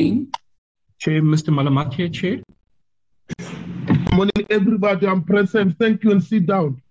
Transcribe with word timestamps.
morning. 0.00 0.32
Chair, 0.98 1.22
Mr. 1.22 1.50
Malematja, 1.56 2.12
Chair. 2.12 2.40
Morning, 4.14 4.46
everybody. 4.50 5.06
I'm 5.06 5.22
present. 5.24 5.76
Thank 5.78 6.04
you 6.04 6.12
and 6.12 6.22
sit 6.22 6.46
down. 6.46 6.82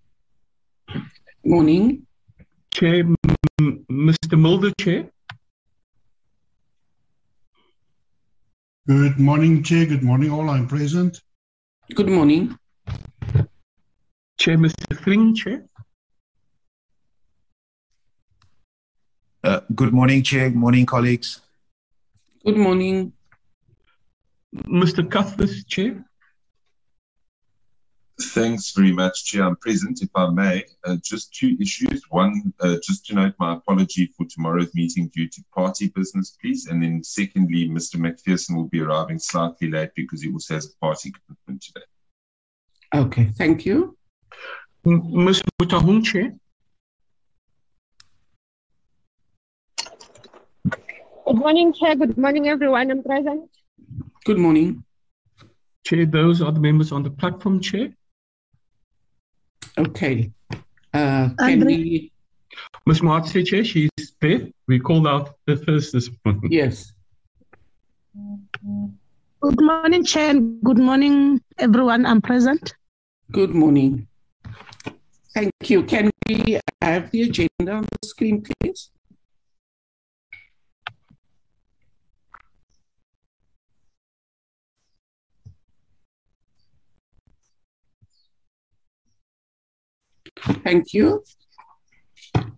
Morning. 1.43 2.05
Chair, 2.71 2.99
M- 3.61 3.85
Mr. 3.91 4.37
Mulder, 4.37 4.71
Chair. 4.79 5.09
Good 8.87 9.19
morning, 9.19 9.63
Chair. 9.63 9.85
Good 9.85 10.03
morning, 10.03 10.31
all. 10.31 10.49
I'm 10.49 10.67
present. 10.67 11.21
Good 11.95 12.09
morning. 12.09 12.57
Chair, 14.37 14.57
Mr. 14.57 14.97
Thring, 15.03 15.35
Chair. 15.35 15.65
Uh, 19.43 19.61
good 19.73 19.93
morning, 19.93 20.23
Chair. 20.23 20.49
Good 20.49 20.57
morning, 20.57 20.85
colleagues. 20.85 21.41
Good 22.45 22.57
morning. 22.57 23.11
Mr. 24.55 25.09
Cuthbert, 25.09 25.49
Chair. 25.67 26.05
Thanks 28.21 28.71
very 28.71 28.91
much, 28.93 29.25
Chair. 29.25 29.43
I'm 29.43 29.55
present, 29.57 30.01
if 30.01 30.09
I 30.15 30.29
may. 30.29 30.63
Uh, 30.85 30.95
just 31.03 31.33
two 31.33 31.57
issues. 31.59 32.01
One, 32.09 32.53
uh, 32.61 32.77
just 32.83 33.05
to 33.07 33.15
note 33.15 33.33
my 33.39 33.55
apology 33.55 34.11
for 34.17 34.25
tomorrow's 34.25 34.73
meeting 34.73 35.09
due 35.13 35.27
to 35.27 35.43
party 35.53 35.89
business, 35.89 36.37
please. 36.41 36.67
And 36.67 36.81
then 36.81 37.03
secondly, 37.03 37.67
Mr. 37.69 37.95
McPherson 37.97 38.55
will 38.55 38.67
be 38.69 38.81
arriving 38.81 39.19
slightly 39.19 39.69
late 39.69 39.91
because 39.95 40.21
he 40.21 40.31
also 40.31 40.55
has 40.55 40.65
a 40.73 40.77
party 40.85 41.11
commitment 41.11 41.61
today. 41.61 41.85
Okay, 42.95 43.31
thank 43.37 43.65
you. 43.65 43.97
M- 44.85 45.25
Ms. 45.25 45.41
Mutahung, 45.61 46.03
Chair. 46.03 46.33
Good 51.29 51.37
morning, 51.37 51.73
Chair. 51.73 51.95
Good 51.95 52.17
morning, 52.17 52.47
everyone. 52.47 52.89
I'm 52.89 53.03
present. 53.03 53.51
Good 54.25 54.39
morning. 54.39 54.83
Chair, 55.85 56.07
those 56.07 56.41
are 56.41 56.51
the 56.51 56.59
members 56.59 56.91
on 56.91 57.03
the 57.03 57.11
platform, 57.11 57.61
Chair. 57.61 57.89
Okay. 59.77 60.31
Uh, 60.91 61.29
can 61.37 61.61
Andre- 61.61 61.75
we? 61.75 62.11
Ms. 62.87 63.01
Moatse, 63.01 63.45
Chair, 63.45 63.63
she's 63.63 63.91
there. 64.19 64.47
We 64.67 64.79
called 64.79 65.05
out 65.05 65.35
the 65.45 65.57
first 65.57 65.93
this 65.93 66.09
morning. 66.25 66.51
Yes. 66.51 66.93
Good 69.39 69.61
morning, 69.61 70.03
Chair, 70.03 70.33
good 70.33 70.79
morning, 70.79 71.43
everyone. 71.59 72.07
I'm 72.07 72.21
present. 72.21 72.73
Good 73.31 73.53
morning. 73.53 74.07
Thank 75.35 75.53
you. 75.65 75.83
Can 75.83 76.09
we 76.27 76.59
have 76.81 77.11
the 77.11 77.21
agenda 77.21 77.73
on 77.73 77.83
the 77.83 78.07
screen, 78.07 78.41
please? 78.41 78.89
Thank 90.63 90.93
you. 90.93 91.23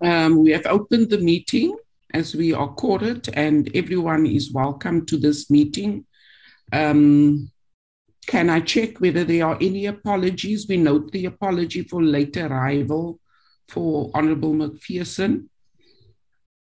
Um, 0.02 0.44
we 0.44 0.52
have 0.52 0.66
opened 0.66 1.10
the 1.10 1.20
meeting 1.20 1.76
as 2.14 2.36
we 2.36 2.54
are 2.54 2.74
quorate, 2.76 3.30
and 3.34 3.70
everyone 3.76 4.26
is 4.26 4.52
welcome 4.52 5.06
to 5.06 5.18
this 5.18 5.50
meeting. 5.50 6.06
Um, 6.74 7.52
can 8.28 8.50
I 8.50 8.60
check 8.60 9.00
whether 9.00 9.24
there 9.24 9.46
are 9.46 9.58
any 9.62 9.86
apologies? 9.88 10.68
We 10.68 10.78
note 10.78 11.12
the 11.12 11.26
apology 11.26 11.84
for 11.84 12.04
late 12.04 12.38
arrival 12.38 13.20
for 13.68 14.12
Honorable 14.14 14.54
McPherson. 14.54 15.48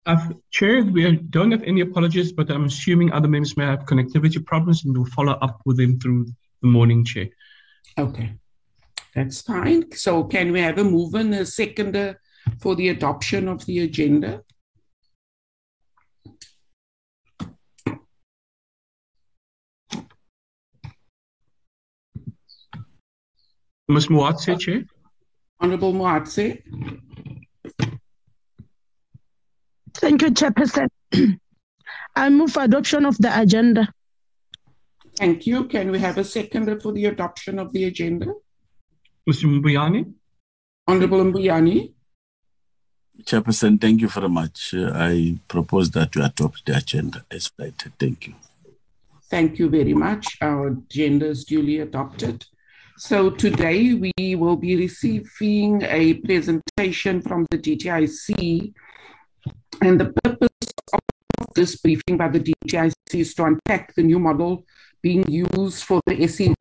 Uh, 0.06 0.30
Chair, 0.50 0.82
we 0.82 1.16
don't 1.16 1.50
have 1.50 1.62
any 1.64 1.82
apologies, 1.82 2.32
but 2.32 2.50
I'm 2.50 2.64
assuming 2.64 3.12
other 3.12 3.28
members 3.28 3.56
may 3.56 3.66
have 3.66 3.84
connectivity 3.84 4.44
problems 4.44 4.84
and 4.84 4.96
we'll 4.96 5.06
follow 5.06 5.34
up 5.34 5.60
with 5.66 5.76
them 5.76 6.00
through 6.00 6.26
the 6.62 6.68
morning, 6.68 7.04
Chair. 7.04 7.28
Okay, 7.98 8.32
that's 9.14 9.42
fine. 9.42 9.90
So 9.92 10.24
can 10.24 10.52
we 10.52 10.60
have 10.60 10.78
a 10.78 10.84
mover 10.84 11.18
and 11.18 11.34
a 11.34 11.46
seconder 11.46 12.20
uh, 12.46 12.50
for 12.60 12.74
the 12.76 12.88
adoption 12.88 13.48
of 13.48 13.64
the 13.66 13.80
agenda? 13.80 14.42
Ms. 23.88 24.06
Moatse, 24.06 24.58
Chair. 24.58 24.84
Honorable 25.60 25.92
Moatse, 25.92 26.62
Thank 29.94 30.22
you, 30.22 30.30
Chairperson. 30.30 30.88
I 32.16 32.30
move 32.30 32.52
for 32.52 32.62
adoption 32.62 33.04
of 33.04 33.18
the 33.18 33.38
agenda. 33.38 33.88
thank 35.16 35.46
you. 35.46 35.64
Can 35.64 35.90
we 35.90 35.98
have 35.98 36.16
a 36.16 36.24
seconder 36.24 36.80
for 36.80 36.92
the 36.92 37.06
adoption 37.06 37.58
of 37.58 37.72
the 37.72 37.84
agenda? 37.84 38.32
Mr. 39.30 39.46
Mbuyane. 39.46 40.12
Honorable 40.88 41.24
Mbuyane, 41.24 41.92
Chairperson, 43.22 43.80
thank 43.80 44.00
you 44.00 44.08
very 44.08 44.28
much. 44.28 44.74
Uh, 44.74 44.90
I 44.94 45.38
propose 45.46 45.90
that 45.90 46.16
we 46.16 46.22
adopt 46.22 46.64
the 46.66 46.76
agenda 46.76 47.24
as 47.30 47.44
stated. 47.44 47.92
Thank 47.98 48.26
you. 48.26 48.34
thank 49.30 49.58
you 49.58 49.68
very 49.68 49.94
much. 49.94 50.36
Our 50.40 50.68
agenda 50.68 51.26
is 51.26 51.44
duly 51.44 51.78
adopted. 51.80 52.44
So 52.98 53.30
today 53.30 53.94
we 53.94 54.34
will 54.34 54.56
be 54.56 54.76
receiving 54.76 55.82
a 55.82 56.14
presentation 56.14 57.22
from 57.22 57.46
the 57.50 57.58
DTIC 57.58 58.74
and 59.80 60.00
the 60.00 60.12
purpose 60.24 60.72
of 60.92 61.00
this 61.54 61.76
briefing 61.76 62.16
by 62.16 62.28
the 62.28 62.40
DTIC 62.40 62.92
is 63.14 63.34
to 63.34 63.44
unpack 63.44 63.94
the 63.94 64.02
new 64.02 64.18
model 64.18 64.66
being 65.02 65.24
used 65.30 65.84
for 65.84 66.00
the 66.06 66.22
SE 66.24 66.52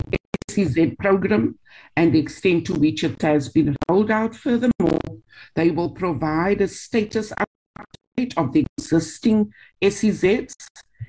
SEZ 0.66 0.96
program 1.00 1.58
and 1.96 2.14
the 2.14 2.20
extent 2.20 2.66
to 2.68 2.74
which 2.74 3.04
it 3.04 3.22
has 3.22 3.50
been 3.50 3.76
rolled 3.90 4.12
out. 4.12 4.36
Furthermore, 4.36 5.00
they 5.56 5.72
will 5.72 5.92
provide 5.92 6.62
a 6.62 6.68
status 6.68 7.32
update 7.34 8.38
of 8.38 8.54
the 8.54 8.66
existing 8.78 9.52
SEZs 9.82 10.54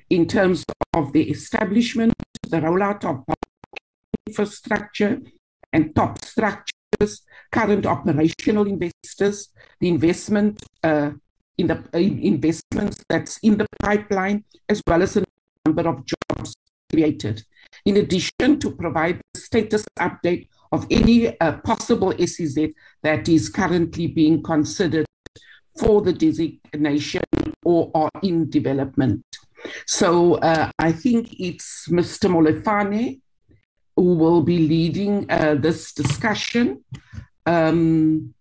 in 0.09 0.27
terms 0.27 0.65
of 0.93 1.13
the 1.13 1.29
establishment, 1.29 2.13
the 2.49 2.57
rollout 2.57 3.03
of 3.05 3.23
infrastructure 4.27 5.19
and 5.73 5.95
top 5.95 6.23
structures, 6.23 7.23
current 7.51 7.85
operational 7.85 8.67
investors, 8.67 9.49
the 9.79 9.87
investment 9.87 10.61
uh, 10.83 11.11
in 11.57 11.67
the 11.67 11.77
uh, 11.93 11.97
investments 11.97 13.03
that's 13.07 13.37
in 13.39 13.57
the 13.57 13.67
pipeline, 13.81 14.43
as 14.69 14.81
well 14.87 15.01
as 15.01 15.17
a 15.17 15.23
number 15.65 15.87
of 15.87 16.05
jobs 16.05 16.20
created. 16.91 17.43
In 17.85 17.97
addition, 17.97 18.59
to 18.59 18.71
provide 18.71 19.21
the 19.33 19.39
status 19.39 19.83
update 19.99 20.47
of 20.71 20.85
any 20.89 21.39
uh, 21.39 21.57
possible 21.59 22.13
SEZ 22.17 22.69
that 23.03 23.27
is 23.27 23.49
currently 23.49 24.07
being 24.07 24.41
considered 24.43 25.05
for 25.77 26.01
the 26.01 26.13
designation 26.13 27.23
or 27.63 27.91
are 27.95 28.11
in 28.23 28.49
development. 28.49 29.23
So 29.85 30.35
uh, 30.35 30.71
I 30.79 30.91
think 30.91 31.39
it's 31.39 31.87
Mr. 31.89 32.29
Molefane 32.29 33.21
who 33.95 34.15
will 34.15 34.41
be 34.41 34.57
leading 34.67 35.29
uh, 35.29 35.55
this 35.55 35.93
discussion. 35.93 36.83
Um, 37.45 38.33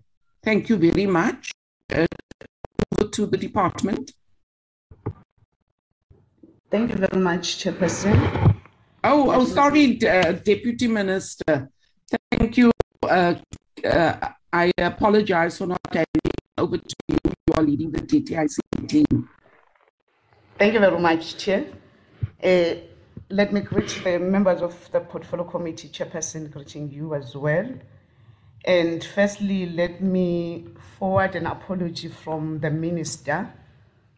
thank 0.42 0.68
you 0.68 0.76
very 0.76 1.06
much. 1.06 1.50
Uh, 1.92 2.06
over 2.92 3.10
to 3.10 3.26
the 3.26 3.36
department. 3.36 4.12
Thank 6.70 6.90
you 6.90 6.96
very 6.98 7.20
much, 7.20 7.58
Chairperson. 7.58 8.56
Oh, 9.02 9.32
oh, 9.32 9.44
sorry, 9.44 10.00
uh, 10.06 10.32
Deputy 10.32 10.86
Minister. 10.86 11.68
Thank 12.30 12.58
you. 12.58 12.70
Uh, 13.02 13.34
uh, 13.84 14.28
I 14.52 14.70
apologize 14.78 15.58
for 15.58 15.66
not 15.66 15.80
handing 15.90 16.32
over 16.58 16.78
to 16.78 16.94
you. 17.08 17.18
You 17.24 17.54
are 17.56 17.62
leading 17.62 17.90
the 17.90 18.02
DTIC 18.02 18.86
team. 18.86 19.28
Thank 20.58 20.74
you 20.74 20.80
very 20.80 21.00
much, 21.00 21.38
Chair. 21.38 21.66
Uh, 22.42 22.74
let 23.30 23.52
me 23.52 23.62
greet 23.62 24.00
the 24.04 24.18
members 24.18 24.62
of 24.62 24.92
the 24.92 25.00
Portfolio 25.00 25.44
Committee, 25.44 25.88
Chairperson, 25.88 26.52
greeting 26.52 26.92
you 26.92 27.14
as 27.14 27.34
well. 27.34 27.68
And 28.64 29.02
firstly, 29.02 29.66
let 29.70 30.02
me 30.02 30.66
forward 30.98 31.34
an 31.34 31.46
apology 31.46 32.08
from 32.08 32.60
the 32.60 32.70
Minister. 32.70 33.52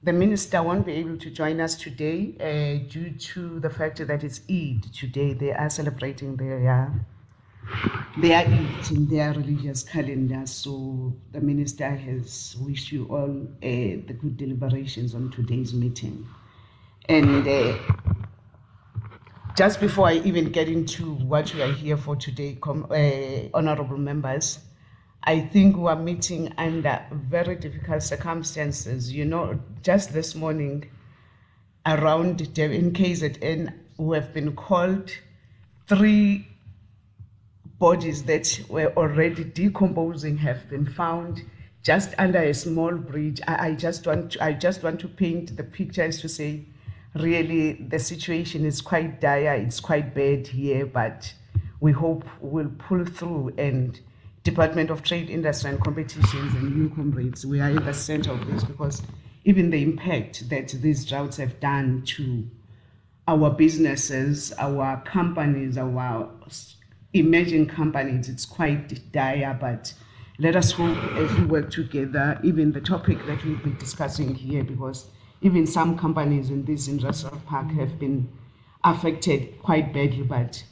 The 0.04 0.12
Minister 0.12 0.60
won't 0.64 0.84
be 0.84 0.94
able 0.94 1.16
to 1.16 1.30
join 1.30 1.60
us 1.60 1.76
today 1.76 2.34
uh, 2.40 2.90
due 2.90 3.10
to 3.10 3.60
the 3.60 3.70
fact 3.70 4.04
that 4.04 4.24
it's 4.24 4.40
Eid 4.50 4.92
today. 4.92 5.32
They 5.32 5.52
are 5.52 5.70
celebrating 5.70 6.34
their, 6.34 6.68
uh, 6.68 6.90
their 8.20 8.38
Eid 8.40 8.90
in 8.90 9.06
their 9.08 9.32
religious 9.32 9.84
calendar. 9.84 10.44
So 10.46 11.14
the 11.30 11.40
Minister 11.40 11.88
has 11.88 12.56
wished 12.60 12.90
you 12.90 13.04
all 13.04 13.46
uh, 13.62 14.02
the 14.08 14.16
good 14.20 14.36
deliberations 14.36 15.14
on 15.14 15.30
today's 15.30 15.72
meeting. 15.72 16.26
And 17.08 17.46
uh, 17.46 17.78
just 19.56 19.78
before 19.78 20.08
I 20.08 20.14
even 20.14 20.50
get 20.50 20.68
into 20.68 21.14
what 21.14 21.54
we 21.54 21.62
are 21.62 21.72
here 21.72 21.96
for 21.96 22.16
today, 22.16 22.58
com- 22.60 22.88
uh, 22.90 23.56
honorable 23.56 23.98
members, 23.98 24.58
I 25.24 25.40
think 25.40 25.76
we 25.76 25.86
are 25.86 25.96
meeting 25.96 26.52
under 26.58 27.04
very 27.12 27.54
difficult 27.54 28.02
circumstances. 28.02 29.12
You 29.12 29.24
know, 29.24 29.60
just 29.82 30.12
this 30.12 30.34
morning, 30.34 30.90
around 31.86 32.40
in 32.40 32.92
KZN 32.92 33.72
who 33.96 34.12
have 34.14 34.34
been 34.34 34.56
called 34.56 35.12
three 35.86 36.48
bodies 37.78 38.24
that 38.24 38.60
were 38.68 38.92
already 38.96 39.44
decomposing 39.44 40.38
have 40.38 40.68
been 40.68 40.86
found 40.86 41.42
just 41.82 42.14
under 42.18 42.38
a 42.38 42.54
small 42.54 42.92
bridge. 42.96 43.40
I, 43.46 43.68
I 43.68 43.74
just 43.74 44.06
want 44.06 44.32
to, 44.32 44.44
I 44.44 44.52
just 44.52 44.82
want 44.82 45.00
to 45.00 45.08
paint 45.08 45.56
the 45.56 45.64
picture 45.64 46.10
to 46.10 46.28
say, 46.28 46.64
really, 47.14 47.74
the 47.74 47.98
situation 47.98 48.64
is 48.64 48.80
quite 48.80 49.20
dire. 49.20 49.54
It's 49.54 49.80
quite 49.80 50.14
bad 50.14 50.46
here, 50.46 50.86
but 50.86 51.32
we 51.80 51.92
hope 51.92 52.24
we'll 52.40 52.72
pull 52.78 53.04
through. 53.04 53.54
And 53.58 54.00
Department 54.44 54.90
of 54.90 55.04
Trade, 55.04 55.30
Industry 55.30 55.70
and 55.70 55.80
Competitions 55.80 56.54
and 56.54 56.76
new 56.76 56.90
comrades, 56.90 57.46
we 57.46 57.60
are 57.60 57.70
in 57.70 57.84
the 57.84 57.94
center 57.94 58.32
of 58.32 58.44
this 58.50 58.64
because 58.64 59.00
even 59.44 59.70
the 59.70 59.82
impact 59.82 60.48
that 60.48 60.68
these 60.68 61.04
droughts 61.04 61.36
have 61.36 61.60
done 61.60 62.02
to 62.06 62.48
our 63.28 63.50
businesses, 63.50 64.52
our 64.58 65.00
companies, 65.02 65.78
our 65.78 66.28
emerging 67.12 67.66
companies, 67.68 68.28
it's 68.28 68.44
quite 68.44 69.12
dire, 69.12 69.56
but 69.60 69.94
let 70.38 70.56
us 70.56 70.72
hope 70.72 70.98
as 71.14 71.32
we 71.34 71.44
work 71.44 71.70
together, 71.70 72.40
even 72.42 72.72
the 72.72 72.80
topic 72.80 73.24
that 73.26 73.44
we'll 73.44 73.56
be 73.58 73.70
discussing 73.78 74.34
here, 74.34 74.64
because 74.64 75.06
even 75.40 75.68
some 75.68 75.96
companies 75.96 76.50
in 76.50 76.64
this 76.64 76.88
industrial 76.88 77.40
park 77.46 77.70
have 77.70 77.96
been 78.00 78.28
affected 78.82 79.56
quite 79.62 79.92
badly, 79.92 80.22
but 80.22 80.64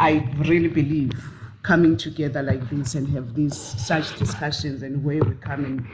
I 0.00 0.28
really 0.38 0.68
believe 0.68 1.12
coming 1.62 1.96
together 1.96 2.42
like 2.42 2.68
this 2.70 2.94
and 2.94 3.08
have 3.08 3.34
these 3.34 3.56
such 3.56 4.18
discussions 4.18 4.82
and 4.82 5.02
where 5.04 5.22
we 5.22 5.34
come 5.36 5.64
and 5.64 5.86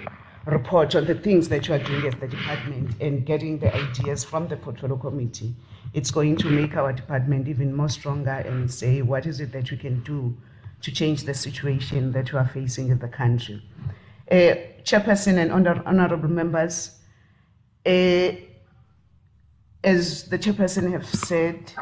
report 0.47 0.95
on 0.95 1.05
the 1.05 1.15
things 1.15 1.49
that 1.49 1.69
you 1.69 1.75
are 1.75 1.79
doing 1.79 2.07
as 2.07 2.15
the 2.15 2.27
department 2.27 2.91
and 3.01 3.27
getting 3.27 3.59
the 3.59 3.75
ideas 3.75 4.25
from 4.25 4.49
the 4.49 4.57
portfolio 4.57 4.97
committee, 4.97 5.55
it's 5.93 6.11
going 6.11 6.37
to 6.37 6.49
make 6.49 6.75
our 6.77 6.93
department 6.93 7.49
even 7.49 7.75
more 7.75 7.89
stronger 7.89 8.31
and 8.31 8.71
say 8.71 9.03
what 9.03 9.27
is 9.27 9.41
it 9.41 9.53
that 9.53 9.71
we 9.71 9.77
can 9.77 10.03
do 10.05 10.35
to 10.81 10.91
change 10.91 11.25
the 11.25 11.35
situation 11.35 12.13
that 12.13 12.33
we 12.33 12.39
are 12.39 12.49
facing 12.49 12.89
in 12.89 12.99
the 12.99 13.09
country. 13.09 13.63
Uh, 14.31 14.55
Chairperson 14.85 15.37
and 15.37 15.53
honor, 15.53 15.83
honorable 15.85 16.29
members, 16.29 16.99
uh, 17.85 18.33
as 19.85 20.25
the 20.29 20.39
chairperson 20.39 20.91
have 20.93 21.07
said, 21.07 21.73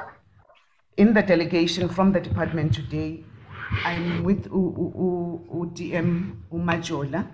in 0.97 1.13
the 1.13 1.23
delegation 1.23 1.89
from 1.89 2.13
the 2.13 2.21
department 2.21 2.75
today, 2.75 3.25
I'm 3.71 4.23
with 4.23 4.49
UDM 4.51 6.37
Umajola. 6.53 7.27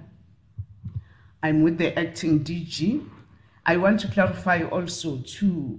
I'm 1.42 1.62
with 1.62 1.78
the 1.78 1.98
acting 1.98 2.44
DG. 2.44 3.04
I 3.66 3.76
want 3.76 4.00
to 4.00 4.08
clarify 4.08 4.62
also 4.62 5.18
too, 5.18 5.78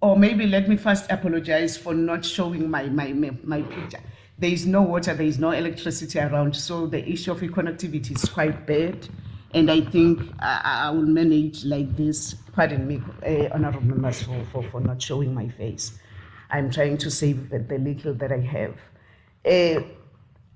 or 0.00 0.16
maybe 0.16 0.46
let 0.46 0.68
me 0.68 0.76
first 0.76 1.10
apologize 1.10 1.76
for 1.76 1.94
not 1.94 2.24
showing 2.24 2.70
my, 2.70 2.84
my, 2.84 3.12
my 3.42 3.62
picture. 3.62 4.00
There 4.38 4.50
is 4.50 4.66
no 4.66 4.82
water, 4.82 5.14
there 5.14 5.26
is 5.26 5.38
no 5.38 5.50
electricity 5.50 6.18
around, 6.18 6.54
so 6.54 6.86
the 6.86 7.08
issue 7.08 7.32
of 7.32 7.40
connectivity 7.40 8.16
is 8.16 8.24
quite 8.24 8.66
bad. 8.66 9.08
And 9.54 9.70
I 9.70 9.82
think 9.82 10.20
I, 10.38 10.86
I 10.86 10.90
will 10.90 11.02
manage 11.06 11.64
like 11.64 11.96
this. 11.96 12.34
Pardon 12.52 12.86
me, 12.86 13.02
uh, 13.26 13.48
honorable 13.52 13.86
members, 13.86 14.22
for, 14.22 14.44
for, 14.52 14.62
for 14.70 14.80
not 14.80 15.00
showing 15.00 15.34
my 15.34 15.48
face. 15.48 15.98
I'm 16.50 16.70
trying 16.70 16.98
to 16.98 17.10
save 17.10 17.50
the, 17.50 17.58
the 17.58 17.78
little 17.78 18.14
that 18.14 18.32
I 18.32 18.40
have. 18.40 18.74
Uh, 19.44 19.82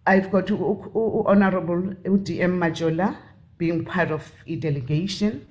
I've 0.07 0.31
got 0.31 0.51
Honorable 0.51 1.83
UDM 2.05 2.59
Majola 2.59 3.17
being 3.59 3.85
part 3.85 4.11
of 4.11 4.31
a 4.47 4.57
delegation. 4.57 5.47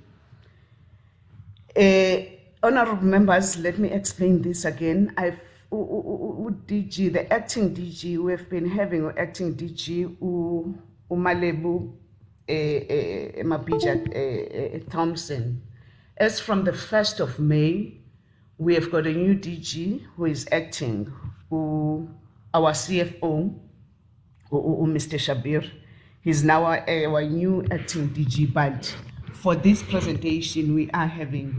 Uh, 1.75 2.17
honorable 2.63 3.03
members, 3.03 3.57
let 3.57 3.77
me 3.77 3.91
explain 3.91 4.41
this 4.41 4.63
again. 4.65 5.13
I've 5.17 5.39
DG, 5.71 7.11
the 7.11 7.31
acting 7.33 7.75
DG, 7.75 8.17
we 8.17 8.31
have 8.31 8.49
been 8.49 8.69
having 8.69 9.11
acting 9.17 9.55
DG 9.55 10.17
Umalebu 11.11 11.93
Mabitje 13.43 14.89
Thompson. 14.89 15.61
As 16.17 16.39
from 16.39 16.63
the 16.63 16.71
1st 16.71 17.19
of 17.19 17.39
May, 17.39 17.99
we 18.57 18.73
have 18.75 18.89
got 18.89 19.05
a 19.05 19.11
new 19.11 19.35
DG 19.35 20.01
who 20.15 20.25
is 20.25 20.47
acting, 20.51 21.11
who, 21.49 22.09
our 22.55 22.71
CFO, 22.71 23.53
Mr. 24.49 25.19
Shabir. 25.19 25.69
He's 26.21 26.43
now 26.43 26.63
our, 26.63 26.89
our 26.89 27.21
new 27.23 27.65
acting 27.69 28.09
DG, 28.09 28.53
but 28.53 28.95
for 29.33 29.55
this 29.55 29.83
presentation, 29.83 30.73
we 30.73 30.89
are 30.91 31.05
having 31.05 31.49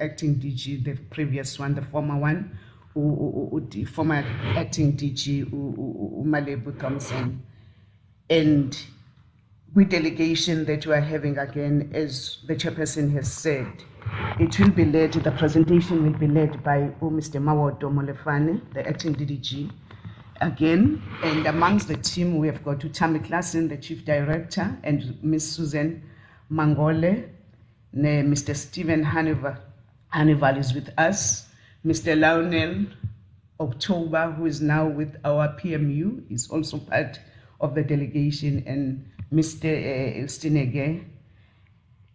acting 0.00 0.34
DG, 0.34 0.84
the 0.84 0.96
previous 1.14 1.58
one, 1.60 1.76
the 1.76 1.82
former 1.82 2.18
one, 2.18 2.58
the 3.70 3.84
former 3.84 4.24
acting 4.56 4.96
DG, 4.96 5.48
Malebo 6.26 6.78
Thompson. 6.80 7.40
And 8.28 8.76
with 9.74 9.90
delegation 9.90 10.64
that 10.64 10.86
we 10.86 10.92
are 10.92 11.00
having 11.00 11.38
again, 11.38 11.90
as 11.94 12.38
the 12.48 12.56
chairperson 12.56 13.12
has 13.12 13.32
said, 13.32 13.66
it 14.38 14.58
will 14.58 14.70
be 14.70 14.84
led, 14.84 15.12
the 15.12 15.30
presentation 15.30 16.02
will 16.02 16.18
be 16.18 16.28
led 16.28 16.62
by 16.62 16.90
Mr. 17.00 17.40
Mawodo 17.40 17.90
Molefane, 17.92 18.60
the 18.74 18.86
acting 18.86 19.14
DDG, 19.14 19.70
again. 20.40 21.02
And 21.22 21.46
amongst 21.46 21.88
the 21.88 21.96
team, 21.96 22.38
we 22.38 22.46
have 22.46 22.64
got 22.64 22.80
Tammy 22.92 23.20
Klassen, 23.20 23.68
the 23.68 23.76
chief 23.76 24.04
director, 24.04 24.76
and 24.82 25.18
Ms. 25.22 25.52
Susan 25.52 26.02
Mangole, 26.50 27.28
Mr. 27.94 28.54
Stephen 28.56 29.02
Hannibal, 29.02 29.56
Hannibal 30.08 30.56
is 30.56 30.74
with 30.74 30.90
us, 30.98 31.48
Mr. 31.84 32.18
Lionel 32.18 32.86
October, 33.60 34.30
who 34.32 34.46
is 34.46 34.60
now 34.60 34.86
with 34.86 35.16
our 35.24 35.48
PMU, 35.60 36.22
is 36.30 36.48
also 36.50 36.78
part 36.78 37.20
of 37.60 37.74
the 37.74 37.82
delegation, 37.82 38.62
and 38.66 39.04
Mr. 39.32 39.64
Uh, 39.64 40.26
Stinege 40.26 41.04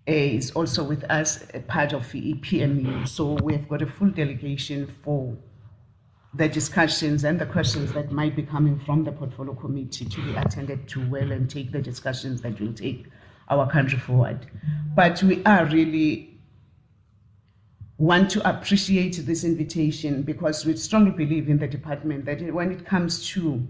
is 0.06 0.52
also 0.52 0.84
with 0.84 1.04
us, 1.06 1.46
a 1.54 1.60
part 1.60 1.94
of 1.94 2.12
the 2.12 2.34
PMU. 2.36 3.08
So 3.08 3.34
we 3.44 3.54
have 3.54 3.70
got 3.70 3.82
a 3.82 3.88
full 3.88 4.10
delegation 4.10 4.88
for 5.04 5.38
the 6.36 6.48
discussions 6.48 7.24
and 7.24 7.40
the 7.40 7.46
questions 7.46 7.92
that 7.94 8.12
might 8.12 8.36
be 8.36 8.44
coming 8.44 8.80
from 8.80 9.04
the 9.04 9.12
portfolio 9.12 9.54
committee 9.56 10.06
to 10.06 10.22
be 10.22 10.36
attended 10.36 10.88
to 10.88 11.08
well 11.10 11.32
and 11.32 11.50
take 11.50 11.72
the 11.72 11.82
discussions 11.82 12.42
that 12.42 12.60
will 12.60 12.74
take 12.74 13.08
our 13.50 13.70
country 13.70 13.98
forward. 13.98 14.46
But 14.96 15.22
we 15.24 15.44
are 15.46 15.66
really 15.66 16.40
want 17.98 18.30
to 18.32 18.50
appreciate 18.50 19.26
this 19.26 19.44
invitation 19.44 20.22
because 20.22 20.66
we 20.66 20.76
strongly 20.78 21.12
believe 21.12 21.50
in 21.50 21.58
the 21.58 21.68
department 21.68 22.26
that 22.26 22.42
when 22.54 22.72
it 22.72 22.86
comes 22.86 23.28
to 23.30 23.68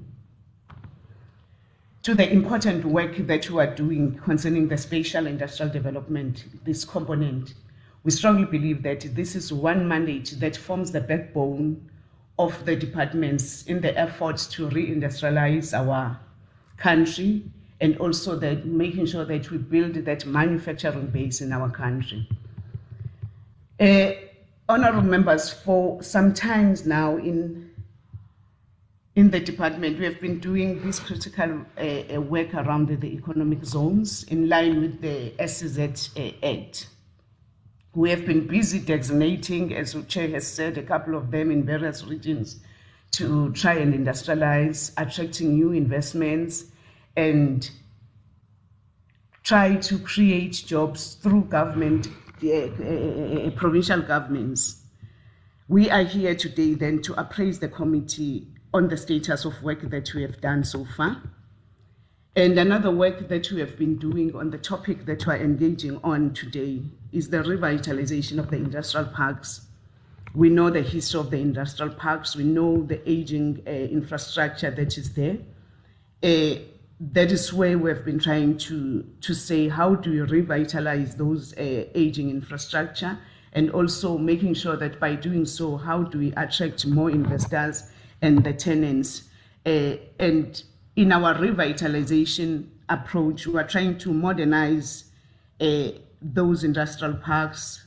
to 2.01 2.15
the 2.15 2.31
important 2.31 2.85
work 2.85 3.17
that 3.17 3.49
you 3.49 3.59
are 3.59 3.75
doing 3.75 4.15
concerning 4.19 4.69
the 4.69 4.77
spatial 4.77 5.27
industrial 5.27 5.71
development, 5.71 6.45
this 6.63 6.85
component, 6.85 7.55
we 8.03 8.11
strongly 8.11 8.45
believe 8.45 8.81
that 8.83 9.01
this 9.15 9.35
is 9.35 9.51
one 9.51 9.85
mandate 9.85 10.33
that 10.37 10.55
forms 10.55 10.91
the 10.93 11.01
backbone 11.01 11.88
of 12.39 12.65
the 12.65 12.75
departments 12.75 13.63
in 13.63 13.81
the 13.81 13.95
efforts 13.99 14.47
to 14.47 14.69
reindustrialize 14.69 15.77
our 15.77 16.17
country 16.77 17.43
and 17.81 17.97
also 17.97 18.37
that 18.37 18.65
making 18.65 19.05
sure 19.05 19.25
that 19.25 19.51
we 19.51 19.57
build 19.57 19.93
that 19.93 20.25
manufacturing 20.25 21.07
base 21.07 21.41
in 21.41 21.51
our 21.51 21.69
country. 21.69 22.27
Uh, 23.79 24.11
honorable 24.69 25.01
members, 25.01 25.51
for 25.51 26.01
some 26.01 26.33
times 26.33 26.85
now 26.85 27.17
in 27.17 27.69
in 29.15 29.31
the 29.31 29.39
department, 29.39 29.99
we 29.99 30.05
have 30.05 30.21
been 30.21 30.39
doing 30.39 30.81
this 30.81 30.97
critical 30.97 31.65
uh, 31.77 31.81
uh 31.81 32.21
work 32.21 32.53
around 32.53 32.87
the, 32.87 33.07
economic 33.07 33.65
zones 33.65 34.23
in 34.23 34.47
line 34.47 34.79
with 34.79 35.01
the 35.01 35.33
SEZ 35.45 36.09
Act. 36.41 36.87
We 37.95 38.11
have 38.11 38.25
been 38.25 38.45
busy 38.45 38.79
designating, 38.79 39.73
as 39.73 39.95
chair 40.07 40.29
has 40.29 40.45
said, 40.45 40.77
a 40.77 40.83
couple 40.83 41.15
of 41.15 41.31
them 41.31 41.49
in 41.49 41.65
various 41.65 42.03
regions 42.05 42.59
to 43.13 43.51
try 43.53 43.73
and 43.73 43.93
industrialize, 43.95 44.91
attracting 44.97 45.55
new 45.55 45.71
investments, 45.71 46.65
and 47.17 47.67
try 49.41 49.75
to 49.75 49.97
create 49.97 50.53
jobs 50.67 51.15
through 51.15 51.45
government, 51.45 52.07
uh, 52.43 52.49
uh, 52.49 53.49
provincial 53.55 54.01
governments. 54.03 54.83
We 55.67 55.89
are 55.89 56.03
here 56.03 56.35
today 56.35 56.75
then 56.75 57.01
to 57.03 57.19
appraise 57.19 57.57
the 57.57 57.69
committee 57.69 58.49
on 58.71 58.87
the 58.87 58.97
status 58.97 59.45
of 59.45 59.63
work 59.63 59.81
that 59.89 60.13
we 60.13 60.21
have 60.21 60.39
done 60.41 60.63
so 60.63 60.85
far. 60.95 61.23
And 62.35 62.59
another 62.59 62.91
work 62.91 63.27
that 63.29 63.51
we 63.51 63.59
have 63.61 63.79
been 63.79 63.97
doing 63.97 64.35
on 64.35 64.51
the 64.51 64.59
topic 64.59 65.05
that 65.05 65.25
we're 65.25 65.37
engaging 65.37 65.99
on 66.03 66.35
today 66.35 66.83
is 67.11 67.29
the 67.29 67.37
revitalization 67.37 68.39
of 68.39 68.49
the 68.49 68.57
industrial 68.57 69.07
parks. 69.07 69.61
We 70.35 70.49
know 70.49 70.69
the 70.69 70.81
history 70.81 71.19
of 71.19 71.31
the 71.31 71.37
industrial 71.37 71.93
parks, 71.93 72.35
we 72.35 72.43
know 72.43 72.83
the 72.83 73.01
aging 73.09 73.63
uh, 73.65 73.69
infrastructure 73.69 74.71
that 74.71 74.97
is 74.97 75.13
there. 75.13 75.37
Uh, 76.21 76.59
that 76.99 77.31
is 77.31 77.53
where 77.53 77.77
we've 77.77 78.03
been 78.03 78.19
trying 78.19 78.57
to, 78.57 79.03
to 79.21 79.33
say 79.33 79.69
how 79.69 79.95
do 79.95 80.11
you 80.11 80.25
revitalize 80.25 81.15
those 81.15 81.53
uh, 81.53 81.85
aging 81.95 82.29
infrastructure 82.29 83.17
and 83.53 83.71
also 83.71 84.17
making 84.17 84.53
sure 84.53 84.75
that 84.75 84.99
by 84.99 85.15
doing 85.15 85.45
so, 85.45 85.77
how 85.77 86.03
do 86.03 86.19
we 86.19 86.33
attract 86.33 86.85
more 86.85 87.09
investors 87.09 87.89
and 88.21 88.43
the 88.43 88.53
tenants? 88.53 89.23
Uh, 89.65 89.95
and 90.19 90.63
in 90.95 91.11
our 91.11 91.33
revitalization 91.35 92.67
approach, 92.89 93.47
we 93.47 93.57
are 93.57 93.67
trying 93.67 93.97
to 93.97 94.13
modernize 94.13 95.05
uh, 95.61 95.89
those 96.21 96.63
industrial 96.63 97.15
parks 97.15 97.85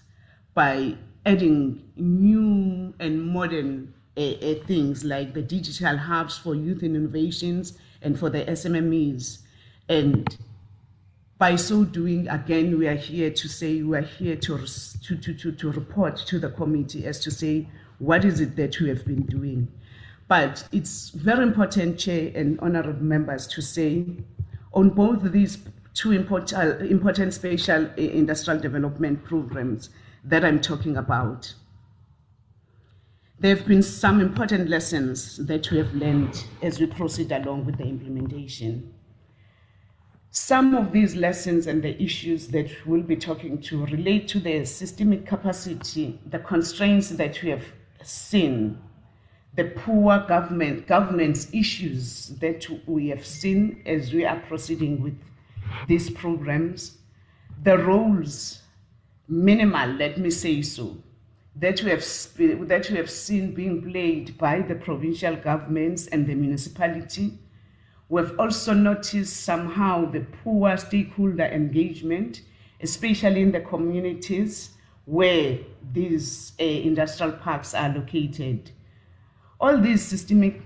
by 0.54 0.96
adding 1.24 1.82
new 1.96 2.94
and 2.98 3.22
modern 3.22 3.92
uh, 4.16 4.54
things 4.66 5.04
like 5.04 5.32
the 5.34 5.42
digital 5.42 5.96
hubs 5.96 6.36
for 6.36 6.54
youth 6.54 6.82
innovations 6.82 7.78
and 8.02 8.18
for 8.18 8.28
the 8.28 8.44
SMMEs. 8.44 9.38
And 9.88 10.36
by 11.38 11.56
so 11.56 11.84
doing, 11.84 12.28
again, 12.28 12.78
we 12.78 12.86
are 12.86 12.94
here 12.94 13.30
to 13.30 13.48
say, 13.48 13.82
we 13.82 13.96
are 13.96 14.02
here 14.02 14.36
to, 14.36 14.58
to, 14.58 15.16
to, 15.16 15.52
to, 15.52 15.72
report 15.72 16.16
to 16.18 16.38
the 16.38 16.50
committee 16.50 17.06
as 17.06 17.18
to 17.20 17.30
say, 17.30 17.68
what 17.98 18.24
is 18.24 18.40
it 18.40 18.56
that 18.56 18.78
we 18.80 18.88
have 18.88 19.04
been 19.06 19.22
doing? 19.22 19.68
But 20.28 20.66
it's 20.72 21.10
very 21.10 21.42
important, 21.42 21.98
Chair 21.98 22.32
and 22.34 22.58
honorable 22.60 23.02
members, 23.02 23.46
to 23.48 23.62
say 23.62 24.06
on 24.72 24.90
both 24.90 25.30
these 25.32 25.58
two 25.94 26.12
important, 26.12 26.58
uh, 26.58 26.78
important 26.84 27.34
special 27.34 27.86
industrial 27.96 28.60
development 28.60 29.24
programs 29.24 29.90
that 30.24 30.44
I'm 30.44 30.60
talking 30.60 30.96
about, 30.96 31.52
there 33.38 33.56
have 33.56 33.66
been 33.66 33.82
some 33.82 34.20
important 34.20 34.68
lessons 34.68 35.36
that 35.46 35.70
we 35.70 35.78
have 35.78 35.92
learned 35.94 36.44
as 36.62 36.78
we 36.78 36.86
proceed 36.86 37.32
along 37.32 37.66
with 37.66 37.76
the 37.76 37.84
implementation. 37.84 38.94
Some 40.30 40.74
of 40.74 40.92
these 40.92 41.14
lessons 41.16 41.66
and 41.66 41.82
the 41.82 42.00
issues 42.00 42.48
that 42.48 42.70
we'll 42.86 43.02
be 43.02 43.16
talking 43.16 43.60
to 43.62 43.84
relate 43.84 44.28
to 44.28 44.40
the 44.40 44.64
systemic 44.64 45.26
capacity, 45.26 46.20
the 46.26 46.38
constraints 46.38 47.10
that 47.10 47.42
we 47.42 47.50
have 47.50 47.64
seen, 48.02 48.78
the 49.54 49.64
poor 49.64 50.24
government 50.28 50.86
governance 50.86 51.52
issues 51.52 52.28
that 52.40 52.66
we 52.86 53.08
have 53.08 53.26
seen 53.26 53.82
as 53.84 54.12
we 54.12 54.24
are 54.24 54.40
proceeding 54.40 55.02
with 55.02 55.18
these 55.88 56.10
programs, 56.10 56.98
the 57.62 57.78
roles, 57.78 58.62
minimal, 59.28 59.88
let 59.90 60.18
me 60.18 60.30
say 60.30 60.62
so, 60.62 60.96
that 61.56 61.82
we 61.82 61.90
have 61.90 62.04
that 62.68 62.88
we 62.90 62.96
have 62.96 63.10
seen 63.10 63.54
being 63.54 63.82
played 63.82 64.38
by 64.38 64.60
the 64.60 64.74
provincial 64.74 65.36
governments 65.36 66.06
and 66.08 66.26
the 66.26 66.34
municipality. 66.34 67.38
We've 68.08 68.38
also 68.38 68.74
noticed 68.74 69.44
somehow 69.44 70.10
the 70.10 70.20
poor 70.42 70.76
stakeholder 70.76 71.44
engagement, 71.44 72.42
especially 72.80 73.42
in 73.42 73.52
the 73.52 73.60
communities 73.60 74.76
where 75.04 75.58
these 75.92 76.52
uh, 76.60 76.64
industrial 76.64 77.32
parks 77.32 77.74
are 77.74 77.88
located. 77.88 78.70
All 79.60 79.78
these 79.78 80.02
systemic 80.02 80.60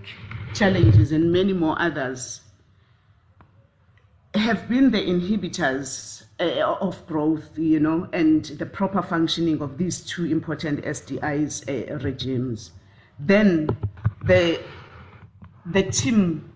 challenges 0.55 1.13
and 1.13 1.33
many 1.33 1.53
more 1.53 1.81
others 1.81 2.41
have 4.37 4.69
been 4.69 4.91
the 4.91 4.99
inhibitors 4.99 6.25
uh, 6.41 6.77
of 6.81 7.07
growth, 7.07 7.59
you 7.59 7.81
know, 7.81 8.09
and 8.13 8.45
the 8.45 8.67
proper 8.67 9.03
functioning 9.03 9.61
of 9.63 9.79
these 9.79 10.01
two 10.01 10.27
important 10.27 10.85
SDIs 10.85 11.69
uh, 11.69 11.99
regimes. 11.99 12.73
Then 13.19 13.69
the 14.25 14.61
the 15.67 15.83
team 15.85 16.53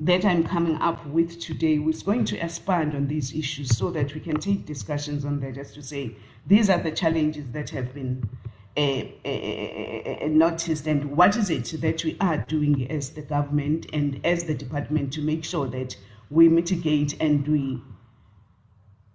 that 0.00 0.24
I'm 0.24 0.44
coming 0.44 0.76
up 0.76 1.04
with 1.06 1.40
today 1.40 1.74
is 1.76 2.02
going 2.02 2.24
to 2.26 2.38
expand 2.38 2.94
on 2.94 3.06
these 3.06 3.34
issues 3.34 3.76
so 3.76 3.90
that 3.90 4.14
we 4.14 4.20
can 4.20 4.38
take 4.38 4.66
discussions 4.66 5.24
on 5.24 5.40
that 5.40 5.54
just 5.54 5.74
to 5.74 5.82
say 5.82 6.16
these 6.46 6.68
are 6.68 6.78
the 6.78 6.90
challenges 6.90 7.50
that 7.52 7.70
have 7.70 7.94
been 7.94 8.28
uh, 8.76 8.80
uh, 9.24 9.28
uh, 9.28 10.28
noticed 10.28 10.86
and 10.88 11.16
what 11.16 11.36
is 11.36 11.48
it 11.48 11.80
that 11.80 12.02
we 12.04 12.16
are 12.20 12.38
doing 12.48 12.90
as 12.90 13.10
the 13.10 13.22
government 13.22 13.86
and 13.92 14.20
as 14.24 14.44
the 14.44 14.54
department 14.54 15.12
to 15.12 15.20
make 15.20 15.44
sure 15.44 15.68
that 15.68 15.96
we 16.34 16.48
mitigate 16.48 17.14
and 17.20 17.46
we 17.46 17.80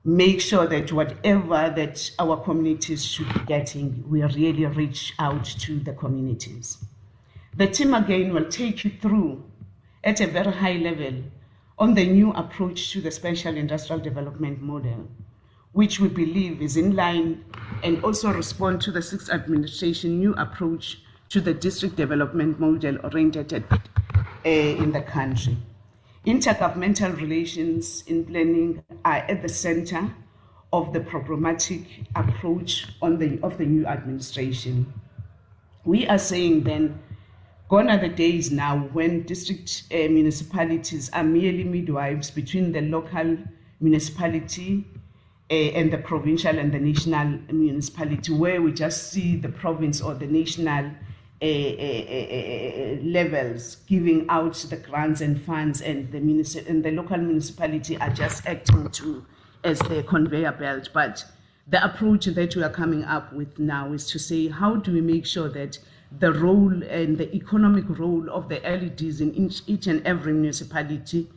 make 0.06 0.40
sure 0.40 0.66
that 0.66 0.94
whatever 0.94 1.74
that 1.76 2.10
our 2.18 2.38
communities 2.38 3.04
should 3.04 3.32
be 3.34 3.42
getting, 3.42 4.04
we 4.10 4.24
really 4.24 4.66
reach 4.66 5.14
out 5.20 5.44
to 5.44 5.80
the 5.80 5.92
communities. 5.92 6.78
The 7.58 7.68
team 7.68 7.94
again 7.94 8.34
will 8.34 8.46
take 8.46 8.86
you 8.86 8.92
through 9.02 9.44
at 10.02 10.22
a 10.22 10.28
very 10.28 10.54
high 10.54 10.78
level 10.78 11.24
on 11.78 11.94
the 11.94 12.08
new 12.08 12.32
approach 12.32 12.92
to 12.94 13.02
the 13.02 13.12
special 13.12 13.58
industrial 13.58 14.02
development 14.02 14.62
model, 14.62 15.10
which 15.74 16.00
we 16.00 16.08
believe 16.08 16.62
is 16.62 16.78
in 16.78 16.96
line 16.96 17.44
and 17.84 18.02
also 18.02 18.32
respond 18.32 18.80
to 18.82 18.92
the 18.92 19.02
sixth 19.02 19.30
administration 19.30 20.20
new 20.20 20.34
approach 20.36 21.00
to 21.28 21.42
the 21.42 21.54
district 21.54 21.98
development 21.98 22.62
model 22.62 22.98
oriented 23.04 23.66
uh, 23.74 24.50
in 24.50 24.94
the 24.94 25.02
country. 25.02 25.58
Intergovernmental 26.26 27.16
relations 27.16 28.04
in 28.08 28.26
planning 28.26 28.84
are 29.06 29.18
at 29.30 29.42
the 29.42 29.48
center 29.48 30.14
of 30.74 30.92
the 30.92 31.00
programmatic 31.00 31.86
approach 32.16 32.88
the, 33.02 33.40
of 33.42 33.58
the 33.58 33.66
new 33.66 33.86
administration. 33.86 34.94
We 35.86 36.08
are 36.08 36.18
saying 36.18 36.64
then, 36.64 37.00
gone 37.70 37.90
are 37.90 37.98
the 37.98 38.10
days 38.10 38.52
now 38.52 38.80
when 38.92 39.24
district 39.24 39.84
uh, 39.92 39.96
municipalities 40.10 41.10
are 41.14 41.24
merely 41.24 41.64
midwives 41.64 42.30
between 42.30 42.74
the 42.74 42.82
local 42.82 43.38
municipality 43.80 44.86
uh, 45.50 45.54
and 45.54 45.92
the 45.92 46.00
provincial 46.00 46.60
and 46.60 46.74
the 46.74 46.80
national 46.80 47.40
municipality, 47.50 48.34
where 48.34 48.62
we 48.62 48.74
just 48.74 49.10
see 49.10 49.38
the 49.38 49.50
province 49.50 50.02
or 50.02 50.16
the 50.16 50.28
national 50.28 50.92
levels, 53.02 53.78
giving 53.88 54.26
out 54.30 54.56
the 54.70 54.78
grants 54.78 55.22
and 55.22 55.42
funds, 55.42 55.82
and 55.82 56.12
the, 56.12 56.20
munici- 56.20 56.68
and 56.68 56.84
the 56.84 56.92
local 56.92 57.18
municipality 57.18 57.98
are 57.98 58.10
just 58.10 58.46
acting 58.46 58.90
to 58.92 59.26
as 59.64 59.80
the 59.80 60.04
conveyor 60.04 60.52
belt. 60.54 60.90
But 60.94 61.26
the 61.68 61.84
approach 61.84 62.26
that 62.26 62.56
we 62.56 62.64
are 62.64 62.70
coming 62.70 63.04
up 63.04 63.32
with 63.34 63.58
now 63.60 63.94
is 63.94 64.06
to 64.08 64.20
say, 64.20 64.48
how 64.48 64.76
do 64.76 64.92
we 64.92 65.02
make 65.02 65.26
sure 65.26 65.50
that 65.50 65.80
the 66.20 66.34
role 66.34 66.84
and 66.84 67.18
the 67.18 67.34
economic 67.36 67.86
role 67.88 68.30
of 68.30 68.50
the 68.50 68.60
LEDs 68.62 69.22
in 69.22 69.36
each, 69.68 69.88
and 69.88 70.06
every 70.06 70.34
municipality 70.34 71.30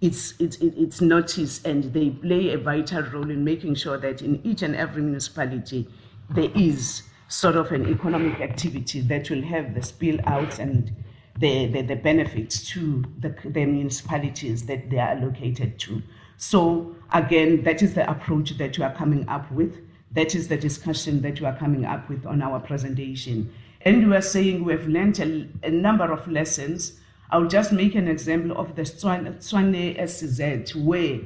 it's, 0.00 0.34
it's, 0.38 0.58
it's 0.58 1.00
noticed 1.00 1.66
and 1.66 1.84
they 1.94 2.10
play 2.10 2.52
a 2.52 2.58
vital 2.58 3.02
role 3.04 3.30
in 3.30 3.42
making 3.44 3.74
sure 3.76 3.96
that 3.96 4.20
in 4.20 4.44
each 4.44 4.60
and 4.60 4.76
every 4.76 5.00
municipality 5.00 5.88
there 6.30 6.50
is 6.54 7.02
sort 7.28 7.56
of 7.56 7.72
an 7.72 7.88
economic 7.88 8.40
activity 8.40 9.00
that 9.00 9.30
will 9.30 9.42
have 9.42 9.74
the 9.74 9.82
spill 9.82 10.18
out 10.24 10.58
and 10.58 10.94
the, 11.38 11.66
the, 11.66 11.82
the 11.82 11.96
benefits 11.96 12.68
to 12.70 13.04
the, 13.18 13.34
the 13.44 13.64
municipalities 13.64 14.66
that 14.66 14.90
they 14.90 14.98
are 14.98 15.10
allocated 15.10 15.78
to. 15.80 16.02
So 16.36 16.94
again, 17.12 17.62
that 17.64 17.82
is 17.82 17.94
the 17.94 18.08
approach 18.08 18.56
that 18.58 18.78
we 18.78 18.84
are 18.84 18.94
coming 18.94 19.28
up 19.28 19.50
with. 19.50 19.78
That 20.12 20.34
is 20.34 20.48
the 20.48 20.56
discussion 20.56 21.20
that 21.22 21.40
we 21.40 21.46
are 21.46 21.56
coming 21.56 21.84
up 21.84 22.08
with 22.08 22.24
on 22.26 22.42
our 22.42 22.60
presentation. 22.60 23.52
And 23.82 24.08
we 24.08 24.16
are 24.16 24.22
saying 24.22 24.64
we 24.64 24.72
have 24.72 24.86
learned 24.86 25.18
a, 25.20 25.48
a 25.66 25.70
number 25.70 26.10
of 26.10 26.26
lessons. 26.28 26.98
I'll 27.30 27.48
just 27.48 27.72
make 27.72 27.94
an 27.94 28.08
example 28.08 28.56
of 28.56 28.76
the 28.76 28.82
Tshwane, 28.82 30.08
SEZ, 30.08 30.74
where 30.76 31.20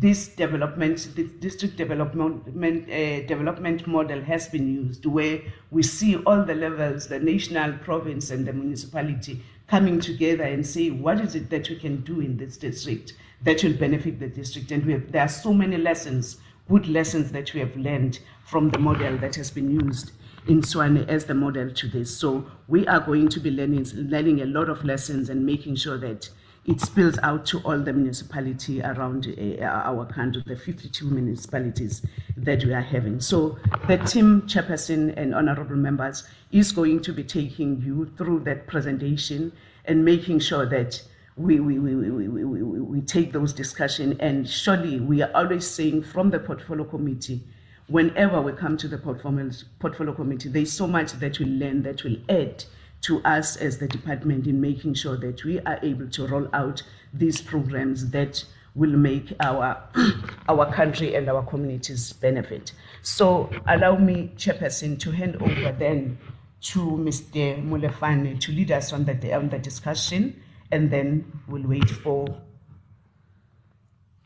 this 0.00 0.28
development, 0.28 1.08
this 1.14 1.30
district 1.40 1.76
development, 1.76 2.90
uh, 2.90 3.26
development 3.26 3.86
model 3.86 4.20
has 4.22 4.48
been 4.48 4.66
used, 4.66 5.06
where 5.06 5.40
we 5.70 5.82
see 5.82 6.16
all 6.16 6.44
the 6.44 6.54
levels, 6.54 7.06
the 7.06 7.18
national, 7.18 7.74
province, 7.78 8.30
and 8.30 8.46
the 8.46 8.52
municipality 8.52 9.42
coming 9.66 10.00
together 10.00 10.44
and 10.44 10.66
say, 10.66 10.90
what 10.90 11.20
is 11.20 11.34
it 11.34 11.48
that 11.50 11.68
we 11.68 11.76
can 11.76 12.00
do 12.02 12.20
in 12.20 12.36
this 12.36 12.56
district 12.56 13.14
that 13.42 13.62
will 13.62 13.72
benefit 13.74 14.18
the 14.18 14.28
district? 14.28 14.70
And 14.72 14.90
have, 14.90 15.12
there 15.12 15.22
are 15.22 15.28
so 15.28 15.54
many 15.54 15.76
lessons, 15.76 16.38
good 16.68 16.86
lessons 16.88 17.30
that 17.32 17.54
we 17.54 17.60
have 17.60 17.76
learned 17.76 18.18
from 18.44 18.70
the 18.70 18.78
model 18.78 19.16
that 19.18 19.34
has 19.36 19.50
been 19.50 19.70
used 19.70 20.12
in 20.48 20.60
Tshwane 20.60 21.08
as 21.08 21.24
the 21.24 21.34
model 21.34 21.70
to 21.70 21.88
this. 21.88 22.14
So 22.14 22.46
we 22.68 22.86
are 22.86 23.00
going 23.00 23.28
to 23.28 23.40
be 23.40 23.50
learning, 23.50 23.86
learning 23.94 24.42
a 24.42 24.46
lot 24.46 24.68
of 24.68 24.84
lessons 24.84 25.30
and 25.30 25.46
making 25.46 25.76
sure 25.76 25.98
that 25.98 26.28
it 26.66 26.80
spills 26.80 27.18
out 27.22 27.44
to 27.44 27.58
all 27.60 27.78
the 27.78 27.92
municipality 27.92 28.80
around 28.82 29.26
uh, 29.38 29.64
our 29.64 30.06
country, 30.06 30.42
the 30.46 30.56
52 30.56 31.04
municipalities 31.04 32.02
that 32.36 32.64
we 32.64 32.72
are 32.72 32.80
having. 32.80 33.20
So 33.20 33.58
the 33.86 33.98
team 33.98 34.42
chairperson 34.42 35.14
and 35.16 35.34
honorable 35.34 35.76
members 35.76 36.26
is 36.52 36.72
going 36.72 37.02
to 37.02 37.12
be 37.12 37.22
taking 37.22 37.82
you 37.82 38.10
through 38.16 38.40
that 38.40 38.66
presentation 38.66 39.52
and 39.84 40.04
making 40.04 40.38
sure 40.38 40.64
that 40.66 41.02
we, 41.36 41.60
we, 41.60 41.78
we, 41.78 41.94
we, 41.96 42.28
we, 42.28 42.44
we, 42.44 42.80
we 42.80 43.00
take 43.02 43.32
those 43.32 43.52
discussions. 43.52 44.16
And 44.20 44.48
surely 44.48 45.00
we 45.00 45.20
are 45.20 45.30
always 45.34 45.66
saying 45.66 46.04
from 46.04 46.30
the 46.30 46.38
portfolio 46.38 46.84
committee, 46.84 47.42
whenever 47.88 48.40
we 48.40 48.52
come 48.52 48.78
to 48.78 48.88
the 48.88 48.96
portfolio, 48.96 49.50
portfolio 49.80 50.14
committee, 50.14 50.48
there's 50.48 50.72
so 50.72 50.86
much 50.86 51.12
that 51.12 51.38
we 51.38 51.44
learn 51.44 51.82
that 51.82 52.04
will 52.04 52.16
add 52.30 52.64
to 53.04 53.22
us 53.24 53.56
as 53.56 53.78
the 53.78 53.86
department 53.86 54.46
in 54.46 54.60
making 54.60 54.94
sure 54.94 55.16
that 55.18 55.44
we 55.44 55.60
are 55.60 55.78
able 55.82 56.08
to 56.08 56.26
roll 56.26 56.48
out 56.52 56.82
these 57.12 57.40
programs 57.40 58.10
that 58.10 58.44
will 58.74 58.96
make 58.96 59.32
our 59.40 59.82
our 60.48 60.72
country 60.72 61.14
and 61.14 61.28
our 61.28 61.42
communities 61.44 62.12
benefit. 62.14 62.72
So 63.02 63.50
allow 63.66 63.96
me, 63.96 64.32
Chairperson, 64.36 64.98
to 65.00 65.10
hand 65.10 65.36
over 65.36 65.72
then 65.72 66.18
to 66.62 66.80
Mr. 66.80 67.62
Molefane 67.62 68.40
to 68.40 68.52
lead 68.52 68.72
us 68.72 68.92
on 68.92 69.04
the 69.04 69.32
on 69.34 69.50
the 69.50 69.58
discussion, 69.58 70.42
and 70.72 70.90
then 70.90 71.30
we'll 71.46 71.66
wait 71.66 71.90
for 71.90 72.26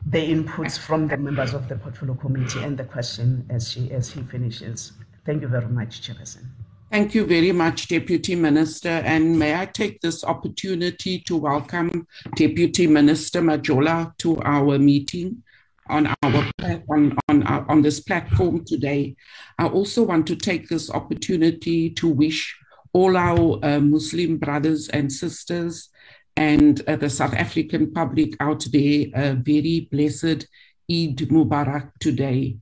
the 0.05 0.33
inputs 0.33 0.79
from 0.79 1.07
the 1.07 1.17
members 1.17 1.53
of 1.53 1.67
the 1.67 1.75
portfolio 1.75 2.15
committee 2.15 2.63
and 2.63 2.77
the 2.77 2.85
question 2.85 3.45
as 3.49 3.69
she 3.69 3.91
as 3.91 4.09
he 4.09 4.21
finishes. 4.23 4.93
Thank 5.25 5.41
you 5.41 5.49
very 5.49 5.67
much, 5.67 6.01
Chairperson. 6.01 6.45
Thank 6.91 7.13
you 7.13 7.23
very 7.23 7.51
much, 7.51 7.87
Deputy 7.87 8.33
Minister. 8.33 8.89
And 8.89 9.37
may 9.37 9.55
I 9.55 9.67
take 9.67 10.01
this 10.01 10.23
opportunity 10.23 11.19
to 11.19 11.37
welcome 11.37 12.07
Deputy 12.35 12.87
Minister 12.87 13.41
Majola 13.41 14.17
to 14.17 14.41
our 14.41 14.79
meeting 14.79 15.43
on 15.87 16.07
our 16.07 16.51
on 16.89 17.15
on, 17.29 17.43
our, 17.43 17.69
on 17.69 17.83
this 17.83 17.99
platform 17.99 18.65
today. 18.65 19.15
I 19.59 19.67
also 19.67 20.01
want 20.01 20.25
to 20.27 20.35
take 20.35 20.67
this 20.67 20.89
opportunity 20.89 21.91
to 21.91 22.07
wish 22.07 22.57
all 22.91 23.15
our 23.17 23.59
uh, 23.63 23.79
Muslim 23.79 24.37
brothers 24.37 24.89
and 24.89 25.11
sisters 25.11 25.89
and 26.37 26.81
uh, 26.87 26.95
the 26.95 27.09
South 27.11 27.35
African 27.35 27.93
public 27.93 28.35
out 28.39 28.65
there 28.71 29.05
a 29.13 29.33
very 29.35 29.87
blessed 29.91 30.47
Eid 30.89 31.17
Mubarak 31.29 31.91
today. 31.99 32.57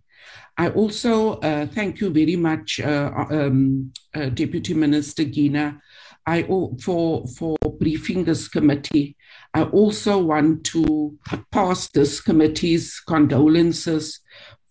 I 0.58 0.70
also 0.70 1.34
uh, 1.40 1.68
thank 1.68 2.02
you 2.02 2.10
very 2.10 2.36
much, 2.36 2.80
uh, 2.80 3.12
um, 3.30 3.94
uh, 4.16 4.30
Deputy 4.30 4.74
Minister 4.74 5.24
Gina, 5.24 5.80
I, 6.26 6.44
for, 6.82 7.28
for 7.28 7.56
briefing 7.80 8.24
this 8.24 8.48
committee. 8.48 9.16
I 9.54 9.64
also 9.64 10.18
want 10.18 10.64
to 10.66 11.18
pass 11.52 11.90
this 11.90 12.20
committee's 12.22 13.00
condolences 13.08 14.20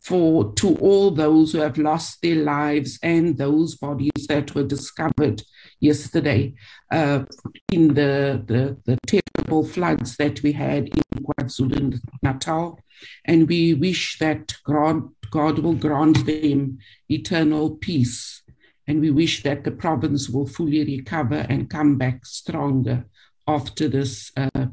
for 0.07 0.53
to 0.55 0.77
all 0.77 1.11
those 1.11 1.53
who 1.53 1.59
have 1.59 1.79
lost 1.79 2.23
their 2.23 2.37
lives 2.37 2.99
and 3.03 3.37
those 3.37 3.75
bodies 3.75 4.27
that 4.29 4.55
were 4.55 4.63
discovered 4.63 5.43
yesterday 5.81 6.55
uh, 6.93 7.25
in 7.73 7.89
the, 7.89 8.43
the, 8.47 8.77
the 8.85 8.97
terrible 9.07 9.65
floods 9.67 10.17
that 10.17 10.41
we 10.43 10.53
had 10.53 10.89
in 10.89 11.25
KwaZulu 11.25 11.99
Natal. 12.23 12.79
And 13.25 13.49
we 13.49 13.75
wish 13.75 14.19
that 14.21 14.55
God, 14.65 15.09
God 15.37 15.59
will 15.59 15.75
grant 15.75 16.25
them 16.25 16.79
eternal 17.11 17.77
peace. 17.77 18.43
And 18.87 19.03
we 19.03 19.11
wish 19.11 19.43
that 19.43 19.65
the 19.65 19.71
province 19.71 20.31
will 20.31 20.47
fully 20.47 20.83
recover 20.83 21.45
and 21.51 21.69
come 21.69 21.99
back 21.99 22.25
stronger 22.25 23.05
after 23.47 23.87
this 23.87 24.33
uh, 24.39 24.69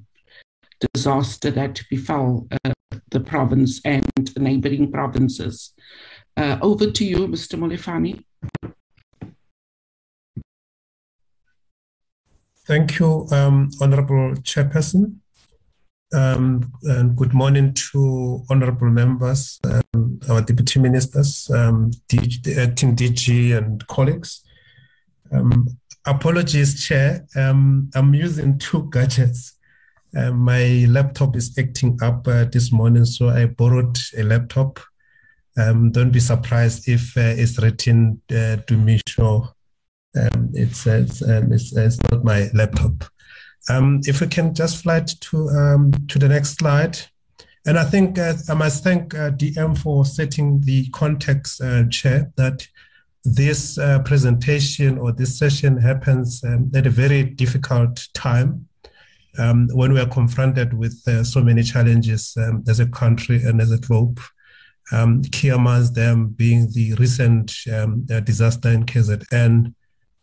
disaster 0.80 1.52
that 1.52 1.82
befell 1.89 2.47
uh, 2.63 2.71
the 3.10 3.19
province 3.19 3.82
and 3.84 4.06
the 4.34 4.39
neighboring 4.39 4.89
provinces. 4.89 5.73
Uh, 6.38 6.58
over 6.62 6.89
to 6.89 7.04
you, 7.04 7.28
Mr. 7.28 7.60
Molefane. 7.60 8.23
Thank 12.65 12.99
you, 12.99 13.28
um, 13.32 13.69
Honorable 13.82 14.36
Chairperson. 14.36 15.22
Um, 16.13 16.71
and 16.84 17.15
good 17.15 17.34
morning 17.34 17.73
to 17.91 18.43
honorable 18.47 18.89
members, 18.89 19.60
um, 19.63 20.19
our 20.30 20.41
deputy 20.41 20.80
ministers, 20.80 21.49
um, 21.49 21.89
DG, 22.08 22.56
uh, 22.56 22.76
Team 22.76 22.95
DG, 22.95 23.58
and 23.58 23.86
colleagues. 23.88 24.43
Um, 25.32 25.67
apologies, 26.06 26.86
Chair. 26.86 27.26
Um, 27.36 27.89
I'm 27.95 28.13
using 28.13 28.60
two 28.60 28.89
gadgets. 28.91 29.54
Uh, 30.15 30.30
my 30.32 30.86
laptop 30.88 31.36
is 31.36 31.58
acting 31.58 31.97
up 32.04 32.28
uh, 32.28 32.45
this 32.45 32.71
morning, 32.71 33.06
so 33.06 33.30
I 33.30 33.47
borrowed 33.47 33.97
a 34.15 34.21
laptop. 34.21 34.80
Don't 35.56 36.12
be 36.12 36.19
surprised 36.19 36.88
if 36.88 37.17
uh, 37.17 37.21
it's 37.21 37.58
written 37.60 38.21
uh, 38.30 38.58
to 38.58 38.78
me 38.78 38.99
show. 39.08 39.47
it's, 40.13 40.86
it's, 40.86 41.23
it's, 41.23 41.76
it's 41.76 41.97
not 42.12 42.23
my 42.23 42.49
laptop. 42.54 43.04
Um, 43.69 44.02
if 44.06 44.19
we 44.19 44.28
can 44.28 44.54
just 44.54 44.84
fly 44.84 44.99
to 44.99 45.49
um, 45.49 45.91
to 46.10 46.19
the 46.19 46.28
next 46.28 46.58
slide. 46.58 46.99
And 47.65 47.80
I 47.80 47.86
think 47.86 48.19
uh, 48.19 48.34
I 48.49 48.56
must 48.56 48.84
thank 48.84 49.15
uh, 49.15 49.32
DM 49.32 49.78
for 49.78 50.04
setting 50.04 50.60
the 50.62 50.89
context, 50.89 51.62
uh, 51.62 51.86
Chair, 51.88 52.30
that 52.36 52.67
this 53.23 53.78
uh, 53.78 53.99
presentation 53.99 54.97
or 54.97 55.13
this 55.13 55.38
session 55.39 55.78
happens 55.78 56.43
um, 56.43 56.69
at 56.76 56.86
a 56.86 56.89
very 56.89 57.23
difficult 57.23 58.06
time 58.13 58.67
um, 59.39 59.69
when 59.73 59.93
we 59.93 59.99
are 60.02 60.10
confronted 60.10 60.73
with 60.73 61.02
uh, 61.08 61.23
so 61.23 61.41
many 61.41 61.63
challenges 61.63 62.36
um, 62.38 62.63
as 62.67 62.82
a 62.82 62.88
country 62.88 63.41
and 63.43 63.62
as 63.62 63.71
a 63.71 63.78
globe. 63.78 64.19
Um, 64.91 65.21
key 65.23 65.47
amongst 65.47 65.95
them 65.95 66.28
being 66.28 66.69
the 66.71 66.93
recent 66.95 67.54
um, 67.73 68.06
disaster 68.26 68.69
in 68.69 68.86
KZN, 68.86 69.73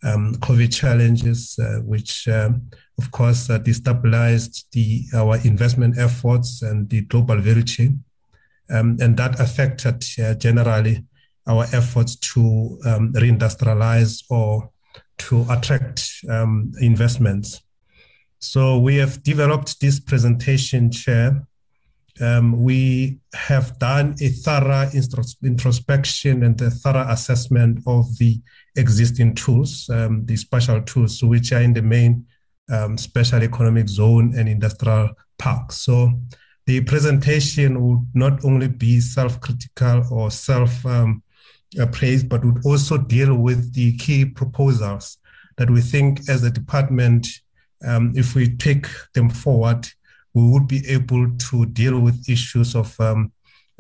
um, 0.02 0.34
COVID 0.36 0.72
challenges, 0.74 1.58
uh, 1.58 1.80
which, 1.80 2.28
um, 2.28 2.62
of 2.98 3.10
course, 3.10 3.50
uh, 3.50 3.58
destabilized 3.58 4.64
the, 4.72 5.04
our 5.14 5.36
investment 5.44 5.98
efforts 5.98 6.62
and 6.62 6.88
the 6.88 7.02
global 7.02 7.36
value 7.36 7.64
chain. 7.64 8.02
Um, 8.70 8.96
and 9.00 9.16
that 9.16 9.40
affected 9.40 10.04
uh, 10.22 10.34
generally 10.34 11.04
our 11.46 11.64
efforts 11.72 12.16
to 12.16 12.78
um, 12.84 13.12
reindustrialize 13.12 14.22
or 14.30 14.70
to 15.18 15.44
attract 15.50 16.10
um, 16.28 16.72
investments. 16.80 17.60
So 18.38 18.78
we 18.78 18.96
have 18.96 19.22
developed 19.22 19.80
this 19.80 20.00
presentation, 20.00 20.90
Chair. 20.90 21.46
Um, 22.20 22.62
we 22.62 23.18
have 23.34 23.78
done 23.78 24.14
a 24.20 24.28
thorough 24.28 24.90
introspection 25.42 26.42
and 26.42 26.60
a 26.60 26.70
thorough 26.70 27.06
assessment 27.08 27.80
of 27.86 28.18
the 28.18 28.40
existing 28.76 29.35
tools, 29.35 29.88
um, 29.90 30.24
the 30.26 30.37
special 30.37 30.80
tools, 30.83 31.22
which 31.22 31.52
are 31.52 31.62
in 31.62 31.72
the 31.72 31.83
main 31.83 32.26
um, 32.70 32.96
special 32.96 33.42
economic 33.42 33.88
zone 33.88 34.35
and 34.37 34.48
industrial 34.48 35.11
park. 35.38 35.72
So 35.72 36.12
the 36.66 36.80
presentation 36.83 37.83
would 37.83 38.06
not 38.14 38.44
only 38.44 38.68
be 38.68 39.00
self-critical 39.00 40.04
or 40.12 40.30
self-praised, 40.30 42.28
but 42.28 42.44
would 42.44 42.64
also 42.64 42.96
deal 42.96 43.37
with 43.37 43.74
the 43.74 43.96
key 43.96 44.24
proposals 44.24 45.18
that 45.56 45.70
we 45.70 45.80
think 45.80 46.28
as 46.28 46.44
a 46.44 46.50
department, 46.50 47.26
um, 47.87 48.12
if 48.14 48.35
we 48.35 48.56
take 48.56 48.87
them 49.14 49.28
forward, 49.28 49.88
we 50.33 50.48
would 50.48 50.68
be 50.68 50.87
able 50.88 51.30
to 51.37 51.66
deal 51.66 51.98
with 51.98 52.28
issues 52.28 52.76
of 52.76 52.98
um, 53.00 53.33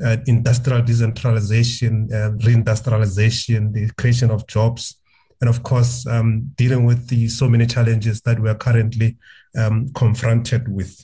uh, 0.04 0.16
industrial 0.26 0.82
decentralization, 0.82 2.08
uh, 2.12 2.30
reindustrialization, 2.38 3.72
the 3.72 3.90
creation 3.98 4.30
of 4.30 4.46
jobs, 4.46 4.96
and 5.40 5.48
of 5.48 5.62
course, 5.62 6.06
um, 6.06 6.50
dealing 6.56 6.84
with 6.84 7.08
the 7.08 7.28
so 7.28 7.48
many 7.48 7.66
challenges 7.66 8.20
that 8.22 8.38
we 8.38 8.48
are 8.48 8.54
currently 8.54 9.16
um, 9.56 9.88
confronted 9.94 10.68
with. 10.68 11.02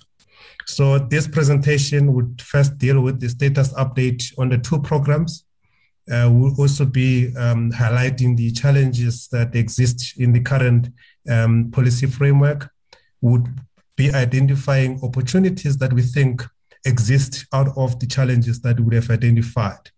So 0.66 0.98
this 0.98 1.28
presentation 1.28 2.12
would 2.12 2.42
first 2.42 2.76
deal 2.78 3.00
with 3.00 3.20
the 3.20 3.28
status 3.28 3.72
update 3.74 4.22
on 4.38 4.48
the 4.48 4.58
two 4.58 4.80
programs. 4.82 5.44
Uh, 6.10 6.28
we'll 6.32 6.54
also 6.60 6.84
be 6.84 7.34
um, 7.36 7.72
highlighting 7.72 8.36
the 8.36 8.50
challenges 8.52 9.28
that 9.28 9.54
exist 9.54 10.18
in 10.18 10.32
the 10.32 10.40
current 10.40 10.88
um, 11.30 11.70
policy 11.70 12.06
framework. 12.06 12.70
Would 13.22 13.48
be 13.96 14.12
identifying 14.12 15.00
opportunities 15.02 15.78
that 15.78 15.92
we 15.92 16.02
think 16.02 16.44
exist 16.86 17.46
out 17.52 17.68
of 17.76 17.98
the 18.00 18.06
challenges 18.06 18.60
that 18.60 18.78
we 18.80 18.94
have 18.94 19.10
identified. 19.10 19.90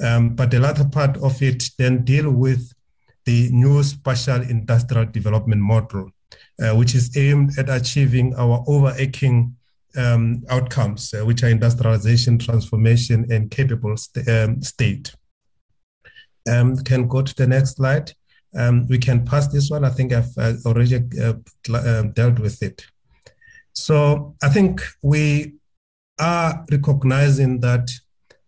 Um, 0.00 0.34
but 0.34 0.50
the 0.50 0.58
latter 0.58 0.84
part 0.84 1.16
of 1.18 1.40
it 1.42 1.64
then 1.78 2.04
deal 2.04 2.30
with 2.30 2.72
the 3.24 3.50
new 3.52 3.82
spatial 3.82 4.42
industrial 4.42 5.06
development 5.06 5.60
model, 5.60 6.10
uh, 6.60 6.74
which 6.74 6.94
is 6.94 7.16
aimed 7.16 7.58
at 7.58 7.68
achieving 7.68 8.34
our 8.34 8.64
overarching 8.66 9.56
um, 9.96 10.42
outcomes, 10.48 11.14
uh, 11.14 11.24
which 11.24 11.42
are 11.42 11.48
industrialization, 11.48 12.38
transformation, 12.38 13.30
and 13.30 13.50
capable 13.50 13.96
st- 13.96 14.28
um, 14.28 14.62
state. 14.62 15.14
Um, 16.50 16.76
can 16.78 17.06
go 17.06 17.22
to 17.22 17.34
the 17.36 17.46
next 17.46 17.76
slide. 17.76 18.12
Um, 18.56 18.86
we 18.88 18.98
can 18.98 19.24
pass 19.24 19.46
this 19.48 19.70
one. 19.70 19.84
I 19.84 19.90
think 19.90 20.12
I've 20.12 20.36
uh, 20.36 20.54
already 20.66 20.96
uh, 21.20 21.34
uh, 21.72 22.02
dealt 22.02 22.38
with 22.40 22.62
it. 22.62 22.84
So 23.72 24.34
I 24.42 24.48
think 24.48 24.82
we 25.02 25.54
are 26.18 26.64
recognizing 26.70 27.60
that 27.60 27.90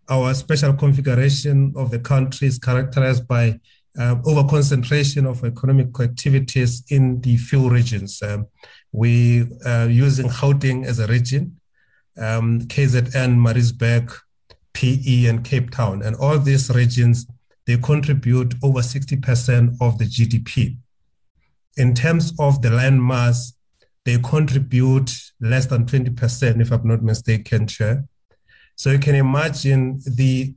our 0.08 0.34
special 0.34 0.74
configuration 0.74 1.72
of 1.76 1.90
the 1.90 1.98
country 1.98 2.48
is 2.48 2.58
characterized 2.58 3.26
by 3.26 3.58
uh, 3.98 4.16
over 4.24 4.44
concentration 4.48 5.26
of 5.26 5.44
economic 5.44 5.88
activities 6.00 6.82
in 6.90 7.20
the 7.20 7.36
few 7.36 7.68
regions. 7.70 8.20
Um, 8.22 8.46
we 8.92 9.46
are 9.64 9.88
using 9.88 10.28
Gauteng 10.28 10.84
as 10.84 10.98
a 10.98 11.06
region, 11.06 11.60
um, 12.18 12.62
KZN, 12.62 13.36
Maritzburg, 13.36 14.12
PE, 14.72 15.26
and 15.26 15.44
Cape 15.44 15.70
Town. 15.70 16.02
And 16.02 16.16
all 16.16 16.38
these 16.38 16.70
regions, 16.70 17.26
they 17.66 17.76
contribute 17.76 18.54
over 18.62 18.80
60% 18.80 19.76
of 19.80 19.98
the 19.98 20.04
GDP. 20.04 20.76
In 21.76 21.94
terms 21.94 22.32
of 22.38 22.62
the 22.62 22.70
land 22.70 23.02
mass, 23.02 23.54
they 24.04 24.18
contribute 24.18 25.10
less 25.40 25.66
than 25.66 25.86
20%, 25.86 26.60
if 26.60 26.70
I'm 26.70 26.86
not 26.86 27.02
mistaken, 27.02 27.66
Chair. 27.66 28.04
So 28.76 28.90
you 28.90 28.98
can 28.98 29.14
imagine 29.14 30.00
the 30.04 30.54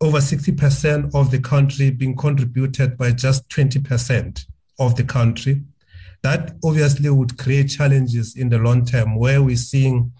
over 0.00 0.18
60% 0.18 1.14
of 1.14 1.30
the 1.30 1.38
country 1.38 1.90
being 1.90 2.16
contributed 2.16 2.98
by 2.98 3.12
just 3.12 3.48
20% 3.48 4.44
of 4.78 4.96
the 4.96 5.04
country. 5.04 5.62
That 6.22 6.56
obviously 6.64 7.08
would 7.08 7.38
create 7.38 7.68
challenges 7.68 8.36
in 8.36 8.48
the 8.48 8.58
long 8.58 8.84
term 8.84 9.16
where 9.16 9.42
we're 9.42 9.56
seeing 9.56 10.12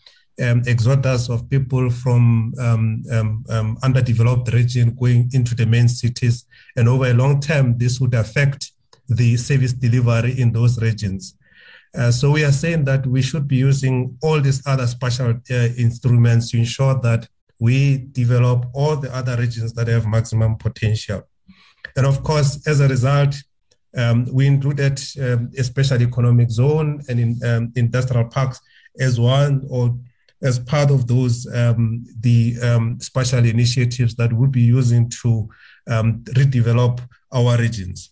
um, 0.43 0.63
exodus 0.67 1.29
of 1.29 1.49
people 1.49 1.91
from 1.91 2.55
um, 2.61 3.03
um, 3.11 3.45
um, 3.49 3.79
underdeveloped 3.83 4.53
region 4.53 4.95
going 4.95 5.31
into 5.33 5.55
the 5.55 5.67
main 5.67 5.89
cities. 5.89 6.47
And 6.77 6.89
over 6.89 7.07
a 7.07 7.15
long 7.15 7.41
term, 7.41 7.79
this 7.79 8.01
would 8.01 8.15
affect 8.15 8.73
the 9.09 9.37
service 9.37 9.73
delivery 9.73 10.39
in 10.39 10.53
those 10.53 10.81
regions. 10.81 11.37
Uh, 11.95 12.11
so 12.11 12.31
we 12.31 12.45
are 12.45 12.53
saying 12.53 12.85
that 12.85 13.07
we 13.07 13.23
should 13.23 13.49
be 13.49 13.57
using 13.57 14.17
all 14.23 14.41
these 14.41 14.67
other 14.67 14.87
special 14.87 15.31
uh, 15.31 15.55
instruments 15.79 16.51
to 16.51 16.59
ensure 16.59 16.99
that 17.01 17.29
we 17.59 18.07
develop 18.13 18.67
all 18.75 18.97
the 18.97 19.15
other 19.15 19.37
regions 19.37 19.73
that 19.73 19.89
have 19.89 20.07
maximum 20.07 20.57
potential. 20.57 21.23
And 21.97 22.07
of 22.07 22.23
course, 22.23 22.67
as 22.67 22.81
a 22.81 22.89
result, 22.89 23.35
um, 23.97 24.27
we 24.31 24.47
included 24.47 25.01
um, 25.23 25.51
a 25.57 25.65
special 25.65 26.03
economic 26.03 26.51
zone 26.51 27.01
and 27.09 27.19
in, 27.19 27.41
um, 27.45 27.73
industrial 27.77 28.27
parks 28.27 28.61
as 29.01 29.19
one 29.19 29.65
or 29.71 29.97
as 30.43 30.59
part 30.59 30.91
of 30.91 31.07
those 31.07 31.47
um, 31.55 32.05
the 32.21 32.57
um, 32.63 33.01
special 33.01 33.45
initiatives 33.45 34.15
that 34.17 34.33
we'll 34.33 34.51
be 34.51 34.61
using 34.61 35.09
to 35.09 35.49
um, 35.89 36.21
redevelop 36.25 37.01
our 37.33 37.57
regions. 37.57 38.11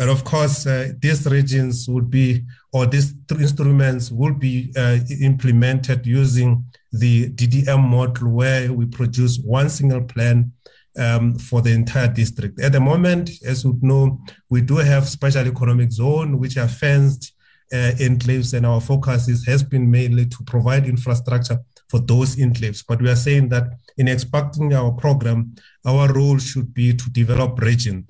And 0.00 0.08
of 0.08 0.24
course, 0.24 0.66
uh, 0.66 0.92
these 0.98 1.26
regions 1.26 1.86
would 1.86 2.10
be, 2.10 2.42
or 2.72 2.86
these 2.86 3.12
instruments 3.38 4.10
will 4.10 4.32
be 4.32 4.72
uh, 4.74 4.98
implemented 5.20 6.06
using 6.06 6.64
the 6.90 7.30
DDM 7.30 7.86
model 7.86 8.30
where 8.30 8.72
we 8.72 8.86
produce 8.86 9.38
one 9.38 9.68
single 9.68 10.02
plan 10.02 10.52
um, 10.98 11.38
for 11.38 11.60
the 11.60 11.72
entire 11.72 12.08
district. 12.08 12.58
At 12.60 12.72
the 12.72 12.80
moment, 12.80 13.30
as 13.44 13.62
you 13.62 13.78
know, 13.82 14.18
we 14.48 14.62
do 14.62 14.76
have 14.76 15.06
special 15.06 15.46
economic 15.46 15.92
zone, 15.92 16.38
which 16.38 16.56
are 16.56 16.66
fenced 16.66 17.34
uh, 17.70 17.92
enclaves, 17.98 18.54
and 18.54 18.64
our 18.64 18.80
focus 18.80 19.28
is, 19.28 19.46
has 19.46 19.62
been 19.62 19.90
mainly 19.90 20.24
to 20.26 20.42
provide 20.44 20.86
infrastructure 20.86 21.58
for 21.88 22.00
those 22.00 22.36
enclaves. 22.36 22.82
But 22.86 23.02
we 23.02 23.10
are 23.10 23.16
saying 23.16 23.50
that 23.50 23.64
in 23.98 24.08
expanding 24.08 24.72
our 24.72 24.92
program, 24.92 25.54
our 25.84 26.12
role 26.12 26.38
should 26.38 26.72
be 26.72 26.94
to 26.94 27.10
develop 27.10 27.60
region, 27.60 28.06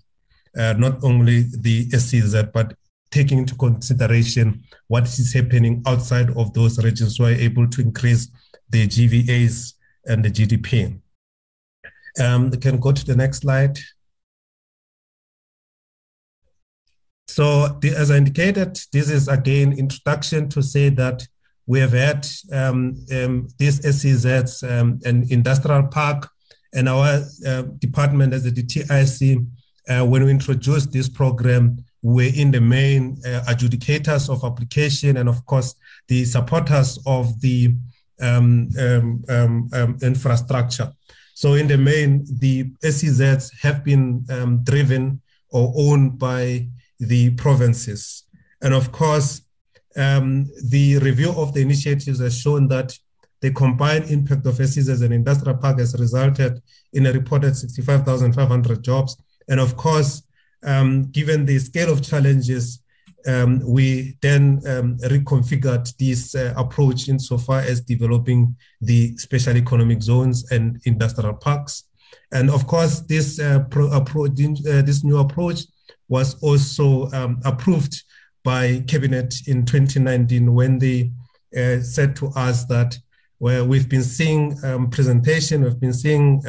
uh, 0.59 0.75
not 0.77 1.03
only 1.03 1.43
the 1.61 1.89
SEZ, 1.91 2.45
but 2.53 2.75
taking 3.11 3.39
into 3.39 3.55
consideration 3.57 4.63
what 4.89 5.05
is 5.05 5.33
happening 5.33 5.83
outside 5.87 6.31
of 6.37 6.53
those 6.55 6.83
regions 6.85 7.17
so 7.17 7.25
we're 7.25 7.35
able 7.35 7.69
to 7.69 7.81
increase 7.81 8.31
the 8.69 8.87
GVAs 8.87 9.75
and 10.07 10.25
the 10.25 10.31
GDP. 10.31 11.01
Um, 12.21 12.51
can 12.53 12.79
go 12.79 12.93
to 12.93 13.05
the 13.05 13.17
next 13.17 13.39
slide. 13.39 13.79
So 17.29 17.69
the, 17.81 17.95
as 17.97 18.11
I 18.11 18.17
indicated, 18.17 18.79
this 18.93 19.09
is 19.09 19.29
again 19.29 19.73
introduction 19.73 20.49
to 20.51 20.63
say 20.63 20.89
that 20.91 21.27
we 21.67 21.79
have 21.79 21.93
had 21.93 22.27
um, 22.53 22.97
um, 23.13 23.47
these 23.59 23.85
um, 24.65 24.99
and 25.05 25.31
industrial 25.31 25.87
park 25.87 26.29
and 26.75 26.89
our 26.89 27.25
uh, 27.47 27.63
department 27.79 28.35
as 28.35 28.43
the 28.43 28.51
DTIC, 28.51 29.47
uh, 29.89 30.05
when 30.05 30.25
we 30.25 30.31
introduced 30.31 30.93
this 30.93 31.09
program, 31.09 31.85
we're 32.03 32.33
in 32.35 32.51
the 32.51 32.61
main 32.61 33.21
uh, 33.27 33.43
adjudicators 33.49 34.31
of 34.31 34.45
application 34.45 35.19
and 35.19 35.29
of 35.29 35.45
course 35.45 35.75
the 36.09 36.25
supporters 36.25 36.99
of 37.07 37.41
the 37.41 37.75
um, 38.21 38.69
um, 38.79 39.69
um, 39.73 39.99
infrastructure. 40.03 40.91
So 41.35 41.55
in 41.55 41.69
the 41.69 41.79
main, 41.79 42.27
the 42.39 42.65
SEZs 42.83 43.51
have 43.63 43.83
been 43.83 44.25
um, 44.31 44.63
driven 44.63 45.21
or 45.51 45.73
owned 45.77 46.19
by 46.19 46.69
the 46.99 47.31
provinces. 47.31 48.25
And 48.63 48.75
of 48.75 48.93
course, 48.93 49.43
um, 49.97 50.51
the 50.69 50.99
review 50.99 51.33
of 51.33 51.55
the 51.55 51.61
initiatives 51.61 52.21
has 52.21 52.39
shown 52.39 52.69
that 52.69 52.97
the 53.41 53.53
combined 53.53 54.11
impact 54.11 54.47
of 54.47 54.57
SEZs 54.57 55.03
and 55.03 55.15
industrial 55.15 55.57
park 55.57 55.79
has 55.79 55.99
resulted 55.99 56.61
in 56.93 57.07
a 57.07 57.13
reported 57.13 57.57
65,500 57.57 58.85
jobs. 58.85 59.17
And 59.51 59.61
of 59.61 59.77
course, 59.77 60.23
um, 60.63 61.11
given 61.11 61.45
the 61.45 61.59
scale 61.59 61.93
of 61.93 62.03
challenges, 62.03 62.81
um, 63.27 63.61
we 63.67 64.17
then 64.23 64.63
um, 64.67 64.97
reconfigured 64.99 65.95
this 65.99 66.35
uh, 66.35 66.55
approach 66.57 67.09
insofar 67.09 67.61
as 67.61 67.83
developing 67.83 68.57
the 68.81 69.15
special 69.19 69.57
economic 69.57 70.03
zones 70.03 70.51
and 70.51 70.81
industrial 70.85 71.35
parks. 71.35 71.85
And 72.33 72.49
of 72.49 72.67
course, 72.67 73.01
this 73.01 73.39
uh, 73.39 73.65
pro- 73.71 73.93
approach, 73.93 74.31
uh, 74.41 74.83
this 74.83 75.05
new 75.05 75.19
approach 75.19 75.61
was 76.09 76.41
also 76.43 77.11
um, 77.13 77.41
approved 77.45 78.03
by 78.43 78.83
cabinet 78.87 79.35
in 79.47 79.67
2019 79.67 80.55
when 80.55 80.79
they 80.79 81.13
uh, 81.57 81.81
said 81.81 82.17
to 82.17 82.29
us 82.29 82.65
that 82.67 82.97
well, 83.39 83.67
we've 83.67 83.89
been 83.89 84.03
seeing 84.03 84.55
um, 84.65 84.91
presentation, 84.91 85.63
we've 85.63 85.81
been 85.81 85.95
seeing 85.95 86.43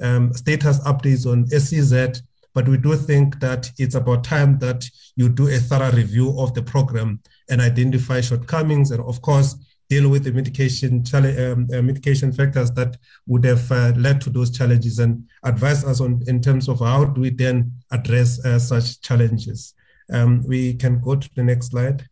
um, 0.00 0.32
status 0.32 0.78
updates 0.80 1.26
on 1.26 1.46
SEZ 1.48 2.22
but 2.58 2.68
we 2.68 2.76
do 2.76 2.96
think 2.96 3.38
that 3.38 3.70
it's 3.78 3.94
about 3.94 4.24
time 4.24 4.58
that 4.58 4.84
you 5.14 5.28
do 5.28 5.46
a 5.46 5.58
thorough 5.58 5.92
review 5.92 6.38
of 6.40 6.54
the 6.54 6.62
program 6.62 7.20
and 7.48 7.60
identify 7.60 8.20
shortcomings 8.20 8.90
and, 8.90 9.00
of 9.04 9.22
course, 9.22 9.54
deal 9.88 10.08
with 10.08 10.24
the 10.24 10.32
mitigation 10.32 11.04
um, 11.14 11.68
uh, 11.72 11.80
mitigation 11.80 12.32
factors 12.32 12.72
that 12.72 12.96
would 13.26 13.44
have 13.44 13.70
uh, 13.70 13.92
led 13.96 14.20
to 14.20 14.28
those 14.28 14.50
challenges 14.50 14.98
and 14.98 15.24
advise 15.44 15.84
us 15.84 16.00
on 16.00 16.20
in 16.26 16.42
terms 16.42 16.68
of 16.68 16.80
how 16.80 17.04
do 17.04 17.20
we 17.20 17.30
then 17.30 17.72
address 17.92 18.44
uh, 18.44 18.58
such 18.58 19.00
challenges. 19.02 19.74
Um, 20.12 20.42
we 20.44 20.74
can 20.74 21.00
go 21.00 21.14
to 21.14 21.30
the 21.36 21.44
next 21.44 21.70
slide. 21.70 22.08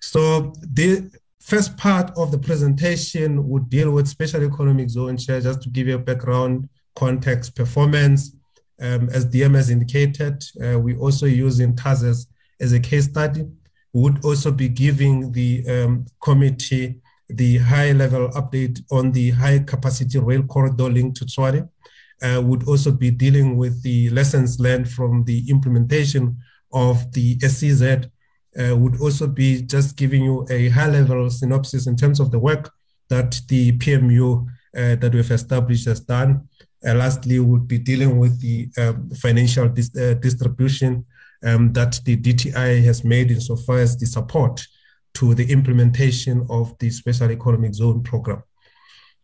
So 0.00 0.54
the 0.60 1.10
first 1.44 1.76
part 1.76 2.10
of 2.16 2.30
the 2.30 2.38
presentation 2.38 3.46
would 3.46 3.68
deal 3.68 3.90
with 3.90 4.08
special 4.08 4.42
economic 4.42 4.88
zone 4.88 5.18
share, 5.18 5.42
just 5.42 5.60
to 5.62 5.68
give 5.68 5.86
you 5.86 5.96
a 5.96 5.98
background, 5.98 6.68
context, 6.96 7.54
performance, 7.54 8.34
um, 8.80 9.08
as 9.10 9.26
DM 9.26 9.54
has 9.54 9.68
indicated, 9.68 10.42
uh, 10.64 10.78
we 10.78 10.96
also 10.96 11.26
using 11.26 11.74
TASEZ 11.76 12.26
as 12.60 12.72
a 12.72 12.80
case 12.80 13.04
study. 13.04 13.46
We 13.92 14.00
would 14.02 14.24
also 14.24 14.50
be 14.50 14.68
giving 14.68 15.32
the 15.32 15.64
um, 15.68 16.06
committee 16.20 16.96
the 17.28 17.58
high 17.58 17.92
level 17.92 18.28
update 18.30 18.80
on 18.90 19.12
the 19.12 19.30
high 19.30 19.60
capacity 19.60 20.18
rail 20.18 20.42
corridor 20.42 20.90
link 20.90 21.14
to 21.16 21.24
Tshwane. 21.24 21.68
Uh, 22.22 22.40
would 22.40 22.66
also 22.66 22.90
be 22.90 23.10
dealing 23.10 23.56
with 23.56 23.82
the 23.82 24.08
lessons 24.10 24.58
learned 24.58 24.88
from 24.88 25.24
the 25.24 25.48
implementation 25.50 26.38
of 26.72 27.12
the 27.12 27.38
SEZ. 27.40 28.08
Uh, 28.58 28.76
would 28.76 29.00
also 29.00 29.26
be 29.26 29.62
just 29.62 29.96
giving 29.96 30.22
you 30.22 30.46
a 30.50 30.68
high 30.68 30.88
level 30.88 31.28
synopsis 31.28 31.86
in 31.86 31.96
terms 31.96 32.20
of 32.20 32.30
the 32.30 32.38
work 32.38 32.72
that 33.08 33.40
the 33.48 33.72
PMU 33.78 34.46
uh, 34.76 34.94
that 34.96 35.12
we've 35.12 35.30
established 35.30 35.86
has 35.86 36.00
done. 36.00 36.48
Uh, 36.86 36.94
lastly, 36.94 37.38
we'll 37.40 37.60
be 37.60 37.78
dealing 37.78 38.18
with 38.18 38.40
the 38.40 38.68
um, 38.78 39.10
financial 39.10 39.68
dis- 39.68 39.96
uh, 39.96 40.14
distribution 40.14 41.04
um, 41.44 41.72
that 41.72 42.00
the 42.04 42.16
DTI 42.16 42.82
has 42.84 43.04
made 43.04 43.30
insofar 43.30 43.78
as 43.78 43.96
the 43.96 44.06
support 44.06 44.64
to 45.14 45.34
the 45.34 45.50
implementation 45.50 46.46
of 46.50 46.76
the 46.78 46.90
Special 46.90 47.30
Economic 47.30 47.74
Zone 47.74 48.02
program. 48.02 48.42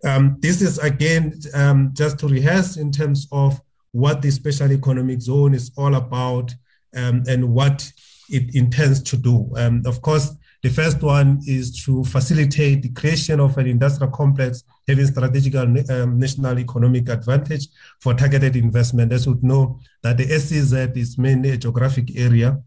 Um, 0.05 0.37
this 0.41 0.63
is 0.63 0.79
again 0.79 1.39
um, 1.53 1.91
just 1.93 2.19
to 2.21 2.29
rehearse 2.29 2.77
in 2.77 2.91
terms 2.91 3.29
of 3.33 3.61
what 3.93 4.23
the 4.23 4.31
Special 4.31 4.73
Economic 4.73 5.21
Zone 5.21 5.55
is 5.55 5.73
all 5.77 5.95
about 5.95 6.55
um, 6.97 7.23
and 7.29 7.53
what 7.53 7.91
it 8.31 8.55
intends 8.55 9.03
to 9.03 9.17
do. 9.17 9.51
Um, 9.57 9.83
of 9.87 10.01
course, 10.03 10.33
the 10.63 10.69
first 10.69 11.03
one 11.03 11.41
is 11.47 11.83
to 11.85 12.05
facilitate 12.05 12.83
the 12.83 12.91
creation 12.91 13.41
of 13.41 13.57
an 13.57 13.67
industrial 13.67 14.13
complex 14.13 14.63
having 14.87 15.07
strategic 15.07 15.55
um, 15.55 16.19
national 16.19 16.59
economic 16.59 17.09
advantage 17.09 17.69
for 18.01 18.13
targeted 18.15 18.57
investment. 18.57 19.13
As 19.13 19.27
we 19.27 19.35
know, 19.43 19.81
that 20.03 20.19
the 20.19 20.27
SEZ 20.27 20.73
is 20.97 21.17
mainly 21.17 21.51
a 21.51 21.57
geographic 21.57 22.17
area 22.17 22.59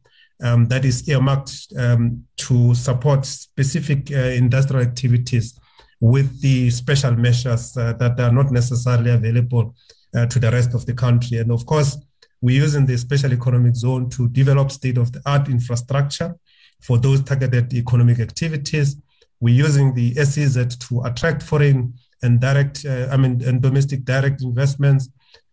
um, 0.42 0.66
that 0.70 0.86
is 0.86 1.08
earmarked 1.08 1.68
um, 1.78 2.26
to 2.38 2.74
support 2.74 3.26
specific 3.26 4.12
uh, 4.12 4.16
industrial 4.16 4.82
activities 4.82 5.60
with 6.00 6.42
the 6.42 6.70
special 6.70 7.16
measures 7.16 7.78
uh, 7.78 7.94
that 7.94 8.20
are 8.20 8.32
not 8.32 8.52
necessarily 8.52 9.12
available 9.12 9.76
uh, 10.16 10.26
to 10.26 10.40
the 10.40 10.52
rest 10.52 10.74
of 10.74 10.86
the 10.86 10.94
country. 10.94 11.38
And 11.38 11.52
of 11.52 11.66
course, 11.66 11.98
we're 12.44 12.62
using 12.62 12.86
the 12.86 12.98
special 12.98 13.32
economic 13.32 13.74
zone 13.74 14.10
to 14.10 14.28
develop 14.28 14.70
state 14.70 14.98
of 14.98 15.14
the 15.14 15.22
art 15.26 15.48
infrastructure 15.48 16.36
for 16.82 16.98
those 16.98 17.24
targeted 17.24 17.74
economic 17.74 18.20
activities. 18.20 18.98
We're 19.40 19.56
using 19.56 19.94
the 19.94 20.14
SEZ 20.16 20.76
to 20.76 21.04
attract 21.04 21.42
foreign 21.42 21.94
and 22.22 22.42
direct, 22.42 22.86
uh, 22.86 23.08
I 23.10 23.16
mean, 23.16 23.42
and 23.48 23.62
domestic 23.62 24.04
direct 24.04 24.42
investments, 24.42 25.08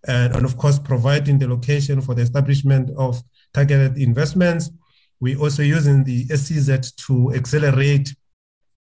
and, 0.09 0.34
and, 0.34 0.45
of 0.45 0.57
course, 0.57 0.80
providing 0.80 1.38
the 1.38 1.47
location 1.47 2.01
for 2.01 2.16
the 2.16 2.22
establishment 2.22 2.91
of 2.99 3.22
targeted 3.55 3.97
investments. 3.97 4.70
We're 5.20 5.38
also 5.38 5.62
using 5.62 6.03
the 6.03 6.24
SEZ 6.26 6.91
to 7.07 7.32
accelerate 7.34 8.12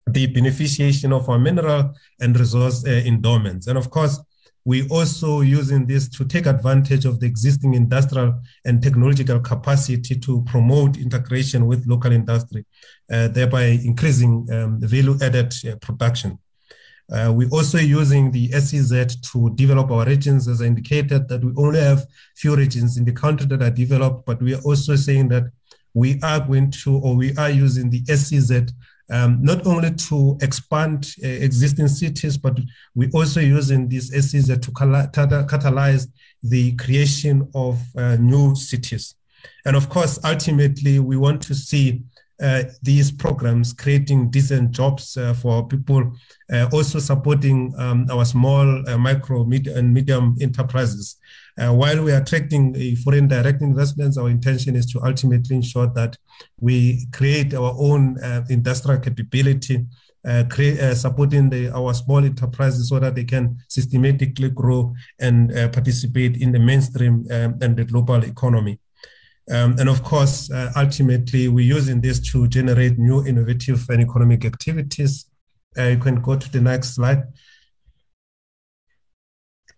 the 0.08 0.26
beneficiation 0.26 1.12
of 1.12 1.28
our 1.28 1.38
mineral 1.38 1.94
and 2.20 2.36
resource 2.36 2.84
uh, 2.84 2.90
endowments. 2.90 3.68
And 3.68 3.78
of 3.78 3.88
course, 3.88 4.18
we 4.64 4.88
also 4.88 5.42
using 5.42 5.86
this 5.86 6.08
to 6.08 6.24
take 6.24 6.46
advantage 6.46 7.04
of 7.04 7.20
the 7.20 7.26
existing 7.26 7.74
industrial 7.74 8.40
and 8.64 8.82
technological 8.82 9.38
capacity 9.40 10.18
to 10.18 10.42
promote 10.44 10.96
integration 10.96 11.66
with 11.66 11.86
local 11.86 12.12
industry, 12.12 12.64
uh, 13.12 13.28
thereby 13.28 13.64
increasing 13.84 14.46
um, 14.52 14.80
value 14.80 15.16
added 15.20 15.52
uh, 15.68 15.76
production. 15.76 16.38
Uh, 17.12 17.30
we're 17.36 17.50
also 17.50 17.76
using 17.76 18.30
the 18.30 18.50
SEZ 18.52 19.16
to 19.32 19.50
develop 19.54 19.90
our 19.90 20.06
regions, 20.06 20.48
as 20.48 20.62
I 20.62 20.64
indicated, 20.64 21.28
that 21.28 21.44
we 21.44 21.52
only 21.56 21.80
have 21.80 22.06
few 22.34 22.56
regions 22.56 22.96
in 22.96 23.04
the 23.04 23.12
country 23.12 23.46
that 23.48 23.62
are 23.62 23.70
developed, 23.70 24.24
but 24.24 24.40
we 24.40 24.54
are 24.54 24.62
also 24.62 24.96
saying 24.96 25.28
that 25.28 25.44
we 25.92 26.18
are 26.22 26.40
going 26.40 26.70
to, 26.70 26.96
or 26.96 27.14
we 27.14 27.36
are 27.36 27.50
using 27.50 27.90
the 27.90 28.02
SEZ 28.06 28.72
um, 29.10 29.42
not 29.42 29.66
only 29.66 29.92
to 29.92 30.38
expand 30.40 31.14
uh, 31.22 31.28
existing 31.28 31.88
cities, 31.88 32.36
but 32.38 32.58
we're 32.94 33.10
also 33.12 33.40
using 33.40 33.88
this 33.88 34.08
SEZ 34.08 34.46
to 34.46 34.70
catalyze 34.70 36.06
the 36.42 36.72
creation 36.76 37.48
of 37.54 37.80
uh, 37.96 38.16
new 38.16 38.54
cities. 38.54 39.14
And 39.66 39.76
of 39.76 39.88
course, 39.88 40.18
ultimately, 40.24 40.98
we 40.98 41.16
want 41.16 41.42
to 41.42 41.54
see 41.54 42.02
uh, 42.42 42.64
these 42.82 43.12
programs 43.12 43.72
creating 43.72 44.30
decent 44.30 44.72
jobs 44.72 45.16
uh, 45.16 45.32
for 45.34 45.66
people, 45.68 46.12
uh, 46.52 46.68
also 46.72 46.98
supporting 46.98 47.72
um, 47.78 48.06
our 48.10 48.24
small, 48.24 48.88
uh, 48.88 48.98
micro, 48.98 49.44
mid, 49.44 49.68
and 49.68 49.94
medium 49.94 50.36
enterprises. 50.40 51.16
Uh, 51.56 51.72
while 51.72 52.02
we 52.02 52.12
are 52.12 52.20
attracting 52.20 52.96
foreign 52.96 53.28
direct 53.28 53.62
investments, 53.62 54.18
our 54.18 54.28
intention 54.28 54.74
is 54.74 54.86
to 54.86 55.00
ultimately 55.04 55.56
ensure 55.56 55.86
that 55.94 56.16
we 56.60 57.06
create 57.12 57.54
our 57.54 57.74
own 57.78 58.16
industrial 58.50 59.00
capability. 59.00 59.84
Create, 60.48 60.96
supporting 60.96 61.50
the, 61.50 61.68
our 61.68 61.92
small 61.92 62.24
enterprises 62.24 62.88
so 62.88 62.98
that 62.98 63.14
they 63.14 63.24
can 63.24 63.58
systematically 63.68 64.48
grow 64.48 64.94
and 65.20 65.50
participate 65.70 66.38
in 66.38 66.50
the 66.50 66.58
mainstream 66.58 67.26
um, 67.30 67.58
and 67.60 67.76
the 67.76 67.84
global 67.84 68.24
economy. 68.24 68.80
Um, 69.50 69.76
and 69.78 69.88
of 69.88 70.02
course, 70.02 70.50
uh, 70.50 70.72
ultimately, 70.76 71.48
we're 71.48 71.66
using 71.76 72.00
this 72.00 72.20
to 72.32 72.48
generate 72.48 72.98
new 72.98 73.26
innovative 73.26 73.84
and 73.90 74.00
economic 74.00 74.44
activities. 74.44 75.26
Uh, 75.76 75.88
you 75.88 75.98
can 75.98 76.22
go 76.22 76.36
to 76.36 76.50
the 76.50 76.60
next 76.60 76.94
slide. 76.94 77.24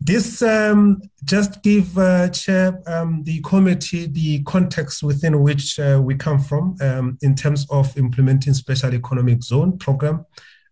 This 0.01 0.43
um, 0.43 1.01
just 1.25 1.63
give 1.63 1.97
uh, 1.97 2.29
Chair 2.29 2.81
um, 2.87 3.23
the 3.25 3.41
committee 3.41 4.07
the 4.07 4.43
context 4.43 5.03
within 5.03 5.43
which 5.43 5.79
uh, 5.79 6.01
we 6.03 6.15
come 6.15 6.39
from 6.39 6.77
um, 6.81 7.19
in 7.23 7.35
terms 7.35 7.67
of 7.71 7.97
implementing 7.97 8.55
special 8.55 8.95
economic 8.95 9.43
zone 9.43 9.79
program. 9.79 10.25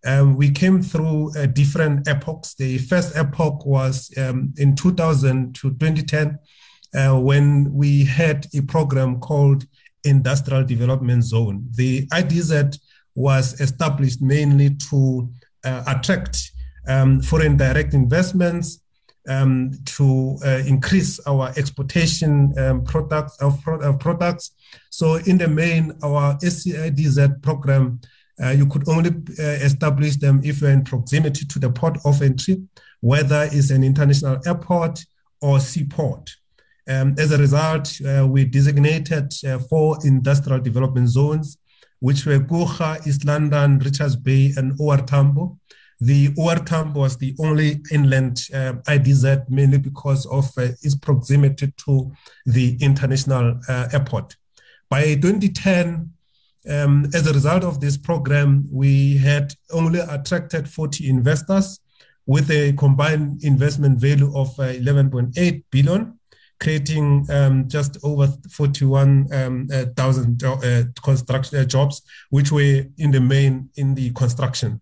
Um, 0.07 0.37
we 0.37 0.51
came 0.51 0.83
through 0.83 1.37
uh, 1.37 1.47
different 1.47 2.07
epochs. 2.07 2.55
The 2.55 2.79
first 2.79 3.17
epoch 3.17 3.65
was 3.65 4.13
um, 4.19 4.53
in 4.59 4.77
2000 4.77 5.55
to 5.55 5.71
2010 5.71 6.39
uh, 6.95 7.19
when 7.19 7.73
we 7.73 8.05
had 8.05 8.47
a 8.55 8.61
program 8.61 9.19
called 9.21 9.65
Industrial 10.05 10.63
Development 10.63 11.25
Zone. 11.25 11.67
The 11.71 12.07
IDZ 12.09 12.79
was 13.15 13.61
established 13.61 14.21
mainly 14.21 14.75
to 14.91 15.31
uh, 15.65 15.85
attract 15.87 16.53
um, 16.87 17.23
foreign 17.23 17.57
direct 17.57 17.95
investments, 17.95 18.81
um, 19.29 19.73
to 19.85 20.37
uh, 20.45 20.63
increase 20.67 21.21
our 21.27 21.53
exportation 21.57 22.53
um, 22.59 22.85
products 22.85 23.37
of, 23.41 23.67
of, 23.67 23.99
products. 23.99 24.53
So 24.91 25.17
in 25.17 25.39
the 25.39 25.49
main, 25.49 25.93
our 26.03 26.37
SCIDZ 26.39 27.43
program, 27.43 28.01
uh, 28.43 28.51
you 28.51 28.67
could 28.67 28.89
only 28.89 29.11
uh, 29.39 29.43
establish 29.43 30.17
them 30.17 30.41
if 30.45 30.61
you're 30.61 30.71
in 30.71 30.85
proximity 30.85 31.47
to 31.47 31.59
the 31.59 31.71
port 31.71 31.99
of 32.05 32.21
entry, 32.21 32.63
whether 33.01 33.49
it's 33.53 33.71
an 33.71 33.85
international 33.85 34.41
airport 34.47 35.05
or 35.41 35.61
seaport. 35.61 36.31
Um, 36.87 37.15
as 37.19 37.33
a 37.33 37.39
result, 37.39 37.99
uh, 38.03 38.27
we 38.27 38.45
designated 38.45 39.33
uh, 39.47 39.59
four 39.59 39.99
industrial 40.05 40.61
development 40.61 41.09
zones, 41.09 41.57
which 42.01 42.27
were 42.27 42.41
Coega, 42.41 43.07
East 43.07 43.25
London, 43.25 43.79
Richards 43.79 44.17
Bay, 44.17 44.53
and 44.57 44.79
OR 44.79 44.99
Tambo. 44.99 45.59
The 46.01 46.35
Tambo 46.67 47.01
was 47.01 47.17
the 47.17 47.35
only 47.39 47.81
inland 47.91 48.41
uh, 48.53 48.75
IDZ, 48.87 49.49
mainly 49.49 49.79
because 49.79 50.27
of 50.27 50.47
uh, 50.59 50.69
its 50.83 50.95
proximity 50.95 51.73
to 51.87 52.13
the 52.47 52.77
international 52.81 53.61
uh, 53.69 53.89
airport. 53.93 54.37
By 54.89 55.15
2010, 55.15 56.11
um, 56.69 57.07
as 57.15 57.27
a 57.27 57.33
result 57.33 57.65
of 57.65 57.81
this 57.81 57.97
program, 57.97 58.67
we 58.71 59.17
had 59.19 59.55
only 59.73 60.01
attracted 60.01 60.69
40 60.69 61.09
investors 61.09 61.81
with 62.27 62.51
a 62.51 62.73
combined 62.73 63.45
investment 63.45 63.99
value 63.99 64.35
of 64.37 64.49
uh, 64.59 64.73
11.8 64.73 65.63
billion 65.71 66.19
creating 66.61 67.27
um, 67.31 67.69
just 67.69 67.99
over 68.03 68.29
41,000 68.51 69.33
um, 69.33 69.69
uh, 70.63 70.85
construction 71.03 71.59
uh, 71.59 71.65
jobs, 71.65 72.03
which 72.31 72.51
were 72.53 72.85
in 72.99 73.11
the 73.11 73.21
main 73.21 73.69
in 73.77 73.95
the 73.95 74.11
construction. 74.13 74.81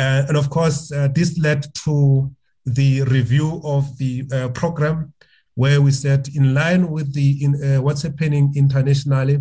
Uh, 0.00 0.24
and 0.28 0.36
of 0.38 0.48
course, 0.48 0.90
uh, 0.92 1.08
this 1.14 1.38
led 1.38 1.62
to 1.74 2.30
the 2.64 3.02
review 3.02 3.60
of 3.64 3.98
the 3.98 4.24
uh, 4.32 4.48
program, 4.48 5.12
where 5.56 5.82
we 5.82 5.90
said, 5.90 6.26
in 6.34 6.54
line 6.54 6.90
with 6.90 7.12
the 7.12 7.44
in, 7.44 7.52
uh, 7.62 7.82
what's 7.82 8.00
happening 8.00 8.50
internationally, 8.56 9.38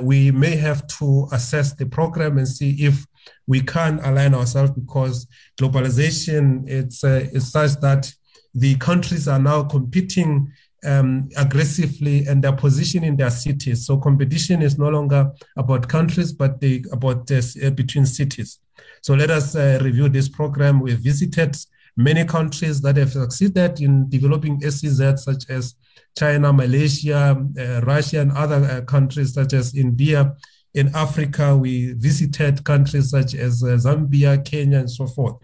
we 0.00 0.30
may 0.30 0.54
have 0.54 0.86
to 0.86 1.26
assess 1.32 1.72
the 1.74 1.86
program 1.86 2.38
and 2.38 2.46
see 2.46 2.70
if 2.78 3.04
we 3.48 3.60
can 3.60 3.98
align 4.04 4.34
ourselves 4.34 4.70
because 4.70 5.26
globalization 5.58 6.62
it's, 6.68 7.02
it's 7.02 7.50
such 7.50 7.72
that 7.80 8.12
the 8.54 8.76
countries 8.76 9.26
are 9.26 9.40
now 9.40 9.64
competing 9.64 10.52
um, 10.84 11.28
aggressively 11.36 12.26
and 12.26 12.44
their 12.44 12.52
position 12.52 13.02
in 13.02 13.16
their 13.16 13.30
cities. 13.30 13.86
So 13.86 13.96
competition 13.96 14.62
is 14.62 14.78
no 14.78 14.90
longer 14.90 15.32
about 15.56 15.88
countries, 15.88 16.32
but 16.32 16.60
they, 16.60 16.84
about 16.92 17.28
uh, 17.32 17.70
between 17.70 18.06
cities. 18.06 18.60
So 19.02 19.14
let 19.14 19.30
us 19.30 19.56
uh, 19.56 19.80
review 19.82 20.08
this 20.08 20.28
program. 20.28 20.80
We 20.80 20.94
visited 20.94 21.56
many 21.96 22.24
countries 22.24 22.80
that 22.82 22.96
have 22.96 23.12
succeeded 23.12 23.80
in 23.80 24.08
developing 24.08 24.60
SEZ, 24.60 25.22
such 25.24 25.50
as 25.50 25.74
China, 26.16 26.52
Malaysia, 26.52 27.36
uh, 27.58 27.80
Russia, 27.80 28.20
and 28.20 28.30
other 28.32 28.64
uh, 28.64 28.80
countries 28.82 29.34
such 29.34 29.54
as 29.54 29.74
India. 29.74 30.34
In 30.74 30.94
Africa, 30.94 31.56
we 31.56 31.94
visited 31.94 32.64
countries 32.64 33.10
such 33.10 33.34
as 33.34 33.62
uh, 33.64 33.76
Zambia, 33.76 34.42
Kenya, 34.44 34.78
and 34.78 34.90
so 34.90 35.06
forth, 35.08 35.36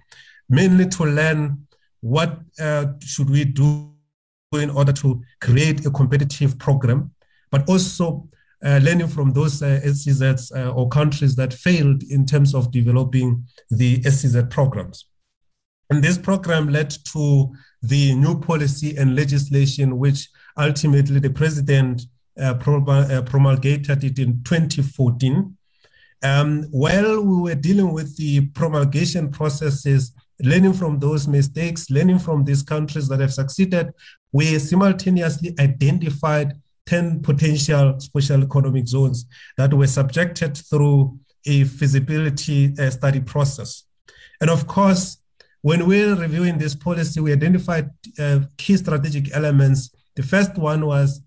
mainly 0.48 0.86
to 0.86 1.04
learn 1.04 1.66
what 2.00 2.38
uh, 2.60 2.86
should 3.00 3.28
we 3.28 3.44
do 3.44 3.92
in 4.52 4.70
order 4.70 4.92
to 4.92 5.20
create 5.40 5.84
a 5.84 5.90
competitive 5.90 6.58
program, 6.58 7.10
but 7.50 7.68
also 7.68 8.28
uh, 8.64 8.80
learning 8.82 9.08
from 9.08 9.32
those 9.32 9.62
uh, 9.62 9.80
SEZs 9.84 10.50
uh, 10.56 10.70
or 10.72 10.88
countries 10.88 11.36
that 11.36 11.52
failed 11.52 12.02
in 12.04 12.26
terms 12.26 12.54
of 12.54 12.70
developing 12.70 13.44
the 13.70 14.02
SEZ 14.02 14.44
programs. 14.50 15.06
And 15.90 16.02
this 16.02 16.18
program 16.18 16.68
led 16.68 16.90
to 17.12 17.52
the 17.82 18.14
new 18.14 18.38
policy 18.40 18.96
and 18.96 19.16
legislation, 19.16 19.98
which 19.98 20.28
ultimately 20.58 21.20
the 21.20 21.30
president 21.30 22.02
uh, 22.38 22.54
uh, 22.64 23.22
promulgated 23.22 24.04
it 24.04 24.18
in 24.18 24.42
2014. 24.44 25.56
Um, 26.22 26.64
while 26.70 27.22
we 27.22 27.42
were 27.42 27.54
dealing 27.54 27.92
with 27.92 28.16
the 28.16 28.46
promulgation 28.48 29.30
processes, 29.30 30.12
learning 30.40 30.74
from 30.74 30.98
those 30.98 31.26
mistakes, 31.26 31.90
learning 31.90 32.18
from 32.18 32.44
these 32.44 32.62
countries 32.62 33.08
that 33.08 33.20
have 33.20 33.32
succeeded, 33.32 33.92
we 34.32 34.58
simultaneously 34.58 35.54
identified 35.58 36.54
10 36.88 37.20
potential 37.20 38.00
special 38.00 38.42
economic 38.42 38.88
zones 38.88 39.26
that 39.58 39.74
were 39.74 39.86
subjected 39.86 40.56
through 40.56 41.18
a 41.46 41.64
feasibility 41.64 42.74
uh, 42.78 42.88
study 42.90 43.20
process. 43.20 43.84
And 44.40 44.48
of 44.48 44.66
course, 44.66 45.18
when 45.60 45.86
we're 45.86 46.14
reviewing 46.14 46.56
this 46.56 46.74
policy, 46.74 47.20
we 47.20 47.32
identified 47.32 47.90
uh, 48.18 48.40
key 48.56 48.76
strategic 48.76 49.34
elements. 49.34 49.90
The 50.16 50.22
first 50.22 50.56
one 50.56 50.86
was 50.86 51.20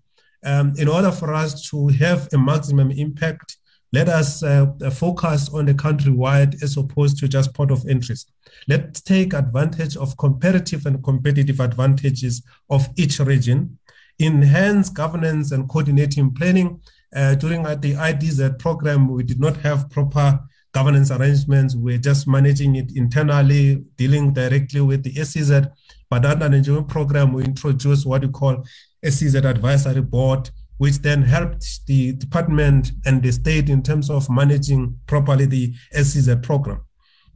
um, 0.44 0.72
in 0.76 0.88
order 0.88 1.12
for 1.12 1.32
us 1.32 1.70
to 1.70 1.88
have 1.88 2.28
a 2.32 2.38
maximum 2.38 2.90
impact, 2.90 3.58
let 3.92 4.08
us 4.08 4.42
uh, 4.42 4.66
focus 4.90 5.50
on 5.50 5.66
the 5.66 5.74
countrywide 5.74 6.62
as 6.62 6.76
opposed 6.78 7.18
to 7.18 7.28
just 7.28 7.52
port 7.52 7.70
of 7.70 7.86
interest. 7.86 8.32
Let's 8.66 9.02
take 9.02 9.34
advantage 9.34 9.96
of 9.96 10.16
comparative 10.16 10.86
and 10.86 11.04
competitive 11.04 11.60
advantages 11.60 12.42
of 12.70 12.88
each 12.96 13.20
region, 13.20 13.78
enhance 14.20 14.88
governance 14.88 15.52
and 15.52 15.68
coordinating 15.68 16.34
planning. 16.34 16.80
Uh, 17.14 17.34
during 17.34 17.62
the 17.62 17.94
IDZ 17.94 18.58
program, 18.58 19.08
we 19.08 19.22
did 19.22 19.40
not 19.40 19.56
have 19.58 19.90
proper 19.90 20.40
governance 20.72 21.10
arrangements. 21.10 21.76
We're 21.76 21.98
just 21.98 22.26
managing 22.26 22.76
it 22.76 22.92
internally, 22.96 23.84
dealing 23.96 24.32
directly 24.32 24.80
with 24.80 25.02
the 25.02 25.12
SEZ. 25.24 25.66
But 26.08 26.24
under 26.24 26.48
the 26.48 26.60
new 26.60 26.82
program, 26.84 27.32
we 27.32 27.44
introduced 27.44 28.06
what 28.06 28.22
we 28.22 28.28
call 28.28 28.64
SEZ 29.04 29.34
Advisory 29.34 30.00
Board 30.00 30.50
which 30.82 30.98
then 30.98 31.22
helped 31.22 31.86
the 31.86 32.12
department 32.14 32.90
and 33.06 33.22
the 33.22 33.30
state 33.30 33.70
in 33.70 33.84
terms 33.84 34.10
of 34.10 34.28
managing 34.28 34.98
properly 35.06 35.46
the 35.46 35.72
SEZ 35.92 36.34
program. 36.42 36.80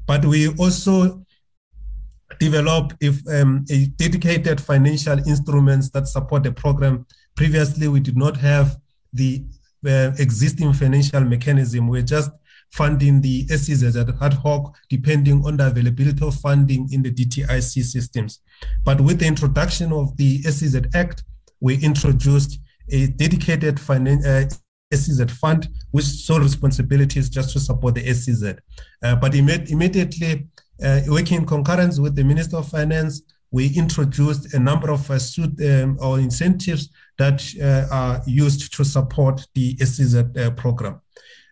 But 0.04 0.24
we 0.24 0.48
also 0.56 1.24
develop 2.38 2.92
if 3.00 3.26
um, 3.28 3.64
a 3.70 3.86
dedicated 3.96 4.60
financial 4.60 5.18
instruments 5.26 5.90
that 5.90 6.08
support 6.08 6.42
the 6.42 6.52
program. 6.52 7.06
Previously, 7.36 7.88
we 7.88 8.00
did 8.00 8.16
not 8.16 8.36
have 8.36 8.76
the 9.12 9.44
uh, 9.86 10.12
existing 10.18 10.72
financial 10.72 11.20
mechanism. 11.20 11.88
We're 11.88 12.02
just 12.02 12.30
funding 12.72 13.20
the 13.20 13.46
SEZ 13.48 13.96
at 13.96 14.08
ad 14.20 14.34
hoc, 14.34 14.76
depending 14.88 15.44
on 15.46 15.56
the 15.56 15.66
availability 15.68 16.26
of 16.26 16.34
funding 16.34 16.88
in 16.92 17.02
the 17.02 17.10
DTIC 17.10 17.84
systems. 17.84 18.40
But 18.84 19.00
with 19.00 19.20
the 19.20 19.26
introduction 19.26 19.92
of 19.92 20.16
the 20.16 20.42
SEZ 20.42 20.82
Act, 20.94 21.22
we 21.60 21.78
introduced 21.82 22.58
a 22.90 23.08
dedicated 23.08 23.76
finan- 23.76 24.24
uh, 24.24 24.48
SEZ 24.92 25.30
fund, 25.32 25.68
which 25.90 26.04
sole 26.04 26.40
responsibility 26.40 27.18
is 27.18 27.28
just 27.28 27.52
to 27.52 27.60
support 27.60 27.94
the 27.94 28.14
SEZ. 28.14 28.56
Uh, 29.02 29.16
but 29.16 29.32
imme- 29.32 29.68
immediately, 29.68 30.46
uh, 30.82 31.00
working 31.08 31.38
in 31.38 31.46
concurrence 31.46 31.98
with 31.98 32.14
the 32.14 32.24
Minister 32.24 32.56
of 32.56 32.68
Finance, 32.68 33.22
we 33.50 33.74
introduced 33.74 34.54
a 34.54 34.58
number 34.58 34.90
of 34.90 35.10
uh, 35.10 35.18
suit, 35.18 35.58
um, 35.64 35.96
or 36.00 36.18
incentives 36.18 36.90
that 37.18 37.42
uh, 37.62 37.94
are 37.94 38.22
used 38.26 38.74
to 38.74 38.84
support 38.84 39.46
the 39.54 39.76
SEZ 39.78 40.14
uh, 40.16 40.50
program. 40.56 41.00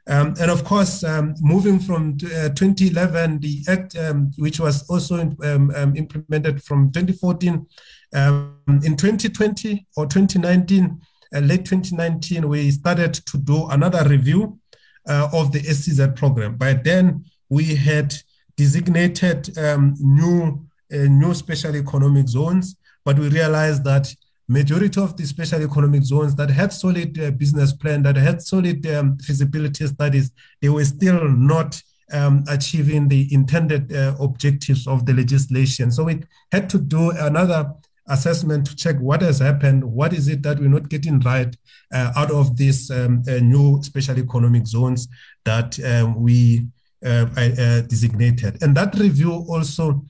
Um, 0.06 0.34
and 0.38 0.50
of 0.50 0.64
course, 0.64 1.02
um, 1.02 1.34
moving 1.40 1.78
from 1.78 2.18
uh, 2.24 2.50
2011, 2.50 3.40
the 3.40 3.64
act, 3.68 3.96
um, 3.96 4.32
which 4.36 4.60
was 4.60 4.86
also 4.90 5.16
in, 5.16 5.36
um, 5.42 5.72
um, 5.74 5.96
implemented 5.96 6.62
from 6.62 6.92
2014, 6.92 7.66
um, 8.14 8.58
in 8.68 8.96
2020 8.96 9.86
or 9.96 10.06
2019, 10.06 11.00
uh, 11.34 11.38
late 11.38 11.64
2019, 11.64 12.46
we 12.48 12.70
started 12.70 13.14
to 13.14 13.38
do 13.38 13.66
another 13.68 14.06
review 14.06 14.58
of 15.06 15.52
the 15.52 15.60
SEZ 15.60 16.14
program. 16.16 16.56
By 16.56 16.74
then, 16.74 17.24
we 17.48 17.74
had 17.74 18.14
designated 18.56 19.56
new 20.00 20.64
uh, 20.92 21.08
new 21.08 21.34
special 21.34 21.74
economic 21.74 22.28
zones, 22.28 22.76
but 23.04 23.18
we 23.18 23.28
realized 23.28 23.84
that 23.84 24.14
majority 24.48 25.00
of 25.00 25.16
the 25.16 25.24
special 25.26 25.62
economic 25.62 26.02
zones 26.02 26.34
that 26.34 26.50
had 26.50 26.72
solid 26.72 27.18
uh, 27.18 27.30
business 27.30 27.72
plan, 27.72 28.02
that 28.02 28.16
had 28.16 28.42
solid 28.42 28.86
um, 28.86 29.16
feasibility 29.18 29.86
studies, 29.86 30.30
they 30.60 30.68
were 30.68 30.84
still 30.84 31.26
not 31.28 31.80
um, 32.12 32.44
achieving 32.48 33.08
the 33.08 33.32
intended 33.32 33.92
uh, 33.92 34.14
objectives 34.20 34.86
of 34.86 35.06
the 35.06 35.14
legislation. 35.14 35.90
So 35.90 36.04
we 36.04 36.22
had 36.52 36.68
to 36.70 36.78
do 36.78 37.10
another 37.10 37.72
assessment 38.08 38.66
to 38.66 38.76
check 38.76 38.96
what 38.98 39.22
has 39.22 39.38
happened, 39.38 39.82
what 39.82 40.12
is 40.12 40.28
it 40.28 40.42
that 40.42 40.58
we're 40.58 40.68
not 40.68 40.90
getting 40.90 41.18
right 41.20 41.56
uh, 41.92 42.12
out 42.14 42.30
of 42.30 42.56
these 42.56 42.90
um, 42.90 43.22
uh, 43.26 43.38
new 43.38 43.82
special 43.82 44.18
economic 44.18 44.66
zones 44.66 45.08
that 45.44 45.82
um, 45.84 46.20
we 46.20 46.66
designated. 47.04 48.62
And 48.62 48.74
that 48.76 48.94
review 48.98 49.44
also 49.48 50.04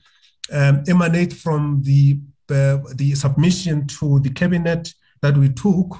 um, 0.51 0.83
from 1.29 1.81
the 1.83 2.19
uh, 2.49 2.77
the 2.93 3.15
submission 3.15 3.87
to 3.87 4.19
the 4.19 4.29
cabinet 4.29 4.93
that 5.21 5.35
we 5.35 5.49
took, 5.49 5.97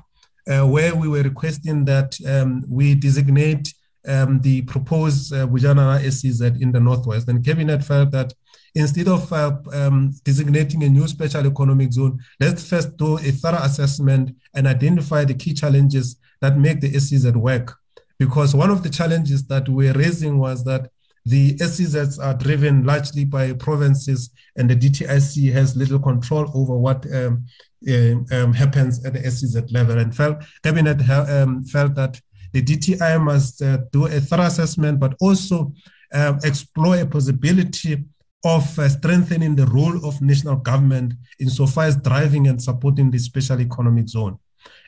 uh, 0.48 0.62
where 0.68 0.94
we 0.94 1.08
were 1.08 1.24
requesting 1.24 1.86
that 1.86 2.16
um, 2.28 2.64
we 2.70 2.94
designate 2.94 3.74
um, 4.08 4.40
the 4.42 4.62
proposed 4.64 5.34
uh, 5.34 5.48
Bojanala 5.48 6.00
SEZ 6.12 6.42
in 6.62 6.72
the 6.72 6.80
northwest. 6.80 7.28
And 7.28 7.44
cabinet 7.44 7.84
felt 7.84 8.12
that 8.12 8.34
instead 8.76 9.08
of 9.08 9.32
uh, 9.34 9.58
um, 9.74 10.14
designating 10.24 10.84
a 10.84 10.90
new 10.90 11.08
special 11.08 11.48
economic 11.48 11.92
zone, 11.94 12.20
let's 12.40 12.68
first 12.70 12.96
do 12.98 13.18
a 13.18 13.32
thorough 13.32 13.64
assessment 13.64 14.36
and 14.54 14.68
identify 14.68 15.26
the 15.26 15.34
key 15.34 15.54
challenges 15.54 16.18
that 16.42 16.58
make 16.58 16.82
the 16.82 17.00
SEZ 17.00 17.32
work. 17.34 17.76
Because 18.18 18.56
one 18.56 18.70
of 18.70 18.84
the 18.84 18.90
challenges 18.90 19.46
that 19.48 19.68
we're 19.68 19.94
raising 19.94 20.38
was 20.38 20.64
that 20.64 20.90
the 21.26 21.56
SEZs 21.56 22.24
are 22.24 22.36
driven 22.36 22.86
largely 22.86 23.26
by 23.26 23.52
provinces, 23.54 24.30
and 24.56 24.70
the 24.70 24.76
DTIC 24.76 25.52
has 25.52 25.76
little 25.76 26.00
control 26.00 26.52
over 26.54 26.78
what 26.78 27.06
um, 27.14 27.46
uh, 27.90 28.16
um, 28.32 28.54
happens 28.54 29.04
at 29.06 29.14
the 29.14 29.32
SEZ 29.32 29.72
level. 29.72 29.98
And 29.98 30.16
felt, 30.16 30.44
cabinet 30.64 31.02
um, 31.10 31.64
felt 31.64 31.96
that 31.96 32.22
the 32.54 32.62
DTI 32.62 33.22
must 33.22 33.62
uh, 33.62 33.80
do 33.92 34.06
a 34.06 34.22
thorough 34.22 34.44
assessment, 34.44 35.00
but 35.00 35.16
also 35.20 35.74
um, 36.14 36.40
explore 36.44 36.98
a 36.98 37.06
possibility 37.06 38.06
of 38.46 38.78
uh, 38.78 38.88
strengthening 38.88 39.56
the 39.56 39.66
role 39.66 40.06
of 40.08 40.22
national 40.22 40.58
government 40.58 41.16
insofar 41.40 41.86
as 41.86 41.98
driving 41.98 42.48
and 42.48 42.62
supporting 42.62 43.10
the 43.10 43.18
special 43.18 43.60
economic 43.60 44.08
zone. 44.08 44.38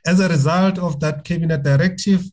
As 0.06 0.20
a 0.20 0.30
result 0.30 0.78
of 0.78 1.00
that 1.00 1.24
cabinet 1.24 1.64
directive, 1.64 2.24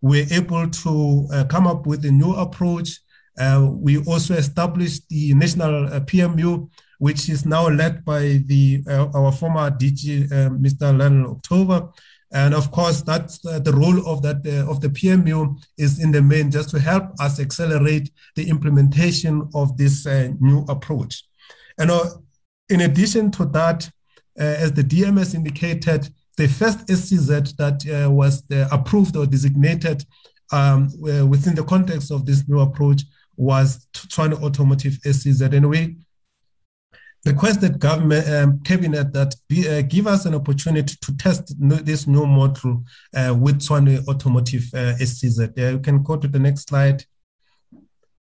we're 0.00 0.26
able 0.30 0.68
to 0.68 1.28
uh, 1.32 1.44
come 1.44 1.66
up 1.66 1.86
with 1.86 2.04
a 2.04 2.10
new 2.10 2.32
approach 2.34 3.00
uh, 3.38 3.68
we 3.70 4.02
also 4.04 4.34
established 4.34 5.08
the 5.08 5.34
National 5.34 5.86
uh, 5.86 6.00
PMU, 6.00 6.68
which 6.98 7.28
is 7.28 7.44
now 7.44 7.68
led 7.68 8.04
by 8.04 8.40
the 8.46 8.82
uh, 8.88 9.08
our 9.14 9.30
former 9.30 9.70
DG, 9.70 10.28
Mr. 10.58 10.96
Lionel 10.96 11.32
October. 11.32 11.90
And 12.32 12.54
of 12.54 12.70
course, 12.72 13.02
that's 13.02 13.38
the 13.38 13.72
role 13.74 14.06
of 14.08 14.20
that 14.22 14.44
of 14.68 14.80
the 14.80 14.88
PMU 14.88 15.56
is 15.78 16.02
in 16.02 16.10
the 16.10 16.20
main 16.20 16.50
just 16.50 16.70
to 16.70 16.80
help 16.80 17.04
us 17.20 17.38
accelerate 17.38 18.10
the 18.34 18.48
implementation 18.48 19.48
of 19.54 19.76
this 19.76 20.06
new 20.40 20.64
approach. 20.68 21.24
And 21.78 21.90
in 22.68 22.80
addition 22.80 23.30
to 23.32 23.44
that, 23.46 23.88
as 24.36 24.72
the 24.72 24.82
DMS 24.82 25.34
indicated, 25.34 26.08
the 26.36 26.48
first 26.48 26.88
SEZ 26.88 27.54
that 27.54 27.86
uh, 27.88 28.10
was 28.10 28.42
uh, 28.52 28.68
approved 28.70 29.16
or 29.16 29.26
designated 29.26 30.04
um, 30.52 30.90
within 31.00 31.54
the 31.54 31.64
context 31.64 32.10
of 32.10 32.24
this 32.24 32.48
new 32.48 32.60
approach 32.60 33.02
was 33.36 33.86
Tshwane 33.92 34.40
Automotive 34.42 34.98
SEZ. 35.02 35.40
And 35.40 35.68
we 35.68 35.96
requested 37.24 37.78
government 37.80 38.28
um, 38.28 38.60
cabinet 38.60 39.12
that 39.12 39.34
be, 39.48 39.68
uh, 39.68 39.82
give 39.82 40.06
us 40.06 40.26
an 40.26 40.34
opportunity 40.34 40.94
to 41.00 41.16
test 41.16 41.54
this 41.58 42.06
new 42.06 42.26
model 42.26 42.84
uh, 43.14 43.34
with 43.38 43.60
Tshwane 43.60 44.06
Automotive 44.06 44.64
uh. 44.72 45.58
Uh, 45.58 45.70
you 45.70 45.80
can 45.80 46.02
go 46.02 46.16
to 46.16 46.28
the 46.28 46.38
next 46.38 46.68
slide. 46.68 47.04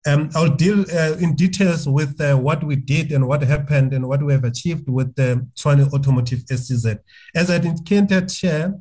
Um, 0.08 0.30
I'll 0.34 0.56
deal 0.56 0.86
uh, 0.92 1.18
in 1.20 1.36
details 1.36 1.88
with 1.88 2.20
uh, 2.22 2.36
what 2.36 2.64
we 2.64 2.78
did 2.78 3.12
and 3.12 3.28
what 3.28 3.42
happened 3.42 3.94
and 3.94 4.08
what 4.08 4.24
we 4.24 4.32
have 4.32 4.46
achieved 4.46 4.90
with 4.90 5.14
the 5.16 5.46
Tshwane 5.56 5.92
Automotive 5.92 6.44
SEZ. 6.48 6.98
As 7.36 7.50
I 7.50 7.58
indicated, 7.58 8.30
Chair, 8.30 8.76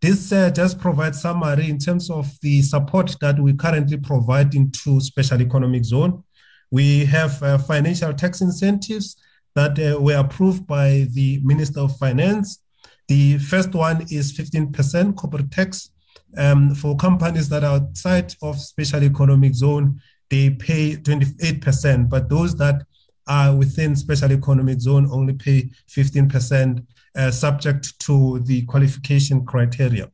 this 0.00 0.32
uh, 0.32 0.50
just 0.50 0.78
provides 0.78 1.20
summary 1.20 1.68
in 1.68 1.78
terms 1.78 2.08
of 2.08 2.30
the 2.40 2.62
support 2.62 3.16
that 3.20 3.38
we 3.38 3.52
currently 3.52 3.96
provide 3.96 4.54
into 4.54 5.00
special 5.00 5.42
economic 5.42 5.84
zone. 5.84 6.22
We 6.70 7.04
have 7.06 7.42
uh, 7.42 7.58
financial 7.58 8.14
tax 8.14 8.40
incentives 8.40 9.16
that 9.56 9.78
uh, 9.78 10.00
were 10.00 10.18
approved 10.18 10.66
by 10.66 11.08
the 11.10 11.40
Minister 11.42 11.80
of 11.80 11.96
Finance. 11.96 12.62
The 13.08 13.38
first 13.38 13.74
one 13.74 14.02
is 14.10 14.32
15% 14.32 15.16
corporate 15.16 15.50
tax 15.50 15.90
um, 16.36 16.74
for 16.74 16.96
companies 16.96 17.48
that 17.48 17.64
are 17.64 17.76
outside 17.76 18.34
of 18.40 18.58
special 18.58 19.02
economic 19.02 19.54
zone. 19.54 20.00
They 20.30 20.50
pay 20.50 20.96
28%, 20.96 22.08
but 22.08 22.28
those 22.28 22.56
that 22.56 22.86
are 23.26 23.54
within 23.54 23.94
special 23.96 24.32
economic 24.32 24.80
zone 24.80 25.08
only 25.10 25.34
pay 25.34 25.70
15% 25.88 26.86
uh, 27.16 27.30
subject 27.30 27.98
to 28.00 28.40
the 28.40 28.62
qualification 28.62 29.44
criteria. 29.44 30.10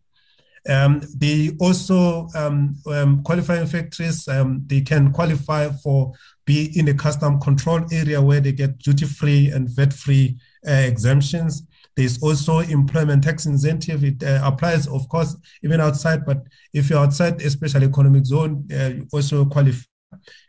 Um, 0.68 1.02
they 1.14 1.52
also 1.60 2.28
um, 2.34 2.76
um, 2.86 3.22
qualifying 3.22 3.66
factories, 3.66 4.26
um, 4.26 4.62
they 4.66 4.80
can 4.80 5.12
qualify 5.12 5.68
for 5.70 6.12
be 6.44 6.76
in 6.78 6.88
a 6.88 6.94
custom 6.94 7.40
control 7.40 7.84
area 7.92 8.20
where 8.20 8.40
they 8.40 8.52
get 8.52 8.78
duty 8.78 9.06
free 9.06 9.50
and 9.50 9.68
VAT 9.68 9.92
free 9.92 10.36
uh, 10.66 10.72
exemptions. 10.72 11.62
There's 11.96 12.22
also 12.22 12.58
employment 12.60 13.24
tax 13.24 13.46
incentive. 13.46 14.04
It 14.04 14.22
uh, 14.22 14.40
applies, 14.44 14.86
of 14.86 15.08
course, 15.08 15.36
even 15.62 15.80
outside, 15.80 16.26
but 16.26 16.46
if 16.72 16.90
you're 16.90 16.98
outside 16.98 17.40
a 17.40 17.50
special 17.50 17.84
economic 17.84 18.26
zone, 18.26 18.68
uh, 18.72 18.88
you 18.88 19.06
also 19.12 19.44
qualify 19.44 19.82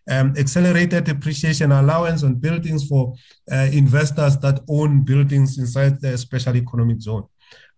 um, 0.09 0.33
accelerated 0.37 1.03
depreciation 1.03 1.71
allowance 1.71 2.23
on 2.23 2.35
buildings 2.35 2.87
for 2.87 3.13
uh, 3.51 3.67
investors 3.71 4.37
that 4.37 4.61
own 4.69 5.03
buildings 5.03 5.57
inside 5.57 5.99
the 6.01 6.17
special 6.17 6.55
economic 6.55 7.01
zone. 7.01 7.25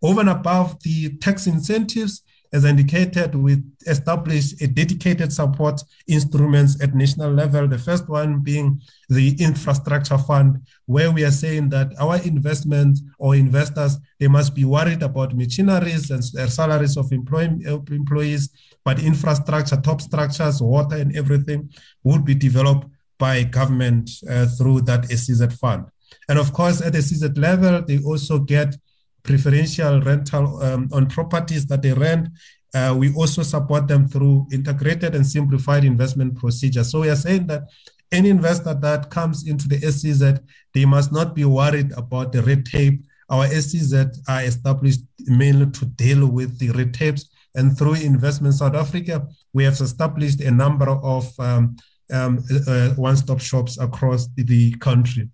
Over 0.01 0.21
and 0.21 0.29
above 0.29 0.81
the 0.83 1.17
tax 1.17 1.47
incentives, 1.47 2.23
as 2.51 2.65
indicated, 2.65 3.35
we 3.35 3.61
established 3.85 4.59
a 4.61 4.67
dedicated 4.67 5.31
support 5.31 5.81
instruments 6.07 6.81
at 6.81 6.95
national 6.95 7.31
level. 7.31 7.67
The 7.67 7.77
first 7.77 8.09
one 8.09 8.39
being 8.39 8.81
the 9.07 9.35
infrastructure 9.39 10.17
fund, 10.17 10.61
where 10.87 11.11
we 11.11 11.23
are 11.23 11.31
saying 11.31 11.69
that 11.69 11.93
our 11.99 12.17
investments 12.23 13.03
or 13.19 13.35
investors 13.35 13.97
they 14.19 14.27
must 14.27 14.55
be 14.55 14.65
worried 14.65 15.03
about 15.03 15.35
machineries 15.35 16.09
and 16.09 16.23
salaries 16.23 16.97
of 16.97 17.11
employ- 17.11 17.57
employees, 17.91 18.49
but 18.83 18.99
infrastructure, 18.99 19.77
top 19.77 20.01
structures, 20.01 20.61
water, 20.61 20.97
and 20.97 21.15
everything 21.15 21.69
would 22.03 22.25
be 22.25 22.33
developed 22.33 22.87
by 23.19 23.43
government 23.43 24.09
uh, 24.29 24.47
through 24.57 24.81
that 24.81 25.05
SEZ 25.05 25.53
fund. 25.59 25.85
And 26.27 26.39
of 26.39 26.51
course, 26.51 26.81
at 26.81 26.93
the 26.93 27.01
SEZ 27.01 27.37
level, 27.37 27.83
they 27.85 27.99
also 27.99 28.39
get 28.39 28.75
preferential 29.23 30.01
rental 30.01 30.61
um, 30.63 30.89
on 30.91 31.07
properties 31.07 31.65
that 31.67 31.81
they 31.81 31.93
rent. 31.93 32.29
Uh, 32.73 32.95
we 32.97 33.13
also 33.15 33.41
support 33.41 33.87
them 33.87 34.07
through 34.07 34.47
integrated 34.51 35.15
and 35.15 35.25
simplified 35.25 35.83
investment 35.83 36.37
procedures. 36.37 36.91
So 36.91 37.01
we 37.01 37.09
are 37.09 37.15
saying 37.15 37.47
that 37.47 37.63
any 38.11 38.29
investor 38.29 38.73
that 38.73 39.09
comes 39.09 39.47
into 39.47 39.67
the 39.67 39.79
SEZ, 39.79 40.39
they 40.73 40.85
must 40.85 41.11
not 41.11 41.35
be 41.35 41.45
worried 41.45 41.91
about 41.93 42.31
the 42.31 42.41
red 42.43 42.65
tape. 42.65 43.03
Our 43.29 43.47
SEZ 43.47 43.93
are 44.27 44.43
established 44.43 45.01
mainly 45.25 45.69
to 45.71 45.85
deal 45.85 46.27
with 46.27 46.57
the 46.59 46.71
red 46.71 46.93
tapes. 46.93 47.29
And 47.55 47.77
through 47.77 47.95
Investment 47.95 48.55
South 48.55 48.75
Africa, 48.75 49.27
we 49.53 49.63
have 49.63 49.73
established 49.73 50.41
a 50.41 50.51
number 50.51 50.89
of 50.89 51.39
um, 51.39 51.77
um, 52.11 52.43
uh, 52.67 52.89
one-stop 52.91 53.39
shops 53.39 53.79
across 53.79 54.27
the, 54.35 54.43
the 54.43 54.71
country. 54.77 55.29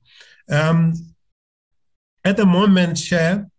Um, 0.49 0.93
at 2.23 2.38
the 2.38 2.45
moment, 2.45 2.97
Chair, 2.97 3.49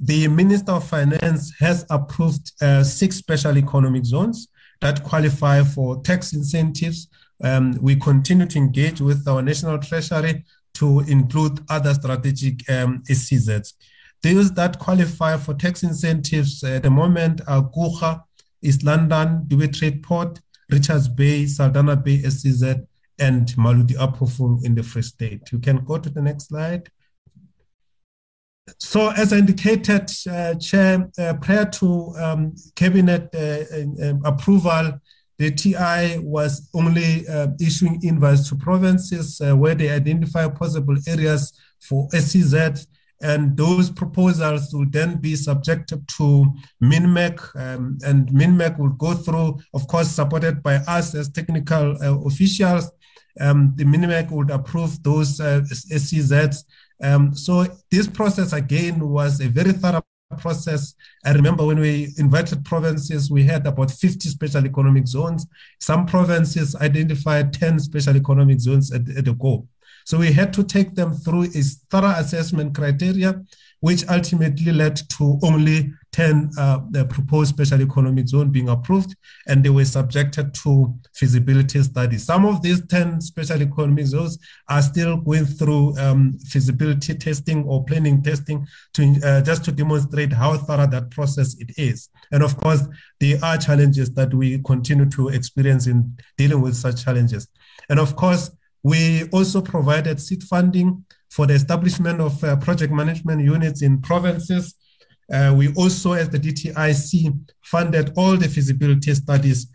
the 0.00 0.28
Minister 0.28 0.72
of 0.72 0.88
Finance 0.88 1.52
has 1.60 1.86
approved 1.90 2.52
uh, 2.60 2.82
six 2.82 3.16
special 3.16 3.56
economic 3.56 4.04
zones 4.04 4.48
that 4.80 5.02
qualify 5.04 5.62
for 5.62 6.02
tax 6.02 6.32
incentives. 6.32 7.08
Um, 7.42 7.78
we 7.80 7.96
continue 7.96 8.46
to 8.46 8.58
engage 8.58 9.00
with 9.00 9.26
our 9.28 9.42
National 9.42 9.78
Treasury 9.78 10.44
to 10.74 11.00
include 11.00 11.60
other 11.68 11.94
strategic 11.94 12.68
um, 12.68 13.02
SEZs. 13.08 13.74
Those 14.22 14.52
that 14.52 14.78
qualify 14.78 15.36
for 15.36 15.54
tax 15.54 15.82
incentives 15.82 16.64
at 16.64 16.82
the 16.82 16.90
moment 16.90 17.40
are 17.46 17.62
Coega, 17.70 18.22
East 18.62 18.82
London, 18.82 19.44
Dube 19.46 19.76
Trade 19.76 20.02
Port, 20.02 20.40
Richards 20.70 21.08
Bay, 21.08 21.44
Saldanha 21.44 22.02
Bay 22.02 22.22
SEZ, 22.22 22.62
and 23.18 23.46
Maluti-A-Phofung 23.48 24.64
in 24.64 24.74
the 24.74 24.82
Free 24.82 25.02
State. 25.02 25.52
You 25.52 25.58
can 25.58 25.84
go 25.84 25.98
to 25.98 26.10
the 26.10 26.22
next 26.22 26.48
slide. 26.48 26.88
So, 28.78 29.10
as 29.10 29.32
indicated, 29.32 30.10
uh, 30.30 30.54
Chair, 30.54 31.10
uh, 31.18 31.34
prior 31.34 31.66
to 31.66 32.14
um, 32.18 32.54
cabinet 32.74 33.28
uh, 33.34 34.08
um, 34.08 34.22
approval, 34.24 35.00
the 35.38 35.50
TI 35.50 36.18
was 36.20 36.70
only 36.74 37.26
uh, 37.28 37.48
issuing 37.60 38.00
invites 38.02 38.48
to 38.48 38.56
provinces 38.56 39.40
uh, 39.40 39.54
where 39.56 39.74
they 39.74 39.90
identify 39.90 40.48
possible 40.48 40.96
areas 41.06 41.52
for 41.80 42.08
SEZ, 42.12 42.86
and 43.20 43.56
those 43.56 43.90
proposals 43.90 44.72
will 44.72 44.86
then 44.88 45.16
be 45.16 45.34
subjected 45.36 46.06
to 46.16 46.46
MINMEC, 46.82 47.56
um, 47.56 47.98
and 48.04 48.28
MINMEC 48.28 48.78
will 48.78 48.90
go 48.90 49.12
through, 49.12 49.58
of 49.74 49.86
course, 49.88 50.08
supported 50.08 50.62
by 50.62 50.76
us 50.76 51.14
as 51.14 51.28
technical 51.28 52.02
uh, 52.02 52.18
officials. 52.24 52.90
Um, 53.40 53.72
the 53.76 53.84
MINMEC 53.84 54.30
would 54.30 54.50
approve 54.50 55.02
those 55.02 55.38
SEZs 55.38 56.64
um, 57.02 57.34
so 57.34 57.66
this 57.90 58.08
process 58.08 58.52
again 58.52 59.08
was 59.08 59.40
a 59.40 59.48
very 59.48 59.72
thorough 59.72 60.04
process. 60.38 60.94
I 61.24 61.32
remember 61.32 61.64
when 61.64 61.78
we 61.78 62.12
invited 62.18 62.64
provinces, 62.64 63.30
we 63.30 63.44
had 63.44 63.66
about 63.66 63.90
50 63.90 64.28
special 64.28 64.66
economic 64.66 65.06
zones. 65.06 65.46
Some 65.80 66.06
provinces 66.06 66.74
identified 66.76 67.52
10 67.52 67.78
special 67.78 68.16
economic 68.16 68.60
zones 68.60 68.92
at, 68.92 69.08
at 69.16 69.28
a 69.28 69.34
go. 69.34 69.68
So 70.04 70.18
we 70.18 70.32
had 70.32 70.52
to 70.54 70.64
take 70.64 70.94
them 70.94 71.14
through 71.14 71.44
a 71.44 71.62
thorough 71.90 72.14
assessment 72.16 72.74
criteria 72.74 73.42
which 73.84 74.02
ultimately 74.08 74.72
led 74.72 74.96
to 75.10 75.38
only 75.42 75.92
10 76.12 76.52
uh, 76.56 76.80
proposed 77.10 77.50
special 77.50 77.82
economic 77.82 78.26
zone 78.26 78.48
being 78.48 78.70
approved, 78.70 79.14
and 79.46 79.62
they 79.62 79.68
were 79.68 79.84
subjected 79.84 80.54
to 80.54 80.94
feasibility 81.12 81.82
studies. 81.82 82.24
Some 82.24 82.46
of 82.46 82.62
these 82.62 82.80
10 82.86 83.20
special 83.20 83.60
economic 83.60 84.06
zones 84.06 84.38
are 84.70 84.80
still 84.80 85.18
going 85.18 85.44
through 85.44 85.98
um, 85.98 86.32
feasibility 86.48 87.12
testing 87.14 87.62
or 87.64 87.84
planning 87.84 88.22
testing 88.22 88.66
to 88.94 89.20
uh, 89.22 89.42
just 89.42 89.66
to 89.66 89.72
demonstrate 89.72 90.32
how 90.32 90.56
thorough 90.56 90.86
that 90.86 91.10
process 91.10 91.54
it 91.58 91.72
is. 91.76 92.08
And 92.32 92.42
of 92.42 92.56
course, 92.56 92.88
there 93.20 93.36
are 93.44 93.58
challenges 93.58 94.14
that 94.14 94.32
we 94.32 94.62
continue 94.62 95.10
to 95.10 95.28
experience 95.28 95.88
in 95.88 96.16
dealing 96.38 96.62
with 96.62 96.74
such 96.74 97.04
challenges. 97.04 97.48
And 97.90 98.00
of 98.00 98.16
course, 98.16 98.50
we 98.82 99.28
also 99.28 99.60
provided 99.60 100.22
seed 100.22 100.42
funding 100.42 101.04
for 101.34 101.46
the 101.46 101.54
establishment 101.54 102.20
of 102.20 102.42
uh, 102.44 102.54
project 102.56 102.92
management 102.92 103.42
units 103.42 103.82
in 103.82 104.00
provinces. 104.00 104.76
Uh, 105.32 105.52
we 105.56 105.74
also, 105.74 106.12
as 106.12 106.28
the 106.28 106.38
DTIC, 106.38 107.36
funded 107.62 108.12
all 108.16 108.36
the 108.36 108.48
feasibility 108.48 109.12
studies. 109.14 109.66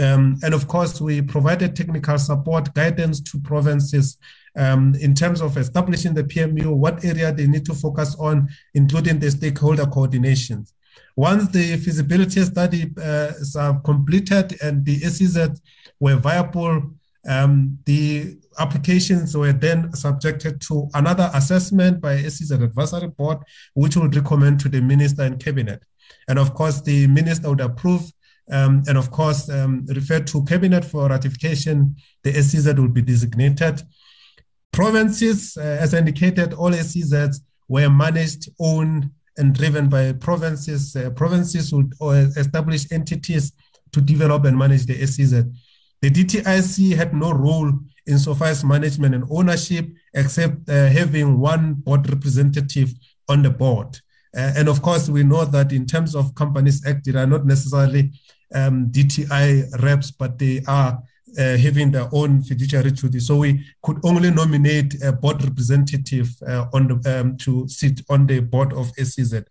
Um, 0.00 0.38
and 0.42 0.54
of 0.54 0.66
course, 0.68 1.02
we 1.02 1.20
provided 1.20 1.76
technical 1.76 2.16
support, 2.16 2.72
guidance 2.72 3.20
to 3.20 3.38
provinces 3.40 4.16
um, 4.56 4.94
in 5.00 5.14
terms 5.14 5.42
of 5.42 5.58
establishing 5.58 6.14
the 6.14 6.24
PMU, 6.24 6.74
what 6.74 7.04
area 7.04 7.30
they 7.30 7.46
need 7.46 7.66
to 7.66 7.74
focus 7.74 8.16
on, 8.18 8.48
including 8.72 9.18
the 9.18 9.30
stakeholder 9.30 9.84
coordination. 9.84 10.64
Once 11.14 11.46
the 11.48 11.76
feasibility 11.76 12.42
study 12.42 12.90
uh, 12.96 13.32
is 13.38 13.54
uh, 13.54 13.74
completed 13.80 14.56
and 14.62 14.82
the 14.86 14.98
SEZ 15.00 15.60
were 16.00 16.16
viable, 16.16 16.94
um, 17.28 17.78
the 17.86 18.36
applications 18.58 19.36
were 19.36 19.52
then 19.52 19.92
subjected 19.94 20.60
to 20.62 20.88
another 20.94 21.30
assessment 21.34 22.00
by 22.00 22.20
SEZ 22.22 22.50
Advisory 22.50 23.08
Board, 23.08 23.38
which 23.74 23.96
would 23.96 24.14
recommend 24.14 24.60
to 24.60 24.68
the 24.68 24.80
minister 24.80 25.22
and 25.22 25.42
cabinet. 25.42 25.82
And 26.28 26.38
of 26.38 26.54
course, 26.54 26.80
the 26.80 27.06
minister 27.06 27.48
would 27.48 27.60
approve 27.60 28.10
um, 28.50 28.82
and 28.88 28.98
of 28.98 29.10
course 29.10 29.48
um, 29.48 29.86
refer 29.86 30.20
to 30.20 30.44
cabinet 30.44 30.84
for 30.84 31.08
ratification. 31.08 31.96
The 32.22 32.32
SEZ 32.34 32.74
would 32.74 32.94
be 32.94 33.02
designated. 33.02 33.82
Provinces, 34.72 35.56
uh, 35.56 35.78
as 35.80 35.94
indicated, 35.94 36.52
all 36.54 36.70
SEZs 36.70 37.40
were 37.68 37.88
managed, 37.88 38.48
owned, 38.58 39.10
and 39.36 39.54
driven 39.54 39.88
by 39.88 40.12
provinces. 40.12 40.94
Uh, 40.96 41.10
provinces 41.10 41.72
would 41.72 41.92
uh, 42.00 42.26
establish 42.36 42.90
entities 42.90 43.52
to 43.92 44.00
develop 44.00 44.44
and 44.44 44.58
manage 44.58 44.86
the 44.86 45.06
SEZ. 45.06 45.44
The 46.02 46.10
DTIC 46.10 46.96
had 46.96 47.14
no 47.14 47.32
role 47.32 47.72
insofar 48.06 48.48
as 48.48 48.64
management 48.64 49.14
and 49.14 49.24
ownership, 49.30 49.88
except 50.14 50.68
uh, 50.68 50.88
having 50.88 51.38
one 51.38 51.74
board 51.74 52.10
representative 52.10 52.92
on 53.28 53.42
the 53.42 53.50
board. 53.50 53.98
Uh, 54.36 54.52
and 54.56 54.68
of 54.68 54.82
course, 54.82 55.08
we 55.08 55.22
know 55.22 55.44
that 55.44 55.72
in 55.72 55.86
terms 55.86 56.16
of 56.16 56.34
Companies 56.34 56.84
Act, 56.86 57.04
they 57.04 57.18
are 57.18 57.26
not 57.26 57.46
necessarily 57.46 58.10
um, 58.52 58.88
DTI 58.90 59.80
reps, 59.82 60.10
but 60.10 60.38
they 60.38 60.60
are 60.66 61.00
uh, 61.38 61.56
having 61.56 61.90
their 61.90 62.08
own 62.12 62.42
fiduciary 62.42 62.90
duty. 62.90 63.20
So 63.20 63.36
we 63.36 63.64
could 63.82 63.98
only 64.04 64.30
nominate 64.30 65.02
a 65.02 65.12
board 65.12 65.42
representative 65.44 66.30
uh, 66.46 66.66
on 66.72 66.88
the, 66.88 67.20
um, 67.20 67.36
to 67.38 67.68
sit 67.68 68.00
on 68.10 68.26
the 68.26 68.40
board 68.40 68.72
of 68.72 68.90
SEZ. 68.96 69.44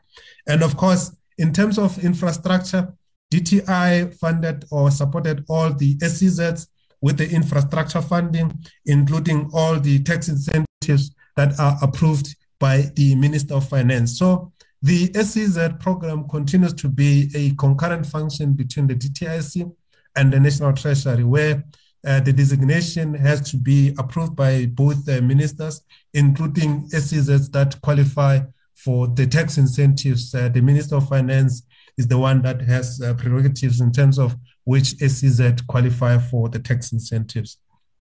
And 0.48 0.64
of 0.64 0.76
course, 0.78 1.16
in 1.38 1.54
terms 1.54 1.80
of 1.80 2.04
infrastructure, 2.04 2.94
DTI 3.32 4.14
funded 4.16 4.66
or 4.72 4.92
supported 4.92 5.46
all 5.50 5.74
the 5.74 5.98
SEZs 5.98 6.68
with 7.02 7.18
the 7.18 7.30
infrastructure 7.30 8.02
funding, 8.02 8.64
including 8.86 9.50
all 9.54 9.80
the 9.80 10.04
tax 10.04 10.28
incentives 10.28 11.16
that 11.36 11.60
are 11.60 11.78
approved 11.82 12.36
by 12.60 12.92
the 12.96 13.16
Minister 13.16 13.56
of 13.56 13.68
Finance. 13.68 14.20
So 14.20 14.52
the 14.82 15.12
SEZ 15.14 15.80
program 15.80 16.28
continues 16.28 16.74
to 16.74 16.90
be 16.90 17.32
a 17.36 17.56
concurrent 17.56 18.06
function 18.06 18.54
between 18.54 18.88
the 18.88 18.96
DTIC 18.96 19.72
and 20.16 20.32
the 20.32 20.40
National 20.40 20.74
Treasury, 20.74 21.24
where 21.24 21.64
uh, 22.06 22.20
the 22.20 22.34
designation 22.34 23.14
has 23.14 23.42
to 23.52 23.58
be 23.58 23.94
approved 23.98 24.36
by 24.36 24.66
both 24.66 25.06
the 25.06 25.22
ministers, 25.22 25.82
including 26.14 26.88
SEZs 26.90 27.52
that 27.52 27.80
qualify 27.82 28.40
for 28.76 29.08
the 29.08 29.28
tax 29.28 29.58
incentives. 29.58 30.34
Uh, 30.34 30.50
the 30.50 30.62
Minister 30.62 30.96
of 30.96 31.08
Finance 31.08 31.64
is 32.02 32.08
the 32.08 32.18
one 32.18 32.42
that 32.42 32.60
has 32.74 33.00
uh, 33.00 33.14
prerogatives 33.14 33.80
in 33.80 33.92
terms 33.92 34.18
of 34.18 34.36
which 34.64 34.90
SEZ 35.14 35.40
qualify 35.68 36.18
for 36.18 36.50
the 36.50 36.60
tax 36.60 36.92
incentives. 36.92 37.58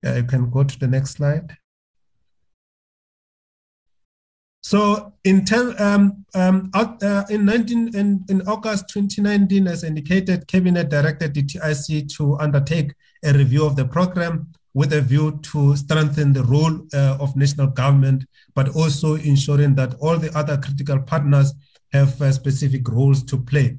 Uh, 0.06 0.16
you 0.16 0.24
can 0.24 0.50
go 0.50 0.64
to 0.64 0.78
the 0.80 0.88
next 0.96 1.12
slide. 1.18 1.58
So 4.62 5.14
in, 5.24 5.46
um, 5.80 6.26
um, 6.36 6.70
uh, 6.74 7.24
in, 7.30 7.46
19, 7.46 7.96
in, 7.96 8.26
in 8.28 8.42
August 8.48 8.90
2019, 8.90 9.68
as 9.68 9.86
indicated, 9.86 10.48
Cabinet 10.48 10.90
directed 10.90 11.34
the 11.34 11.44
TIC 11.44 12.10
to 12.18 12.38
undertake 12.40 12.94
a 13.24 13.32
review 13.32 13.66
of 13.66 13.78
the 13.78 13.86
program 13.86 14.52
with 14.74 14.92
a 14.92 15.02
view 15.02 15.40
to 15.52 15.78
strengthen 15.78 16.34
the 16.34 16.44
role 16.44 16.76
uh, 16.94 17.18
of 17.22 17.38
national 17.38 17.68
government, 17.68 18.26
but 18.54 18.68
also 18.76 19.16
ensuring 19.16 19.76
that 19.76 19.96
all 20.02 20.18
the 20.18 20.38
other 20.38 20.58
critical 20.58 21.00
partners 21.00 21.54
have 21.98 22.22
uh, 22.22 22.32
specific 22.32 22.88
roles 22.98 23.24
to 23.24 23.38
play. 23.52 23.78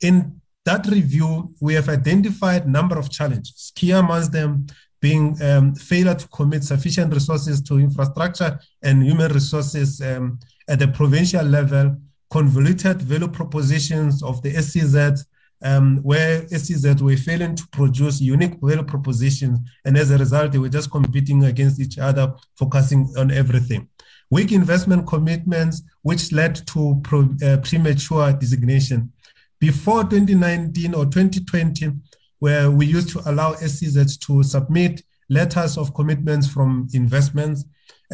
In 0.00 0.40
that 0.64 0.86
review, 0.86 1.54
we 1.60 1.74
have 1.74 1.88
identified 1.88 2.66
a 2.66 2.70
number 2.70 2.96
of 2.98 3.10
challenges. 3.10 3.72
Key 3.74 3.92
amongst 3.92 4.32
them 4.32 4.66
being 5.00 5.40
um, 5.42 5.74
failure 5.74 6.14
to 6.14 6.28
commit 6.28 6.64
sufficient 6.64 7.12
resources 7.12 7.62
to 7.62 7.78
infrastructure 7.78 8.58
and 8.82 9.02
human 9.02 9.32
resources 9.32 10.00
um, 10.00 10.38
at 10.68 10.78
the 10.78 10.88
provincial 10.88 11.44
level, 11.44 11.96
convoluted 12.30 13.00
value 13.00 13.28
propositions 13.28 14.22
of 14.22 14.42
the 14.42 14.50
SEZ, 14.50 15.24
um, 15.62 15.98
where 16.02 16.46
SEZ 16.48 17.02
were 17.02 17.16
failing 17.16 17.54
to 17.56 17.66
produce 17.68 18.20
unique 18.20 18.56
value 18.60 18.82
propositions, 18.82 19.58
and 19.84 19.96
as 19.96 20.10
a 20.10 20.18
result, 20.18 20.52
they 20.52 20.58
were 20.58 20.68
just 20.68 20.90
competing 20.90 21.44
against 21.44 21.80
each 21.80 21.98
other, 21.98 22.34
focusing 22.56 23.08
on 23.16 23.30
everything. 23.30 23.88
Weak 24.30 24.52
investment 24.52 25.06
commitments, 25.06 25.82
which 26.02 26.32
led 26.32 26.54
to 26.68 27.00
pro, 27.02 27.28
uh, 27.44 27.56
premature 27.58 28.32
designation. 28.32 29.12
Before 29.58 30.04
2019 30.04 30.94
or 30.94 31.04
2020, 31.06 31.92
where 32.38 32.70
we 32.70 32.86
used 32.86 33.08
to 33.10 33.22
allow 33.26 33.54
SEZs 33.54 34.18
to 34.26 34.42
submit 34.42 35.02
letters 35.28 35.76
of 35.76 35.94
commitments 35.94 36.46
from 36.46 36.88
investments, 36.94 37.64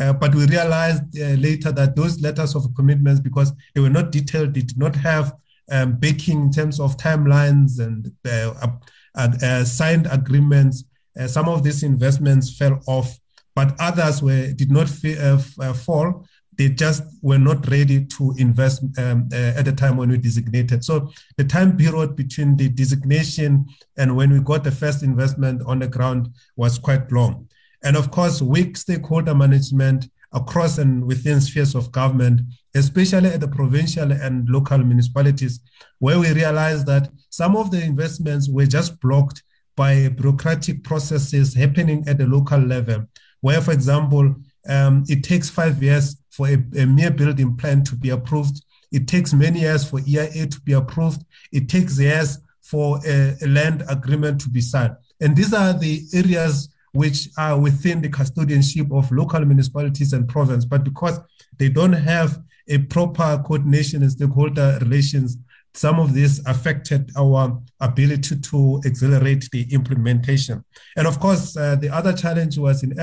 uh, 0.00 0.12
but 0.12 0.34
we 0.34 0.46
realized 0.46 1.02
uh, 1.18 1.34
later 1.34 1.70
that 1.70 1.94
those 1.94 2.20
letters 2.20 2.54
of 2.54 2.74
commitments, 2.74 3.20
because 3.20 3.52
they 3.74 3.80
were 3.80 3.90
not 3.90 4.10
detailed, 4.10 4.54
they 4.54 4.62
did 4.62 4.78
not 4.78 4.96
have 4.96 5.34
um, 5.70 5.98
in 6.02 6.50
terms 6.50 6.80
of 6.80 6.96
timelines 6.96 7.78
and 7.78 8.12
uh, 8.26 8.68
uh 9.16 9.64
signed 9.64 10.08
agreements. 10.10 10.84
Uh, 11.18 11.26
some 11.26 11.48
of 11.48 11.62
these 11.62 11.82
investments 11.82 12.56
fell 12.56 12.80
off, 12.86 13.18
but 13.54 13.74
others 13.78 14.22
were 14.22 14.52
did 14.52 14.70
not 14.70 14.90
uh, 15.04 15.72
fall. 15.72 16.26
They 16.56 16.68
just 16.68 17.02
were 17.20 17.38
not 17.38 17.68
ready 17.68 18.04
to 18.04 18.34
invest 18.38 18.84
um, 18.98 19.28
at 19.32 19.64
the 19.64 19.72
time 19.72 19.96
when 19.96 20.10
we 20.10 20.18
designated. 20.18 20.84
So 20.84 21.10
the 21.36 21.44
time 21.44 21.76
period 21.76 22.14
between 22.14 22.56
the 22.56 22.68
designation 22.68 23.66
and 23.96 24.16
when 24.16 24.30
we 24.32 24.38
got 24.38 24.62
the 24.62 24.70
first 24.70 25.02
investment 25.02 25.62
on 25.66 25.80
the 25.80 25.88
ground 25.88 26.28
was 26.56 26.78
quite 26.78 27.10
long. 27.10 27.48
And 27.82 27.96
of 27.96 28.10
course, 28.10 28.40
weak 28.40 28.76
stakeholder 28.76 29.34
management 29.34 30.08
across 30.32 30.78
and 30.78 31.04
within 31.04 31.40
spheres 31.40 31.74
of 31.74 31.92
government, 31.92 32.40
especially 32.74 33.30
at 33.30 33.40
the 33.40 33.48
provincial 33.48 34.12
and 34.12 34.48
local 34.48 34.78
municipalities, 34.78 35.60
where 35.98 36.18
we 36.18 36.32
realized 36.32 36.86
that 36.86 37.08
some 37.30 37.56
of 37.56 37.70
the 37.70 37.82
investments 37.82 38.48
were 38.48 38.66
just 38.66 39.00
blocked 39.00 39.42
by 39.76 40.08
bureaucratic 40.08 40.82
processes 40.84 41.54
happening 41.54 42.04
at 42.08 42.18
the 42.18 42.26
local 42.26 42.58
level, 42.58 43.04
where, 43.44 43.60
for 43.60 43.72
example, 43.72 44.34
um, 44.70 45.04
it 45.06 45.22
takes 45.22 45.50
five 45.50 45.82
years 45.82 46.16
for 46.30 46.48
a, 46.48 46.54
a 46.78 46.86
mere 46.86 47.10
building 47.10 47.54
plan 47.58 47.84
to 47.84 47.94
be 47.94 48.08
approved. 48.08 48.64
It 48.90 49.06
takes 49.06 49.34
many 49.34 49.60
years 49.60 49.86
for 49.86 50.00
EIA 50.00 50.46
to 50.46 50.60
be 50.62 50.72
approved. 50.72 51.26
It 51.52 51.68
takes 51.68 52.00
years 52.00 52.38
for 52.62 52.98
a, 53.06 53.36
a 53.42 53.46
land 53.46 53.82
agreement 53.90 54.40
to 54.40 54.48
be 54.48 54.62
signed. 54.62 54.96
And 55.20 55.36
these 55.36 55.52
are 55.52 55.74
the 55.74 56.04
areas 56.14 56.70
which 56.92 57.28
are 57.36 57.60
within 57.60 58.00
the 58.00 58.08
custodianship 58.08 58.90
of 58.96 59.12
local 59.12 59.44
municipalities 59.44 60.14
and 60.14 60.26
province, 60.26 60.64
but 60.64 60.82
because 60.82 61.20
they 61.58 61.68
don't 61.68 61.92
have 61.92 62.38
a 62.68 62.78
proper 62.78 63.42
coordination 63.44 64.00
and 64.00 64.10
stakeholder 64.10 64.78
relations, 64.80 65.36
some 65.74 65.98
of 66.00 66.14
this 66.14 66.40
affected 66.46 67.10
our 67.14 67.60
ability 67.80 68.40
to 68.40 68.80
accelerate 68.86 69.50
the 69.52 69.66
implementation. 69.74 70.64
And 70.96 71.06
of 71.06 71.20
course, 71.20 71.56
uh, 71.58 71.76
the 71.76 71.90
other 71.90 72.14
challenge 72.14 72.56
was 72.56 72.82
in 72.82 72.98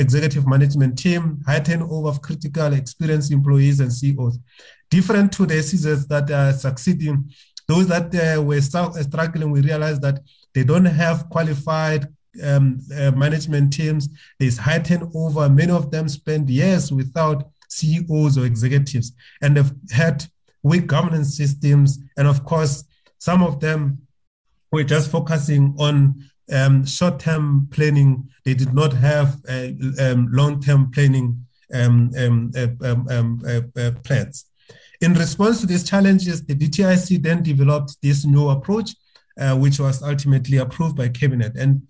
executive 0.00 0.46
management 0.46 0.98
team, 0.98 1.40
high 1.46 1.60
turnover 1.60 2.08
of 2.08 2.22
critical 2.22 2.72
experienced 2.72 3.30
employees 3.30 3.80
and 3.80 3.92
CEOs. 3.92 4.38
Different 4.90 5.32
to 5.32 5.46
the 5.46 5.54
SEZs 5.54 6.08
that 6.08 6.30
are 6.30 6.52
succeeding, 6.52 7.30
those 7.68 7.86
that 7.86 8.12
uh, 8.14 8.42
were 8.42 8.60
struggling, 8.60 9.50
we 9.52 9.60
realized 9.60 10.02
that 10.02 10.20
they 10.54 10.64
don't 10.64 10.86
have 10.86 11.28
qualified 11.30 12.08
um, 12.42 12.80
uh, 12.96 13.12
management 13.12 13.72
teams. 13.72 14.08
There's 14.38 14.58
high 14.58 14.80
turnover. 14.80 15.48
Many 15.48 15.72
of 15.72 15.90
them 15.90 16.08
spend 16.08 16.50
years 16.50 16.90
without 16.90 17.48
CEOs 17.68 18.38
or 18.38 18.46
executives, 18.46 19.12
and 19.42 19.56
they've 19.56 19.72
had 19.90 20.26
weak 20.62 20.86
governance 20.86 21.36
systems. 21.36 21.98
And 22.16 22.26
of 22.26 22.44
course, 22.44 22.84
some 23.18 23.42
of 23.42 23.60
them 23.60 24.02
were 24.72 24.84
just 24.84 25.10
focusing 25.10 25.76
on 25.78 26.29
um, 26.52 26.84
short-term 26.84 27.68
planning. 27.70 28.28
They 28.44 28.54
did 28.54 28.72
not 28.74 28.92
have 28.92 29.40
uh, 29.48 29.68
um, 30.00 30.28
long-term 30.30 30.90
planning 30.90 31.44
um, 31.72 32.10
um, 32.16 32.52
uh, 32.56 32.68
um, 32.84 33.42
uh, 33.46 33.80
uh, 33.80 33.90
plans. 34.04 34.46
In 35.00 35.14
response 35.14 35.60
to 35.60 35.66
these 35.66 35.88
challenges, 35.88 36.44
the 36.44 36.54
DTIC 36.54 37.22
then 37.22 37.42
developed 37.42 37.96
this 38.02 38.24
new 38.24 38.50
approach, 38.50 38.94
uh, 39.38 39.56
which 39.56 39.78
was 39.78 40.02
ultimately 40.02 40.58
approved 40.58 40.96
by 40.96 41.08
cabinet. 41.08 41.56
And 41.56 41.82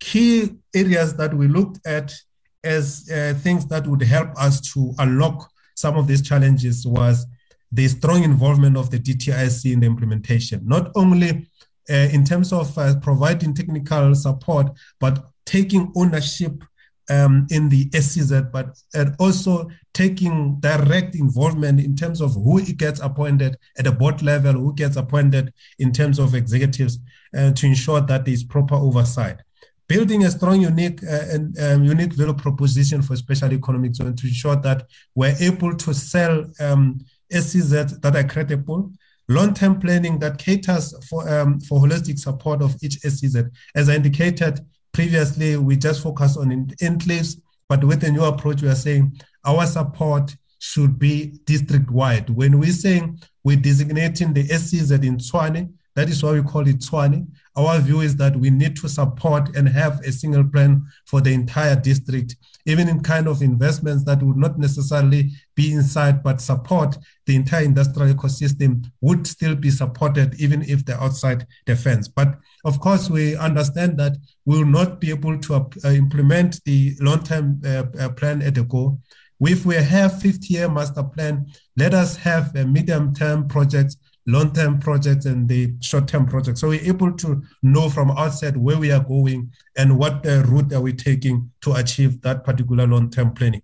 key 0.00 0.50
areas 0.74 1.14
that 1.16 1.34
we 1.34 1.48
looked 1.48 1.86
at 1.86 2.14
as 2.62 3.08
uh, 3.10 3.34
things 3.38 3.66
that 3.66 3.86
would 3.86 4.02
help 4.02 4.30
us 4.38 4.60
to 4.72 4.94
unlock 4.98 5.50
some 5.74 5.96
of 5.96 6.06
these 6.06 6.22
challenges 6.22 6.86
was 6.86 7.26
the 7.70 7.88
strong 7.88 8.22
involvement 8.22 8.76
of 8.76 8.90
the 8.90 8.98
DTIC 8.98 9.72
in 9.72 9.80
the 9.80 9.86
implementation, 9.86 10.60
not 10.64 10.90
only 10.94 11.46
uh, 11.90 12.08
in 12.12 12.24
terms 12.24 12.52
of 12.52 12.76
uh, 12.78 12.94
providing 13.00 13.54
technical 13.54 14.14
support, 14.14 14.68
but 15.00 15.26
taking 15.44 15.92
ownership 15.96 16.64
um, 17.10 17.46
in 17.50 17.68
the 17.68 17.90
SEZ, 17.92 18.32
but 18.52 18.78
and 18.94 19.14
also 19.18 19.68
taking 19.92 20.58
direct 20.60 21.14
involvement 21.14 21.80
in 21.80 21.94
terms 21.94 22.20
of 22.20 22.34
who 22.34 22.62
gets 22.62 23.00
appointed 23.00 23.56
at 23.78 23.84
the 23.84 23.92
board 23.92 24.22
level, 24.22 24.52
who 24.52 24.74
gets 24.74 24.96
appointed 24.96 25.52
in 25.78 25.92
terms 25.92 26.18
of 26.18 26.34
executives, 26.34 26.98
uh, 27.36 27.52
to 27.52 27.66
ensure 27.66 28.00
that 28.00 28.24
there 28.24 28.34
is 28.34 28.44
proper 28.44 28.74
oversight. 28.74 29.40
Building 29.86 30.24
a 30.24 30.30
strong, 30.30 30.62
unique, 30.62 31.02
uh, 31.04 31.26
and 31.30 31.58
um, 31.58 31.84
unique 31.84 32.14
value 32.14 32.32
proposition 32.32 33.02
for 33.02 33.16
special 33.16 33.52
economic 33.52 33.94
zone 33.94 34.16
to 34.16 34.26
ensure 34.26 34.56
that 34.56 34.86
we're 35.14 35.36
able 35.40 35.76
to 35.76 35.92
sell 35.92 36.44
um, 36.58 36.98
SEZ 37.30 38.00
that 38.00 38.16
are 38.16 38.24
credible, 38.24 38.92
long-term 39.28 39.80
planning 39.80 40.18
that 40.18 40.38
caters 40.38 40.94
for 41.08 41.28
um, 41.28 41.60
for 41.60 41.80
holistic 41.80 42.18
support 42.18 42.62
of 42.62 42.76
each 42.82 42.98
SEZ. 42.98 43.44
As 43.74 43.88
I 43.88 43.94
indicated 43.96 44.60
previously, 44.92 45.56
we 45.56 45.76
just 45.76 46.02
focus 46.02 46.36
on 46.36 46.50
enclaves, 46.82 47.40
but 47.68 47.82
with 47.84 48.00
the 48.00 48.10
new 48.10 48.24
approach, 48.24 48.62
we 48.62 48.68
are 48.68 48.74
saying 48.74 49.18
our 49.44 49.66
support 49.66 50.34
should 50.58 50.98
be 50.98 51.38
district-wide. 51.44 52.30
When 52.30 52.58
we're 52.58 52.72
saying 52.72 53.20
we're 53.42 53.56
designating 53.56 54.32
the 54.32 54.46
SEZ 54.46 54.92
in 54.92 55.18
Tshwane, 55.18 55.72
that 55.94 56.08
is 56.08 56.22
why 56.22 56.32
we 56.32 56.42
call 56.42 56.66
it 56.66 56.78
Tshwane. 56.78 57.26
Our 57.56 57.78
view 57.78 58.00
is 58.00 58.16
that 58.16 58.34
we 58.36 58.50
need 58.50 58.76
to 58.78 58.88
support 58.88 59.54
and 59.56 59.68
have 59.68 60.00
a 60.00 60.10
single 60.10 60.42
plan 60.42 60.84
for 61.06 61.20
the 61.20 61.32
entire 61.32 61.76
district, 61.76 62.36
even 62.66 62.88
in 62.88 63.00
kind 63.00 63.28
of 63.28 63.42
investments 63.42 64.04
that 64.04 64.22
would 64.22 64.36
not 64.36 64.58
necessarily 64.58 65.30
be 65.54 65.72
inside, 65.72 66.24
but 66.24 66.40
support 66.40 66.96
the 67.26 67.36
entire 67.36 67.64
industrial 67.64 68.12
ecosystem 68.12 68.84
would 69.00 69.24
still 69.26 69.54
be 69.54 69.70
supported, 69.70 70.34
even 70.40 70.62
if 70.62 70.84
they're 70.84 71.00
outside 71.00 71.46
the 71.66 71.76
fence. 71.76 72.08
But 72.08 72.38
of 72.64 72.80
course, 72.80 73.08
we 73.08 73.36
understand 73.36 73.98
that 73.98 74.16
we 74.46 74.58
will 74.58 74.66
not 74.66 75.00
be 75.00 75.10
able 75.10 75.38
to 75.38 75.54
uh, 75.54 75.90
implement 75.90 76.60
the 76.64 76.96
long-term 77.00 77.60
uh, 77.64 77.84
uh, 77.98 78.08
plan 78.10 78.42
at 78.42 78.56
the 78.56 78.64
go. 78.64 78.98
If 79.40 79.64
we 79.64 79.74
have 79.76 80.12
50-year 80.12 80.68
master 80.68 81.04
plan, 81.04 81.46
let 81.76 81.94
us 81.94 82.16
have 82.16 82.54
a 82.56 82.64
medium-term 82.64 83.48
projects 83.48 83.96
long-term 84.26 84.78
projects 84.80 85.26
and 85.26 85.48
the 85.48 85.74
short-term 85.80 86.26
projects. 86.26 86.60
So 86.60 86.68
we're 86.68 86.80
able 86.80 87.12
to 87.12 87.42
know 87.62 87.88
from 87.90 88.10
outside 88.12 88.56
where 88.56 88.78
we 88.78 88.90
are 88.90 89.04
going 89.04 89.52
and 89.76 89.98
what 89.98 90.26
uh, 90.26 90.42
route 90.44 90.72
are 90.72 90.80
we 90.80 90.92
taking 90.92 91.50
to 91.62 91.74
achieve 91.74 92.20
that 92.22 92.44
particular 92.44 92.86
long-term 92.86 93.34
planning. 93.34 93.62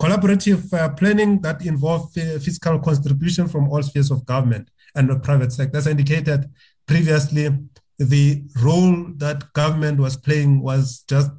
Collaborative 0.00 0.72
uh, 0.74 0.90
planning 0.90 1.40
that 1.40 1.64
involves 1.64 2.16
uh, 2.18 2.38
fiscal 2.42 2.78
contribution 2.78 3.48
from 3.48 3.68
all 3.70 3.82
spheres 3.82 4.10
of 4.10 4.26
government 4.26 4.70
and 4.94 5.08
the 5.08 5.18
private 5.18 5.52
sector. 5.52 5.78
As 5.78 5.86
indicated 5.86 6.50
previously, 6.86 7.48
the 7.98 8.42
role 8.62 9.06
that 9.16 9.50
government 9.54 9.98
was 9.98 10.16
playing 10.16 10.60
was 10.60 11.02
just 11.08 11.30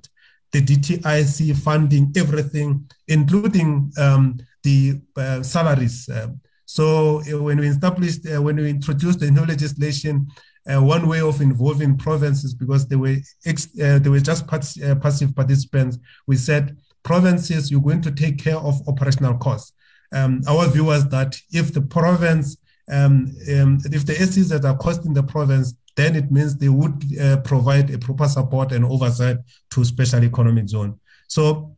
the 0.52 0.62
DTIC 0.62 1.56
funding 1.58 2.12
everything, 2.18 2.90
including 3.08 3.92
um, 3.98 4.38
the 4.64 5.02
uh, 5.16 5.44
salaries. 5.44 6.10
Uh, 6.10 6.30
so 6.68 7.22
uh, 7.22 7.42
when 7.42 7.60
we 7.60 7.70
established, 7.70 8.28
uh, 8.28 8.42
when 8.42 8.58
we 8.58 8.70
introduced 8.70 9.22
the 9.22 9.32
new 9.32 9.46
legislation, 9.46 10.28
uh, 10.70 10.84
one 10.84 11.08
way 11.08 11.22
of 11.22 11.40
involving 11.40 11.98
provinces 11.98 12.54
because 12.54 12.86
they 12.86 12.98
were 12.98 13.16
ex- 13.46 13.70
uh, 13.82 14.00
they 14.00 14.10
were 14.10 14.20
just 14.20 14.46
part- 14.48 14.78
uh, 14.84 14.96
passive 14.96 15.34
participants. 15.34 15.98
We 16.28 16.36
said 16.36 16.78
provinces, 17.04 17.72
you're 17.72 17.82
going 17.82 18.02
to 18.02 18.12
take 18.12 18.38
care 18.38 18.58
of 18.58 18.86
operational 18.86 19.38
costs. 19.38 19.72
Um, 20.12 20.42
our 20.46 20.68
view 20.68 20.84
was 20.84 21.08
that 21.08 21.38
if 21.52 21.74
the 21.74 21.82
province, 21.82 22.58
um, 22.92 23.34
um, 23.56 23.80
if 23.86 24.06
the 24.06 24.16
SCs 24.16 24.50
that 24.50 24.66
are 24.66 24.78
costing 24.78 25.14
the 25.14 25.24
province, 25.24 25.74
then 25.96 26.18
it 26.18 26.30
means 26.30 26.58
they 26.58 26.70
would 26.70 27.02
provide 27.46 27.90
a 27.92 27.98
proper 27.98 28.28
support 28.28 28.74
and 28.74 28.84
oversight 28.84 29.38
to 29.72 29.86
special 29.86 30.24
economic 30.24 30.68
zone. 30.68 31.00
So 31.30 31.78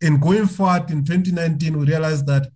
in 0.00 0.18
going 0.18 0.46
forward 0.46 0.90
in 0.90 1.04
2019, 1.04 1.78
we 1.78 1.86
realized 1.86 2.26
that 2.26 2.48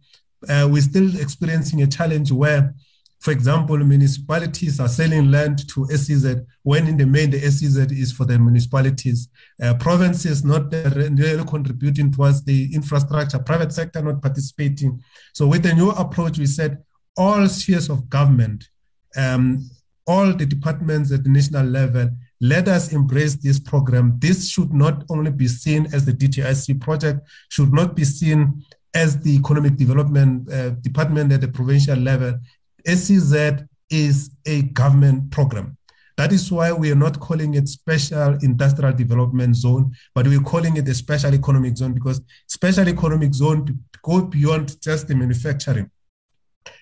uh, 0.48 0.68
we're 0.70 0.82
still 0.82 1.16
experiencing 1.20 1.82
a 1.82 1.86
challenge 1.86 2.32
where, 2.32 2.74
for 3.20 3.30
example, 3.30 3.76
municipalities 3.78 4.80
are 4.80 4.88
selling 4.88 5.30
land 5.30 5.68
to 5.70 5.86
SEZ 5.86 6.36
when 6.62 6.86
in 6.86 6.96
the 6.96 7.06
main 7.06 7.30
the 7.30 7.40
SEZ 7.40 7.90
is 7.92 8.12
for 8.12 8.24
the 8.24 8.38
municipalities. 8.38 9.28
Uh, 9.62 9.74
provinces 9.74 10.44
not 10.44 10.72
really 10.72 11.44
contributing 11.44 12.12
towards 12.12 12.44
the 12.44 12.74
infrastructure, 12.74 13.38
private 13.38 13.72
sector 13.72 14.02
not 14.02 14.20
participating. 14.20 15.02
So 15.32 15.46
with 15.46 15.62
the 15.62 15.74
new 15.74 15.90
approach, 15.90 16.38
we 16.38 16.46
said 16.46 16.82
all 17.16 17.46
spheres 17.48 17.88
of 17.88 18.08
government, 18.10 18.68
um, 19.16 19.70
all 20.06 20.32
the 20.32 20.46
departments 20.46 21.12
at 21.12 21.24
the 21.24 21.30
national 21.30 21.66
level, 21.66 22.10
let 22.40 22.68
us 22.68 22.92
embrace 22.92 23.36
this 23.36 23.58
program. 23.58 24.18
This 24.18 24.50
should 24.50 24.72
not 24.72 25.04
only 25.08 25.30
be 25.30 25.48
seen 25.48 25.86
as 25.94 26.04
the 26.04 26.12
DTIC 26.12 26.80
project, 26.80 27.26
should 27.48 27.72
not 27.72 27.96
be 27.96 28.04
seen 28.04 28.62
as 28.94 29.20
the 29.20 29.34
economic 29.34 29.76
development 29.76 30.50
uh, 30.52 30.70
department 30.70 31.32
at 31.32 31.40
the 31.40 31.48
provincial 31.48 31.96
level, 31.96 32.38
SEZ 32.86 33.64
is 33.90 34.30
a 34.46 34.62
government 34.62 35.30
program. 35.30 35.76
That 36.16 36.32
is 36.32 36.50
why 36.50 36.72
we 36.72 36.92
are 36.92 36.96
not 36.96 37.18
calling 37.18 37.54
it 37.54 37.68
special 37.68 38.38
industrial 38.42 38.92
development 38.92 39.56
zone, 39.56 39.92
but 40.14 40.26
we're 40.28 40.40
calling 40.40 40.76
it 40.76 40.88
a 40.88 40.94
special 40.94 41.34
economic 41.34 41.76
zone 41.76 41.92
because 41.92 42.20
special 42.46 42.88
economic 42.88 43.34
zone 43.34 43.80
go 44.02 44.22
beyond 44.22 44.80
just 44.80 45.08
the 45.08 45.16
manufacturing. 45.16 45.90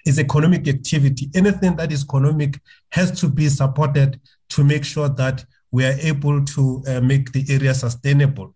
It's 0.04 0.18
economic 0.18 0.68
activity. 0.68 1.30
Anything 1.34 1.76
that 1.76 1.92
is 1.92 2.04
economic 2.04 2.60
has 2.90 3.18
to 3.20 3.28
be 3.28 3.48
supported 3.48 4.20
to 4.50 4.64
make 4.64 4.84
sure 4.84 5.08
that 5.08 5.44
we 5.70 5.86
are 5.86 5.96
able 6.00 6.44
to 6.44 6.82
uh, 6.86 7.00
make 7.00 7.32
the 7.32 7.46
area 7.48 7.72
sustainable. 7.72 8.54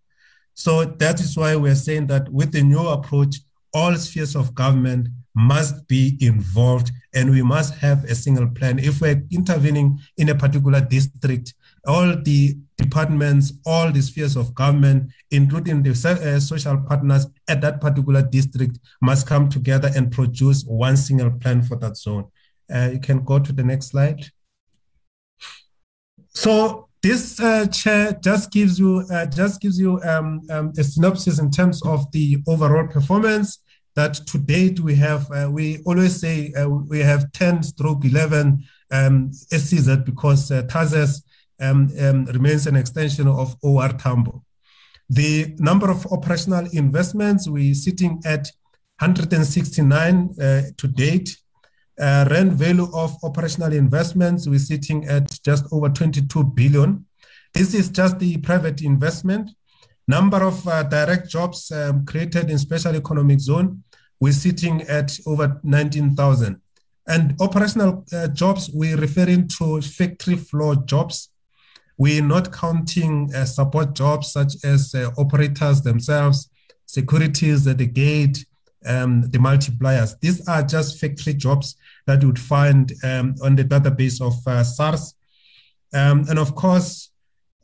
So 0.57 0.87
that 0.87 1.21
is 1.21 1.37
why 1.37 1.55
we're 1.55 1.75
saying 1.75 2.07
that 2.07 2.31
with 2.31 2.51
the 2.51 2.63
new 2.63 2.89
approach, 2.89 3.37
all 3.75 3.95
spheres 3.97 4.35
of 4.35 4.55
government 4.55 5.09
must 5.35 5.87
be 5.87 6.17
involved 6.19 6.91
and 7.15 7.31
we 7.31 7.43
must 7.43 7.75
have 7.75 8.05
a 8.05 8.15
single 8.15 8.49
plan. 8.49 8.79
If 8.79 9.03
we're 9.03 9.23
intervening 9.31 10.01
in 10.17 10.31
a 10.31 10.35
particular 10.35 10.81
district, 10.81 11.53
all 11.87 12.17
the 12.23 12.57
departments, 12.79 13.53
all 13.67 13.93
the 13.93 14.01
spheres 14.01 14.35
of 14.35 14.55
government, 14.55 15.13
including 15.31 15.83
the 15.83 15.91
uh, 15.91 16.41
social 16.41 16.79
partners 16.79 17.27
at 17.49 17.61
that 17.61 17.83
particular 17.83 18.23
district, 18.23 18.79
must 19.03 19.27
come 19.27 19.51
together 19.51 19.91
and 19.95 20.11
produce 20.11 20.65
one 20.65 20.97
single 20.97 21.31
plan 21.33 21.61
for 21.61 21.77
that 21.77 21.99
zone. 21.99 22.25
Uh, 22.75 22.89
you 22.95 22.99
can 22.99 23.23
go 23.23 23.39
to 23.39 23.53
the 23.53 23.63
next 23.63 23.89
slide. 23.89 24.25
So 26.31 26.86
this 27.03 27.39
uh, 27.41 27.67
chair 27.67 28.19
just 28.23 28.51
gives 28.51 28.79
you 28.79 29.05
uh, 29.13 29.27
just 29.27 29.61
gives 29.61 29.79
you 29.79 30.01
um, 30.03 30.41
um, 30.51 30.73
a 30.79 30.85
synopsis 30.85 31.39
in 31.39 31.51
terms 31.51 31.83
of 31.85 32.11
the 32.13 32.39
overall 32.49 32.87
performance 32.89 33.59
that 33.97 34.15
to 34.27 34.39
date 34.39 34.79
we 34.79 34.95
have, 34.95 35.29
uh, 35.33 35.49
we 35.51 35.83
always 35.87 36.21
say 36.21 36.53
uh, 36.53 36.69
we 36.69 37.01
have 37.01 37.33
10 37.33 37.63
stroke 37.63 38.05
11 38.05 38.63
um, 38.93 39.33
SEZ 39.33 39.97
because 40.05 40.51
uh, 40.53 40.63
um, 41.59 41.89
um, 41.99 42.27
remains 42.27 42.67
an 42.67 42.77
extension 42.77 43.27
of 43.27 43.57
OR 43.63 43.89
Tambo. 43.89 44.45
The 45.09 45.57
number 45.59 45.91
of 45.91 46.07
operational 46.13 46.69
investments, 46.73 47.49
we're 47.49 47.75
sitting 47.75 48.21
at 48.27 48.51
169 48.99 50.35
uh, 50.41 50.63
to 50.77 50.89
date. 50.89 51.37
Uh, 51.99 52.27
value 52.29 52.89
of 52.95 53.17
operational 53.23 53.73
investments, 53.73 54.47
we're 54.47 54.59
sitting 54.59 55.07
at 55.07 55.31
just 55.43 55.65
over 55.73 55.89
22 55.89 56.45
billion. 56.45 57.07
This 57.55 57.73
is 57.75 57.89
just 57.89 58.19
the 58.19 58.37
private 58.39 58.83
investment. 58.83 59.51
Number 60.07 60.43
of 60.45 60.67
uh, 60.69 60.83
direct 60.83 61.29
jobs 61.31 61.71
um, 61.73 62.05
created 62.05 62.51
in 62.51 62.59
special 62.59 62.95
economic 62.95 63.41
zone, 63.41 63.83
we're 64.21 64.33
sitting 64.33 64.83
at 64.83 65.19
over 65.27 65.59
19,000. 65.63 66.61
And 67.09 67.35
operational 67.41 68.05
uh, 68.13 68.29
jobs, 68.29 68.71
we're 68.73 68.97
referring 68.97 69.49
to 69.59 69.81
factory 69.81 70.37
floor 70.37 70.77
jobs. 70.77 71.31
We're 71.97 72.23
not 72.23 72.53
counting 72.53 73.35
uh, 73.35 73.47
support 73.47 73.95
jobs 73.95 74.33
such 74.33 74.55
as 74.65 74.95
uh, 74.95 75.11
operators 75.17 75.81
themselves, 75.81 76.51
securities 76.85 77.67
at 77.67 77.79
the 77.79 77.87
gate, 77.87 78.45
um, 78.85 79.23
the 79.31 79.39
multipliers. 79.39 80.19
These 80.21 80.47
are 80.47 80.63
just 80.63 81.01
factory 81.01 81.35
jobs 81.35 81.77
that 82.07 82.23
you 82.23 82.29
would 82.29 82.39
find 82.39 82.93
um, 83.03 83.35
on 83.43 83.57
the 83.57 83.65
database 83.65 84.21
of 84.21 84.35
uh, 84.47 84.63
SARS. 84.63 85.15
Um, 85.93 86.25
and 86.29 86.39
of 86.39 86.55
course, 86.55 87.11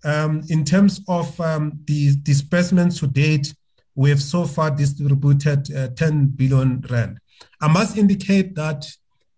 um, 0.04 0.42
in 0.48 0.64
terms 0.64 1.00
of 1.08 1.40
um, 1.40 1.78
the 1.84 2.16
disbursements 2.22 2.98
to 3.00 3.06
date, 3.06 3.54
we 3.94 4.10
have 4.10 4.22
so 4.22 4.44
far 4.44 4.70
distributed 4.70 5.74
uh, 5.74 5.88
10 5.88 6.26
billion 6.28 6.80
rand. 6.90 7.18
I 7.60 7.68
must 7.68 7.96
indicate 7.96 8.54
that 8.56 8.86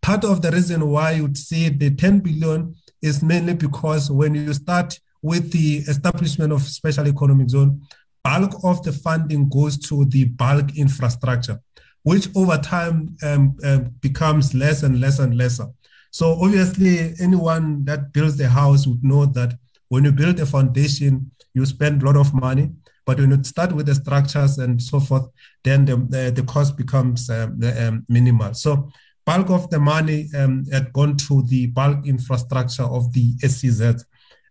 part 0.01 0.25
of 0.25 0.43
the 0.43 0.51
reason 0.51 0.87
why 0.87 1.13
you'd 1.13 1.37
see 1.37 1.69
the 1.69 1.91
10 1.91 2.21
billion 2.21 2.75
is 3.03 3.23
mainly 3.23 3.55
because 3.55 4.11
when 4.11 4.35
you 4.35 4.53
start 4.55 4.99
with 5.23 5.51
the 5.53 5.79
establishment 5.89 6.53
of 6.53 6.63
special 6.63 7.09
economic 7.09 7.51
zone, 7.51 7.81
bulk 8.23 8.53
of 8.63 8.83
the 8.83 8.93
funding 8.93 9.49
goes 9.49 9.77
to 9.79 10.05
the 10.07 10.25
bulk 10.25 10.77
infrastructure, 10.77 11.61
which 12.05 12.29
over 12.35 12.57
time 12.57 13.17
um, 13.23 13.57
uh, 13.65 13.81
becomes 14.01 14.55
less 14.55 14.83
and 14.83 15.01
less 15.01 15.19
and 15.19 15.37
lesser. 15.37 15.67
So 16.11 16.39
obviously, 16.41 17.15
anyone 17.21 17.85
that 17.87 18.13
builds 18.13 18.41
a 18.41 18.49
house 18.49 18.87
would 18.87 19.03
know 19.03 19.27
that 19.27 19.59
when 19.89 20.05
you 20.05 20.13
build 20.13 20.41
a 20.41 20.47
foundation, 20.47 21.31
you 21.53 21.67
spend 21.67 22.03
a 22.03 22.07
lot 22.07 22.17
of 22.17 22.33
money 22.33 22.71
but 23.07 23.19
when 23.19 23.31
you 23.31 23.45
start 23.45 23.73
with 23.73 23.87
the 23.87 23.95
structures 23.95 24.59
and 24.59 24.81
so 24.83 25.01
forth, 25.01 25.29
then 25.63 25.85
the, 25.85 25.97
the, 25.97 26.33
the 26.35 26.43
cost 26.43 26.77
becomes 26.77 27.29
um, 27.29 27.61
um, 27.79 28.05
minimal. 28.09 28.55
So 28.55 28.91
bulk 29.27 29.51
of 29.51 29.69
the 29.71 29.79
money 29.79 30.29
um, 30.37 30.65
had 30.73 30.93
gone 30.93 31.17
to 31.29 31.43
the 31.49 31.67
bulk 31.69 32.07
infrastructure 32.07 32.85
of 32.85 33.13
the 33.13 33.35
SEZ. 33.41 34.05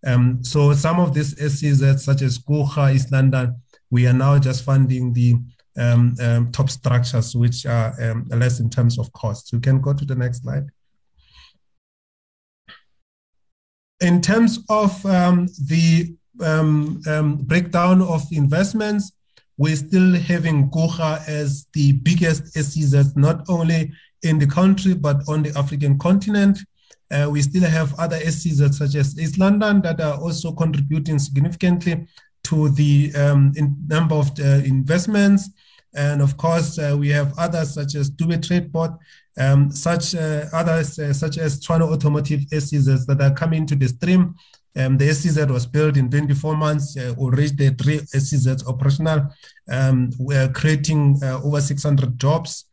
Um, 0.06 0.44
so 0.44 0.74
some 0.74 1.00
of 1.00 1.14
these 1.14 1.36
SEZ, 1.38 2.04
such 2.04 2.22
as 2.22 2.38
Coega, 2.38 2.94
East 2.94 3.12
London, 3.12 3.60
we 3.90 4.06
are 4.08 4.14
now 4.14 4.38
just 4.38 4.64
funding 4.64 5.14
the 5.14 5.36
um, 5.78 6.16
um, 6.22 6.52
top 6.52 6.70
structures, 6.70 7.36
which 7.36 7.66
are 7.66 7.94
um, 8.02 8.28
less 8.30 8.60
in 8.60 8.70
terms 8.70 9.00
of 9.00 9.12
cost. 9.14 9.52
You 9.52 9.60
can 9.60 9.82
go 9.82 9.94
to 9.94 10.06
the 10.06 10.16
next 10.16 10.44
slide. 10.44 10.66
In 14.02 14.22
terms 14.22 14.60
of 14.70 15.06
um, 15.06 15.48
the 15.68 16.16
um, 16.42 17.02
um, 17.08 17.38
breakdown 17.38 18.02
of 18.02 18.24
investments, 18.32 19.14
we're 19.58 19.76
still 19.76 20.16
having 20.16 20.70
Coega 20.72 21.26
as 21.28 21.68
the 21.74 21.94
biggest 21.94 22.54
SEZ, 22.54 23.16
not 23.16 23.46
only 23.48 23.92
in 24.24 24.40
the 24.40 24.48
country, 24.48 24.94
but 24.94 25.18
on 25.28 25.44
the 25.44 25.58
African 25.58 25.98
continent. 26.00 26.60
Uh, 27.12 27.30
we 27.30 27.42
still 27.42 27.64
have 27.64 27.98
other 28.00 28.20
SEZ 28.20 28.76
such 28.78 28.96
as 28.96 29.20
East 29.20 29.38
London 29.38 29.82
that 29.82 30.02
are 30.02 30.20
also 30.20 30.52
contributing 30.52 31.20
significantly 31.20 32.08
to 32.44 32.70
the 32.70 33.14
um, 33.16 33.54
number 33.88 34.16
of 34.16 34.32
uh, 34.40 34.62
investments. 34.66 35.50
And 35.96 36.22
of 36.22 36.38
course, 36.38 36.80
uh, 36.80 36.96
we 36.98 37.10
have 37.10 37.38
others 37.38 37.74
such 37.74 37.96
as 37.96 38.10
Dube 38.10 38.46
Trade 38.46 38.72
Port, 38.72 38.92
um, 39.38 39.72
such 39.72 40.16
uh, 40.16 40.46
others 40.54 41.00
uh, 41.00 41.14
such 41.14 41.38
as 41.38 41.60
Tshwane 41.60 41.82
Automotive 41.82 42.42
SEZs 42.52 43.06
that 43.06 43.22
are 43.22 43.34
coming 43.34 43.66
to 43.68 43.76
the 43.76 43.88
stream 43.88 44.36
um, 44.76 44.98
the 44.98 45.14
SEZ 45.14 45.48
was 45.48 45.66
built 45.66 45.98
in 45.98 46.10
24 46.10 46.58
months, 46.58 46.98
uh, 46.98 47.14
already 47.18 47.50
the 47.50 47.70
three 47.72 48.00
SEZs 48.00 48.68
operational. 48.68 49.30
Um, 49.72 50.12
we're 50.18 50.50
creating 50.50 51.20
uh, 51.24 51.42
over 51.44 51.62
600 51.62 52.20
jobs. 52.20 52.66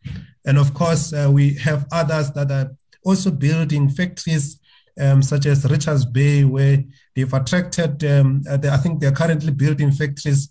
And 0.47 0.57
of 0.57 0.73
course, 0.73 1.12
uh, 1.12 1.31
we 1.31 1.55
have 1.55 1.87
others 1.93 2.31
that 2.33 2.51
are 2.51 2.71
also 3.05 3.31
building 3.31 3.91
factories, 3.91 4.59
um, 4.99 5.23
such 5.23 5.45
as 5.45 5.71
Richards 5.71 6.07
Bay, 6.07 6.45
where 6.45 6.83
they've 7.14 7.33
attracted, 7.33 8.03
um, 8.05 8.43
they, 8.43 8.71
I 8.71 8.79
think 8.79 9.01
they're 9.01 9.12
currently 9.12 9.53
building 9.53 9.93
factories 9.93 10.49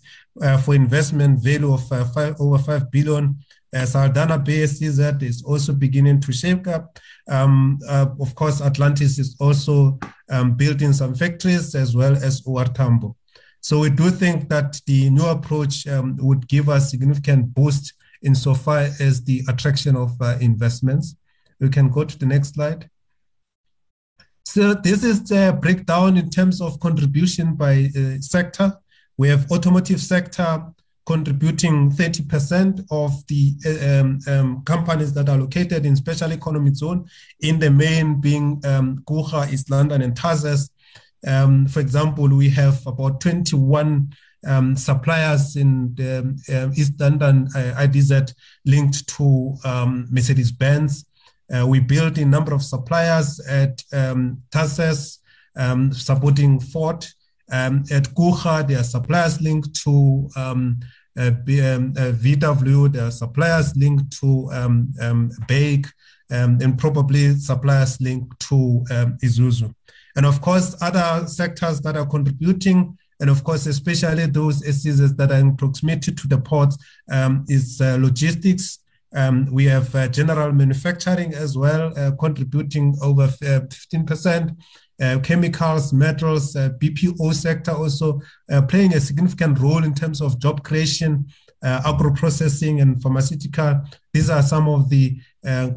for 0.64 0.74
investment 0.74 1.42
value 1.42 1.72
of 1.72 1.90
uh, 1.92 2.04
five, 2.06 2.36
over 2.40 2.58
5 2.58 2.90
billion. 2.90 3.36
Uh, 3.72 3.78
Saldanha 3.82 4.44
Bay 4.44 4.66
SEZ 4.66 5.22
is 5.22 5.42
also 5.44 5.72
beginning 5.72 6.20
to 6.20 6.32
shake 6.32 6.66
up. 6.66 6.98
Um, 7.28 7.78
uh, 7.88 8.06
of 8.20 8.34
course, 8.34 8.60
Atlantis 8.60 9.18
is 9.18 9.36
also 9.38 9.98
um, 10.28 10.54
building 10.54 10.92
some 10.92 11.14
factories 11.14 11.74
as 11.74 11.94
well 11.94 12.16
as 12.16 12.42
OR 12.46 12.64
Tambo. 12.64 13.16
So 13.60 13.78
we 13.80 13.90
do 13.90 14.10
think 14.10 14.48
that 14.48 14.80
the 14.86 15.10
new 15.10 15.26
approach 15.26 15.86
um, 15.86 16.16
would 16.20 16.48
give 16.48 16.68
us 16.68 16.90
significant 16.90 17.54
boost 17.54 17.92
insofar 18.22 18.88
as 18.98 19.22
the 19.24 19.42
attraction 19.48 19.96
of 19.96 20.20
uh, 20.20 20.36
investments. 20.40 21.14
We 21.60 21.68
can 21.68 21.90
go 21.90 22.04
to 22.04 22.18
the 22.18 22.26
next 22.26 22.54
slide. 22.54 22.88
So 24.44 24.74
this 24.74 25.04
is 25.04 25.22
the 25.24 25.56
breakdown 25.60 26.16
in 26.16 26.30
terms 26.30 26.60
of 26.60 26.80
contribution 26.80 27.54
by 27.54 27.90
uh, 27.96 28.20
sector. 28.20 28.78
We 29.20 29.28
have 29.28 29.52
automotive 29.52 30.00
sector 30.00 30.64
contributing 31.04 31.90
30% 31.90 32.86
of 32.90 33.12
the 33.26 33.54
um, 34.00 34.18
um, 34.26 34.62
companies 34.64 35.12
that 35.12 35.28
are 35.28 35.36
located 35.36 35.84
in 35.84 35.94
special 35.94 36.32
economic 36.32 36.74
zone, 36.74 37.06
in 37.40 37.58
the 37.58 37.70
main 37.70 38.18
being 38.18 38.62
um, 38.64 39.04
East 39.52 39.68
London, 39.68 40.00
and 40.00 40.14
TASEZ. 40.14 40.70
Um, 41.26 41.66
for 41.66 41.80
example, 41.80 42.28
we 42.34 42.48
have 42.48 42.80
about 42.86 43.20
21 43.20 44.10
um, 44.46 44.74
suppliers 44.74 45.54
in 45.56 45.94
the 45.96 46.34
uh, 46.48 46.72
East 46.74 46.98
London 46.98 47.46
uh, 47.54 47.74
IDZ 47.76 48.32
linked 48.64 49.06
to 49.18 49.54
um, 49.66 50.08
Mercedes-Benz. 50.10 51.04
Uh, 51.54 51.66
we 51.66 51.78
built 51.78 52.16
a 52.16 52.24
number 52.24 52.54
of 52.54 52.62
suppliers 52.62 53.38
at 53.46 53.84
um, 53.92 54.40
TASEZ 54.50 55.18
supporting 55.92 56.58
Ford. 56.58 57.04
Um, 57.50 57.84
at 57.90 58.04
Gquma, 58.14 58.66
there 58.66 58.80
are 58.80 58.84
suppliers 58.84 59.40
linked 59.40 59.74
to 59.82 60.28
um, 60.36 60.80
uh, 61.18 61.30
um, 61.30 61.92
uh, 61.96 62.12
VW, 62.12 62.92
there 62.92 63.06
are 63.06 63.10
suppliers 63.10 63.76
linked 63.76 64.18
to 64.20 64.48
um, 64.52 64.92
um, 65.00 65.30
BAIC, 65.48 65.86
um, 66.30 66.58
and 66.62 66.78
probably 66.78 67.34
suppliers 67.34 68.00
linked 68.00 68.38
to 68.48 68.84
um, 68.90 69.18
Isuzu. 69.22 69.74
And 70.16 70.26
of 70.26 70.40
course, 70.40 70.76
other 70.80 71.26
sectors 71.26 71.80
that 71.82 71.96
are 71.96 72.06
contributing 72.06 72.96
and 73.20 73.28
of 73.28 73.44
course, 73.44 73.66
especially 73.66 74.26
those 74.26 74.62
SEZs 74.62 75.14
that 75.16 75.30
are 75.30 75.38
in 75.38 75.54
proximity 75.54 76.12
to 76.12 76.26
the 76.26 76.38
ports, 76.38 76.78
um, 77.10 77.44
is 77.48 77.80
uh, 77.80 77.98
logistics. 78.00 78.78
We 79.52 79.66
have 79.66 79.94
uh, 79.94 80.08
general 80.08 80.52
manufacturing 80.52 81.34
as 81.34 81.56
well, 81.56 81.92
uh, 81.98 82.12
contributing 82.12 82.96
over 83.02 83.28
15%. 83.28 84.56
Uh, 85.00 85.18
chemicals, 85.20 85.94
metals, 85.94 86.54
uh, 86.56 86.68
BPO 86.78 87.32
sector 87.32 87.72
also 87.72 88.20
uh, 88.52 88.60
playing 88.60 88.92
a 88.92 89.00
significant 89.00 89.58
role 89.58 89.82
in 89.82 89.94
terms 89.94 90.20
of 90.20 90.38
job 90.38 90.62
creation, 90.62 91.26
agro 91.62 92.12
processing, 92.12 92.80
and 92.80 93.00
pharmaceutical. 93.02 93.80
These 94.12 94.28
are 94.28 94.42
some 94.42 94.68
of 94.68 94.90
the 94.90 95.18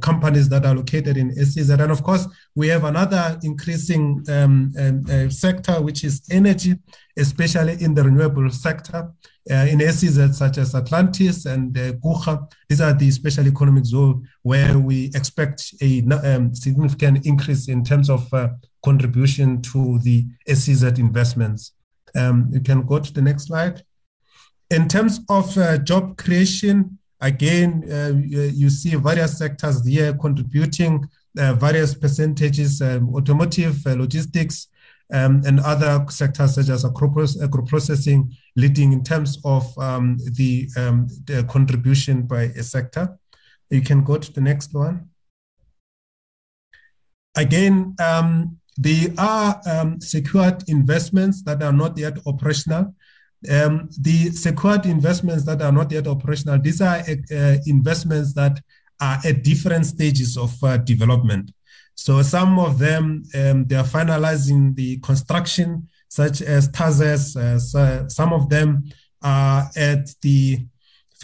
companies 0.01 0.49
that 0.49 0.65
are 0.65 0.75
located 0.75 1.17
in 1.17 1.33
SEZ. 1.35 1.69
And 1.69 1.91
of 1.91 2.03
course, 2.03 2.27
we 2.55 2.67
have 2.67 2.83
another 2.83 3.39
increasing 3.43 4.23
um, 4.29 4.73
um, 4.77 5.29
sector, 5.29 5.81
which 5.81 6.03
is 6.03 6.21
energy, 6.31 6.75
especially 7.17 7.81
in 7.81 7.93
the 7.93 8.03
renewable 8.03 8.49
sector. 8.49 9.11
Uh, 9.51 9.67
in 9.69 9.81
SEZ 9.81 10.37
such 10.37 10.57
as 10.57 10.73
Atlantis 10.73 11.45
and 11.45 11.77
uh, 11.77 11.91
Coega, 11.93 12.49
these 12.69 12.79
are 12.79 12.93
the 12.93 13.11
special 13.11 13.45
economic 13.45 13.83
zone 13.83 14.25
where 14.43 14.79
we 14.79 15.11
expect 15.15 15.73
a 15.81 16.01
um, 16.23 16.55
significant 16.55 17.25
increase 17.25 17.67
in 17.67 17.83
terms 17.83 18.09
of 18.09 18.33
uh, 18.33 18.47
contribution 18.83 19.61
to 19.61 19.99
the 19.99 20.25
SEZ 20.47 20.83
investments. 20.99 21.73
Um, 22.15 22.49
you 22.51 22.61
can 22.61 22.85
go 22.85 22.99
to 22.99 23.13
the 23.13 23.21
next 23.21 23.47
slide. 23.47 23.83
In 24.69 24.87
terms 24.87 25.19
of 25.29 25.57
uh, 25.57 25.77
job 25.79 26.17
creation, 26.17 26.97
Again, 27.23 27.89
uh, 27.89 28.11
you 28.27 28.69
see 28.69 28.95
various 28.95 29.37
sectors 29.37 29.87
here 29.87 30.13
contributing 30.13 31.07
uh, 31.39 31.53
various 31.53 31.95
percentages, 31.95 32.81
um, 32.81 33.15
automotive, 33.15 33.87
uh, 33.87 33.93
logistics, 33.93 34.67
um, 35.13 35.41
and 35.45 35.61
other 35.61 36.05
sectors 36.09 36.55
such 36.55 36.67
as 36.67 36.83
agro-processing 36.83 38.29
leading 38.57 38.91
in 38.91 39.05
terms 39.05 39.39
of 39.45 39.65
um, 39.77 40.17
the, 40.33 40.67
um, 40.75 41.07
the, 41.23 41.45
contribution 41.45 42.23
by 42.23 42.43
a 42.43 42.63
sector. 42.63 43.17
You 43.69 43.81
can 43.81 44.03
go 44.03 44.17
to 44.17 44.33
the 44.33 44.41
next 44.41 44.73
one. 44.73 45.07
Again, 47.37 47.95
um, 48.03 48.59
there 48.77 49.09
are 49.17 49.61
um, 49.65 50.01
secured 50.01 50.67
investments 50.67 51.43
that 51.43 51.61
are 51.61 51.73
not 51.73 51.97
yet 51.97 52.17
operational. 52.25 52.95
Um, 53.49 53.89
the 53.99 54.31
secured 54.31 54.85
investments 54.85 55.45
that 55.45 55.61
are 55.61 55.71
not 55.71 55.91
yet 55.91 56.07
operational, 56.07 56.59
these 56.59 56.81
are 56.81 56.97
uh, 56.97 57.55
investments 57.65 58.33
that 58.33 58.61
are 59.01 59.19
at 59.25 59.43
different 59.43 59.85
stages 59.85 60.37
of 60.37 60.51
uh, 60.63 60.77
development. 60.77 61.51
So 61.95 62.21
some 62.21 62.57
of 62.57 62.79
them, 62.79 63.23
um, 63.35 63.65
they 63.65 63.75
are 63.75 63.83
finalizing 63.83 64.75
the 64.75 64.97
construction, 64.99 65.89
such 66.07 66.41
as 66.41 66.69
TASEZ. 66.69 67.35
Uh, 67.35 67.59
so 67.59 68.05
some 68.07 68.33
of 68.33 68.49
them 68.49 68.83
are 69.21 69.69
at 69.75 70.09
the 70.21 70.65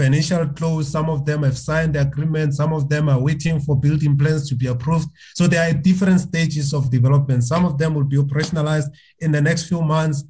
financial 0.03 0.47
close. 0.57 0.87
Some 0.97 1.09
of 1.09 1.25
them 1.25 1.43
have 1.43 1.57
signed 1.57 1.95
the 1.95 2.01
agreement. 2.01 2.55
Some 2.61 2.73
of 2.73 2.89
them 2.93 3.09
are 3.09 3.21
waiting 3.27 3.59
for 3.59 3.79
building 3.85 4.17
plans 4.17 4.47
to 4.49 4.55
be 4.55 4.67
approved. 4.67 5.09
So 5.35 5.47
there 5.47 5.63
are 5.69 5.73
different 5.73 6.19
stages 6.21 6.73
of 6.73 6.89
development. 6.89 7.43
Some 7.43 7.63
of 7.65 7.77
them 7.77 7.93
will 7.95 8.09
be 8.15 8.17
operationalized 8.17 8.89
in 9.19 9.31
the 9.31 9.41
next 9.41 9.63
few 9.69 9.81
months 9.81 10.23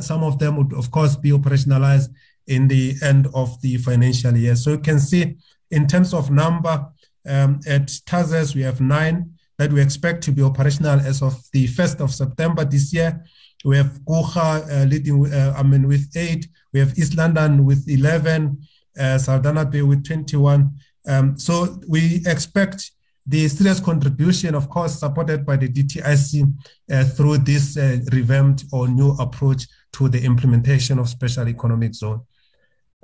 some 0.00 0.22
of 0.22 0.38
them 0.38 0.56
would, 0.56 0.72
of 0.74 0.90
course, 0.90 1.16
be 1.16 1.30
operationalized 1.30 2.08
in 2.46 2.68
the 2.68 2.94
end 3.02 3.28
of 3.34 3.60
the 3.62 3.76
financial 3.78 4.36
year. 4.36 4.56
So 4.56 4.72
you 4.72 4.78
can 4.78 4.98
see 4.98 5.36
in 5.70 5.86
terms 5.86 6.12
of 6.12 6.30
number, 6.30 6.86
um, 7.26 7.60
at 7.66 7.86
TASEZ, 8.06 8.54
we 8.54 8.62
have 8.62 8.80
nine 8.80 9.32
that 9.58 9.72
we 9.72 9.80
expect 9.80 10.24
to 10.24 10.32
be 10.32 10.42
operational 10.42 10.98
as 11.00 11.22
of 11.22 11.34
the 11.52 11.66
1st 11.68 12.00
of 12.00 12.14
September 12.14 12.64
this 12.64 12.92
year. 12.92 13.22
We 13.64 13.76
have 13.76 14.00
Coega 14.08 14.82
uh, 14.82 14.84
leading, 14.86 15.32
uh, 15.32 15.54
I 15.56 15.62
mean, 15.62 15.86
with 15.86 16.10
eight. 16.16 16.48
We 16.72 16.80
have 16.80 16.98
East 16.98 17.16
London 17.16 17.66
with 17.66 17.86
11, 17.88 18.58
uh, 19.00 19.64
Bay 19.64 19.82
with 19.82 20.04
21. 20.04 20.70
Um, 21.06 21.38
so 21.38 21.80
we 21.88 22.22
expect 22.26 22.90
the 23.26 23.48
serious 23.48 23.80
contribution, 23.80 24.54
of 24.54 24.68
course, 24.68 24.98
supported 24.98 25.46
by 25.46 25.56
the 25.56 25.68
DTIC 25.68 26.52
uh, 26.90 27.04
through 27.04 27.38
this 27.38 27.76
uh, 27.76 27.98
revamped 28.12 28.64
or 28.72 28.88
new 28.88 29.12
approach 29.18 29.66
to 29.92 30.08
the 30.08 30.22
implementation 30.22 30.98
of 30.98 31.08
special 31.08 31.48
economic 31.48 31.94
zone. 31.94 32.22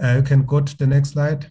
Uh, 0.03 0.17
you 0.17 0.23
can 0.23 0.45
go 0.45 0.61
to 0.61 0.77
the 0.77 0.87
next 0.87 1.11
slide. 1.11 1.51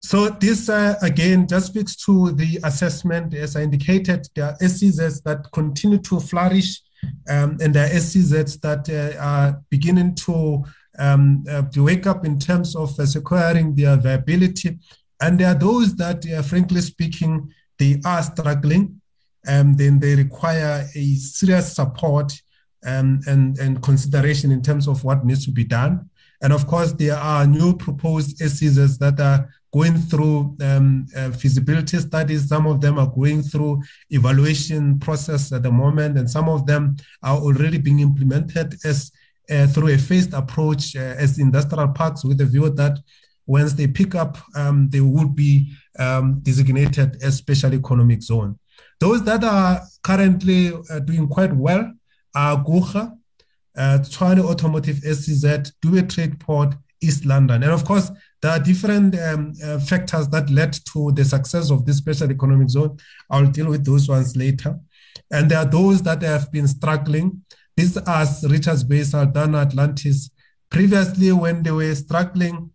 So 0.00 0.28
this 0.28 0.68
uh, 0.68 0.94
again 1.02 1.48
just 1.48 1.66
speaks 1.66 1.96
to 2.04 2.30
the 2.32 2.60
assessment. 2.62 3.34
As 3.34 3.56
I 3.56 3.62
indicated, 3.62 4.28
there 4.34 4.46
are 4.46 4.56
SEZs 4.58 5.22
that 5.24 5.50
continue 5.52 5.98
to 5.98 6.20
flourish, 6.20 6.80
um, 7.28 7.58
and 7.60 7.74
there 7.74 7.86
are 7.86 7.98
SEZs 7.98 8.60
that 8.60 8.88
uh, 8.88 9.20
are 9.20 9.60
beginning 9.70 10.14
to 10.26 10.64
um, 10.98 11.44
uh, 11.50 11.62
to 11.62 11.84
wake 11.84 12.06
up 12.06 12.24
in 12.24 12.38
terms 12.38 12.74
of 12.74 12.90
securing 12.90 13.74
their 13.74 13.96
viability 13.96 14.78
and 15.20 15.38
there 15.38 15.48
are 15.48 15.58
those 15.58 15.96
that, 15.96 16.24
uh, 16.30 16.42
frankly 16.42 16.80
speaking, 16.80 17.52
they 17.78 18.00
are 18.04 18.22
struggling 18.22 19.00
and 19.46 19.76
then 19.76 19.98
they 19.98 20.14
require 20.14 20.86
a 20.94 21.14
serious 21.16 21.74
support 21.74 22.32
um, 22.86 23.20
and, 23.26 23.58
and 23.58 23.82
consideration 23.82 24.52
in 24.52 24.62
terms 24.62 24.86
of 24.86 25.02
what 25.04 25.24
needs 25.24 25.44
to 25.46 25.50
be 25.50 25.64
done. 25.64 26.08
And 26.40 26.52
of 26.52 26.68
course, 26.68 26.92
there 26.92 27.16
are 27.16 27.46
new 27.46 27.76
proposed 27.76 28.38
SEZs 28.38 28.98
that 28.98 29.18
are 29.18 29.48
going 29.72 29.98
through 29.98 30.56
um, 30.62 31.06
uh, 31.16 31.32
feasibility 31.32 31.98
studies. 31.98 32.48
Some 32.48 32.66
of 32.66 32.80
them 32.80 32.96
are 32.98 33.08
going 33.08 33.42
through 33.42 33.82
evaluation 34.10 35.00
process 35.00 35.52
at 35.52 35.64
the 35.64 35.72
moment, 35.72 36.16
and 36.16 36.30
some 36.30 36.48
of 36.48 36.64
them 36.64 36.96
are 37.24 37.38
already 37.38 37.78
being 37.78 37.98
implemented 37.98 38.76
as 38.84 39.10
uh, 39.50 39.66
through 39.66 39.88
a 39.88 39.98
phased 39.98 40.34
approach 40.34 40.96
uh, 40.96 41.14
as 41.18 41.38
industrial 41.38 41.88
parks 41.88 42.24
with 42.24 42.38
the 42.38 42.46
view 42.46 42.68
that 42.70 42.98
once 43.46 43.72
they 43.72 43.86
pick 43.86 44.14
up, 44.14 44.36
um, 44.54 44.88
they 44.90 45.00
would 45.00 45.34
be 45.34 45.72
um, 45.98 46.38
designated 46.42 47.16
as 47.22 47.36
special 47.36 47.72
economic 47.72 48.22
zone. 48.22 48.58
Those 49.00 49.22
that 49.24 49.42
are 49.42 49.80
currently 50.02 50.72
uh, 50.90 50.98
doing 51.00 51.28
quite 51.28 51.52
well 51.52 51.92
are 52.34 52.62
Coega, 52.62 53.16
uh, 53.76 53.98
Automotive 54.20 54.98
SEZ, 54.98 55.72
Dube 55.82 56.08
Trade 56.12 56.38
Port, 56.40 56.74
East 57.00 57.24
London. 57.24 57.62
And 57.62 57.72
of 57.72 57.84
course, 57.84 58.10
there 58.42 58.50
are 58.50 58.58
different 58.58 59.18
um, 59.18 59.52
uh, 59.64 59.78
factors 59.78 60.28
that 60.28 60.50
led 60.50 60.72
to 60.92 61.12
the 61.12 61.24
success 61.24 61.70
of 61.70 61.86
this 61.86 61.98
special 61.98 62.30
economic 62.30 62.68
zone. 62.68 62.98
I'll 63.30 63.46
deal 63.46 63.68
with 63.68 63.84
those 63.84 64.08
ones 64.08 64.36
later. 64.36 64.78
And 65.30 65.50
there 65.50 65.58
are 65.58 65.64
those 65.64 66.02
that 66.02 66.22
have 66.22 66.50
been 66.50 66.68
struggling. 66.68 67.42
These 67.78 67.96
are 67.96 68.26
Richards 68.42 68.82
Bay, 68.82 69.02
Saldanha, 69.02 69.64
Atlantis. 69.64 70.30
Previously, 70.68 71.30
when 71.30 71.62
they 71.62 71.70
were 71.70 71.94
struggling, 71.94 72.72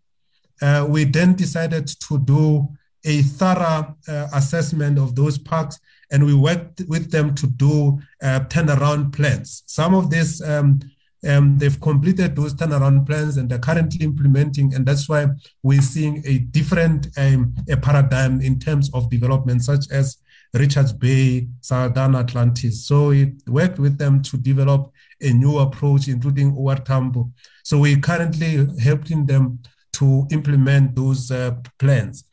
uh, 0.62 0.86
we 0.88 1.04
then 1.04 1.36
decided 1.36 1.88
to 1.88 2.20
do 2.20 2.70
a 3.04 3.22
thorough 3.22 3.98
uh, 4.08 4.28
assessment 4.34 4.98
of 4.98 5.14
those 5.14 5.38
parks 5.38 5.78
and 6.10 6.26
we 6.26 6.34
worked 6.34 6.84
with 6.88 7.12
them 7.12 7.36
to 7.36 7.48
do 7.48 8.00
uh, 8.22 8.40
turnaround 8.48 9.12
plans. 9.12 9.64
Some 9.66 9.94
of 9.94 10.10
these, 10.10 10.42
um, 10.42 10.80
um, 11.28 11.58
they've 11.58 11.82
completed 11.82 12.38
those 12.38 12.54
turnaround 12.54 13.06
plans 13.06 13.36
and 13.36 13.50
they're 13.50 13.60
currently 13.60 14.06
implementing, 14.06 14.74
and 14.74 14.86
that's 14.86 15.10
why 15.10 15.28
we're 15.64 15.82
seeing 15.82 16.24
a 16.26 16.38
different 16.38 17.10
um, 17.18 17.54
a 17.70 17.76
paradigm 17.76 18.40
in 18.40 18.58
terms 18.58 18.90
of 18.94 19.10
development, 19.10 19.66
such 19.66 19.92
as 19.92 20.20
Richards 20.54 20.94
Bay, 20.94 21.48
Saldanha 21.62 22.20
Atlantis. 22.20 22.86
So 22.86 23.10
we 23.10 23.34
worked 23.48 23.80
with 23.80 23.98
them 23.98 24.22
to 24.24 24.38
develop 24.38 24.93
a 25.24 25.32
new 25.32 25.60
approach, 25.60 26.08
including 26.08 26.54
OR 26.56 26.76
Tambo. 26.76 27.32
So 27.64 27.80
we're 27.80 28.00
currently 28.00 28.68
helping 28.80 29.26
them 29.26 29.60
to 29.94 30.28
implement 30.32 30.96
those 30.96 31.32
uh, 31.32 31.56
plans. 31.80 32.26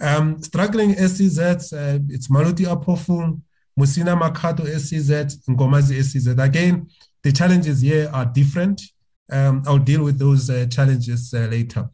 Um, 0.00 0.42
struggling 0.42 0.94
SEZs, 0.94 1.72
uh, 1.72 1.98
it's 2.08 2.28
Maluti-A-Phofung, 2.28 3.40
Musina 3.78 4.18
Makhado 4.18 4.66
SEZ, 4.66 5.46
Nkomazi 5.48 6.02
SEZ. 6.02 6.38
Again, 6.38 6.88
the 7.22 7.32
challenges 7.32 7.80
here 7.80 8.10
are 8.12 8.26
different. 8.26 8.82
Um, 9.30 9.62
I'll 9.66 9.78
deal 9.78 10.02
with 10.02 10.18
those 10.18 10.50
uh, 10.50 10.66
challenges 10.66 11.32
uh, 11.32 11.46
later. 11.50 11.88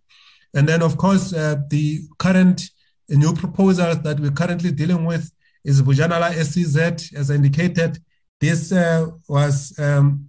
And 0.55 0.69
then, 0.69 0.83
of 0.83 0.97
course, 0.97 1.33
uh, 1.33 1.57
the 1.69 2.01
current 2.19 2.63
new 3.09 3.35
proposals 3.35 4.01
that 4.03 4.19
we're 4.19 4.31
currently 4.31 4.73
dealing 4.73 5.05
with 5.05 5.31
is 5.65 5.83
Bojanala 5.83 6.33
SEZ, 6.33 7.13
as 7.15 7.31
indicated. 7.31 7.99
This 8.41 8.73
uh, 8.73 9.09
was 9.29 9.79
um, 9.79 10.28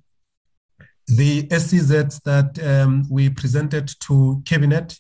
the 1.16 1.48
SEZs 1.48 2.22
that 2.24 2.60
um, 2.64 3.06
we 3.10 3.30
presented 3.30 3.92
to 4.02 4.42
Cabinet, 4.46 5.00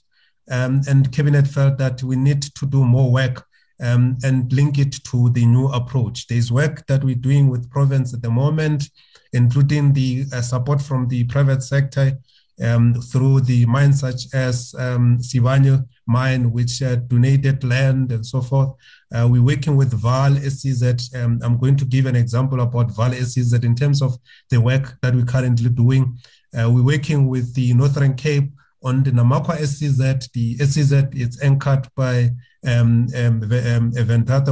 um, 0.49 0.81
and 0.87 1.11
Cabinet 1.11 1.47
felt 1.47 1.77
that 1.77 2.01
we 2.03 2.15
need 2.15 2.41
to 2.41 2.65
do 2.65 2.83
more 2.83 3.11
work 3.11 3.45
um, 3.81 4.17
and 4.23 4.51
link 4.51 4.77
it 4.79 4.91
to 5.05 5.29
the 5.29 5.45
new 5.45 5.67
approach. 5.67 6.27
There's 6.27 6.51
work 6.51 6.85
that 6.87 7.03
we're 7.03 7.15
doing 7.15 7.49
with 7.49 7.69
province 7.69 8.13
at 8.13 8.21
the 8.21 8.29
moment, 8.29 8.89
including 9.33 9.93
the 9.93 10.25
uh, 10.33 10.41
support 10.41 10.81
from 10.81 11.07
the 11.07 11.23
private 11.25 11.63
sector 11.63 12.17
um, 12.63 12.93
through 12.93 13.41
the 13.41 13.65
mines 13.65 13.99
such 13.99 14.33
as 14.33 14.75
um, 14.77 15.19
Sibanye 15.19 15.87
mine, 16.07 16.51
which 16.51 16.81
uh, 16.81 16.95
donated 16.95 17.63
land 17.63 18.11
and 18.11 18.25
so 18.25 18.41
forth. 18.41 18.73
Uh, 19.13 19.27
we're 19.29 19.41
working 19.41 19.75
with 19.75 19.99
Vaal 19.99 20.37
SEZ. 20.37 21.15
Um, 21.15 21.39
I'm 21.43 21.57
going 21.57 21.75
to 21.77 21.85
give 21.85 22.05
an 22.05 22.15
example 22.15 22.59
about 22.61 22.89
Vaal 22.89 23.13
SEZ 23.13 23.53
in 23.63 23.75
terms 23.75 24.01
of 24.01 24.17
the 24.49 24.61
work 24.61 24.97
that 25.01 25.15
we're 25.15 25.25
currently 25.25 25.69
doing. 25.69 26.17
Uh, 26.53 26.69
we're 26.69 26.83
working 26.83 27.27
with 27.27 27.53
the 27.55 27.73
Northern 27.73 28.13
Cape 28.15 28.51
on 28.83 29.03
the 29.03 29.11
Namakwa 29.11 29.57
SEZ. 29.57 30.29
The 30.33 30.57
SEZ 30.57 31.07
is 31.13 31.41
anchored 31.41 31.87
by 31.95 32.29
um, 32.65 33.07
um, 33.15 33.43
um, 33.43 33.91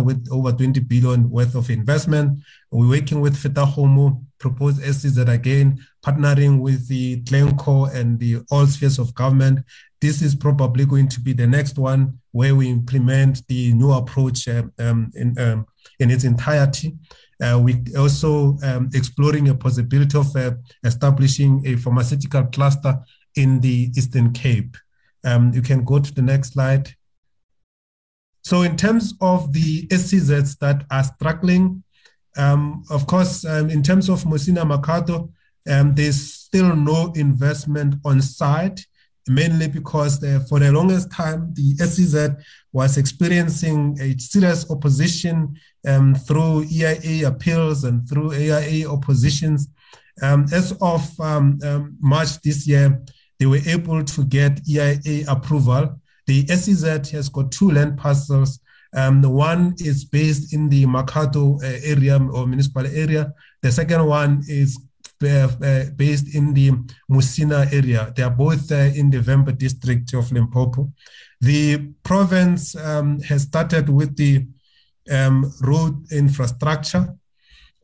with 0.05 0.27
over 0.31 0.51
20 0.51 0.79
billion 0.81 1.29
worth 1.29 1.55
of 1.55 1.69
investment. 1.69 2.41
We're 2.71 2.89
working 2.89 3.21
with 3.21 3.35
Fetakgomo, 3.35 4.23
proposed 4.39 4.81
SEZ 4.81 5.17
again, 5.17 5.79
partnering 6.05 6.59
with 6.59 6.87
the 6.87 7.17
Glencore 7.17 7.89
and 7.93 8.19
the 8.19 8.43
all 8.49 8.65
spheres 8.65 8.99
of 8.99 9.13
government. 9.13 9.59
This 9.99 10.21
is 10.21 10.35
probably 10.35 10.85
going 10.85 11.09
to 11.09 11.19
be 11.19 11.33
the 11.33 11.47
next 11.47 11.77
one 11.77 12.19
where 12.37 12.55
we 12.55 12.69
implement 12.69 13.45
the 13.47 13.73
new 13.73 13.91
approach 13.91 14.47
uh, 14.47 14.63
um, 14.77 15.11
in, 15.15 15.37
um, 15.39 15.65
in 15.99 16.11
its 16.11 16.23
entirety. 16.23 16.95
Uh, 17.43 17.59
we 17.63 17.83
also 17.97 18.57
um, 18.63 18.89
exploring 18.93 19.49
a 19.49 19.55
possibility 19.55 20.15
of 20.15 20.35
uh, 20.35 20.51
establishing 20.83 21.63
a 21.65 21.75
pharmaceutical 21.75 22.43
cluster 22.45 22.99
in 23.35 23.59
the 23.61 23.91
Eastern 23.97 24.31
Cape. 24.33 24.77
Um, 25.25 25.51
you 25.51 25.63
can 25.63 25.83
go 25.83 25.97
to 25.97 26.13
the 26.13 26.21
next 26.21 26.53
slide. 26.53 26.87
So 28.43 28.61
in 28.61 28.77
terms 28.77 29.15
of 29.19 29.51
the 29.51 29.87
SEZs 29.87 30.59
that 30.59 30.85
are 30.91 31.03
struggling, 31.03 31.83
um, 32.37 32.83
of 32.91 33.07
course, 33.07 33.45
um, 33.45 33.71
in 33.71 33.81
terms 33.81 34.09
of 34.09 34.23
Musina 34.25 34.63
Makhado, 34.63 35.31
um, 35.67 35.95
there's 35.95 36.21
still 36.33 36.75
no 36.75 37.11
investment 37.15 37.95
on 38.05 38.21
site, 38.21 38.85
mainly 39.29 39.67
because 39.67 40.19
the, 40.19 40.45
for 40.47 40.59
the 40.59 40.71
longest 40.71 41.11
time, 41.11 41.53
the 41.53 41.75
SEZ 41.75 42.31
was 42.71 42.97
experiencing 42.97 43.97
a 44.01 44.17
serious 44.17 44.69
opposition 44.69 45.55
um, 45.87 46.15
through 46.15 46.65
EIA 46.71 47.27
appeals 47.27 47.83
and 47.83 48.07
through 48.07 48.33
EIA 48.33 48.89
oppositions. 48.89 49.69
Um, 50.21 50.45
as 50.51 50.71
of 50.81 51.19
um, 51.19 51.59
um, 51.63 51.97
March 51.99 52.41
this 52.41 52.67
year, 52.67 53.01
they 53.39 53.45
were 53.45 53.61
able 53.67 54.03
to 54.03 54.25
get 54.25 54.67
EIA 54.67 55.25
approval. 55.27 55.99
The 56.25 56.47
SEZ 56.47 57.11
has 57.11 57.29
got 57.29 57.51
two 57.51 57.71
land 57.71 57.97
parcels. 57.97 58.59
Um, 58.95 59.21
the 59.21 59.29
one 59.29 59.75
is 59.79 60.05
based 60.05 60.53
in 60.53 60.69
the 60.69 60.85
Makhado 60.85 61.61
uh, 61.63 61.79
area 61.83 62.17
or 62.17 62.47
municipal 62.47 62.85
area. 62.85 63.33
The 63.61 63.71
second 63.71 64.05
one 64.05 64.43
is 64.47 64.77
uh, 64.77 64.79
uh, 64.79 64.86
based 65.19 66.35
in 66.35 66.53
the 66.53 66.71
Musina 67.09 67.71
area. 67.73 68.13
They 68.15 68.23
are 68.23 68.29
both 68.29 68.71
in 68.71 69.09
the 69.09 69.19
Vhembe 69.19 69.57
district 69.57 70.13
of 70.13 70.31
Limpopo. 70.31 70.91
The 71.41 71.93
province 72.03 72.75
um, 72.75 73.19
has 73.21 73.43
started 73.43 73.89
with 73.89 74.15
the 74.15 74.47
um, 75.11 75.51
road 75.61 76.11
infrastructure, 76.11 77.07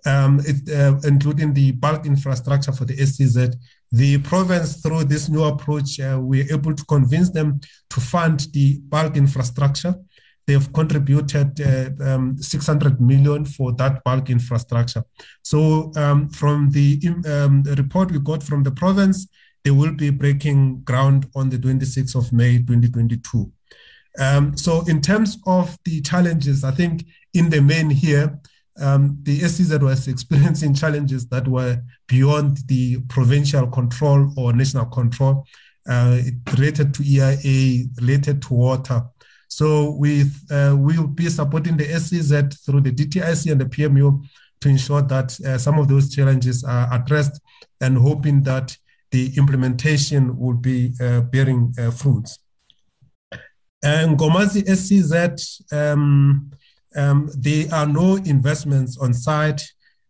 um, 0.06 0.42
it, 0.46 0.70
uh, 0.70 1.00
including 1.04 1.54
the 1.54 1.72
bulk 1.72 2.06
infrastructure 2.06 2.72
for 2.72 2.86
the 2.86 2.96
SEZ. 2.98 3.56
The 3.92 4.18
province, 4.20 4.82
through 4.82 5.06
this 5.06 5.30
new 5.30 5.44
approach, 5.44 6.00
uh, 6.00 6.20
we're 6.20 6.52
able 6.52 6.74
to 6.74 6.86
convince 6.86 7.30
them 7.30 7.60
to 7.92 8.00
fund 8.02 8.48
the 8.52 8.80
bulk 8.90 9.16
infrastructure. 9.16 9.96
They've 10.46 10.74
contributed 10.74 11.60
uh, 11.62 11.90
um, 12.04 12.38
600 12.38 13.00
million 13.00 13.46
for 13.46 13.72
that 13.74 14.04
bulk 14.04 14.30
infrastructure. 14.30 15.04
So, 15.42 15.92
um, 15.96 16.30
from 16.30 16.70
the, 16.72 17.00
um, 17.26 17.64
the 17.64 17.76
report 17.78 18.12
we 18.12 18.20
got 18.20 18.44
from 18.44 18.64
the 18.64 18.72
province, 18.72 19.28
they 19.64 19.72
will 19.72 19.94
be 19.94 20.10
breaking 20.10 20.82
ground 20.82 21.28
on 21.36 21.50
the 21.50 21.58
26th 21.58 22.16
of 22.16 22.34
May 22.34 22.58
2022. 22.58 23.52
Um, 24.20 24.58
so, 24.58 24.84
in 24.88 25.02
terms 25.02 25.38
of 25.48 25.78
the 25.86 26.02
challenges, 26.02 26.64
I 26.64 26.72
think 26.72 27.06
in 27.34 27.50
the 27.50 27.62
main 27.62 27.90
here, 27.90 28.40
um, 28.80 29.18
the 29.24 29.40
SEZ 29.40 29.80
was 29.80 30.08
experiencing 30.08 30.74
challenges 30.74 31.28
that 31.28 31.48
were 31.48 31.82
beyond 32.08 32.58
the 32.68 33.00
provincial 33.08 33.68
control 33.68 34.34
or 34.38 34.54
national 34.54 34.86
control. 34.86 35.46
Uh, 35.86 36.22
related 36.54 36.94
to 36.94 37.04
EIA, 37.04 37.84
related 38.00 38.42
to 38.42 38.54
water. 38.54 39.04
So 39.56 39.92
we 39.92 40.24
uh, 40.50 40.76
will 40.76 41.06
be 41.06 41.30
supporting 41.30 41.78
the 41.78 41.86
SEZ 41.86 42.32
through 42.66 42.82
the 42.82 42.92
DTIC 42.92 43.52
and 43.52 43.62
the 43.62 43.66
PMU 43.66 44.24
to 44.62 44.70
ensure 44.70 45.04
that 45.04 45.40
uh, 45.42 45.60
some 45.60 45.78
of 45.78 45.88
those 45.88 46.14
challenges 46.14 46.64
are 46.64 46.92
addressed 46.92 47.40
and 47.80 47.96
hoping 47.96 48.42
that 48.44 48.76
the 49.12 49.32
implementation 49.38 50.36
will 50.40 50.56
be 50.56 50.94
uh, 51.00 51.22
bearing 51.22 51.72
uh, 51.78 51.92
fruits. 51.92 52.40
And 53.84 54.18
Nkomazi 54.18 54.66
SEZ, 54.66 55.62
um, 55.72 56.50
um, 56.96 57.30
there 57.38 57.68
are 57.72 57.86
no 57.86 58.16
investments 58.16 58.98
on 58.98 59.14
site. 59.14 59.62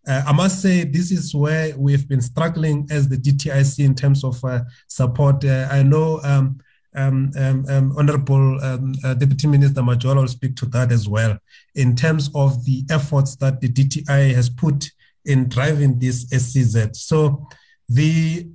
Uh, 0.07 0.23
I 0.25 0.31
must 0.31 0.61
say, 0.61 0.85
this 0.85 1.11
is 1.11 1.35
where 1.35 1.77
we've 1.77 2.07
been 2.07 2.21
struggling 2.21 2.87
as 2.89 3.09
the 3.09 3.17
DTIC 3.17 3.83
in 3.83 3.93
terms 3.93 4.23
of 4.23 4.41
uh, 4.45 4.61
support. 4.87 5.43
Uh, 5.43 5.67
I 5.69 5.83
know 5.83 6.21
um, 6.23 6.59
um, 6.95 7.31
um, 7.37 7.65
um 7.69 7.93
Honorable 7.97 8.63
um, 8.63 8.93
uh, 9.03 9.13
Deputy 9.13 9.47
Minister 9.47 9.81
Majola 9.81 10.21
will 10.21 10.27
speak 10.27 10.55
to 10.57 10.65
that 10.67 10.91
as 10.91 11.07
well 11.07 11.37
in 11.75 11.95
terms 11.95 12.29
of 12.35 12.63
the 12.65 12.83
efforts 12.89 13.35
that 13.37 13.61
the 13.61 13.69
DTI 13.69 14.33
has 14.33 14.49
put 14.49 14.89
in 15.25 15.47
driving 15.47 15.99
this 15.99 16.27
SEZ. 16.29 16.89
So 16.93 17.47
the 17.89 18.47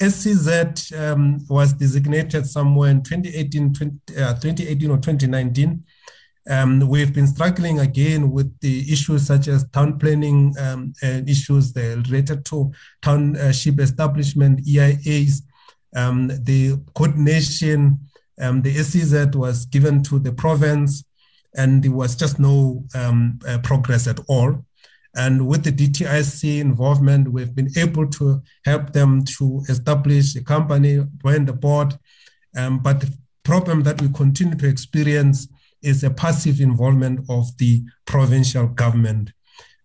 SEZ 0.00 0.92
um, 0.96 1.44
was 1.48 1.72
designated 1.72 2.46
somewhere 2.46 2.90
in 2.90 3.02
2018, 3.02 3.74
20, 3.74 4.16
uh, 4.16 4.34
2018 4.34 4.90
or 4.90 4.96
2019 4.96 5.84
um, 6.48 6.80
we've 6.88 7.12
been 7.12 7.26
struggling 7.26 7.80
again 7.80 8.30
with 8.30 8.58
the 8.60 8.90
issues 8.90 9.26
such 9.26 9.48
as 9.48 9.68
town 9.68 9.98
planning 9.98 10.54
um, 10.58 10.94
and 11.02 11.28
issues 11.28 11.74
related 11.76 12.44
to 12.46 12.72
township 13.02 13.78
establishment, 13.80 14.64
EIAs, 14.64 15.42
um, 15.94 16.28
the 16.44 16.78
coordination. 16.94 18.00
Um, 18.40 18.62
the 18.62 18.72
SEZ 18.72 19.34
was 19.34 19.66
given 19.66 20.02
to 20.04 20.18
the 20.18 20.32
province, 20.32 21.04
and 21.56 21.82
there 21.82 21.90
was 21.90 22.14
just 22.14 22.38
no 22.38 22.84
um, 22.94 23.38
uh, 23.46 23.58
progress 23.58 24.06
at 24.06 24.20
all. 24.28 24.64
And 25.16 25.48
with 25.48 25.64
the 25.64 25.72
DTIC 25.72 26.60
involvement, 26.60 27.32
we've 27.32 27.54
been 27.54 27.70
able 27.76 28.06
to 28.10 28.40
help 28.64 28.92
them 28.92 29.24
to 29.38 29.62
establish 29.68 30.36
a 30.36 30.44
company, 30.44 31.04
join 31.24 31.44
the 31.44 31.52
board. 31.52 31.98
Um, 32.56 32.78
but 32.78 33.00
the 33.00 33.12
problem 33.42 33.82
that 33.82 34.00
we 34.00 34.08
continue 34.10 34.56
to 34.56 34.68
experience 34.68 35.48
is 35.82 36.04
a 36.04 36.10
passive 36.10 36.60
involvement 36.60 37.20
of 37.28 37.56
the 37.58 37.82
provincial 38.04 38.66
government. 38.68 39.32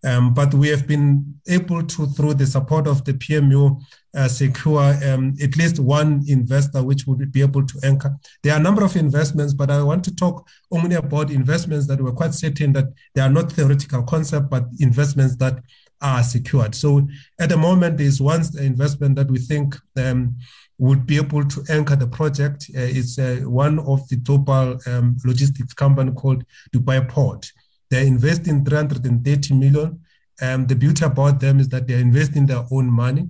Um, 0.04 0.34
but 0.34 0.52
we 0.52 0.68
have 0.68 0.86
been 0.86 1.40
able 1.48 1.82
to, 1.82 2.06
through 2.06 2.34
the 2.34 2.46
support 2.46 2.86
of 2.86 3.04
the 3.04 3.14
PMU, 3.14 3.80
uh, 4.14 4.28
secure 4.28 4.96
um, 5.04 5.34
at 5.42 5.56
least 5.56 5.78
one 5.78 6.22
investor 6.28 6.82
which 6.82 7.06
would 7.06 7.32
be 7.32 7.40
able 7.40 7.66
to 7.66 7.78
anchor. 7.82 8.14
There 8.42 8.52
are 8.52 8.60
a 8.60 8.62
number 8.62 8.84
of 8.84 8.96
investments, 8.96 9.54
but 9.54 9.70
I 9.70 9.82
want 9.82 10.04
to 10.04 10.14
talk 10.14 10.48
only 10.70 10.96
about 10.96 11.30
investments 11.30 11.86
that 11.88 12.00
we're 12.00 12.12
quite 12.12 12.34
certain 12.34 12.72
that 12.74 12.92
they 13.14 13.20
are 13.20 13.30
not 13.30 13.52
theoretical 13.52 14.02
concept, 14.02 14.50
but 14.50 14.64
investments 14.78 15.36
that 15.36 15.60
are 16.00 16.22
secured. 16.22 16.74
So 16.74 17.08
at 17.40 17.48
the 17.48 17.56
moment, 17.56 17.98
there's 17.98 18.20
one 18.20 18.42
investment 18.58 19.16
that 19.16 19.30
we 19.30 19.38
think 19.38 19.76
um, 19.96 20.36
would 20.78 21.06
be 21.06 21.16
able 21.16 21.44
to 21.44 21.64
anchor 21.68 21.96
the 21.96 22.06
project. 22.06 22.66
Uh, 22.76 22.80
it's 22.80 23.18
uh, 23.18 23.40
one 23.44 23.78
of 23.80 24.06
the 24.08 24.16
global 24.16 24.78
um, 24.86 25.16
logistics 25.24 25.72
company 25.72 26.12
called 26.12 26.44
Dubai 26.74 27.08
Port. 27.08 27.50
They're 27.90 28.06
investing 28.06 28.64
330 28.64 29.54
million. 29.54 30.00
Um, 30.42 30.66
the 30.66 30.74
beauty 30.74 31.04
about 31.04 31.40
them 31.40 31.60
is 31.60 31.68
that 31.68 31.86
they're 31.86 32.00
investing 32.00 32.46
their 32.46 32.64
own 32.70 32.90
money. 32.90 33.28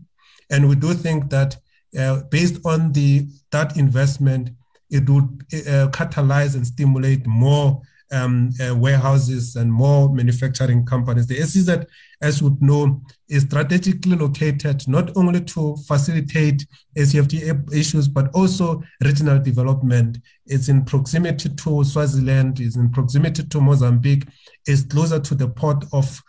And 0.55 0.68
we 0.68 0.76
do 0.76 0.94
think 0.94 1.31
that 1.31 1.56
uh, 1.98 2.22
based 2.31 2.64
on 2.64 2.93
the 2.93 3.26
that 3.51 3.76
investment, 3.76 4.51
it 4.89 5.09
would 5.10 5.24
uh, 5.52 5.89
catalyze 5.90 6.55
and 6.55 6.64
stimulate 6.64 7.26
more 7.26 7.82
um, 8.12 8.51
uh, 8.60 8.72
warehouses 8.76 9.56
and 9.56 9.72
more 9.72 10.14
manufacturing 10.14 10.86
companies. 10.86 11.26
The 11.26 11.43
SEZ, 11.43 11.86
as 12.22 12.40
would 12.40 12.62
know, 12.62 13.02
is 13.28 13.43
strategically 13.43 14.14
located 14.14 14.86
not 14.86 15.16
only 15.16 15.40
to 15.40 15.76
facilitate 15.89 16.64
SAFTA 16.97 17.74
issues, 17.74 18.06
but 18.06 18.32
also 18.32 18.81
regional 19.02 19.40
development. 19.40 20.18
It's 20.47 20.68
in 20.68 20.85
proximity 20.85 21.48
to 21.48 21.82
Swaziland, 21.82 22.60
it's 22.60 22.76
in 22.76 22.93
proximity 22.93 23.43
to 23.43 23.60
Mozambique, 23.60 24.28
it's 24.66 24.85
closer 24.85 25.18
to 25.18 25.35
the 25.35 25.48
port 25.48 25.85
of 25.93 26.22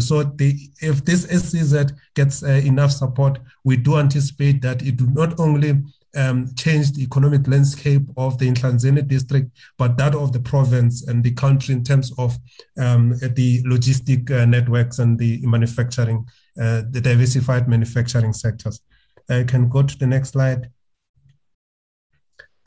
So 0.00 0.22
the, 0.22 0.56
if 0.80 1.04
this 1.04 1.24
SEZ 1.24 1.92
gets 2.14 2.42
uh, 2.42 2.62
enough 2.64 2.90
support, 2.90 3.38
we 3.64 3.76
do 3.76 3.98
anticipate 3.98 4.60
that 4.62 4.82
it 4.82 5.00
will 5.00 5.10
not 5.10 5.38
only 5.38 5.82
um, 6.16 6.54
change 6.56 6.92
the 6.92 7.02
economic 7.02 7.46
landscape 7.48 8.02
of 8.16 8.38
the 8.38 8.50
Ehlanzeni 8.50 9.06
district, 9.06 9.50
but 9.78 9.96
that 9.98 10.14
of 10.14 10.32
the 10.32 10.40
province 10.40 11.06
and 11.06 11.22
the 11.22 11.32
country 11.32 11.74
in 11.74 11.84
terms 11.84 12.12
of 12.18 12.36
um, 12.78 13.10
the 13.20 13.62
logistic 13.64 14.30
uh, 14.30 14.44
networks 14.44 14.98
and 14.98 15.18
the 15.18 15.44
manufacturing, 15.46 16.26
uh, 16.60 16.82
the 16.90 17.00
diversified 17.00 17.68
manufacturing 17.68 18.32
sectors. 18.32 18.80
I 19.28 19.44
can 19.44 19.68
go 19.68 19.82
to 19.82 19.98
the 19.98 20.06
next 20.06 20.30
slide. 20.30 20.70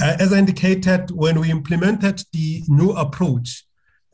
Uh, 0.02 0.16
as 0.20 0.32
I 0.32 0.38
indicated, 0.38 1.12
when 1.12 1.40
we 1.40 1.50
implemented 1.50 2.24
the 2.32 2.64
new 2.68 2.92
approach, 2.92 3.67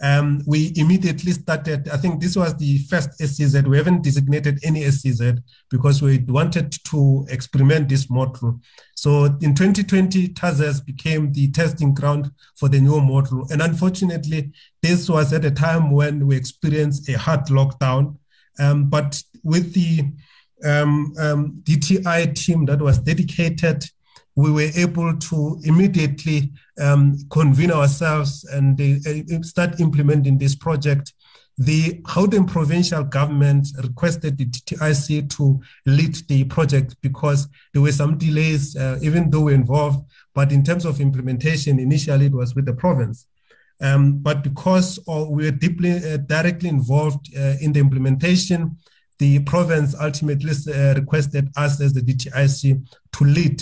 um, 0.03 0.41
we 0.45 0.73
immediately 0.75 1.31
started. 1.31 1.87
I 1.87 1.95
think 1.95 2.19
this 2.19 2.35
was 2.35 2.57
the 2.57 2.77
first 2.89 3.17
SEZ. 3.19 3.63
We 3.65 3.77
haven't 3.77 4.03
designated 4.03 4.59
any 4.61 4.83
SEZ 4.91 5.39
because 5.69 6.01
we 6.01 6.17
wanted 6.27 6.73
to 6.89 7.25
experiment 7.29 7.87
this 7.87 8.09
model. 8.09 8.59
So 8.95 9.25
in 9.39 9.55
2020, 9.55 10.27
TASEZ 10.29 10.85
became 10.85 11.31
the 11.31 11.49
testing 11.51 11.93
ground 11.93 12.31
for 12.57 12.67
the 12.67 12.81
new 12.81 12.99
model. 12.99 13.47
And 13.49 13.61
unfortunately, 13.61 14.51
this 14.81 15.09
was 15.09 15.31
at 15.31 15.45
a 15.45 15.51
time 15.51 15.89
when 15.89 16.27
we 16.27 16.35
experienced 16.35 17.07
a 17.07 17.17
hard 17.17 17.45
lockdown. 17.45 18.17
Um, 18.59 18.89
but 18.89 19.23
with 19.41 19.73
the 19.73 20.11
um, 20.65 21.13
um 21.17 21.61
DTI 21.63 22.35
team 22.35 22.65
that 22.65 22.81
was 22.81 22.99
dedicated 22.99 23.85
we 24.35 24.51
were 24.51 24.69
able 24.75 25.15
to 25.17 25.59
immediately 25.63 26.51
um, 26.79 27.17
convene 27.29 27.71
ourselves 27.71 28.43
and 28.45 28.79
uh, 28.79 29.41
start 29.43 29.79
implementing 29.79 30.37
this 30.37 30.55
project. 30.55 31.13
The 31.59 32.01
Gauteng 32.01 32.47
provincial 32.47 33.03
government 33.03 33.67
requested 33.83 34.37
the 34.39 34.45
DTIC 34.45 35.29
to 35.37 35.61
lead 35.85 36.15
the 36.27 36.45
project 36.45 36.95
because 37.01 37.47
there 37.73 37.81
were 37.83 37.91
some 37.91 38.17
delays, 38.17 38.75
uh, 38.75 38.97
even 39.03 39.29
though 39.29 39.41
we're 39.41 39.55
involved. 39.55 40.03
But 40.33 40.51
in 40.51 40.63
terms 40.63 40.83
of 40.83 40.99
implementation, 40.99 41.79
initially 41.79 42.25
it 42.25 42.33
was 42.33 42.55
with 42.55 42.65
the 42.65 42.73
province. 42.73 43.27
Um, 43.81 44.17
but 44.19 44.43
because 44.43 44.99
we 45.07 45.45
were 45.45 45.51
deeply, 45.51 45.97
uh, 45.97 46.17
directly 46.17 46.69
involved 46.69 47.29
uh, 47.37 47.55
in 47.61 47.71
the 47.71 47.81
implementation, 47.81 48.77
the 49.19 49.39
province 49.39 49.95
ultimately 49.99 50.53
uh, 50.73 50.95
requested 50.95 51.49
us 51.55 51.79
as 51.79 51.93
the 51.93 52.01
DTIC 52.01 52.87
to 53.13 53.23
lead 53.23 53.61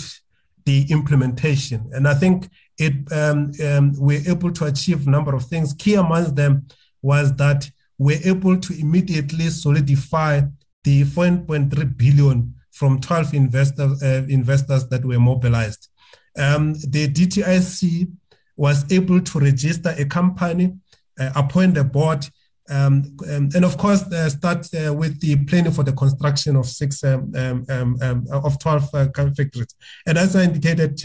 the 0.64 0.86
implementation. 0.90 1.90
And 1.92 2.06
I 2.06 2.14
think 2.14 2.48
it 2.78 2.94
um, 3.12 3.52
um, 3.64 3.92
we're 3.98 4.28
able 4.28 4.52
to 4.52 4.66
achieve 4.66 5.06
a 5.06 5.10
number 5.10 5.34
of 5.34 5.44
things. 5.44 5.74
Key 5.74 5.94
amongst 5.94 6.36
them 6.36 6.66
was 7.02 7.34
that 7.36 7.70
we're 7.98 8.20
able 8.24 8.58
to 8.58 8.80
immediately 8.80 9.48
solidify 9.48 10.42
the 10.84 11.04
4.3 11.04 11.96
billion 11.96 12.54
from 12.72 13.00
12 13.00 13.34
investors, 13.34 14.02
uh, 14.02 14.24
investors 14.28 14.88
that 14.88 15.04
were 15.04 15.20
mobilized. 15.20 15.88
Um, 16.36 16.74
the 16.74 17.08
DTIC 17.08 18.10
was 18.56 18.90
able 18.90 19.20
to 19.20 19.38
register 19.38 19.94
a 19.98 20.04
company, 20.04 20.74
uh, 21.20 21.30
appoint 21.36 21.76
a 21.76 21.84
board, 21.84 22.26
um, 22.72 23.16
um, 23.30 23.50
and 23.54 23.64
of 23.64 23.76
course, 23.76 24.02
uh, 24.04 24.30
start 24.30 24.66
uh, 24.74 24.94
with 24.94 25.20
the 25.20 25.36
planning 25.44 25.72
for 25.72 25.82
the 25.82 25.92
construction 25.92 26.56
of 26.56 26.66
six 26.66 27.04
um, 27.04 27.30
um, 27.36 27.66
um, 27.68 27.98
um 28.00 28.26
of 28.30 28.58
12 28.58 28.94
uh, 28.94 29.08
factories. 29.12 29.74
And 30.06 30.16
as 30.16 30.34
I 30.34 30.44
indicated, 30.44 30.98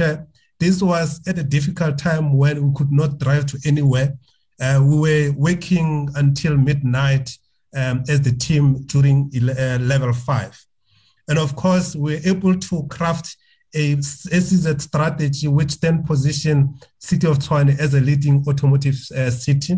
this 0.60 0.81
was 0.81 1.22
at 1.27 1.38
a 1.38 1.44
difficult 1.44 1.98
time 1.98 2.38
when 2.38 2.68
we 2.68 2.73
could 2.73 2.91
not 2.91 3.19
drive 3.19 3.48
to 3.48 3.60
anywhere. 3.65 4.14
Uh, 4.61 4.81
we 4.81 4.98
were 4.98 5.34
working 5.35 6.10
until 6.15 6.56
midnight 6.56 7.38
as 7.73 8.22
the 8.22 8.31
team 8.31 8.81
during 8.85 9.30
uh, 9.35 9.77
level 9.81 10.14
five. 10.14 10.57
And 11.27 11.38
of 11.38 11.56
course, 11.57 11.95
we 11.95 12.15
were 12.15 12.22
able 12.23 12.57
to 12.57 12.88
craft 12.88 13.35
a 13.76 14.02
SEZ 14.02 14.81
strategy, 14.81 15.48
which 15.49 15.80
then 15.81 16.03
positioned 16.03 16.81
City 16.99 17.27
of 17.27 17.39
Tshwane 17.39 17.77
as 17.77 17.94
a 17.94 17.99
leading 17.99 18.44
automotive 18.48 18.95
uh, 19.15 19.30
city 19.30 19.77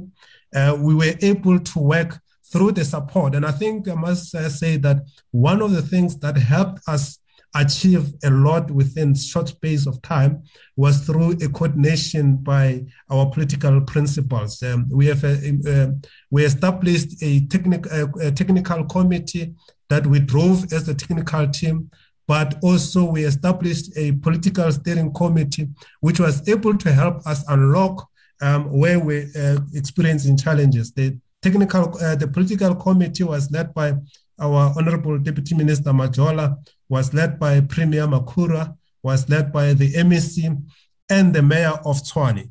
uh, 0.56 0.78
we 0.80 0.96
were 0.96 1.16
able 1.22 1.60
to 1.60 1.80
work 1.80 2.20
through 2.52 2.72
the 2.72 2.84
support. 2.84 3.36
And 3.36 3.46
I 3.46 3.52
think 3.52 3.88
I 3.88 3.94
must 3.94 4.34
uh, 4.34 4.50
say 4.50 4.78
that 4.78 5.04
one 5.32 5.62
of 5.62 5.72
the 5.72 5.82
things 5.82 6.18
that 6.20 6.38
helped 6.38 6.82
us 6.88 7.20
achieve 7.56 8.14
a 8.24 8.30
lot 8.30 8.70
within 8.70 9.16
short 9.16 9.50
space 9.50 9.88
of 9.88 10.02
time 10.02 10.44
was 10.76 11.00
through 11.06 11.32
a 11.32 11.50
coordination 11.50 12.38
by 12.38 12.86
our 13.10 13.28
political 13.30 13.82
principals. 13.82 14.62
Um, 14.62 14.88
we 14.92 15.08
have 15.08 15.24
uh, 15.24 15.88
we 16.30 16.46
established 16.46 17.22
a, 17.24 17.46
technical 17.48 17.92
a 18.22 18.32
technical 18.32 18.84
committee 18.86 19.56
that 19.90 20.06
we 20.06 20.20
drove 20.20 20.72
as 20.72 20.86
the 20.86 20.94
technical 20.94 21.48
team 21.48 21.90
but 22.28 22.60
also 22.62 23.04
we 23.04 23.24
established 23.24 23.92
a 23.98 24.12
political 24.12 24.72
steering 24.72 25.12
committee 25.14 25.68
which 26.02 26.20
was 26.20 26.48
able 26.48 26.78
to 26.78 26.92
help 26.92 27.26
us 27.26 27.44
unlock 27.48 28.08
um, 28.42 28.72
where 28.72 29.00
we're 29.00 29.30
uh, 29.36 29.60
experiencing 29.74 30.38
challenges. 30.38 30.92
The 30.92 31.18
technical, 31.42 31.98
uh, 32.00 32.16
the 32.16 32.28
political 32.28 32.76
committee 32.76 33.24
was 33.24 33.52
led 33.52 33.74
by 33.74 33.94
our 34.40 34.74
Honorable 34.78 35.18
Deputy 35.20 35.56
Minister 35.56 35.92
Majola, 35.92 36.58
was 36.88 37.14
led 37.14 37.40
by 37.40 37.62
Premier 37.62 38.08
Makhura, 38.08 38.76
was 39.04 39.30
led 39.30 39.52
by 39.52 39.74
the 39.74 39.94
MEC 39.94 40.62
and 41.10 41.34
the 41.34 41.42
Mayor 41.42 41.74
of 41.86 41.98
Tshwane. 41.98 42.50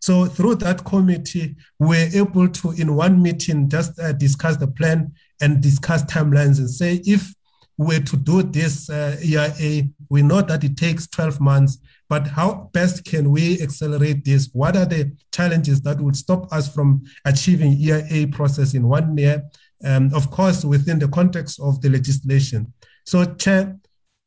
So 0.00 0.26
through 0.26 0.56
that 0.56 0.84
committee, 0.84 1.56
we 1.78 1.88
were 1.88 2.10
able 2.12 2.48
to, 2.48 2.72
in 2.72 2.94
one 2.94 3.22
meeting, 3.22 3.68
just 3.68 3.98
uh, 3.98 4.12
discuss 4.12 4.56
the 4.58 4.66
plan 4.66 5.14
and 5.40 5.62
discuss 5.62 6.04
timelines 6.04 6.58
and 6.58 6.68
say 6.68 7.00
if 7.06 7.34
we're 7.78 8.00
to 8.00 8.16
do 8.16 8.42
this 8.42 8.90
uh, 8.90 9.16
EIA, 9.24 9.84
we 10.10 10.22
know 10.22 10.42
that 10.42 10.62
it 10.62 10.76
takes 10.76 11.06
12 11.08 11.40
months 11.40 11.78
but 12.14 12.28
how 12.28 12.70
best 12.72 13.04
can 13.04 13.32
we 13.32 13.60
accelerate 13.60 14.24
this? 14.24 14.48
What 14.52 14.76
are 14.76 14.86
the 14.86 15.10
challenges 15.32 15.80
that 15.82 16.00
would 16.00 16.14
stop 16.14 16.46
us 16.52 16.72
from 16.72 17.02
achieving 17.24 17.72
EIA 17.72 18.28
process 18.28 18.74
in 18.74 18.86
one 18.86 19.18
year? 19.18 19.42
Um, 19.84 20.14
of 20.14 20.30
course, 20.30 20.64
within 20.64 21.00
the 21.00 21.08
context 21.08 21.58
of 21.58 21.80
the 21.80 21.90
legislation. 21.90 22.72
So, 23.04 23.24
Chair, 23.34 23.76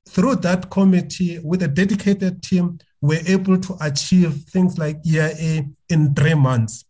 through 0.10 0.36
that 0.48 0.70
committee 0.70 1.40
with 1.42 1.64
a 1.64 1.70
dedicated 1.70 2.44
team, 2.44 2.78
we're 3.00 3.26
able 3.26 3.58
to 3.58 3.78
achieve 3.80 4.34
things 4.50 4.78
like 4.78 4.98
EIA 5.08 5.64
in 5.88 6.14
three 6.14 6.34
months. 6.34 6.84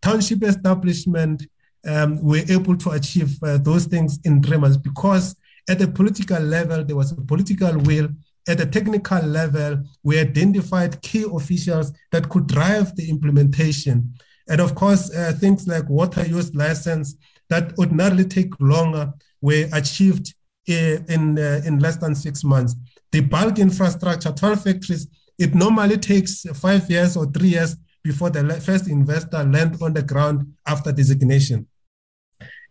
Township 0.00 0.42
establishment, 0.42 1.46
um, 1.86 2.20
we're 2.20 2.50
able 2.50 2.76
to 2.78 2.90
achieve 2.90 3.40
uh, 3.44 3.58
those 3.58 3.84
things 3.84 4.18
in 4.24 4.42
three 4.42 4.56
months 4.56 4.76
because 4.76 5.36
at 5.68 5.78
the 5.78 5.86
political 5.86 6.40
level, 6.42 6.82
there 6.84 6.96
was 6.96 7.12
a 7.12 7.14
political 7.14 7.78
will 7.78 8.08
at 8.48 8.58
the 8.58 8.66
technical 8.66 9.22
level, 9.22 9.84
we 10.02 10.18
identified 10.18 11.00
key 11.02 11.24
officials 11.32 11.92
that 12.10 12.28
could 12.28 12.46
drive 12.46 12.94
the 12.96 13.08
implementation. 13.08 14.14
And 14.48 14.60
of 14.60 14.74
course, 14.74 15.14
uh, 15.14 15.32
things 15.38 15.68
like 15.68 15.88
water 15.88 16.26
use 16.26 16.54
license 16.54 17.14
that 17.48 17.72
ordinarily 17.78 18.24
take 18.24 18.52
longer 18.60 19.12
were 19.40 19.68
achieved 19.72 20.34
uh, 20.68 20.98
in, 21.08 21.38
uh, 21.38 21.62
in 21.64 21.78
less 21.78 21.96
than 21.96 22.14
six 22.14 22.42
months. 22.42 22.74
The 23.12 23.20
bulk 23.20 23.58
infrastructure, 23.58 24.32
12 24.32 24.62
factories, 24.64 25.06
it 25.38 25.54
normally 25.54 25.98
takes 25.98 26.42
five 26.54 26.90
years 26.90 27.16
or 27.16 27.26
three 27.26 27.50
years 27.50 27.76
before 28.02 28.30
the 28.30 28.60
first 28.60 28.88
investor 28.88 29.44
land 29.44 29.76
on 29.80 29.92
the 29.92 30.02
ground 30.02 30.52
after 30.66 30.90
designation. 30.92 31.66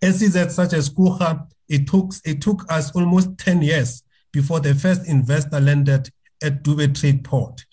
SEZ 0.03 0.53
such 0.53 0.73
as 0.73 0.89
Coega, 0.89 1.47
it 1.69 1.87
took, 1.87 2.11
it 2.25 2.41
took 2.41 2.69
us 2.69 2.91
almost 2.91 3.37
10 3.37 3.61
years 3.61 4.03
before 4.31 4.59
the 4.59 4.73
first 4.73 5.07
investor 5.07 5.59
landed 5.59 6.09
at 6.43 6.63
Dube 6.63 6.97
Trade 6.99 7.23
Port. 7.23 7.65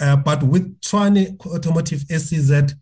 Uh, 0.00 0.16
but 0.16 0.42
with 0.42 0.78
Tshwane 0.80 1.40
Automotive 1.46 2.00
SEZ, 2.08 2.74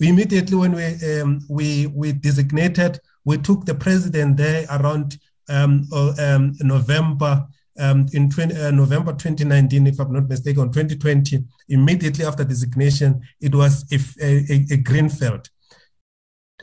immediately 0.00 0.56
when 0.56 0.72
we, 0.72 1.20
um, 1.20 1.40
we, 1.48 1.86
we 1.88 2.12
designated, 2.12 2.98
we 3.24 3.38
took 3.38 3.64
the 3.64 3.74
president 3.74 4.36
there 4.36 4.66
around 4.70 5.18
um, 5.48 5.86
uh, 5.92 6.12
um, 6.18 6.54
November 6.60 7.46
um, 7.78 8.06
in 8.12 8.28
20, 8.28 8.54
uh, 8.56 8.70
November 8.70 9.12
2019, 9.12 9.86
if 9.86 10.00
I'm 10.00 10.12
not 10.12 10.28
mistaken, 10.28 10.72
2020, 10.72 11.44
immediately 11.68 12.24
after 12.24 12.44
designation, 12.44 13.20
it 13.40 13.54
was 13.54 13.84
a, 13.92 13.98
a, 14.20 14.66
a 14.72 14.76
green 14.78 15.08
field. 15.08 15.48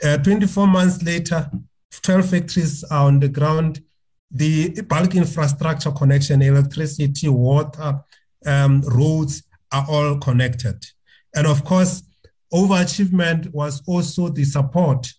Uh, 0.04 0.18
24 0.18 0.68
months 0.68 1.02
later, 1.04 1.50
12 2.02 2.30
factories 2.30 2.84
are 2.86 3.08
on 3.08 3.20
the 3.20 3.30
ground 3.30 3.82
the 4.36 4.82
bulk 4.82 5.16
infrastructure 5.16 5.92
connection, 5.92 6.42
electricity, 6.42 7.30
water, 7.30 8.02
um, 8.46 8.82
roads 8.82 9.44
are 9.72 9.86
all 9.90 10.18
connected. 10.20 10.86
And 11.34 11.48
of 11.48 11.64
course, 11.64 12.04
overachievement 12.54 13.54
was 13.54 13.82
also 13.88 14.28
the 14.28 14.44
support 14.44 15.12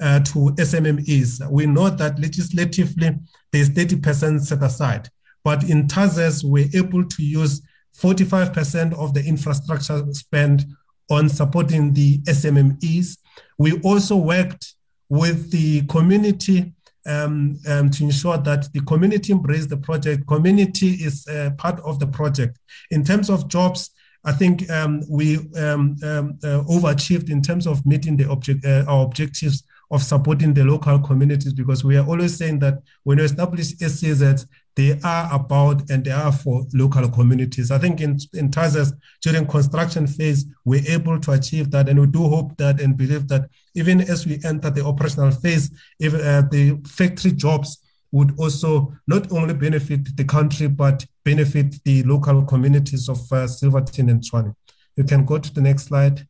uh, 0.00 0.20
to 0.20 0.54
SMMEs. 0.56 1.50
We 1.50 1.66
know 1.66 1.90
that 1.90 2.18
legislatively 2.18 3.18
there's 3.52 3.68
30% 3.70 4.40
set 4.40 4.62
aside, 4.62 5.08
but 5.44 5.64
in 5.64 5.86
TASEZ, 5.86 6.42
we're 6.44 6.68
able 6.74 7.04
to 7.04 7.22
use 7.22 7.60
45% 7.98 8.94
of 8.94 9.12
the 9.12 9.22
infrastructure 9.22 10.02
spend 10.12 10.64
on 11.10 11.28
supporting 11.28 11.92
the 11.92 12.18
SMMEs. 12.20 13.18
We 13.58 13.78
also 13.82 14.16
worked 14.16 14.74
with 15.10 15.50
the 15.50 15.82
community 15.88 16.72
um, 17.06 17.58
um, 17.68 17.90
to 17.90 18.04
ensure 18.04 18.38
that 18.38 18.72
the 18.72 18.80
community 18.80 19.32
embrace 19.32 19.66
the 19.66 19.76
project. 19.76 20.26
Community 20.26 20.94
is 20.94 21.26
uh, 21.26 21.50
part 21.58 21.80
of 21.80 21.98
the 21.98 22.06
project. 22.06 22.58
In 22.90 23.04
terms 23.04 23.30
of 23.30 23.48
jobs, 23.48 23.90
I 24.24 24.32
think 24.32 24.70
um, 24.70 25.02
we 25.08 25.38
um, 25.56 25.96
um, 26.04 26.38
uh, 26.44 26.62
overachieved 26.68 27.28
in 27.28 27.42
terms 27.42 27.66
of 27.66 27.84
meeting 27.84 28.16
the 28.16 28.30
object, 28.30 28.64
uh, 28.64 28.84
our 28.86 29.04
objectives 29.04 29.64
of 29.90 30.02
supporting 30.02 30.54
the 30.54 30.64
local 30.64 30.98
communities 30.98 31.52
because 31.52 31.84
we 31.84 31.96
are 31.96 32.06
always 32.06 32.36
saying 32.36 32.58
that 32.60 32.82
when 33.02 33.18
you 33.18 33.24
establish 33.24 33.74
SEZs, 33.74 34.46
they 34.74 34.98
are 35.04 35.28
about 35.32 35.90
and 35.90 36.04
they 36.04 36.10
are 36.10 36.32
for 36.32 36.64
local 36.72 37.08
communities. 37.08 37.70
I 37.70 37.78
think 37.78 38.00
in, 38.00 38.18
in 38.32 38.50
TASEZ, 38.50 38.92
during 39.22 39.46
construction 39.46 40.06
phase, 40.06 40.46
we're 40.64 40.86
able 40.88 41.20
to 41.20 41.32
achieve 41.32 41.70
that. 41.72 41.88
And 41.88 42.00
we 42.00 42.06
do 42.06 42.28
hope 42.28 42.56
that 42.56 42.80
and 42.80 42.96
believe 42.96 43.28
that 43.28 43.50
even 43.74 44.00
as 44.00 44.26
we 44.26 44.40
enter 44.44 44.70
the 44.70 44.84
operational 44.84 45.30
phase, 45.30 45.70
if 46.00 46.14
uh, 46.14 46.42
the 46.50 46.80
factory 46.86 47.32
jobs 47.32 47.78
would 48.12 48.38
also 48.38 48.94
not 49.06 49.32
only 49.32 49.54
benefit 49.54 50.16
the 50.16 50.24
country, 50.24 50.68
but 50.68 51.04
benefit 51.24 51.82
the 51.84 52.02
local 52.04 52.42
communities 52.44 53.08
of 53.08 53.20
uh, 53.32 53.46
Silverton 53.46 54.10
and 54.10 54.20
Tshwane. 54.20 54.54
You 54.96 55.04
can 55.04 55.24
go 55.24 55.38
to 55.38 55.52
the 55.52 55.62
next 55.62 55.84
slide. 55.84 56.26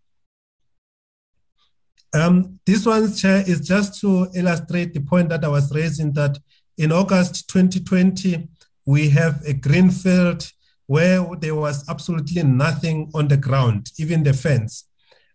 Um, 2.14 2.60
this 2.66 2.86
one, 2.86 3.12
Chair, 3.14 3.42
is 3.46 3.66
just 3.66 4.00
to 4.00 4.28
illustrate 4.34 4.94
the 4.94 5.00
point 5.00 5.28
that 5.30 5.44
I 5.44 5.48
was 5.48 5.74
raising 5.74 6.12
that 6.12 6.38
in 6.82 6.90
August 6.90 7.48
2020, 7.48 8.48
we 8.86 9.08
have 9.10 9.40
a 9.46 9.54
green 9.54 9.88
field 9.88 10.50
where 10.86 11.24
there 11.38 11.54
was 11.54 11.88
absolutely 11.88 12.42
nothing 12.42 13.08
on 13.14 13.28
the 13.28 13.36
ground, 13.36 13.92
even 13.98 14.24
the 14.24 14.32
fence. 14.32 14.88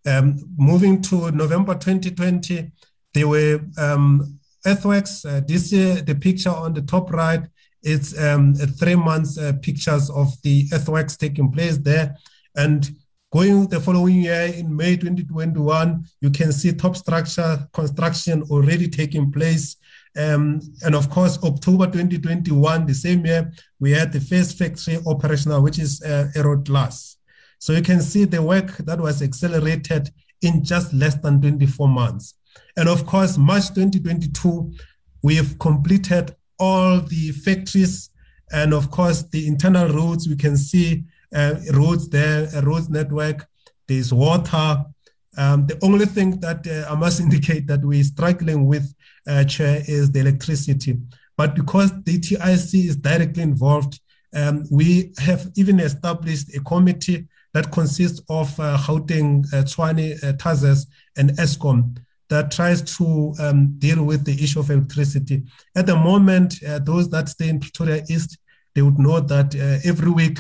Um, 0.06 0.38
moving 0.58 1.02
to 1.04 1.32
November 1.32 1.74
2020, 1.74 2.70
there 3.14 3.28
were 3.30 3.62
um, 3.78 4.38
earthworks. 4.66 5.24
Uh, 5.24 5.40
this 5.48 5.72
year, 5.72 6.02
the 6.02 6.16
picture 6.16 6.50
on 6.50 6.74
the 6.74 6.82
top 6.82 7.14
right, 7.14 7.44
it's 7.82 8.20
um, 8.20 8.54
three 8.54 8.96
months 8.96 9.38
uh, 9.38 9.54
pictures 9.62 10.10
of 10.10 10.34
the 10.44 10.68
earthworks 10.74 11.16
taking 11.16 11.50
place 11.50 11.78
there. 11.78 12.18
And 12.58 12.90
Going 13.34 13.68
the 13.68 13.82
following 13.82 14.22
year 14.22 14.54
in 14.56 14.74
May 14.74 14.96
2021, 14.96 16.06
you 16.22 16.30
can 16.30 16.54
see 16.54 16.72
top 16.72 16.96
structure 16.96 17.68
construction 17.74 18.42
already 18.44 18.88
taking 18.88 19.34
place. 19.34 19.76
Um, 20.18 20.62
and 20.84 20.96
of 20.96 21.10
course, 21.10 21.38
October 21.44 21.86
2021, 21.86 22.86
the 22.86 22.94
same 22.94 23.26
year, 23.26 23.52
we 23.80 23.92
had 23.92 24.12
the 24.12 24.20
first 24.20 24.58
factory 24.58 24.98
operational, 25.06 25.62
which 25.62 25.80
is 25.80 26.02
uh, 26.02 26.30
Aeroglass. 26.36 27.16
So 27.60 27.74
you 27.74 27.82
can 27.82 28.02
see 28.02 28.26
the 28.26 28.42
work 28.42 28.78
that 28.78 29.00
was 29.00 29.22
accelerated 29.22 30.10
in 30.42 30.64
just 30.64 30.94
less 30.94 31.16
than 31.16 31.42
24 31.42 31.88
months. 31.88 32.36
And 32.76 32.88
of 32.90 33.06
course, 33.06 33.38
March 33.38 33.70
2022, 33.70 34.74
we 35.24 35.36
have 35.36 35.58
completed 35.60 36.36
all 36.60 37.02
the 37.02 37.32
factories 37.32 38.10
and 38.52 38.74
of 38.74 38.90
course 38.92 39.24
the 39.24 39.48
internal 39.48 39.90
roads. 39.90 40.28
We 40.28 40.36
can 40.36 40.58
see 40.58 41.04
uh, 41.34 41.56
roads 41.74 42.10
there, 42.10 42.48
a 42.54 42.62
roads 42.62 42.90
network, 42.90 43.48
there's 43.88 44.14
water. 44.14 44.86
Um, 45.38 45.68
the 45.68 45.78
only 45.84 46.06
thing 46.06 46.40
that 46.40 46.66
uh, 46.68 46.92
I 46.92 46.96
must 46.96 47.20
indicate 47.26 47.68
that 47.68 47.82
we're 47.84 48.04
struggling 48.04 48.66
with, 48.66 48.94
uh, 49.28 49.44
Chair, 49.44 49.84
is 49.88 50.12
the 50.12 50.20
electricity. 50.20 50.98
But 51.36 51.56
because 51.56 51.92
the 51.92 52.20
DTIC 52.20 52.88
is 52.88 52.96
directly 52.96 53.44
involved, 53.44 54.00
um, 54.34 54.66
we 54.72 55.14
have 55.20 55.50
even 55.56 55.80
established 55.80 56.56
a 56.56 56.60
committee 56.62 57.28
that 57.54 57.72
consists 57.72 58.22
of 58.30 58.60
uh, 58.60 58.78
Gauteng, 58.78 59.46
uh, 59.54 59.64
Tshwane, 59.64 60.24
uh, 60.24 60.34
TASEZ, 60.34 60.86
and 61.18 61.32
Eskom 61.32 61.98
that 62.30 62.52
tries 62.52 62.82
to 62.98 63.34
um, 63.40 63.76
deal 63.80 64.04
with 64.04 64.26
the 64.26 64.44
issue 64.44 64.60
of 64.60 64.70
electricity. 64.70 65.44
At 65.76 65.86
the 65.86 65.96
moment, 65.96 66.62
uh, 66.64 66.80
those 66.80 67.10
that 67.12 67.30
stay 67.30 67.50
in 67.50 67.60
Pretoria 67.60 68.04
East, 68.10 68.38
they 68.76 68.82
would 68.82 69.00
know 69.00 69.20
that 69.20 69.56
uh, 69.56 69.80
every 69.88 70.12
week 70.12 70.40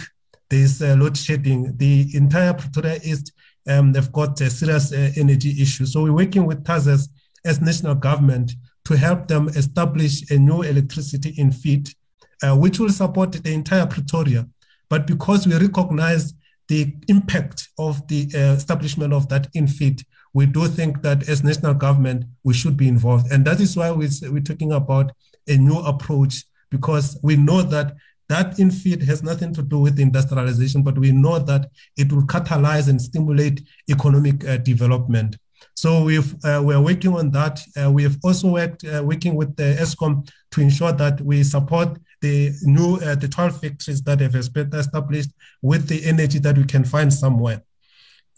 there's 0.49 0.81
uh, 0.81 0.95
load 0.97 1.18
shedding. 1.18 1.76
The 1.77 2.09
entire 2.14 2.53
Pretoria 2.53 2.99
East, 3.03 3.31
um, 3.68 3.93
they've 3.93 4.11
got 4.11 4.39
a 4.41 4.49
serious 4.49 4.91
uh, 4.91 5.11
energy 5.15 5.61
issue. 5.61 5.85
So 5.85 6.03
we're 6.03 6.14
working 6.14 6.45
with 6.45 6.64
TASEZ 6.64 7.07
as 7.45 7.61
national 7.61 7.95
government 7.95 8.51
to 8.88 8.95
help 8.95 9.27
them 9.27 9.49
establish 9.49 10.31
a 10.31 10.38
new 10.38 10.61
electricity 10.61 11.34
infeed, 11.34 11.93
uh, 12.41 12.55
which 12.55 12.80
will 12.80 12.89
support 12.89 13.34
the 13.34 13.53
entire 13.53 13.85
Pretoria. 13.85 14.47
But 14.89 15.05
because 15.05 15.45
we 15.45 15.57
recognize 15.57 16.34
the 16.69 16.95
impact 17.09 17.68
of 17.77 18.07
the 18.07 18.22
uh, 18.34 18.53
establishment 18.53 19.11
of 19.11 19.27
that 19.27 19.51
infeed, 19.53 20.05
we 20.34 20.45
do 20.45 20.68
think 20.68 21.01
that 21.01 21.27
as 21.27 21.43
national 21.43 21.73
government, 21.73 22.23
we 22.45 22.53
should 22.53 22.77
be 22.77 22.88
involved. 22.88 23.30
And 23.30 23.43
that 23.43 23.59
is 23.59 23.76
why 23.76 23.91
we, 23.91 24.07
we're 24.22 24.39
talking 24.41 24.72
about 24.72 25.11
a 25.49 25.57
new 25.57 25.80
approach, 25.80 26.45
because 26.69 27.19
we 27.22 27.35
know 27.35 27.61
that 27.64 27.93
that 28.30 28.57
infeed 28.57 29.03
has 29.03 29.22
nothing 29.22 29.53
to 29.53 29.61
do 29.61 29.80
with 29.80 29.99
industrialization, 29.99 30.81
but 30.81 30.97
we 30.97 31.11
know 31.11 31.39
that 31.39 31.69
it 31.97 32.11
will 32.14 32.23
catalyze 32.23 32.88
and 32.88 33.01
stimulate 33.01 33.68
economic 33.89 34.47
uh, 34.47 34.55
development. 34.57 35.35
So 35.77 36.03
we've, 36.05 36.33
uh, 36.43 36.59
we're 36.65 36.81
working 36.81 37.13
on 37.13 37.29
that. 37.31 37.59
Uh, 37.79 37.91
we 37.91 38.01
have 38.01 38.17
also 38.23 38.49
worked 38.49 38.83
uh, 38.83 39.03
working 39.05 39.35
with 39.35 39.55
the 39.55 39.77
Eskom 39.79 40.27
to 40.49 40.61
ensure 40.61 40.91
that 40.91 41.21
we 41.21 41.43
support 41.43 41.99
the 42.19 42.51
new 42.63 42.97
the 42.97 43.27
12 43.27 43.61
factories 43.61 44.01
that 44.01 44.19
have 44.19 44.53
been 44.53 44.73
established 44.73 45.29
with 45.61 45.87
the 45.87 46.03
energy 46.03 46.39
that 46.39 46.57
we 46.57 46.63
can 46.63 46.83
find 46.83 47.13
somewhere. 47.13 47.61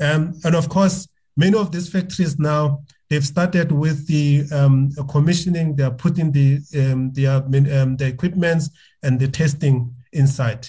Um, 0.02 0.38
and 0.44 0.54
of 0.54 0.68
course, 0.68 1.08
many 1.38 1.58
of 1.58 1.72
these 1.72 1.90
factories 1.90 2.38
now 2.38 2.84
they've 3.10 3.26
started 3.26 3.72
with 3.72 4.06
the 4.08 4.44
um, 4.52 4.92
commissioning. 5.10 5.78
They 5.78 5.84
are 5.84 5.92
putting 5.92 6.34
the 6.34 6.60
um, 6.78 7.14
the, 7.14 7.28
um, 7.28 7.96
the 7.96 8.08
equipments 8.08 8.70
and 9.02 9.18
the 9.18 9.30
testing 9.30 9.96
inside. 10.12 10.68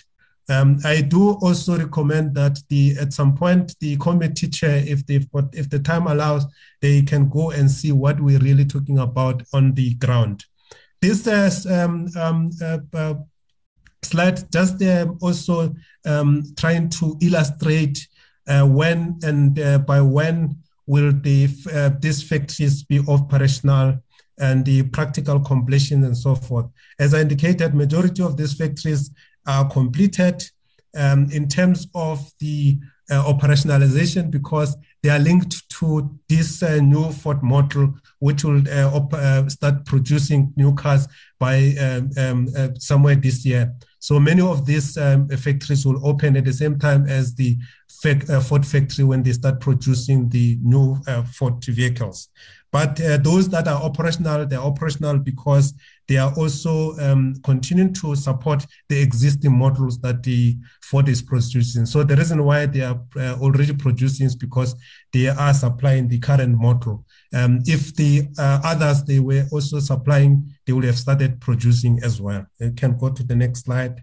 Um, 0.51 0.79
I 0.85 1.01
do 1.01 1.31
also 1.35 1.79
recommend 1.79 2.35
that 2.35 2.59
the 2.69 2.97
at 3.01 3.13
some 3.13 3.37
point 3.37 3.77
the 3.79 3.97
committee 3.99 4.49
chair, 4.49 4.83
if 4.85 5.07
they've 5.07 5.31
got 5.31 5.55
if 5.55 5.71
the 5.71 5.79
time 5.79 6.09
allows, 6.09 6.45
they 6.83 7.03
can 7.03 7.29
go 7.29 7.53
and 7.53 7.71
see 7.71 7.93
what 7.93 8.21
we're 8.21 8.41
really 8.41 8.65
talking 8.65 8.99
about 8.99 9.43
on 9.53 9.75
the 9.75 9.95
ground. 9.95 10.45
This 11.01 11.27
is 11.27 11.67
um, 11.67 12.09
um, 12.17 12.51
uh, 12.61 12.79
uh, 12.93 13.15
slide 14.03 14.51
just 14.53 14.83
uh, 14.83 15.07
also 15.21 15.73
um, 16.05 16.43
trying 16.57 16.89
to 16.91 17.17
illustrate 17.23 18.09
uh, 18.49 18.67
when 18.67 19.19
and 19.23 19.59
uh, 19.59 19.79
by 19.79 20.01
when 20.01 20.57
will 20.87 21.13
the, 21.13 21.49
uh, 21.73 21.91
these 22.01 22.23
factories 22.23 22.83
be 22.83 23.01
operational 23.07 24.03
and 24.39 24.65
the 24.65 24.83
practical 24.85 25.39
completion 25.39 26.03
and 26.03 26.17
so 26.17 26.35
forth. 26.35 26.67
As 26.99 27.15
I 27.15 27.21
indicated, 27.21 27.75
majority 27.75 28.23
of 28.23 28.37
these 28.37 28.55
factories 28.55 29.11
are 29.47 29.69
completed 29.69 30.43
um, 30.97 31.29
in 31.31 31.49
terms 31.49 31.87
of 31.95 32.31
the 32.39 32.79
uh, 33.11 33.25
operationalization 33.25 34.31
because 34.31 34.77
they 35.03 35.09
are 35.09 35.19
linked 35.19 35.69
to 35.71 36.09
this 36.29 36.63
uh, 36.63 36.77
new 36.77 37.11
Ford 37.11 37.43
model, 37.43 37.95
which 38.19 38.45
will 38.45 38.63
uh, 38.69 38.95
op- 38.95 39.15
uh, 39.15 39.49
start 39.49 39.85
producing 39.85 40.53
new 40.57 40.75
cars 40.75 41.09
by 41.39 41.75
um, 41.81 42.11
um, 42.17 42.49
uh, 42.57 42.69
somewhere 42.79 43.17
this 43.17 43.45
year. 43.45 43.75
So 43.99 44.21
many 44.21 44.41
of 44.41 44.67
these 44.67 44.97
um, 44.97 45.29
factories 45.29 45.85
will 45.85 46.07
open 46.07 46.37
at 46.37 46.45
the 46.45 46.53
same 46.53 46.79
time 46.79 47.07
as 47.07 47.35
the 47.35 47.57
uh, 48.05 48.41
Ford 48.41 48.65
factory 48.65 49.05
when 49.05 49.23
they 49.23 49.33
start 49.33 49.61
producing 49.61 50.29
the 50.29 50.59
new 50.63 50.97
Ford 51.35 51.63
vehicles. 51.65 52.29
But 52.73 52.97
those 52.97 53.49
that 53.49 53.67
are 53.67 53.83
operational, 53.83 54.47
they're 54.47 54.61
operational 54.61 55.19
because 55.19 55.75
they 56.11 56.17
are 56.17 56.35
also 56.37 56.99
um, 56.99 57.37
continuing 57.45 57.95
to 57.95 58.17
support 58.17 58.67
the 58.89 59.01
existing 59.01 59.57
models 59.57 60.01
that 60.01 60.25
the 60.25 60.57
Ford 60.83 61.09
is 61.09 61.23
producing. 61.23 61.87
So 61.87 62.03
the 62.03 62.17
reason 62.17 62.45
why 62.45 62.67
they 62.67 62.81
are 62.81 63.01
uh, 63.17 63.37
already 63.41 63.73
producing 63.77 64.27
is 64.27 64.35
because 64.35 64.75
they 65.13 65.29
are 65.29 65.55
supplying 65.55 66.09
the 66.09 66.19
current 66.19 66.59
model. 66.59 67.07
Um, 67.33 67.61
if 67.65 67.95
the 67.95 68.27
uh, 68.37 68.61
others 68.65 69.05
they 69.05 69.21
were 69.21 69.47
also 69.53 69.79
supplying, 69.79 70.53
they 70.67 70.73
would 70.73 70.83
have 70.83 70.99
started 70.99 71.41
producing 71.41 72.01
as 72.03 72.21
well. 72.21 72.45
You 72.59 72.73
can 72.73 72.99
go 72.99 73.11
to 73.11 73.23
the 73.23 73.37
next 73.37 73.67
slide. 73.67 74.03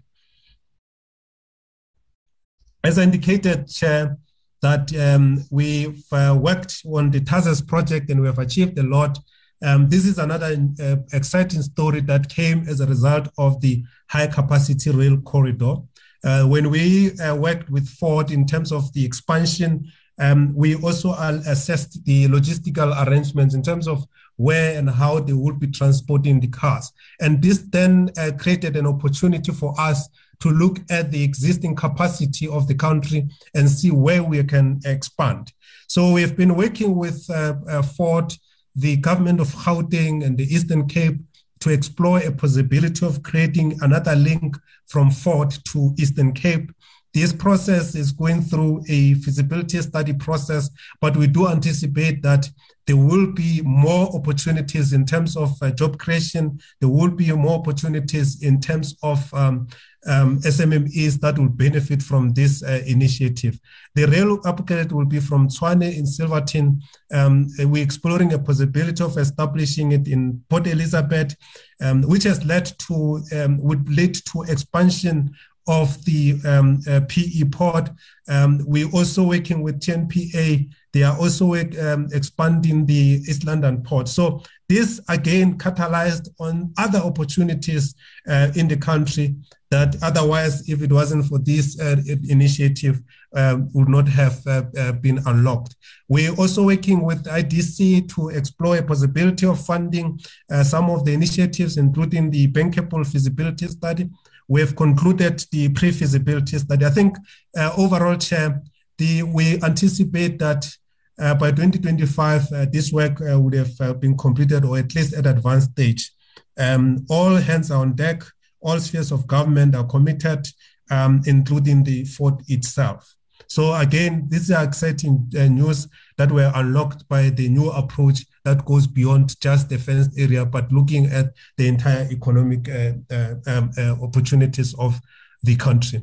As 2.82 2.98
I 2.98 3.02
indicated, 3.02 3.68
Chair, 3.68 4.16
that 4.62 4.96
um, 4.96 5.44
we've 5.50 6.02
uh, 6.10 6.38
worked 6.40 6.80
on 6.86 7.10
the 7.10 7.20
TASEZ 7.20 7.68
project 7.68 8.10
and 8.10 8.22
we 8.22 8.28
have 8.28 8.38
achieved 8.38 8.78
a 8.78 8.82
lot. 8.82 9.18
Um, 9.62 9.88
this 9.88 10.04
is 10.06 10.18
another 10.18 10.56
uh, 10.82 10.96
exciting 11.12 11.62
story 11.62 12.00
that 12.02 12.28
came 12.28 12.68
as 12.68 12.80
a 12.80 12.86
result 12.86 13.28
of 13.38 13.60
the 13.60 13.84
high 14.08 14.26
capacity 14.26 14.90
rail 14.90 15.16
corridor. 15.18 15.76
Uh, 16.24 16.44
when 16.44 16.70
we 16.70 17.12
uh, 17.18 17.34
worked 17.34 17.70
with 17.70 17.88
Ford 17.88 18.30
in 18.30 18.46
terms 18.46 18.72
of 18.72 18.92
the 18.92 19.04
expansion, 19.04 19.90
um, 20.20 20.52
we 20.54 20.74
also 20.76 21.12
assessed 21.12 22.04
the 22.04 22.26
logistical 22.26 23.06
arrangements 23.06 23.54
in 23.54 23.62
terms 23.62 23.86
of 23.86 24.04
where 24.36 24.76
and 24.76 24.90
how 24.90 25.20
they 25.20 25.32
would 25.32 25.60
be 25.60 25.68
transporting 25.68 26.40
the 26.40 26.48
cars. 26.48 26.92
And 27.20 27.42
this 27.42 27.58
then 27.58 28.10
uh, 28.18 28.32
created 28.38 28.76
an 28.76 28.86
opportunity 28.86 29.52
for 29.52 29.74
us 29.78 30.08
to 30.40 30.50
look 30.50 30.78
at 30.90 31.10
the 31.10 31.22
existing 31.22 31.74
capacity 31.74 32.46
of 32.48 32.68
the 32.68 32.74
country 32.74 33.28
and 33.54 33.68
see 33.68 33.90
where 33.90 34.22
we 34.22 34.42
can 34.44 34.80
expand. 34.84 35.52
So 35.88 36.12
we've 36.12 36.36
been 36.36 36.54
working 36.54 36.94
with 36.96 37.28
uh, 37.30 37.54
uh, 37.68 37.82
Ford, 37.82 38.32
the 38.78 38.96
government 38.96 39.40
of 39.40 39.48
Gauteng 39.48 40.24
and 40.24 40.38
the 40.38 40.44
Eastern 40.44 40.86
Cape 40.86 41.18
to 41.60 41.70
explore 41.70 42.20
a 42.20 42.30
possibility 42.30 43.04
of 43.04 43.22
creating 43.22 43.78
another 43.82 44.14
link 44.14 44.56
from 44.86 45.10
Fort 45.10 45.58
to 45.72 45.94
Eastern 45.98 46.32
Cape. 46.32 46.70
this 47.14 47.32
process 47.32 47.94
is 47.94 48.12
going 48.12 48.42
through 48.42 48.84
a 48.88 49.14
feasibility 49.14 49.80
study 49.82 50.12
process, 50.12 50.70
but 51.00 51.16
we 51.16 51.26
do 51.26 51.48
anticipate 51.48 52.22
that 52.22 52.48
there 52.86 52.96
will 52.96 53.32
be 53.32 53.60
more 53.62 54.14
opportunities 54.14 54.92
in 54.92 55.04
terms 55.04 55.36
of 55.36 55.50
uh, 55.60 55.70
job 55.72 55.98
creation. 55.98 56.60
There 56.80 56.88
will 56.88 57.10
be 57.10 57.32
more 57.32 57.58
opportunities 57.58 58.42
in 58.42 58.60
terms 58.60 58.96
of 59.02 59.32
um, 59.34 59.68
um, 60.08 60.40
SMMEs 60.40 61.20
that 61.20 61.38
will 61.38 61.48
benefit 61.48 62.02
from 62.02 62.30
this 62.30 62.62
uh, 62.62 62.82
initiative. 62.86 63.60
The 63.94 64.06
rail 64.06 64.40
applicant 64.46 64.92
will 64.92 65.04
be 65.04 65.20
from 65.20 65.48
Tshwane 65.48 65.96
in 65.96 66.06
Silverton. 66.06 66.80
Um, 67.12 67.48
we're 67.58 67.82
exploring 67.82 68.32
a 68.32 68.38
possibility 68.38 69.04
of 69.04 69.16
establishing 69.18 69.92
it 69.92 70.08
in 70.08 70.42
Port 70.48 70.66
Elizabeth, 70.66 71.36
um, 71.80 72.02
which 72.02 72.24
has 72.24 72.44
led 72.44 72.66
to 72.86 73.22
um, 73.32 73.58
would 73.58 73.88
lead 73.88 74.14
to 74.32 74.42
expansion 74.42 75.34
of 75.68 76.02
the 76.06 76.40
um, 76.46 76.80
uh, 76.88 77.00
PE 77.08 77.44
port. 77.52 77.90
Um, 78.26 78.64
we're 78.66 78.90
also 78.90 79.22
working 79.22 79.62
with 79.62 79.80
TNPA. 79.80 80.70
They 80.94 81.02
are 81.02 81.16
also 81.18 81.52
expanding 81.52 82.86
the 82.86 83.20
East 83.28 83.44
London 83.44 83.82
port. 83.82 84.08
So 84.08 84.42
this 84.70 85.00
again 85.08 85.58
catalyzed 85.58 86.28
on 86.40 86.72
other 86.78 86.98
opportunities 86.98 87.94
uh, 88.26 88.48
in 88.56 88.66
the 88.66 88.78
country 88.78 89.36
that 89.70 89.96
otherwise, 90.02 90.68
if 90.68 90.82
it 90.82 90.90
wasn't 90.90 91.26
for 91.26 91.38
this 91.38 91.78
uh, 91.78 91.96
initiative, 92.28 93.02
uh, 93.34 93.58
would 93.74 93.88
not 93.88 94.08
have 94.08 94.40
uh, 94.46 94.62
uh, 94.78 94.92
been 94.92 95.20
unlocked. 95.26 95.76
We're 96.08 96.34
also 96.34 96.64
working 96.64 97.04
with 97.04 97.24
IDC 97.24 98.08
to 98.14 98.30
explore 98.30 98.76
a 98.76 98.82
possibility 98.82 99.46
of 99.46 99.64
funding 99.64 100.18
uh, 100.50 100.64
some 100.64 100.88
of 100.88 101.04
the 101.04 101.12
initiatives, 101.12 101.76
including 101.76 102.30
the 102.30 102.48
bankable 102.48 103.06
feasibility 103.06 103.66
study, 103.66 104.08
we 104.50 104.60
have 104.60 104.74
concluded 104.74 105.44
the 105.52 105.68
pre-feasibility 105.68 106.56
study. 106.56 106.86
I 106.86 106.90
think 106.90 107.18
uh, 107.54 107.70
overall, 107.76 108.16
Chair, 108.16 108.62
the, 108.96 109.22
we 109.22 109.62
anticipate 109.62 110.38
that 110.38 110.74
by 111.18 111.50
2025, 111.50 112.52
uh, 112.52 112.66
this 112.72 112.92
work 112.92 113.18
would 113.20 113.52
have 113.52 114.00
been 114.00 114.16
completed 114.16 114.64
or 114.64 114.78
at 114.78 114.94
least 114.94 115.14
at 115.14 115.26
advanced 115.26 115.72
stage. 115.72 116.12
Um, 116.56 117.04
all 117.10 117.34
hands 117.36 117.70
are 117.70 117.82
on 117.82 117.94
deck. 117.94 118.22
All 118.60 118.80
spheres 118.80 119.12
of 119.12 119.26
government 119.26 119.74
are 119.74 119.84
committed, 119.84 120.46
um, 120.90 121.22
including 121.26 121.84
the 121.84 122.04
Ford 122.04 122.42
itself. 122.48 123.14
So 123.46 123.74
again, 123.74 124.26
this 124.28 124.42
is 124.42 124.50
exciting 124.50 125.30
uh, 125.38 125.44
news 125.46 125.88
that 126.18 126.30
were 126.30 126.52
unlocked 126.54 127.08
by 127.08 127.30
the 127.30 127.48
new 127.48 127.70
approach 127.70 128.26
that 128.44 128.64
goes 128.66 128.86
beyond 128.86 129.40
just 129.40 129.68
the 129.68 129.78
fenced 129.78 130.18
area, 130.18 130.44
but 130.44 130.70
looking 130.70 131.06
at 131.06 131.32
the 131.56 131.66
entire 131.66 132.06
economic 132.10 132.68
uh, 132.68 132.92
uh, 133.10 133.34
um, 133.46 133.70
uh, 133.78 133.96
opportunities 134.02 134.74
of 134.78 135.00
the 135.42 135.56
country. 135.56 136.02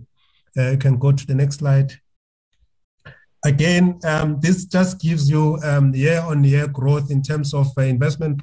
Uh, 0.58 0.72
you 0.72 0.78
can 0.78 0.98
go 0.98 1.12
to 1.12 1.28
the 1.28 1.36
next 1.36 1.58
slide. 1.58 1.92
Again, 3.44 4.00
um, 4.06 4.40
this 4.40 4.66
just 4.66 5.00
gives 5.00 5.30
you 5.30 5.60
um, 5.64 5.94
year-on-year 5.94 6.68
growth 6.70 7.12
in 7.12 7.22
terms 7.22 7.54
of 7.54 7.68
uh, 7.78 7.82
investment 7.82 8.42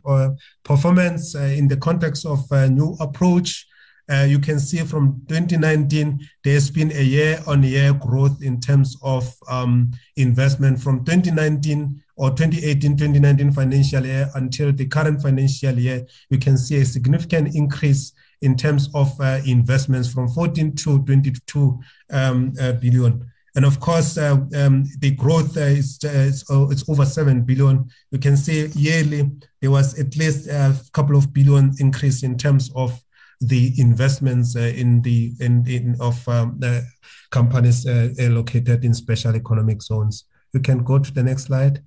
performance 0.62 1.34
in 1.34 1.66
the 1.66 1.76
context 1.76 2.24
of 2.24 2.44
a 2.52 2.68
new 2.68 2.96
approach 3.00 3.66
uh, 4.10 4.26
you 4.28 4.38
can 4.38 4.58
see 4.58 4.78
from 4.78 5.22
2019, 5.28 6.20
there's 6.44 6.70
been 6.70 6.90
a 6.92 7.02
year-on-year 7.02 7.94
growth 7.94 8.42
in 8.42 8.60
terms 8.60 8.96
of 9.02 9.32
um, 9.48 9.90
investment 10.16 10.80
from 10.80 11.04
2019 11.04 12.02
or 12.16 12.30
2018, 12.30 12.96
2019 12.96 13.52
financial 13.52 14.04
year 14.04 14.28
until 14.34 14.72
the 14.72 14.86
current 14.86 15.22
financial 15.22 15.78
year. 15.78 16.04
You 16.30 16.38
can 16.38 16.58
see 16.58 16.80
a 16.80 16.84
significant 16.84 17.54
increase 17.54 18.12
in 18.42 18.56
terms 18.56 18.88
of 18.94 19.18
uh, 19.20 19.40
investments 19.46 20.12
from 20.12 20.28
14 20.28 20.74
to 20.76 21.02
22 21.04 21.80
um, 22.10 22.52
uh, 22.60 22.72
billion. 22.72 23.24
And 23.54 23.64
of 23.64 23.80
course, 23.80 24.16
uh, 24.16 24.38
um, 24.56 24.84
the 24.98 25.10
growth 25.10 25.56
uh, 25.56 25.60
is, 25.60 25.98
uh, 26.04 26.08
is 26.08 26.44
oh, 26.48 26.70
it's 26.70 26.88
over 26.88 27.04
7 27.04 27.42
billion. 27.42 27.88
You 28.10 28.18
can 28.18 28.36
see 28.36 28.66
yearly 28.68 29.30
there 29.60 29.70
was 29.70 29.98
at 29.98 30.16
least 30.16 30.48
a 30.48 30.74
couple 30.92 31.16
of 31.16 31.32
billion 31.32 31.74
increase 31.78 32.22
in 32.22 32.38
terms 32.38 32.70
of 32.74 32.98
the 33.46 33.72
investments 33.78 34.56
uh, 34.56 34.60
in 34.60 35.02
the 35.02 35.32
in, 35.40 35.66
in 35.66 35.96
of 36.00 36.26
um, 36.28 36.56
the 36.58 36.84
companies 37.30 37.86
uh, 37.86 38.10
located 38.18 38.84
in 38.84 38.94
special 38.94 39.34
economic 39.34 39.82
zones. 39.82 40.24
You 40.52 40.60
can 40.60 40.84
go 40.84 40.98
to 40.98 41.12
the 41.12 41.22
next 41.22 41.44
slide. 41.44 41.82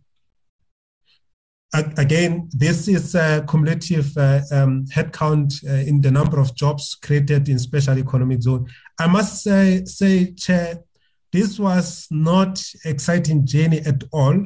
Again, 1.97 2.49
this 2.53 2.87
is 2.87 3.15
a 3.15 3.45
cumulative 3.49 4.17
uh, 4.17 4.39
um, 4.49 4.85
headcount 4.85 5.61
in 5.85 5.99
the 5.99 6.09
number 6.09 6.39
of 6.39 6.55
jobs 6.55 6.95
created 6.95 7.49
in 7.49 7.59
special 7.59 7.97
economic 7.97 8.41
zone. 8.43 8.65
I 8.97 9.07
must 9.07 9.43
say, 9.43 9.83
say, 9.83 10.31
Chair, 10.35 10.79
this 11.33 11.59
was 11.59 12.07
not 12.09 12.63
exciting 12.85 13.45
journey 13.45 13.79
at 13.79 14.05
all. 14.13 14.45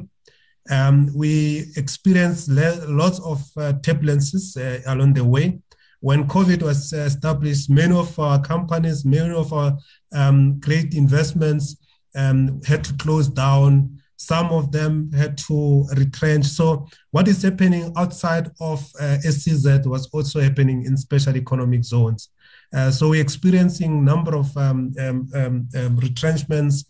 Um, 0.68 1.08
we 1.14 1.66
experienced 1.76 2.48
lots 2.48 3.20
of 3.20 3.38
uh, 3.56 3.74
turbulences 3.74 4.56
uh, 4.56 4.80
along 4.92 5.14
the 5.14 5.24
way 5.24 5.60
when 6.00 6.26
COVID 6.26 6.62
was 6.62 6.92
established, 6.92 7.70
many 7.70 7.94
of 7.94 8.18
our 8.18 8.40
companies, 8.40 9.04
many 9.04 9.34
of 9.34 9.52
our 9.52 9.76
um, 10.12 10.58
great 10.58 10.94
investments 10.94 11.76
um, 12.14 12.60
had 12.66 12.82
to 12.84 12.94
close 12.94 13.28
down. 13.28 13.98
Some 14.16 14.46
of 14.50 14.72
them 14.72 15.10
had 15.12 15.38
to 15.48 15.86
retrench. 15.96 16.46
So, 16.46 16.88
what 17.10 17.28
is 17.28 17.42
happening 17.42 17.92
outside 17.96 18.50
of 18.60 18.86
uh, 19.00 19.18
SEZ 19.18 19.86
was 19.86 20.08
also 20.12 20.40
happening 20.40 20.84
in 20.84 20.96
special 20.96 21.36
economic 21.36 21.84
zones. 21.84 22.30
Uh, 22.72 22.90
so, 22.90 23.10
we're 23.10 23.22
experiencing 23.22 24.04
number 24.04 24.34
of 24.34 24.54
um, 24.56 24.92
um, 24.98 25.28
um, 25.34 25.68
um 25.76 25.96
retrenchments, 25.96 26.84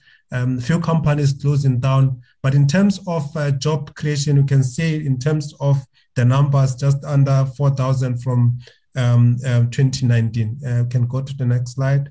few 0.61 0.81
companies 0.81 1.32
closing 1.32 1.78
down. 1.78 2.20
But 2.43 2.55
in 2.55 2.66
terms 2.66 3.01
of 3.07 3.37
uh, 3.37 3.53
job 3.53 3.95
creation, 3.95 4.37
you 4.37 4.45
can 4.45 4.65
see 4.65 5.05
in 5.05 5.19
terms 5.19 5.55
of 5.61 5.85
the 6.16 6.24
numbers, 6.24 6.74
just 6.74 7.05
under 7.05 7.47
4,000 7.57 8.23
from 8.23 8.59
um, 8.97 9.39
um, 9.47 9.71
2019. 9.71 10.61
Uh, 10.67 10.85
can 10.91 11.07
go 11.07 11.23
to 11.23 11.35
the 11.37 11.45
next 11.45 11.75
slide. 11.75 12.11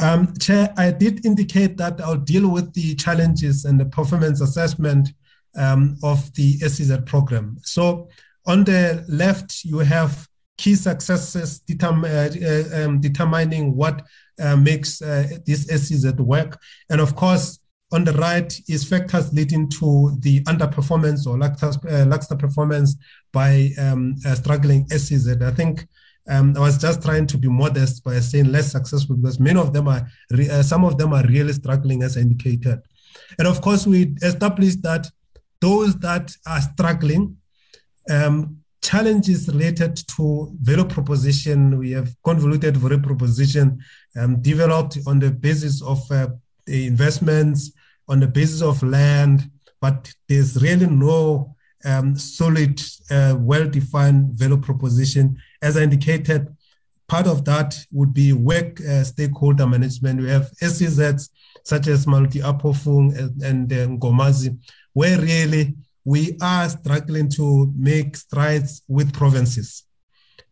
Um, 0.00 0.32
Chair, 0.38 0.72
I 0.76 0.92
did 0.92 1.26
indicate 1.26 1.76
that 1.78 2.00
I'll 2.00 2.16
deal 2.16 2.48
with 2.48 2.72
the 2.72 2.94
challenges 2.94 3.64
and 3.64 3.80
the 3.80 3.86
performance 3.86 4.40
assessment 4.40 5.08
um, 5.56 5.96
of 6.02 6.32
the 6.34 6.58
SEZ 6.58 6.98
program. 7.04 7.58
So 7.62 8.08
on 8.46 8.64
the 8.64 9.04
left, 9.08 9.64
you 9.64 9.78
have 9.78 10.28
key 10.56 10.74
successes 10.74 11.60
determ 11.60 12.04
uh, 12.04 12.28
uh, 12.44 12.84
um, 12.84 13.00
determining 13.00 13.76
what 13.76 14.04
uh, 14.40 14.56
makes 14.56 15.02
uh, 15.02 15.28
this 15.46 15.66
SEZ 15.66 16.14
work. 16.14 16.60
And 16.90 17.00
of 17.00 17.16
course, 17.16 17.58
on 17.90 18.04
the 18.04 18.12
right 18.12 18.52
is 18.68 18.84
factors 18.84 19.32
leading 19.32 19.68
to 19.68 20.16
the 20.20 20.42
underperformance 20.44 21.26
or 21.26 21.38
lackluster 21.38 22.34
uh, 22.34 22.38
performance 22.38 22.96
by 23.32 23.70
um, 23.78 24.16
struggling 24.34 24.86
SEZ. 24.88 25.40
I 25.40 25.50
think 25.50 25.86
um, 26.28 26.54
I 26.56 26.60
was 26.60 26.76
just 26.76 27.02
trying 27.02 27.26
to 27.28 27.38
be 27.38 27.48
modest 27.48 28.04
by 28.04 28.20
saying 28.20 28.52
less 28.52 28.72
successful 28.72 29.16
because 29.16 29.40
many 29.40 29.58
of 29.58 29.72
them 29.72 29.88
are, 29.88 30.06
uh, 30.32 30.62
some 30.62 30.84
of 30.84 30.98
them 30.98 31.14
are 31.14 31.26
really 31.26 31.54
struggling 31.54 32.02
as 32.02 32.16
indicated. 32.16 32.80
And 33.38 33.48
of 33.48 33.62
course, 33.62 33.86
we 33.86 34.14
established 34.22 34.82
that 34.82 35.06
those 35.60 35.96
that 36.00 36.30
are 36.46 36.60
struggling, 36.60 37.38
um, 38.10 38.58
challenges 38.82 39.48
related 39.48 39.96
to 40.16 40.54
value 40.60 40.84
proposition, 40.84 41.78
we 41.78 41.92
have 41.92 42.14
convoluted 42.22 42.76
value 42.76 43.00
proposition 43.00 43.82
um, 44.16 44.40
developed 44.42 44.98
on 45.06 45.18
the 45.18 45.30
basis 45.30 45.82
of 45.82 45.98
uh, 46.10 46.28
the 46.66 46.86
investments, 46.86 47.72
on 48.08 48.20
the 48.20 48.26
basis 48.26 48.62
of 48.62 48.82
land, 48.82 49.50
but 49.80 50.12
there's 50.28 50.60
really 50.62 50.86
no 50.86 51.54
um, 51.84 52.16
solid, 52.16 52.80
uh, 53.10 53.36
well-defined 53.38 54.32
value 54.32 54.56
proposition. 54.60 55.38
As 55.62 55.76
I 55.76 55.82
indicated, 55.82 56.48
part 57.06 57.26
of 57.26 57.44
that 57.44 57.78
would 57.92 58.12
be 58.12 58.32
work 58.32 58.80
uh, 58.80 59.04
stakeholder 59.04 59.66
management. 59.66 60.20
We 60.20 60.28
have 60.28 60.50
SEZs 60.60 61.30
such 61.64 61.86
as 61.86 62.06
Maluti-A-Phofung 62.06 63.16
and, 63.18 63.42
and 63.42 63.72
um, 63.72 63.98
Nkomazi, 63.98 64.58
where 64.92 65.18
really 65.20 65.74
we 66.04 66.36
are 66.40 66.68
struggling 66.68 67.28
to 67.28 67.72
make 67.76 68.16
strides 68.16 68.82
with 68.88 69.12
provinces. 69.12 69.84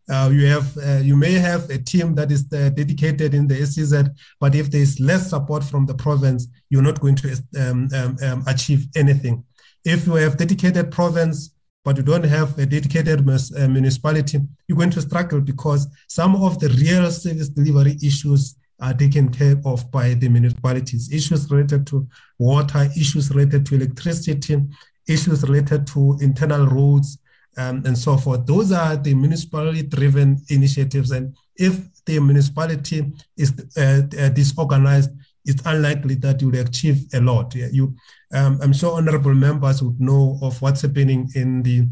Uh, 0.09 0.29
you 0.31 0.45
have 0.47 0.77
uh, 0.77 0.99
you 1.03 1.17
may 1.17 1.33
have 1.33 1.69
a 1.69 1.77
team 1.77 2.15
that 2.15 2.31
is 2.31 2.45
uh, 2.53 2.69
dedicated 2.69 3.33
in 3.33 3.47
the 3.47 3.55
SEZ, 3.65 4.09
but 4.39 4.55
if 4.55 4.71
there 4.71 4.81
is 4.81 4.99
less 4.99 5.29
support 5.29 5.63
from 5.63 5.85
the 5.85 5.93
province, 5.93 6.47
you're 6.69 6.81
not 6.81 6.99
going 7.01 7.15
to 7.15 7.43
um, 7.59 7.89
um, 7.93 8.17
um, 8.23 8.43
achieve 8.47 8.87
anything. 8.95 9.43
If 9.83 10.07
you 10.07 10.13
have 10.15 10.37
dedicated 10.37 10.91
province, 10.91 11.51
but 11.83 11.97
you 11.97 12.03
don't 12.03 12.23
have 12.23 12.57
a 12.57 12.65
dedicated 12.65 13.19
uh, 13.19 13.67
municipality, 13.67 14.39
you're 14.67 14.77
going 14.77 14.91
to 14.91 15.01
struggle 15.01 15.41
because 15.41 15.87
some 16.07 16.35
of 16.35 16.59
the 16.59 16.69
real 16.69 17.09
service 17.11 17.49
delivery 17.49 17.97
issues 18.01 18.55
are 18.79 18.93
taken 18.93 19.29
care 19.29 19.55
of 19.65 19.89
by 19.91 20.13
the 20.13 20.29
municipalities. 20.29 21.11
Issues 21.11 21.49
related 21.51 21.87
to 21.87 22.07
water, 22.37 22.87
issues 22.95 23.29
related 23.31 23.65
to 23.65 23.75
electricity, 23.75 24.61
issues 25.07 25.43
related 25.43 25.87
to 25.87 26.17
internal 26.21 26.67
roads, 26.67 27.17
um, 27.57 27.83
and 27.85 27.97
so 27.97 28.17
forth. 28.17 28.45
Those 28.45 28.71
are 28.71 28.95
the 28.95 29.13
municipally 29.13 29.83
driven 29.83 30.37
initiatives. 30.49 31.11
And 31.11 31.35
if 31.55 31.79
the 32.05 32.19
municipality 32.19 33.11
is 33.35 33.53
uh, 33.77 34.01
uh, 34.17 34.29
disorganized, 34.29 35.11
it's 35.45 35.63
unlikely 35.65 36.15
that 36.15 36.41
you 36.41 36.49
will 36.49 36.59
achieve 36.59 37.05
a 37.13 37.21
lot. 37.21 37.55
You, 37.55 37.95
um, 38.33 38.59
I'm 38.61 38.73
sure 38.73 38.97
honorable 38.97 39.33
members 39.33 39.81
would 39.81 39.99
know 39.99 40.37
of 40.41 40.61
what's 40.61 40.81
happening 40.81 41.29
in 41.35 41.63
the 41.63 41.87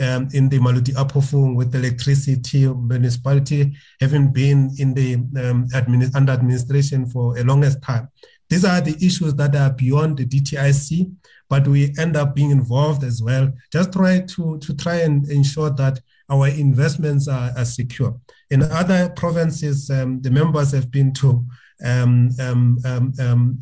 um, 0.00 0.28
in 0.32 0.48
the 0.48 0.58
Maluti-A-Phofung 0.58 1.56
with 1.56 1.74
electricity 1.74 2.66
municipality 2.66 3.76
having 4.00 4.32
been 4.32 4.70
in 4.78 4.94
the 4.94 5.14
um, 5.14 5.68
admin, 5.74 6.14
under 6.14 6.32
administration 6.32 7.06
for 7.06 7.36
a 7.36 7.44
longest 7.44 7.82
time. 7.82 8.08
These 8.48 8.64
are 8.64 8.80
the 8.80 8.96
issues 9.04 9.34
that 9.34 9.54
are 9.54 9.70
beyond 9.70 10.16
the 10.16 10.26
DTIC, 10.26 11.12
but 11.50 11.68
we 11.68 11.92
end 11.98 12.16
up 12.16 12.34
being 12.34 12.50
involved 12.50 13.04
as 13.04 13.22
well. 13.22 13.52
Just 13.70 13.92
try 13.92 14.20
to, 14.20 14.58
to 14.58 14.76
try 14.76 15.00
and 15.00 15.28
ensure 15.28 15.68
that 15.70 16.00
our 16.30 16.48
investments 16.48 17.28
are, 17.28 17.52
are 17.56 17.64
secure. 17.64 18.18
In 18.50 18.62
other 18.62 19.10
provinces, 19.10 19.90
um, 19.90 20.22
the 20.22 20.30
members 20.30 20.72
have 20.72 20.90
been 20.90 21.12
to 21.14 21.44
um, 21.84 22.30
um, 22.40 22.78
um, 22.86 23.12
um. 23.20 23.58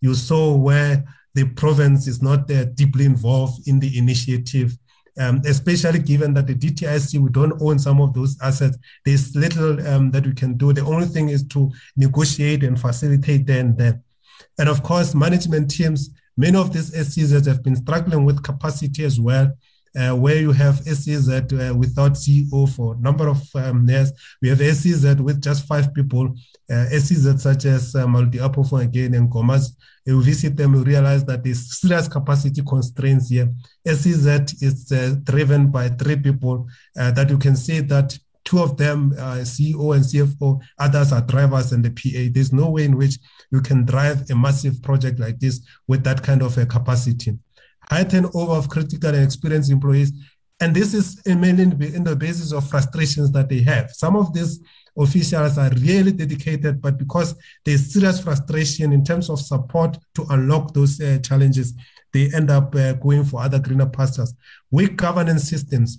You 0.00 0.14
saw 0.14 0.56
where 0.56 1.04
the 1.34 1.44
province 1.44 2.08
is 2.08 2.22
not 2.22 2.50
uh, 2.50 2.64
deeply 2.64 3.04
involved 3.04 3.68
in 3.68 3.78
the 3.78 3.96
initiative 3.98 4.76
um, 5.18 5.40
especially 5.46 5.98
given 5.98 6.34
that 6.34 6.46
the 6.46 6.54
DTIC, 6.54 7.18
we 7.18 7.30
don't 7.30 7.60
own 7.62 7.78
some 7.78 8.00
of 8.00 8.12
those 8.12 8.36
assets. 8.42 8.76
There's 9.04 9.34
little 9.34 9.86
um, 9.88 10.10
that 10.10 10.26
we 10.26 10.34
can 10.34 10.56
do. 10.56 10.72
The 10.72 10.84
only 10.84 11.06
thing 11.06 11.30
is 11.30 11.42
to 11.48 11.70
negotiate 11.96 12.64
and 12.64 12.78
facilitate 12.78 13.46
there 13.46 13.60
and. 13.60 14.02
And 14.58 14.68
of 14.68 14.82
course, 14.82 15.14
management 15.14 15.70
teams, 15.70 16.10
many 16.36 16.56
of 16.56 16.72
these 16.72 16.90
SEZs 16.90 17.46
have 17.46 17.62
been 17.62 17.76
struggling 17.76 18.24
with 18.24 18.42
capacity 18.42 19.04
as 19.04 19.20
well. 19.20 19.50
Uh, 19.98 20.14
where 20.14 20.36
you 20.36 20.52
have 20.52 20.78
SEZ 20.80 21.26
uh, 21.30 21.74
without 21.74 22.12
CEO 22.12 22.68
for 22.68 22.96
number 22.96 23.28
of 23.28 23.42
um, 23.54 23.88
years. 23.88 24.12
We 24.42 24.50
have 24.50 24.58
SEZ 24.58 25.22
with 25.22 25.42
just 25.42 25.66
five 25.66 25.94
people, 25.94 26.34
uh, 26.70 26.90
SEZ 26.90 27.42
such 27.42 27.64
as 27.64 27.94
uh, 27.94 28.04
Aphofung 28.04 28.82
again 28.82 29.14
and 29.14 29.30
Gomas 29.30 29.70
you 30.06 30.22
visit 30.22 30.56
them, 30.56 30.74
you 30.74 30.84
realize 30.84 31.24
that 31.24 31.42
there's 31.42 31.78
serious 31.80 32.06
capacity 32.06 32.62
constraints 32.62 33.28
here. 33.28 33.52
SEZ 33.84 34.62
is 34.62 34.92
uh, 34.92 35.16
driven 35.24 35.70
by 35.70 35.88
three 35.88 36.16
people 36.16 36.68
uh, 36.98 37.10
that 37.10 37.28
you 37.28 37.38
can 37.38 37.56
see 37.56 37.80
that 37.80 38.16
two 38.44 38.60
of 38.60 38.76
them 38.76 39.12
are 39.18 39.38
CEO 39.38 39.96
and 39.96 40.04
CFO, 40.04 40.60
others 40.78 41.12
are 41.12 41.22
drivers 41.22 41.72
and 41.72 41.84
the 41.84 41.90
PA. 41.90 42.30
There's 42.32 42.52
no 42.52 42.70
way 42.70 42.84
in 42.84 42.96
which 42.96 43.18
you 43.50 43.60
can 43.60 43.84
drive 43.84 44.28
a 44.30 44.34
massive 44.34 44.82
project 44.82 45.18
like 45.18 45.38
this 45.38 45.60
with 45.86 46.04
that 46.04 46.22
kind 46.22 46.42
of 46.42 46.56
a 46.58 46.66
capacity. 46.66 47.38
High 47.90 48.04
turnover 48.04 48.52
of 48.52 48.68
critical 48.68 49.14
and 49.14 49.24
experienced 49.24 49.70
employees. 49.70 50.12
And 50.60 50.74
this 50.74 50.94
is 50.94 51.20
mainly 51.26 51.64
in 51.64 52.04
the 52.04 52.16
basis 52.16 52.52
of 52.52 52.68
frustrations 52.68 53.30
that 53.32 53.48
they 53.48 53.60
have. 53.62 53.90
Some 53.90 54.16
of 54.16 54.32
these 54.32 54.60
officials 54.98 55.58
are 55.58 55.70
really 55.70 56.12
dedicated, 56.12 56.80
but 56.80 56.98
because 56.98 57.34
there's 57.64 57.92
serious 57.92 58.20
frustration 58.20 58.92
in 58.92 59.04
terms 59.04 59.28
of 59.28 59.38
support 59.38 59.98
to 60.14 60.24
unlock 60.30 60.72
those 60.72 61.00
uh, 61.00 61.18
challenges, 61.22 61.74
they 62.12 62.30
end 62.34 62.50
up 62.50 62.74
uh, 62.74 62.94
going 62.94 63.24
for 63.24 63.42
other 63.42 63.58
greener 63.58 63.86
pastures. 63.86 64.34
Weak 64.70 64.96
governance 64.96 65.48
systems. 65.48 65.98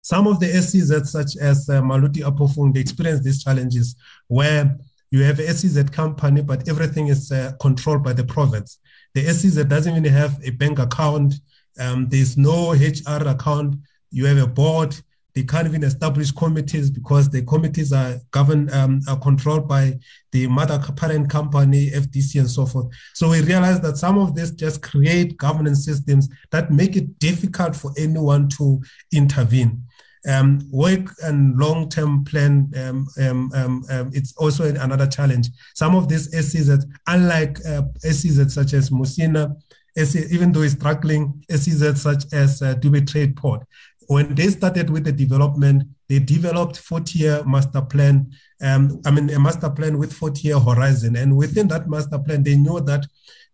Some 0.00 0.26
of 0.26 0.40
the 0.40 0.46
SEZs, 0.46 1.06
such 1.06 1.36
as 1.36 1.68
uh, 1.68 1.82
Maluti-A-Phofung, 1.82 2.72
they 2.72 2.80
experience 2.80 3.22
these 3.22 3.44
challenges 3.44 3.96
where 4.28 4.78
you 5.10 5.22
have 5.24 5.38
a 5.38 5.52
SEZ 5.52 5.90
company, 5.90 6.42
but 6.42 6.68
everything 6.68 7.08
is 7.08 7.32
uh, 7.32 7.52
controlled 7.60 8.02
by 8.02 8.12
the 8.12 8.24
province. 8.24 8.78
The 9.14 9.22
SEZ 9.24 9.64
doesn't 9.64 9.96
even 9.96 10.12
have 10.12 10.38
a 10.44 10.50
bank 10.50 10.78
account. 10.78 11.34
Um, 11.78 12.08
there's 12.08 12.36
no 12.36 12.72
HR 12.72 13.28
account. 13.28 13.76
You 14.10 14.26
have 14.26 14.38
a 14.38 14.46
board 14.46 14.94
they 15.34 15.44
can't 15.44 15.66
even 15.66 15.84
establish 15.84 16.32
committees 16.32 16.90
because 16.90 17.28
the 17.28 17.42
committees 17.42 17.92
are 17.92 18.18
governed, 18.30 18.72
um, 18.72 19.00
are 19.08 19.18
controlled 19.18 19.68
by 19.68 19.98
the 20.32 20.46
mother 20.48 20.78
parent 20.96 21.30
company, 21.30 21.90
FDC, 21.90 22.40
and 22.40 22.50
so 22.50 22.66
forth. 22.66 22.88
So 23.14 23.30
we 23.30 23.40
realize 23.42 23.80
that 23.80 23.96
some 23.96 24.18
of 24.18 24.34
this 24.34 24.50
just 24.50 24.82
create 24.82 25.36
governance 25.36 25.84
systems 25.84 26.28
that 26.50 26.72
make 26.72 26.96
it 26.96 27.18
difficult 27.18 27.76
for 27.76 27.92
anyone 27.96 28.48
to 28.58 28.82
intervene. 29.12 29.84
Um, 30.28 30.60
work 30.70 31.14
and 31.22 31.56
long-term 31.56 32.24
plan, 32.24 32.70
um, 32.76 33.08
um, 33.18 33.50
um, 33.54 33.84
um 33.90 34.10
it's 34.12 34.36
also 34.36 34.64
another 34.64 35.06
challenge. 35.06 35.48
Some 35.74 35.94
of 35.94 36.08
these 36.08 36.30
SEZs, 36.34 36.84
unlike 37.06 37.58
uh, 37.66 37.82
such 38.02 38.74
as 38.74 38.90
Musina, 38.90 39.56
even 39.96 40.52
though 40.52 40.60
it's 40.60 40.74
struggling, 40.74 41.42
SEZs 41.50 41.96
such 41.96 42.24
as 42.34 42.60
uh, 42.60 42.74
Dube 42.74 43.10
Trade 43.10 43.34
Port, 43.34 43.62
when 44.10 44.34
they 44.34 44.48
started 44.48 44.90
with 44.90 45.04
the 45.04 45.12
development, 45.12 45.84
they 46.08 46.18
developed 46.18 46.76
40 46.78 47.18
year 47.18 47.44
master 47.44 47.80
plan. 47.80 48.32
Um, 48.60 49.00
I 49.06 49.12
mean, 49.12 49.30
a 49.30 49.38
master 49.38 49.70
plan 49.70 49.98
with 49.98 50.12
40 50.12 50.48
year 50.48 50.58
horizon. 50.58 51.14
And 51.14 51.36
within 51.36 51.68
that 51.68 51.88
master 51.88 52.18
plan, 52.18 52.42
they 52.42 52.56
knew 52.56 52.80
that 52.80 53.06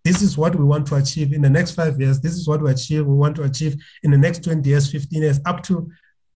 this 0.03 0.23
is 0.23 0.39
what 0.39 0.57
we 0.57 0.65
want 0.65 0.87
to 0.87 0.95
achieve 0.95 1.35
in 1.35 1.43
the 1.43 1.51
next 1.51 1.73
five 1.73 2.01
years. 2.01 2.21
This 2.21 2.33
is 2.33 2.49
what 2.49 2.63
we 2.63 2.71
achieve. 2.71 3.05
We 3.05 3.15
want 3.15 3.37
to 3.37 3.43
achieve 3.43 3.77
in 4.03 4.11
the 4.11 4.17
next 4.17 4.45
20 4.45 4.67
years, 4.67 4.91
15 4.91 5.21
years, 5.23 5.41
up 5.45 5.63
to 5.65 5.91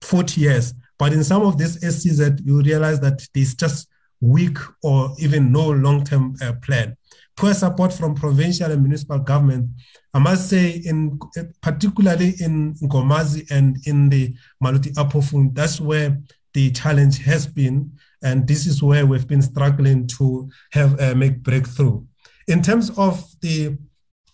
40 0.03 0.41
years. 0.41 0.75
But 0.99 1.13
in 1.13 1.23
some 1.23 1.43
of 1.43 1.59
these 1.59 1.81
SEZ, 1.81 2.41
you 2.45 2.61
realize 2.63 3.01
that 3.01 3.27
there's 3.35 3.55
just 3.55 3.89
weak 4.21 4.59
or 4.83 5.15
even 5.19 5.53
no 5.53 5.71
long-term 5.71 6.37
uh, 6.43 6.53
plan. 6.63 6.97
Poor 7.37 7.55
support 7.55 7.93
from 7.93 8.17
provincial 8.17 8.71
and 8.71 8.83
municipal 8.83 9.19
government 9.21 9.71
I 10.15 10.21
must 10.21 10.49
say, 10.49 10.83
in 10.85 11.19
particularly 11.61 12.35
in 12.41 12.75
Nkomazi 12.75 13.49
and 13.51 13.77
in 13.87 14.09
the 14.09 14.35
Maluti-A-Phofung, 14.63 15.55
that's 15.55 15.81
where 15.81 16.19
the 16.55 16.71
challenge 16.73 17.19
has 17.25 17.47
been, 17.47 17.93
and 18.23 18.49
this 18.49 18.67
is 18.67 18.83
where 18.83 19.07
we've 19.07 19.29
been 19.29 19.43
struggling 19.43 20.07
to 20.19 20.49
have 20.73 20.99
uh, 21.01 21.15
make 21.15 21.43
breakthrough. 21.43 22.03
In 22.49 22.63
terms 22.63 22.91
of 22.99 23.25
the 23.43 23.77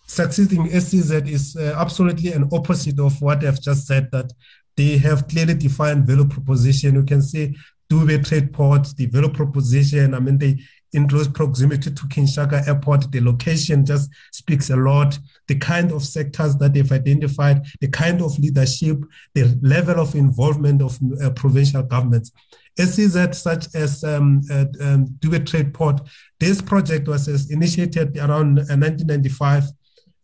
succeeding 0.07 0.69
SEZ 0.69 1.11
is 1.11 1.55
uh, 1.57 1.75
absolutely 1.77 2.31
an 2.31 2.49
opposite 2.53 2.99
of 2.99 3.21
what 3.21 3.43
I've 3.43 3.61
just 3.61 3.85
said, 3.85 4.09
that 4.11 4.31
they 4.77 4.97
have 4.97 5.27
clearly 5.27 5.53
defined 5.53 6.05
value 6.05 6.27
proposition. 6.27 6.95
You 6.95 7.03
can 7.03 7.21
see 7.21 7.55
Dube 7.89 8.25
Trade 8.27 8.51
Port, 8.51 8.87
the 8.97 9.05
value 9.05 9.29
proposition. 9.29 10.13
I 10.13 10.19
mean, 10.19 10.37
they 10.37 10.57
in 10.95 11.09
close 11.09 11.27
proximity 11.27 11.91
to 11.91 12.07
King 12.07 12.25
Shaka 12.25 12.63
Airport. 12.65 13.11
The 13.11 13.19
location 13.19 13.85
just 13.85 14.09
speaks 14.31 14.69
a 14.69 14.77
lot. 14.77 15.19
The 15.47 15.55
kind 15.55 15.91
of 15.91 16.03
sectors 16.03 16.55
that 16.57 16.73
they've 16.73 16.91
identified, 16.91 17.65
the 17.81 17.89
kind 17.89 18.21
of 18.21 18.39
leadership, 18.39 18.97
the 19.33 19.59
level 19.61 19.99
of 19.99 20.15
involvement 20.15 20.81
of 20.81 20.97
uh, 21.21 21.31
provincial 21.31 21.83
governments. 21.83 22.31
SEZ, 22.77 23.37
such 23.37 23.73
as 23.75 24.03
um, 24.03 24.41
uh, 24.49 24.65
um, 24.81 25.17
Trade 25.45 25.73
Port, 25.73 26.01
this 26.39 26.61
project 26.61 27.07
was 27.07 27.27
initiated 27.51 28.17
around 28.17 28.55
1995, 28.55 29.63
uh, 29.63 29.67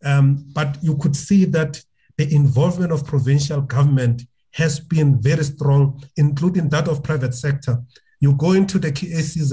um, 0.04 0.44
but 0.52 0.76
you 0.82 0.96
could 0.96 1.14
see 1.14 1.44
that 1.46 1.82
the 2.16 2.34
involvement 2.34 2.92
of 2.92 3.06
provincial 3.06 3.60
government 3.62 4.22
has 4.52 4.80
been 4.80 5.20
very 5.20 5.44
strong, 5.44 6.02
including 6.16 6.68
that 6.68 6.88
of 6.88 7.02
private 7.02 7.34
sector. 7.34 7.78
You 8.20 8.34
go 8.34 8.52
into 8.52 8.78
the 8.78 8.94
SEZ, 8.94 9.50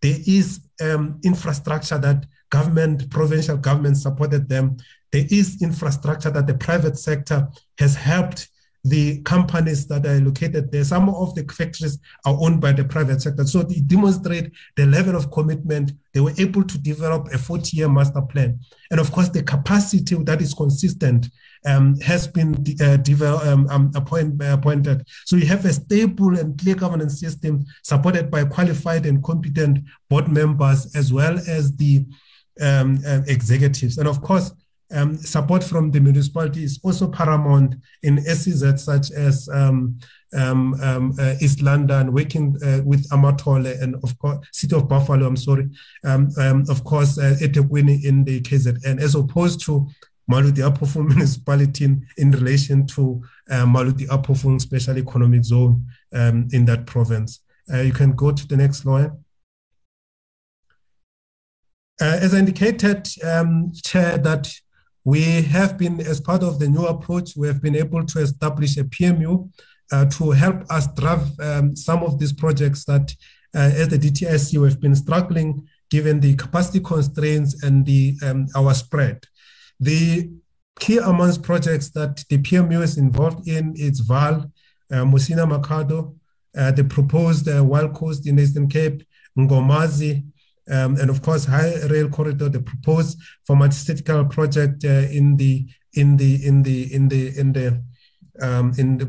there 0.00 0.18
is 0.26 0.60
um, 0.82 1.20
infrastructure 1.24 1.98
that 1.98 2.26
government, 2.50 3.10
provincial 3.10 3.56
government 3.56 3.96
supported 3.96 4.48
them. 4.48 4.76
There 5.12 5.26
is 5.30 5.62
infrastructure 5.62 6.30
that 6.30 6.46
the 6.46 6.54
private 6.54 6.98
sector 6.98 7.48
has 7.78 7.94
helped 7.94 8.48
the 8.84 9.20
companies 9.22 9.86
that 9.88 10.06
are 10.06 10.20
located 10.20 10.70
there. 10.70 10.84
Some 10.84 11.08
of 11.08 11.34
the 11.34 11.44
factories 11.44 11.98
are 12.24 12.36
owned 12.40 12.60
by 12.60 12.72
the 12.72 12.84
private 12.84 13.20
sector. 13.20 13.44
So 13.44 13.62
they 13.62 13.80
demonstrate 13.80 14.52
the 14.76 14.86
level 14.86 15.16
of 15.16 15.30
commitment. 15.30 15.92
They 16.14 16.20
were 16.20 16.34
able 16.38 16.64
to 16.64 16.78
develop 16.78 17.28
a 17.32 17.38
40 17.38 17.76
year 17.76 17.88
master 17.88 18.22
plan. 18.22 18.60
And 18.90 19.00
of 19.00 19.10
course, 19.12 19.28
the 19.28 19.42
capacity 19.42 20.14
that 20.14 20.40
is 20.40 20.54
consistent 20.54 21.28
um, 21.66 21.98
has 22.00 22.26
been 22.26 22.64
uh, 22.80 22.98
um, 23.42 23.68
um, 23.68 23.92
appoint, 23.94 24.42
uh, 24.42 24.54
appointed. 24.54 25.06
So 25.24 25.36
you 25.36 25.46
have 25.46 25.64
a 25.64 25.72
stable 25.72 26.38
and 26.38 26.58
clear 26.58 26.74
governance 26.74 27.20
system 27.20 27.64
supported 27.82 28.30
by 28.30 28.44
qualified 28.44 29.06
and 29.06 29.22
competent 29.22 29.78
board 30.08 30.28
members 30.28 30.94
as 30.94 31.12
well 31.12 31.38
as 31.48 31.76
the 31.76 32.04
um, 32.60 32.98
uh, 33.06 33.20
executives. 33.26 33.98
And 33.98 34.08
of 34.08 34.22
course, 34.22 34.52
um, 34.90 35.18
support 35.18 35.62
from 35.62 35.90
the 35.90 36.00
municipality 36.00 36.64
is 36.64 36.80
also 36.82 37.08
paramount 37.08 37.74
in 38.02 38.22
SEZ 38.24 38.82
such 38.82 39.10
as 39.10 39.48
um, 39.52 39.98
um, 40.34 40.74
um, 40.82 41.14
uh, 41.18 41.34
East 41.40 41.62
London, 41.62 42.12
working 42.12 42.56
uh, 42.64 42.80
with 42.84 43.08
Amatole 43.10 43.80
and 43.82 43.96
of 43.96 44.18
course 44.18 44.38
City 44.52 44.76
of 44.76 44.88
Buffalo. 44.88 45.26
I'm 45.26 45.36
sorry, 45.36 45.68
um, 46.04 46.30
of 46.68 46.84
course 46.84 47.18
uh, 47.18 47.36
eThekwini 47.40 48.04
in 48.04 48.24
the 48.24 48.40
KZN, 48.40 49.00
as 49.00 49.14
opposed 49.14 49.60
to 49.66 49.88
Maluti-A-Phofung 50.30 51.08
municipality 51.08 51.84
in, 51.84 52.06
in 52.16 52.30
relation 52.30 52.86
to 52.86 53.22
uh, 53.50 53.64
Maluti-A-Phofung 53.64 54.60
special 54.60 54.98
economic 54.98 55.44
zone 55.44 55.84
um, 56.12 56.48
in 56.52 56.64
that 56.66 56.86
province. 56.86 57.40
Uh, 57.72 57.80
you 57.80 57.92
can 57.92 58.12
go 58.12 58.32
to 58.32 58.46
the 58.46 58.56
next 58.56 58.78
slide. 58.78 59.10
Uh, 62.00 62.18
as 62.20 62.32
I 62.32 62.38
indicated, 62.38 63.08
um, 63.24 63.72
Chair, 63.84 64.18
that 64.18 64.52
we 65.04 65.42
have 65.42 65.76
been, 65.76 66.00
as 66.00 66.20
part 66.20 66.42
of 66.42 66.58
the 66.58 66.68
new 66.68 66.86
approach, 66.86 67.30
we 67.36 67.46
have 67.48 67.60
been 67.60 67.74
able 67.74 68.04
to 68.04 68.20
establish 68.20 68.76
a 68.76 68.84
PMU 68.84 69.50
uh, 69.90 70.04
to 70.04 70.30
help 70.30 70.70
us 70.70 70.86
drive 70.94 71.26
um, 71.40 71.74
some 71.74 72.02
of 72.02 72.18
these 72.18 72.32
projects 72.32 72.84
that, 72.84 73.14
uh, 73.54 73.70
as 73.74 73.88
the 73.88 73.98
DTIC, 73.98 74.58
we've 74.60 74.80
been 74.80 74.94
struggling 74.94 75.66
given 75.90 76.20
the 76.20 76.34
capacity 76.36 76.80
constraints 76.80 77.62
and 77.62 77.86
the 77.86 78.14
um, 78.22 78.46
our 78.54 78.74
spread. 78.74 79.24
The 79.80 80.30
key 80.78 80.98
amongst 80.98 81.42
projects 81.42 81.90
that 81.90 82.24
the 82.28 82.38
PMU 82.38 82.82
is 82.82 82.98
involved 82.98 83.48
in 83.48 83.74
is 83.76 84.00
Vaal, 84.00 84.50
uh, 84.90 85.04
Musina 85.04 85.46
Makhado, 85.46 86.16
uh, 86.56 86.70
the 86.72 86.84
proposed 86.84 87.48
uh, 87.48 87.64
Wild 87.64 87.94
Coast 87.94 88.26
in 88.26 88.38
Eastern 88.38 88.68
Cape, 88.68 89.02
Nkomazi, 89.38 90.24
um, 90.70 90.96
and 90.96 91.10
of 91.10 91.22
course 91.22 91.44
High 91.44 91.74
Rail 91.86 92.08
Corridor, 92.08 92.48
the 92.48 92.60
proposed 92.60 93.18
pharmaceutical 93.46 94.24
project 94.26 94.84
uh, 94.84 95.06
in 95.10 95.36
the 95.36 95.66
in 95.94 96.16
the 96.16 96.46
in 96.46 96.62
the 96.62 96.92
in 96.94 97.08
the 97.08 97.38
in 97.38 97.52
the 97.52 97.82
um, 98.40 98.72
in 98.78 98.98
the 98.98 99.06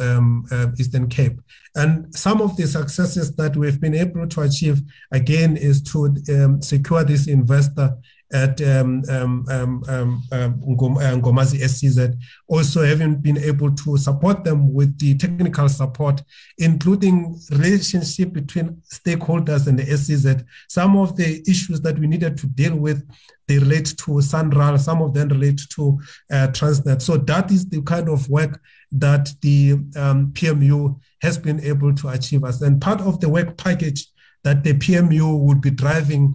uh, 0.00 0.16
um, 0.16 0.46
uh, 0.50 0.68
Eastern 0.78 1.08
Cape. 1.08 1.40
And 1.74 2.14
some 2.14 2.40
of 2.40 2.56
the 2.56 2.66
successes 2.66 3.34
that 3.36 3.56
we've 3.56 3.80
been 3.80 3.94
able 3.94 4.26
to 4.26 4.40
achieve, 4.40 4.80
again, 5.12 5.56
is 5.56 5.82
to 5.92 6.16
um, 6.30 6.62
secure 6.62 7.04
this 7.04 7.28
investor 7.28 7.96
at 8.34 8.60
um, 8.62 9.04
um, 9.08 9.46
um, 9.48 9.84
um, 9.88 10.22
um 10.32 10.64
uh, 10.98 11.14
Nkomazi 11.16 11.60
SEZ, 11.68 12.16
also 12.48 12.82
having 12.82 13.14
been 13.14 13.38
able 13.38 13.72
to 13.76 13.96
support 13.96 14.42
them 14.42 14.74
with 14.74 14.98
the 14.98 15.16
technical 15.16 15.68
support, 15.68 16.20
including 16.58 17.40
relationship 17.52 18.32
between 18.32 18.82
stakeholders 18.92 19.68
and 19.68 19.78
the 19.78 19.84
SEZ. 19.96 20.42
Some 20.68 20.96
of 20.96 21.16
the 21.16 21.44
issues 21.48 21.80
that 21.82 21.96
we 21.96 22.08
needed 22.08 22.36
to 22.38 22.48
deal 22.48 22.74
with, 22.74 23.08
they 23.46 23.58
relate 23.58 23.94
to 23.98 24.20
SANRAL, 24.20 24.80
some 24.80 25.00
of 25.00 25.14
them 25.14 25.28
relate 25.28 25.60
to 25.76 26.00
uh, 26.32 26.48
Transnet. 26.48 27.02
So 27.02 27.16
that 27.16 27.52
is 27.52 27.68
the 27.68 27.82
kind 27.82 28.08
of 28.08 28.28
work 28.28 28.60
that 28.90 29.32
the 29.42 29.74
um, 29.96 30.32
PMU 30.32 30.98
has 31.22 31.38
been 31.38 31.62
able 31.62 31.94
to 31.94 32.08
achieve 32.08 32.42
us. 32.42 32.60
And 32.62 32.80
part 32.80 33.00
of 33.00 33.20
the 33.20 33.28
work 33.28 33.56
package 33.56 34.08
that 34.42 34.64
the 34.64 34.74
PMU 34.74 35.38
would 35.38 35.60
be 35.60 35.70
driving 35.70 36.34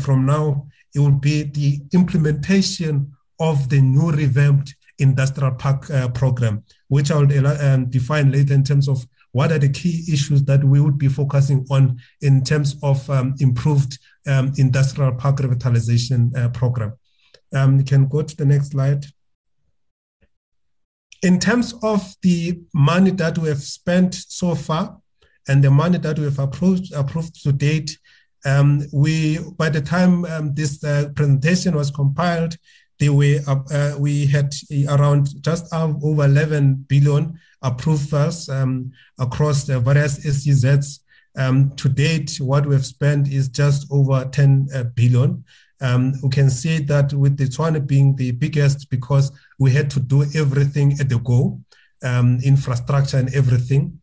from 0.00 0.26
now 0.26 0.66
it 0.94 1.00
will 1.00 1.12
be 1.12 1.44
the 1.44 1.80
implementation 1.92 3.12
of 3.38 3.68
the 3.68 3.80
new 3.80 4.10
revamped 4.10 4.74
industrial 4.98 5.52
park 5.52 5.90
uh, 5.90 6.08
program, 6.08 6.62
which 6.88 7.10
I 7.10 7.16
will 7.16 7.46
um, 7.46 7.86
define 7.86 8.30
later 8.30 8.54
in 8.54 8.64
terms 8.64 8.88
of 8.88 9.04
what 9.32 9.52
are 9.52 9.58
the 9.58 9.68
key 9.68 10.04
issues 10.12 10.44
that 10.44 10.62
we 10.62 10.80
would 10.80 10.98
be 10.98 11.08
focusing 11.08 11.66
on 11.70 12.00
in 12.20 12.42
terms 12.42 12.76
of 12.82 13.08
um, 13.08 13.34
improved 13.38 13.98
um, 14.26 14.52
industrial 14.58 15.12
park 15.12 15.36
revitalization 15.36 16.36
uh, 16.36 16.48
program. 16.50 16.92
Um, 17.54 17.78
you 17.78 17.84
can 17.84 18.08
go 18.08 18.22
to 18.22 18.36
the 18.36 18.44
next 18.44 18.72
slide. 18.72 19.06
In 21.22 21.38
terms 21.38 21.74
of 21.82 22.14
the 22.22 22.60
money 22.74 23.10
that 23.12 23.38
we 23.38 23.48
have 23.48 23.62
spent 23.62 24.14
so 24.14 24.54
far 24.54 24.98
and 25.48 25.62
the 25.62 25.70
money 25.70 25.98
that 25.98 26.18
we 26.18 26.24
have 26.24 26.38
approved, 26.38 26.92
approved 26.94 27.42
to 27.42 27.52
date, 27.52 27.98
um, 28.44 28.82
we, 28.92 29.38
by 29.56 29.68
the 29.68 29.80
time 29.80 30.24
um, 30.26 30.54
this 30.54 30.82
uh, 30.84 31.10
presentation 31.14 31.74
was 31.74 31.90
compiled, 31.90 32.56
they 32.98 33.08
were, 33.08 33.40
uh, 33.46 33.94
we 33.98 34.26
had 34.26 34.54
around 34.88 35.42
just 35.42 35.72
over 35.72 36.24
11 36.24 36.84
billion 36.88 37.38
approvals 37.62 38.48
um, 38.48 38.92
across 39.18 39.64
the 39.64 39.80
various 39.80 40.18
SEZs. 40.24 41.00
Um, 41.36 41.70
to 41.76 41.88
date, 41.88 42.36
what 42.40 42.66
we've 42.66 42.84
spent 42.84 43.28
is 43.28 43.48
just 43.48 43.86
over 43.90 44.24
10 44.24 44.68
uh, 44.74 44.84
billion. 44.94 45.44
Um, 45.80 46.12
we 46.22 46.28
can 46.28 46.50
see 46.50 46.78
that 46.80 47.14
with 47.14 47.38
the 47.38 47.44
Tshwane 47.44 47.86
being 47.86 48.16
the 48.16 48.32
biggest 48.32 48.90
because 48.90 49.32
we 49.58 49.70
had 49.70 49.90
to 49.92 50.00
do 50.00 50.24
everything 50.34 50.96
at 51.00 51.08
the 51.08 51.18
go, 51.20 51.58
um, 52.02 52.38
infrastructure 52.44 53.16
and 53.16 53.34
everything. 53.34 53.98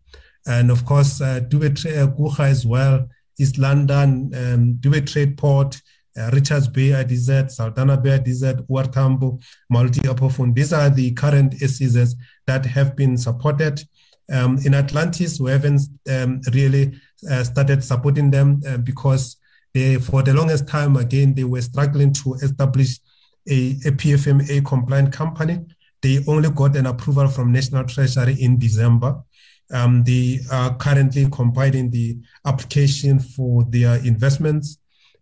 And 0.48 0.72
of 0.72 0.86
course, 0.86 1.22
uh, 1.22 1.42
Dube 1.42 1.76
Guha 2.18 2.40
as 2.40 2.66
well 2.66 3.08
East 3.40 3.58
London, 3.58 4.32
um, 4.36 4.74
Dube 4.80 5.06
Trade 5.06 5.38
Port, 5.38 5.82
uh, 6.18 6.30
Richards 6.34 6.68
Bay 6.68 6.90
IDZ, 6.90 7.56
Saldanha 7.56 8.02
Bay 8.02 8.18
IDZ, 8.18 8.66
OR 8.68 8.84
Tambo, 8.84 9.40
Maluti-A-Phofung. 9.72 10.56
These 10.56 10.74
are 10.74 10.90
the 10.90 11.12
current 11.12 11.54
SEZs 11.54 12.16
that 12.48 12.66
have 12.66 12.96
been 12.96 13.18
supported. 13.18 13.84
Um, 14.32 14.58
in 14.66 14.74
Atlantis, 14.74 15.40
we 15.40 15.52
haven't 15.52 15.82
um, 16.10 16.42
really 16.54 17.00
uh, 17.30 17.44
started 17.44 17.84
supporting 17.84 18.32
them 18.32 18.62
uh, 18.68 18.78
because 18.78 19.38
they, 19.74 19.98
for 19.98 20.24
the 20.24 20.34
longest 20.34 20.68
time, 20.68 20.98
again, 20.98 21.34
they 21.34 21.44
were 21.44 21.62
struggling 21.62 22.12
to 22.14 22.34
establish 22.36 23.00
a, 23.48 23.72
a 23.86 23.92
PFMA 23.92 24.66
compliant 24.66 25.14
company. 25.14 25.60
They 26.02 26.24
only 26.28 26.50
got 26.50 26.76
an 26.76 26.88
approval 26.88 27.28
from 27.28 27.52
National 27.52 27.84
Treasury 27.84 28.36
in 28.42 28.58
December. 28.58 29.22
Um, 29.72 30.04
they 30.04 30.40
are 30.52 30.76
currently 30.76 31.28
compiling 31.32 31.90
the 31.90 32.18
application 32.46 33.20
for 33.20 33.64
their 33.70 33.96
investments. 34.06 34.78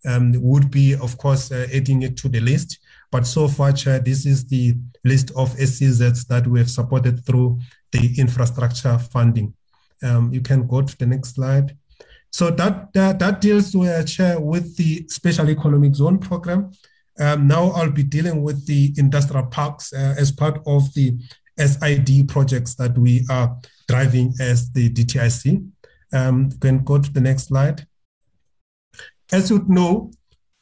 Um, 0.08 0.34
would 0.36 0.70
be, 0.70 0.94
of 0.94 1.18
course, 1.18 1.52
uh, 1.52 1.66
adding 1.74 2.04
it 2.04 2.16
to 2.18 2.30
the 2.30 2.40
list. 2.40 2.78
But 3.12 3.26
so 3.26 3.48
far, 3.48 3.72
Chair, 3.72 3.98
this 3.98 4.28
is 4.28 4.46
the 4.46 4.76
list 5.04 5.32
of 5.36 5.56
SEZs 5.56 6.28
that 6.28 6.46
we 6.46 6.60
have 6.60 6.70
supported 6.70 7.26
through 7.26 7.60
the 7.92 8.14
infrastructure 8.20 9.00
funding. 9.00 9.56
Um, 10.04 10.32
you 10.32 10.42
can 10.42 10.68
go 10.68 10.84
to 10.84 10.98
the 10.98 11.08
next 11.08 11.36
slide. 11.36 11.76
So 12.30 12.52
that 12.52 12.94
that, 12.94 13.18
that 13.20 13.42
deals 13.42 13.76
with, 13.76 13.90
uh, 13.90 14.04
Chair, 14.04 14.40
with 14.40 14.76
the 14.78 15.08
Special 15.08 15.50
Economic 15.50 15.96
Zone 15.96 16.20
program. 16.20 16.72
Um, 17.18 17.48
now 17.48 17.72
I'll 17.72 17.92
be 17.92 18.04
dealing 18.04 18.44
with 18.44 18.66
the 18.68 18.94
industrial 18.98 19.46
parks 19.46 19.94
uh, 19.94 20.16
as 20.18 20.32
part 20.32 20.62
of 20.68 20.94
the 20.94 21.18
SID 21.58 22.28
projects 22.28 22.76
that 22.76 22.98
we 22.98 23.26
are 23.30 23.58
driving 23.88 24.34
as 24.40 24.72
the 24.72 24.90
DTIC. 24.90 25.68
Um, 26.14 26.50
you 26.52 26.60
can 26.60 26.84
go 26.84 26.98
to 27.00 27.12
the 27.12 27.22
next 27.22 27.48
slide. 27.48 27.86
As 29.32 29.50
you 29.50 29.66
know, 29.68 30.12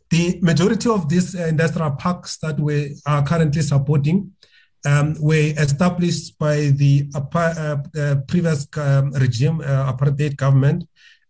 the 0.10 0.40
majority 0.42 0.90
of 0.90 1.10
these 1.10 1.36
uh, 1.36 1.46
industrial 1.46 1.92
parks 1.92 2.38
that 2.38 2.60
we 2.60 2.96
are 3.06 3.26
currently 3.26 3.62
supporting 3.62 4.32
um, 4.86 5.16
were 5.20 5.54
established 5.58 6.38
by 6.38 6.72
the 6.82 7.10
uh, 7.16 7.78
uh, 7.98 8.16
previous 8.28 8.68
um, 8.78 9.12
regime, 9.14 9.62
uh, 9.62 9.92
apartheid 9.92 10.36
government, 10.36 10.84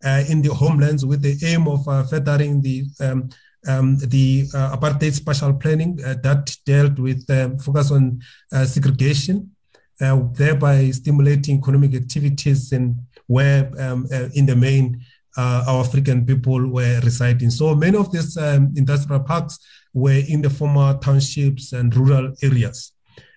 uh, 0.04 0.24
in 0.28 0.42
the 0.42 0.54
homelands 0.54 1.06
with 1.06 1.22
the 1.22 1.38
aim 1.46 1.68
of 1.68 1.88
uh, 1.88 2.04
furthering 2.04 2.62
the 2.62 2.84
um, 3.00 3.30
um, 3.66 3.98
the 4.00 4.44
apartheid 4.54 5.14
special 5.14 5.54
planning 5.54 5.96
that 5.96 6.54
dealt 6.66 7.00
with 7.00 7.26
focus 7.64 7.92
on 7.92 8.20
segregation 8.66 9.53
uh, 10.02 10.22
thereby 10.34 10.90
stimulating 10.92 11.58
economic 11.58 11.94
activities 11.96 12.72
and 12.72 12.96
where 13.28 13.72
um, 13.80 14.08
uh, 14.12 14.30
in 14.34 14.46
the 14.46 14.56
main 14.56 15.02
uh, 15.38 15.64
our 15.68 15.84
African 15.84 16.26
people 16.26 16.68
were 16.68 17.00
residing. 17.04 17.50
So 17.50 17.74
many 17.76 17.98
of 17.98 18.12
these 18.12 18.38
um, 18.38 18.72
industrial 18.76 19.22
parks 19.22 19.58
were 19.94 20.22
in 20.28 20.42
the 20.42 20.50
former 20.50 20.98
townships 21.00 21.74
and 21.74 21.96
rural 21.96 22.34
areas. 22.44 22.92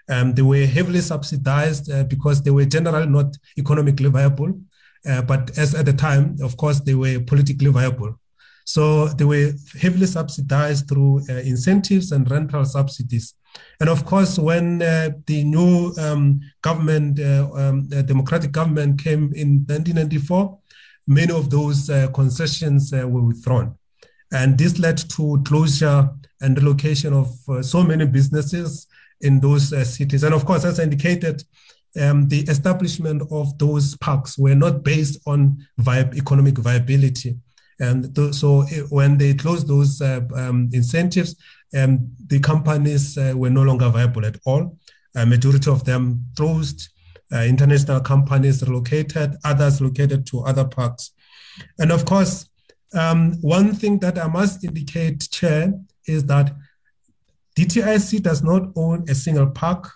Um, 0.08 0.34
they 0.34 0.42
were 0.42 0.66
heavily 0.66 1.00
subsidized 1.00 1.90
uh, 1.90 2.04
because 2.04 2.42
they 2.42 2.50
were 2.50 2.64
generally 2.64 3.06
not 3.06 3.36
economically 3.58 4.10
viable. 4.10 4.60
Uh, 5.08 5.22
but 5.22 5.56
as 5.56 5.74
at 5.74 5.86
the 5.86 5.92
time, 5.92 6.36
of 6.42 6.56
course, 6.56 6.80
they 6.80 6.94
were 6.94 7.20
politically 7.20 7.70
viable. 7.70 8.18
So 8.64 9.08
they 9.08 9.24
were 9.24 9.52
heavily 9.80 10.06
subsidized 10.06 10.88
through 10.88 11.22
uh, 11.28 11.34
incentives 11.34 12.10
and 12.10 12.28
rental 12.28 12.64
subsidies. 12.64 13.34
And 13.80 13.88
of 13.88 14.04
course, 14.04 14.38
when 14.38 14.82
uh, 14.82 15.10
the 15.26 15.44
new 15.44 15.92
um, 15.98 16.40
government, 16.62 17.20
uh, 17.20 17.48
um, 17.54 17.88
democratic 17.88 18.52
government 18.52 19.02
came 19.02 19.32
in 19.34 19.64
1994, 19.66 20.58
many 21.06 21.32
of 21.32 21.50
those 21.50 21.90
uh, 21.90 22.08
concessions 22.08 22.92
uh, 22.92 23.06
were 23.06 23.22
withdrawn. 23.22 23.76
And 24.32 24.58
this 24.58 24.78
led 24.78 24.98
to 25.10 25.42
closure 25.44 26.10
and 26.40 26.56
relocation 26.56 27.12
of 27.12 27.28
uh, 27.48 27.62
so 27.62 27.82
many 27.82 28.06
businesses 28.06 28.86
in 29.20 29.40
those 29.40 29.72
uh, 29.72 29.84
cities. 29.84 30.24
And 30.24 30.34
of 30.34 30.44
course, 30.44 30.64
as 30.64 30.80
I 30.80 30.84
indicated, 30.84 31.42
um, 32.00 32.28
the 32.28 32.40
establishment 32.42 33.22
of 33.30 33.56
those 33.58 33.96
parks 33.98 34.36
were 34.36 34.54
not 34.54 34.82
based 34.82 35.20
on 35.26 35.66
economic 35.88 36.58
viability. 36.58 37.36
And 37.78 38.14
th- 38.14 38.34
so 38.34 38.64
it, 38.68 38.90
when 38.90 39.16
they 39.16 39.34
closed 39.34 39.68
those 39.68 40.00
um, 40.02 40.68
incentives, 40.72 41.36
um, 41.74 42.10
the 42.26 42.40
companies 42.40 43.16
uh, 43.18 43.32
were 43.36 43.50
no 43.50 43.62
longer 43.62 43.88
viable 43.88 44.24
at 44.24 44.38
all. 44.44 44.78
A 45.14 45.26
majority 45.26 45.70
of 45.70 45.84
them 45.84 46.24
closed. 46.36 46.88
Uh, 47.32 47.42
international 47.42 48.00
companies 48.00 48.62
relocated, 48.62 49.34
others 49.44 49.80
located 49.80 50.26
to 50.26 50.40
other 50.42 50.64
parks. 50.64 51.10
And 51.78 51.90
of 51.90 52.04
course, 52.04 52.48
um, 52.94 53.34
one 53.40 53.74
thing 53.74 53.98
that 53.98 54.18
I 54.18 54.28
must 54.28 54.62
indicate, 54.62 55.28
Chair, 55.30 55.74
is 56.06 56.24
that 56.26 56.54
DTIC 57.56 58.22
does 58.22 58.42
not 58.42 58.70
own 58.76 59.04
a 59.08 59.14
single 59.14 59.48
park. 59.48 59.90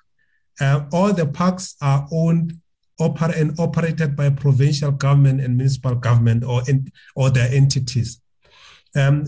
Uh, 0.61 0.87
all 0.93 1.13
the 1.13 1.27
parks 1.27 1.77
are 1.81 2.09
owned 2.11 2.55
oper- 3.01 3.39
and 3.39 3.59
operated 3.61 4.17
by 4.17 4.31
provincial 4.31 4.91
government 4.91 5.41
and 5.41 5.57
municipal 5.57 5.95
government 5.95 6.45
or, 6.45 6.63
in, 6.69 6.91
or 7.15 7.31
their 7.31 7.49
entities. 7.53 8.21
Um, 8.97 9.25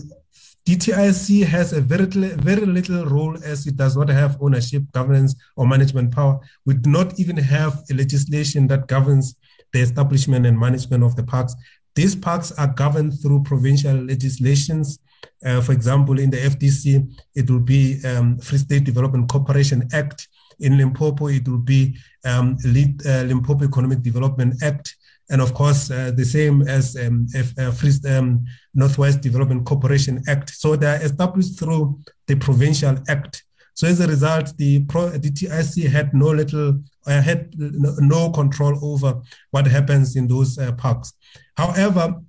DTIC 0.65 1.45
has 1.45 1.73
a 1.73 1.81
very, 1.81 2.05
very 2.05 2.65
little 2.65 3.05
role 3.05 3.35
as 3.43 3.67
it 3.67 3.75
does 3.75 3.97
not 3.97 4.07
have 4.07 4.37
ownership, 4.41 4.83
governance, 4.93 5.35
or 5.57 5.67
management 5.67 6.11
power. 6.11 6.39
We 6.65 6.75
do 6.75 6.89
not 6.89 7.19
even 7.19 7.35
have 7.35 7.83
a 7.91 7.93
legislation 7.93 8.67
that 8.67 8.87
governs 8.87 9.35
the 9.73 9.81
establishment 9.81 10.45
and 10.45 10.57
management 10.57 11.03
of 11.03 11.17
the 11.17 11.23
parks. 11.23 11.53
These 11.95 12.15
parks 12.15 12.53
are 12.53 12.67
governed 12.67 13.21
through 13.21 13.43
provincial 13.43 13.95
legislations. 13.95 14.99
Uh, 15.45 15.59
for 15.59 15.73
example, 15.73 16.17
in 16.17 16.29
the 16.29 16.37
FDC, 16.37 17.13
it 17.35 17.49
will 17.49 17.59
be 17.59 17.99
um, 18.05 18.37
Free 18.39 18.57
State 18.57 18.85
Development 18.85 19.27
Corporation 19.27 19.87
Act. 19.91 20.29
In 20.59 20.77
Limpopo, 20.77 21.27
it 21.27 21.45
will 21.45 21.57
be 21.57 21.97
um, 22.23 22.57
uh, 22.65 23.23
Limpopo 23.23 23.65
Economic 23.65 24.01
Development 24.01 24.53
Act 24.63 24.95
and 25.29 25.41
of 25.41 25.53
course 25.53 25.89
uh, 25.89 26.11
the 26.15 26.25
same 26.25 26.61
as 26.63 26.95
um, 26.95 27.27
if, 27.33 27.57
uh, 27.57 27.71
Free, 27.71 27.93
um, 28.09 28.45
Northwest 28.73 29.21
Development 29.21 29.65
Corporation 29.65 30.21
Act. 30.27 30.49
So 30.49 30.75
they 30.75 30.87
are 30.87 31.01
established 31.01 31.59
through 31.59 31.99
the 32.27 32.35
provincial 32.35 32.97
act. 33.07 33.43
So 33.75 33.87
as 33.87 33.99
a 33.99 34.07
result, 34.07 34.55
the 34.57 34.83
pro, 34.85 35.09
DTIC 35.11 35.89
had 35.89 36.13
no 36.13 36.27
little, 36.27 36.79
uh, 37.07 37.21
had 37.21 37.53
no 37.57 38.29
control 38.29 38.77
over 38.85 39.21
what 39.51 39.65
happens 39.65 40.15
in 40.15 40.27
those 40.27 40.59
uh, 40.59 40.73
parks. 40.73 41.13
However, 41.57 42.21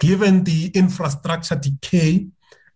given 0.00 0.44
the 0.44 0.70
infrastructure 0.74 1.56
decay 1.56 2.26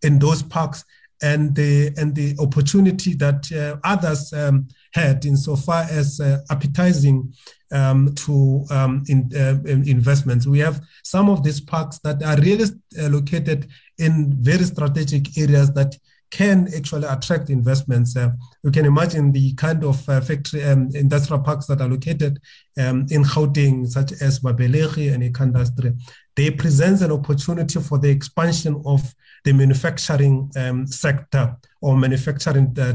in 0.02 0.19
those 0.19 0.43
parks 0.43 0.85
and 1.23 1.55
the 1.55 1.93
and 1.98 2.15
the 2.15 2.35
opportunity 2.40 3.15
that 3.15 3.51
uh, 3.52 3.77
others 3.85 4.32
um, 4.32 4.69
had 4.93 5.24
insofar 5.24 5.86
as 5.90 6.19
uh, 6.20 6.39
appetizing 6.51 7.32
um, 7.73 8.15
to 8.15 8.65
um, 8.71 9.05
in, 9.09 9.31
uh, 9.37 9.61
investments. 9.67 10.47
We 10.47 10.59
have 10.61 10.81
some 11.05 11.29
of 11.29 11.43
these 11.43 11.61
parks 11.61 11.99
that 12.01 12.23
are 12.23 12.41
really 12.41 12.65
uh, 13.01 13.09
located 13.09 13.69
in 13.99 14.33
very 14.43 14.65
strategic 14.65 15.37
areas 15.39 15.73
that 15.75 15.97
can 16.31 16.69
actually 16.77 17.07
attract 17.07 17.51
investments. 17.51 18.17
Uh, 18.17 18.31
you 18.63 18.71
can 18.71 18.87
imagine 18.87 19.33
the 19.33 19.53
kind 19.55 19.85
of 19.85 20.09
uh, 20.09 20.21
factory 20.21 20.63
um, 20.63 20.89
industrial 20.95 21.43
parks 21.43 21.67
that 21.67 21.81
are 21.81 21.89
located 21.89 22.41
um, 22.79 23.07
in 23.11 23.25
Gauteng, 23.25 23.89
such 23.89 24.13
as 24.23 24.41
Babelegi 24.41 25.13
and 25.13 25.23
Ekandustria. 25.23 26.01
They 26.37 26.51
present 26.51 27.03
an 27.03 27.11
opportunity 27.11 27.81
for 27.81 27.99
the 27.99 28.09
expansion 28.09 28.81
of 28.87 29.15
the 29.45 29.53
manufacturing 29.53 30.51
um, 30.57 30.87
sector 30.87 31.57
or 31.81 31.97
manufacturing 31.97 32.77
uh, 32.79 32.95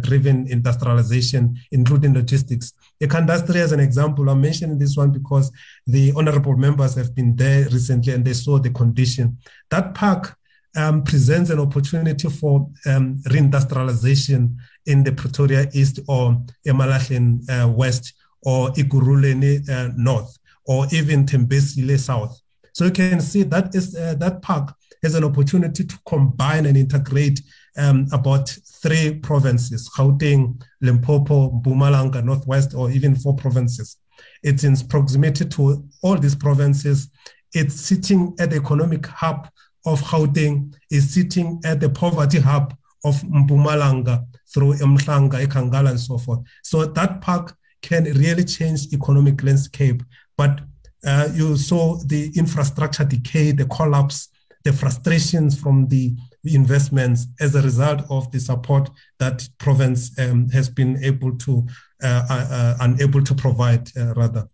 industrialization, 0.50 1.58
including 1.72 2.14
logistics. 2.14 2.74
Ekandustria, 3.02 3.62
as 3.62 3.72
an 3.72 3.80
example, 3.80 4.30
I'm 4.30 4.42
mentioning 4.42 4.80
this 4.80 4.96
one 4.96 5.12
because 5.12 5.52
the 5.86 6.14
honorable 6.16 6.56
members 6.56 6.96
have 6.96 7.14
been 7.14 7.36
there 7.36 7.66
recently 7.66 8.14
and 8.14 8.24
they 8.24 8.34
saw 8.34 8.58
the 8.58 8.70
condition. 8.70 9.38
That 9.70 9.94
park 9.94 10.38
um, 10.76 11.04
presents 11.04 11.50
an 11.50 11.60
opportunity 11.60 12.30
for 12.30 12.70
um, 12.86 13.18
reindustrialization 13.28 14.56
in 14.86 15.04
the 15.04 15.12
Pretoria 15.12 15.70
East 15.74 16.00
or 16.08 16.42
Emalahleni 16.68 17.50
uh, 17.50 17.68
West 17.68 18.14
or 18.42 18.70
Ekurhuleni 18.72 19.70
uh, 19.70 19.92
North 19.96 20.38
or 20.66 20.88
even 20.92 21.26
Thembisile 21.26 21.98
South. 22.00 22.40
So 22.74 22.86
you 22.86 22.92
can 22.92 23.22
see 23.22 23.44
that 23.44 23.74
is 23.74 23.96
uh, 23.96 24.16
that 24.16 24.42
park 24.42 24.74
has 25.02 25.16
an 25.16 25.24
opportunity 25.24 25.84
to 25.84 26.00
combine 26.06 26.66
and 26.66 26.76
integrate 26.76 27.42
um, 27.78 28.08
about 28.12 28.50
three 28.82 29.16
provinces, 29.20 29.90
Gauteng, 29.90 30.62
Limpopo, 30.82 31.52
Mpumalanga, 31.62 32.24
Northwest, 32.24 32.74
or 32.74 32.92
even 32.92 33.16
four 33.16 33.36
provinces. 33.36 33.98
It's 34.44 34.64
in 34.64 34.76
proximity 34.88 35.46
to 35.46 35.84
all 36.02 36.18
these 36.18 36.36
provinces. 36.36 37.10
It's 37.54 37.76
sitting 37.76 38.36
at 38.40 38.52
the 38.52 38.58
economic 38.58 39.06
hub 39.08 39.50
of 39.86 40.02
Gauteng 40.02 40.74
is 40.90 41.14
sitting 41.14 41.62
at 41.64 41.80
the 41.80 41.90
poverty 41.90 42.40
hub 42.40 42.76
of 43.04 43.16
Mpumalanga 43.22 44.26
through 44.52 44.74
Mhlanga, 44.76 45.46
Ekangala, 45.46 45.92
and 45.92 46.00
so 46.00 46.18
forth. 46.18 46.40
So 46.64 46.86
that 46.86 47.22
park 47.22 47.56
can 47.82 48.06
really 48.06 48.44
change 48.44 48.92
economic 48.94 49.44
landscape. 49.44 50.02
But 50.38 50.62
uh, 51.06 51.30
you 51.34 51.56
saw 51.56 51.98
the 52.06 52.32
infrastructure 52.36 53.04
decay, 53.04 53.52
the 53.52 53.66
collapse, 53.66 54.30
the 54.64 54.74
frustrations 54.74 55.60
from 55.60 55.88
the 55.88 56.16
investments 56.54 57.28
as 57.40 57.56
a 57.56 57.62
result 57.62 58.02
of 58.10 58.30
the 58.32 58.40
support 58.40 58.90
that 59.20 59.48
province 59.58 60.18
um, 60.20 60.50
has 60.50 60.70
been 60.70 61.04
able 61.04 61.36
to 61.38 61.66
uh, 62.04 62.26
uh, 62.30 62.48
uh 62.52 62.78
unable 62.82 63.24
to 63.24 63.34
provide 63.34 63.90
uh, 63.98 64.14
rather. 64.16 64.48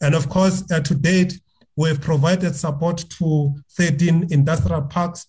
And 0.00 0.14
of 0.14 0.28
course, 0.28 0.64
uh, 0.72 0.80
to 0.80 0.94
date, 0.94 1.40
we 1.76 1.88
have 1.88 2.00
provided 2.00 2.56
support 2.56 3.04
to 3.18 3.54
13 3.76 4.28
industrial 4.30 4.82
parks. 4.82 5.26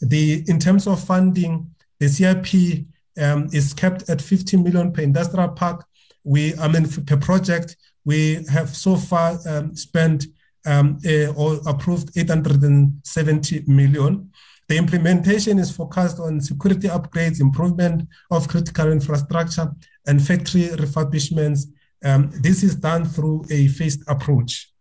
The, 0.00 0.42
in 0.48 0.58
terms 0.58 0.86
of 0.86 1.02
funding, 1.02 1.70
the 1.98 2.08
CIP 2.08 2.86
um, 3.22 3.48
is 3.52 3.74
kept 3.74 4.08
at 4.08 4.22
50 4.22 4.56
million 4.56 4.92
per 4.92 5.02
industrial 5.02 5.50
park. 5.50 5.84
We, 6.24 6.54
I 6.56 6.68
mean, 6.68 6.88
per 6.88 7.18
project, 7.18 7.76
we 8.04 8.44
have 8.50 8.74
so 8.74 8.96
far 8.96 9.38
um, 9.46 9.76
spent 9.76 10.24
um, 10.66 10.98
uh, 11.06 11.32
or 11.34 11.60
approved 11.66 12.16
870 12.16 13.64
million. 13.66 14.29
The 14.70 14.76
implementation 14.76 15.58
is 15.58 15.72
focused 15.76 16.20
on 16.20 16.40
security 16.40 16.86
upgrades, 16.86 17.40
improvement 17.40 18.08
of 18.30 18.46
critical 18.46 18.92
infrastructure, 18.92 19.68
and 20.06 20.24
factory 20.24 20.68
refurbishments. 20.68 21.64
Um, 22.04 22.30
this 22.40 22.62
is 22.62 22.76
done 22.76 23.04
through 23.04 23.46
a 23.50 23.66
phased 23.66 24.04
approach. 24.06 24.72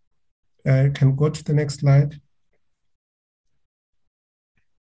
Uh, 0.64 0.90
can 0.94 1.16
go 1.16 1.30
to 1.30 1.44
the 1.44 1.54
next 1.56 1.80
slide. 1.80 2.22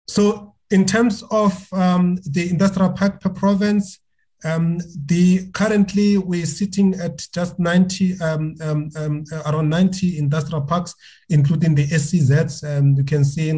So 0.07 0.53
in 0.69 0.85
terms 0.85 1.23
of 1.31 1.67
um, 1.73 2.19
the 2.27 2.47
industrial 2.47 2.91
park 2.91 3.19
per 3.19 3.31
province, 3.31 3.97
um, 4.45 4.77
the 5.07 5.49
currently 5.53 6.19
we're 6.19 6.45
sitting 6.45 6.93
at 6.93 7.25
just 7.33 7.57
90, 7.57 8.21
um, 8.21 8.55
um, 8.61 8.89
um 8.95 9.23
around 9.47 9.69
90 9.69 10.19
industrial 10.19 10.61
parks, 10.61 10.93
including 11.29 11.73
the 11.73 11.87
SEZs. 11.87 12.63
Um, 12.63 12.95
you 12.95 13.03
can 13.03 13.25
see 13.25 13.49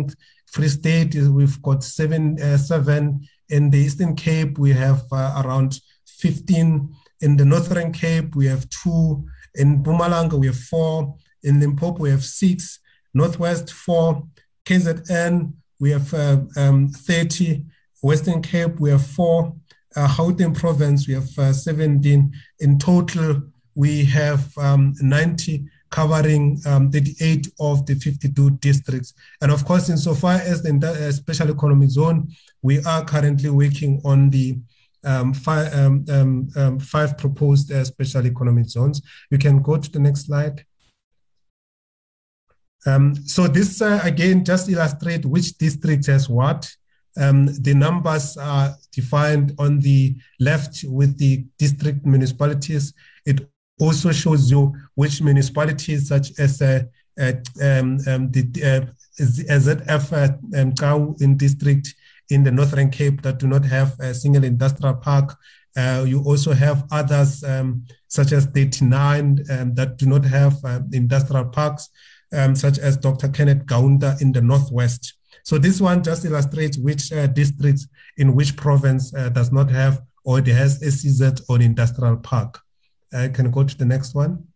Free 0.52 0.68
State 0.68 1.15
we've 1.15 1.61
got 1.61 1.84
seven, 1.84 2.40
uh, 2.41 2.57
seven. 2.57 3.28
In 3.49 3.69
the 3.69 3.80
Eastern 3.80 4.15
Cape 4.15 4.57
we 4.57 4.72
have 4.72 5.03
uh, 5.11 5.41
around 5.44 5.80
15. 6.06 6.94
In 7.22 7.38
the 7.38 7.45
Northern 7.45 7.91
Cape 7.91 8.36
we 8.36 8.48
have 8.48 8.68
two. 8.69 9.26
In 9.56 9.84
Mpumalanga 9.84 10.34
we 10.34 10.48
have 10.48 10.57
four. 10.57 11.15
In 11.44 11.60
Limpopo, 11.60 12.03
we 12.03 12.10
have 12.10 12.23
six. 12.23 12.80
Northwest, 13.14 13.72
four. 13.72 14.28
KZN, 14.65 15.53
we 15.80 15.91
have 15.91 16.14
uh, 16.14 16.41
um, 16.56 16.90
30. 16.90 17.65
Western 18.02 18.41
Cape, 18.41 18.80
we 18.80 18.91
have 18.91 19.06
four. 19.06 19.56
Uh, 19.95 20.34
province, 20.53 21.07
we 21.07 21.14
have 21.14 21.38
uh, 21.38 21.52
17. 21.52 22.32
In 22.60 22.80
total, 22.80 23.41
we 23.76 24.06
have 24.06 24.56
um, 24.57 24.94
90 25.02 25.65
covering 25.91 26.59
um, 26.65 26.89
38 26.89 27.47
of 27.59 27.85
the 27.85 27.95
52 27.95 28.51
districts. 28.51 29.13
And 29.41 29.51
of 29.51 29.65
course, 29.65 29.89
insofar 29.89 30.35
as 30.35 30.63
the 30.63 30.72
uh, 30.88 31.11
special 31.11 31.51
economic 31.51 31.89
zone, 31.89 32.30
we 32.61 32.81
are 32.84 33.03
currently 33.05 33.49
working 33.49 34.01
on 34.03 34.30
the 34.30 34.57
um, 35.03 35.34
five, 35.34 35.73
um, 35.73 36.05
um, 36.09 36.49
um 36.55 36.80
five 36.80 37.18
proposed 37.18 37.72
uh, 37.72 37.84
special 37.84 38.26
economic 38.26 38.68
zones. 38.68 39.01
You 39.30 39.38
can 39.38 39.61
go 39.61 39.77
to 39.77 39.91
the 39.91 39.99
next 39.99 40.26
slide. 40.27 40.65
Um, 42.85 43.15
so 43.27 43.47
this 43.47 43.81
uh, 43.81 43.99
again 44.03 44.43
just 44.43 44.69
illustrate 44.69 45.26
which 45.26 45.57
district 45.57 46.07
has 46.07 46.30
what. 46.30 46.72
Um, 47.18 47.47
the 47.61 47.73
numbers 47.73 48.38
are 48.38 48.73
defined 48.93 49.53
on 49.59 49.80
the 49.80 50.15
left 50.39 50.85
with 50.88 51.18
the 51.18 51.45
district 51.57 52.05
municipalities. 52.05 52.93
Also 53.82 54.12
shows 54.12 54.49
you 54.49 54.74
which 54.95 55.22
municipalities, 55.22 56.08
such 56.08 56.40
as 56.40 56.62
uh, 56.62 56.84
uh, 57.20 57.34
um, 57.62 57.98
um, 58.08 58.32
the 58.32 58.44
uh, 58.64 58.86
ZF 59.20 60.06
uh, 60.14 60.86
um, 60.95 61.16
in 61.20 61.36
district 61.36 61.94
in 62.30 62.44
the 62.44 62.52
Northern 62.52 62.90
Cape 62.90 63.22
that 63.24 63.40
do 63.40 63.48
not 63.48 63.66
have 63.66 63.99
a 63.99 64.14
single 64.14 64.44
industrial 64.44 64.95
park. 64.95 65.36
Uh, 65.76 66.03
you 66.08 66.22
also 66.24 66.53
have 66.53 66.86
others 66.91 67.44
um, 67.44 67.86
such 68.08 68.32
as 68.32 68.45
39 68.45 69.40
um, 69.49 69.74
that 69.76 69.98
do 69.98 70.06
not 70.06 70.24
have 70.26 70.58
uh, 70.64 70.80
industrial 70.91 71.45
parks 71.45 71.90
um, 72.34 72.56
such 72.56 72.78
as 72.80 72.98
Dr. 72.98 73.30
Kenneth 73.30 73.66
Kaunda 73.66 74.22
in 74.22 74.32
the 74.32 74.41
Northwest. 74.41 75.14
So 75.44 75.58
this 75.58 75.82
one 75.82 76.03
just 76.03 76.26
illustrates 76.26 76.78
which 76.78 77.12
uh, 77.12 77.28
districts 77.28 77.88
in 78.18 78.36
which 78.36 78.56
province 78.56 79.14
uh, 79.14 79.30
does 79.30 79.52
not 79.52 79.70
have 79.72 80.02
or 80.24 80.40
it 80.40 80.48
has 80.48 80.80
SEZ 80.80 81.41
or 81.49 81.62
industrial 81.62 82.18
park. 82.18 82.60
I 83.14 83.28
can 83.28 83.52
go 83.52 83.64
to 83.64 83.78
the 83.78 83.86
next 83.86 84.16
one. 84.16 84.48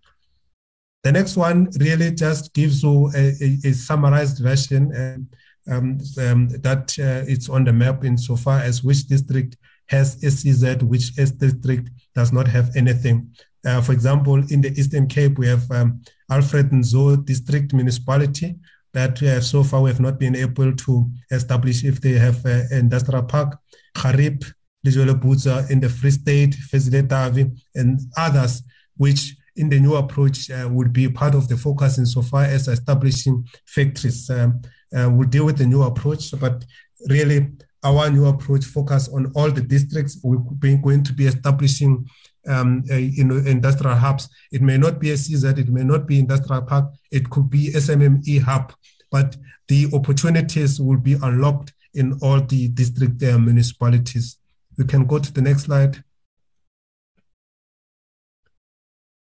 The 1.03 1.11
next 1.11 1.38
one 1.38 1.69
really 1.80 2.11
just 2.11 2.53
gives 2.53 2.82
you 2.82 3.11
a, 3.15 3.34
a, 3.41 3.69
a 3.69 3.73
summarized 3.73 4.40
version 4.40 5.27
um, 5.68 5.99
um, 6.19 6.49
that 6.49 6.95
uh, 6.99 7.30
it's 7.32 7.49
on 7.49 7.64
the 7.64 7.73
map 7.73 8.03
insofar 8.03 8.60
as 8.60 8.84
which 8.84 9.07
district 9.07 9.57
has 9.88 10.18
SEZ, 10.22 10.84
which 10.84 11.14
district 11.15 11.91
does 12.15 12.32
not 12.34 12.48
have 12.48 12.76
anything. 12.76 13.30
Uh, 13.65 13.82
for 13.82 13.94
example, 13.94 14.36
in 14.52 14.61
the 14.61 14.72
Eastern 14.80 15.07
Cape, 15.07 15.38
we 15.38 15.48
have 15.48 15.69
um, 15.72 16.02
Alfred 16.30 16.69
Nzo 16.72 17.23
District 17.26 17.73
Municipality, 17.73 18.56
that 18.94 19.22
uh, 19.23 19.41
so 19.41 19.64
far 19.64 19.82
we 19.82 19.90
have 19.90 19.99
not 19.99 20.18
been 20.18 20.36
able 20.36 20.73
to 20.73 21.10
establish 21.30 21.84
if 21.84 21.99
they 21.99 22.14
have 22.14 22.44
uh, 22.45 22.64
industrial 22.72 23.23
park, 23.23 23.57
Xhariep, 23.95 24.44
Lejweleputswa 24.85 25.69
in 25.69 25.79
the 25.79 25.89
Free 25.89 26.11
State, 26.11 26.55
Fezile 26.71 27.59
and 27.75 27.99
others, 28.17 28.63
which 28.97 29.35
in 29.55 29.69
the 29.69 29.79
new 29.79 29.95
approach 29.95 30.49
uh, 30.51 30.67
would 30.69 30.93
be 30.93 31.09
part 31.09 31.33
of 31.33 31.47
the 31.47 31.57
focus 31.57 31.97
insofar 31.97 32.43
as 32.43 32.67
establishing 32.67 33.47
factories. 33.65 34.29
Um, 34.29 34.61
uh, 34.95 35.09
we'll 35.09 35.27
deal 35.27 35.45
with 35.45 35.57
the 35.57 35.65
new 35.65 35.83
approach, 35.83 36.33
but 36.39 36.65
really 37.09 37.49
our 37.83 38.09
new 38.09 38.25
approach 38.25 38.65
focus 38.65 39.09
on 39.09 39.31
all 39.35 39.51
the 39.51 39.61
districts. 39.61 40.19
We're 40.23 40.77
going 40.77 41.03
to 41.03 41.13
be 41.13 41.27
establishing 41.27 42.07
um, 42.47 42.83
you 42.89 43.23
know, 43.23 43.37
industrial 43.37 43.95
hubs. 43.95 44.29
It 44.51 44.61
may 44.61 44.77
not 44.77 44.99
be 44.99 45.11
a 45.11 45.15
CZ, 45.15 45.57
it 45.57 45.69
may 45.69 45.83
not 45.83 46.07
be 46.07 46.19
industrial 46.19 46.61
park, 46.63 46.91
it 47.11 47.29
could 47.29 47.49
be 47.49 47.71
SMME 47.71 48.41
hub, 48.41 48.73
but 49.11 49.35
the 49.67 49.89
opportunities 49.93 50.79
will 50.79 50.97
be 50.97 51.13
unlocked 51.13 51.73
in 51.93 52.17
all 52.21 52.41
the 52.41 52.67
district 52.69 53.23
uh, 53.23 53.37
municipalities. 53.39 54.37
We 54.77 54.85
can 54.85 55.06
go 55.06 55.19
to 55.19 55.34
the 55.34 55.41
next 55.41 55.64
slide. 55.64 56.03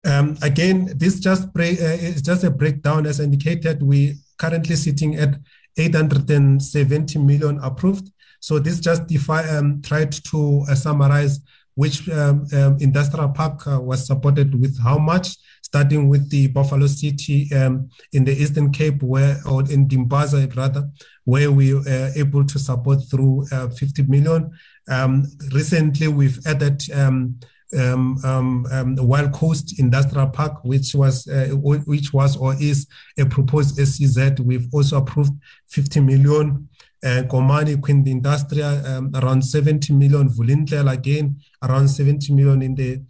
Um, 0.05 0.37
again, 0.43 0.93
this 0.97 1.21
just 1.21 1.53
break, 1.53 1.81
uh, 1.81 1.85
is 1.85 2.23
just 2.23 2.45
a 2.45 2.51
breakdown. 2.51 3.07
As 3.07 3.21
indicated, 3.21 3.83
we 3.83 4.15
currently 4.39 4.77
sitting 4.77 5.17
at 5.17 5.37
870 5.77 7.19
million 7.19 7.59
approved. 7.63 8.11
So 8.41 8.59
this 8.59 8.81
just 8.81 9.07
defi- 9.07 9.49
um, 9.51 9.83
tried 9.83 10.13
to 10.13 10.65
uh, 10.69 10.75
summarize 10.75 11.41
which 11.75 12.09
um, 12.11 12.47
um, 12.53 12.77
industrial 12.81 13.29
park 13.31 13.67
uh, 13.67 13.81
was 13.81 14.07
supported 14.07 14.61
with 14.61 14.79
how 14.83 14.99
much, 14.99 15.37
starting 15.63 16.09
with 16.09 16.29
the 16.29 16.47
Buffalo 16.49 16.87
City 16.87 17.49
um, 17.55 17.89
in 18.13 18.25
the 18.25 18.33
Eastern 18.33 18.71
Cape, 18.71 19.03
where 19.03 19.39
or 19.49 19.63
in 19.71 19.89
Dimbaza 19.89 20.55
rather, 20.57 20.91
where 21.25 21.51
we 21.51 21.73
were 21.73 21.81
uh, 21.89 22.11
able 22.17 22.45
to 22.45 22.59
support 22.59 22.99
through 23.11 23.47
uh, 23.53 23.69
50 23.71 24.03
million. 24.03 24.51
Um, 24.89 25.27
recently, 25.53 26.09
we've 26.09 26.39
added 26.47 26.83
um, 26.93 27.39
um, 27.79 28.19
um, 28.25 28.67
um, 28.71 28.97
Wild 28.97 29.33
Coast 29.33 29.79
Industrial 29.79 30.29
Park, 30.29 30.65
which 30.65 30.95
was 30.95 31.29
uh, 31.29 31.49
which 31.55 32.13
was 32.13 32.37
or 32.37 32.55
is 32.61 32.87
a 33.19 33.27
proposed 33.27 33.77
SEZ. 33.77 34.41
We've 34.41 34.69
also 34.73 34.99
approved 34.99 35.33
50 35.69 36.01
million. 36.01 36.69
Uh, 37.03 37.23
Komani 37.23 37.81
Queen 37.81 38.07
Industrial 38.07 38.87
um, 38.87 39.11
around 39.15 39.43
70 39.43 39.95
million. 39.95 40.29
Vulindlela 40.29 40.93
again 40.93 41.41
around 41.63 41.89
70 41.89 42.35
million 42.35 42.61
in 42.63 42.75
the 42.75 43.01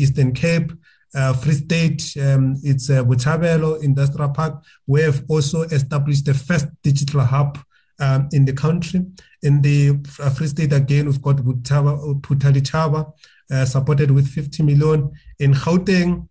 Eastern 0.00 0.32
Cape. 0.32 0.72
Uh, 1.14 1.34
Free 1.34 1.52
State, 1.52 2.14
um, 2.22 2.56
it's 2.62 2.88
uh, 2.88 3.04
Botshabelo 3.04 3.82
Industrial 3.82 4.30
Park. 4.30 4.64
We 4.86 5.02
have 5.02 5.22
also 5.28 5.62
established 5.62 6.24
the 6.24 6.32
first 6.32 6.66
digital 6.82 7.20
hub 7.20 7.58
um, 8.00 8.28
in 8.32 8.46
the 8.46 8.54
country. 8.54 9.04
In 9.42 9.60
the 9.60 9.98
uh, 10.20 10.30
Free 10.30 10.46
State, 10.46 10.72
again, 10.72 11.06
we've 11.06 11.20
got 11.20 11.36
Phuthaditjhaba, 11.36 13.12
uh, 13.50 13.64
supported 13.64 14.10
with 14.10 14.28
50 14.28 14.62
million. 14.62 15.10
In 15.38 15.52
Gauteng, 15.52 16.28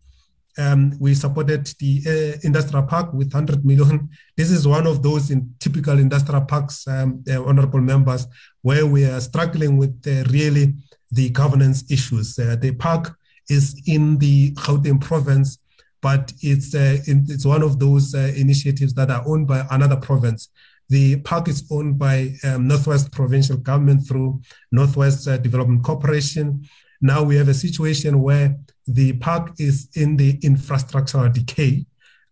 um, 0.58 0.94
we 1.00 1.14
supported 1.14 1.66
the 1.80 2.02
uh, 2.08 2.40
industrial 2.44 2.84
park 2.84 3.14
with 3.14 3.34
100 3.34 3.66
million. 3.66 4.10
This 4.36 4.52
is 4.52 4.68
one 4.68 4.88
of 4.88 5.02
those 5.02 5.32
in 5.32 5.54
typical 5.60 5.98
industrial 6.00 6.42
parks, 6.42 6.88
um, 6.88 7.24
uh, 7.30 7.44
honorable 7.44 7.82
members, 7.82 8.28
where 8.62 8.86
we 8.86 9.06
are 9.06 9.22
struggling 9.22 9.78
with 9.78 10.02
uh, 10.08 10.30
really 10.32 10.74
the 11.12 11.30
governance 11.30 11.90
issues. 11.92 12.38
Uh, 12.38 12.56
the 12.60 12.72
park 12.74 13.16
is 13.50 13.82
in 13.86 14.18
the 14.18 14.52
Gauteng 14.54 15.02
province, 15.02 15.58
but 16.02 16.32
it's 16.42 16.74
uh, 16.74 16.98
in, 17.08 17.26
it's 17.30 17.46
one 17.46 17.62
of 17.62 17.80
those 17.80 18.16
uh, 18.16 18.32
initiatives 18.36 18.94
that 18.96 19.12
are 19.12 19.24
owned 19.28 19.48
by 19.48 19.66
another 19.72 19.98
province. 19.98 20.50
The 20.92 21.16
park 21.22 21.48
is 21.48 21.64
owned 21.72 21.98
by 21.98 22.34
um, 22.44 22.68
Northwest 22.68 23.14
Provincial 23.14 23.56
Government 23.56 24.06
through 24.06 24.42
Northwest 24.74 25.24
Development 25.42 25.82
Corporation. 25.82 26.68
Now 27.00 27.24
we 27.24 27.38
have 27.38 27.48
a 27.48 27.54
situation 27.54 28.22
where 28.22 28.58
the 28.86 29.14
park 29.14 29.54
is 29.58 29.88
in 29.96 30.18
the 30.18 30.38
infrastructural 30.40 31.32
decay. 31.32 31.86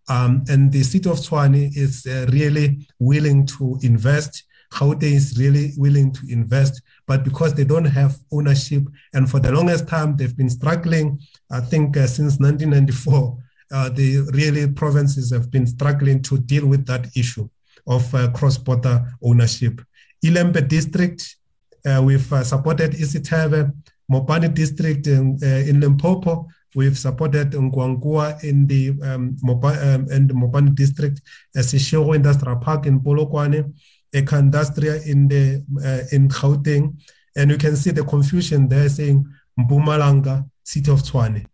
Um, 0.10 0.44
and 0.50 0.74
the 0.74 0.84
city 0.84 1.10
of 1.10 1.20
Tshwane 1.20 1.72
is 1.74 2.06
uh, 2.06 2.26
really 2.34 2.86
willing 3.00 3.46
to 3.46 3.80
invest. 3.82 4.44
Gauteng 4.74 5.04
is 5.04 5.38
really 5.40 5.72
willing 5.78 6.12
to 6.12 6.28
invest, 6.30 6.82
but 7.08 7.24
because 7.24 7.54
they 7.54 7.64
don't 7.64 7.86
have 7.86 8.18
ownership, 8.30 8.84
and 9.14 9.30
for 9.32 9.40
the 9.40 9.54
longest 9.54 9.88
time 9.88 10.18
they've 10.18 10.36
been 10.36 10.50
struggling. 10.50 11.18
I 11.50 11.62
think 11.62 11.96
uh, 11.96 12.08
since 12.08 12.40
1994, 12.40 13.38
uh, 13.72 13.90
the 13.90 14.30
really 14.34 14.70
provinces 14.70 15.32
have 15.32 15.50
been 15.50 15.66
struggling 15.66 16.22
to 16.24 16.38
deal 16.40 16.68
with 16.68 16.86
that 16.88 17.08
issue 17.16 17.50
of 17.90 18.14
uh, 18.14 18.32
cross-border 18.32 19.04
ownership. 19.22 19.82
Ilembe 20.24 20.66
district, 20.68 21.36
uh, 21.86 22.02
we've 22.04 22.32
uh, 22.32 22.44
supported 22.44 22.92
Isithebe 22.92 23.74
Mopani 24.12 24.54
district 24.54 25.08
in, 25.08 25.38
uh, 25.44 25.70
in 25.70 25.80
Limpopo. 25.80 26.48
We've 26.76 26.98
supported 26.98 27.52
Nkowankowa 27.52 28.44
in 28.44 28.68
the 28.68 28.90
um, 29.02 29.36
Mopa, 29.44 29.96
um, 29.96 30.10
in 30.12 30.28
the 30.28 30.34
Mopani 30.34 30.76
district, 30.76 31.22
uh, 31.58 32.14
Industrial 32.14 32.58
Park 32.58 32.86
in 32.86 33.00
Polokwane, 33.00 33.74
Ekandustria 34.14 35.06
in 35.08 35.28
the 35.28 35.64
uh, 35.84 36.16
in 36.16 36.30
Gauteng, 36.30 36.96
and 37.36 37.52
you 37.52 37.58
can 37.58 37.76
see 37.76 37.92
the 37.92 38.04
confusion 38.04 38.68
there 38.68 38.88
saying 38.90 39.26
Mpumalanga, 39.60 40.48
City 40.64 40.92
of 40.92 41.02
Tshwane, 41.02 41.46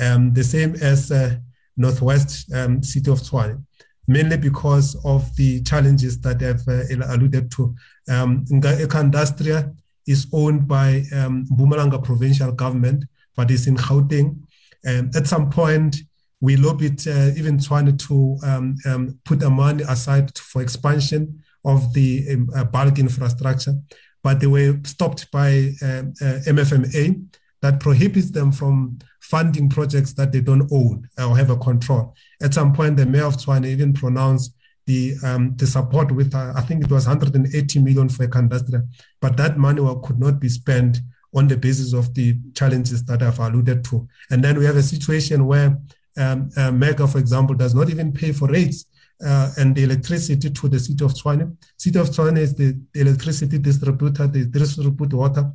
um, 0.00 0.32
the 0.32 0.42
same 0.42 0.74
as 0.76 1.12
uh, 1.12 1.36
Northwest 1.76 2.52
um, 2.52 2.82
City 2.82 3.10
of 3.10 3.20
Tshwane 3.20 3.62
mainly 4.06 4.36
because 4.36 4.96
of 5.04 5.34
the 5.36 5.62
challenges 5.62 6.20
that 6.20 6.42
I've 6.42 6.66
uh, 6.68 7.12
alluded 7.12 7.50
to. 7.52 7.74
Um, 8.08 8.44
Industria 8.50 9.72
is 10.06 10.26
owned 10.32 10.68
by 10.68 11.04
um, 11.14 11.46
Mpumalanga 11.46 12.02
provincial 12.02 12.52
government, 12.52 13.04
but 13.36 13.50
is 13.50 13.66
in 13.66 13.76
Gauteng. 13.76 14.38
Um, 14.86 15.10
at 15.14 15.26
some 15.26 15.50
point, 15.50 15.96
we 16.40 16.56
lobbied 16.56 17.06
uh, 17.08 17.30
even 17.36 17.58
trying 17.58 17.96
to 17.96 18.36
um, 18.44 18.76
um, 18.84 19.18
put 19.24 19.40
the 19.40 19.48
money 19.48 19.82
aside 19.88 20.36
for 20.36 20.60
expansion 20.60 21.42
of 21.64 21.94
the 21.94 22.26
um, 22.32 22.50
uh, 22.54 22.64
bulk 22.64 22.98
infrastructure, 22.98 23.74
but 24.22 24.40
they 24.40 24.46
were 24.46 24.78
stopped 24.84 25.30
by 25.30 25.72
uh, 25.82 26.04
uh 26.20 26.40
MFMA 26.46 27.24
that 27.64 27.80
prohibits 27.80 28.30
them 28.30 28.52
from 28.52 28.98
funding 29.20 29.70
projects 29.70 30.12
that 30.12 30.30
they 30.30 30.42
don't 30.42 30.70
own 30.70 31.08
or 31.16 31.34
have 31.34 31.48
a 31.48 31.56
control. 31.56 32.14
At 32.42 32.52
some 32.52 32.74
point, 32.74 32.98
the 32.98 33.06
mayor 33.06 33.24
of 33.24 33.38
Tshwane 33.38 33.64
even 33.64 33.94
pronounced 33.94 34.54
the 34.84 35.14
um, 35.24 35.56
the 35.56 35.66
support 35.66 36.12
with 36.12 36.34
uh, 36.34 36.52
I 36.54 36.60
think 36.60 36.84
it 36.84 36.90
was 36.90 37.06
180 37.06 37.78
million 37.78 38.10
for 38.10 38.26
Ekandustria, 38.26 38.86
but 39.18 39.38
that 39.38 39.56
money 39.56 39.80
could 40.04 40.20
not 40.20 40.38
be 40.38 40.50
spent 40.50 40.98
on 41.34 41.48
the 41.48 41.56
basis 41.56 41.94
of 41.94 42.12
the 42.12 42.36
challenges 42.54 43.02
that 43.06 43.22
I've 43.22 43.38
alluded 43.38 43.82
to. 43.84 44.06
And 44.30 44.44
then 44.44 44.58
we 44.58 44.66
have 44.66 44.76
a 44.76 44.82
situation 44.82 45.46
where 45.46 45.78
um, 46.18 46.50
uh, 46.58 46.70
Mega, 46.70 47.08
for 47.08 47.16
example, 47.18 47.56
does 47.56 47.74
not 47.74 47.88
even 47.88 48.12
pay 48.12 48.32
for 48.32 48.46
rates 48.48 48.84
uh, 49.26 49.50
and 49.56 49.74
the 49.74 49.84
electricity 49.84 50.50
to 50.50 50.68
the 50.68 50.78
city 50.78 51.02
of 51.02 51.14
Tshwane. 51.14 51.56
City 51.78 51.98
of 51.98 52.10
Tshwane 52.10 52.38
is 52.38 52.54
the, 52.54 52.78
the 52.92 53.00
electricity 53.00 53.56
distributor, 53.56 54.26
they 54.26 54.44
distribute 54.44 55.14
water. 55.14 55.50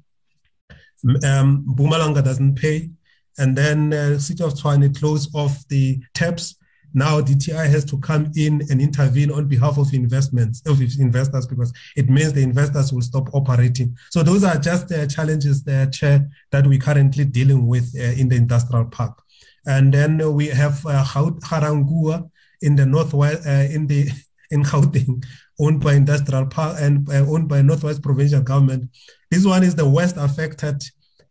Um, 1.24 1.66
Mpumalanga 1.68 2.24
doesn't 2.24 2.56
pay. 2.56 2.90
And 3.38 3.58
then 3.58 3.94
uh, 3.94 4.20
city 4.20 4.44
of 4.44 4.54
Tshwane 4.54 4.98
close 5.00 5.34
off 5.34 5.66
the 5.70 6.02
taps 6.14 6.56
now 6.94 7.22
DTI 7.22 7.70
has 7.70 7.86
to 7.86 8.00
come 8.00 8.32
in 8.36 8.62
and 8.70 8.82
intervene 8.82 9.32
on 9.32 9.48
behalf 9.48 9.78
of 9.78 9.94
investments 9.94 10.62
of 10.66 10.82
investors 10.82 11.46
because 11.46 11.72
it 11.96 12.10
means 12.10 12.34
the 12.34 12.42
investors 12.42 12.92
will 12.92 13.02
stop 13.02 13.30
operating. 13.34 13.96
So 14.10 14.24
those 14.24 14.44
are 14.44 14.58
just 14.58 14.88
the 14.88 15.06
challenges 15.08 15.64
there, 15.64 15.86
Chair, 15.88 16.28
that 16.52 16.66
we're 16.66 16.80
currently 16.80 17.26
dealing 17.26 17.68
with 17.68 17.94
uh, 17.98 18.20
in 18.20 18.30
the 18.30 18.36
industrial 18.36 18.86
park. 18.86 19.22
And 19.66 19.94
then 19.94 20.34
we 20.34 20.48
have 20.48 20.84
uh, 20.86 21.04
Ga-Rankuwa 21.04 22.30
in 22.62 22.76
the 22.76 22.86
northwest, 22.86 23.48
uh, 23.48 23.68
in 23.72 23.88
the 23.88 24.10
in 24.52 24.64
Gauteng, 24.64 25.24
owned 25.60 25.82
by 25.82 25.94
industrial 25.94 26.48
park 26.48 26.78
and 26.80 27.08
uh, 27.10 27.26
owned 27.28 27.48
by 27.48 27.62
Northwest 27.62 28.02
Provincial 28.02 28.42
Government. 28.42 28.90
This 29.32 29.46
one 29.46 29.64
is 29.64 29.76
the 29.76 29.88
worst 29.88 30.18
affected. 30.18 30.84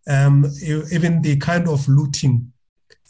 Um, 0.08 0.46
even 0.90 1.20
the 1.20 1.36
kind 1.36 1.68
of 1.68 1.86
looting 1.86 2.50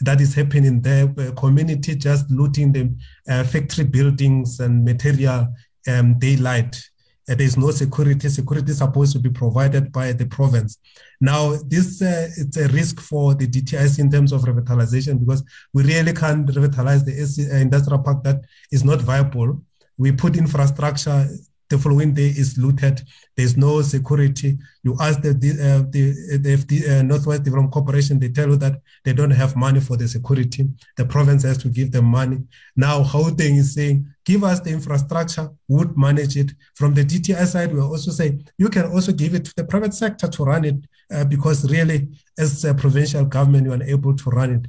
that 0.01 0.21
is 0.21 0.35
happening 0.35 0.81
there. 0.81 1.09
Community 1.37 1.95
just 1.95 2.31
looting 2.31 2.73
the 2.73 2.95
uh, 3.29 3.45
factory 3.45 3.85
buildings 3.85 4.61
and 4.61 4.85
material 4.85 5.49
um, 5.89 6.19
daylight. 6.19 6.81
Uh, 7.29 7.35
there's 7.35 7.57
no 7.57 7.71
security. 7.71 8.29
Security 8.29 8.71
is 8.71 8.79
supposed 8.79 9.13
to 9.13 9.19
be 9.19 9.31
provided 9.31 9.93
by 9.93 10.13
the 10.13 10.27
province. 10.27 10.79
Now, 11.21 11.57
this 11.67 12.01
uh, 12.01 12.29
it's 12.37 12.57
a 12.57 12.69
risk 12.69 13.01
for 13.01 13.35
the 13.35 13.47
DTIC 13.47 13.99
in 13.99 14.11
terms 14.11 14.33
of 14.33 14.43
revitalization 14.43 15.19
because 15.19 15.43
we 15.75 15.83
really 15.83 16.13
can't 16.13 16.49
revitalize 16.49 17.05
the 17.05 17.13
uh, 17.53 17.57
industrial 17.57 18.03
park 18.03 18.23
that 18.25 18.41
is 18.71 18.85
not 18.85 19.03
viable. 19.03 19.63
We 19.99 20.13
put 20.13 20.37
infrastructure 20.37 21.29
the 21.69 21.79
following 21.79 22.15
day 22.15 22.29
is 22.29 22.57
looted. 22.57 23.03
There's 23.37 23.57
no 23.57 23.83
security. 23.83 24.59
You 24.83 24.97
ask 25.01 25.21
the 25.21 25.31
uh, 25.31 25.89
the, 25.91 26.65
the 26.69 26.99
uh, 26.99 27.03
Northwest 27.03 27.43
Development 27.43 27.73
Corporation, 27.73 28.19
they 28.19 28.31
tell 28.31 28.49
you 28.49 28.57
that 28.57 28.81
they 29.05 29.13
don't 29.13 29.31
have 29.31 29.57
money 29.57 29.81
for 29.81 29.97
the 29.97 30.09
security. 30.09 30.69
The 30.97 31.05
province 31.05 31.43
has 31.45 31.59
to 31.59 31.69
give 31.69 31.93
them 31.93 32.07
money. 32.07 32.39
Now 32.77 33.03
Gauteng 33.03 33.59
is 33.59 33.75
saying, 33.75 34.07
give 34.25 34.45
us 34.45 34.61
the 34.61 34.71
infrastructure, 34.71 35.51
would 35.69 35.97
manage 35.97 36.37
it. 36.37 36.53
From 36.75 36.95
the 36.95 37.05
DTI 37.05 37.47
side, 37.47 37.73
we 37.73 37.81
also 37.81 38.11
say 38.11 38.39
you 38.57 38.69
can 38.69 38.87
also 38.87 39.13
give 39.13 39.35
it 39.35 39.45
to 39.47 39.55
the 39.55 39.65
private 39.65 39.95
sector 39.95 40.29
to 40.29 40.45
run 40.45 40.65
it 40.65 40.77
uh, 41.13 41.25
because 41.25 41.71
really, 41.71 42.09
as 42.39 42.65
a 42.65 42.75
provincial 42.75 43.25
government, 43.25 43.67
you 43.67 43.73
are 43.73 43.83
able 43.83 44.15
to 44.17 44.31
run 44.31 44.51
it. 44.55 44.67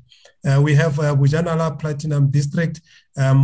Uh, 0.48 0.62
we 0.62 0.74
have 0.74 0.98
uh, 1.00 1.16
Bojanala 1.16 1.78
Platinum 1.78 2.30
District, 2.30 2.80
um, 3.18 3.44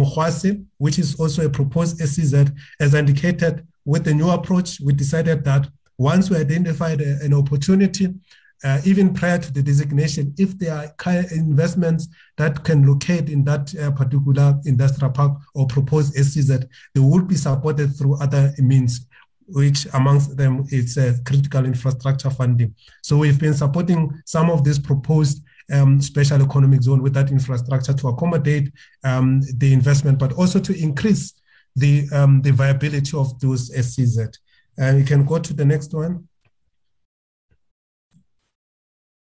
which 0.77 0.99
is 0.99 1.15
also 1.19 1.45
a 1.45 1.49
proposed 1.49 1.97
SEZ. 1.97 2.51
As 2.79 2.93
indicated, 2.93 3.67
with 3.83 4.03
the 4.03 4.13
new 4.13 4.29
approach, 4.29 4.79
we 4.79 4.93
decided 4.93 5.43
that 5.43 5.67
once 5.97 6.29
we 6.29 6.37
identified 6.37 7.01
a, 7.01 7.19
an 7.21 7.33
opportunity, 7.33 8.13
uh, 8.63 8.81
even 8.85 9.13
prior 9.13 9.37
to 9.37 9.51
the 9.53 9.61
designation, 9.61 10.33
if 10.37 10.57
there 10.57 10.73
are 10.73 11.15
investments 11.31 12.07
that 12.37 12.63
can 12.63 12.87
locate 12.87 13.29
in 13.29 13.43
that 13.43 13.75
uh, 13.75 13.91
particular 13.91 14.59
industrial 14.65 15.11
park 15.11 15.37
or 15.53 15.67
proposed 15.67 16.13
SEZ, 16.13 16.65
they 16.93 17.01
would 17.01 17.27
be 17.27 17.35
supported 17.35 17.95
through 17.95 18.19
other 18.21 18.53
means, 18.57 19.07
which 19.47 19.85
amongst 19.93 20.35
them 20.37 20.65
is 20.69 20.97
uh, 20.97 21.13
critical 21.25 21.65
infrastructure 21.65 22.29
funding. 22.29 22.73
So 23.03 23.17
we've 23.17 23.39
been 23.39 23.53
supporting 23.53 24.11
some 24.25 24.49
of 24.49 24.63
these 24.63 24.79
proposed 24.79 25.43
um, 25.71 26.01
special 26.01 26.41
economic 26.41 26.81
zone 26.81 27.01
with 27.01 27.13
that 27.13 27.31
infrastructure 27.31 27.93
to 27.93 28.07
accommodate 28.09 28.71
um, 29.03 29.41
the 29.57 29.73
investment, 29.73 30.19
but 30.19 30.33
also 30.33 30.59
to 30.59 30.77
increase 30.77 31.33
the 31.75 32.07
um, 32.13 32.41
the 32.41 32.51
viability 32.51 33.17
of 33.17 33.39
those 33.39 33.67
SEZ. 33.73 34.29
And 34.77 34.99
you 34.99 35.05
can 35.05 35.25
go 35.25 35.39
to 35.39 35.53
the 35.53 35.65
next 35.65 35.93
one. 35.93 36.27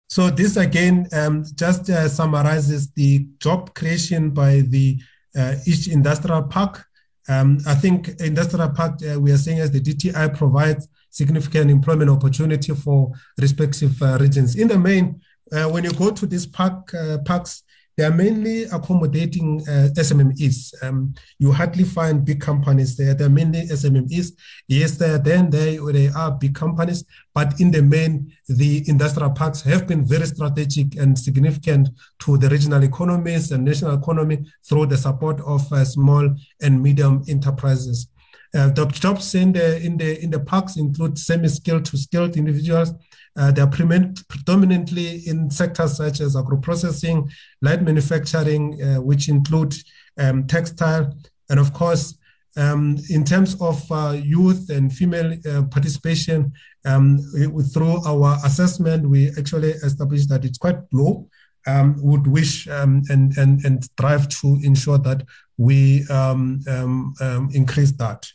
So 0.09 0.28
this 0.28 0.57
again 0.57 1.07
um, 1.12 1.44
just 1.55 1.89
uh, 1.89 2.09
summarizes 2.09 2.90
the 2.93 3.27
job 3.39 3.74
creation 3.74 4.31
by 4.31 4.62
the 4.62 4.98
uh, 5.36 5.55
each 5.66 5.86
industrial 5.89 6.43
park. 6.44 6.85
Um, 7.28 7.59
I 7.65 7.74
think 7.74 8.09
industrial 8.20 8.70
park 8.70 9.01
uh, 9.09 9.20
we 9.20 9.31
are 9.31 9.39
saying 9.39 9.61
as 9.61 9.70
the 9.70 9.81
DTI 9.81 10.36
provides 10.36 10.89
significant 11.11 11.70
employment 11.70 12.11
opportunity 12.11 12.74
for 12.74 13.12
respective 13.39 14.01
uh, 14.02 14.19
regions. 14.20 14.57
In 14.57 14.66
the 14.66 14.78
main, 14.78 15.07
uh, 15.07 15.15
when 15.51 15.85
you 15.85 15.93
go 15.93 16.11
to 16.11 16.27
these 16.27 16.47
park 16.47 16.93
uh, 16.95 17.19
parks, 17.25 17.63
they 18.01 18.07
are 18.07 18.11
mainly 18.11 18.63
accommodating 18.65 19.61
uh, 19.69 19.89
SMMEs. 19.95 20.73
Um, 20.83 21.15
you 21.39 21.53
hardly 21.53 21.85
find 21.85 22.25
big 22.25 22.41
companies 22.41 22.97
there. 22.97 23.13
They're 23.13 23.29
mainly 23.29 23.67
SMMEs. 23.67 24.33
Yes, 24.69 24.97
they're 24.97 25.19
then 25.19 25.51
they, 25.51 25.77
they 25.77 26.09
are 26.09 26.31
big 26.31 26.55
companies, 26.55 27.05
but 27.35 27.61
in 27.61 27.71
the 27.71 27.83
main, 27.83 28.33
the 28.49 28.89
industrial 28.89 29.33
parks 29.33 29.61
have 29.63 29.87
been 29.87 30.03
very 30.07 30.25
strategic 30.27 30.97
and 30.97 31.19
significant 31.19 31.91
to 32.21 32.39
the 32.39 32.49
regional 32.49 32.83
economies 32.83 33.53
and 33.53 33.67
national 33.67 33.99
economy 33.99 34.47
through 34.67 34.87
the 34.87 34.97
support 34.97 35.39
of 35.43 35.71
uh, 35.71 35.85
small 35.85 36.35
and 36.63 36.83
medium 36.83 37.23
enterprises. 37.29 38.09
Uh, 38.55 38.71
the 38.71 38.87
jobs 38.87 39.35
in 39.35 39.53
the 39.53 39.81
in 39.85 39.97
the 39.97 40.21
in 40.25 40.31
the 40.31 40.41
parks 40.41 40.77
include 40.77 41.19
semi-skilled 41.19 41.85
to 41.85 41.99
skilled 41.99 42.37
individuals 42.37 42.95
uh, 43.36 43.51
they 43.51 43.62
are 43.62 43.66
predominantly 43.69 45.23
in 45.27 45.51
sectors 45.51 45.97
such 45.97 46.20
as 46.20 46.36
agro-processing, 46.36 47.31
light 47.62 47.82
manufacturing, 47.82 48.82
uh, 48.82 49.01
which 49.01 49.28
include 49.28 49.74
um, 50.19 50.47
textile, 50.47 51.15
and 51.48 51.61
of 51.61 51.73
course, 51.73 52.16
um, 52.57 52.97
in 53.09 53.24
terms 53.24 53.57
of 53.61 53.81
uh, 53.93 54.11
youth 54.11 54.70
and 54.70 54.93
female 54.93 55.36
uh, 55.48 55.62
participation, 55.65 56.52
um, 56.85 57.19
through 57.73 58.05
our 58.07 58.39
assessment, 58.44 59.09
we 59.09 59.31
actually 59.39 59.70
established 59.70 60.28
that 60.28 60.44
it's 60.44 60.59
quite 60.59 60.78
low. 60.93 61.28
Um, 61.66 61.97
would 62.02 62.27
wish 62.27 62.66
um, 62.69 63.02
and, 63.11 63.36
and, 63.36 63.62
and 63.66 63.85
strive 63.85 64.31
to 64.40 64.59
ensure 64.62 64.97
that 64.97 65.23
we 65.59 66.07
um, 66.09 66.62
increase 67.52 67.93
that. 67.93 68.27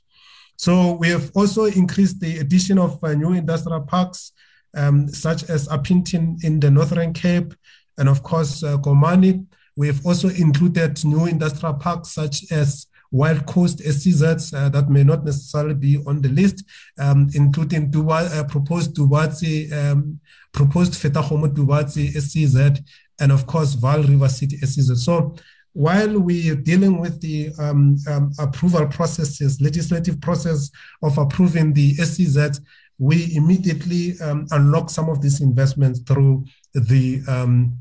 So 0.58 0.94
we 0.94 1.10
have 1.10 1.32
also 1.36 1.66
increased 1.66 2.20
the 2.20 2.38
addition 2.38 2.78
of 2.78 3.04
uh, 3.04 3.14
new 3.14 3.34
industrial 3.34 3.82
parks 3.82 4.32
um, 4.76 5.08
such 5.08 5.50
as 5.50 5.68
Upington 5.68 6.44
in 6.44 6.60
the 6.60 6.70
Northern 6.70 7.14
Cape, 7.14 7.54
and 7.98 8.10
of 8.10 8.24
course, 8.24 8.64
uh, 8.64 8.78
Komani. 8.78 9.46
We've 9.78 10.06
also 10.06 10.30
included 10.30 11.04
new 11.04 11.26
industrial 11.26 11.76
parks 11.76 12.10
such 12.12 12.50
as 12.52 12.88
Wild 13.12 13.46
Coast 13.46 13.80
SEZs 13.80 14.54
uh, 14.54 14.70
that 14.70 14.90
may 14.90 15.04
not 15.04 15.24
necessarily 15.24 15.74
be 15.74 16.04
on 16.06 16.22
the 16.22 16.30
list, 16.30 16.64
um, 16.98 17.30
including 17.34 17.92
Duba, 17.92 18.30
uh, 18.38 18.44
proposed 18.46 18.96
Tubatse, 18.96 19.72
um, 19.72 20.20
proposed 20.52 20.94
Fetakgomo 20.94 21.54
Tubatse 21.54 22.12
SEZ, 22.14 22.82
and 23.20 23.32
of 23.32 23.48
course, 23.48 23.76
Vaal 23.76 24.08
River 24.08 24.30
City 24.30 24.58
SEZ. 24.58 25.04
So 25.04 25.36
while 25.76 26.18
we 26.20 26.50
are 26.50 26.56
dealing 26.56 27.00
with 27.00 27.20
the 27.20 27.52
um, 27.60 27.98
um, 28.10 28.32
approval 28.40 28.88
processes, 28.88 29.60
legislative 29.60 30.22
process 30.22 30.72
of 31.04 31.18
approving 31.18 31.74
the 31.74 31.94
SEZ, 31.96 32.62
we 32.98 33.36
immediately 33.36 34.20
um, 34.22 34.48
unlock 34.52 34.90
some 34.90 35.10
of 35.10 35.22
these 35.22 35.42
investments 35.42 36.00
through 36.00 36.46
the 36.74 37.22
um, 37.28 37.78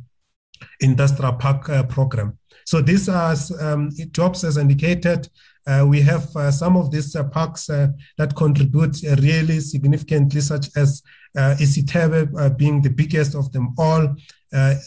industrial 0.80 1.34
park 1.34 1.68
uh, 1.68 1.82
program. 1.84 2.38
So 2.66 2.80
these 2.80 3.08
are 3.08 3.34
um, 3.60 3.90
jobs 4.12 4.44
as 4.44 4.56
indicated. 4.56 5.28
Uh, 5.66 5.84
we 5.86 6.00
have 6.02 6.34
uh, 6.36 6.50
some 6.50 6.76
of 6.76 6.90
these 6.90 7.16
uh, 7.16 7.24
parks 7.24 7.70
uh, 7.70 7.88
that 8.18 8.36
contribute 8.36 8.96
uh, 9.04 9.16
really 9.16 9.60
significantly, 9.60 10.40
such 10.40 10.68
as 10.76 11.02
uh, 11.36 11.54
Isithebe 11.58 12.56
being 12.58 12.82
the 12.82 12.90
biggest 12.90 13.34
of 13.34 13.50
them 13.52 13.74
all. 13.78 14.14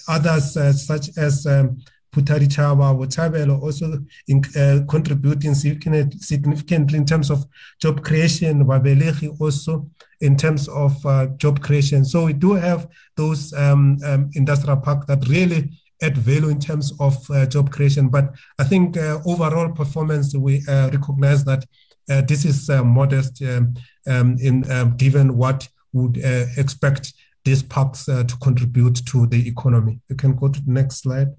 others, 0.08 0.54
such 0.86 1.18
as 1.18 1.46
um, 1.46 1.78
Phuthaditjhaba, 2.16 2.96
Botshabelo 2.98 3.62
also 3.62 4.00
in, 4.28 4.42
contributing 4.88 5.54
significantly 5.54 6.98
in 6.98 7.06
terms 7.06 7.30
of 7.30 7.46
job 7.82 8.04
creation. 8.04 8.66
Babelegi 8.66 9.36
also 9.42 9.90
in 10.22 10.36
terms 10.36 10.68
of 10.68 11.06
uh, 11.06 11.28
job 11.38 11.62
creation. 11.62 12.04
So 12.04 12.26
we 12.26 12.34
do 12.34 12.54
have 12.54 12.88
those 13.16 13.54
um, 13.54 13.98
um, 14.04 14.30
industrial 14.34 14.78
parks 14.78 15.06
that 15.08 15.28
really 15.28 15.72
add 16.02 16.18
value 16.18 16.50
in 16.50 16.60
terms 16.60 16.94
of 17.00 17.30
uh, 17.32 17.46
job 17.46 17.72
creation. 17.72 18.10
But 18.10 18.34
I 18.60 18.64
think 18.64 18.98
uh, 18.98 19.20
overall 19.26 19.72
performance, 19.72 20.36
we 20.36 20.64
uh, 20.68 20.90
recognize 20.92 21.44
that 21.46 21.66
uh, 22.10 22.22
this 22.22 22.46
is 22.46 22.70
uh, 22.70 22.84
modest 22.84 23.42
um, 23.44 23.74
um 24.08 24.38
in 24.40 24.70
um, 24.72 24.96
given 24.96 25.36
what 25.36 25.68
would 25.92 26.18
expect 26.58 27.14
these 27.44 27.64
parks 27.64 28.06
to 28.06 28.38
contribute 28.42 29.06
to 29.08 29.26
the 29.28 29.48
economy. 29.48 30.00
You 30.10 30.16
can 30.16 30.36
go 30.36 30.48
to 30.50 30.62
the 30.62 30.72
next 30.72 31.02
slide. 31.02 31.30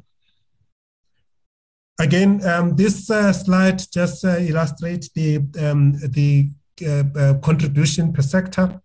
Again, 2.00 2.44
um, 2.46 2.76
this 2.76 3.06
slide 3.06 3.82
just 3.92 4.24
illustrates 4.24 5.10
the 5.10 5.38
the 5.38 6.50
contribution 7.42 8.12
per 8.12 8.22
sector. 8.22 8.80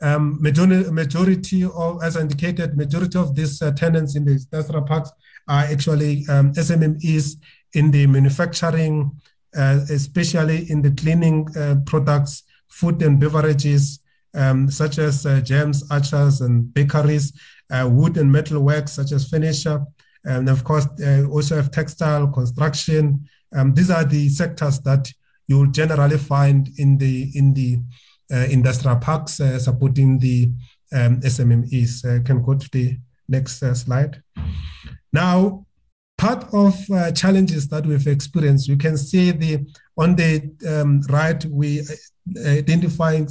Um, 0.00 0.40
majority, 0.40 1.64
of, 1.64 2.02
as 2.04 2.16
indicated, 2.16 2.76
majority 2.76 3.18
of 3.18 3.34
these 3.34 3.60
uh, 3.60 3.72
tenants 3.72 4.14
in 4.14 4.24
the 4.24 4.32
industrial 4.32 4.82
parks 4.82 5.10
are 5.48 5.64
actually 5.64 6.24
um, 6.28 6.52
SMMEs 6.52 7.36
in 7.74 7.90
the 7.90 8.06
manufacturing, 8.06 9.10
uh, 9.56 9.80
especially 9.90 10.70
in 10.70 10.82
the 10.82 10.92
cleaning 10.92 11.48
uh, 11.56 11.76
products, 11.84 12.44
food 12.68 13.02
and 13.02 13.18
beverages, 13.18 14.00
um, 14.34 14.70
such 14.70 14.98
as 14.98 15.26
uh, 15.26 15.40
jams, 15.40 15.82
archers, 15.90 16.42
and 16.42 16.72
bakeries, 16.74 17.32
wood 17.70 18.16
and 18.18 18.30
metal 18.30 18.62
works, 18.62 18.92
such 18.92 19.10
as 19.10 19.28
furniture, 19.28 19.84
and 20.24 20.48
of 20.48 20.62
course, 20.62 20.86
also 21.30 21.56
have 21.56 21.70
textile, 21.70 22.28
construction. 22.28 23.28
Um, 23.54 23.74
these 23.74 23.90
are 23.90 24.04
the 24.04 24.28
sectors 24.28 24.78
that 24.80 25.10
you 25.48 25.58
will 25.58 25.66
generally 25.66 26.18
find 26.18 26.70
in 26.78 26.98
the 26.98 27.30
in 27.34 27.54
the 27.54 27.78
uh, 28.32 28.46
industrial 28.50 28.96
parks 28.96 29.40
uh, 29.40 29.58
supporting 29.58 30.18
the 30.18 30.52
um, 30.92 31.20
SMMEs. 31.20 32.04
Uh, 32.04 32.22
can 32.22 32.42
go 32.42 32.54
to 32.54 32.68
the 32.70 32.96
next 33.28 33.58
slide. 33.58 34.22
Now, 35.12 35.66
part 36.18 36.44
of 36.52 36.78
uh, 36.90 37.12
challenges 37.12 37.68
that 37.68 37.86
we've 37.86 38.06
experienced, 38.06 38.68
you 38.68 38.76
can 38.76 38.96
see 38.96 39.30
the 39.30 39.66
on 39.96 40.14
the 40.14 40.50
um, 40.68 41.00
right 41.08 41.42
we 41.46 41.82
identifying 42.44 43.26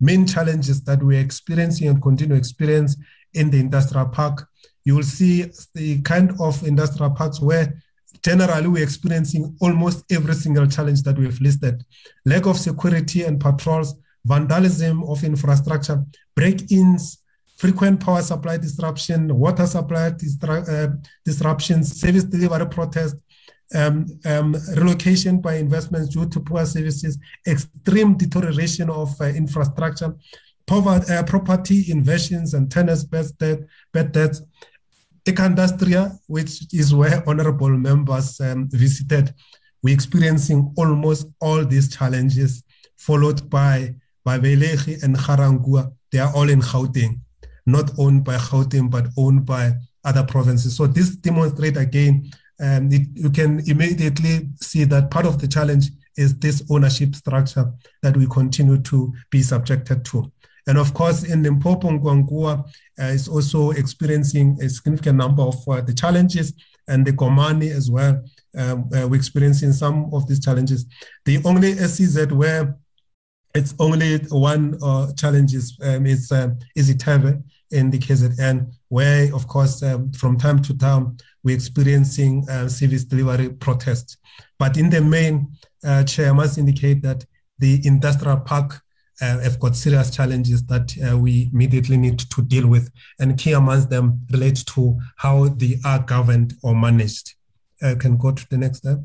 main 0.00 0.26
challenges 0.26 0.82
that 0.84 1.02
we're 1.02 1.20
experiencing 1.20 1.88
and 1.88 2.00
continue 2.00 2.36
experience 2.36 2.96
in 3.34 3.50
the 3.50 3.58
industrial 3.58 4.06
park. 4.06 4.46
You 4.84 4.94
will 4.94 5.02
see 5.02 5.50
the 5.74 6.00
kind 6.02 6.32
of 6.40 6.64
industrial 6.64 7.10
parks 7.10 7.40
where 7.40 7.74
generally 8.22 8.68
we're 8.68 8.82
experiencing 8.82 9.56
almost 9.60 10.04
every 10.10 10.34
single 10.34 10.66
challenge 10.66 11.02
that 11.02 11.18
we've 11.18 11.40
listed. 11.40 11.84
Lack 12.24 12.46
of 12.46 12.56
security 12.58 13.22
and 13.22 13.40
patrols 13.40 13.94
vandalism 14.24 15.04
of 15.04 15.24
infrastructure 15.24 16.04
break-ins 16.34 17.18
frequent 17.56 17.98
power 18.00 18.22
supply 18.22 18.56
disruption 18.56 19.36
water 19.36 19.66
supply 19.66 20.10
distra- 20.10 20.68
uh, 20.68 20.92
disruptions 21.24 22.00
service 22.00 22.24
delivery 22.24 22.66
protest 22.66 23.16
um, 23.74 24.06
um, 24.24 24.56
relocation 24.76 25.40
by 25.40 25.54
investments 25.56 26.08
due 26.08 26.28
to 26.28 26.40
poor 26.40 26.64
services 26.64 27.18
extreme 27.46 28.16
deterioration 28.16 28.88
of 28.90 29.08
uh, 29.20 29.24
infrastructure 29.24 30.14
poverty, 30.66 31.12
uh, 31.12 31.22
property 31.22 31.90
invasions 31.90 32.54
and 32.54 32.70
tenants 32.70 33.04
bad, 33.04 33.26
debt, 33.38 33.60
bad 33.92 34.12
debts 34.12 34.42
Ekandustria, 35.24 36.18
which 36.26 36.72
is 36.72 36.94
where 36.94 37.22
honorable 37.28 37.70
members 37.70 38.40
um, 38.40 38.68
visited, 38.70 39.34
we're 39.82 39.94
experiencing 39.94 40.72
almost 40.76 41.28
all 41.40 41.64
these 41.64 41.94
challenges, 41.94 42.62
followed 42.96 43.48
by 43.48 43.94
Babelegi 44.26 45.02
and 45.02 45.16
Ga-Rankuwa. 45.16 45.92
They 46.10 46.18
are 46.18 46.34
all 46.34 46.48
in 46.48 46.60
Gauteng, 46.60 47.20
not 47.66 47.90
owned 47.98 48.24
by 48.24 48.36
Gauteng, 48.36 48.90
but 48.90 49.06
owned 49.16 49.46
by 49.46 49.72
other 50.04 50.24
provinces. 50.24 50.76
So 50.76 50.86
this 50.86 51.16
demonstrates 51.16 51.78
again, 51.78 52.30
um, 52.60 52.90
it, 52.90 53.08
you 53.14 53.30
can 53.30 53.60
immediately 53.68 54.48
see 54.60 54.84
that 54.84 55.10
part 55.10 55.26
of 55.26 55.40
the 55.40 55.46
challenge 55.46 55.90
is 56.16 56.36
this 56.38 56.64
ownership 56.70 57.14
structure 57.14 57.72
that 58.02 58.16
we 58.16 58.26
continue 58.26 58.78
to 58.82 59.12
be 59.30 59.42
subjected 59.42 60.04
to. 60.06 60.30
And 60.68 60.78
of 60.78 60.94
course, 60.94 61.24
in 61.24 61.42
Limpopo, 61.42 61.88
Nkowankowa 61.88 62.68
uh, 63.00 63.02
is 63.02 63.26
also 63.26 63.70
experiencing 63.70 64.58
a 64.62 64.68
significant 64.68 65.16
number 65.16 65.42
of 65.42 65.56
uh, 65.66 65.80
the 65.80 65.94
challenges, 65.94 66.52
and 66.88 67.06
the 67.06 67.12
Komani 67.12 67.70
as 67.70 67.90
well. 67.90 68.22
Um, 68.56 68.88
uh, 68.94 69.06
we're 69.06 69.16
experiencing 69.16 69.72
some 69.72 70.10
of 70.12 70.26
these 70.26 70.40
challenges. 70.40 70.86
The 71.24 71.40
only 71.44 71.74
SEZ 71.74 72.32
where 72.32 72.76
it's 73.54 73.74
only 73.78 74.18
one 74.28 74.78
uh, 74.82 75.12
challenge 75.14 75.54
is, 75.54 75.76
um, 75.82 76.06
is, 76.06 76.30
um, 76.32 76.58
is 76.74 76.94
Ithebe 76.94 77.42
in 77.70 77.90
the 77.90 77.98
KZN, 77.98 78.72
where, 78.88 79.34
of 79.34 79.46
course, 79.46 79.82
um, 79.82 80.12
from 80.12 80.38
time 80.38 80.60
to 80.62 80.76
time, 80.76 81.16
we're 81.44 81.54
experiencing 81.54 82.46
uh, 82.48 82.68
service 82.68 83.04
delivery 83.04 83.50
protests. 83.50 84.16
But 84.58 84.76
in 84.76 84.90
the 84.90 85.00
main, 85.00 85.52
uh, 85.84 86.04
Chair, 86.04 86.30
I 86.30 86.32
must 86.32 86.58
indicate 86.58 87.02
that 87.02 87.24
the 87.58 87.80
industrial 87.86 88.38
park 88.40 88.82
uh, 89.20 89.38
have 89.40 89.58
got 89.58 89.76
serious 89.76 90.10
challenges 90.10 90.64
that 90.66 90.94
uh, 91.06 91.16
we 91.18 91.50
immediately 91.52 91.96
need 91.96 92.18
to 92.18 92.42
deal 92.42 92.66
with. 92.66 92.90
And 93.18 93.38
key 93.38 93.52
amongst 93.52 93.90
them 93.90 94.20
relate 94.32 94.64
to 94.74 94.98
how 95.16 95.48
they 95.48 95.78
are 95.84 96.00
governed 96.00 96.54
or 96.62 96.74
managed. 96.74 97.34
Uh, 97.80 97.94
can 97.94 98.16
go 98.16 98.32
to 98.32 98.48
the 98.50 98.58
next 98.58 98.78
step. 98.78 98.98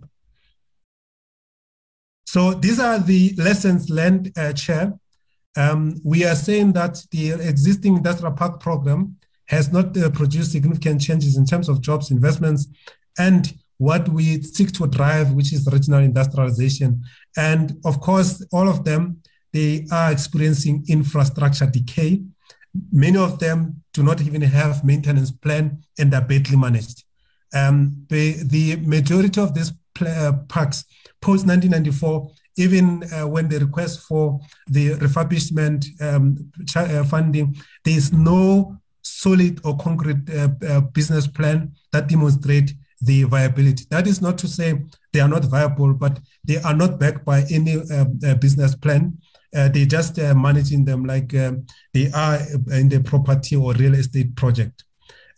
So 2.25 2.53
these 2.55 2.79
are 2.79 2.97
the 2.97 3.33
lessons 3.37 3.89
learned, 3.91 4.31
uh, 4.35 4.53
Chair. 4.53 4.93
Um, 5.55 6.01
we 6.03 6.25
are 6.25 6.35
saying 6.35 6.73
that 6.73 7.03
the 7.11 7.33
existing 7.33 7.97
industrial 7.97 8.33
park 8.33 8.59
program 8.59 9.17
has 9.45 9.71
not 9.71 9.95
uh, 9.95 10.09
produced 10.09 10.51
significant 10.51 11.01
changes 11.01 11.37
in 11.37 11.45
terms 11.45 11.69
of 11.69 11.81
jobs, 11.81 12.09
investments, 12.09 12.67
and 13.19 13.53
what 13.77 14.09
we 14.09 14.41
seek 14.41 14.71
to 14.71 14.87
drive, 14.87 15.33
which 15.33 15.53
is 15.53 15.67
regional 15.71 15.99
industrialization. 15.99 17.03
And 17.37 17.77
of 17.85 17.99
course, 17.99 18.43
all 18.51 18.67
of 18.67 18.85
them 18.85 19.21
they 19.53 19.85
are 19.91 20.11
experiencing 20.11 20.83
infrastructure 20.89 21.67
decay. 21.67 22.21
Many 22.91 23.17
of 23.17 23.39
them 23.39 23.83
do 23.93 24.03
not 24.03 24.19
even 24.21 24.41
have 24.41 24.83
maintenance 24.83 25.31
plan 25.31 25.83
and 25.99 26.13
are 26.13 26.21
badly 26.21 26.57
managed. 26.57 27.03
Um, 27.53 28.05
the, 28.09 28.43
the, 28.43 28.77
majority 28.77 29.39
of 29.39 29.53
these 29.53 29.71
uh, 30.01 30.33
parks 30.49 30.85
post 31.21 31.45
1994, 31.45 32.31
even 32.57 33.03
uh, 33.13 33.27
when 33.27 33.47
the 33.47 33.59
request 33.59 34.01
for 34.01 34.39
the 34.67 34.95
refurbishment 34.95 35.85
um, 36.01 36.51
uh, 36.75 37.03
funding, 37.03 37.55
there 37.83 37.95
is 37.95 38.11
no 38.11 38.79
solid 39.03 39.59
or 39.63 39.77
concrete 39.77 40.27
uh, 40.31 40.49
uh, 40.67 40.81
business 40.81 41.27
plan 41.27 41.71
that 41.91 42.07
demonstrate 42.07 42.73
the 43.01 43.23
viability. 43.23 43.85
That 43.91 44.07
is 44.07 44.19
not 44.19 44.39
to 44.39 44.47
say 44.47 44.81
they 45.11 45.19
are 45.19 45.27
not 45.27 45.45
viable, 45.45 45.93
but 45.93 46.19
they 46.43 46.57
are 46.57 46.73
not 46.73 46.99
backed 46.99 47.23
by 47.23 47.43
any 47.51 47.75
uh, 47.91 48.35
business 48.35 48.75
plan 48.75 49.17
uh, 49.55 49.69
they 49.69 49.85
just 49.85 50.17
uh, 50.19 50.33
managing 50.33 50.85
them 50.85 51.05
like 51.05 51.33
um, 51.35 51.65
they 51.93 52.11
are 52.11 52.39
in 52.71 52.89
the 52.89 53.01
property 53.03 53.55
or 53.55 53.73
real 53.73 53.93
estate 53.93 54.35
project. 54.35 54.83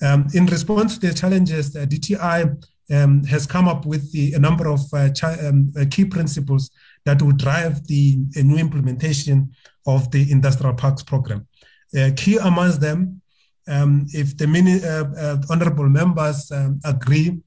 Um, 0.02 0.28
in 0.34 0.46
response 0.48 0.98
to 0.98 1.08
the 1.08 1.14
challenges, 1.14 1.76
uh, 1.76 1.86
DTI 1.86 2.64
um, 2.94 3.24
has 3.26 3.48
come 3.48 3.68
up 3.68 3.86
with 3.86 4.12
the, 4.12 4.34
a 4.34 4.40
number 4.40 4.68
of 4.68 4.82
uh, 4.94 5.10
um, 5.42 5.72
uh, 5.80 5.86
key 5.90 6.06
principles 6.06 6.72
that 7.06 7.22
will 7.22 7.32
drive 7.32 7.86
the 7.88 8.18
new 8.36 8.58
implementation 8.58 9.52
of 9.88 10.10
the 10.12 10.30
industrial 10.32 10.74
parks 10.74 11.04
program. 11.04 11.48
Uh, 11.98 12.10
key 12.16 12.38
amongst 12.38 12.82
them, 12.82 13.22
um, 13.68 14.06
if 14.14 14.38
the 14.38 14.48
many 14.48 14.80
honorable 15.50 15.90
members 15.90 16.52
um, 16.52 16.80
agree 16.84 17.40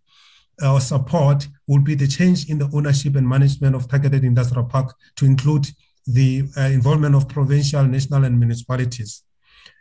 or 0.62 0.81
support, 0.81 1.47
will 1.69 1.81
be 1.81 1.95
the 1.95 2.07
change 2.07 2.49
in 2.49 2.59
the 2.59 2.69
ownership 2.73 3.15
and 3.15 3.28
management 3.28 3.77
of 3.77 3.89
targeted 3.89 4.24
industrial 4.24 4.65
park 4.65 4.95
to 5.15 5.24
include 5.24 5.69
the 6.09 6.44
uh, 6.56 6.62
involvement 6.62 7.14
of 7.14 7.28
provincial, 7.28 7.85
national, 7.85 8.24
and 8.24 8.39
municipalities. 8.39 9.22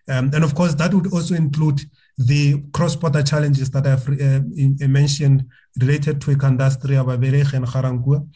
Um, 0.09 0.31
and 0.33 0.43
of 0.43 0.55
course, 0.55 0.73
that 0.75 0.93
would 0.93 1.11
also 1.13 1.35
include 1.35 1.81
the 2.17 2.63
cross-border 2.73 3.23
challenges 3.23 3.69
that 3.71 3.85
I've 3.85 4.07
uh, 4.09 4.41
in, 4.55 4.77
uh, 4.81 4.87
mentioned 4.87 5.45
related 5.79 6.21
to 6.21 6.35
Ekandustria, 6.35 7.03
Babelegi, 7.05 7.53
and 7.53 7.65
Ga-Rankuwa. 7.65 8.27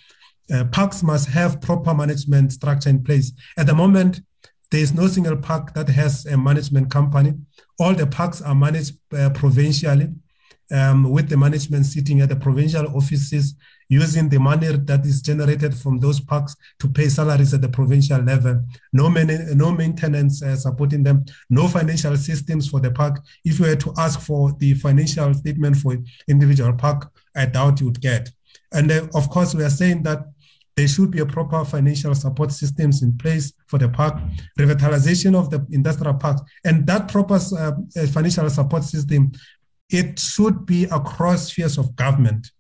Uh, 0.53 0.65
parks 0.65 1.01
must 1.01 1.29
have 1.29 1.61
proper 1.61 1.93
management 1.93 2.51
structure 2.51 2.89
in 2.89 3.03
place. 3.03 3.31
At 3.57 3.67
the 3.67 3.73
moment, 3.73 4.21
there 4.69 4.81
is 4.81 4.93
no 4.93 5.07
single 5.07 5.37
park 5.37 5.73
that 5.73 5.89
has 5.89 6.25
a 6.25 6.37
management 6.37 6.89
company. 6.89 7.33
All 7.79 7.93
the 7.93 8.07
parks 8.07 8.41
are 8.41 8.55
managed 8.55 8.97
uh, 9.13 9.29
provincially 9.31 10.09
um, 10.71 11.09
with 11.09 11.29
the 11.29 11.37
management 11.37 11.85
sitting 11.85 12.21
at 12.21 12.29
the 12.29 12.35
provincial 12.35 12.87
offices 12.95 13.55
using 13.91 14.29
the 14.29 14.39
money 14.39 14.67
that 14.67 15.05
is 15.05 15.21
generated 15.21 15.75
from 15.75 15.99
those 15.99 16.21
parks 16.21 16.55
to 16.79 16.87
pay 16.87 17.09
salaries 17.09 17.53
at 17.53 17.61
the 17.61 17.67
provincial 17.67 18.21
level. 18.21 18.65
No, 18.93 19.09
man- 19.09 19.57
no 19.57 19.73
maintenance 19.73 20.41
uh, 20.41 20.55
supporting 20.55 21.03
them, 21.03 21.25
no 21.49 21.67
financial 21.67 22.15
systems 22.15 22.69
for 22.69 22.79
the 22.79 22.89
park. 22.89 23.19
If 23.43 23.59
you 23.59 23.65
were 23.65 23.75
to 23.75 23.93
ask 23.97 24.21
for 24.21 24.53
the 24.59 24.75
financial 24.75 25.33
statement 25.33 25.75
for 25.75 25.97
individual 26.29 26.71
park, 26.71 27.11
I 27.35 27.47
doubt 27.47 27.81
you 27.81 27.87
would 27.87 27.99
get. 27.99 28.29
And 28.71 28.89
uh, 28.89 29.07
of 29.13 29.29
course, 29.29 29.53
we 29.53 29.63
are 29.65 29.69
saying 29.69 30.03
that 30.03 30.19
there 30.77 30.87
should 30.87 31.11
be 31.11 31.19
a 31.19 31.25
proper 31.25 31.65
financial 31.65 32.15
support 32.15 32.53
systems 32.53 33.03
in 33.03 33.17
place 33.17 33.51
for 33.67 33.77
the 33.77 33.89
park, 33.89 34.15
revitalization 34.57 35.35
of 35.35 35.49
the 35.49 35.67
industrial 35.69 36.13
parks, 36.13 36.41
and 36.63 36.87
that 36.87 37.09
proper 37.09 37.35
uh, 37.35 37.73
financial 38.13 38.49
support 38.49 38.85
system, 38.85 39.33
it 39.89 40.17
should 40.17 40.65
be 40.65 40.85
across 40.85 41.51
spheres 41.51 41.77
of 41.77 41.93
government. 41.97 42.51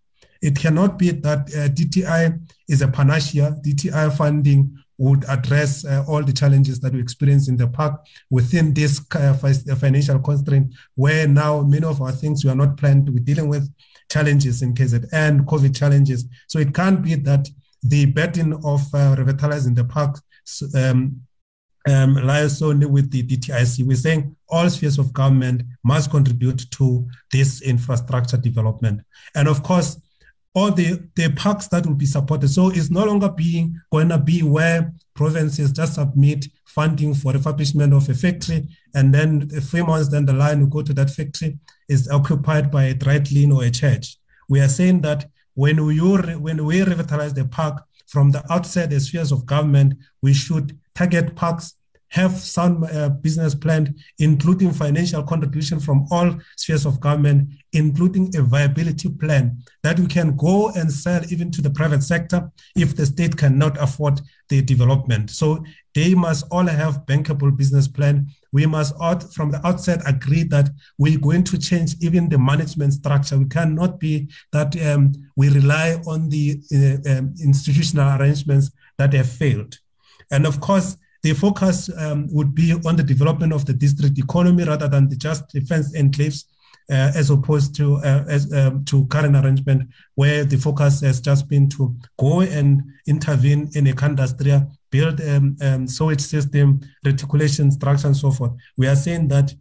It 0.41 0.57
cannot 0.57 0.97
be 0.97 1.11
that 1.11 1.39
uh, 1.39 1.69
DTI 1.69 2.39
is 2.67 2.81
a 2.81 2.87
panacea. 2.87 3.55
DTI 3.63 4.15
funding 4.15 4.75
would 4.97 5.25
address 5.27 5.83
uh, 5.83 6.03
all 6.07 6.23
the 6.23 6.33
challenges 6.33 6.79
that 6.79 6.93
we 6.93 6.99
experience 6.99 7.47
in 7.47 7.57
the 7.57 7.67
park 7.67 8.05
within 8.29 8.73
this 8.73 9.01
uh, 9.15 9.33
financial 9.33 10.19
constraint, 10.19 10.73
where 10.95 11.27
now 11.27 11.61
many 11.61 11.85
of 11.85 12.01
our 12.01 12.11
things 12.11 12.43
we 12.43 12.51
are 12.51 12.55
not 12.55 12.77
planned. 12.77 13.09
We're 13.09 13.23
dealing 13.23 13.49
with 13.49 13.67
challenges 14.11 14.61
in 14.61 14.73
KZN, 14.73 15.45
COVID 15.45 15.75
challenges. 15.75 16.25
So 16.47 16.59
it 16.59 16.73
can't 16.73 17.01
be 17.01 17.15
that 17.15 17.47
the 17.81 18.05
burden 18.05 18.53
of 18.63 18.81
uh, 18.93 19.15
revitalizing 19.17 19.73
the 19.73 19.85
park 19.85 20.19
um, 20.75 21.21
um, 21.89 22.15
lies 22.15 22.61
only 22.61 22.85
with 22.85 23.09
the 23.09 23.23
DTIC. 23.23 23.85
We're 23.85 23.95
saying 23.95 24.35
all 24.49 24.69
spheres 24.69 24.99
of 24.99 25.13
government 25.13 25.63
must 25.83 26.11
contribute 26.11 26.69
to 26.71 27.07
this 27.31 27.61
infrastructure 27.61 28.37
development. 28.37 29.01
And 29.33 29.47
of 29.47 29.63
course, 29.63 29.99
all 30.53 30.71
the, 30.71 31.01
the 31.15 31.31
parks 31.31 31.67
that 31.67 31.85
will 31.85 31.95
be 31.95 32.05
supported. 32.05 32.49
So 32.49 32.69
it's 32.69 32.91
no 32.91 33.05
longer 33.05 33.29
being 33.29 33.79
going 33.91 34.09
to 34.09 34.17
be 34.17 34.43
where 34.43 34.93
provinces 35.13 35.71
just 35.71 35.95
submit 35.95 36.47
funding 36.65 37.13
for 37.13 37.33
refurbishment 37.33 37.95
of 37.95 38.09
a 38.09 38.13
factory, 38.13 38.67
and 38.95 39.13
then 39.13 39.49
few 39.49 39.85
months 39.85 40.09
down 40.09 40.25
the 40.25 40.33
line, 40.33 40.61
we 40.61 40.67
go 40.67 40.81
to 40.81 40.93
that 40.93 41.09
factory 41.09 41.57
is 41.89 42.09
occupied 42.09 42.71
by 42.71 42.85
a 42.85 42.93
dry 42.93 43.19
clean 43.19 43.51
or 43.51 43.63
a 43.63 43.71
church. 43.71 44.17
We 44.49 44.59
are 44.59 44.69
saying 44.69 45.01
that 45.01 45.29
when 45.53 45.85
we 45.85 45.99
when 45.99 46.65
we 46.65 46.81
revitalize 46.81 47.33
the 47.33 47.45
park 47.45 47.83
from 48.07 48.31
the 48.31 48.43
outset, 48.51 48.89
the 48.89 48.99
spheres 48.99 49.31
of 49.31 49.45
government, 49.45 49.93
we 50.21 50.33
should 50.33 50.77
target 50.95 51.35
parks 51.35 51.75
have 52.11 52.33
some 52.37 52.83
uh, 52.83 53.09
business 53.09 53.55
plan, 53.55 53.95
including 54.19 54.71
financial 54.71 55.23
contribution 55.23 55.79
from 55.79 56.05
all 56.11 56.37
spheres 56.57 56.85
of 56.85 56.99
government, 56.99 57.49
including 57.73 58.35
a 58.35 58.41
viability 58.41 59.09
plan 59.09 59.57
that 59.83 59.97
we 59.99 60.07
can 60.07 60.35
go 60.35 60.69
and 60.71 60.91
sell 60.91 61.21
even 61.29 61.49
to 61.49 61.61
the 61.61 61.69
private 61.69 62.03
sector 62.03 62.51
if 62.75 62.95
the 62.95 63.05
state 63.05 63.35
cannot 63.37 63.81
afford 63.81 64.19
the 64.49 64.61
development. 64.61 65.29
So 65.29 65.63
they 65.95 66.13
must 66.13 66.45
all 66.51 66.65
have 66.65 67.05
bankable 67.05 67.55
business 67.55 67.87
plan. 67.87 68.27
We 68.51 68.65
must 68.65 68.93
out, 69.01 69.33
from 69.33 69.51
the 69.51 69.65
outset 69.65 70.01
agree 70.05 70.43
that 70.43 70.69
we're 70.97 71.19
going 71.19 71.45
to 71.45 71.57
change 71.57 71.95
even 72.01 72.27
the 72.27 72.37
management 72.37 72.93
structure. 72.93 73.37
We 73.37 73.45
cannot 73.45 73.99
be 73.99 74.29
that 74.51 74.79
um, 74.85 75.13
we 75.37 75.47
rely 75.49 76.01
on 76.05 76.27
the 76.27 76.61
uh, 76.73 77.09
um, 77.09 77.33
institutional 77.41 78.19
arrangements 78.19 78.71
that 78.97 79.13
have 79.13 79.29
failed. 79.29 79.79
And 80.29 80.45
of 80.45 80.59
course, 80.59 80.97
the 81.23 81.33
focus 81.33 81.89
um, 81.97 82.27
would 82.31 82.55
be 82.55 82.73
on 82.85 82.95
the 82.95 83.03
development 83.03 83.53
of 83.53 83.65
the 83.65 83.73
district 83.73 84.17
economy 84.17 84.63
rather 84.63 84.87
than 84.87 85.07
the 85.07 85.15
just 85.15 85.47
defense 85.49 85.95
enclaves, 85.95 86.45
uh, 86.89 87.11
as 87.15 87.29
opposed 87.29 87.75
to 87.75 87.97
uh, 87.97 88.25
as 88.27 88.51
um, 88.53 88.83
to 88.85 89.05
current 89.05 89.35
arrangement 89.35 89.87
where 90.15 90.43
the 90.43 90.57
focus 90.57 91.01
has 91.01 91.21
just 91.21 91.47
been 91.47 91.69
to 91.69 91.95
go 92.17 92.41
and 92.41 92.81
intervene 93.07 93.69
in 93.75 93.87
a 93.87 94.05
industry, 94.05 94.59
build 94.89 95.21
um, 95.21 95.55
um, 95.61 95.87
sewage 95.87 96.21
system, 96.21 96.81
reticulation 97.05 97.71
structure, 97.71 98.07
and 98.07 98.17
so 98.17 98.31
forth. 98.31 98.51
We 98.77 98.87
are 98.87 98.95
saying 98.95 99.27
that 99.29 99.53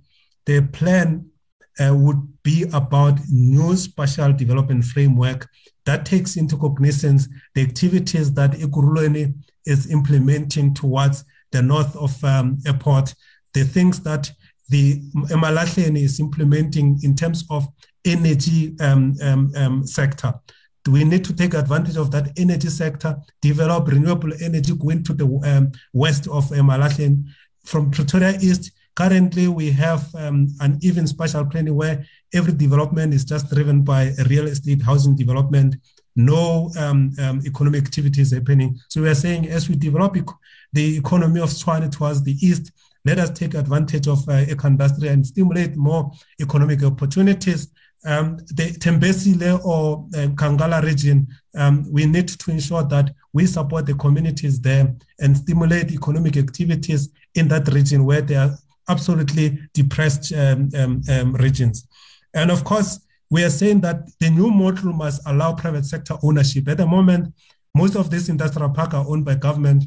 the 0.46 0.62
plan 0.72 1.30
uh, 1.78 1.94
would 1.94 2.42
be 2.42 2.64
about 2.72 3.18
new 3.30 3.76
spatial 3.76 4.32
development 4.32 4.84
framework 4.84 5.48
that 5.84 6.06
takes 6.06 6.36
into 6.36 6.56
cognizance 6.56 7.28
the 7.54 7.62
activities 7.62 8.32
that 8.34 8.52
Ekurhuleni 8.52 9.34
is 9.66 9.90
implementing 9.90 10.74
towards 10.74 11.24
the 11.52 11.62
north 11.62 11.94
of 11.96 12.22
um, 12.24 12.58
airport, 12.66 13.14
the 13.54 13.64
things 13.64 14.00
that 14.00 14.30
the 14.68 15.00
Emalahleni 15.30 16.02
is 16.02 16.20
implementing 16.20 16.98
in 17.02 17.14
terms 17.14 17.44
of 17.50 17.66
energy 18.04 18.76
um, 18.80 19.14
um, 19.22 19.52
um, 19.56 19.86
sector. 19.86 20.32
We 20.88 21.04
need 21.04 21.24
to 21.26 21.34
take 21.34 21.54
advantage 21.54 21.96
of 21.96 22.10
that 22.12 22.32
energy 22.38 22.68
sector, 22.68 23.16
develop 23.42 23.88
renewable 23.88 24.32
energy 24.40 24.74
going 24.74 25.02
to 25.04 25.12
the 25.12 25.26
um, 25.44 25.72
west 25.92 26.26
of 26.28 26.46
Emalahleni. 26.50 27.24
From 27.64 27.90
Pretoria 27.90 28.38
East, 28.40 28.72
currently 28.94 29.48
we 29.48 29.70
have 29.72 30.12
um, 30.14 30.48
an 30.60 30.78
even 30.82 31.06
spatial 31.06 31.44
planning 31.44 31.74
where 31.74 32.04
every 32.32 32.52
development 32.52 33.12
is 33.12 33.24
just 33.24 33.52
driven 33.52 33.82
by 33.82 34.12
real 34.28 34.46
estate 34.46 34.82
housing 34.82 35.16
development 35.16 35.76
no 36.16 36.70
um, 36.78 37.12
um, 37.18 37.40
economic 37.46 37.84
activities 37.84 38.32
happening. 38.32 38.78
So 38.88 39.02
we 39.02 39.08
are 39.08 39.14
saying 39.14 39.48
as 39.48 39.68
we 39.68 39.76
develop 39.76 40.16
the 40.72 40.96
economy 40.98 41.40
of 41.40 41.50
Tshwane 41.50 41.90
towards 41.90 42.22
the 42.22 42.32
east, 42.40 42.72
let 43.04 43.18
us 43.18 43.30
take 43.30 43.54
advantage 43.54 44.06
of 44.08 44.28
uh, 44.28 44.44
eco-industry 44.48 45.08
and 45.08 45.26
stimulate 45.26 45.76
more 45.76 46.10
economic 46.40 46.82
opportunities. 46.82 47.68
Um, 48.04 48.38
the 48.54 48.72
Thembisile 48.78 49.64
or 49.64 50.06
uh, 50.14 50.28
Nkangala 50.28 50.82
region, 50.82 51.28
um, 51.54 51.90
we 51.90 52.06
need 52.06 52.28
to 52.28 52.50
ensure 52.50 52.82
that 52.84 53.14
we 53.32 53.46
support 53.46 53.86
the 53.86 53.94
communities 53.94 54.60
there 54.60 54.94
and 55.18 55.36
stimulate 55.36 55.92
economic 55.92 56.36
activities 56.36 57.10
in 57.34 57.48
that 57.48 57.68
region 57.68 58.04
where 58.04 58.22
they 58.22 58.36
are 58.36 58.54
absolutely 58.88 59.58
depressed 59.72 60.32
um, 60.32 60.68
um, 60.76 61.02
um 61.10 61.34
regions. 61.34 61.86
And 62.34 62.50
of 62.50 62.64
course, 62.64 63.00
we 63.30 63.44
are 63.44 63.50
saying 63.50 63.80
that 63.82 64.10
the 64.18 64.30
new 64.30 64.50
model 64.50 64.92
must 64.92 65.22
allow 65.26 65.54
private 65.54 65.84
sector 65.84 66.16
ownership. 66.22 66.68
At 66.68 66.78
the 66.78 66.86
moment, 66.86 67.32
most 67.74 67.96
of 67.96 68.10
these 68.10 68.28
industrial 68.28 68.70
parks 68.70 68.94
are 68.94 69.06
owned 69.06 69.24
by 69.24 69.36
government. 69.36 69.84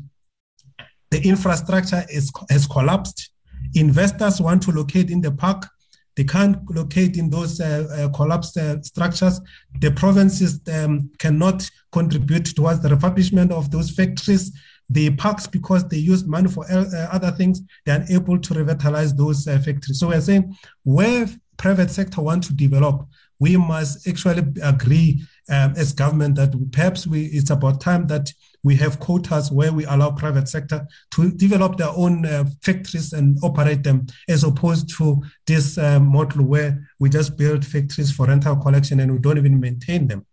The 1.13 1.21
infrastructure 1.27 2.03
is, 2.09 2.31
has 2.49 2.65
collapsed. 2.65 3.29
Investors 3.75 4.41
want 4.41 4.63
to 4.63 4.71
locate 4.71 5.11
in 5.11 5.21
the 5.21 5.31
park. 5.31 5.67
They 6.15 6.23
can't 6.23 6.57
locate 6.71 7.17
in 7.17 7.29
those 7.29 7.61
uh, 7.61 7.87
uh, 7.95 8.17
collapsed 8.17 8.57
uh, 8.57 8.81
structures. 8.81 9.39
The 9.79 9.91
provinces 9.91 10.59
um, 10.73 11.11
cannot 11.19 11.69
contribute 11.91 12.55
towards 12.55 12.79
the 12.79 12.89
refurbishment 12.89 13.51
of 13.51 13.69
those 13.69 13.91
factories. 13.91 14.51
The 14.89 15.11
parks, 15.11 15.45
because 15.45 15.87
they 15.87 15.97
use 15.97 16.25
money 16.25 16.49
for 16.49 16.65
uh, 16.65 17.09
other 17.11 17.29
things, 17.29 17.61
they 17.85 17.91
are 17.91 18.05
able 18.09 18.39
to 18.39 18.53
revitalize 18.55 19.13
those 19.13 19.47
uh, 19.47 19.59
factories. 19.59 19.99
So 19.99 20.07
we're 20.07 20.19
saying 20.19 20.55
where 20.81 21.27
private 21.57 21.91
sector 21.91 22.23
want 22.23 22.43
to 22.45 22.55
develop, 22.55 23.07
we 23.37 23.55
must 23.55 24.07
actually 24.07 24.45
agree 24.63 25.23
um, 25.47 25.75
as 25.77 25.93
government 25.93 26.37
that 26.37 26.71
perhaps 26.71 27.05
we, 27.05 27.25
it's 27.25 27.51
about 27.51 27.81
time 27.81 28.07
that 28.07 28.33
we 28.63 28.75
have 28.77 28.99
quotas 28.99 29.51
where 29.51 29.73
we 29.73 29.85
allow 29.85 30.11
private 30.11 30.47
sector 30.47 30.87
to 31.11 31.31
develop 31.31 31.77
their 31.77 31.89
own 31.89 32.25
uh, 32.25 32.45
factories 32.61 33.13
and 33.13 33.37
operate 33.43 33.83
them, 33.83 34.07
as 34.29 34.43
opposed 34.43 34.89
to 34.97 35.21
this 35.45 35.77
uh, 35.77 35.99
model 35.99 36.45
where 36.45 36.87
we 36.99 37.09
just 37.09 37.37
build 37.37 37.65
factories 37.65 38.11
for 38.11 38.27
rental 38.27 38.55
collection 38.55 38.99
and 38.99 39.11
we 39.11 39.19
don't 39.19 39.37
even 39.37 39.59
maintain 39.59 40.07
them. 40.07 40.25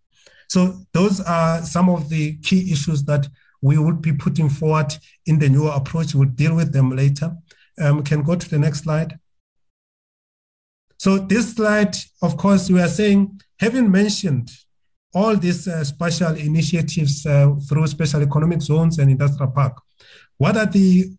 So 0.48 0.80
those 0.92 1.20
are 1.20 1.62
some 1.62 1.88
of 1.88 2.08
the 2.08 2.36
key 2.38 2.72
issues 2.72 3.04
that 3.04 3.28
we 3.62 3.78
would 3.78 4.00
be 4.00 4.12
putting 4.12 4.48
forward 4.48 4.94
in 5.26 5.38
the 5.38 5.48
new 5.48 5.68
approach. 5.68 6.14
We'll 6.14 6.28
deal 6.28 6.56
with 6.56 6.72
them 6.72 6.90
later. 6.90 7.36
Um, 7.80 8.02
can 8.02 8.22
go 8.22 8.34
to 8.34 8.48
the 8.48 8.58
next 8.58 8.84
slide. 8.84 9.18
So 10.98 11.18
this 11.18 11.54
slide, 11.54 11.96
of 12.20 12.36
course, 12.36 12.68
we 12.68 12.80
are 12.80 12.88
saying, 12.88 13.40
having 13.58 13.90
mentioned 13.90 14.50
all 15.14 15.36
these 15.36 15.66
uh, 15.66 15.82
special 15.84 16.34
initiatives 16.36 17.26
uh, 17.26 17.54
through 17.68 17.86
special 17.86 18.22
economic 18.22 18.62
zones 18.62 18.98
and 18.98 19.10
industrial 19.10 19.50
park, 19.50 19.80
what 20.38 20.56
are 20.56 20.66
the 20.66 21.12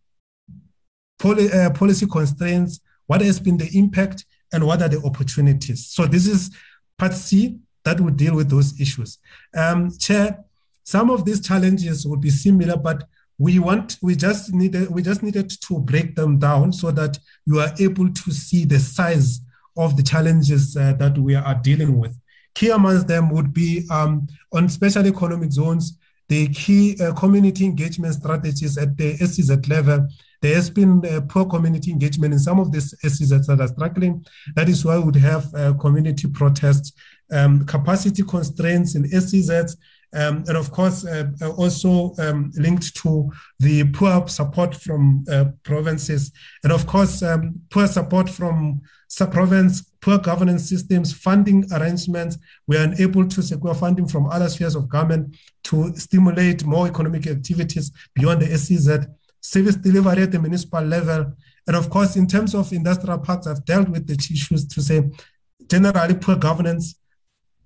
poli- 1.20 1.52
uh, 1.52 1.70
policy 1.72 2.06
constraints? 2.08 2.80
What 3.08 3.22
has 3.22 3.40
been 3.40 3.58
the 3.58 3.70
impact? 3.78 4.26
And 4.54 4.66
what 4.66 4.82
are 4.82 4.90
the 4.90 5.02
opportunities? 5.04 5.88
So 5.88 6.06
this 6.06 6.28
is 6.28 6.52
part 6.98 7.14
C 7.14 7.58
that 7.84 8.00
will 8.00 8.12
deal 8.12 8.36
with 8.36 8.50
those 8.50 8.80
issues. 8.80 9.18
Um, 9.56 9.92
Chair, 9.98 10.44
some 10.84 11.10
of 11.10 11.26
these 11.26 11.46
challenges 11.46 12.06
would 12.06 12.22
be 12.22 12.30
similar, 12.30 12.78
but 12.78 13.08
we 13.38 13.60
want 13.60 13.98
we 14.02 14.16
just 14.16 14.54
needed 14.54 14.90
we 14.90 15.02
just 15.02 15.24
needed 15.24 15.50
to 15.50 15.80
break 15.80 16.16
them 16.16 16.38
down 16.38 16.72
so 16.72 16.92
that 16.92 17.18
you 17.46 17.60
are 17.60 17.72
able 17.80 18.12
to 18.14 18.32
see 18.32 18.66
the 18.66 18.78
size 18.78 19.40
of 19.78 19.98
the 19.98 20.04
challenges 20.04 20.78
uh, 20.78 20.94
that 20.94 21.18
we 21.18 21.34
are 21.34 21.56
dealing 21.56 21.98
with. 21.98 22.16
Key 22.56 22.70
amongst 22.70 23.08
them 23.08 23.30
would 23.30 23.54
be 23.54 23.86
um, 23.90 24.28
on 24.54 24.70
special 24.70 25.06
economic 25.08 25.52
zones, 25.52 25.98
the 26.28 26.48
key 26.50 26.98
uh, 27.02 27.14
community 27.14 27.66
engagement 27.66 28.14
strategies 28.14 28.78
at 28.78 28.96
the 28.98 29.18
SEZ 29.18 29.68
level. 29.68 30.08
There 30.42 30.56
has 30.56 30.70
been 30.70 31.06
uh, 31.06 31.22
poor 31.28 31.46
community 31.46 31.92
engagement 31.92 32.34
in 32.34 32.40
some 32.40 32.60
of 32.60 32.72
these 32.72 32.96
SEZs 33.04 33.46
that 33.48 33.62
are 33.62 33.68
struggling. 33.68 34.26
That 34.56 34.70
is 34.70 34.84
why 34.84 34.98
we 34.98 35.04
would 35.04 35.16
have 35.18 35.54
uh, 35.54 35.74
community 35.74 36.28
protests, 36.28 36.94
um, 37.32 37.66
capacity 37.66 38.24
constraints 38.24 38.96
in 38.96 39.04
SEZs, 39.04 39.78
um, 40.14 40.44
and 40.48 40.58
of 40.58 40.72
course, 40.72 41.06
uh, 41.06 41.30
uh, 41.42 41.52
also 41.52 42.14
um, 42.20 42.52
linked 42.56 42.96
to 42.98 43.32
the 43.60 43.86
poor 43.92 44.28
support 44.28 44.76
from 44.76 45.24
uh, 45.32 45.46
provinces, 45.64 46.32
and 46.64 46.74
of 46.74 46.86
course, 46.86 47.24
um, 47.24 47.62
poor 47.70 47.88
support 47.88 48.30
from 48.30 48.82
sub-province, 49.12 49.82
poor 50.00 50.18
governance 50.18 50.70
systems, 50.70 51.12
funding 51.12 51.66
arrangements. 51.74 52.38
We 52.66 52.78
are 52.78 52.84
unable 52.84 53.28
to 53.28 53.44
secure 53.44 53.76
funding 53.76 54.08
from 54.08 54.28
other 54.28 54.48
spheres 54.48 54.74
of 54.74 54.88
government 54.88 55.36
to 55.66 55.94
stimulate 55.98 56.64
more 56.66 56.88
economic 56.88 57.28
activities 57.28 57.92
beyond 58.16 58.42
the 58.42 58.58
SEZ, 58.58 59.06
service 59.42 59.76
delivery 59.76 60.24
at 60.24 60.32
the 60.32 60.40
municipal 60.40 60.82
level. 60.82 61.34
And 61.68 61.76
of 61.76 61.90
course, 61.90 62.16
in 62.16 62.26
terms 62.26 62.56
of 62.56 62.72
industrial 62.72 63.20
parks, 63.20 63.48
I've 63.48 63.66
dealt 63.66 63.90
with 63.90 64.08
the 64.08 64.14
issues 64.14 64.66
to 64.66 64.82
say 64.82 65.04
generally 65.70 66.16
poor 66.16 66.38
governance. 66.38 66.96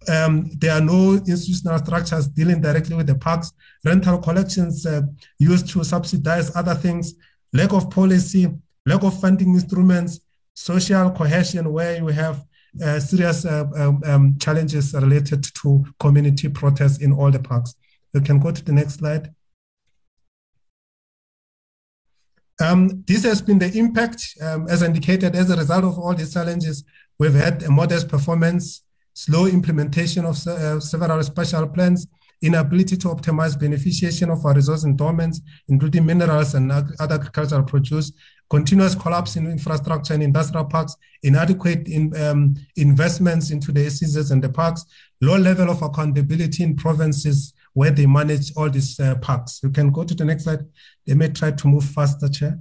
Um, 0.08 0.50
there 0.58 0.74
are 0.74 0.82
no 0.82 1.14
institutional 1.14 1.78
structures 1.78 2.28
dealing 2.28 2.60
directly 2.60 2.96
with 2.96 3.06
the 3.06 3.16
parks. 3.16 3.52
Rental 3.84 4.18
collections 4.18 4.84
uh, 4.88 5.04
used 5.38 5.70
to 5.70 5.84
subsidize 5.84 6.56
other 6.56 6.74
things, 6.74 7.14
lack 7.54 7.72
of 7.72 7.92
policy, 7.92 8.52
lack 8.88 9.04
of 9.04 9.20
funding 9.22 9.54
instruments, 9.54 10.22
social 10.56 11.12
cohesion, 11.12 11.72
where 11.72 11.98
you 11.98 12.08
have 12.08 12.44
uh, 12.84 13.00
serious 13.00 13.46
uh, 13.46 13.66
um, 13.76 14.02
um, 14.06 14.38
challenges 14.40 14.94
related 14.94 15.44
to 15.44 15.86
community 16.00 16.50
protests 16.50 16.98
in 16.98 17.14
all 17.14 17.30
the 17.30 17.40
parks. 17.40 17.76
You 18.14 18.22
can 18.22 18.40
go 18.40 18.52
to 18.52 18.64
the 18.64 18.74
next 18.74 18.96
slide. 18.96 19.34
Um, 22.62 23.04
this 23.06 23.24
has 23.24 23.42
been 23.42 23.60
the 23.60 23.72
impact, 23.78 24.26
um, 24.42 24.68
as 24.70 24.82
indicated, 24.82 25.36
as 25.36 25.50
a 25.50 25.58
result 25.58 25.84
of 25.84 26.00
all 26.00 26.14
these 26.14 26.34
challenges. 26.34 26.86
We've 27.20 27.34
had 27.34 27.64
a 27.64 27.70
modest 27.70 28.08
performance, 28.08 28.84
slow 29.14 29.46
implementation 29.46 30.26
of 30.26 30.36
uh, 30.48 30.80
several 30.80 31.22
special 31.24 31.68
plans, 31.68 32.08
inability 32.42 32.98
to 32.98 33.08
optimize 33.08 33.60
beneficiation 33.60 34.30
of 34.32 34.46
our 34.46 34.54
resource 34.54 34.84
endowments, 34.84 35.42
including 35.68 36.06
minerals 36.06 36.54
and 36.54 36.72
ag- 36.72 36.94
other 37.00 37.16
agricultural 37.16 37.64
produce, 37.64 38.12
continuous 38.50 38.96
collapse 38.96 39.36
in 39.36 39.48
infrastructure 39.48 40.14
and 40.14 40.24
industrial 40.24 40.66
parks, 40.66 40.96
inadequate 41.24 41.88
in, 41.88 42.16
um, 42.22 42.56
investments 42.76 43.52
into 43.52 43.72
the 43.72 43.86
SEZs 43.86 44.32
and 44.32 44.44
the 44.44 44.50
parks, 44.50 44.86
low 45.22 45.38
level 45.38 45.70
of 45.70 45.82
accountability 45.82 46.64
in 46.64 46.76
provinces 46.76 47.54
where 47.74 47.92
they 47.92 48.06
manage 48.06 48.52
all 48.56 48.70
these 48.70 49.00
uh, 49.00 49.16
parks. 49.16 49.60
You 49.64 49.70
can 49.70 49.92
go 49.92 50.04
to 50.04 50.14
the 50.14 50.26
next 50.26 50.44
slide. 50.44 50.66
They 51.06 51.14
may 51.14 51.30
try 51.30 51.52
to 51.52 51.68
move 51.68 51.84
faster, 51.84 52.30
Chair. 52.30 52.60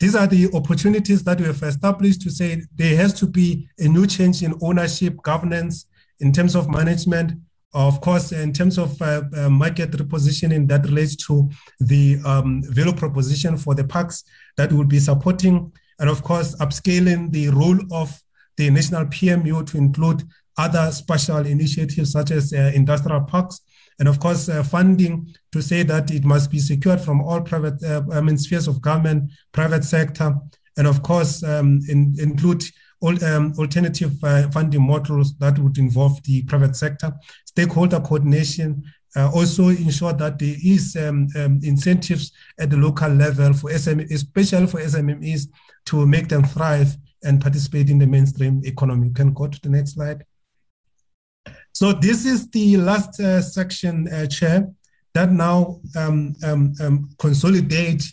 These 0.00 0.16
are 0.16 0.26
the 0.26 0.50
opportunities 0.52 1.22
that 1.22 1.38
we 1.38 1.46
have 1.46 1.62
established 1.62 2.22
to 2.22 2.30
say 2.30 2.62
there 2.74 2.96
has 2.96 3.14
to 3.20 3.26
be 3.26 3.68
a 3.78 3.86
new 3.86 4.04
change 4.04 4.42
in 4.42 4.58
ownership, 4.60 5.22
governance, 5.22 5.86
in 6.22 6.32
terms 6.32 6.54
of 6.54 6.70
management, 6.70 7.32
of 7.74 8.00
course, 8.00 8.32
in 8.32 8.52
terms 8.52 8.78
of 8.78 9.00
uh, 9.02 9.22
uh, 9.36 9.50
market 9.50 9.90
repositioning, 9.90 10.68
that 10.68 10.84
relates 10.86 11.16
to 11.26 11.50
the 11.80 12.18
um, 12.24 12.62
value 12.68 12.92
proposition 12.92 13.56
for 13.56 13.74
the 13.74 13.84
parks 13.84 14.24
that 14.56 14.72
will 14.72 14.84
be 14.84 14.98
supporting, 14.98 15.72
and 15.98 16.08
of 16.08 16.22
course, 16.22 16.54
upscaling 16.56 17.32
the 17.32 17.48
role 17.48 17.78
of 17.90 18.22
the 18.56 18.70
national 18.70 19.06
PMU 19.06 19.66
to 19.66 19.78
include 19.78 20.22
other 20.58 20.92
special 20.92 21.38
initiatives 21.38 22.12
such 22.12 22.30
as 22.30 22.52
uh, 22.52 22.70
industrial 22.74 23.22
parks, 23.22 23.60
and 23.98 24.08
of 24.08 24.20
course, 24.20 24.48
uh, 24.48 24.62
funding 24.62 25.34
to 25.50 25.62
say 25.62 25.82
that 25.82 26.10
it 26.10 26.24
must 26.24 26.50
be 26.50 26.58
secured 26.58 27.00
from 27.00 27.20
all 27.20 27.40
private 27.40 27.82
uh, 27.82 28.02
I 28.12 28.20
mean, 28.20 28.38
spheres 28.38 28.68
of 28.68 28.80
government, 28.80 29.30
private 29.52 29.84
sector, 29.84 30.34
and 30.76 30.86
of 30.86 31.02
course, 31.02 31.42
um, 31.42 31.80
in, 31.88 32.14
include 32.18 32.62
um, 33.02 33.52
alternative 33.58 34.12
uh, 34.22 34.48
funding 34.50 34.86
models 34.86 35.36
that 35.38 35.58
would 35.58 35.78
involve 35.78 36.22
the 36.24 36.42
private 36.44 36.76
sector, 36.76 37.12
stakeholder 37.44 38.00
coordination, 38.00 38.84
uh, 39.16 39.30
also 39.34 39.68
ensure 39.68 40.12
that 40.12 40.38
there 40.38 40.56
is 40.64 40.96
um, 40.96 41.28
um, 41.36 41.60
incentives 41.62 42.32
at 42.58 42.70
the 42.70 42.76
local 42.76 43.10
level 43.10 43.52
for 43.52 43.70
SME, 43.70 44.10
especially 44.10 44.66
for 44.66 44.80
SMEs 44.80 45.48
to 45.86 46.06
make 46.06 46.28
them 46.28 46.44
thrive 46.44 46.96
and 47.24 47.40
participate 47.40 47.90
in 47.90 47.98
the 47.98 48.06
mainstream 48.06 48.62
economy. 48.64 49.08
You 49.08 49.14
can 49.14 49.32
go 49.32 49.48
to 49.48 49.60
the 49.60 49.68
next 49.68 49.94
slide. 49.94 50.24
So 51.72 51.92
this 51.92 52.24
is 52.24 52.48
the 52.50 52.76
last 52.76 53.18
uh, 53.20 53.40
section, 53.40 54.08
uh, 54.08 54.26
Chair, 54.26 54.68
that 55.14 55.32
now 55.32 55.80
um, 55.96 56.34
um, 56.44 56.74
um, 56.80 57.10
consolidate 57.18 58.04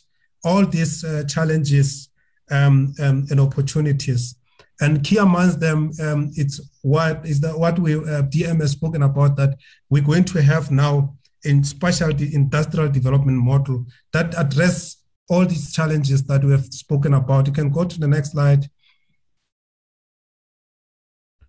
all 0.43 0.65
these 0.65 1.03
uh, 1.03 1.23
challenges 1.27 2.09
um, 2.51 2.93
and 2.97 3.39
opportunities. 3.39 4.35
And 4.81 5.03
key 5.03 5.17
amongst 5.17 5.59
them, 5.59 5.91
um, 6.01 6.31
it's 6.35 6.61
what 6.81 7.25
is 7.25 7.41
that 7.41 7.57
what 7.57 7.77
we 7.79 7.95
uh, 7.95 8.23
DM 8.23 8.61
has 8.61 8.71
spoken 8.71 9.03
about 9.03 9.35
that 9.35 9.57
we're 9.89 10.03
going 10.03 10.23
to 10.25 10.41
have 10.41 10.71
now 10.71 11.15
in 11.43 11.63
specialty 11.63 12.33
industrial 12.33 12.89
development 12.89 13.37
model 13.37 13.85
that 14.13 14.33
address 14.37 14.97
all 15.29 15.45
these 15.45 15.73
challenges 15.73 16.23
that 16.23 16.43
we 16.43 16.51
have 16.51 16.65
spoken 16.65 17.13
about. 17.13 17.47
You 17.47 17.53
can 17.53 17.69
go 17.69 17.83
to 17.83 17.99
the 17.99 18.07
next 18.07 18.31
slide. 18.31 18.69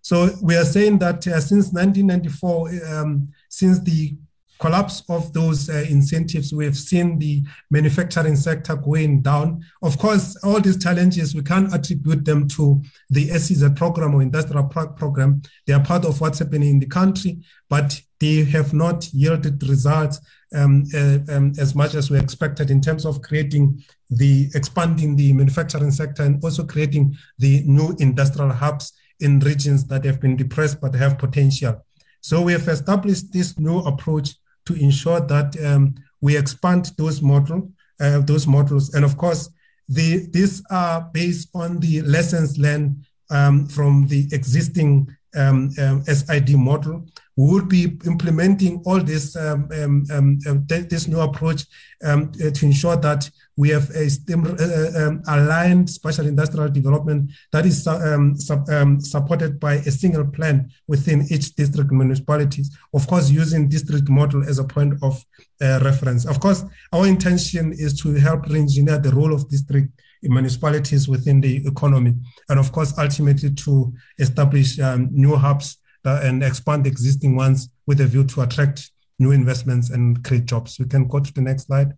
So 0.01 0.29
we 0.41 0.55
are 0.55 0.65
saying 0.65 0.99
that 0.99 1.25
uh, 1.27 1.39
since 1.39 1.71
1994, 1.71 2.69
um, 2.93 3.29
since 3.49 3.79
the 3.79 4.15
collapse 4.61 5.01
of 5.09 5.33
those 5.33 5.69
uh, 5.69 5.83
incentives, 5.89 6.53
we've 6.53 6.77
seen 6.77 7.17
the 7.17 7.43
manufacturing 7.71 8.35
sector 8.35 8.75
going 8.75 9.21
down. 9.21 9.65
Of 9.81 9.97
course, 9.97 10.37
all 10.43 10.61
these 10.61 10.81
challenges, 10.81 11.33
we 11.33 11.41
can't 11.41 11.73
attribute 11.73 12.23
them 12.23 12.47
to 12.49 12.81
the 13.09 13.27
SEZ 13.29 13.71
program 13.75 14.13
or 14.13 14.21
industrial 14.21 14.65
pro- 14.65 14.89
program. 14.89 15.41
They 15.65 15.73
are 15.73 15.83
part 15.83 16.05
of 16.05 16.21
what's 16.21 16.39
happening 16.39 16.69
in 16.69 16.79
the 16.79 16.85
country, 16.85 17.39
but 17.69 17.99
they 18.19 18.43
have 18.43 18.71
not 18.71 19.11
yielded 19.11 19.67
results 19.67 20.21
um, 20.53 20.83
uh, 20.93 21.17
um, 21.29 21.53
as 21.57 21.73
much 21.73 21.95
as 21.95 22.11
we 22.11 22.19
expected 22.19 22.69
in 22.69 22.81
terms 22.81 23.05
of 23.05 23.21
creating 23.23 23.83
the 24.11 24.49
expanding 24.53 25.15
the 25.15 25.33
manufacturing 25.33 25.91
sector 25.91 26.21
and 26.23 26.43
also 26.43 26.63
creating 26.63 27.15
the 27.39 27.63
new 27.65 27.95
industrial 27.99 28.51
hubs 28.51 28.93
in 29.21 29.39
regions 29.39 29.85
that 29.85 30.05
have 30.05 30.19
been 30.21 30.35
depressed 30.35 30.79
but 30.79 30.93
have 30.93 31.17
potential. 31.17 31.83
So 32.21 32.43
we 32.43 32.51
have 32.51 32.67
established 32.67 33.33
this 33.33 33.57
new 33.57 33.79
approach 33.79 34.35
to 34.65 34.73
ensure 34.73 35.19
that 35.21 35.55
um, 35.65 35.95
we 36.21 36.37
expand 36.37 36.91
those 36.97 37.21
model, 37.21 37.71
uh, 37.99 38.19
those 38.19 38.47
models, 38.47 38.93
and 38.93 39.03
of 39.03 39.17
course, 39.17 39.49
the, 39.89 40.27
these 40.31 40.63
are 40.69 41.09
based 41.13 41.49
on 41.53 41.79
the 41.79 42.01
lessons 42.01 42.57
learned 42.57 43.03
um, 43.29 43.65
from 43.65 44.07
the 44.07 44.27
existing 44.31 45.07
um, 45.35 45.71
um 45.79 46.03
SID 46.03 46.57
model, 46.57 47.05
we 47.37 47.51
will 47.51 47.65
be 47.65 47.97
implementing 48.05 48.81
all 48.85 48.99
this 48.99 49.35
um, 49.35 49.69
um, 49.73 50.05
um, 50.11 50.39
um 50.47 50.65
this 50.67 51.07
new 51.07 51.19
approach 51.21 51.65
uh, 52.03 52.25
to 52.25 52.65
ensure 52.65 52.97
that 52.97 53.29
we 53.57 53.69
have 53.69 53.89
a 53.91 54.09
STEM, 54.09 54.45
uh, 54.45 54.63
uh 54.63 55.35
aligned 55.35 55.89
special 55.89 56.27
industrial 56.27 56.69
development 56.69 57.31
that 57.51 57.65
is 57.65 57.83
sub, 57.83 59.01
supported 59.01 59.59
by 59.59 59.75
a 59.75 59.91
single 59.91 60.25
plan 60.25 60.69
within 60.87 61.25
each 61.29 61.55
district 61.55 61.91
municipalities. 61.91 62.75
Of 62.93 63.07
course, 63.07 63.29
using 63.29 63.67
district 63.67 64.09
model 64.09 64.43
as 64.47 64.59
a 64.59 64.63
point 64.63 64.95
of 65.01 65.23
uh, 65.61 65.79
reference. 65.83 66.25
Of 66.25 66.39
course, 66.39 66.63
our 66.93 67.07
intention 67.07 67.73
is 67.73 67.99
to 68.01 68.13
help 68.15 68.47
re-engineer 68.47 68.99
the 68.99 69.11
role 69.11 69.33
of 69.33 69.49
district 69.49 69.89
municipalities 70.23 71.07
within 71.07 71.41
the 71.41 71.65
economy, 71.67 72.15
and 72.49 72.59
of 72.59 72.71
course, 72.71 72.93
ultimately 72.97 73.51
to 73.51 73.93
establish 74.19 74.79
um, 74.79 75.09
new 75.11 75.35
hubs 75.35 75.77
uh, 76.05 76.21
and 76.23 76.43
expand 76.43 76.87
existing 76.87 77.35
ones 77.35 77.69
with 77.87 78.01
a 78.01 78.05
view 78.05 78.23
to 78.23 78.41
attract 78.41 78.91
new 79.19 79.31
investments 79.31 79.89
and 79.91 80.23
create 80.23 80.45
jobs. 80.45 80.79
We 80.79 80.85
can 80.85 81.07
go 81.07 81.19
to 81.19 81.33
the 81.33 81.41
next 81.41 81.67
slide. 81.67 81.93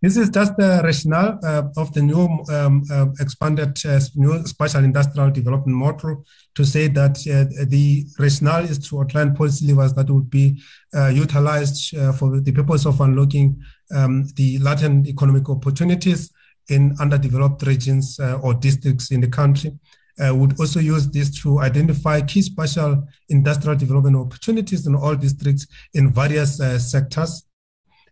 This 0.00 0.16
is 0.16 0.30
just 0.30 0.56
the 0.56 0.80
rationale 0.84 1.40
uh, 1.44 1.64
of 1.76 1.92
the 1.92 2.02
new 2.02 2.28
um, 2.50 2.84
uh, 2.88 3.06
expanded 3.18 3.84
uh, 3.84 3.98
new 4.14 4.46
special 4.46 4.84
industrial 4.84 5.30
development 5.32 5.76
model 5.76 6.24
to 6.54 6.64
say 6.64 6.86
that 6.86 7.18
uh, 7.26 7.66
the 7.66 8.06
rationale 8.16 8.64
is 8.64 8.78
to 8.88 9.00
outline 9.00 9.34
policy 9.34 9.66
levers 9.66 9.94
that 9.94 10.08
would 10.08 10.30
be 10.30 10.62
uh, 10.94 11.08
utilized 11.08 11.96
uh, 11.96 12.12
for 12.12 12.40
the 12.40 12.52
purpose 12.52 12.86
of 12.86 13.00
unlocking 13.00 13.60
um, 13.92 14.24
the 14.36 14.58
latent 14.58 15.08
economic 15.08 15.48
opportunities 15.50 16.30
in 16.68 16.94
underdeveloped 17.00 17.66
regions 17.66 18.20
or 18.42 18.54
districts 18.54 19.10
in 19.10 19.20
the 19.20 19.28
country. 19.28 19.72
Uh, 20.20 20.34
would 20.34 20.58
also 20.58 20.80
use 20.80 21.08
this 21.10 21.30
to 21.30 21.60
identify 21.60 22.20
key 22.20 22.42
special 22.42 23.06
industrial 23.28 23.76
development 23.76 24.16
opportunities 24.16 24.84
in 24.88 24.96
all 24.96 25.14
districts 25.14 25.68
in 25.94 26.12
various 26.12 26.60
uh, 26.60 26.76
sectors 26.76 27.44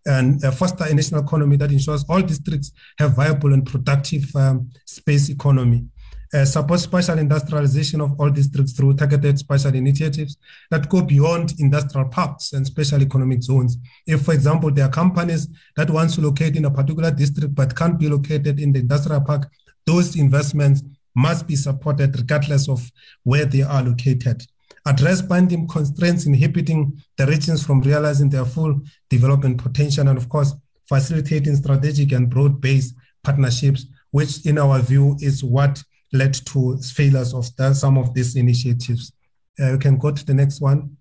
and 0.07 0.43
uh, 0.45 0.51
foster 0.51 0.85
a 0.85 0.95
national 0.95 1.23
economy 1.23 1.57
that 1.57 1.73
ensures 1.73 2.05
all 2.09 2.23
districts 2.23 2.73
have 2.99 3.17
viable 3.17 3.53
and 3.53 3.67
productive 3.67 4.35
um, 4.37 4.71
space 4.87 5.29
economy. 5.29 5.85
Uh, 6.35 6.45
support 6.45 6.81
special 6.81 7.19
industrialization 7.19 8.01
of 8.01 8.19
all 8.19 8.29
districts 8.29 8.73
through 8.73 8.95
targeted 8.95 9.39
special 9.39 9.73
initiatives 9.75 10.37
that 10.71 10.89
go 10.89 11.01
beyond 11.01 11.55
industrial 11.61 12.09
parks 12.09 12.53
and 12.53 12.67
special 12.67 13.01
economic 13.01 13.43
zones. 13.43 13.79
If, 14.07 14.23
for 14.23 14.35
example, 14.35 14.73
there 14.73 14.87
are 14.87 14.91
companies 14.91 15.49
that 15.77 15.89
want 15.89 16.13
to 16.15 16.21
locate 16.21 16.57
in 16.57 16.65
a 16.65 16.71
particular 16.71 17.13
district 17.13 17.55
but 17.55 17.77
can't 17.77 17.99
be 17.99 18.09
located 18.09 18.59
in 18.59 18.73
the 18.73 18.81
industrial 18.81 19.21
park, 19.21 19.49
those 19.87 20.17
investments 20.17 20.83
must 21.15 21.47
be 21.47 21.55
supported 21.55 22.17
regardless 22.17 22.69
of 22.69 22.91
where 23.23 23.47
they 23.47 23.63
are 23.63 23.83
located. 23.83 24.45
Address 24.87 25.21
binding 25.21 25.67
constraints 25.67 26.27
inhibiting 26.27 26.97
the 27.17 27.27
regions 27.27 27.65
from 27.67 27.81
realizing 27.81 28.31
their 28.31 28.45
full 28.45 28.81
development 29.11 29.63
potential, 29.63 30.09
and 30.09 30.17
of 30.17 30.29
course, 30.29 30.55
facilitating 30.89 31.57
strategic 31.57 32.13
and 32.13 32.31
broad 32.31 32.61
based 32.61 32.95
partnerships, 33.25 33.87
which, 34.13 34.47
in 34.47 34.59
our 34.59 34.79
view, 34.81 35.17
is 35.21 35.43
what 35.43 35.83
led 36.13 36.35
to 36.35 36.79
failures 36.79 37.35
of 37.35 37.55
the, 37.57 37.75
some 37.75 37.99
of 37.99 38.15
these 38.15 38.37
initiatives. 38.37 39.13
Uh, 39.61 39.71
we 39.73 39.79
can 39.79 39.99
go 39.99 40.13
to 40.13 40.25
the 40.25 40.35
next 40.35 40.61
one. 40.61 40.97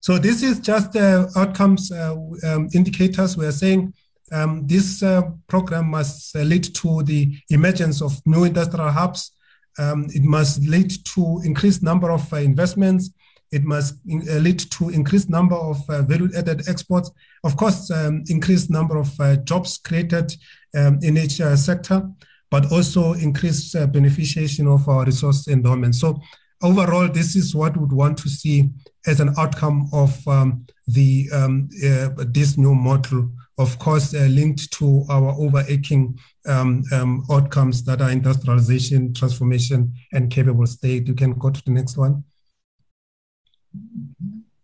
So 0.00 0.18
this 0.18 0.42
is 0.42 0.60
just 0.60 0.92
the 0.92 1.28
outcomes 1.36 1.90
uh, 1.90 2.14
um, 2.44 2.68
indicators. 2.72 3.36
We 3.36 3.46
are 3.46 3.52
saying 3.52 3.92
um, 4.30 4.66
this 4.66 5.02
uh, 5.02 5.22
program 5.48 5.90
must 5.90 6.36
uh, 6.36 6.40
lead 6.40 6.62
to 6.76 7.02
the 7.02 7.36
emergence 7.50 8.00
of 8.02 8.24
new 8.24 8.44
industrial 8.44 8.90
hubs. 8.90 9.32
Um, 9.78 10.06
it 10.10 10.22
must 10.22 10.62
lead 10.66 10.90
to 11.14 11.40
increased 11.44 11.82
number 11.82 12.10
of 12.10 12.32
uh, 12.32 12.36
investments. 12.36 13.10
It 13.52 13.64
must 13.64 13.94
in, 14.06 14.28
uh, 14.28 14.38
lead 14.38 14.58
to 14.58 14.88
increased 14.90 15.30
number 15.30 15.54
of 15.54 15.78
uh, 15.88 16.02
value-added 16.02 16.68
exports. 16.68 17.10
Of 17.44 17.56
course, 17.56 17.90
um, 17.90 18.24
increased 18.28 18.70
number 18.70 18.96
of 18.96 19.18
uh, 19.20 19.36
jobs 19.36 19.78
created 19.78 20.34
um, 20.76 20.98
in 21.02 21.16
each 21.16 21.40
sector, 21.56 22.08
but 22.50 22.72
also 22.72 23.12
increased 23.14 23.74
beneficiation 23.92 24.66
of 24.66 24.88
our 24.88 25.04
resource 25.04 25.46
endowment. 25.48 25.94
So 25.94 26.20
overall, 26.62 27.08
this 27.08 27.36
is 27.36 27.54
what 27.54 27.76
we 27.76 27.82
would 27.82 27.92
want 27.92 28.18
to 28.18 28.28
see 28.28 28.70
as 29.06 29.20
an 29.20 29.34
outcome 29.38 29.88
of 29.92 30.26
um, 30.26 30.66
the 30.88 31.28
um, 31.32 31.68
this 32.32 32.58
new 32.58 32.74
model 32.74 33.30
of 33.58 33.78
course, 33.78 34.14
uh, 34.14 34.26
linked 34.30 34.70
to 34.72 35.04
our 35.08 35.30
overarching 35.38 36.18
um, 36.46 36.82
um, 36.92 37.24
outcomes 37.30 37.82
that 37.84 38.00
are 38.00 38.10
industrialization, 38.10 39.14
transformation, 39.14 39.92
and 40.12 40.30
capable 40.30 40.66
state. 40.66 41.06
You 41.06 41.14
can 41.14 41.32
go 41.32 41.50
to 41.50 41.64
the 41.64 41.70
next 41.70 41.96
one. 41.96 42.24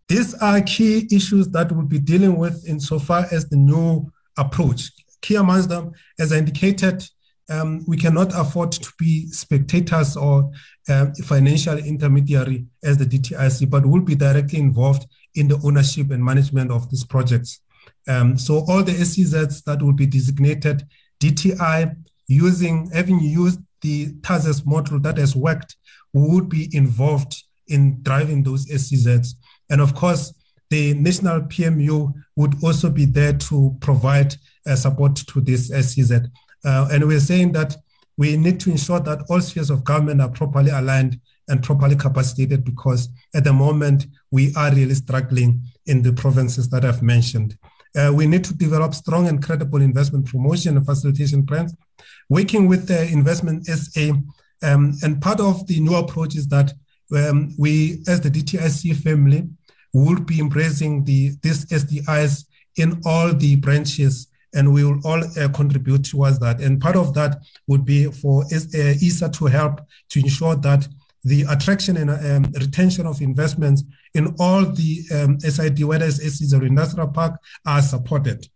These 0.08 0.34
are 0.34 0.60
key 0.60 1.08
issues 1.10 1.48
that 1.48 1.72
we'll 1.72 1.86
be 1.86 1.98
dealing 1.98 2.36
with 2.36 2.66
insofar 2.68 3.26
as 3.30 3.48
the 3.48 3.56
new 3.56 4.10
approach. 4.36 4.90
Key 5.20 5.36
amongst 5.36 5.68
them, 5.68 5.92
as 6.18 6.32
I 6.32 6.38
indicated, 6.38 7.04
um, 7.50 7.84
we 7.86 7.96
cannot 7.96 8.32
afford 8.34 8.72
to 8.72 8.92
be 8.98 9.26
spectators 9.28 10.16
or 10.16 10.50
uh, 10.88 11.06
financial 11.24 11.78
intermediary 11.78 12.66
as 12.82 12.98
the 12.98 13.04
DTIC, 13.04 13.68
but 13.68 13.86
will 13.86 14.00
be 14.00 14.14
directly 14.14 14.58
involved 14.58 15.06
in 15.34 15.48
the 15.48 15.60
ownership 15.64 16.10
and 16.10 16.24
management 16.24 16.70
of 16.70 16.90
these 16.90 17.04
projects. 17.04 17.60
Um, 18.08 18.36
so 18.36 18.64
all 18.68 18.82
the 18.82 18.92
SEZs 18.92 19.64
that 19.64 19.82
will 19.82 19.92
be 19.92 20.06
designated 20.06 20.86
DTI 21.22 21.96
using, 22.26 22.90
having 22.92 23.20
used 23.20 23.60
the 23.80 24.12
TASEZ 24.22 24.66
model 24.66 24.98
that 25.00 25.18
has 25.18 25.36
worked, 25.36 25.76
would 26.12 26.48
be 26.48 26.74
involved 26.76 27.42
in 27.68 28.02
driving 28.02 28.42
those 28.42 28.66
SEZs. 28.66 29.34
And 29.70 29.80
of 29.80 29.94
course, 29.94 30.34
the 30.70 30.94
national 30.94 31.42
PMU 31.42 32.12
would 32.36 32.62
also 32.64 32.90
be 32.90 33.04
there 33.04 33.34
to 33.34 33.76
provide 33.80 34.34
uh, 34.66 34.74
support 34.74 35.16
to 35.16 35.40
this 35.40 35.68
SEZ. 35.68 36.26
Uh, 36.64 36.88
and 36.90 37.06
we're 37.06 37.20
saying 37.20 37.52
that 37.52 37.76
we 38.16 38.36
need 38.36 38.60
to 38.60 38.70
ensure 38.70 39.00
that 39.00 39.24
all 39.28 39.40
spheres 39.40 39.70
of 39.70 39.84
government 39.84 40.20
are 40.20 40.28
properly 40.28 40.70
aligned 40.70 41.20
and 41.48 41.62
properly 41.62 41.96
capacitated 41.96 42.64
because 42.64 43.08
at 43.34 43.44
the 43.44 43.52
moment 43.52 44.06
we 44.30 44.54
are 44.54 44.72
really 44.74 44.94
struggling 44.94 45.62
in 45.86 46.02
the 46.02 46.12
provinces 46.12 46.68
that 46.70 46.84
I've 46.84 47.02
mentioned. 47.02 47.56
Uh, 47.96 48.12
we 48.14 48.26
need 48.26 48.44
to 48.44 48.54
develop 48.54 48.94
strong 48.94 49.28
and 49.28 49.42
credible 49.42 49.80
investment 49.80 50.26
promotion 50.26 50.76
and 50.76 50.86
facilitation 50.86 51.44
plans, 51.44 51.74
working 52.28 52.68
with 52.68 52.86
the 52.86 53.06
investment 53.08 53.66
SA. 53.66 54.12
Um, 54.62 54.94
and 55.02 55.20
part 55.20 55.40
of 55.40 55.66
the 55.66 55.80
new 55.80 55.94
approach 55.96 56.36
is 56.36 56.46
that 56.48 56.72
um, 57.14 57.54
we, 57.58 58.02
as 58.06 58.20
the 58.20 58.30
DTIC 58.30 58.96
family, 58.96 59.48
will 59.92 60.20
be 60.20 60.40
embracing 60.40 61.04
the 61.04 61.32
these 61.42 61.66
SDIs 61.66 62.46
in 62.76 63.00
all 63.04 63.34
the 63.34 63.56
branches 63.56 64.28
and 64.54 64.72
we 64.72 64.84
will 64.84 65.00
all 65.04 65.22
uh, 65.38 65.48
contribute 65.48 66.04
towards 66.04 66.38
that. 66.40 66.60
And 66.60 66.80
part 66.80 66.96
of 66.96 67.14
that 67.14 67.42
would 67.66 67.84
be 67.84 68.10
for 68.10 68.44
ESA 68.52 69.30
to 69.30 69.46
help 69.46 69.80
to 70.10 70.20
ensure 70.20 70.56
that 70.56 70.86
the 71.24 71.42
attraction 71.48 71.96
and 71.96 72.10
um, 72.10 72.52
retention 72.52 73.06
of 73.06 73.20
investments 73.20 73.84
in 74.14 74.34
all 74.38 74.64
the 74.64 75.02
um, 75.14 75.40
SID, 75.40 75.84
whether 75.84 76.06
it's 76.06 76.16
SEZ 76.16 76.54
or 76.54 76.64
industrial 76.64 77.08
park, 77.08 77.40
are 77.66 77.82
supported. 77.82 78.48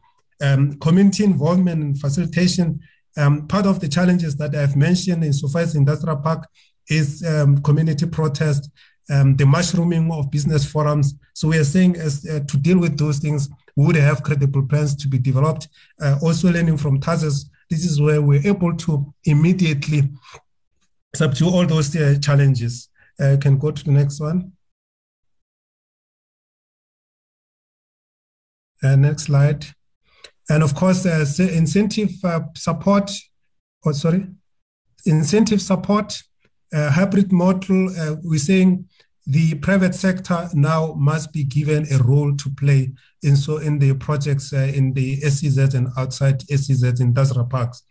Um, 0.43 0.79
community 0.81 1.25
involvement 1.25 1.83
and 1.83 1.99
facilitation, 1.99 2.81
um, 3.17 3.47
part 3.47 3.67
of 3.67 3.81
the 3.81 3.89
challenges 3.89 4.37
that 4.37 4.55
I've 4.55 4.77
mentioned 4.77 5.25
in 5.25 5.31
as 5.31 5.75
industrial 5.75 6.17
park 6.19 6.47
is 6.89 7.25
um, 7.25 7.63
community 7.63 8.07
protest, 8.07 8.71
um, 9.11 9.37
the 9.37 9.47
mushrooming 9.47 10.11
of 10.13 10.31
business 10.31 10.65
forums. 10.65 11.15
So 11.35 11.49
we 11.49 11.59
are 11.59 11.65
saying 11.65 11.97
as 11.97 12.27
uh, 12.27 12.41
to 12.47 12.57
deal 12.57 12.79
with 12.79 12.99
those 12.99 13.19
things, 13.19 13.49
we 13.77 13.87
would 13.87 13.97
have 13.97 14.23
credible 14.23 14.67
plans 14.67 14.95
to 14.97 15.09
be 15.09 15.19
developed. 15.19 15.69
Uh, 16.01 16.19
also 16.23 16.51
learning 16.51 16.79
from 16.79 17.01
TASEZ, 17.01 17.47
this 17.71 17.85
is 17.85 18.01
where 18.01 18.23
we're 18.23 18.47
able 18.47 18.75
to 18.77 19.13
immediately 19.25 20.09
subdue 21.15 21.49
all 21.49 21.67
those 21.67 21.95
uh, 21.97 22.19
challenges. 22.21 22.89
Uh, 23.19 23.37
can 23.41 23.57
go 23.59 23.71
to 23.71 23.83
the 23.85 23.91
next 23.91 24.21
one. 24.21 24.53
Uh, 28.83 28.95
next 28.95 29.25
slide. 29.25 29.65
And 30.49 30.63
of 30.63 30.75
course, 30.75 31.07
uh, 31.07 31.25
incentive 31.39 32.13
uh, 32.23 32.41
support, 32.55 33.11
oh, 33.85 33.93
sorry, 33.93 34.27
incentive 35.05 35.61
support, 35.61 36.23
uh, 36.73 36.91
hybrid 36.91 37.33
model, 37.33 37.89
uh, 37.99 38.17
we're 38.23 38.39
saying 38.39 38.89
the 39.27 39.55
private 39.57 39.95
sector 39.95 40.49
now 40.55 40.95
must 40.95 41.33
be 41.33 41.43
given 41.43 41.87
a 41.93 41.99
role 41.99 42.37
to 42.37 42.51
play 42.51 42.93
in 43.23 43.35
so 43.35 43.57
in 43.57 43.79
the 43.81 43.93
projects 43.95 44.53
in 44.53 44.93
the 44.93 45.17
SEZ 45.21 45.75
and 45.75 45.89
outside 45.97 46.43
SEZ 46.43 47.01
industrial 47.01 47.47
parks. 47.47 47.83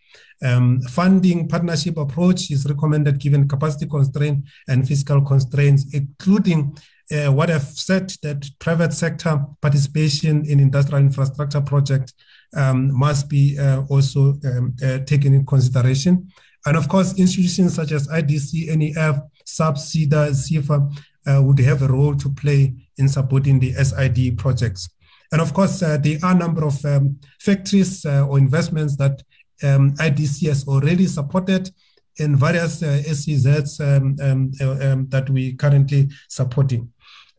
Um, 0.43 0.81
funding 0.81 1.47
partnership 1.47 1.97
approach 1.97 2.51
is 2.51 2.65
recommended 2.65 3.19
given 3.19 3.47
capacity 3.47 3.87
constraint 3.87 4.45
and 4.67 4.87
fiscal 4.87 5.21
constraints, 5.21 5.85
including 5.93 6.77
uh, 7.11 7.31
what 7.31 7.49
I've 7.49 7.63
said 7.63 8.11
that 8.23 8.49
private 8.59 8.91
sector 8.93 9.43
participation 9.61 10.45
in 10.45 10.59
industrial 10.59 11.01
infrastructure 11.01 11.61
projects 11.61 12.13
um, 12.55 12.97
must 12.97 13.29
be 13.29 13.57
uh, 13.59 13.83
also 13.89 14.35
um, 14.45 14.75
uh, 14.83 14.99
taken 14.99 15.33
in 15.33 15.45
consideration. 15.45 16.31
And 16.65 16.75
of 16.75 16.89
course, 16.89 17.17
institutions 17.19 17.75
such 17.75 17.91
as 17.91 18.07
IDC, 18.07 18.75
NEF, 18.75 19.19
SAP, 19.45 19.75
SEDA, 19.75 20.31
CIFA 20.31 20.97
uh, 21.27 21.41
would 21.43 21.59
have 21.59 21.83
a 21.83 21.87
role 21.87 22.15
to 22.15 22.29
play 22.29 22.73
in 22.97 23.07
supporting 23.07 23.59
the 23.59 23.73
SID 23.73 24.37
projects. 24.37 24.89
And 25.31 25.41
of 25.41 25.53
course, 25.53 25.81
uh, 25.81 25.97
there 25.97 26.17
are 26.23 26.31
a 26.31 26.37
number 26.37 26.65
of 26.65 26.83
um, 26.85 27.19
factories 27.39 28.05
uh, 28.05 28.25
or 28.27 28.37
investments 28.37 28.95
that 28.97 29.21
um, 29.63 29.91
IDC 29.95 30.47
has 30.47 30.67
already 30.67 31.07
supported 31.07 31.69
in 32.17 32.35
various 32.35 32.81
uh, 32.81 33.01
SEZs 33.05 33.79
um, 33.81 34.15
um, 34.21 34.51
uh, 34.61 34.91
um, 34.91 35.07
that 35.09 35.29
we 35.29 35.53
currently 35.53 36.09
supporting. 36.29 36.91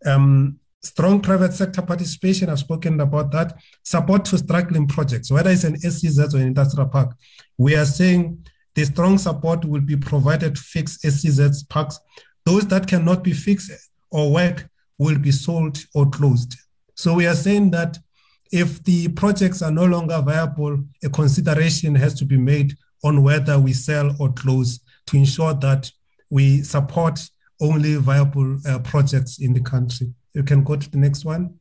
Um, 0.04 0.58
strong 0.82 1.20
private 1.20 1.52
sector 1.52 1.82
participation, 1.82 2.48
I've 2.48 2.58
spoken 2.58 3.00
about 3.00 3.32
that. 3.32 3.58
Support 3.82 4.24
to 4.26 4.38
struggling 4.38 4.86
projects, 4.86 5.30
whether 5.30 5.50
it's 5.50 5.64
an 5.64 5.78
SEZ 5.78 6.34
or 6.34 6.38
an 6.38 6.48
industrial 6.48 6.88
park. 6.88 7.16
We 7.58 7.74
are 7.76 7.86
saying 7.86 8.46
the 8.74 8.84
strong 8.84 9.18
support 9.18 9.64
will 9.64 9.80
be 9.80 9.96
provided 9.96 10.54
to 10.56 10.60
fix 10.60 11.00
SEZ 11.00 11.64
parks. 11.64 11.98
Those 12.44 12.66
that 12.68 12.86
cannot 12.86 13.24
be 13.24 13.32
fixed 13.32 13.72
or 14.10 14.30
work 14.30 14.68
will 14.98 15.18
be 15.18 15.32
sold 15.32 15.78
or 15.94 16.08
closed. 16.08 16.56
So 16.94 17.14
we 17.14 17.26
are 17.26 17.34
saying 17.34 17.70
that 17.72 17.98
if 18.52 18.82
the 18.84 19.08
projects 19.08 19.62
are 19.62 19.70
no 19.70 19.84
longer 19.84 20.20
viable, 20.22 20.84
a 21.04 21.08
consideration 21.08 21.94
has 21.94 22.14
to 22.14 22.24
be 22.24 22.36
made 22.36 22.74
on 23.04 23.22
whether 23.22 23.58
we 23.58 23.72
sell 23.72 24.14
or 24.18 24.32
close 24.32 24.80
to 25.06 25.16
ensure 25.16 25.54
that 25.54 25.90
we 26.30 26.62
support 26.62 27.20
only 27.60 27.96
viable 27.96 28.58
uh, 28.66 28.78
projects 28.80 29.38
in 29.38 29.52
the 29.52 29.60
country. 29.60 30.12
You 30.34 30.42
can 30.42 30.62
go 30.64 30.76
to 30.76 30.90
the 30.90 30.98
next 30.98 31.24
one. 31.24 31.58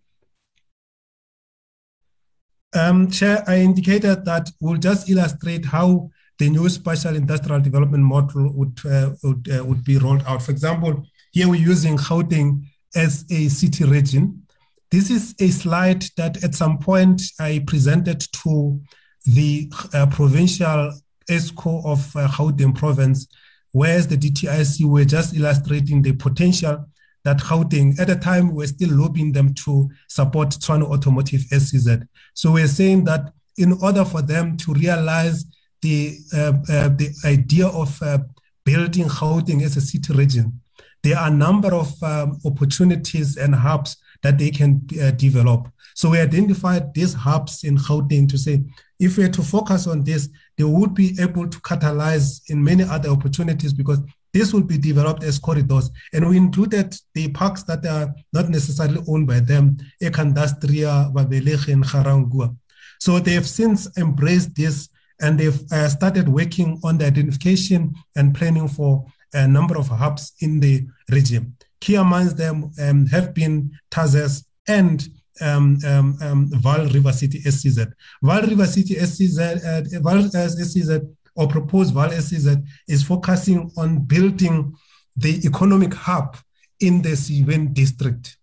Um, 2.74 3.10
Chair, 3.10 3.44
I 3.48 3.60
indicated 3.60 4.26
that 4.26 4.52
we'll 4.60 4.78
just 4.78 5.10
illustrate 5.10 5.66
how 5.66 6.10
the 6.38 6.50
new 6.50 6.68
spatial 6.68 7.16
industrial 7.16 7.62
development 7.62 8.04
model 8.04 8.52
would, 8.54 8.78
uh, 8.86 9.12
would, 9.24 9.50
uh, 9.50 9.64
would 9.64 9.86
be 9.86 9.98
rolled 9.98 10.24
out. 10.28 10.42
For 10.42 10.52
example, 10.52 11.06
here 11.32 11.48
we're 11.48 11.56
using 11.56 11.96
Gauteng 11.96 12.66
as 12.94 13.26
a 13.30 13.48
city 13.48 13.86
region 13.86 14.45
this 14.92 15.10
is 15.10 15.36
a 15.40 15.50
slide 15.50 16.04
that 16.18 16.44
at 16.44 16.56
some 16.56 16.78
point 16.78 17.22
I 17.40 17.64
presented 17.66 18.20
to 18.44 18.82
the 19.26 19.72
uh, 19.94 20.06
provincial 20.08 20.94
EXCO 21.30 21.86
of 21.86 22.16
uh, 22.16 22.28
Gauteng 22.28 22.76
province, 22.76 23.28
whereas 23.72 24.08
the 24.08 24.18
DTIC 24.18 24.86
were 24.86 25.06
just 25.06 25.36
illustrating 25.36 26.02
the 26.02 26.14
potential 26.14 26.86
that 27.24 27.38
Gauteng, 27.38 28.00
at 28.00 28.08
the 28.08 28.16
time, 28.16 28.54
we're 28.54 28.68
still 28.68 28.92
lobbying 28.92 29.32
them 29.32 29.54
to 29.56 29.90
support 30.08 30.50
Tshwane 30.50 30.84
Automotive 30.84 31.42
SEZ. 31.42 32.04
So 32.36 32.52
we're 32.52 32.68
saying 32.68 33.06
that 33.06 33.34
in 33.58 33.74
order 33.82 34.06
for 34.06 34.22
them 34.22 34.58
to 34.58 34.74
realize 34.74 35.44
the, 35.82 36.18
uh, 36.34 36.54
uh, 36.70 36.90
the 36.90 37.10
idea 37.26 37.68
of 37.68 38.02
uh, 38.04 38.20
building 38.64 39.06
Gauteng 39.06 39.64
as 39.64 39.76
a 39.76 39.82
city 39.82 40.14
region, 40.14 40.62
there 41.02 41.18
are 41.18 41.28
a 41.28 41.34
number 41.34 41.74
of 41.74 41.92
um, 42.04 42.40
opportunities 42.46 43.38
and 43.38 43.56
hubs 43.56 43.98
that 44.24 44.38
they 44.38 44.52
can 44.52 44.88
uh, 45.02 45.12
develop. 45.12 45.68
So 45.96 46.10
we 46.10 46.20
identified 46.20 46.94
these 46.94 47.14
hubs 47.14 47.64
in 47.64 47.78
Gauteng 47.78 48.28
to 48.30 48.38
say, 48.38 48.64
if 49.00 49.18
we 49.18 49.24
are 49.24 49.30
to 49.30 49.42
focus 49.42 49.88
on 49.88 50.04
this, 50.04 50.30
they 50.58 50.64
would 50.64 50.94
be 50.94 51.16
able 51.20 51.48
to 51.48 51.60
catalyze 51.60 52.42
in 52.50 52.64
many 52.64 52.84
other 52.84 53.10
opportunities 53.10 53.74
because 53.74 54.00
this 54.34 54.52
will 54.52 54.64
be 54.64 54.78
developed 54.78 55.24
as 55.24 55.40
corridors. 55.40 55.90
And 56.14 56.28
we 56.28 56.36
included 56.36 56.94
the 57.14 57.30
parks 57.30 57.64
that 57.64 57.86
are 57.86 58.14
not 58.34 58.50
necessarily 58.50 59.02
owned 59.08 59.28
by 59.28 59.40
them, 59.40 59.78
Ekandustria, 60.02 61.14
Babelege, 61.14 61.72
and 61.72 61.84
Ga-Rankuwa. 61.86 62.56
So 63.00 63.20
they 63.20 63.34
have 63.34 63.48
since 63.48 63.88
embraced 63.98 64.56
this 64.56 64.90
and 65.22 65.40
they've 65.40 65.62
uh, 65.72 65.88
started 65.88 66.28
working 66.28 66.80
on 66.84 66.98
the 66.98 67.06
identification 67.06 67.94
and 68.18 68.36
planning 68.36 68.68
for 68.68 69.06
a 69.34 69.48
number 69.48 69.78
of 69.78 69.88
hubs 69.88 70.34
in 70.40 70.60
the 70.60 70.86
region. 71.10 71.56
Key 71.86 71.96
amongst 71.98 72.36
them 72.36 72.72
um, 72.82 73.06
have 73.06 73.36
been 73.36 73.70
TASEZ 73.92 74.44
and 74.68 75.08
um, 75.40 75.78
um, 75.86 76.18
um, 76.20 76.50
Vaal 76.50 76.92
River 76.92 77.14
City 77.14 77.40
SEZ. 77.42 77.86
Vaal 78.24 78.48
River 78.48 78.66
City 78.66 78.96
SEZ, 78.96 79.38
uh, 79.38 79.84
Vaal 80.02 80.32
SEZ 80.32 81.02
or 81.36 81.48
proposed 81.48 81.94
Vaal 81.94 82.12
SEZ 82.12 82.58
is 82.88 83.04
focusing 83.04 83.72
on 83.78 84.00
building 84.00 84.74
the 85.16 85.46
economic 85.46 85.94
hub 85.94 86.36
in 86.80 87.04
the 87.04 87.10
Seewen 87.10 87.72
district. 87.72 88.36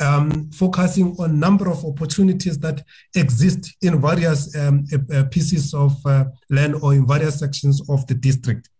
Um, 0.00 0.50
focusing 0.52 1.14
on 1.18 1.38
number 1.38 1.68
of 1.70 1.84
opportunities 1.84 2.58
that 2.60 2.82
exist 3.14 3.76
in 3.82 4.00
various 4.00 4.56
um, 4.56 4.86
uh, 5.12 5.24
pieces 5.24 5.74
of 5.74 5.94
uh, 6.06 6.24
land 6.48 6.76
or 6.76 6.94
in 6.94 7.06
various 7.06 7.38
sections 7.38 7.82
of 7.90 8.06
the 8.06 8.14
district. 8.14 8.70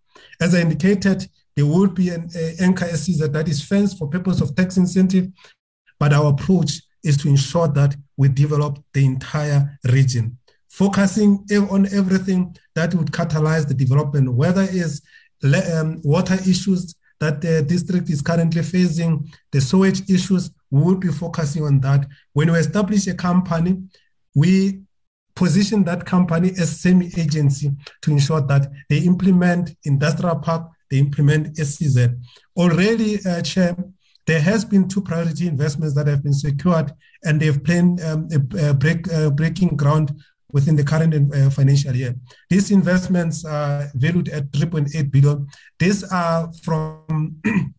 As 0.41 0.55
I 0.55 0.61
indicated, 0.63 1.29
there 1.57 1.67
will 1.67 1.89
be 1.89 2.11
an 2.11 2.25
uh, 2.27 2.87
SEZ 2.87 3.31
that 3.31 3.49
is 3.49 3.63
fenced 3.65 3.99
for 3.99 4.09
purpose 4.09 4.41
of 4.41 4.55
tax 4.55 4.77
incentive, 4.77 5.29
but 5.99 6.13
our 6.13 6.31
approach 6.31 6.83
is 7.03 7.17
to 7.17 7.29
ensure 7.29 7.69
that 7.69 7.97
we 8.17 8.29
develop 8.29 8.79
the 8.93 9.05
entire 9.05 9.79
region, 9.85 10.37
focusing 10.69 11.45
on 11.71 11.87
everything 11.95 12.55
that 12.75 12.95
would 12.95 13.11
catalyze 13.11 13.67
the 13.67 13.75
development, 13.75 14.33
whether 14.33 14.67
it's 14.69 15.01
um, 15.73 16.01
water 16.05 16.35
issues 16.35 16.95
that 17.21 17.41
the 17.41 17.63
district 17.63 18.11
is 18.11 18.21
currently 18.21 18.63
facing, 18.63 19.31
the 19.53 19.61
sewage 19.61 20.09
issues, 20.11 20.51
we 20.71 20.83
will 20.83 20.97
be 20.97 21.09
focusing 21.09 21.63
on 21.65 21.81
that. 21.81 22.07
When 22.35 22.53
we 22.53 22.59
establish 22.59 23.07
a 23.07 23.15
company, 23.15 23.83
we 24.35 24.81
position 25.35 25.85
that 25.85 26.05
company 26.05 26.51
as 26.59 26.81
semi-agency 26.81 27.71
to 28.03 28.11
ensure 28.11 28.41
that 28.41 28.71
they 28.89 28.99
implement 28.99 29.77
industrial 29.85 30.37
park 30.37 30.71
they 30.91 30.99
implement 30.99 31.57
SEZ. 31.57 32.09
Already, 32.57 33.19
uh, 33.27 33.43
Chair, 33.43 33.77
there 34.27 34.41
has 34.41 34.65
been 34.65 34.89
two 34.89 35.01
priority 35.01 35.47
investments 35.47 35.95
that 35.95 36.07
have 36.07 36.23
been 36.23 36.33
secured, 36.33 36.93
and 37.25 37.41
they've 37.41 37.63
planned 37.63 38.01
um, 38.03 38.29
a, 38.33 38.71
a 38.71 38.75
break, 38.75 39.13
uh, 39.13 39.31
breaking 39.31 39.77
ground 39.77 40.13
within 40.53 40.77
the 40.77 40.85
current 40.85 41.13
uh, 41.35 41.51
financial 41.51 41.95
year. 41.95 42.15
These 42.51 42.71
investments 42.71 43.45
are 43.45 43.89
valued 43.95 44.29
at 44.29 44.51
3.8 44.53 45.11
billion. 45.11 45.47
These 45.79 46.05
are 46.05 46.51
from 46.63 47.37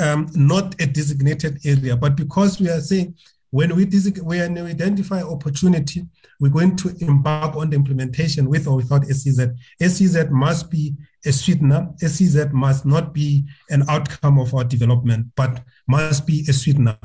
um, 0.00 0.28
not 0.34 0.80
a 0.80 0.86
designated 0.86 1.58
area, 1.64 1.96
but 1.96 2.16
because 2.16 2.60
we 2.60 2.68
are 2.68 2.80
saying 2.80 3.14
when 3.50 3.74
we, 3.76 3.84
when 4.22 4.54
we 4.54 4.70
identify 4.70 5.22
opportunity, 5.22 6.06
we're 6.40 6.50
going 6.50 6.76
to 6.76 6.94
embark 7.00 7.56
on 7.56 7.70
the 7.70 7.76
implementation 7.76 8.48
with 8.48 8.66
or 8.66 8.76
without 8.76 9.04
SEZ. 9.04 9.48
SEZ 9.80 10.30
must 10.30 10.70
be 10.70 10.94
a 11.24 11.32
sweetener. 11.32 11.88
SEZ 11.98 12.52
must 12.52 12.84
not 12.84 13.14
be 13.14 13.44
an 13.70 13.84
outcome 13.88 14.38
of 14.38 14.54
our 14.54 14.64
development, 14.64 15.26
but 15.36 15.62
must 15.88 16.26
be 16.26 16.44
a 16.48 16.52
sweetener. 16.52 16.98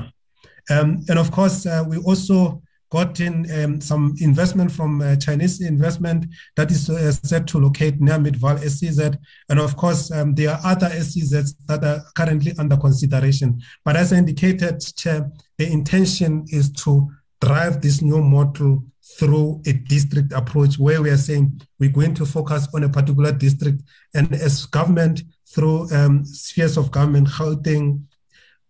Um, 0.70 1.04
and 1.08 1.18
of 1.18 1.32
course, 1.32 1.66
uh, 1.66 1.84
we 1.88 1.98
also 1.98 2.62
gotten 2.92 3.50
um, 3.52 3.80
some 3.82 4.14
investment 4.20 4.72
from 4.72 5.02
uh, 5.02 5.16
Chinese 5.16 5.62
investment 5.62 6.26
that 6.58 6.70
is 6.70 6.90
uh, 6.90 7.12
set 7.12 7.48
to 7.48 7.58
locate 7.58 8.00
near 8.02 8.18
Midvaal 8.20 8.60
SEZ. 8.60 9.18
And 9.50 9.60
of 9.60 9.78
course, 9.78 10.12
um, 10.12 10.36
there 10.36 10.52
are 10.52 10.60
other 10.64 10.90
SEZs 10.90 11.56
that 11.68 11.84
are 11.84 12.04
currently 12.16 12.54
under 12.60 12.76
consideration. 12.76 13.62
But 13.86 13.96
as 13.96 14.12
I 14.12 14.18
indicated, 14.18 14.82
Chair, 14.96 15.32
the 15.58 15.72
intention 15.72 16.46
is 16.50 16.70
to 16.84 17.10
drive 17.40 17.82
this 17.82 18.02
new 18.02 18.22
model 18.22 18.84
through 19.18 19.62
a 19.66 19.74
district 19.74 20.34
approach 20.34 20.78
where 20.78 21.02
we 21.02 21.10
are 21.10 21.18
saying 21.18 21.62
we're 21.80 21.90
going 21.90 22.14
to 22.16 22.26
focus 22.26 22.68
on 22.74 22.84
a 22.84 22.90
particular 22.90 23.32
district 23.32 23.82
and 24.14 24.32
as 24.34 24.66
government 24.66 25.24
through 25.48 25.92
um, 25.94 26.24
spheres 26.24 26.78
of 26.78 26.92
government, 26.92 27.28
holding 27.28 28.08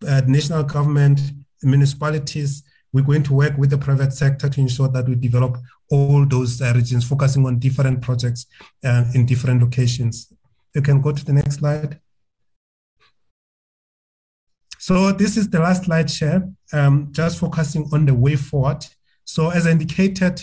uh, 0.08 0.22
national 0.26 0.64
government, 0.64 1.20
municipalities, 1.64 2.64
we're 2.94 3.04
going 3.04 3.24
to 3.24 3.34
work 3.34 3.58
with 3.58 3.70
the 3.70 3.78
private 3.78 4.14
sector 4.14 4.50
to 4.50 4.62
ensure 4.62 4.88
that 4.90 5.08
we 5.08 5.16
develop 5.16 5.58
all 5.90 6.26
those 6.26 6.62
uh, 6.62 6.74
regions, 6.76 7.08
focusing 7.08 7.46
on 7.46 7.60
different 7.60 8.02
projects 8.02 8.48
uh, 8.84 9.06
in 9.14 9.26
different 9.26 9.62
locations. 9.62 10.34
You 10.74 10.82
can 10.82 11.02
go 11.02 11.12
to 11.12 11.26
the 11.26 11.34
next 11.34 11.56
slide. 11.60 12.00
So 14.80 15.12
this 15.12 15.38
is 15.38 15.50
the 15.50 15.60
last 15.60 15.86
slide 15.86 16.10
share, 16.10 16.50
um, 16.74 17.10
just 17.12 17.40
focusing 17.40 17.88
on 17.94 18.06
the 18.06 18.16
way 18.16 18.36
forward. 18.36 18.86
So 19.24 19.50
as 19.50 19.68
indicated, 19.68 20.42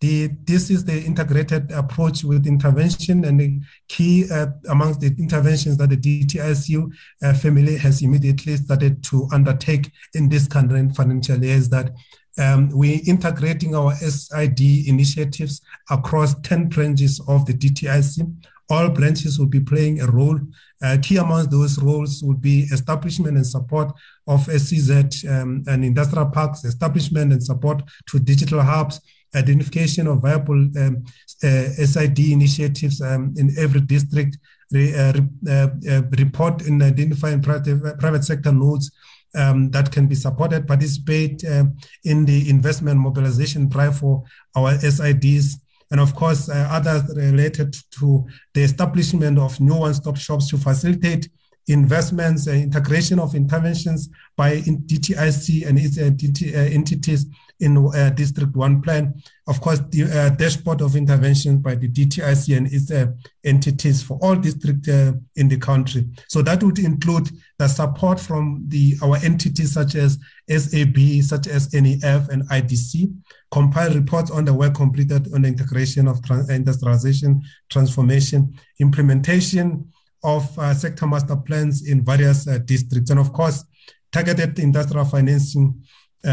the, 0.00 0.28
this 0.44 0.70
is 0.70 0.84
the 0.84 1.02
integrated 1.02 1.72
approach 1.72 2.22
with 2.22 2.46
intervention 2.46 3.24
and 3.24 3.40
the 3.40 3.60
key 3.88 4.26
uh, 4.30 4.46
amongst 4.68 5.00
the 5.00 5.08
interventions 5.18 5.76
that 5.78 5.90
the 5.90 5.96
DTICU 5.96 6.92
uh, 7.22 7.34
family 7.34 7.76
has 7.76 8.02
immediately 8.02 8.56
started 8.56 9.02
to 9.04 9.28
undertake 9.32 9.90
in 10.14 10.28
this 10.28 10.46
current 10.46 10.94
financial 10.94 11.42
year 11.42 11.56
is 11.56 11.68
that 11.70 11.92
um, 12.38 12.70
we're 12.70 13.00
integrating 13.06 13.74
our 13.74 13.94
SID 13.96 14.60
initiatives 14.86 15.60
across 15.90 16.40
10 16.42 16.68
branches 16.68 17.20
of 17.26 17.44
the 17.46 17.52
DTIC. 17.52 18.32
All 18.70 18.90
branches 18.90 19.38
will 19.38 19.46
be 19.46 19.60
playing 19.60 20.00
a 20.00 20.06
role. 20.06 20.38
Uh, 20.80 20.98
key 21.02 21.16
amongst 21.16 21.50
those 21.50 21.82
roles 21.82 22.22
would 22.22 22.40
be 22.40 22.60
establishment 22.70 23.36
and 23.36 23.46
support 23.46 23.92
of 24.28 24.44
SEZ 24.44 25.24
um, 25.28 25.64
and 25.66 25.84
industrial 25.84 26.26
parks, 26.26 26.64
establishment 26.64 27.32
and 27.32 27.42
support 27.42 27.82
to 28.06 28.20
digital 28.20 28.60
hubs, 28.60 29.00
identification 29.34 30.06
of 30.06 30.22
viable 30.22 30.54
um, 30.54 31.04
uh, 31.42 31.68
SID 31.84 32.18
initiatives 32.18 33.00
um, 33.00 33.34
in 33.36 33.54
every 33.58 33.80
district, 33.80 34.38
re, 34.72 34.94
uh, 34.94 35.12
uh, 35.48 35.68
uh, 35.90 36.02
report 36.18 36.62
in 36.66 36.82
identifying 36.82 37.42
private, 37.42 37.98
private 37.98 38.24
sector 38.24 38.52
nodes 38.52 38.90
um, 39.34 39.70
that 39.70 39.92
can 39.92 40.06
be 40.06 40.14
supported, 40.14 40.66
participate 40.66 41.44
um, 41.46 41.76
in 42.04 42.24
the 42.24 42.48
investment 42.48 42.98
mobilization 42.98 43.68
drive 43.68 43.98
for 43.98 44.22
our 44.56 44.74
SIDs, 44.78 45.54
and 45.90 46.00
of 46.00 46.14
course, 46.14 46.48
uh, 46.48 46.68
others 46.70 47.02
related 47.16 47.74
to 47.98 48.26
the 48.54 48.62
establishment 48.62 49.38
of 49.38 49.58
new 49.60 49.76
one-stop 49.76 50.16
shops 50.16 50.48
to 50.50 50.58
facilitate 50.58 51.28
investments 51.68 52.46
and 52.46 52.62
integration 52.62 53.18
of 53.18 53.34
interventions 53.34 54.08
by 54.36 54.56
DTIC 54.56 55.66
and 55.66 55.78
its 55.78 55.98
entities 55.98 57.26
in 57.60 57.76
uh, 57.76 58.10
District 58.10 58.54
1 58.54 58.82
plan. 58.82 59.14
Of 59.46 59.60
course, 59.60 59.80
the 59.90 60.04
uh, 60.04 60.28
dashboard 60.30 60.80
of 60.80 60.94
intervention 60.94 61.58
by 61.58 61.74
the 61.74 61.88
DTIC 61.88 62.56
and 62.56 62.72
its 62.72 62.90
uh, 62.90 63.08
entities 63.44 64.02
for 64.02 64.18
all 64.22 64.36
districts 64.36 64.88
uh, 64.88 65.12
in 65.36 65.48
the 65.48 65.56
country. 65.56 66.06
So 66.28 66.42
that 66.42 66.62
would 66.62 66.78
include 66.78 67.30
the 67.58 67.66
support 67.66 68.20
from 68.20 68.64
the 68.68 68.96
our 69.02 69.16
entities 69.18 69.72
such 69.72 69.96
as 69.96 70.18
SAB, 70.48 71.22
such 71.22 71.48
as 71.48 71.72
NEF 71.72 72.28
and 72.28 72.48
IDC, 72.48 73.12
compile 73.50 73.92
reports 73.92 74.30
on 74.30 74.44
the 74.44 74.54
work 74.54 74.74
completed 74.74 75.32
on 75.34 75.42
the 75.42 75.48
integration 75.48 76.06
of 76.06 76.22
trans- 76.24 76.50
industrialization, 76.50 77.42
transformation, 77.70 78.54
implementation 78.80 79.90
of 80.22 80.56
uh, 80.58 80.74
sector 80.74 81.06
master 81.06 81.36
plans 81.36 81.88
in 81.88 82.04
various 82.04 82.46
uh, 82.46 82.58
districts, 82.58 83.10
and 83.10 83.18
of 83.18 83.32
course, 83.32 83.64
targeted 84.12 84.58
industrial 84.58 85.04
financing 85.04 85.82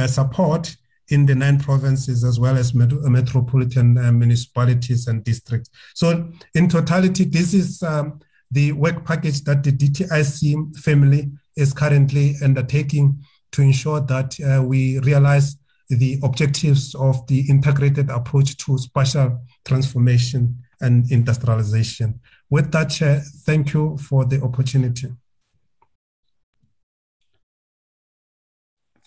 support 0.08 0.76
in 1.10 1.26
the 1.26 1.36
nine 1.36 1.60
provinces 1.60 2.24
as 2.24 2.40
well 2.40 2.58
as 2.58 2.74
met- 2.74 2.92
metropolitan 2.92 3.98
uh, 3.98 4.12
municipalities 4.12 5.08
and 5.08 5.24
districts. 5.24 5.70
So, 5.94 6.30
in 6.54 6.68
totality, 6.68 7.26
this 7.26 7.54
is 7.54 7.84
um, 7.84 8.20
the 8.52 8.72
work 8.72 9.06
package 9.06 9.42
that 9.44 9.64
the 9.64 9.72
DTIC 9.72 10.78
family 10.78 11.32
is 11.56 11.74
currently 11.74 12.36
undertaking 12.44 13.24
to 13.52 13.62
ensure 13.62 14.02
that 14.02 14.40
uh, 14.40 14.64
we 14.64 15.00
realize 15.00 15.58
the 15.90 16.20
objectives 16.24 16.96
of 16.96 17.26
the 17.28 17.48
integrated 17.50 18.10
approach 18.10 18.58
to 18.58 18.78
spatial 18.78 19.40
transformation 19.64 20.58
and 20.82 21.10
industrialization. 21.12 22.20
With 22.50 22.72
that, 22.72 22.90
Chair, 22.90 23.22
thank 23.46 23.74
you 23.74 23.98
for 23.98 24.26
the 24.26 24.42
opportunity. 24.42 25.10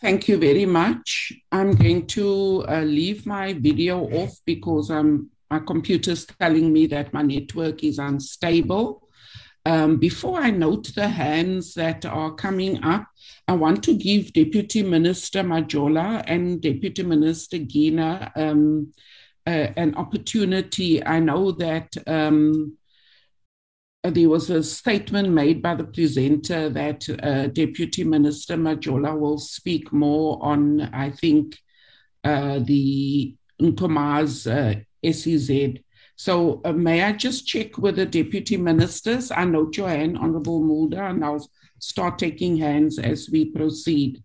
Thank 0.01 0.29
you 0.29 0.39
very 0.39 0.65
much. 0.65 1.33
I'm 1.51 1.73
going 1.73 2.07
to 2.09 2.65
uh, 2.69 2.83
leave 2.83 3.27
my 3.27 3.55
video 3.55 4.09
off 4.11 4.31
because 4.47 4.93
um, 4.93 5.29
my 5.51 5.59
computer's 5.59 6.25
telling 6.25 6.73
me 6.73 6.87
that 6.87 7.13
my 7.13 7.23
network 7.23 7.83
is 7.83 7.99
unstable. 7.99 9.09
Um, 9.67 9.97
before 9.97 10.39
I 10.41 10.51
note 10.51 10.95
the 10.95 11.09
hands 11.09 11.75
that 11.75 12.07
are 12.07 12.33
coming 12.33 12.85
up, 12.85 13.09
I 13.49 13.55
want 13.55 13.83
to 13.85 13.95
give 13.95 14.33
Deputy 14.33 14.85
Minister 14.85 15.43
Majola 15.43 16.23
and 16.29 16.63
Deputy 16.63 17.03
Minister 17.03 17.59
Gina 17.59 18.31
um, 18.37 18.93
uh, 19.49 19.67
an 19.77 19.97
opportunity. 19.97 21.05
I 21.05 21.19
know 21.19 21.51
that 21.51 21.97
um, 22.07 22.78
there 24.05 24.29
was 24.29 24.49
a 24.51 24.63
statement 24.63 25.31
made 25.31 25.61
by 25.61 25.75
the 25.75 25.85
presenter 25.85 26.69
that 26.69 27.09
uh, 27.23 27.49
Deputy 27.49 28.05
Minister 28.05 28.57
Majola 28.57 29.19
will 29.19 29.39
speak 29.39 29.93
more 29.93 30.39
on, 30.41 30.81
I 30.81 31.11
think, 31.11 31.57
uh, 32.23 32.61
the 32.61 33.35
Nkomazi 33.61 34.85
uh, 35.05 35.13
SEZ. 35.13 35.81
So 36.17 36.61
uh, 36.65 36.73
may 36.73 37.03
I 37.03 37.13
just 37.13 37.47
check 37.47 37.79
with 37.79 37.97
the 37.97 38.07
Deputy 38.07 38.57
Ministers? 38.57 39.31
I 39.31 39.45
note 39.45 39.77
your 39.77 39.89
hand, 39.89 40.19
Honorable 40.19 40.63
Mulder, 40.63 41.03
and 41.03 41.25
I'll 41.25 41.49
start 41.81 42.19
taking 42.19 42.57
hands 42.57 42.99
as 42.99 43.29
we 43.31 43.47
proceed. 43.47 44.23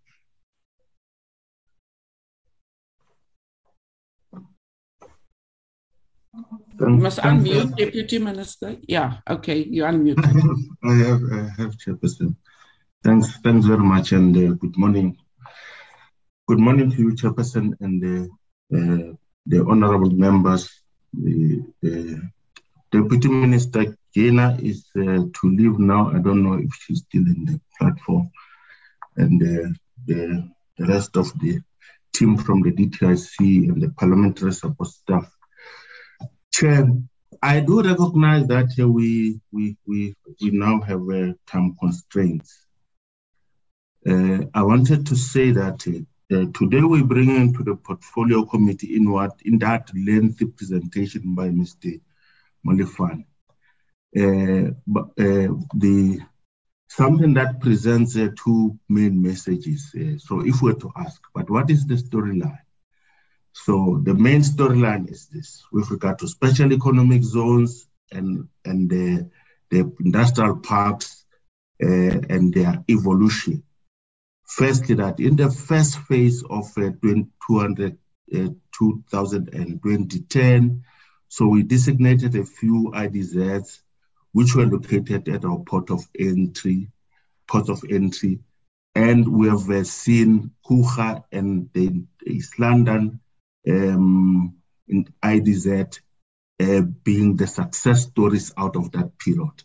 You 6.89 6.97
must 6.97 7.19
unmute, 7.19 7.77
Deputy 7.77 8.19
Minister. 8.19 8.75
Yeah, 8.87 9.19
okay, 9.29 9.63
you 9.63 9.83
unmute. 9.83 10.19
I 10.83 10.93
have, 11.07 11.21
I 11.31 11.61
have, 11.61 11.77
Chairperson. 11.77 12.35
Thanks, 13.03 13.37
thanks 13.37 13.65
very 13.65 13.83
much, 13.83 14.11
and 14.11 14.35
uh, 14.35 14.53
good 14.55 14.77
morning. 14.77 15.17
Good 16.45 16.59
morning 16.59 16.91
to 16.91 16.97
you, 16.97 17.11
Chairperson, 17.11 17.73
and 17.79 18.03
uh, 18.03 18.77
uh, 18.77 19.13
the 19.45 19.65
honorable 19.65 20.11
members. 20.11 20.69
The, 21.13 21.63
the 21.81 22.29
Deputy 22.91 23.29
Minister 23.29 23.95
Gina 24.13 24.57
is 24.61 24.85
uh, 24.97 25.01
to 25.03 25.43
leave 25.43 25.79
now. 25.79 26.11
I 26.13 26.19
don't 26.19 26.43
know 26.43 26.55
if 26.55 26.73
she's 26.73 26.99
still 26.99 27.25
in 27.27 27.45
the 27.45 27.61
platform, 27.79 28.29
and 29.15 29.41
uh, 29.41 29.69
the, 30.05 30.49
the 30.77 30.85
rest 30.85 31.15
of 31.15 31.31
the 31.39 31.61
team 32.11 32.37
from 32.37 32.61
the 32.61 32.71
DTIC 32.71 33.69
and 33.69 33.81
the 33.81 33.89
parliamentary 33.97 34.51
support 34.51 34.89
staff 34.89 35.31
Chair, 36.53 36.87
I 37.41 37.61
do 37.61 37.81
recognize 37.81 38.45
that 38.47 38.69
uh, 38.79 38.87
we, 38.87 39.41
we, 39.51 39.75
we, 39.87 40.15
we 40.39 40.51
now 40.51 40.81
have 40.81 41.01
uh, 41.09 41.33
time 41.47 41.75
constraints. 41.79 42.67
Uh, 44.07 44.45
I 44.53 44.61
wanted 44.61 45.07
to 45.07 45.15
say 45.15 45.51
that 45.51 45.83
uh, 45.87 46.45
today 46.53 46.81
we 46.81 47.01
bring 47.01 47.35
into 47.35 47.63
the 47.63 47.75
portfolio 47.75 48.45
committee 48.45 48.95
in 48.95 49.09
what 49.11 49.31
in 49.45 49.57
that 49.59 49.89
lengthy 49.95 50.45
presentation 50.45 51.33
by 51.33 51.49
Mr. 51.49 51.99
Molefane. 52.65 53.25
Uh, 54.15 54.73
but, 54.85 55.05
uh, 55.19 55.53
the 55.73 56.19
something 56.87 57.33
that 57.33 57.59
presents 57.61 58.13
two 58.43 58.77
main 58.89 59.19
messages. 59.19 59.91
so 60.19 60.41
if 60.45 60.61
we're 60.61 60.73
to 60.73 60.91
ask, 60.95 61.19
but 61.33 61.49
what 61.49 61.71
is 61.71 61.87
the 61.87 61.95
storyline? 61.95 62.62
So 63.53 64.01
the 64.03 64.15
main 64.15 64.41
storyline 64.41 65.09
is 65.09 65.27
this 65.27 65.63
with 65.71 65.89
regard 65.91 66.19
to 66.19 66.27
special 66.27 66.73
economic 66.73 67.23
zones 67.23 67.87
and, 68.11 68.49
and 68.65 68.89
the, 68.89 69.29
the 69.69 69.93
industrial 70.03 70.57
parks 70.57 71.23
uh, 71.81 72.19
and 72.29 72.53
their 72.53 72.83
evolution. 72.89 73.63
Firstly, 74.45 74.95
that 74.95 75.19
in 75.19 75.35
the 75.35 75.49
first 75.49 75.97
phase 75.99 76.43
of 76.49 76.65
uh, 76.77 76.91
200, 77.01 77.97
uh, 78.35 78.49
2010, 78.77 80.83
so 81.29 81.47
we 81.47 81.63
designated 81.63 82.35
a 82.35 82.43
few 82.43 82.91
IDZs 82.93 83.79
which 84.33 84.55
were 84.55 84.65
located 84.65 85.29
at 85.29 85.45
our 85.45 85.59
port 85.59 85.91
of 85.91 86.05
entry, 86.17 86.89
port 87.47 87.69
of 87.69 87.83
entry, 87.89 88.39
and 88.95 89.27
we 89.27 89.47
have 89.47 89.69
uh, 89.69 89.83
seen 89.83 90.51
Coega 90.65 91.23
and 91.31 91.69
the 91.73 92.03
East 92.25 92.59
London 92.59 93.19
um, 93.67 94.55
in 94.87 95.05
IDZ 95.23 95.99
uh, 96.59 96.81
being 97.03 97.35
the 97.35 97.47
success 97.47 98.03
stories 98.03 98.53
out 98.57 98.75
of 98.75 98.91
that 98.91 99.17
period. 99.17 99.63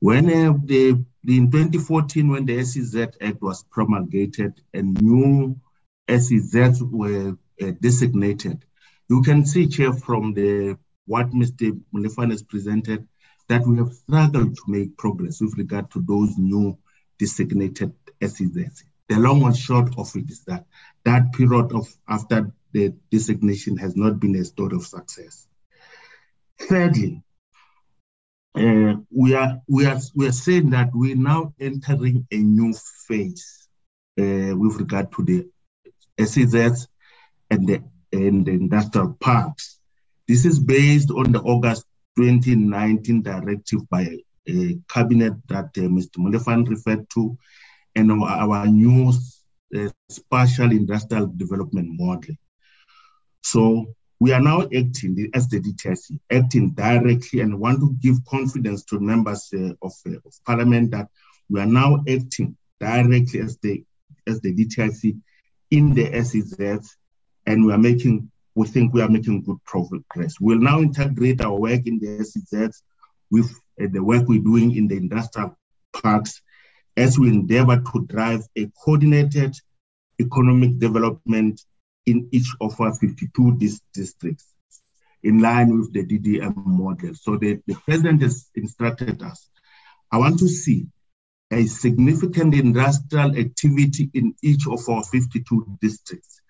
When 0.00 0.26
uh, 0.28 0.58
the, 0.64 1.04
in 1.26 1.50
2014, 1.50 2.28
when 2.28 2.44
the 2.44 2.64
SEZ 2.64 2.96
Act 3.20 3.40
was 3.40 3.62
promulgated 3.70 4.60
and 4.74 5.00
new 5.00 5.60
SEZs 6.08 6.82
were 6.82 7.36
uh, 7.62 7.70
designated, 7.80 8.64
you 9.08 9.22
can 9.22 9.46
see, 9.46 9.68
Chair, 9.68 9.92
from 9.92 10.34
the 10.34 10.78
what 11.06 11.30
Mr. 11.30 11.78
Molefane 11.94 12.30
has 12.30 12.42
presented, 12.42 13.06
that 13.48 13.66
we 13.66 13.76
have 13.76 13.92
struggled 13.92 14.56
to 14.56 14.62
make 14.66 14.96
progress 14.96 15.40
with 15.40 15.56
regard 15.58 15.90
to 15.92 16.00
those 16.00 16.36
new 16.38 16.78
designated 17.18 17.92
SEZs. 18.20 18.84
The 19.08 19.18
long 19.18 19.42
and 19.42 19.56
short 19.56 19.96
of 19.98 20.14
it 20.16 20.30
is 20.30 20.44
that 20.44 20.66
that 21.04 21.32
period 21.32 21.72
of 21.72 21.86
after 22.08 22.52
the 22.72 22.94
designation 23.10 23.76
has 23.76 23.96
not 23.96 24.20
been 24.20 24.36
a 24.36 24.44
story 24.44 24.76
of 24.76 24.86
success. 24.86 25.46
Thirdly, 26.58 27.22
uh, 28.54 28.94
we 29.10 29.34
are 29.34 29.60
we 29.66 29.86
are 29.86 29.98
we 30.14 30.28
are 30.28 30.32
saying 30.32 30.70
that 30.70 30.90
we're 30.92 31.16
now 31.16 31.54
entering 31.58 32.26
a 32.30 32.36
new 32.36 32.74
phase 33.06 33.68
uh, 34.20 34.54
with 34.56 34.76
regard 34.76 35.10
to 35.12 35.24
the 35.24 35.46
SEZs 36.18 36.86
and 37.50 37.66
the 37.66 37.82
and 38.12 38.46
the 38.46 38.52
industrial 38.52 39.16
parks. 39.20 39.78
This 40.28 40.44
is 40.44 40.58
based 40.58 41.10
on 41.10 41.32
the 41.32 41.40
August 41.40 41.86
2019 42.16 43.22
directive 43.22 43.88
by 43.88 44.18
a 44.48 44.78
cabinet 44.88 45.34
that 45.48 45.70
uh, 45.76 45.88
Mr. 45.88 46.18
Molefane 46.18 46.68
referred 46.68 47.08
to, 47.10 47.36
and 47.94 48.12
our, 48.12 48.28
our 48.28 48.66
new 48.66 49.12
uh, 49.74 49.88
spatial 50.10 50.72
industrial 50.72 51.26
development 51.26 51.88
model. 51.98 52.34
So 53.42 53.94
we 54.20 54.32
are 54.32 54.40
now 54.40 54.62
acting 54.62 55.30
as 55.34 55.48
the 55.48 55.60
DTIC, 55.60 56.18
acting 56.30 56.70
directly 56.70 57.40
and 57.40 57.58
want 57.58 57.80
to 57.80 57.94
give 58.00 58.24
confidence 58.24 58.84
to 58.84 59.00
members 59.00 59.50
uh, 59.52 59.72
of, 59.82 59.92
uh, 60.06 60.12
of 60.24 60.34
parliament 60.46 60.92
that 60.92 61.08
we 61.50 61.60
are 61.60 61.66
now 61.66 61.96
acting 62.08 62.56
directly 62.80 63.40
as 63.40 63.58
the 63.58 63.84
as 64.26 64.40
the 64.40 64.54
DTIC 64.54 65.18
in 65.72 65.92
the 65.94 66.04
SEZs, 66.04 66.86
and 67.46 67.66
we 67.66 67.72
are 67.72 67.78
making 67.78 68.30
we 68.54 68.66
think 68.68 68.92
we 68.92 69.02
are 69.02 69.08
making 69.08 69.42
good 69.42 69.62
progress. 69.64 70.36
We'll 70.40 70.58
now 70.58 70.80
integrate 70.80 71.40
our 71.40 71.58
work 71.58 71.86
in 71.86 71.98
the 71.98 72.18
SEZs 72.18 72.82
with 73.30 73.50
uh, 73.80 73.86
the 73.90 74.04
work 74.04 74.28
we're 74.28 74.42
doing 74.42 74.76
in 74.76 74.86
the 74.86 74.96
industrial 74.96 75.58
parks 75.92 76.42
as 76.96 77.18
we 77.18 77.28
endeavor 77.28 77.82
to 77.92 78.06
drive 78.06 78.42
a 78.56 78.70
coordinated 78.84 79.56
economic 80.20 80.78
development 80.78 81.60
in 82.06 82.28
each 82.32 82.48
of 82.60 82.80
our 82.80 82.94
52 82.94 83.56
dis- 83.58 83.80
districts 83.92 84.46
in 85.22 85.38
line 85.38 85.78
with 85.78 85.92
the 85.92 86.04
DDM 86.04 86.54
model. 86.66 87.14
So 87.14 87.36
the, 87.36 87.60
the 87.66 87.74
president 87.74 88.22
has 88.22 88.50
instructed 88.54 89.22
us. 89.22 89.48
I 90.10 90.18
want 90.18 90.38
to 90.40 90.48
see 90.48 90.86
a 91.52 91.64
significant 91.66 92.54
industrial 92.54 93.36
activity 93.36 94.10
in 94.14 94.34
each 94.42 94.66
of 94.66 94.88
our 94.88 95.04
52 95.04 95.78
districts. 95.80 96.40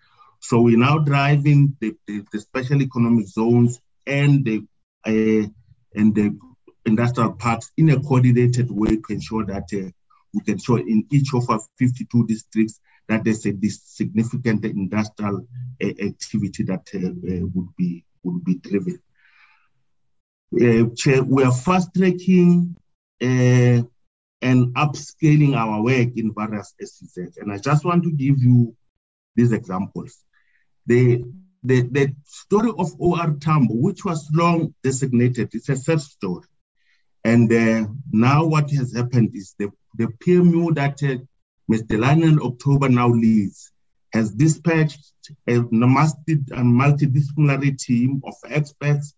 So 0.41 0.61
we're 0.63 0.79
now 0.79 0.99
driving 0.99 1.77
the, 1.81 1.95
the, 2.07 2.25
the 2.33 2.41
special 2.41 2.83
economic 2.83 3.27
zones 3.27 3.81
and 4.07 4.45
the 4.45 4.65
uh, 5.05 5.49
and 5.95 6.15
the 6.15 6.39
industrial 6.87 7.33
parks 7.33 7.71
in 7.77 7.91
a 7.91 8.01
coordinated 8.01 8.71
way 8.71 8.97
to 8.97 9.05
ensure 9.11 9.45
that 9.45 9.65
uh, 9.73 9.91
we 10.33 10.41
can 10.41 10.59
show 10.59 10.77
in 10.77 11.07
each 11.11 11.35
of 11.35 11.49
our 11.51 11.61
52 11.79 12.27
districts 12.27 12.81
that 13.09 13.25
there's 13.25 13.47
a 13.47 13.53
significant 13.69 14.65
industrial 14.65 15.47
uh, 15.83 15.87
activity 15.87 16.63
that 16.65 16.89
uh, 16.95 16.99
uh, 16.99 17.47
would 17.55 17.77
be 17.77 18.05
would 18.23 18.45
be 18.45 18.55
driven. 18.57 18.99
Uh, 20.55 20.85
we 21.25 21.45
are 21.45 21.53
fast 21.53 21.91
tracking 21.97 22.77
and 24.43 24.75
upscaling 24.75 25.57
our 25.57 25.83
work 25.83 26.09
in 26.17 26.35
various 26.35 26.75
SEZs. 26.81 27.39
And 27.39 27.53
I 27.53 27.59
just 27.59 27.85
want 27.85 28.03
to 28.05 28.11
give 28.11 28.39
you 28.39 28.77
these 29.37 29.53
examples. 29.53 30.19
The, 30.87 31.25
the, 31.63 31.83
the 31.83 32.15
story 32.27 32.73
of 32.77 32.93
OR 32.99 33.37
Tambo, 33.41 33.75
which 33.75 34.05
was 34.05 34.29
long 34.35 34.75
designated, 34.83 35.51
it's 35.55 35.69
a 35.69 35.77
sad 35.77 36.01
story. 36.01 36.47
And 37.25 37.53
uh, 37.53 37.87
now 38.11 38.45
what 38.47 38.71
has 38.73 38.95
happened 38.95 39.31
is 39.35 39.55
the, 39.59 39.71
the 39.97 40.07
PMU 40.07 40.75
that 40.75 41.01
uh, 41.05 41.23
Mr. 41.70 41.99
Lionel 41.99 42.47
October 42.47 42.89
now 42.89 43.08
leads 43.08 43.73
has 44.12 44.31
dispatched 44.32 45.12
a 45.47 45.60
multidisciplinary 45.60 47.78
team 47.78 48.20
of 48.26 48.34
experts, 48.49 49.15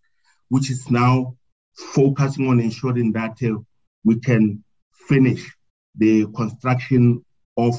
which 0.49 0.69
is 0.69 0.89
now 0.89 1.35
focusing 1.75 2.47
on 2.47 2.59
ensuring 2.59 3.11
that 3.11 3.35
uh, 3.43 3.57
we 4.03 4.19
can 4.19 4.63
finish 5.07 5.51
the 5.97 6.25
construction 6.35 7.25
of 7.57 7.73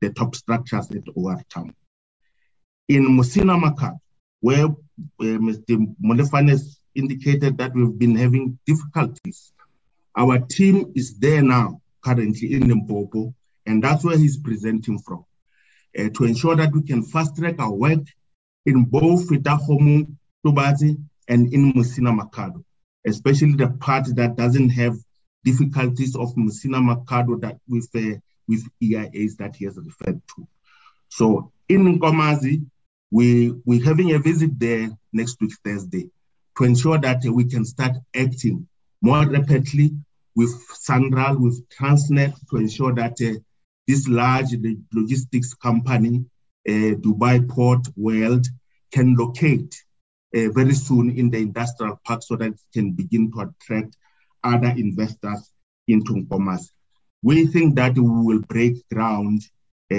the 0.00 0.10
top 0.10 0.34
structures 0.34 0.90
at 0.90 1.02
OR 1.14 1.40
Tambo. 1.48 1.74
In 2.88 3.04
Musina 3.16 3.58
Makhado, 3.60 3.98
where 4.40 4.66
uh, 4.66 4.74
Mr. 5.20 5.94
Molefane 6.02 6.50
has 6.50 6.80
indicated 6.94 7.56
that 7.58 7.74
we've 7.74 7.98
been 7.98 8.16
having 8.16 8.58
difficulties, 8.66 9.52
our 10.16 10.38
team 10.38 10.92
is 10.94 11.18
there 11.18 11.42
now, 11.42 11.80
currently 12.02 12.54
in 12.54 12.68
Limpopo, 12.68 13.34
and 13.66 13.82
that's 13.82 14.04
where 14.04 14.16
he's 14.16 14.36
presenting 14.36 14.98
from, 14.98 15.24
uh, 15.98 16.08
to 16.14 16.24
ensure 16.24 16.56
that 16.56 16.72
we 16.72 16.82
can 16.82 17.02
fast 17.02 17.36
track 17.36 17.58
our 17.58 17.72
work 17.72 18.00
in 18.64 18.84
both 18.84 19.28
Fetakgomo, 19.28 20.06
Tubatse, 20.44 20.96
and 21.28 21.52
in 21.52 21.72
Musina 21.72 22.16
Makhado, 22.16 22.64
especially 23.06 23.54
the 23.54 23.68
part 23.68 24.06
that 24.16 24.36
doesn't 24.36 24.70
have 24.70 24.96
difficulties 25.44 26.16
of 26.16 26.34
Musina 26.34 26.80
Makhado 26.80 27.40
that 27.40 27.58
with, 27.68 27.88
uh, 27.94 28.18
with 28.48 28.66
EIAs 28.82 29.36
that 29.36 29.56
he 29.56 29.64
has 29.64 29.76
referred 29.76 30.20
to. 30.34 30.46
So 31.08 31.52
in 31.68 31.98
Nkomazi, 31.98 32.66
we, 33.10 33.52
we're 33.64 33.84
having 33.84 34.12
a 34.12 34.18
visit 34.18 34.58
there 34.58 34.90
next 35.12 35.40
week, 35.40 35.52
Thursday, 35.64 36.10
to 36.58 36.64
ensure 36.64 36.98
that 36.98 37.24
uh, 37.26 37.32
we 37.32 37.44
can 37.44 37.64
start 37.64 37.92
acting 38.14 38.68
more 39.00 39.26
rapidly 39.28 39.92
with 40.34 40.50
SANRAL, 40.68 41.40
with 41.40 41.68
Transnet, 41.68 42.34
to 42.50 42.56
ensure 42.56 42.94
that 42.94 43.16
uh, 43.20 43.38
this 43.86 44.08
large 44.08 44.54
logistics 44.92 45.54
company, 45.54 46.24
uh, 46.68 46.94
Dubai 47.04 47.48
Port 47.48 47.86
World, 47.96 48.46
can 48.92 49.14
locate 49.14 49.74
uh, 50.34 50.48
very 50.50 50.74
soon 50.74 51.10
in 51.10 51.30
the 51.30 51.38
industrial 51.38 52.00
park 52.04 52.22
so 52.22 52.36
that 52.36 52.48
it 52.48 52.60
can 52.72 52.92
begin 52.92 53.30
to 53.32 53.40
attract 53.40 53.96
other 54.42 54.72
investors 54.76 55.52
into 55.88 56.14
Nkomazi. 56.14 56.70
We 57.22 57.46
think 57.46 57.76
that 57.76 57.94
we 57.94 58.02
will 58.02 58.40
break 58.40 58.88
ground 58.88 59.42
uh, 59.90 59.94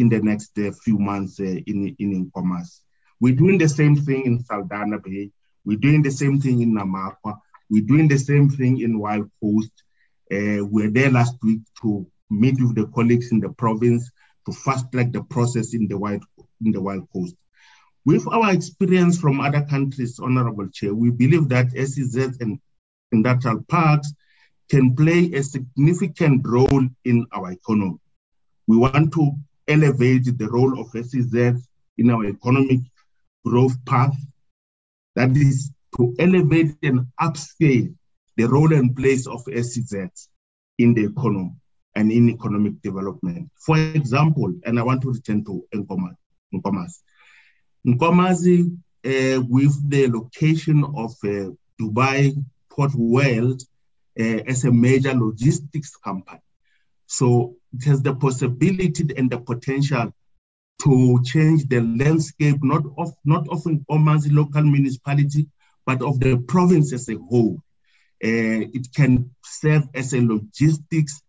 in 0.00 0.08
the 0.08 0.20
next 0.20 0.56
uh, 0.58 0.72
few 0.84 0.98
months 0.98 1.40
uh, 1.40 1.44
in, 1.44 1.94
in 1.98 2.30
Nkomazi. 2.30 2.80
We're 3.20 3.36
doing 3.36 3.58
the 3.58 3.68
same 3.68 3.96
thing 3.96 4.24
in 4.24 4.42
Saldanha 4.42 5.02
Bay. 5.02 5.30
We're 5.64 5.78
doing 5.78 6.02
the 6.02 6.10
same 6.10 6.40
thing 6.40 6.62
in 6.62 6.74
Namakwa. 6.74 7.38
We're 7.70 7.84
doing 7.84 8.08
the 8.08 8.18
same 8.18 8.48
thing 8.50 8.80
in 8.80 8.98
Wild 8.98 9.30
Coast. 9.40 9.72
Uh, 10.32 10.64
we 10.64 10.82
were 10.82 10.90
there 10.90 11.10
last 11.10 11.36
week 11.42 11.60
to 11.82 12.06
meet 12.32 12.60
with 12.60 12.74
the 12.74 12.86
colleagues 12.88 13.30
in 13.32 13.40
the 13.40 13.50
province 13.50 14.10
to 14.46 14.52
fast 14.52 14.90
track 14.92 15.12
the 15.12 15.22
process 15.24 15.74
in 15.74 15.86
the 15.86 15.96
wild 15.96 16.24
in 16.64 16.72
the 16.72 16.80
wild 16.80 17.06
coast. 17.12 17.36
With 18.04 18.26
our 18.28 18.52
experience 18.52 19.20
from 19.20 19.40
other 19.40 19.62
countries, 19.62 20.18
Honorable 20.18 20.68
Chair, 20.68 20.94
we 20.94 21.10
believe 21.10 21.48
that 21.50 21.70
SEZ 21.70 22.38
and 22.40 22.58
industrial 23.12 23.62
parks 23.68 24.12
can 24.70 24.96
play 24.96 25.30
a 25.34 25.42
significant 25.42 26.42
role 26.44 26.88
in 27.04 27.26
our 27.32 27.52
economy. 27.52 27.98
We 28.66 28.76
want 28.76 29.12
to 29.12 29.32
elevate 29.68 30.36
the 30.36 30.48
role 30.48 30.80
of 30.80 30.90
SEZ 30.90 31.62
in 31.98 32.10
our 32.10 32.24
economic 32.24 32.80
growth 33.44 33.76
path. 33.84 34.16
That 35.14 35.36
is 35.36 35.70
to 35.96 36.14
elevate 36.18 36.72
and 36.82 37.06
upscale 37.20 37.94
the 38.36 38.44
role 38.44 38.72
and 38.72 38.96
place 38.96 39.26
of 39.26 39.42
SEZ 39.42 40.28
in 40.78 40.94
the 40.94 41.04
economy 41.04 41.52
and 41.94 42.10
in 42.10 42.30
economic 42.30 42.80
development. 42.82 43.50
For 43.54 43.76
example, 43.78 44.52
and 44.64 44.78
I 44.78 44.82
want 44.82 45.02
to 45.02 45.12
return 45.12 45.44
to 45.44 45.64
Nkomazi. 45.74 46.98
Nkomazi, 47.86 48.76
uh, 49.04 49.42
with 49.48 49.90
the 49.90 50.08
location 50.08 50.84
of 50.84 51.12
uh, 51.24 51.50
Dubai 51.80 52.34
Port 52.70 52.94
World 52.94 53.62
uh, 54.18 54.40
as 54.46 54.64
a 54.64 54.72
major 54.72 55.14
logistics 55.14 55.96
company. 55.96 56.40
So 57.06 57.56
it 57.74 57.84
has 57.84 58.02
the 58.02 58.14
possibility 58.14 59.06
and 59.16 59.30
the 59.30 59.38
potential 59.38 60.14
to 60.82 61.22
change 61.24 61.68
the 61.68 61.80
landscape, 61.80 62.56
not 62.62 62.82
of 62.96 63.12
not 63.24 63.48
of 63.48 63.62
Nkomazi 63.64 64.32
local 64.32 64.62
municipality, 64.62 65.48
but 65.84 66.02
of 66.02 66.20
the 66.20 66.38
province 66.38 66.92
as 66.92 67.08
a 67.08 67.16
whole. 67.16 67.62
It 68.20 68.94
can 68.94 69.30
serve 69.44 69.88
as 69.94 70.14
a 70.14 70.20
logistics 70.20 71.22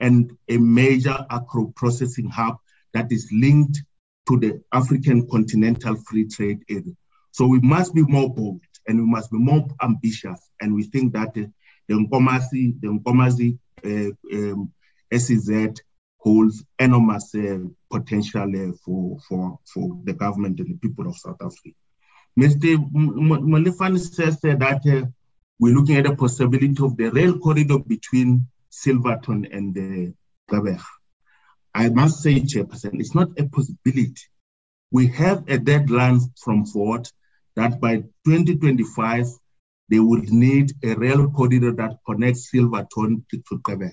and 0.00 0.36
a 0.48 0.58
major 0.58 1.16
agro 1.30 1.72
processing 1.76 2.28
hub 2.28 2.56
that 2.92 3.10
is 3.10 3.30
linked 3.32 3.82
to 4.28 4.38
the 4.38 4.62
African 4.72 5.28
continental 5.28 5.96
free 5.96 6.26
trade 6.26 6.62
area. 6.68 6.94
So 7.30 7.46
we 7.46 7.60
must 7.60 7.94
be 7.94 8.02
more 8.02 8.32
bold 8.32 8.62
and 8.86 8.98
we 8.98 9.06
must 9.06 9.30
be 9.30 9.38
more 9.38 9.66
ambitious. 9.82 10.40
And 10.60 10.74
we 10.74 10.84
think 10.84 11.12
that 11.12 11.28
uh, 11.28 11.46
the 11.88 11.94
Nkomazi, 11.94 12.80
the 12.80 12.88
Nkomazi 12.88 13.58
uh, 13.84 14.36
um, 14.36 14.72
SEZ 15.12 15.80
holds 16.18 16.64
enormous 16.78 17.34
uh, 17.34 17.58
potential 17.90 18.42
uh, 18.42 18.72
for, 18.84 19.18
for, 19.28 19.58
for 19.72 20.00
the 20.04 20.12
government 20.12 20.58
and 20.60 20.70
the 20.70 20.78
people 20.78 21.06
of 21.06 21.16
South 21.16 21.36
Africa. 21.40 21.76
Mr. 22.38 22.76
Molefane 22.92 23.98
says 23.98 24.40
that 24.40 24.62
uh, 24.86 25.06
we're 25.58 25.74
looking 25.74 25.96
at 25.96 26.04
the 26.04 26.16
possibility 26.16 26.76
of 26.82 26.96
the 26.96 27.10
rail 27.10 27.38
corridor 27.38 27.78
between 27.78 28.46
Silverton 28.70 29.46
and 29.52 29.74
the 29.74 30.14
uh, 30.52 30.76
I 31.74 31.90
must 31.90 32.22
say, 32.22 32.40
Chairperson, 32.40 33.00
it's 33.00 33.14
not 33.14 33.38
a 33.38 33.44
possibility. 33.48 34.22
We 34.90 35.08
have 35.08 35.44
a 35.48 35.58
deadline 35.58 36.20
from 36.42 36.64
Ford 36.64 37.06
that 37.54 37.80
by 37.80 37.96
2025, 38.24 39.26
they 39.90 39.98
would 39.98 40.30
need 40.30 40.72
a 40.82 40.94
rail 40.94 41.28
corridor 41.30 41.72
that 41.72 41.98
connects 42.06 42.50
Silverton 42.50 43.26
to, 43.30 43.42
to 43.48 43.58
Gqeberha. 43.58 43.92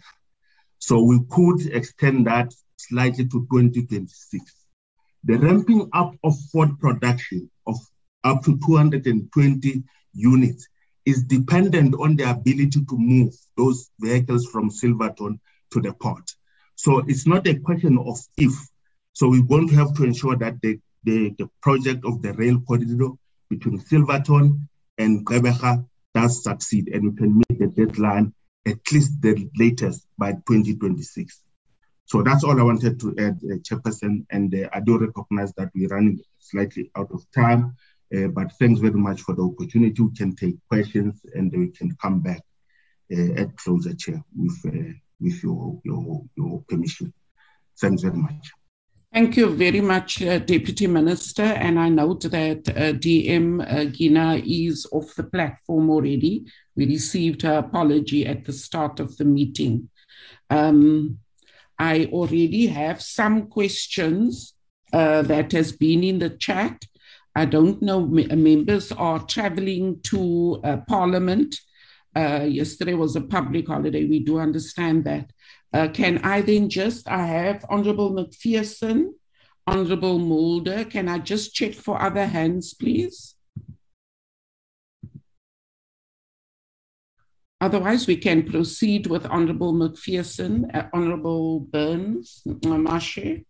So 0.79 1.01
we 1.03 1.19
could 1.29 1.65
extend 1.67 2.27
that 2.27 2.53
slightly 2.77 3.25
to 3.25 3.47
2026. 3.51 4.43
The 5.25 5.37
ramping 5.37 5.89
up 5.93 6.15
of 6.23 6.35
Ford 6.51 6.79
production 6.79 7.49
of 7.67 7.75
up 8.23 8.43
to 8.43 8.57
220 8.65 9.83
units 10.13 10.67
is 11.05 11.23
dependent 11.23 11.95
on 11.99 12.15
the 12.15 12.29
ability 12.29 12.85
to 12.85 12.97
move 12.97 13.33
those 13.57 13.89
vehicles 13.99 14.45
from 14.47 14.69
Silverton 14.69 15.39
to 15.71 15.81
the 15.81 15.93
port. 15.93 16.31
So 16.75 16.99
it's 17.07 17.27
not 17.27 17.47
a 17.47 17.59
question 17.59 17.97
of 17.97 18.17
if. 18.37 18.53
So 19.13 19.29
we're 19.29 19.43
going 19.43 19.69
to 19.69 19.75
have 19.75 19.93
to 19.95 20.03
ensure 20.03 20.35
that 20.37 20.61
the, 20.61 20.79
the, 21.03 21.35
the 21.37 21.49
project 21.61 22.05
of 22.05 22.21
the 22.21 22.33
rail 22.33 22.59
corridor 22.61 23.09
between 23.49 23.79
Silverton 23.79 24.67
and 24.97 25.25
Gqeberha 25.25 25.85
does 26.13 26.43
succeed 26.43 26.89
and 26.89 27.11
we 27.11 27.15
can 27.15 27.37
meet 27.37 27.59
the 27.59 27.67
deadline 27.67 28.33
at 28.65 28.79
least 28.91 29.21
the 29.21 29.49
latest 29.57 30.07
by 30.17 30.31
2026. 30.31 31.41
So 32.05 32.21
that's 32.21 32.43
all 32.43 32.59
I 32.59 32.63
wanted 32.63 32.99
to 32.99 33.15
add, 33.17 33.39
uh, 33.43 33.55
Chairperson, 33.57 34.25
and 34.29 34.53
uh, 34.53 34.69
I 34.73 34.79
do 34.81 34.97
recognize 34.97 35.53
that 35.53 35.71
we're 35.73 35.87
running 35.87 36.19
slightly 36.39 36.91
out 36.95 37.11
of 37.11 37.25
time, 37.31 37.75
uh, 38.15 38.27
but 38.27 38.51
thanks 38.59 38.79
very 38.79 38.93
much 38.93 39.21
for 39.21 39.35
the 39.35 39.43
opportunity. 39.43 40.01
We 40.01 40.13
can 40.15 40.35
take 40.35 40.55
questions 40.69 41.21
and 41.33 41.51
we 41.51 41.69
can 41.69 41.95
come 42.01 42.21
back 42.21 42.41
uh, 43.11 43.33
at 43.41 43.55
closer, 43.57 43.93
Chair, 43.93 44.23
with, 44.35 44.59
uh, 44.65 44.93
with 45.19 45.43
your, 45.43 45.79
your, 45.83 46.23
your 46.35 46.63
permission. 46.67 47.13
Thanks 47.79 48.03
very 48.03 48.17
much. 48.17 48.51
Thank 49.13 49.37
you 49.37 49.49
very 49.55 49.81
much, 49.81 50.23
uh, 50.23 50.39
Deputy 50.39 50.87
Minister. 50.87 51.43
And 51.43 51.79
I 51.79 51.89
note 51.89 52.23
that 52.23 52.67
uh, 52.69 52.93
DM 52.93 53.61
uh, 53.61 53.85
Gina 53.85 54.41
is 54.43 54.87
off 54.91 55.13
the 55.13 55.23
platform 55.23 55.91
already. 55.91 56.45
We 56.75 56.87
received 56.87 57.43
her 57.43 57.59
apology 57.59 58.25
at 58.25 58.43
the 58.45 58.53
start 58.53 58.99
of 58.99 59.15
the 59.17 59.25
meeting. 59.25 59.89
Um, 60.49 61.19
I 61.77 62.05
already 62.05 62.67
have 62.67 63.03
some 63.03 63.47
questions 63.47 64.55
uh, 64.91 65.21
that 65.23 65.51
has 65.51 65.71
been 65.71 66.03
in 66.03 66.17
the 66.17 66.31
chat. 66.31 66.83
I 67.35 67.45
don't 67.45 67.81
know, 67.81 68.05
members 68.05 68.91
are 68.91 69.19
traveling 69.19 69.99
to 70.03 70.61
uh, 70.63 70.77
Parliament. 70.87 71.55
Uh, 72.15 72.45
yesterday 72.47 72.93
was 72.93 73.15
a 73.15 73.21
public 73.21 73.67
holiday. 73.67 74.05
We 74.05 74.19
do 74.19 74.39
understand 74.39 75.05
that. 75.05 75.31
Uh, 75.73 75.87
can 75.87 76.19
I 76.19 76.41
then 76.41 76.69
just, 76.69 77.09
I 77.09 77.25
have 77.25 77.65
Honorable 77.69 78.11
McPherson, 78.11 79.13
Honorable 79.65 80.19
Mulder. 80.19 80.85
Can 80.85 81.09
I 81.09 81.17
just 81.17 81.55
check 81.55 81.73
for 81.73 81.99
other 81.99 82.27
hands, 82.27 82.75
please? 82.75 83.35
Otherwise, 87.59 88.05
we 88.05 88.17
can 88.17 88.43
proceed 88.43 89.07
with 89.07 89.25
Honorable 89.25 89.73
McPherson, 89.73 90.69
uh, 90.75 90.87
Honorable 90.93 91.61
Burns, 91.61 92.43
Mamashe. 92.45 93.45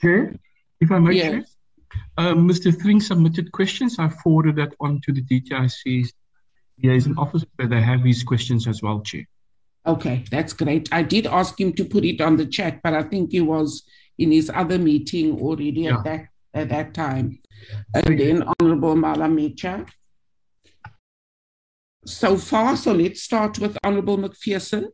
Chair, 0.00 0.36
if 0.80 0.90
I 0.90 0.98
may, 1.00 1.14
yes. 1.14 1.56
Chair. 1.92 2.02
Uh, 2.18 2.34
Mr. 2.34 2.78
Thring 2.80 3.00
submitted 3.00 3.52
questions. 3.52 3.98
I 3.98 4.08
forwarded 4.08 4.56
that 4.56 4.74
on 4.80 5.00
to 5.02 5.12
the 5.12 5.22
DTIC's 5.22 6.12
liaison 6.82 7.16
office 7.18 7.44
where 7.56 7.68
they 7.68 7.80
have 7.80 8.02
his 8.02 8.22
questions 8.22 8.66
as 8.66 8.82
well, 8.82 9.00
Chair. 9.00 9.26
Okay, 9.86 10.24
that's 10.30 10.52
great. 10.52 10.88
I 10.92 11.02
did 11.02 11.26
ask 11.26 11.58
him 11.58 11.72
to 11.74 11.84
put 11.84 12.04
it 12.04 12.20
on 12.20 12.36
the 12.36 12.46
chat, 12.46 12.80
but 12.82 12.94
I 12.94 13.02
think 13.02 13.32
he 13.32 13.40
was 13.40 13.82
in 14.18 14.30
his 14.30 14.50
other 14.54 14.78
meeting 14.78 15.40
already 15.40 15.82
yeah. 15.82 15.96
at 15.96 16.04
that 16.04 16.26
at 16.52 16.68
that 16.68 16.94
time. 16.94 17.38
And 17.94 18.18
then 18.18 18.44
Honorable 18.58 18.94
Malematja. 18.94 19.88
So 22.06 22.36
far, 22.36 22.76
so 22.76 22.92
let's 22.92 23.22
start 23.22 23.58
with 23.58 23.76
Honorable 23.84 24.18
McPherson. 24.18 24.88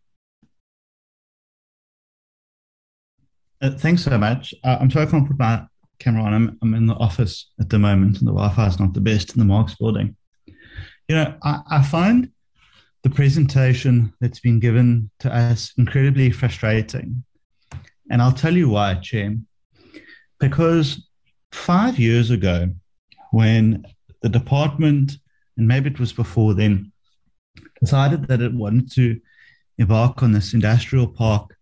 Uh, 3.61 3.71
thanks 3.71 4.05
so 4.05 4.19
much. 4.19 4.55
Uh, 4.63 4.79
I'm 4.81 4.91
sorry 4.91 5.07
I 5.07 5.11
can't 5.11 5.27
put 5.27 5.39
my 5.39 5.67
camera 5.99 6.23
on. 6.23 6.35
I'm, 6.35 6.59
I'm 6.63 6.75
in 6.75 6.87
the 6.87 6.95
office 6.95 7.51
at 7.61 7.71
the 7.71 7.79
moment, 7.79 8.19
and 8.19 8.29
the 8.29 8.33
Wi-Fi 8.33 8.67
is 8.67 8.81
not 8.81 8.95
the 8.95 9.01
best 9.01 9.35
in 9.35 9.39
the 9.39 9.45
Marks 9.45 9.75
building. 9.75 10.17
You 11.09 11.17
know, 11.17 11.35
I, 11.43 11.61
I 11.71 11.83
find 11.83 12.31
the 13.03 13.11
presentation 13.11 14.13
that's 14.21 14.41
been 14.41 14.59
given 14.59 15.11
to 15.21 15.33
us 15.33 15.73
incredibly 15.79 16.31
frustrating. 16.31 17.23
And 18.11 18.21
I'll 18.21 18.33
tell 18.33 18.57
you 18.57 18.69
why, 18.69 18.95
Chair. 18.95 19.37
Because 20.41 21.09
five 21.53 21.99
years 21.99 22.31
ago, 22.31 22.71
when 23.31 23.87
the 24.23 24.29
department, 24.29 25.13
and 25.57 25.69
maybe 25.69 25.91
it 25.91 26.01
was 26.01 26.13
before 26.13 26.55
then, 26.55 26.93
decided 27.81 28.27
that 28.29 28.41
it 28.41 28.53
wanted 28.53 28.91
to 28.93 29.21
embark 29.79 30.23
on 30.23 30.33
this 30.33 30.55
industrial 30.55 31.07
park 31.07 31.57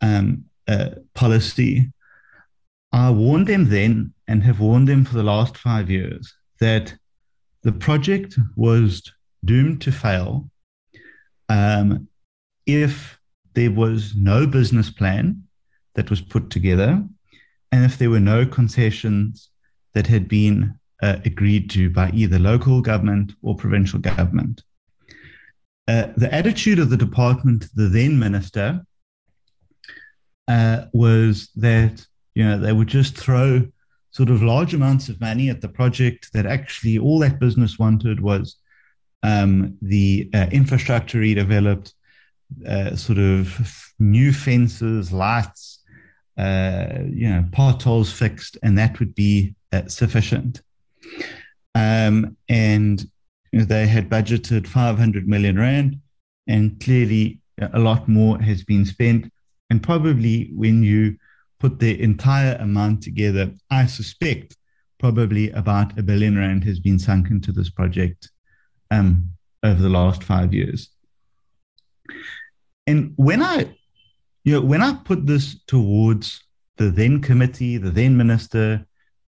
um, 0.00 0.44
uh, 0.68 0.90
policy, 1.14 1.92
I 2.92 3.10
warned 3.10 3.46
them 3.46 3.68
then 3.68 4.14
and 4.28 4.42
have 4.42 4.60
warned 4.60 4.88
them 4.88 5.04
for 5.04 5.14
the 5.14 5.22
last 5.22 5.56
five 5.56 5.90
years 5.90 6.32
that 6.60 6.94
the 7.62 7.72
project 7.72 8.38
was 8.56 9.02
doomed 9.44 9.80
to 9.82 9.92
fail 9.92 10.50
um, 11.48 12.08
if 12.66 13.18
there 13.54 13.70
was 13.70 14.14
no 14.14 14.46
business 14.46 14.90
plan 14.90 15.42
that 15.94 16.10
was 16.10 16.20
put 16.20 16.50
together 16.50 17.02
and 17.72 17.84
if 17.84 17.98
there 17.98 18.10
were 18.10 18.20
no 18.20 18.46
concessions 18.46 19.50
that 19.94 20.06
had 20.06 20.28
been 20.28 20.78
uh, 21.02 21.16
agreed 21.24 21.70
to 21.70 21.90
by 21.90 22.10
either 22.10 22.38
local 22.38 22.80
government 22.80 23.32
or 23.42 23.54
provincial 23.56 23.98
government. 23.98 24.62
Uh, 25.88 26.08
the 26.16 26.32
attitude 26.32 26.78
of 26.78 26.90
the 26.90 26.96
department, 26.96 27.66
the 27.74 27.88
then 27.88 28.18
minister, 28.18 28.84
uh, 30.48 30.84
was 30.92 31.48
that 31.56 32.04
you 32.36 32.44
know 32.44 32.58
they 32.58 32.72
would 32.72 32.86
just 32.86 33.16
throw 33.16 33.66
sort 34.10 34.28
of 34.28 34.42
large 34.42 34.74
amounts 34.74 35.08
of 35.08 35.20
money 35.20 35.48
at 35.48 35.62
the 35.62 35.68
project 35.68 36.32
that 36.34 36.46
actually 36.46 36.98
all 36.98 37.18
that 37.18 37.40
business 37.40 37.78
wanted 37.78 38.20
was 38.20 38.56
um, 39.22 39.76
the 39.82 40.30
uh, 40.34 40.46
infrastructure 40.52 41.18
redeveloped, 41.18 41.92
uh, 42.68 42.94
sort 42.94 43.18
of 43.18 43.92
new 43.98 44.32
fences, 44.32 45.12
lights, 45.12 45.82
uh, 46.38 46.98
you 47.10 47.28
know, 47.28 47.44
potholes 47.52 48.12
fixed, 48.12 48.58
and 48.62 48.78
that 48.78 48.98
would 49.00 49.14
be 49.14 49.54
uh, 49.72 49.86
sufficient. 49.86 50.60
Um, 51.74 52.36
and 52.50 53.04
they 53.52 53.86
had 53.86 54.10
budgeted 54.10 54.66
500 54.66 55.26
million 55.26 55.58
rand, 55.58 56.00
and 56.46 56.78
clearly 56.80 57.40
a 57.72 57.78
lot 57.78 58.08
more 58.08 58.38
has 58.40 58.62
been 58.62 58.84
spent. 58.84 59.32
And 59.70 59.82
probably 59.82 60.50
when 60.54 60.82
you 60.82 61.16
put 61.58 61.78
the 61.78 62.00
entire 62.00 62.56
amount 62.56 63.02
together, 63.02 63.52
I 63.70 63.86
suspect 63.86 64.56
probably 64.98 65.50
about 65.50 65.98
a 65.98 66.02
billion 66.02 66.36
rand 66.36 66.64
has 66.64 66.80
been 66.80 66.98
sunk 66.98 67.30
into 67.30 67.52
this 67.52 67.70
project 67.70 68.30
um, 68.90 69.30
over 69.62 69.80
the 69.80 69.88
last 69.88 70.22
five 70.22 70.54
years. 70.54 70.90
And 72.86 73.12
when 73.16 73.42
I, 73.42 73.74
you 74.44 74.52
know, 74.52 74.60
when 74.60 74.82
I 74.82 74.94
put 74.94 75.26
this 75.26 75.60
towards 75.66 76.42
the 76.76 76.90
then 76.90 77.20
committee, 77.20 77.78
the 77.78 77.90
then 77.90 78.16
minister, 78.16 78.86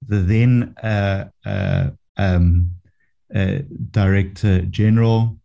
the 0.08 0.20
then 0.20 0.76
uh, 0.82 1.26
uh, 1.46 1.90
um, 2.18 2.72
uh, 3.34 3.60
director 3.92 4.62
general, 4.64 5.38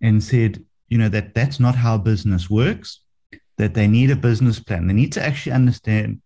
and 0.00 0.22
said, 0.22 0.62
you 0.88 0.98
know, 0.98 1.08
that 1.08 1.34
that's 1.34 1.58
not 1.58 1.74
how 1.74 1.96
business 1.96 2.50
works. 2.50 3.00
That 3.56 3.74
they 3.74 3.86
need 3.86 4.10
a 4.10 4.16
business 4.16 4.58
plan. 4.58 4.86
They 4.86 4.94
need 4.94 5.12
to 5.12 5.22
actually 5.22 5.52
understand 5.52 6.20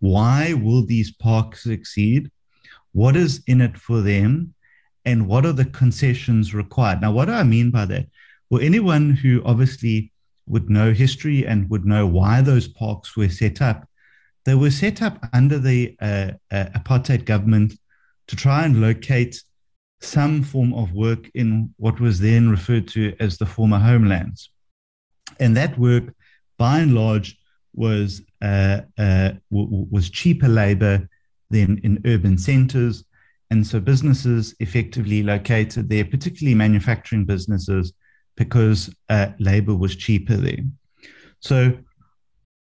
why 0.00 0.54
will 0.54 0.84
these 0.84 1.12
parks 1.12 1.62
succeed, 1.62 2.30
what 2.92 3.16
is 3.16 3.42
in 3.46 3.60
it 3.60 3.78
for 3.78 4.00
them, 4.00 4.54
and 5.04 5.28
what 5.28 5.46
are 5.46 5.52
the 5.52 5.66
concessions 5.66 6.52
required? 6.52 7.00
Now, 7.00 7.12
what 7.12 7.26
do 7.26 7.32
I 7.32 7.44
mean 7.44 7.70
by 7.70 7.84
that? 7.86 8.06
Well, 8.50 8.60
anyone 8.60 9.12
who 9.12 9.42
obviously 9.44 10.12
would 10.46 10.68
know 10.68 10.92
history 10.92 11.46
and 11.46 11.70
would 11.70 11.86
know 11.86 12.06
why 12.06 12.40
those 12.40 12.66
parks 12.66 13.16
were 13.16 13.28
set 13.28 13.62
up 13.62 13.86
they 14.44 14.54
were 14.54 14.70
set 14.70 15.02
up 15.02 15.24
under 15.32 15.58
the 15.58 15.96
uh, 16.00 16.32
uh, 16.50 16.66
apartheid 16.74 17.24
government 17.24 17.74
to 18.26 18.36
try 18.36 18.64
and 18.64 18.80
locate 18.80 19.40
some 20.00 20.42
form 20.42 20.74
of 20.74 20.92
work 20.92 21.30
in 21.34 21.72
what 21.76 22.00
was 22.00 22.18
then 22.18 22.50
referred 22.50 22.88
to 22.88 23.14
as 23.20 23.38
the 23.38 23.46
former 23.46 23.78
homelands. 23.78 24.50
And 25.38 25.56
that 25.56 25.78
work, 25.78 26.12
by 26.62 26.78
and 26.84 26.94
large, 26.94 27.28
was 27.74 28.22
uh, 28.50 28.82
uh, 29.06 29.30
w- 29.50 29.86
was 29.90 30.10
cheaper 30.20 30.50
labor 30.62 30.96
than 31.50 31.70
in 31.86 32.02
urban 32.14 32.36
centers, 32.38 32.96
and 33.50 33.66
so 33.66 33.80
businesses 33.80 34.54
effectively 34.60 35.20
located 35.34 35.88
there, 35.88 36.04
particularly 36.04 36.54
manufacturing 36.54 37.24
businesses, 37.24 37.92
because 38.42 38.80
uh, 39.08 39.28
labor 39.38 39.74
was 39.74 39.96
cheaper 39.96 40.36
there. 40.36 40.64
So, 41.40 41.58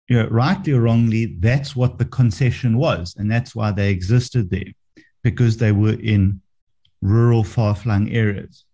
you 0.09 0.15
know, 0.17 0.27
rightly 0.45 0.73
or 0.73 0.81
wrongly, 0.81 1.23
that's 1.39 1.75
what 1.75 1.97
the 1.97 2.09
concession 2.19 2.73
was, 2.87 3.15
and 3.17 3.29
that's 3.29 3.53
why 3.57 3.71
they 3.71 3.91
existed 3.91 4.49
there, 4.49 4.71
because 5.27 5.57
they 5.57 5.73
were 5.83 5.99
in 6.13 6.41
rural, 7.01 7.43
far 7.43 7.75
flung 7.75 8.05
areas. 8.09 8.65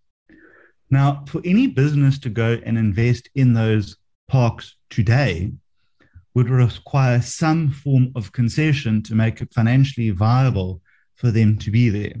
Now, 0.90 1.08
for 1.30 1.40
any 1.44 1.66
business 1.82 2.18
to 2.20 2.30
go 2.30 2.50
and 2.66 2.78
invest 2.78 3.24
in 3.34 3.52
those 3.52 3.86
parks 4.28 4.76
today 4.90 5.52
would 6.34 6.50
require 6.50 7.20
some 7.20 7.70
form 7.70 8.12
of 8.14 8.32
concession 8.32 9.02
to 9.02 9.14
make 9.14 9.40
it 9.40 9.52
financially 9.52 10.10
viable 10.10 10.80
for 11.16 11.30
them 11.30 11.58
to 11.58 11.70
be 11.70 11.88
there. 11.88 12.14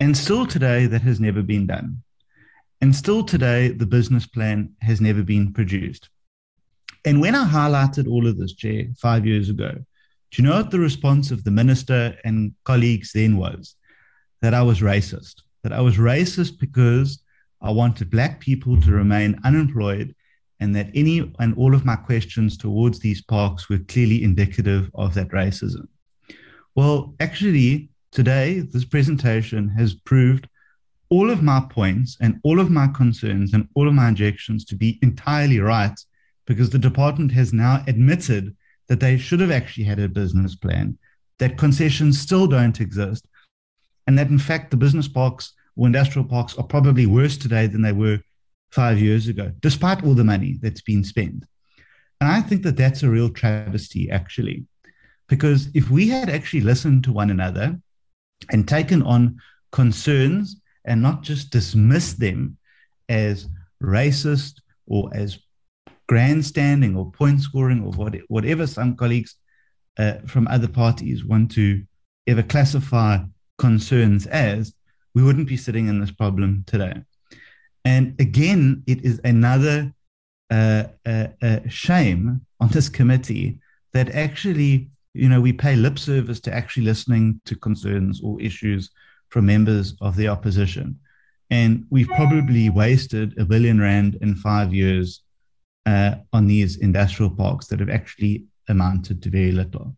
And 0.00 0.16
still 0.16 0.46
today, 0.46 0.86
that 0.86 1.02
has 1.02 1.20
never 1.20 1.42
been 1.42 1.66
done. 1.66 2.02
And 2.80 2.94
still 2.94 3.24
today, 3.24 3.68
the 3.68 3.86
business 3.86 4.26
plan 4.26 4.70
has 4.80 5.00
never 5.00 5.22
been 5.22 5.52
produced. 5.52 6.08
And 7.04 7.20
when 7.20 7.34
I 7.34 7.44
highlighted 7.44 8.08
all 8.08 8.26
of 8.26 8.38
this, 8.38 8.54
Chair, 8.54 8.86
five 8.96 9.26
years 9.26 9.50
ago, 9.50 9.72
do 10.30 10.42
you 10.42 10.48
know 10.48 10.56
what 10.56 10.70
the 10.70 10.78
response 10.78 11.30
of 11.30 11.42
the 11.42 11.50
minister 11.50 12.16
and 12.24 12.54
colleagues 12.64 13.12
then 13.12 13.36
was? 13.36 13.74
That 14.40 14.54
I 14.54 14.62
was 14.62 14.80
racist. 14.80 15.42
That 15.62 15.72
I 15.72 15.80
was 15.80 15.96
racist 15.96 16.60
because 16.60 17.22
I 17.60 17.72
wanted 17.72 18.10
Black 18.10 18.40
people 18.40 18.80
to 18.80 18.92
remain 18.92 19.40
unemployed 19.44 20.14
and 20.60 20.74
that 20.74 20.90
any 20.94 21.32
and 21.38 21.56
all 21.56 21.74
of 21.74 21.84
my 21.84 21.96
questions 21.96 22.56
towards 22.56 22.98
these 22.98 23.22
parks 23.22 23.68
were 23.68 23.78
clearly 23.78 24.22
indicative 24.24 24.90
of 24.94 25.14
that 25.14 25.28
racism. 25.28 25.86
Well, 26.74 27.14
actually, 27.20 27.90
today, 28.12 28.60
this 28.60 28.84
presentation 28.84 29.68
has 29.70 29.94
proved 29.94 30.48
all 31.10 31.30
of 31.30 31.42
my 31.42 31.60
points 31.70 32.16
and 32.20 32.38
all 32.42 32.60
of 32.60 32.70
my 32.70 32.88
concerns 32.88 33.54
and 33.54 33.68
all 33.74 33.88
of 33.88 33.94
my 33.94 34.08
objections 34.08 34.64
to 34.66 34.76
be 34.76 34.98
entirely 35.02 35.58
right 35.58 35.98
because 36.46 36.70
the 36.70 36.78
department 36.78 37.32
has 37.32 37.52
now 37.52 37.82
admitted 37.86 38.54
that 38.88 39.00
they 39.00 39.16
should 39.18 39.40
have 39.40 39.50
actually 39.50 39.84
had 39.84 39.98
a 39.98 40.08
business 40.08 40.54
plan, 40.54 40.98
that 41.38 41.58
concessions 41.58 42.18
still 42.18 42.46
don't 42.46 42.80
exist, 42.80 43.26
and 44.06 44.18
that 44.18 44.28
in 44.28 44.38
fact 44.38 44.70
the 44.70 44.76
business 44.76 45.08
parks 45.08 45.52
or 45.76 45.86
industrial 45.86 46.26
parks 46.26 46.56
are 46.56 46.64
probably 46.64 47.06
worse 47.06 47.36
today 47.36 47.66
than 47.66 47.82
they 47.82 47.92
were 47.92 48.18
five 48.70 48.98
years 49.00 49.28
ago, 49.28 49.52
despite 49.60 50.04
all 50.04 50.14
the 50.14 50.24
money 50.24 50.58
that's 50.60 50.82
been 50.82 51.04
spent. 51.04 51.44
And 52.20 52.30
I 52.30 52.40
think 52.40 52.62
that 52.64 52.76
that's 52.76 53.02
a 53.02 53.08
real 53.08 53.30
travesty, 53.30 54.10
actually, 54.10 54.66
because 55.28 55.68
if 55.74 55.90
we 55.90 56.08
had 56.08 56.28
actually 56.28 56.62
listened 56.62 57.04
to 57.04 57.12
one 57.12 57.30
another 57.30 57.78
and 58.50 58.66
taken 58.66 59.02
on 59.02 59.38
concerns 59.72 60.60
and 60.84 61.02
not 61.02 61.22
just 61.22 61.50
dismissed 61.50 62.18
them 62.18 62.56
as 63.08 63.48
racist 63.82 64.60
or 64.86 65.10
as 65.14 65.38
grandstanding 66.08 66.96
or 66.96 67.10
point 67.12 67.40
scoring 67.40 67.84
or 67.84 67.92
whatever 68.28 68.66
some 68.66 68.96
colleagues 68.96 69.36
uh, 69.98 70.14
from 70.26 70.48
other 70.48 70.68
parties 70.68 71.24
want 71.24 71.50
to 71.52 71.84
ever 72.26 72.42
classify 72.42 73.18
concerns 73.58 74.26
as, 74.26 74.74
we 75.14 75.22
wouldn't 75.22 75.48
be 75.48 75.56
sitting 75.56 75.88
in 75.88 76.00
this 76.00 76.10
problem 76.10 76.64
today. 76.66 76.94
And 77.88 78.14
again, 78.20 78.82
it 78.86 79.02
is 79.02 79.18
another 79.24 79.90
uh, 80.50 80.84
uh, 81.06 81.28
uh, 81.40 81.60
shame 81.68 82.42
on 82.60 82.68
this 82.68 82.90
committee 82.90 83.60
that 83.94 84.14
actually, 84.14 84.90
you 85.14 85.26
know, 85.30 85.40
we 85.40 85.54
pay 85.54 85.74
lip 85.74 85.98
service 85.98 86.38
to 86.40 86.54
actually 86.54 86.84
listening 86.84 87.40
to 87.46 87.56
concerns 87.56 88.20
or 88.22 88.38
issues 88.42 88.90
from 89.30 89.46
members 89.46 89.94
of 90.02 90.16
the 90.16 90.28
opposition. 90.28 90.98
And 91.48 91.86
we've 91.88 92.08
probably 92.08 92.68
wasted 92.68 93.38
a 93.38 93.46
billion 93.46 93.80
rand 93.80 94.18
in 94.20 94.34
five 94.34 94.74
years 94.74 95.22
uh, 95.86 96.16
on 96.34 96.46
these 96.46 96.76
industrial 96.76 97.30
parks 97.30 97.68
that 97.68 97.80
have 97.80 97.88
actually 97.88 98.44
amounted 98.68 99.22
to 99.22 99.30
very 99.30 99.52
little. 99.52 99.96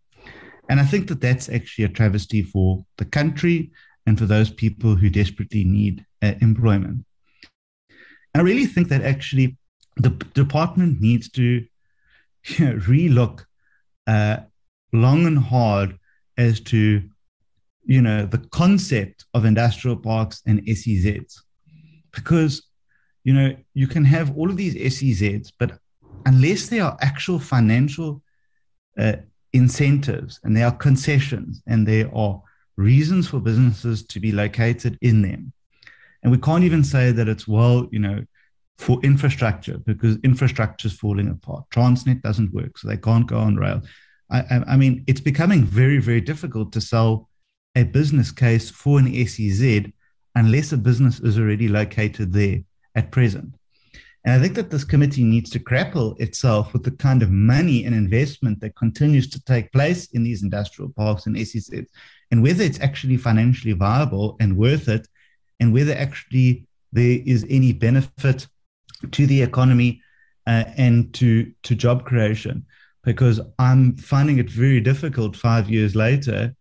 And 0.68 0.78
I 0.78 0.84
think 0.84 1.08
that 1.08 1.20
that's 1.20 1.48
actually 1.48 1.86
a 1.86 1.96
travesty 1.98 2.44
for 2.44 2.86
the 2.98 3.04
country 3.04 3.72
and 4.06 4.16
for 4.16 4.26
those 4.26 4.48
people 4.48 4.94
who 4.94 5.10
desperately 5.10 5.64
need 5.64 6.06
uh, 6.22 6.34
employment. 6.40 7.04
I 8.34 8.40
really 8.40 8.66
think 8.66 8.88
that 8.88 9.02
actually 9.02 9.56
the 9.96 10.10
department 10.34 11.00
needs 11.00 11.28
to 11.30 11.42
you 11.42 12.58
know, 12.64 12.76
relook 12.76 13.44
uh, 14.06 14.38
long 14.92 15.26
and 15.26 15.38
hard 15.38 15.98
as 16.38 16.60
to 16.60 17.02
you 17.84 18.02
know 18.02 18.26
the 18.26 18.38
concept 18.50 19.24
of 19.34 19.44
industrial 19.44 19.96
parks 19.96 20.42
and 20.46 20.64
SEZs, 20.66 21.40
because 22.12 22.62
you 23.24 23.34
know 23.34 23.56
you 23.74 23.86
can 23.86 24.04
have 24.04 24.36
all 24.36 24.50
of 24.50 24.56
these 24.56 24.74
SEZs, 24.74 25.52
but 25.58 25.78
unless 26.26 26.68
there 26.68 26.84
are 26.84 26.96
actual 27.00 27.38
financial 27.38 28.22
uh, 28.98 29.14
incentives 29.52 30.40
and 30.44 30.56
there 30.56 30.66
are 30.66 30.76
concessions 30.76 31.62
and 31.66 31.86
there 31.86 32.14
are 32.14 32.40
reasons 32.76 33.28
for 33.28 33.40
businesses 33.40 34.04
to 34.06 34.20
be 34.20 34.32
located 34.32 34.98
in 35.02 35.22
them, 35.22 35.52
and 36.22 36.32
we 36.32 36.38
can't 36.38 36.64
even 36.64 36.84
say 36.84 37.12
that 37.12 37.28
it's, 37.28 37.48
well, 37.48 37.88
you 37.90 37.98
know, 37.98 38.24
for 38.78 38.98
infrastructure 39.02 39.78
because 39.78 40.16
infrastructure 40.24 40.88
is 40.88 40.94
falling 40.94 41.28
apart. 41.28 41.64
Transnet 41.70 42.22
doesn't 42.22 42.52
work, 42.52 42.78
so 42.78 42.88
they 42.88 42.96
can't 42.96 43.26
go 43.26 43.38
on 43.38 43.56
rail. 43.56 43.82
I, 44.30 44.62
I, 44.66 44.76
mean, 44.76 45.04
it's 45.06 45.20
becoming 45.20 45.64
very, 45.64 45.98
very 45.98 46.20
difficult 46.20 46.72
to 46.72 46.80
sell 46.80 47.28
a 47.74 47.82
business 47.82 48.30
case 48.30 48.70
for 48.70 48.98
an 48.98 49.26
SEZ 49.26 49.86
unless 50.34 50.72
a 50.72 50.76
business 50.76 51.20
is 51.20 51.38
already 51.38 51.68
located 51.68 52.32
there 52.32 52.60
at 52.94 53.10
present. 53.10 53.54
And 54.24 54.34
I 54.34 54.42
think 54.42 54.54
that 54.54 54.70
this 54.70 54.84
committee 54.84 55.24
needs 55.24 55.50
to 55.50 55.58
grapple 55.58 56.14
itself 56.18 56.72
with 56.72 56.84
the 56.84 56.90
kind 56.90 57.22
of 57.22 57.30
money 57.30 57.84
and 57.84 57.94
investment 57.94 58.60
that 58.60 58.76
continues 58.76 59.28
to 59.30 59.44
take 59.44 59.72
place 59.72 60.06
in 60.12 60.22
these 60.22 60.42
industrial 60.42 60.92
parks 60.92 61.26
and 61.26 61.36
SEZs, 61.36 61.86
and 62.30 62.42
whether 62.42 62.62
it's 62.62 62.80
actually 62.80 63.16
financially 63.16 63.72
viable 63.72 64.36
and 64.40 64.56
worth 64.56 64.88
it 64.88 65.08
and 65.60 65.72
whether 65.72 65.92
actually 65.92 66.66
there 66.92 67.20
is 67.24 67.46
any 67.48 67.72
benefit 67.72 68.46
to 69.12 69.26
the 69.26 69.42
economy 69.42 70.02
uh, 70.46 70.64
and 70.76 71.12
to 71.14 71.52
to 71.62 71.74
job 71.74 72.04
creation 72.04 72.64
because 73.04 73.40
I'm 73.58 73.96
finding 73.96 74.38
it 74.38 74.50
very 74.50 74.80
difficult 74.80 75.36
five 75.36 75.70
years 75.70 75.94
later 75.94 76.54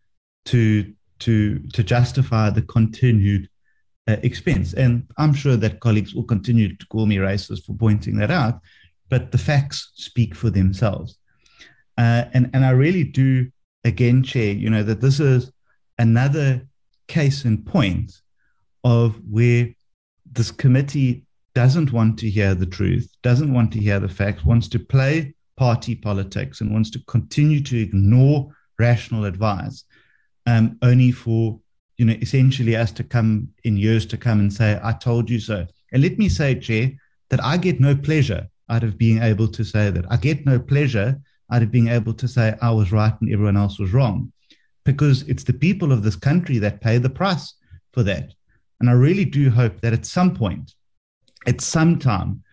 to 0.46 0.94
to 1.20 1.60
to 1.60 1.84
justify 1.84 2.50
the 2.50 2.62
continued 2.62 3.50
uh, 4.08 4.18
expense. 4.24 4.74
And 4.74 5.08
I'm 5.18 5.34
sure 5.34 5.58
that 5.58 5.80
colleagues 5.80 6.16
will 6.16 6.24
continue 6.24 6.76
to 6.76 6.86
call 6.88 7.06
me 7.06 7.18
racist 7.18 7.66
for 7.66 7.76
pointing 7.76 8.18
that 8.18 8.32
out, 8.32 8.60
but 9.10 9.32
the 9.32 9.38
facts 9.38 9.92
speak 9.96 10.36
for 10.36 10.50
themselves. 10.50 11.18
Uh, 11.98 12.26
and 12.34 12.50
and 12.54 12.66
I 12.66 12.72
really 12.72 13.04
do 13.04 13.52
again, 13.84 14.24
chair, 14.24 14.54
you 14.54 14.70
know 14.70 14.84
that 14.84 15.02
this 15.02 15.20
is 15.20 15.52
another 15.98 16.68
case 17.08 17.46
in 17.46 17.64
point 17.64 18.22
of 18.84 19.20
where 19.30 19.70
this 20.32 20.52
committee 20.52 21.26
doesn't 21.56 21.92
want 21.92 22.18
to 22.20 22.30
hear 22.30 22.54
the 22.56 22.66
truth, 22.66 23.12
doesn't 23.24 23.54
want 23.54 23.72
to 23.74 23.80
hear 23.80 24.00
the 24.00 24.08
facts, 24.08 24.46
wants 24.46 24.68
to 24.70 24.80
play 24.80 25.34
party 25.58 25.96
politics 25.96 26.62
and 26.62 26.72
wants 26.72 26.90
to 26.92 27.00
continue 27.06 27.62
to 27.62 27.78
ignore 27.78 28.50
rational 28.78 29.26
advice, 29.26 29.84
um, 30.46 30.78
only 30.82 31.12
for 31.12 31.60
you 31.98 32.06
know 32.06 32.16
essentially 32.22 32.76
us 32.76 32.92
to 32.94 33.04
come 33.04 33.50
in 33.66 33.76
years 33.76 34.06
to 34.06 34.18
come 34.18 34.40
and 34.40 34.54
say, 34.54 34.80
"I 34.82 34.94
told 34.94 35.30
you 35.30 35.40
so." 35.40 35.68
And 35.92 36.02
let 36.02 36.18
me 36.18 36.30
say, 36.30 36.56
Chair, 36.56 36.92
that 37.30 37.44
I 37.44 37.58
get 37.58 37.80
no 37.80 37.96
pleasure 37.96 38.48
out 38.70 38.84
of 38.84 38.98
being 38.98 39.22
able 39.22 39.48
to 39.48 39.64
say 39.64 39.90
that. 39.90 40.06
I 40.10 40.18
get 40.18 40.46
no 40.46 40.60
pleasure 40.60 41.20
out 41.52 41.64
of 41.64 41.72
being 41.72 41.88
able 41.88 42.14
to 42.14 42.28
say 42.28 42.56
I 42.62 42.72
was 42.72 42.92
right 42.92 43.14
and 43.20 43.34
everyone 43.34 43.58
else 43.58 43.80
was 43.80 43.92
wrong, 43.92 44.32
because 44.86 45.24
it's 45.24 45.44
the 45.44 45.54
people 45.54 45.92
of 45.92 46.04
this 46.04 46.16
country 46.16 46.58
that 46.60 46.82
pay 46.82 47.00
the 47.00 47.10
price 47.10 47.56
for 47.92 48.04
that. 48.04 48.34
And 48.80 48.90
I 48.90 48.94
really 48.94 49.26
do 49.26 49.50
hope 49.50 49.82
that 49.82 49.94
at 49.94 50.06
some 50.06 50.36
point, 50.36 50.74
at 51.46 51.62
some 51.62 52.00
time 52.00 52.44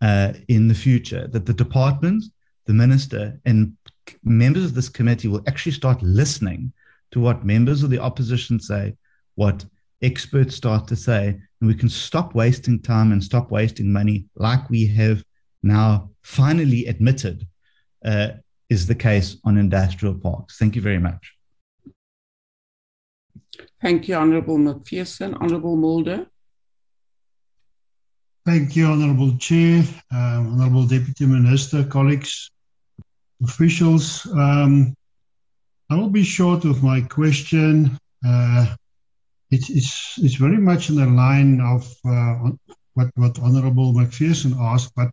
uh, 0.00 0.32
in 0.48 0.68
the 0.68 0.74
future, 0.74 1.26
that 1.28 1.46
the 1.46 1.54
department, 1.54 2.24
the 2.66 2.74
minister, 2.74 3.38
and 3.44 3.76
members 4.22 4.64
of 4.64 4.74
this 4.74 4.88
committee 4.88 5.28
will 5.28 5.42
actually 5.46 5.72
start 5.72 6.02
listening 6.02 6.72
to 7.10 7.20
what 7.20 7.44
members 7.44 7.82
of 7.82 7.90
the 7.90 7.98
opposition 7.98 8.58
say, 8.58 8.94
what 9.34 9.64
experts 10.02 10.54
start 10.54 10.86
to 10.88 10.96
say, 10.96 11.28
and 11.60 11.68
we 11.68 11.74
can 11.74 11.88
stop 11.88 12.34
wasting 12.34 12.80
time 12.80 13.12
and 13.12 13.22
stop 13.22 13.50
wasting 13.50 13.92
money 13.92 14.26
like 14.36 14.68
we 14.68 14.86
have 14.86 15.24
now 15.62 16.10
finally 16.22 16.86
admitted 16.86 17.46
uh, 18.04 18.28
is 18.68 18.86
the 18.86 18.94
case 18.94 19.36
on 19.44 19.56
industrial 19.56 20.14
parks. 20.14 20.58
Thank 20.58 20.76
you 20.76 20.82
very 20.82 20.98
much. 20.98 21.33
Thank 23.84 24.08
you, 24.08 24.14
Honourable 24.14 24.56
McPherson. 24.56 25.34
Honourable 25.42 25.76
Mulder. 25.76 26.24
Thank 28.46 28.76
you, 28.76 28.86
Honourable 28.86 29.36
Chair, 29.36 29.82
um, 30.10 30.54
Honourable 30.54 30.86
Deputy 30.86 31.26
Minister, 31.26 31.84
colleagues, 31.84 32.50
officials. 33.42 34.24
Um, 34.24 34.96
I 35.90 35.96
will 35.96 36.08
be 36.08 36.24
short 36.24 36.64
of 36.64 36.82
my 36.82 37.02
question. 37.02 37.98
Uh, 38.26 38.74
it's, 39.50 39.68
it's, 39.68 40.14
it's 40.16 40.36
very 40.36 40.56
much 40.56 40.88
in 40.88 40.96
the 40.96 41.04
line 41.04 41.60
of 41.60 41.86
uh, 42.06 42.52
what, 42.94 43.10
what 43.16 43.38
Honourable 43.38 43.92
McPherson 43.92 44.58
asked, 44.58 44.94
but 44.96 45.10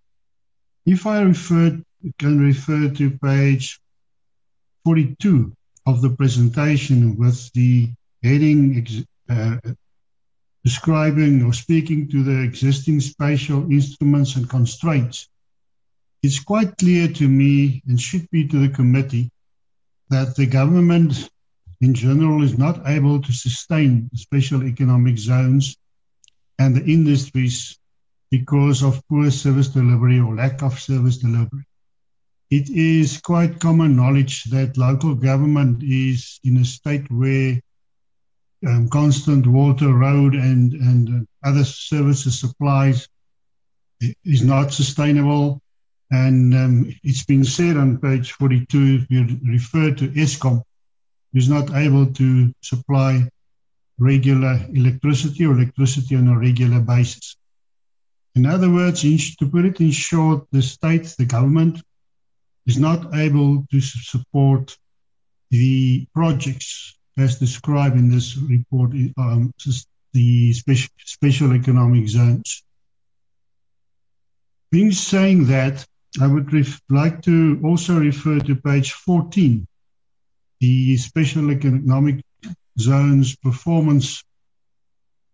if 0.85 1.05
I 1.05 1.23
refer, 1.23 1.77
can 2.19 2.39
refer 2.39 2.87
to 2.87 3.19
page 3.21 3.81
42 4.85 5.51
of 5.87 6.01
the 6.01 6.11
presentation 6.11 7.17
with 7.17 7.51
the 7.51 7.91
heading 8.23 9.05
uh, 9.29 9.57
describing 10.63 11.43
or 11.43 11.53
speaking 11.53 12.07
to 12.09 12.23
the 12.23 12.41
existing 12.41 12.99
spatial 12.99 13.71
instruments 13.71 14.35
and 14.35 14.49
constraints, 14.49 15.27
it's 16.23 16.39
quite 16.39 16.77
clear 16.77 17.07
to 17.07 17.27
me 17.27 17.81
and 17.87 17.99
should 17.99 18.29
be 18.29 18.47
to 18.47 18.59
the 18.59 18.73
committee 18.73 19.31
that 20.09 20.35
the 20.35 20.45
government 20.45 21.29
in 21.79 21.93
general 21.95 22.43
is 22.43 22.57
not 22.57 22.87
able 22.87 23.19
to 23.19 23.33
sustain 23.33 24.09
special 24.13 24.63
economic 24.63 25.17
zones 25.17 25.75
and 26.59 26.75
the 26.75 26.85
industries 26.85 27.79
because 28.29 28.83
of 28.83 29.01
poor 29.09 29.31
service 29.31 29.69
delivery 29.69 30.19
or 30.19 30.35
lack 30.35 30.61
of 30.61 30.79
service 30.79 31.17
delivery. 31.17 31.65
It 32.51 32.69
is 32.69 33.19
quite 33.19 33.59
common 33.59 33.95
knowledge 33.95 34.43
that 34.45 34.77
local 34.77 35.15
government 35.15 35.81
is 35.81 36.39
in 36.43 36.57
a 36.57 36.65
state 36.65 37.09
where 37.09 37.59
um, 38.67 38.89
constant 38.89 39.47
water, 39.47 39.93
road, 39.93 40.35
and, 40.35 40.73
and 40.73 41.27
other 41.43 41.63
services 41.63 42.39
supplies 42.39 43.07
is 44.23 44.43
not 44.43 44.73
sustainable. 44.73 45.61
And 46.11 46.53
um, 46.53 46.93
it's 47.03 47.25
been 47.25 47.43
said 47.43 47.77
on 47.77 47.97
page 47.97 48.33
42, 48.33 49.01
if 49.01 49.11
you 49.11 49.39
refer 49.49 49.91
to 49.95 50.09
Eskom, 50.09 50.61
who's 51.33 51.49
not 51.49 51.73
able 51.73 52.05
to 52.13 52.53
supply 52.61 53.27
regular 53.97 54.59
electricity 54.73 55.45
or 55.45 55.53
electricity 55.53 56.15
on 56.15 56.27
a 56.27 56.37
regular 56.37 56.81
basis. 56.81 57.37
In 58.35 58.45
other 58.45 58.69
words, 58.69 59.01
to 59.01 59.49
put 59.49 59.65
it 59.65 59.79
in 59.79 59.91
short, 59.91 60.45
the 60.51 60.61
state, 60.61 61.13
the 61.17 61.25
government, 61.25 61.81
is 62.65 62.77
not 62.77 63.15
able 63.15 63.65
to 63.71 63.81
support 63.81 64.77
the 65.49 66.07
projects 66.13 66.97
as 67.17 67.39
described 67.39 67.95
in 67.95 68.09
this 68.09 68.37
report, 68.37 68.91
um, 69.17 69.53
the 70.13 70.53
special, 70.53 70.89
special 71.05 71.53
economic 71.53 72.07
zones. 72.07 72.63
Being 74.71 74.91
saying 74.91 75.47
that, 75.47 75.85
I 76.19 76.27
would 76.27 76.51
like 76.89 77.21
to 77.23 77.59
also 77.63 77.99
refer 77.99 78.39
to 78.39 78.55
page 78.55 78.91
14, 78.93 79.65
the 80.59 80.97
special 80.97 81.51
economic 81.51 82.23
zones 82.79 83.35
performance 83.35 84.23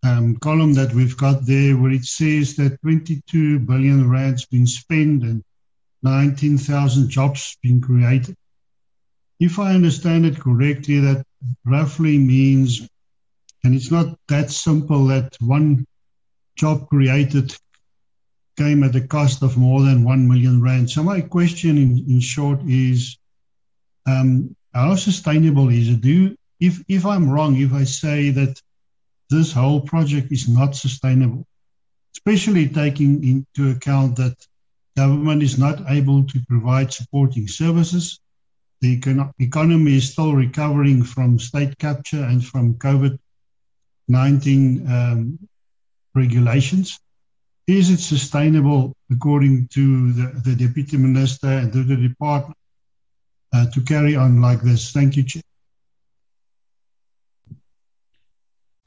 um, 0.03 0.37
column 0.37 0.73
that 0.73 0.93
we've 0.93 1.17
got 1.17 1.45
there, 1.45 1.75
where 1.77 1.91
it 1.91 2.05
says 2.05 2.55
that 2.55 2.81
22 2.81 3.59
billion 3.59 4.09
rands 4.09 4.45
been 4.45 4.67
spent 4.67 5.23
and 5.23 5.43
19,000 6.03 7.09
jobs 7.09 7.57
been 7.61 7.81
created. 7.81 8.35
If 9.39 9.59
I 9.59 9.73
understand 9.73 10.25
it 10.25 10.39
correctly, 10.39 10.99
that 10.99 11.25
roughly 11.65 12.17
means, 12.17 12.87
and 13.63 13.75
it's 13.75 13.91
not 13.91 14.17
that 14.27 14.51
simple 14.51 15.07
that 15.07 15.35
one 15.39 15.85
job 16.55 16.89
created 16.89 17.55
came 18.57 18.83
at 18.83 18.95
a 18.95 19.07
cost 19.07 19.43
of 19.43 19.55
more 19.55 19.83
than 19.83 20.03
1 20.03 20.27
million 20.27 20.61
rand. 20.61 20.89
So 20.89 21.03
my 21.03 21.21
question 21.21 21.77
in, 21.77 22.05
in 22.09 22.19
short 22.19 22.59
is, 22.67 23.17
um, 24.07 24.55
how 24.73 24.95
sustainable 24.95 25.69
is 25.69 25.89
it? 25.89 26.01
Do 26.01 26.35
if, 26.59 26.83
if 26.87 27.05
I'm 27.05 27.29
wrong, 27.29 27.55
if 27.57 27.71
I 27.73 27.83
say 27.83 28.31
that 28.31 28.59
this 29.29 29.51
whole 29.51 29.81
project 29.81 30.31
is 30.31 30.47
not 30.47 30.75
sustainable, 30.75 31.45
especially 32.15 32.67
taking 32.67 33.23
into 33.23 33.71
account 33.71 34.15
that 34.15 34.35
government 34.95 35.43
is 35.43 35.59
not 35.59 35.83
able 35.89 36.23
to 36.25 36.39
provide 36.47 36.91
supporting 36.91 37.47
services, 37.47 38.19
the 38.81 38.99
econ- 38.99 39.31
economy 39.39 39.97
is 39.97 40.11
still 40.11 40.33
recovering 40.33 41.03
from 41.03 41.39
state 41.39 41.77
capture 41.77 42.23
and 42.23 42.45
from 42.45 42.75
COVID 42.75 43.17
19 44.07 44.91
um, 44.91 45.39
regulations. 46.15 46.99
Is 47.67 47.89
it 47.89 47.99
sustainable, 47.99 48.95
according 49.11 49.67
to 49.73 50.13
the, 50.13 50.41
the 50.45 50.55
Deputy 50.55 50.95
Minister 50.95 51.47
and 51.47 51.73
to 51.73 51.83
the 51.83 51.97
Department, 51.97 52.57
uh, 53.53 53.65
to 53.71 53.81
carry 53.81 54.15
on 54.15 54.41
like 54.41 54.61
this? 54.61 54.91
Thank 54.91 55.17
you, 55.17 55.23
Chair. 55.23 55.41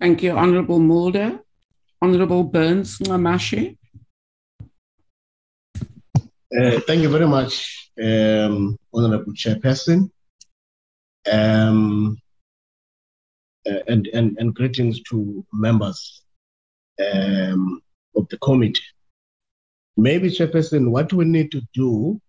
Thank 0.01 0.23
you, 0.23 0.31
Honourable 0.33 0.79
Mulder. 0.79 1.41
Honourable 2.03 2.45
Burns 2.45 2.99
Nxamashe. 2.99 3.77
Uh, 6.59 6.81
thank 6.81 7.01
you 7.01 7.09
very 7.09 7.29
much, 7.29 7.91
um, 8.03 8.77
Honorable 8.93 9.33
Chairperson. 9.35 10.11
Um, 11.31 12.19
uh, 13.69 13.79
and, 13.87 14.09
and, 14.09 14.37
and 14.39 14.55
greetings 14.55 15.01
to 15.03 15.47
members 15.53 16.25
um, 16.99 17.81
of 18.17 18.29
the 18.31 18.39
committee. 18.39 18.83
Maybe, 19.97 20.29
Chairperson, 20.29 20.91
what 20.91 21.13
we 21.13 21.25
need 21.25 21.53
to 21.53 21.63
do 21.73 22.21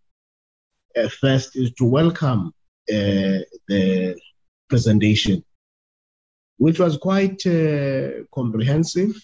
uh, 0.96 1.08
first 1.08 1.56
is 1.56 1.72
to 1.74 1.86
welcome 1.86 2.54
uh, 2.92 3.42
the 3.68 4.16
presentation, 4.70 5.44
which 6.58 6.80
was 6.80 6.98
quite 6.98 7.44
uh, 7.48 8.24
comprehensive, 8.36 9.16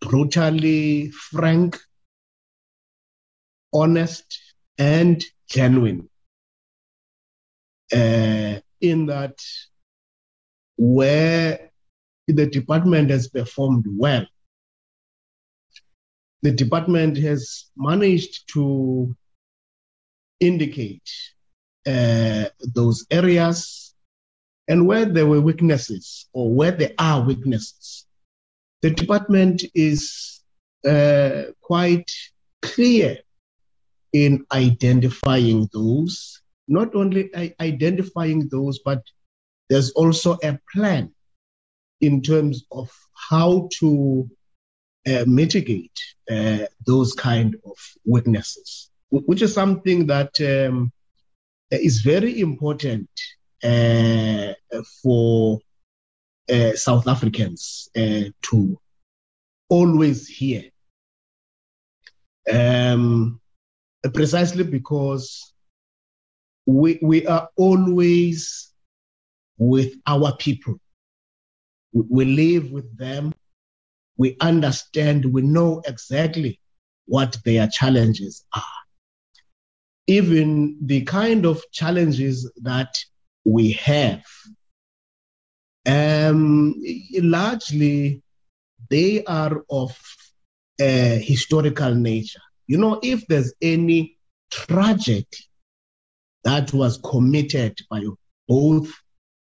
brutally 0.00 1.10
frank, 1.10 1.78
honest 3.72 4.40
and 4.78 5.22
genuine 5.48 6.08
uh, 7.92 8.60
in 8.80 9.06
that 9.06 9.36
where 10.76 11.70
the 12.26 12.46
department 12.46 13.10
has 13.10 13.28
performed 13.28 13.84
well, 13.88 14.26
the 16.42 16.52
department 16.52 17.16
has 17.18 17.70
managed 17.76 18.52
to 18.52 19.14
indicate 20.40 21.10
uh, 21.86 22.44
those 22.74 23.06
areas 23.10 23.94
and 24.68 24.86
where 24.86 25.06
there 25.06 25.26
were 25.26 25.40
weaknesses 25.40 26.28
or 26.32 26.52
where 26.52 26.70
there 26.70 26.92
are 26.98 27.22
weaknesses. 27.22 28.06
The 28.82 28.90
department 28.90 29.64
is 29.74 30.40
uh, 30.86 31.44
quite 31.60 32.10
clear 32.62 33.18
in 34.12 34.44
identifying 34.52 35.68
those, 35.72 36.40
not 36.68 36.94
only 36.94 37.30
identifying 37.60 38.48
those, 38.48 38.78
but 38.84 39.02
there's 39.68 39.90
also 39.90 40.38
a 40.42 40.58
plan 40.72 41.12
in 42.00 42.22
terms 42.22 42.64
of 42.70 42.90
how 43.30 43.68
to 43.80 44.28
uh, 45.06 45.24
mitigate 45.26 45.98
uh, 46.30 46.66
those 46.86 47.12
kind 47.14 47.56
of 47.64 47.76
weaknesses, 48.04 48.90
which 49.10 49.42
is 49.42 49.52
something 49.52 50.06
that 50.06 50.40
um, 50.40 50.92
is 51.70 52.00
very 52.02 52.40
important 52.40 53.08
uh, 53.64 54.52
for 55.02 55.58
uh, 56.50 56.74
South 56.74 57.06
Africans 57.06 57.88
uh, 57.96 58.24
to 58.42 58.78
always 59.68 60.26
hear. 60.26 60.64
Um, 62.50 63.40
precisely 64.14 64.64
because 64.64 65.52
we, 66.66 66.98
we 67.02 67.26
are 67.26 67.48
always 67.56 68.72
with 69.58 69.94
our 70.06 70.36
people. 70.36 70.78
We 71.92 72.24
live 72.24 72.70
with 72.70 72.96
them. 72.96 73.32
We 74.16 74.36
understand, 74.40 75.24
we 75.26 75.42
know 75.42 75.82
exactly 75.86 76.60
what 77.06 77.36
their 77.44 77.68
challenges 77.68 78.44
are. 78.54 78.62
Even 80.06 80.76
the 80.82 81.02
kind 81.02 81.44
of 81.46 81.62
challenges 81.72 82.50
that 82.62 82.94
we 83.44 83.72
have, 83.72 84.24
um, 85.88 86.74
largely 87.14 88.22
they 88.90 89.24
are 89.24 89.64
of 89.70 89.98
a 90.80 91.18
historical 91.18 91.94
nature. 91.94 92.40
You 92.66 92.78
know, 92.78 93.00
if 93.02 93.26
there's 93.26 93.54
any 93.60 94.18
tragedy 94.50 95.26
that 96.44 96.72
was 96.72 96.98
committed 96.98 97.78
by 97.90 98.04
both 98.46 98.92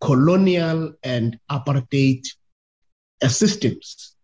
colonial 0.00 0.94
and 1.02 1.38
apartheid 1.50 2.22
systems 3.28 4.16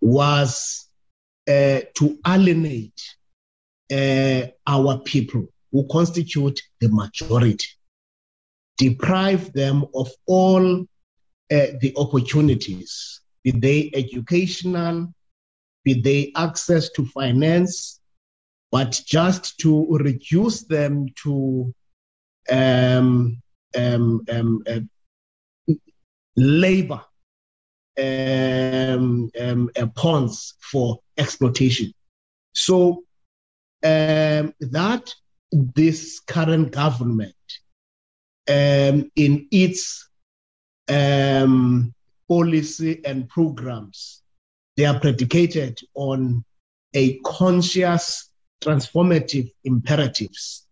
was 0.00 0.88
uh, 1.48 1.80
to 1.94 2.18
alienate 2.26 3.00
uh, 3.92 4.46
our 4.66 4.98
people 5.00 5.46
who 5.72 5.86
constitute 5.88 6.60
the 6.80 6.88
majority, 6.88 7.66
deprive 8.76 9.52
them 9.52 9.84
of 9.94 10.10
all 10.26 10.82
uh, 10.82 11.66
the 11.80 11.92
opportunities, 11.96 13.20
be 13.42 13.50
they 13.50 13.90
educational, 13.94 15.12
be 15.84 16.00
they 16.00 16.32
access 16.36 16.90
to 16.90 17.04
finance, 17.06 18.00
but 18.72 19.00
just 19.06 19.58
to 19.58 19.86
reduce 19.98 20.64
them 20.64 21.06
to 21.22 21.72
um, 22.50 23.40
um, 23.76 24.24
um, 24.30 24.62
uh, 24.66 24.80
labor 26.36 27.02
um, 27.98 29.30
um, 29.40 29.70
uh, 29.76 29.86
ponds 29.94 30.54
for 30.60 30.98
exploitation. 31.16 31.92
So 32.54 33.04
um, 33.84 34.54
that 34.60 35.14
this 35.52 36.20
current 36.20 36.72
government, 36.72 37.34
um, 38.48 39.10
in 39.16 39.46
its 39.50 40.08
um, 40.88 41.94
policy 42.28 43.00
and 43.04 43.28
programs, 43.28 44.22
they 44.76 44.84
are 44.84 44.98
predicated 44.98 45.78
on 45.94 46.44
a 46.94 47.18
conscious 47.20 48.30
transformative 48.62 49.50
imperatives. 49.64 50.66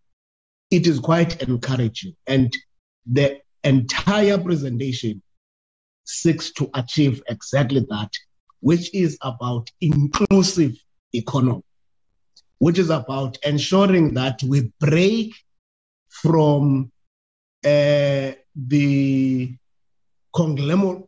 It 0.71 0.87
is 0.87 0.99
quite 0.99 1.41
encouraging. 1.43 2.15
And 2.27 2.51
the 3.05 3.39
entire 3.63 4.37
presentation 4.37 5.21
seeks 6.05 6.51
to 6.53 6.69
achieve 6.73 7.21
exactly 7.29 7.85
that, 7.89 8.11
which 8.61 8.93
is 8.93 9.17
about 9.21 9.69
inclusive 9.81 10.75
economy, 11.13 11.63
which 12.57 12.79
is 12.79 12.89
about 12.89 13.37
ensuring 13.45 14.13
that 14.15 14.41
we 14.43 14.71
break 14.79 15.33
from 16.09 16.91
uh, 17.65 18.31
the 18.55 19.55
conglomer- 20.33 21.03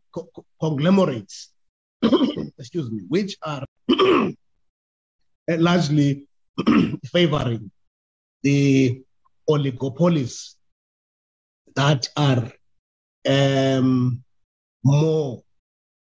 conglomerates, 0.59 1.51
excuse 2.59 2.91
me, 2.91 3.03
which 3.07 3.37
are 3.41 3.65
largely 5.47 6.27
favoring 7.11 7.71
the 8.43 9.01
oligopolies 9.49 10.55
that 11.75 12.07
are 12.15 12.51
um, 13.27 14.23
more 14.83 15.41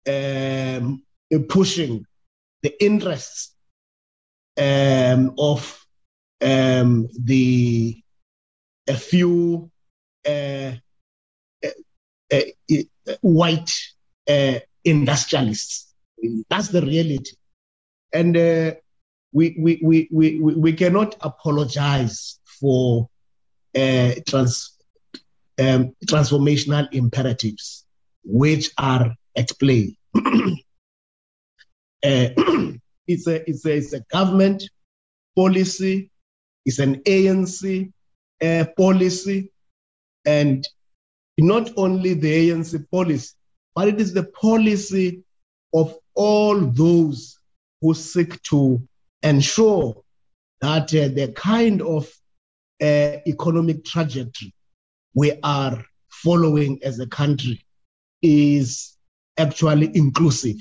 um, 0.08 1.04
pushing 1.50 2.06
the 2.64 2.84
interests 2.84 3.56
um, 4.58 5.34
of 5.38 5.86
um, 6.42 7.08
the 7.24 8.02
a 8.88 8.94
few 8.94 9.28
uh, 9.28 9.28
uh, 9.28 9.68
uh, 9.68 9.79
white 13.22 13.72
uh, 14.30 14.60
industrialists. 14.84 15.94
That's 16.50 16.70
the 16.70 16.82
reality, 16.82 17.32
and 18.14 18.36
uh, 18.36 18.72
we, 19.32 19.56
we, 19.60 19.80
we, 19.84 20.08
we, 20.12 20.40
we 20.40 20.74
cannot 20.74 21.16
apologize 21.22 22.40
for 22.60 23.10
uh, 23.76 24.12
trans, 24.28 24.76
um, 25.60 25.96
transformational 26.06 26.92
imperatives 26.92 27.86
which 28.24 28.72
are 28.78 29.16
at 29.36 29.52
play. 29.60 29.96
uh, 30.16 30.20
it's, 32.04 33.28
a, 33.28 33.50
it's, 33.50 33.66
a, 33.66 33.78
it's 33.78 33.94
a 33.94 34.02
government 34.12 34.64
policy, 35.36 36.12
it's 36.66 36.80
an 36.80 36.96
ANC 37.04 37.92
uh, 38.42 38.66
policy, 38.76 39.52
and 40.30 40.68
not 41.38 41.72
only 41.78 42.14
the 42.14 42.32
ANC 42.50 42.72
policy, 42.92 43.34
but 43.76 43.88
it 43.88 44.00
is 44.00 44.14
the 44.14 44.28
policy 44.48 45.24
of 45.74 45.96
all 46.16 46.60
those 46.60 47.40
who 47.82 47.94
seek 47.94 48.42
to 48.44 48.82
ensure 49.24 49.96
that 50.62 50.94
uh, 50.94 51.08
the 51.20 51.32
kind 51.36 51.82
of 51.82 52.04
uh, 52.82 53.18
economic 53.34 53.86
trajectory 53.86 54.54
we 55.14 55.30
are 55.44 55.84
following 56.10 56.80
as 56.84 57.00
a 57.00 57.08
country 57.08 57.64
is 58.22 58.98
actually 59.38 59.90
inclusive. 59.96 60.58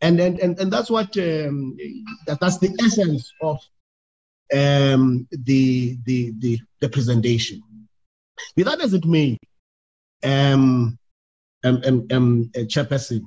And, 0.00 0.20
and, 0.20 0.38
and, 0.38 0.58
and 0.60 0.72
that's 0.72 0.90
what 0.90 1.16
um, 1.18 1.76
that, 2.26 2.38
that's 2.40 2.58
the 2.58 2.72
essence 2.84 3.32
of 3.42 3.58
um, 4.54 5.26
the, 5.32 5.98
the, 6.04 6.32
the, 6.38 6.60
the 6.80 6.88
presentation. 6.88 7.60
With 8.56 8.66
that 8.66 8.80
as 8.80 8.94
it 8.94 9.04
may, 9.04 9.38
um, 10.24 10.98
um, 11.64 11.82
um, 11.84 12.06
um, 12.10 12.50
Chairperson, 12.54 13.22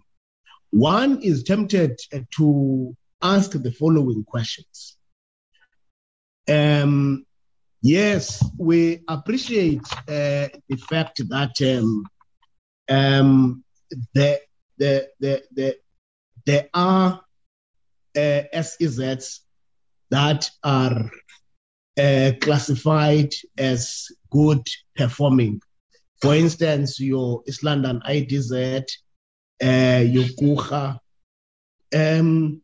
one 0.71 1.21
is 1.21 1.43
tempted 1.43 1.99
to 2.37 2.95
ask 3.21 3.51
the 3.51 3.71
following 3.71 4.23
questions. 4.23 4.97
Um, 6.49 7.25
yes, 7.81 8.43
we 8.57 9.03
appreciate 9.07 9.81
uh, 10.07 10.47
the 10.69 10.77
fact 10.89 11.21
that 11.29 11.61
um, 11.61 12.05
um, 12.89 13.63
the, 14.13 14.39
the, 14.77 15.09
the, 15.19 15.43
the, 15.51 15.77
there 16.45 16.69
are 16.73 17.21
uh, 18.15 18.41
SEZs 18.53 19.39
that 20.09 20.49
are 20.63 21.09
uh, 21.97 22.31
classified 22.41 23.33
as 23.57 24.07
good 24.31 24.65
performing. 24.95 25.61
For 26.21 26.35
instance, 26.35 26.99
your 26.99 27.43
East 27.47 27.63
London 27.63 28.01
IDZ, 28.07 28.85
uh, 29.63 30.03
your 30.05 30.25
Coega, 30.39 30.99
um, 31.95 32.61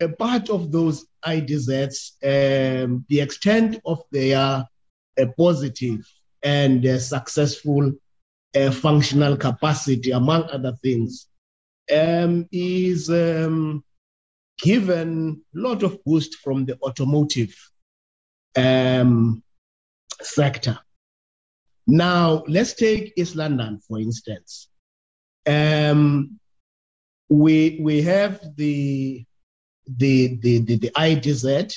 a 0.00 0.08
part 0.08 0.50
of 0.50 0.70
those 0.70 1.06
IDZs, 1.24 2.12
um, 2.84 3.04
the 3.08 3.20
extent 3.20 3.80
of 3.84 4.02
their 4.12 4.38
uh, 4.38 5.26
positive 5.36 6.00
and 6.42 6.86
uh, 6.86 6.98
successful 6.98 7.92
uh, 8.54 8.70
functional 8.70 9.36
capacity, 9.36 10.12
among 10.12 10.44
other 10.44 10.72
things, 10.82 11.28
um, 11.94 12.46
is 12.52 13.10
um, 13.10 13.82
given 14.62 15.42
a 15.54 15.58
lot 15.58 15.82
of 15.82 16.02
boost 16.04 16.36
from 16.36 16.64
the 16.64 16.78
automotive 16.82 17.54
um, 18.56 19.42
sector. 20.20 20.78
Now, 21.88 22.44
let's 22.46 22.74
take 22.74 23.14
East 23.16 23.34
London, 23.34 23.80
for 23.88 23.98
instance. 23.98 24.68
Um, 25.46 26.38
we, 27.28 27.80
we 27.82 28.02
have 28.02 28.40
the 28.56 29.24
the, 29.96 30.36
the, 30.42 30.58
the, 30.58 30.76
the 30.76 30.90
IDZ, 30.90 31.74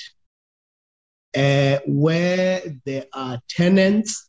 uh, 1.34 1.80
where 1.86 2.62
there 2.84 3.06
are 3.14 3.40
tenants 3.48 4.28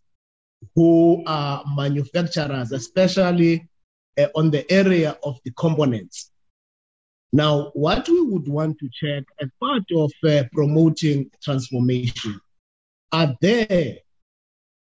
who 0.76 1.22
are 1.28 1.64
manufacturers, 1.76 2.72
especially 2.72 3.68
uh, 4.18 4.28
on 4.36 4.52
the 4.52 4.70
area 4.72 5.18
of 5.24 5.38
the 5.44 5.52
components. 5.52 6.32
Now, 7.34 7.72
what 7.74 8.08
we 8.08 8.22
would 8.22 8.48
want 8.48 8.78
to 8.80 8.90
check 8.94 9.24
as 9.42 9.50
part 9.60 9.84
of 9.96 10.12
uh, 10.24 10.44
promoting 10.54 11.30
transformation 11.44 12.40
are 13.12 13.36
there, 13.42 13.98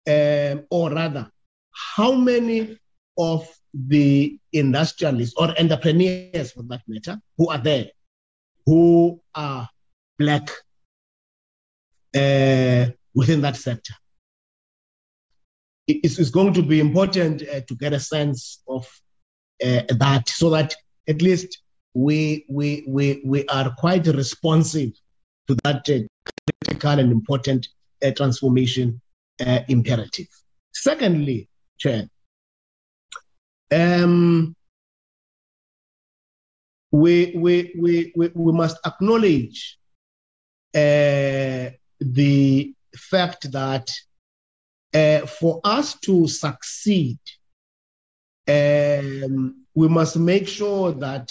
um, 0.07 0.65
or 0.69 0.91
rather, 0.91 1.29
how 1.95 2.13
many 2.13 2.77
of 3.17 3.49
the 3.73 4.37
industrialists 4.53 5.35
or 5.37 5.57
entrepreneurs, 5.59 6.51
for 6.51 6.63
that 6.63 6.81
matter, 6.87 7.19
who 7.37 7.49
are 7.49 7.57
there 7.57 7.87
who 8.65 9.21
are 9.33 9.69
black 10.17 10.49
uh, 12.15 12.85
within 13.13 13.41
that 13.41 13.55
sector. 13.55 13.93
It's, 15.87 16.17
it's 16.17 16.31
going 16.31 16.53
to 16.53 16.63
be 16.63 16.79
important 16.79 17.43
uh, 17.43 17.61
to 17.67 17.75
get 17.75 17.93
a 17.93 17.99
sense 17.99 18.63
of 18.67 18.87
uh, 19.63 19.81
that 19.89 20.27
so 20.27 20.49
that 20.49 20.73
at 21.07 21.21
least 21.21 21.61
we, 21.93 22.45
we, 22.49 22.83
we, 22.87 23.21
we 23.23 23.45
are 23.47 23.73
quite 23.77 24.07
responsive 24.07 24.91
to 25.47 25.55
that 25.63 25.87
uh, 25.89 25.99
critical 26.63 26.99
and 26.99 27.11
important 27.11 27.67
uh, 28.03 28.11
transformation 28.11 28.99
uh, 29.45 29.59
imperative. 29.67 30.27
Secondly, 30.73 31.49
Chair, 31.77 32.09
um, 33.71 34.55
we, 36.91 37.33
we, 37.35 37.73
we, 37.77 38.13
we, 38.15 38.31
we 38.33 38.51
must 38.53 38.77
acknowledge 38.85 39.77
uh, 40.73 41.69
the 41.99 42.73
fact 42.95 43.51
that 43.51 43.89
uh, 44.93 45.25
for 45.25 45.59
us 45.63 45.99
to 45.99 46.27
succeed, 46.27 47.19
um, 48.47 49.65
we 49.73 49.87
must 49.87 50.15
make 50.17 50.47
sure 50.47 50.93
that 50.93 51.29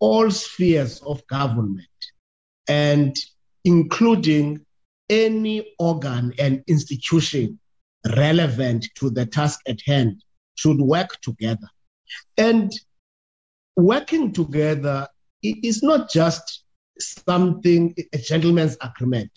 all 0.00 0.30
spheres 0.30 1.00
of 1.02 1.24
government 1.28 1.86
and 2.68 3.16
including 3.64 4.65
any 5.08 5.74
organ 5.78 6.32
and 6.38 6.62
institution 6.66 7.58
relevant 8.16 8.88
to 8.96 9.10
the 9.10 9.26
task 9.26 9.60
at 9.66 9.80
hand 9.86 10.22
should 10.54 10.78
work 10.78 11.20
together. 11.22 11.68
And 12.36 12.72
working 13.76 14.32
together 14.32 15.08
is 15.42 15.82
not 15.82 16.10
just 16.10 16.64
something, 16.98 17.94
a 18.12 18.18
gentleman's 18.18 18.76
agreement. 18.80 19.30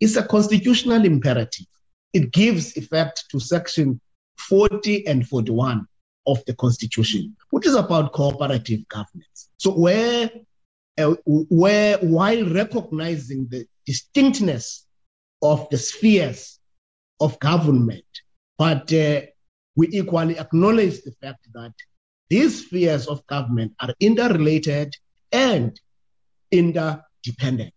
It's 0.00 0.16
a 0.16 0.26
constitutional 0.26 1.04
imperative. 1.04 1.66
It 2.12 2.32
gives 2.32 2.76
effect 2.76 3.24
to 3.30 3.40
section 3.40 4.00
40 4.38 5.06
and 5.06 5.26
41 5.26 5.86
of 6.26 6.44
the 6.46 6.54
Constitution, 6.54 7.36
which 7.50 7.66
is 7.66 7.74
about 7.74 8.12
cooperative 8.12 8.86
governance. 8.88 9.48
So, 9.56 9.72
where, 9.72 10.30
uh, 10.98 11.14
where 11.24 11.98
while 11.98 12.44
recognizing 12.50 13.48
the 13.48 13.66
distinctness 13.86 14.86
of 15.42 15.68
the 15.70 15.78
spheres 15.78 16.58
of 17.20 17.38
government, 17.38 18.04
but 18.56 18.92
uh, 18.92 19.20
we 19.76 19.88
equally 19.88 20.38
acknowledge 20.38 21.02
the 21.02 21.12
fact 21.20 21.46
that 21.54 21.72
these 22.30 22.66
spheres 22.66 23.06
of 23.06 23.26
government 23.26 23.72
are 23.80 23.94
interrelated 24.00 24.94
and 25.32 25.78
interdependent. 26.50 27.74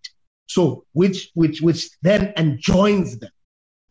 So, 0.48 0.86
which 0.94 1.32
which 1.34 1.62
which 1.62 1.90
then 2.02 2.34
enjoins 2.38 3.18
them 3.20 3.32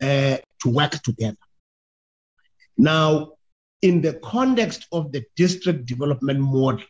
uh, 0.01 0.37
to 0.61 0.69
work 0.69 0.91
together. 1.03 1.37
Now, 2.77 3.33
in 3.81 4.01
the 4.01 4.13
context 4.23 4.87
of 4.91 5.11
the 5.11 5.23
district 5.35 5.85
development 5.85 6.39
model, 6.39 6.85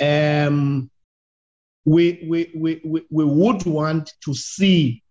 um, 0.00 0.90
we, 1.84 2.26
we, 2.26 2.50
we, 2.54 2.80
we, 2.84 3.02
we 3.10 3.24
would 3.24 3.64
want 3.64 4.12
to 4.24 4.34
see 4.34 5.02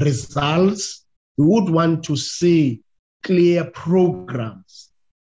results. 0.00 1.04
We 1.36 1.46
would 1.46 1.70
want 1.70 2.04
to 2.04 2.16
see 2.16 2.82
clear 3.22 3.64
programs 3.64 4.90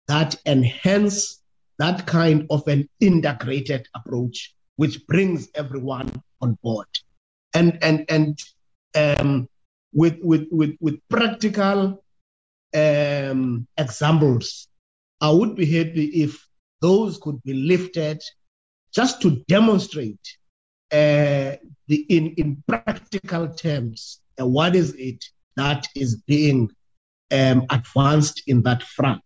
that 0.08 0.36
enhance 0.46 1.42
that 1.78 2.06
kind 2.06 2.46
of 2.50 2.66
an 2.68 2.88
integrated 3.00 3.86
approach, 3.94 4.54
which 4.76 5.06
brings 5.06 5.48
everyone 5.54 6.10
on 6.40 6.58
board. 6.62 6.86
And, 7.54 7.78
and, 7.82 8.04
and 8.08 8.38
um, 8.94 9.48
with, 9.92 10.18
with, 10.22 10.48
with, 10.50 10.76
with 10.80 11.00
practical 11.08 12.02
um, 12.74 13.66
examples, 13.76 14.68
I 15.20 15.30
would 15.30 15.54
be 15.54 15.66
happy 15.66 16.22
if 16.22 16.46
those 16.80 17.18
could 17.18 17.42
be 17.42 17.54
lifted 17.54 18.22
just 18.94 19.20
to 19.22 19.42
demonstrate 19.48 20.38
uh, 20.92 21.56
the, 21.88 22.06
in, 22.08 22.34
in 22.36 22.62
practical 22.66 23.48
terms 23.48 24.20
uh, 24.40 24.46
what 24.46 24.76
is 24.76 24.94
it 24.94 25.24
that 25.56 25.86
is 25.94 26.16
being 26.26 26.70
um, 27.32 27.66
advanced 27.70 28.42
in 28.46 28.62
that 28.62 28.82
front. 28.82 29.22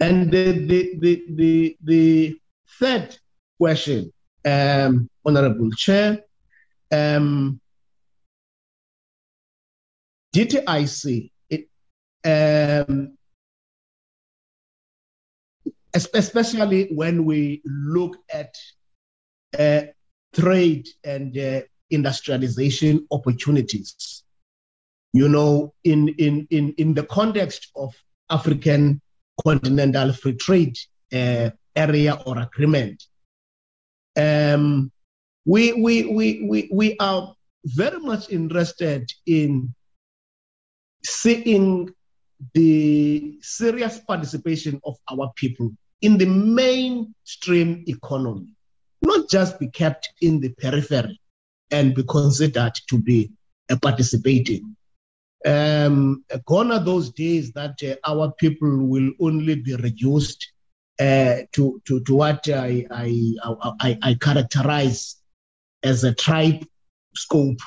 And 0.00 0.30
the, 0.30 0.52
the, 0.66 0.94
the, 0.98 1.24
the, 1.30 1.76
the 1.82 2.40
third 2.78 3.16
question, 3.58 4.12
um, 4.44 5.10
Honorable 5.24 5.70
Chair, 5.72 6.20
um, 6.92 7.60
DTIC, 10.34 11.30
it, 11.50 11.68
um, 12.24 13.16
especially 15.94 16.88
when 16.94 17.24
we 17.24 17.60
look 17.64 18.18
at 18.32 18.54
uh, 19.56 19.82
trade 20.34 20.88
and 21.04 21.36
uh, 21.38 21.60
industrialization 21.90 23.06
opportunities. 23.10 24.24
You 25.12 25.28
know, 25.28 25.74
in, 25.84 26.08
in, 26.18 26.46
in, 26.50 26.74
in 26.76 26.94
the 26.94 27.04
context 27.04 27.70
of 27.76 27.94
African 28.28 29.00
continental 29.42 30.12
free 30.12 30.34
trade 30.34 30.76
uh, 31.12 31.50
area 31.74 32.18
or 32.26 32.38
agreement, 32.38 33.02
um, 34.16 34.92
we, 35.46 35.72
we, 35.72 36.04
we, 36.04 36.46
we, 36.46 36.68
we 36.72 36.96
are 36.98 37.34
very 37.64 37.98
much 38.00 38.30
interested 38.30 39.10
in 39.26 39.74
seeing 41.04 41.90
the 42.54 43.38
serious 43.40 43.98
participation 44.00 44.80
of 44.84 44.96
our 45.10 45.32
people 45.36 45.70
in 46.02 46.18
the 46.18 46.26
mainstream 46.26 47.84
economy, 47.86 48.54
not 49.08 49.28
just 49.28 49.58
be 49.58 49.68
kept 49.68 50.04
in 50.20 50.40
the 50.40 50.50
periphery 50.62 51.18
and 51.70 51.94
be 51.94 52.04
considered 52.04 52.74
to 52.88 52.98
be 52.98 53.30
a 53.70 53.76
participating. 53.76 54.76
Um, 55.46 56.24
gone 56.46 56.72
are 56.72 56.84
those 56.84 57.10
days 57.10 57.52
that 57.52 57.76
uh, 57.82 57.94
our 58.10 58.32
people 58.32 58.86
will 58.86 59.10
only 59.20 59.54
be 59.54 59.74
reduced 59.76 60.52
uh, 61.00 61.36
to, 61.52 61.80
to, 61.86 62.00
to 62.04 62.14
what 62.14 62.48
I, 62.48 62.86
I, 62.90 63.34
I, 63.80 63.98
I 64.02 64.14
characterize 64.14 65.16
as 65.82 66.04
a 66.04 66.14
tribe 66.14 66.64
scope, 67.14 67.58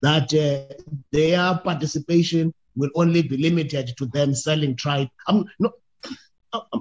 that 0.00 0.32
uh, 0.34 0.74
their 1.10 1.58
participation 1.58 2.52
will 2.76 2.90
only 2.94 3.22
be 3.22 3.36
limited 3.36 3.94
to 3.98 4.06
them 4.06 4.34
selling 4.34 4.76
tribe. 4.76 5.08
I'm 5.26 5.44
not, 5.58 5.72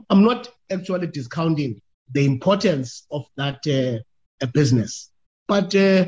I'm 0.10 0.24
not 0.24 0.52
actually 0.72 1.08
discounting 1.08 1.82
the 2.14 2.26
importance 2.26 3.06
of 3.12 3.26
that 3.38 3.66
uh, 3.68 4.46
business, 4.48 5.12
but 5.48 5.74
uh, 5.76 6.06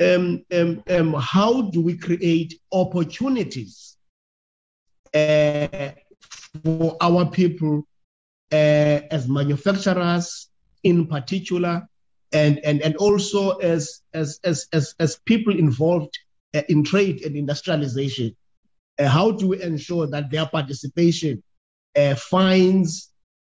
um, 0.00 0.44
um, 0.52 0.82
um, 0.88 1.14
how 1.14 1.62
do 1.62 1.80
we 1.80 1.96
create 1.96 2.60
opportunities 2.72 3.96
uh, 5.14 5.90
for 6.62 6.96
our 7.00 7.26
people 7.30 7.82
uh, 8.52 9.00
as 9.10 9.28
manufacturers 9.28 10.48
in 10.84 11.06
particular 11.06 11.88
and, 12.32 12.60
and, 12.64 12.80
and 12.82 12.96
also 12.96 13.56
as, 13.56 14.02
as, 14.14 14.38
as, 14.44 14.66
as, 14.72 14.94
as 15.00 15.18
people 15.24 15.58
involved 15.58 16.16
uh, 16.54 16.62
in 16.68 16.84
trade 16.84 17.22
and 17.24 17.36
industrialization? 17.36 18.36
Uh, 18.98 19.08
how 19.08 19.30
do 19.30 19.48
we 19.48 19.62
ensure 19.62 20.06
that 20.06 20.30
their 20.30 20.46
participation 20.46 21.42
finds 22.16 23.10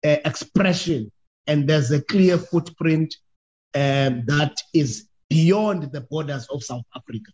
expression 0.02 1.12
and 1.50 1.68
there's 1.68 1.92
a 1.92 2.02
clear 2.02 2.38
footprint 2.38 3.16
um, 3.76 4.24
that 4.28 4.56
is 4.74 5.08
beyond 5.30 5.92
the 5.92 6.02
borders 6.02 6.48
of 6.48 6.64
South 6.64 6.86
Africa? 6.96 7.32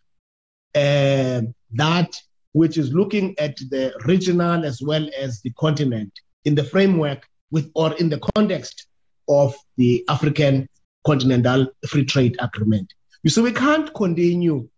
Um, 0.74 1.54
that 1.74 2.16
which 2.52 2.78
is 2.78 2.92
looking 2.92 3.34
at 3.38 3.56
the 3.70 3.92
regional 4.06 4.64
as 4.64 4.80
well 4.82 5.06
as 5.18 5.40
the 5.42 5.50
continent 5.58 6.12
in 6.46 6.54
the 6.54 6.64
framework 6.64 7.28
with 7.50 7.70
or 7.74 7.94
in 7.94 8.08
the 8.08 8.20
context 8.34 8.86
of 9.28 9.54
the 9.76 10.04
African 10.08 10.66
Continental 11.06 11.66
Free 11.86 12.04
Trade 12.04 12.36
Agreement. 12.40 12.92
See, 13.26 13.42
we 13.42 13.52
can't 13.52 13.92
continue, 13.92 14.68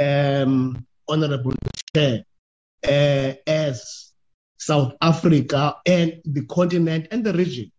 um, 0.00 0.86
Honorable 1.08 1.52
Chair, 1.94 2.24
uh, 2.84 3.32
as 3.46 4.12
South 4.58 4.94
Africa 5.02 5.76
and 5.84 6.20
the 6.24 6.44
continent 6.46 7.08
and 7.10 7.24
the 7.24 7.32
region, 7.32 7.70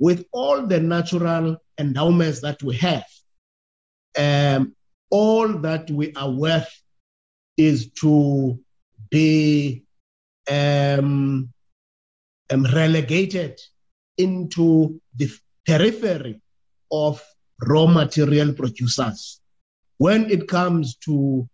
with 0.00 0.24
all 0.32 0.66
the 0.66 0.80
natural 0.80 1.56
endowments 1.78 2.40
that 2.40 2.60
we 2.62 2.74
have, 2.76 3.06
um, 4.18 4.74
all 5.10 5.46
that 5.46 5.88
we 5.90 6.12
are 6.14 6.30
worth 6.30 6.82
is 7.56 7.90
to 7.92 8.58
be 9.10 9.84
um, 10.50 11.52
um, 12.50 12.66
relegated 12.74 13.60
into 14.16 15.00
the 15.16 15.30
periphery 15.66 16.40
of 16.90 17.22
raw 17.66 17.86
material 17.86 18.52
producers. 18.54 19.40
When 19.98 20.30
it 20.30 20.48
comes 20.48 20.96
to 21.04 21.46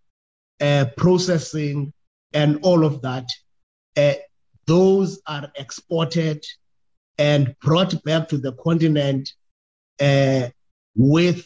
uh, 0.60 0.86
processing 0.97 1.92
and 2.33 2.60
all 2.62 2.84
of 2.84 3.02
that, 3.02 3.28
uh, 3.97 4.15
those 4.66 5.20
are 5.26 5.50
exported 5.57 6.44
and 7.18 7.54
brought 7.60 8.02
back 8.04 8.28
to 8.28 8.38
the 8.38 8.52
continent 8.52 9.32
uh, 10.00 10.48
with 10.94 11.44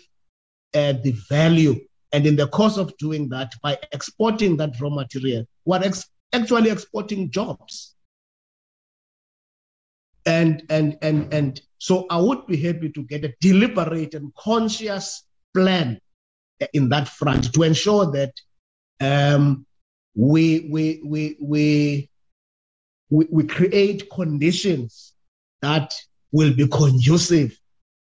uh, 0.75 0.95
the 1.03 1.15
value. 1.29 1.79
And 2.13 2.27
in 2.27 2.37
the 2.37 2.49
course 2.49 2.77
of 2.77 2.97
doing 2.99 3.29
that, 3.29 3.53
by 3.63 3.79
exporting 3.93 4.57
that 4.57 4.81
raw 4.81 4.91
material, 4.91 5.45
we're 5.65 5.83
ex- 5.83 6.09
actually 6.33 6.71
exporting 6.71 7.31
jobs. 7.31 7.95
And, 10.27 10.65
and, 10.69 10.99
and, 11.03 11.33
and 11.33 11.61
so 11.79 12.07
I 12.11 12.19
would 12.19 12.47
be 12.47 12.57
happy 12.57 12.91
to 12.91 13.03
get 13.05 13.25
a 13.25 13.35
deliberate 13.41 14.15
and 14.15 14.35
conscious 14.35 15.25
plan 15.55 16.01
in 16.73 16.89
that 16.91 17.09
front 17.09 17.53
to 17.55 17.63
ensure 17.63 18.11
that 18.13 18.33
um, 19.01 19.65
we, 20.15 20.69
we, 20.71 21.01
we, 21.05 21.37
we, 21.41 22.11
we, 23.09 23.27
we 23.31 23.45
create 23.45 24.11
conditions 24.11 25.15
that 25.63 25.95
will 26.33 26.53
be 26.55 26.67
conducive 26.69 27.59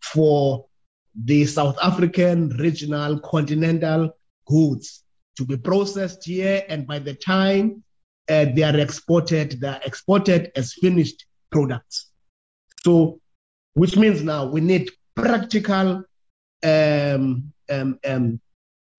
for 0.03 0.67
the 1.15 1.47
South 1.47 1.77
African 1.83 2.49
regional 2.59 3.19
continental 3.21 4.17
goods 4.47 5.05
to 5.37 5.45
be 5.45 5.57
processed 5.57 6.25
here, 6.25 6.65
and 6.69 6.87
by 6.87 6.99
the 6.99 7.15
time 7.15 7.83
uh, 8.29 8.47
they 8.55 8.63
are 8.63 8.79
exported, 8.79 9.61
they 9.61 9.69
are 9.69 9.81
exported 9.85 10.51
as 10.57 10.75
finished 10.75 11.27
products. 11.51 12.11
So, 12.83 13.21
which 13.75 13.97
means 13.97 14.23
now 14.23 14.47
we 14.47 14.61
need 14.61 14.91
practical 15.17 16.05
um, 16.65 17.53
um, 17.71 17.99
um, 18.07 18.41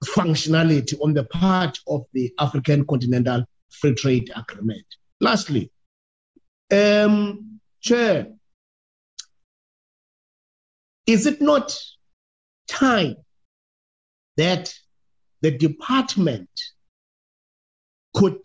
functionality 0.04 0.96
on 1.02 1.14
the 1.14 1.24
part 1.26 1.80
of 1.88 2.06
the 2.14 2.34
African 2.40 2.86
Continental 2.86 3.46
Free 3.70 3.96
Trade 3.96 4.32
Agreement. 4.36 4.86
Lastly, 5.22 5.72
um, 6.72 7.60
Chair, 7.82 8.28
is 11.08 11.26
it 11.26 11.42
not 11.42 11.78
time 12.68 13.16
that 14.38 14.74
the 15.42 15.52
department 15.52 16.50
could 18.14 18.40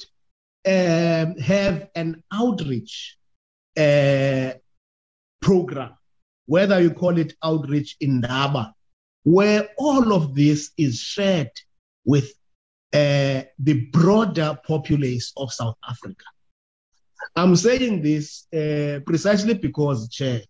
um, 0.67 1.37
have 1.39 1.89
an 1.95 2.23
outreach 2.33 3.17
uh, 3.77 4.53
program, 5.41 5.93
whether 6.47 6.81
you 6.81 6.91
call 6.91 7.17
it 7.17 7.35
outreach 7.43 7.97
indaba, 8.01 8.75
where 9.23 9.69
all 9.79 10.13
of 10.13 10.35
this 10.35 10.73
is 10.77 10.99
shared 11.01 11.51
with 12.05 12.31
uh, 12.93 13.43
the 13.59 13.87
broader 13.93 14.59
populace 14.67 15.33
of 15.37 15.53
South 15.53 15.77
Africa. 15.89 16.25
I'm 17.37 17.55
saying 17.55 18.03
this 18.03 18.47
uh, 18.53 19.01
precisely 19.07 19.55
because, 19.55 20.09
Chair, 20.09 20.43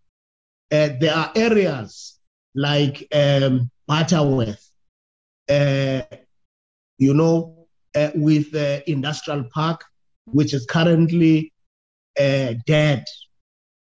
uh, 0.73 0.91
there 1.01 1.15
are 1.15 1.33
areas 1.35 2.19
like 2.55 3.07
um, 3.13 3.71
Butterworth, 3.87 4.71
uh, 5.49 6.03
you 6.99 7.15
know, 7.15 7.67
uh, 7.95 8.11
with 8.15 8.53
the 8.53 8.89
industrial 8.91 9.45
park, 9.53 9.85
which 10.27 10.55
is 10.55 10.67
currently 10.67 11.53
uh, 12.19 12.55
dead. 12.67 13.05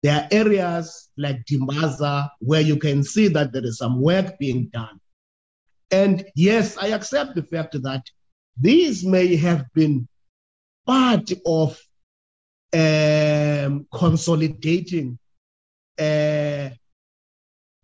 There 0.02 0.20
are 0.20 0.28
areas 0.30 1.10
like 1.16 1.44
Dimbaza 1.44 2.30
where 2.40 2.60
you 2.60 2.76
can 2.76 3.04
see 3.04 3.28
that 3.28 3.52
there 3.52 3.64
is 3.64 3.78
some 3.78 4.00
work 4.00 4.38
being 4.38 4.66
done. 4.72 4.98
And 5.90 6.24
yes, 6.34 6.76
I 6.78 6.88
accept 6.88 7.34
the 7.34 7.42
fact 7.42 7.76
that 7.82 8.02
these 8.58 9.04
may 9.04 9.36
have 9.36 9.66
been 9.74 10.08
part 10.86 11.30
of 11.46 11.78
um, 12.74 13.86
consolidating 13.92 15.18
uh, 15.98 16.70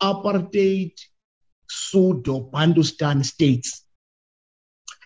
apartheid 0.03 0.93
pseudo 1.69 2.51
Bantustan 2.53 3.25
states. 3.25 3.85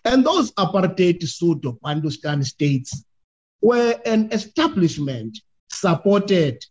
And 0.05 0.25
those 0.25 0.51
apartheid 0.53 1.23
pseudo 1.23 1.79
Bantustan 1.83 2.43
states 2.43 3.03
were 3.61 3.99
an 4.05 4.31
establishment 4.31 5.39
supported 5.69 6.63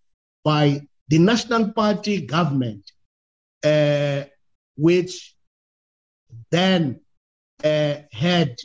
by 0.44 0.82
the 1.08 1.18
National 1.18 1.72
Party 1.72 2.26
government, 2.26 2.90
uh, 3.64 4.24
which 4.76 5.34
then 6.50 7.00
uh, 7.64 7.94
had 8.12 8.56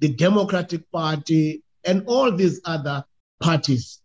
the 0.00 0.08
Democratic 0.08 0.90
Party 0.90 1.62
and 1.84 2.04
all 2.06 2.32
these 2.32 2.60
other 2.64 3.04
parties, 3.40 4.00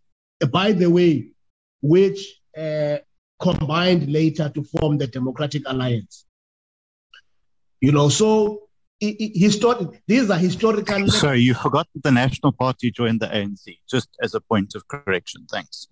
by 0.50 0.72
the 0.72 0.88
way, 0.90 1.32
which 1.80 2.40
uh, 2.56 2.98
combined 3.42 4.08
later 4.08 4.48
to 4.54 4.62
form 4.62 4.96
the 4.98 5.06
Democratic 5.08 5.62
Alliance. 5.66 6.24
You 7.80 7.90
know, 7.90 8.08
so 8.08 8.68
historic, 9.00 10.00
these 10.06 10.30
are 10.30 10.38
historical. 10.38 11.08
Sorry, 11.08 11.40
you 11.40 11.54
forgot 11.54 11.88
that 11.94 12.04
the 12.04 12.12
National 12.12 12.52
Party 12.52 12.92
joined 12.92 13.20
the 13.20 13.26
ANC, 13.26 13.78
just 13.90 14.08
as 14.22 14.34
a 14.34 14.40
point 14.40 14.76
of 14.76 14.86
correction. 14.86 15.44
Thanks. 15.50 15.88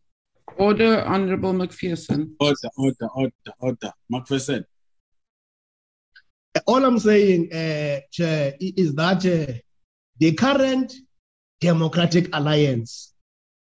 Order, 0.57 1.03
Honorable 1.05 1.53
McPherson. 1.53 2.31
Order, 2.39 2.71
order, 2.77 3.09
order, 3.15 3.53
order. 3.59 3.93
McPherson. 4.13 4.65
All 6.67 6.85
I'm 6.85 6.99
saying, 6.99 7.53
uh, 7.53 8.01
Chair, 8.13 8.55
is 8.61 8.95
that 8.95 9.27
uh, 9.27 9.53
the 10.19 10.33
current 10.35 10.93
Democratic 11.61 12.29
Alliance, 12.33 13.13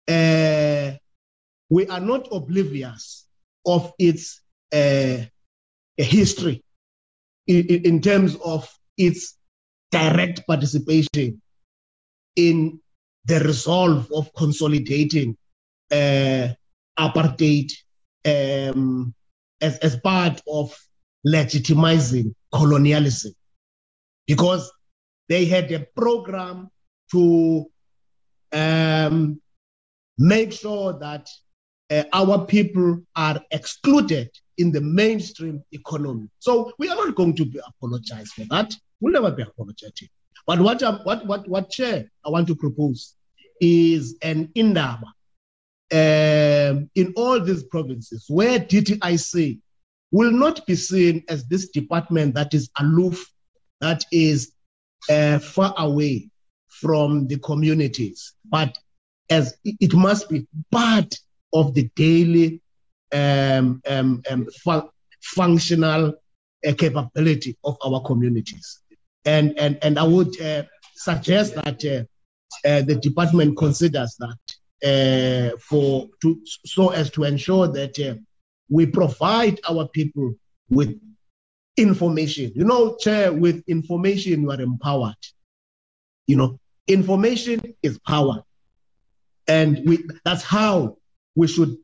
uh, 0.07 0.91
we 1.69 1.85
are 1.87 1.99
not 1.99 2.27
oblivious 2.31 3.26
of 3.67 3.93
its 3.99 4.41
uh, 4.73 5.17
history 5.97 6.63
in, 7.45 7.65
in 7.67 8.01
terms 8.01 8.35
of 8.43 8.67
its 8.97 9.37
direct 9.91 10.45
participation 10.47 11.41
in 12.35 12.79
the 13.25 13.39
resolve 13.41 14.09
of 14.13 14.33
consolidating 14.33 15.35
uh, 15.91 16.47
apartheid 16.99 17.71
um, 18.25 19.13
as, 19.61 19.77
as 19.79 19.97
part 19.97 20.41
of 20.47 20.75
legitimizing 21.25 22.33
colonialism. 22.53 23.33
Because 24.25 24.71
they 25.29 25.45
had 25.45 25.71
a 25.71 25.85
program 25.95 26.69
to 27.11 27.65
um, 28.51 29.41
make 30.17 30.51
sure 30.51 30.93
that 30.99 31.29
uh, 31.89 32.03
our 32.13 32.45
people 32.45 33.01
are 33.15 33.39
excluded 33.51 34.29
in 34.57 34.71
the 34.71 34.81
mainstream 34.81 35.63
economy. 35.71 36.27
So 36.39 36.71
we 36.79 36.89
are 36.89 36.95
not 36.95 37.15
going 37.15 37.35
to 37.35 37.45
be 37.45 37.59
apologized 37.65 38.33
for 38.33 38.45
that. 38.49 38.73
We'll 38.99 39.13
never 39.13 39.31
be 39.31 39.43
apologetic. 39.43 40.09
But 40.45 40.59
what, 40.59 40.81
what, 41.05 41.25
what, 41.25 41.47
what 41.47 41.69
chair 41.69 42.09
I 42.25 42.29
want 42.29 42.47
to 42.47 42.55
propose 42.55 43.15
is 43.59 44.15
an 44.21 44.49
indaba 44.55 45.07
um, 45.91 46.89
in 46.95 47.13
all 47.15 47.39
these 47.39 47.63
provinces 47.63 48.25
where 48.27 48.59
DTIC 48.59 49.59
will 50.11 50.31
not 50.31 50.65
be 50.65 50.75
seen 50.75 51.23
as 51.29 51.45
this 51.47 51.69
department 51.69 52.35
that 52.35 52.53
is 52.53 52.69
aloof, 52.79 53.25
that 53.81 54.03
is 54.11 54.53
uh, 55.09 55.39
far 55.39 55.73
away 55.77 56.29
from 56.67 57.27
the 57.27 57.37
communities, 57.39 58.33
but 58.45 58.77
as 59.29 59.57
it 59.63 59.93
must 59.93 60.29
be 60.29 60.47
part 60.71 61.13
of 61.53 61.73
the 61.73 61.89
daily 61.95 62.61
um, 63.13 63.81
um, 63.87 64.21
um, 64.29 64.47
fun- 64.63 64.89
functional 65.21 66.13
uh, 66.67 66.73
capability 66.77 67.57
of 67.63 67.77
our 67.85 68.01
communities. 68.01 68.81
And, 69.25 69.57
and, 69.57 69.77
and 69.81 69.99
I 69.99 70.03
would 70.03 70.39
uh, 70.41 70.63
suggest 70.95 71.55
that 71.55 71.83
uh, 71.85 72.03
uh 72.65 72.81
the 72.81 72.95
department 72.95 73.57
considers 73.57 74.17
that 74.19 74.37
uh, 74.83 75.57
for 75.57 76.07
to, 76.21 76.39
so 76.65 76.89
as 76.89 77.09
to 77.11 77.23
ensure 77.23 77.67
that 77.67 77.99
uh, 77.99 78.15
we 78.69 78.85
provide 78.85 79.59
our 79.69 79.87
people 79.89 80.33
with 80.69 80.99
information. 81.77 82.51
You 82.55 82.65
know, 82.65 82.95
Chair, 82.97 83.31
with 83.31 83.63
information 83.67 84.41
you 84.43 84.51
are 84.51 84.61
empowered. 84.61 85.15
You 86.25 86.37
know, 86.37 86.59
information 86.87 87.75
is 87.81 87.99
power. 87.99 88.43
And 89.47 89.81
we, 89.85 90.03
that's 90.25 90.43
how 90.43 90.96
we 91.37 91.47
should 91.47 91.77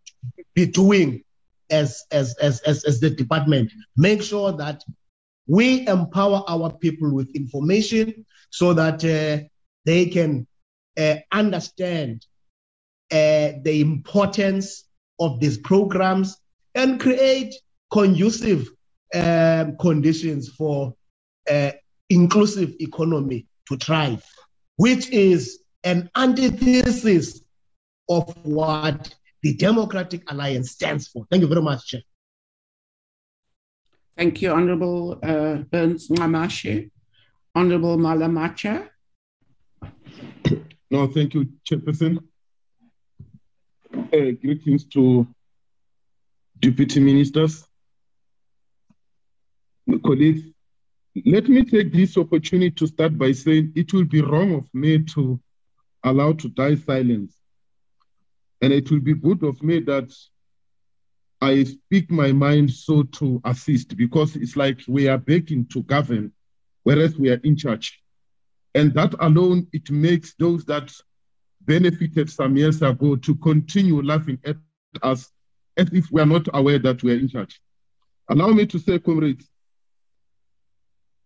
be 0.55 0.65
doing 0.65 1.23
as, 1.69 2.03
as, 2.11 2.35
as, 2.39 2.59
as, 2.61 2.83
as 2.83 2.99
the 2.99 3.09
department. 3.09 3.71
Make 3.95 4.21
sure 4.21 4.51
that 4.53 4.83
we 5.47 5.87
empower 5.87 6.43
our 6.47 6.71
people 6.73 7.13
with 7.13 7.29
information 7.35 8.25
so 8.49 8.73
that 8.73 9.03
uh, 9.05 9.43
they 9.85 10.07
can 10.07 10.47
uh, 10.97 11.15
understand 11.31 12.25
uh, 13.11 13.61
the 13.63 13.79
importance 13.81 14.85
of 15.19 15.39
these 15.39 15.57
programs 15.59 16.37
and 16.75 16.99
create 16.99 17.53
conducive 17.91 18.67
um, 19.13 19.77
conditions 19.77 20.49
for 20.49 20.95
uh, 21.49 21.71
inclusive 22.09 22.73
economy 22.79 23.45
to 23.67 23.77
thrive, 23.77 24.25
which 24.77 25.09
is 25.09 25.59
an 25.83 26.09
antithesis 26.15 27.41
of 28.09 28.33
what 28.43 29.13
the 29.43 29.53
Democratic 29.55 30.29
Alliance 30.31 30.71
stands 30.71 31.07
for. 31.07 31.25
Thank 31.29 31.41
you 31.41 31.47
very 31.47 31.61
much, 31.61 31.87
Chair. 31.87 32.01
Thank 34.17 34.41
you, 34.41 34.51
Honorable 34.51 35.19
uh, 35.21 35.55
Burns 35.71 36.07
Nxamashe. 36.07 36.89
Honorable 37.53 37.97
Malematja. 37.97 38.89
No, 40.89 41.07
thank 41.07 41.33
you, 41.33 41.49
Chairperson. 41.69 42.19
Uh, 43.93 44.31
greetings 44.41 44.85
to 44.85 45.27
deputy 46.59 46.99
ministers, 46.99 47.67
colleagues, 50.03 50.41
let 51.25 51.47
me 51.47 51.63
take 51.63 51.91
this 51.91 52.17
opportunity 52.17 52.71
to 52.71 52.87
start 52.87 53.17
by 53.17 53.31
saying 53.31 53.73
it 53.75 53.93
will 53.93 54.05
be 54.05 54.21
wrong 54.21 54.55
of 54.55 54.67
me 54.73 55.03
to 55.03 55.39
allow 56.03 56.33
to 56.33 56.49
die 56.49 56.75
silence. 56.75 57.42
And 58.63 58.71
it 58.71 58.89
will 58.89 59.01
be 59.01 59.13
good 59.13 59.43
of 59.43 59.61
me 59.61 59.81
that 59.81 60.09
I 61.41 61.65
speak 61.65 62.09
my 62.09 62.31
mind 62.31 62.71
so 62.71 63.03
to 63.03 63.41
assist 63.43 63.97
because 63.97 64.37
it's 64.37 64.55
like 64.55 64.79
we 64.87 65.09
are 65.09 65.17
begging 65.17 65.65
to 65.65 65.83
govern, 65.83 66.31
whereas 66.83 67.17
we 67.17 67.29
are 67.29 67.41
in 67.43 67.57
charge. 67.57 68.01
And 68.73 68.93
that 68.93 69.15
alone, 69.19 69.67
it 69.73 69.91
makes 69.91 70.33
those 70.35 70.63
that 70.65 70.93
benefited 71.65 72.29
some 72.29 72.55
years 72.55 72.81
ago 72.81 73.17
to 73.17 73.35
continue 73.35 74.01
laughing 74.01 74.39
at 74.45 74.55
us 75.01 75.29
as 75.75 75.91
if 75.91 76.09
we 76.09 76.21
are 76.21 76.25
not 76.25 76.47
aware 76.53 76.79
that 76.79 77.03
we 77.03 77.11
are 77.11 77.19
in 77.19 77.27
charge. 77.27 77.59
Allow 78.29 78.47
me 78.47 78.65
to 78.67 78.79
say, 78.79 78.97
comrades, 78.97 79.49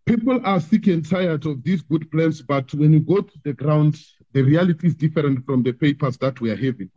people 0.06 0.40
are 0.44 0.58
sick 0.58 0.88
and 0.88 1.08
tired 1.08 1.46
of 1.46 1.62
these 1.62 1.82
good 1.82 2.10
plans, 2.10 2.42
but 2.42 2.74
when 2.74 2.94
you 2.94 3.00
go 3.00 3.20
to 3.20 3.38
the 3.44 3.52
ground, 3.52 3.96
the 4.32 4.42
reality 4.42 4.88
is 4.88 4.96
different 4.96 5.46
from 5.46 5.62
the 5.62 5.72
papers 5.72 6.16
that 6.16 6.40
we 6.40 6.50
are 6.50 6.56
having. 6.56 6.90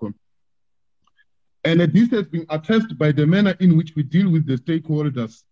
And 1.63 1.79
this 1.81 2.09
has 2.11 2.27
been 2.27 2.45
attested 2.49 2.97
by 2.97 3.11
the 3.11 3.27
manner 3.27 3.55
in 3.59 3.77
which 3.77 3.95
we 3.95 4.03
deal 4.03 4.31
with 4.31 4.45
the 4.47 4.55
stakeholders 4.55 5.43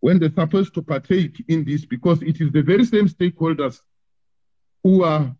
when 0.00 0.18
they're 0.18 0.32
supposed 0.32 0.74
to 0.74 0.82
partake 0.82 1.44
in 1.48 1.64
this, 1.64 1.84
because 1.84 2.22
it 2.22 2.40
is 2.40 2.50
the 2.52 2.62
very 2.62 2.84
same 2.84 3.08
stakeholders 3.08 3.80
who 4.82 5.02
are 5.02 5.34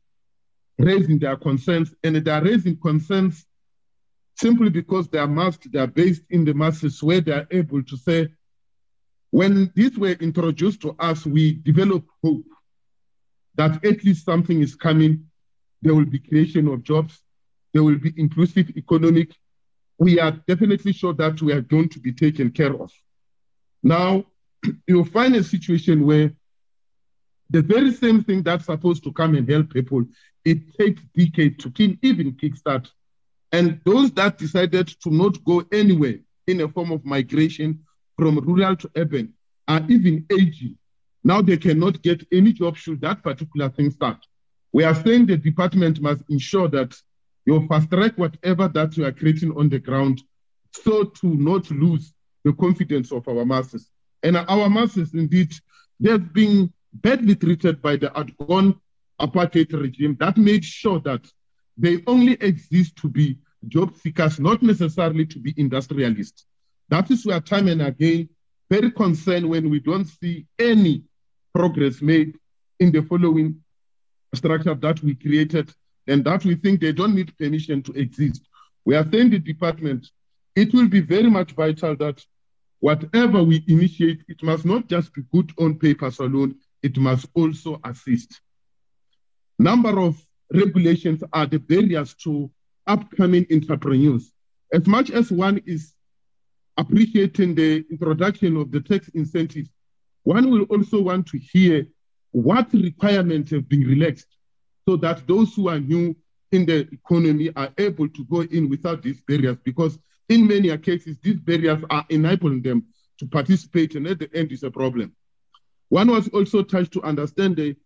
raising 0.78 1.18
their 1.18 1.36
concerns, 1.36 1.94
and 2.02 2.16
they 2.16 2.30
are 2.30 2.42
raising 2.42 2.76
concerns 2.76 3.46
simply 4.34 4.68
because 4.68 5.08
they 5.08 5.18
are 5.18 5.26
masked, 5.26 5.70
they 5.72 5.78
are 5.78 5.86
based 5.86 6.22
in 6.30 6.44
the 6.44 6.52
masses 6.52 7.02
where 7.02 7.20
they 7.20 7.32
are 7.32 7.46
able 7.50 7.82
to 7.82 7.96
say, 7.96 8.28
when 9.30 9.70
these 9.74 9.98
were 9.98 10.12
introduced 10.20 10.80
to 10.82 10.94
us, 10.98 11.24
we 11.24 11.54
developed 11.54 12.08
hope 12.22 12.44
that 13.54 13.84
at 13.84 14.04
least 14.04 14.24
something 14.24 14.60
is 14.60 14.74
coming. 14.74 15.26
There 15.82 15.94
will 15.94 16.04
be 16.04 16.18
creation 16.18 16.68
of 16.68 16.82
jobs. 16.82 17.20
There 17.72 17.82
will 17.82 17.98
be 17.98 18.12
inclusive 18.16 18.70
economic. 18.76 19.34
We 19.98 20.20
are 20.20 20.32
definitely 20.32 20.92
sure 20.92 21.14
that 21.14 21.40
we 21.40 21.52
are 21.52 21.62
going 21.62 21.88
to 21.90 22.00
be 22.00 22.12
taken 22.12 22.50
care 22.50 22.74
of. 22.74 22.92
Now, 23.82 24.26
you'll 24.86 25.04
find 25.04 25.34
a 25.36 25.44
situation 25.44 26.06
where 26.06 26.32
the 27.50 27.62
very 27.62 27.92
same 27.92 28.24
thing 28.24 28.42
that's 28.42 28.66
supposed 28.66 29.04
to 29.04 29.12
come 29.12 29.34
and 29.36 29.48
help 29.48 29.70
people, 29.70 30.04
it 30.44 30.76
takes 30.78 31.00
decades 31.14 31.62
to 31.62 31.98
even 32.02 32.32
kickstart. 32.32 32.88
And 33.52 33.80
those 33.84 34.10
that 34.12 34.38
decided 34.38 34.88
to 35.02 35.10
not 35.10 35.42
go 35.44 35.64
anywhere 35.72 36.18
in 36.46 36.60
a 36.60 36.68
form 36.68 36.92
of 36.92 37.04
migration 37.04 37.80
from 38.18 38.38
rural 38.38 38.76
to 38.76 38.90
urban 38.96 39.34
are 39.68 39.82
even 39.88 40.26
aging. 40.30 40.76
Now 41.24 41.42
they 41.42 41.56
cannot 41.56 42.02
get 42.02 42.26
any 42.32 42.52
job 42.52 42.76
should 42.76 43.00
that 43.00 43.22
particular 43.22 43.68
thing 43.68 43.90
start. 43.90 44.18
We 44.72 44.84
are 44.84 44.94
saying 44.94 45.26
the 45.26 45.36
department 45.36 46.00
must 46.00 46.22
ensure 46.28 46.68
that 46.68 46.96
you 47.46 47.66
fast 47.68 47.90
track 47.90 48.12
whatever 48.16 48.68
that 48.68 48.96
you 48.96 49.06
are 49.06 49.12
creating 49.12 49.56
on 49.56 49.68
the 49.68 49.78
ground 49.78 50.20
so 50.72 51.04
to 51.04 51.26
not 51.26 51.70
lose 51.70 52.12
the 52.44 52.52
confidence 52.52 53.12
of 53.12 53.26
our 53.28 53.44
masses. 53.44 53.90
And 54.22 54.36
our 54.36 54.68
masses, 54.68 55.14
indeed, 55.14 55.52
they've 55.98 56.32
been 56.32 56.72
badly 56.92 57.36
treated 57.36 57.80
by 57.80 57.96
the 57.96 58.16
outgone 58.18 58.78
apartheid 59.20 59.72
regime 59.72 60.16
that 60.20 60.36
made 60.36 60.64
sure 60.64 61.00
that 61.00 61.26
they 61.78 62.02
only 62.06 62.34
exist 62.34 62.96
to 62.96 63.08
be 63.08 63.38
job 63.68 63.94
seekers, 63.96 64.38
not 64.38 64.62
necessarily 64.62 65.26
to 65.26 65.38
be 65.38 65.54
industrialists. 65.56 66.46
That 66.88 67.10
is 67.10 67.24
where 67.26 67.40
time 67.40 67.68
and 67.68 67.82
again, 67.82 68.28
very 68.70 68.90
concerned 68.90 69.48
when 69.48 69.70
we 69.70 69.80
don't 69.80 70.06
see 70.06 70.46
any 70.58 71.02
progress 71.54 72.02
made 72.02 72.36
in 72.80 72.92
the 72.92 73.02
following 73.02 73.62
structure 74.34 74.74
that 74.74 75.02
we 75.02 75.14
created 75.14 75.72
and 76.08 76.24
that 76.24 76.44
we 76.44 76.54
think 76.54 76.80
they 76.80 76.92
don't 76.92 77.14
need 77.14 77.36
permission 77.36 77.82
to 77.82 77.92
exist. 77.92 78.42
We 78.84 78.94
are 78.94 79.06
saying 79.10 79.30
the 79.30 79.38
department, 79.38 80.06
it 80.54 80.72
will 80.72 80.88
be 80.88 81.00
very 81.00 81.28
much 81.28 81.52
vital 81.52 81.96
that 81.96 82.24
whatever 82.80 83.42
we 83.42 83.64
initiate, 83.68 84.22
it 84.28 84.42
must 84.42 84.64
not 84.64 84.88
just 84.88 85.12
be 85.12 85.22
good 85.32 85.52
on 85.58 85.78
papers 85.78 86.18
alone, 86.20 86.56
it 86.82 86.96
must 86.96 87.26
also 87.34 87.80
assist. 87.84 88.40
Number 89.58 89.98
of 90.00 90.24
regulations 90.52 91.22
are 91.32 91.46
the 91.46 91.58
barriers 91.58 92.14
to 92.24 92.50
upcoming 92.86 93.46
entrepreneurs. 93.50 94.32
As 94.72 94.86
much 94.86 95.10
as 95.10 95.32
one 95.32 95.60
is 95.66 95.94
appreciating 96.76 97.54
the 97.54 97.84
introduction 97.90 98.56
of 98.56 98.70
the 98.70 98.80
tax 98.80 99.08
incentives, 99.08 99.70
one 100.24 100.50
will 100.50 100.64
also 100.64 101.00
want 101.00 101.26
to 101.28 101.38
hear 101.38 101.86
what 102.32 102.72
requirements 102.72 103.50
have 103.50 103.68
been 103.68 103.84
relaxed 103.84 104.35
so 104.88 104.96
that 104.96 105.26
those 105.26 105.54
who 105.54 105.68
are 105.68 105.80
new 105.80 106.14
in 106.52 106.64
the 106.64 106.88
economy 106.92 107.50
are 107.56 107.70
able 107.78 108.08
to 108.08 108.24
go 108.24 108.42
in 108.42 108.68
without 108.68 109.02
these 109.02 109.20
barriers 109.22 109.56
because 109.64 109.98
in 110.28 110.46
many 110.46 110.76
cases 110.78 111.16
these 111.22 111.36
barriers 111.36 111.82
are 111.90 112.04
enabling 112.08 112.62
them 112.62 112.84
to 113.18 113.26
participate 113.26 113.94
and 113.94 114.06
at 114.06 114.18
the 114.18 114.30
end 114.34 114.52
is 114.52 114.62
a 114.62 114.70
problem. 114.70 115.14
One 115.88 116.10
was 116.10 116.28
also 116.28 116.62
touched 116.62 116.92
to 116.92 117.02
understand 117.02 117.56
the, 117.56 117.76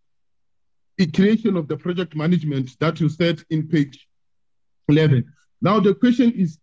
creation 1.15 1.57
of 1.57 1.67
the 1.67 1.79
project 1.79 2.15
management 2.15 2.79
that 2.79 3.01
you 3.01 3.09
said 3.09 3.43
in 3.49 3.67
page 3.67 4.07
11. 4.91 5.25
Now 5.62 5.81
the 5.81 5.95
question 5.95 6.31
is 6.33 6.59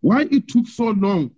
why 0.00 0.28
it 0.30 0.46
took 0.46 0.68
so 0.68 0.90
long 0.90 1.32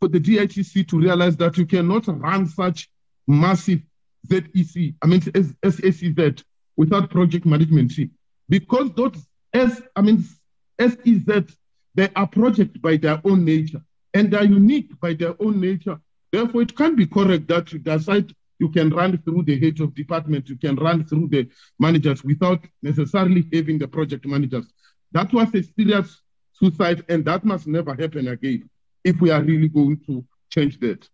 for 0.00 0.08
the 0.08 0.18
DITC 0.18 0.88
to 0.88 0.98
realize 0.98 1.36
that 1.36 1.58
you 1.58 1.66
cannot 1.66 2.06
run 2.08 2.46
such 2.46 2.88
massive 3.26 3.82
ZEC, 4.28 4.94
I 5.02 5.06
mean 5.06 5.20
SEZ, 5.20 6.42
without 6.76 7.10
project 7.10 7.46
management 7.46 7.94
team. 7.94 8.10
Because 8.48 8.92
those 8.94 9.26
S, 9.52 9.80
I 9.94 10.02
mean 10.02 10.24
SEZ, 10.80 11.56
they 11.94 12.08
are 12.14 12.26
projects 12.26 12.78
by 12.78 12.96
their 12.96 13.20
own 13.24 13.44
nature 13.44 13.82
and 14.14 14.30
they 14.30 14.36
are 14.36 14.44
unique 14.44 14.98
by 15.00 15.14
their 15.14 15.34
own 15.42 15.60
nature. 15.60 15.98
Therefore, 16.32 16.62
it 16.62 16.76
can't 16.76 16.96
be 16.96 17.06
correct 17.06 17.48
that 17.48 17.72
you 17.72 17.78
decide 17.78 18.32
you 18.58 18.70
can 18.70 18.90
run 18.90 19.18
through 19.18 19.42
the 19.42 19.58
head 19.58 19.80
of 19.80 19.94
department, 19.94 20.48
you 20.48 20.56
can 20.56 20.76
run 20.76 21.04
through 21.04 21.28
the 21.28 21.48
managers 21.78 22.24
without 22.24 22.64
necessarily 22.82 23.46
having 23.52 23.78
the 23.78 23.88
project 23.88 24.26
managers. 24.26 24.66
That 25.12 25.32
was 25.32 25.54
a 25.54 25.62
serious 25.62 26.22
suicide, 26.52 27.04
and 27.08 27.24
that 27.26 27.44
must 27.44 27.66
never 27.66 27.94
happen 27.94 28.28
again 28.28 28.68
if 29.04 29.20
we 29.20 29.30
are 29.30 29.42
really 29.42 29.68
going 29.68 30.00
to 30.06 30.24
change 30.50 30.80
that. 30.80 31.08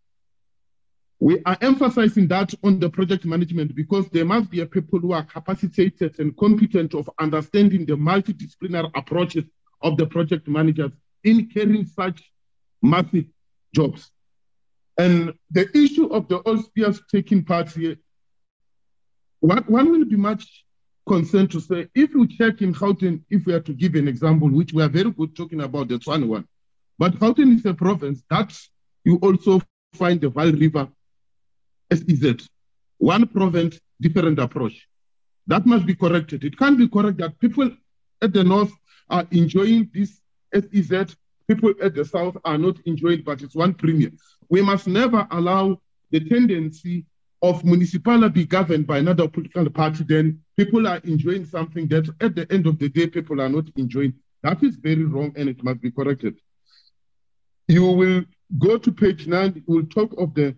We 1.23 1.41
are 1.47 1.57
emphasizing 1.61 2.27
that 2.29 2.53
on 2.65 2.81
the 2.81 2.91
project 2.91 3.25
management 3.25 3.77
because 3.77 4.09
there 4.09 4.25
must 4.25 4.51
be 4.51 4.61
a 4.61 4.67
people 4.67 4.99
who 4.99 5.13
are 5.13 5.23
capacitated 5.23 6.19
and 6.19 6.37
competent 6.37 6.95
of 6.95 7.09
understanding 7.17 7.87
the 7.87 7.93
multidisciplinary 7.93 8.91
approaches 8.97 9.45
of 9.83 9.97
the 9.97 10.05
project 10.05 10.49
managers 10.49 10.91
in 11.23 11.49
carrying 11.49 11.87
such 11.87 12.29
massive 12.83 13.27
jobs. 13.73 14.11
And 14.99 15.33
the 15.53 15.69
issue 15.79 16.07
of 16.07 16.27
the 16.27 16.41
Auspias 16.41 16.99
taking 17.09 17.45
part 17.45 17.71
here, 17.71 17.99
one, 19.39 19.65
will 19.69 20.05
be 20.05 20.17
much 20.17 20.65
concerned 21.09 21.53
to 21.53 21.61
say, 21.61 21.87
if 21.95 22.13
you 22.15 22.27
check 22.27 22.63
in 22.63 22.75
Gauteng, 22.75 23.23
if 23.31 23.47
we 23.47 23.53
are 23.53 23.61
to 23.61 23.73
give 23.73 23.95
an 23.95 24.09
example, 24.09 24.51
which 24.51 24.73
we 24.73 24.83
are 24.83 24.89
very 24.89 25.13
good 25.13 25.37
talking 25.37 25.61
about 25.61 25.87
the 25.87 26.01
Tshwane 26.01 26.27
one, 26.27 26.49
but 26.99 27.13
Gauteng 27.21 27.55
is 27.55 27.65
a 27.65 27.75
province 27.75 28.25
that 28.29 28.53
you 29.05 29.19
also 29.19 29.63
find 29.95 30.21
the 30.21 30.29
Vaal 30.29 30.61
River 30.61 30.89
SEZ. 31.93 32.49
One 32.99 33.27
province, 33.27 33.79
different 34.01 34.39
approach. 34.39 34.89
That 35.47 35.67
must 35.67 35.87
be 35.87 35.95
corrected. 35.95 36.45
It 36.45 36.59
can't 36.59 36.79
be 36.79 36.89
correct 36.89 37.19
that 37.19 37.39
people 37.41 37.71
at 38.23 38.33
the 38.33 38.45
north 38.45 38.73
are 39.11 39.27
enjoying 39.31 39.91
this 39.93 40.21
SEZ, 40.55 41.17
people 41.49 41.75
at 41.83 41.95
the 41.95 42.05
south 42.05 42.37
are 42.45 42.59
not 42.59 42.77
enjoying, 42.87 43.23
but 43.23 43.43
it's 43.43 43.55
one 43.55 43.75
premier. 43.75 44.11
We 44.49 44.63
must 44.63 44.87
never 44.87 45.27
allow 45.31 45.81
the 46.11 46.21
tendency 46.21 47.05
of 47.43 47.65
municipality 47.65 48.33
be 48.33 48.47
governed 48.47 48.87
by 48.87 48.99
another 48.99 49.27
political 49.27 49.69
party, 49.69 50.05
then 50.05 50.41
people 50.57 50.87
are 50.87 50.99
enjoying 50.99 51.45
something 51.45 51.89
that 51.89 52.09
at 52.21 52.37
the 52.37 52.51
end 52.53 52.67
of 52.67 52.79
the 52.79 52.89
day, 52.89 53.09
people 53.09 53.41
are 53.41 53.49
not 53.49 53.65
enjoying. 53.77 54.15
That 54.43 54.63
is 54.63 54.77
very 54.77 55.05
wrong 55.05 55.33
and 55.37 55.49
it 55.49 55.63
must 55.65 55.81
be 55.81 55.91
corrected. 55.91 56.39
You 57.67 57.87
will 57.87 58.25
go 58.59 58.79
to 58.79 58.93
page 58.93 59.27
nine, 59.27 59.63
we'll 59.67 59.87
talk 59.87 60.15
of 60.19 60.35
the 60.35 60.55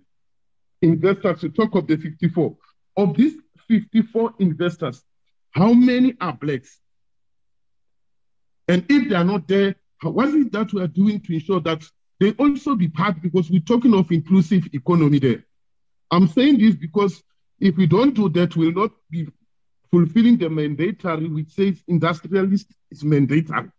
investors, 0.84 1.42
we 1.42 1.48
talk 1.50 1.74
of 1.74 1.86
the 1.86 1.96
54. 1.96 2.56
Of 2.96 3.16
these 3.16 3.34
54 3.68 4.34
investors, 4.38 5.02
how 5.50 5.72
many 5.72 6.14
are 6.20 6.32
blacks? 6.32 6.78
And 8.68 8.84
if 8.88 9.08
they 9.08 9.14
are 9.14 9.24
not 9.24 9.48
there, 9.48 9.74
what 10.02 10.28
is 10.28 10.50
that 10.50 10.72
we 10.72 10.82
are 10.82 10.88
doing 10.88 11.20
to 11.20 11.34
ensure 11.34 11.60
that 11.60 11.82
they 12.20 12.32
also 12.32 12.74
be 12.76 12.88
part? 12.88 13.20
Because 13.20 13.50
we're 13.50 13.60
talking 13.60 13.94
of 13.94 14.10
inclusive 14.12 14.68
economy 14.72 15.18
there. 15.18 15.44
I'm 16.10 16.28
saying 16.28 16.58
this 16.58 16.74
because 16.74 17.22
if 17.58 17.76
we 17.76 17.86
don't 17.86 18.14
do 18.14 18.28
that, 18.30 18.56
we'll 18.56 18.72
not 18.72 18.92
be 19.10 19.28
fulfilling 19.90 20.36
the 20.38 20.50
mandatory, 20.50 21.28
which 21.28 21.50
says 21.50 21.82
industrialist 21.88 22.66
is 22.90 23.04
mandatory. 23.04 23.70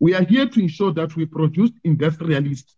We 0.00 0.14
are 0.14 0.24
here 0.24 0.46
to 0.48 0.60
ensure 0.60 0.92
that 0.94 1.16
we 1.16 1.26
produce 1.26 1.70
industrialists. 1.84 2.76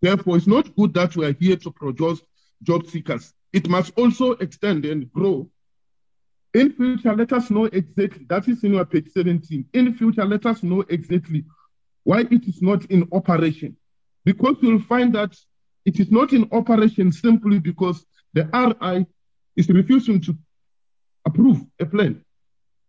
Therefore, 0.00 0.36
it's 0.36 0.46
not 0.46 0.74
good 0.76 0.94
that 0.94 1.16
we 1.16 1.26
are 1.26 1.32
here 1.32 1.56
to 1.56 1.70
produce 1.70 2.20
job 2.62 2.86
seekers. 2.86 3.32
It 3.52 3.68
must 3.68 3.92
also 3.96 4.32
extend 4.32 4.84
and 4.84 5.10
grow. 5.12 5.48
In 6.54 6.72
future, 6.72 7.14
let 7.14 7.32
us 7.32 7.50
know 7.50 7.66
exactly, 7.66 8.24
that 8.28 8.48
is 8.48 8.64
in 8.64 8.74
your 8.74 8.84
page 8.84 9.08
17. 9.12 9.66
In 9.74 9.94
future, 9.94 10.24
let 10.24 10.46
us 10.46 10.62
know 10.62 10.80
exactly 10.88 11.44
why 12.04 12.20
it 12.20 12.48
is 12.48 12.62
not 12.62 12.84
in 12.86 13.06
operation. 13.12 13.76
Because 14.24 14.56
you'll 14.60 14.80
find 14.82 15.14
that 15.14 15.36
it 15.84 16.00
is 16.00 16.10
not 16.10 16.32
in 16.32 16.48
operation 16.52 17.12
simply 17.12 17.58
because 17.58 18.04
the 18.32 18.44
RI 18.52 19.06
is 19.56 19.68
refusing 19.68 20.20
to 20.22 20.36
approve 21.26 21.64
a 21.80 21.86
plan. 21.86 22.24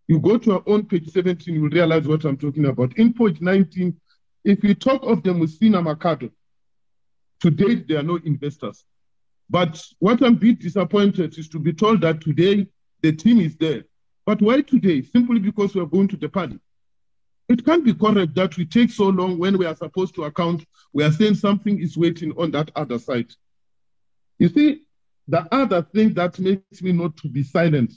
You 0.08 0.20
go 0.20 0.38
to 0.38 0.54
our 0.54 0.64
own 0.66 0.86
page 0.86 1.10
17, 1.10 1.54
you'll 1.54 1.70
realize 1.70 2.08
what 2.08 2.26
I'm 2.26 2.38
talking 2.38 2.66
about. 2.66 2.98
In 2.98 3.14
page 3.14 3.42
19, 3.42 3.96
if 4.44 4.62
we 4.64 4.74
talk 4.74 5.04
of 5.04 5.22
the 5.24 5.32
Musina 5.32 5.84
Makhado, 5.84 6.32
to 7.42 7.50
date, 7.52 7.88
there 7.88 8.00
are 8.00 8.04
no 8.04 8.18
investors. 8.18 8.84
But 9.50 9.84
what 10.00 10.22
I'm 10.22 10.34
a 10.34 10.38
bit 10.38 10.60
disappointed 10.60 11.38
is 11.38 11.50
to 11.50 11.60
be 11.60 11.74
told 11.74 12.02
that 12.02 12.22
today 12.22 12.68
the 13.02 13.14
team 13.14 13.40
is 13.40 13.56
there. 13.58 13.84
But 14.26 14.42
why 14.42 14.62
today? 14.62 15.02
Simply 15.02 15.40
because 15.40 15.74
we 15.74 15.82
are 15.82 15.88
going 15.88 16.08
to 16.10 16.18
the 16.18 16.30
party. 16.30 16.60
It 17.48 17.66
can't 17.66 17.84
be 17.84 17.96
correct 17.96 18.36
that 18.36 18.56
we 18.58 18.66
take 18.66 18.92
so 18.92 19.06
long 19.06 19.40
when 19.40 19.58
we 19.58 19.66
are 19.66 19.76
supposed 19.76 20.14
to 20.16 20.26
account. 20.26 20.64
We 20.94 21.04
are 21.04 21.12
saying 21.12 21.36
something 21.36 21.80
is 21.80 21.98
waiting 21.98 22.32
on 22.38 22.52
that 22.52 22.70
other 22.76 23.00
side. 23.00 23.32
You 24.38 24.50
see, 24.50 24.84
the 25.28 25.48
other 25.52 25.82
thing 25.82 26.14
that 26.14 26.38
makes 26.38 26.82
me 26.84 26.92
not 26.92 27.18
to 27.18 27.28
be 27.28 27.42
silent 27.42 27.92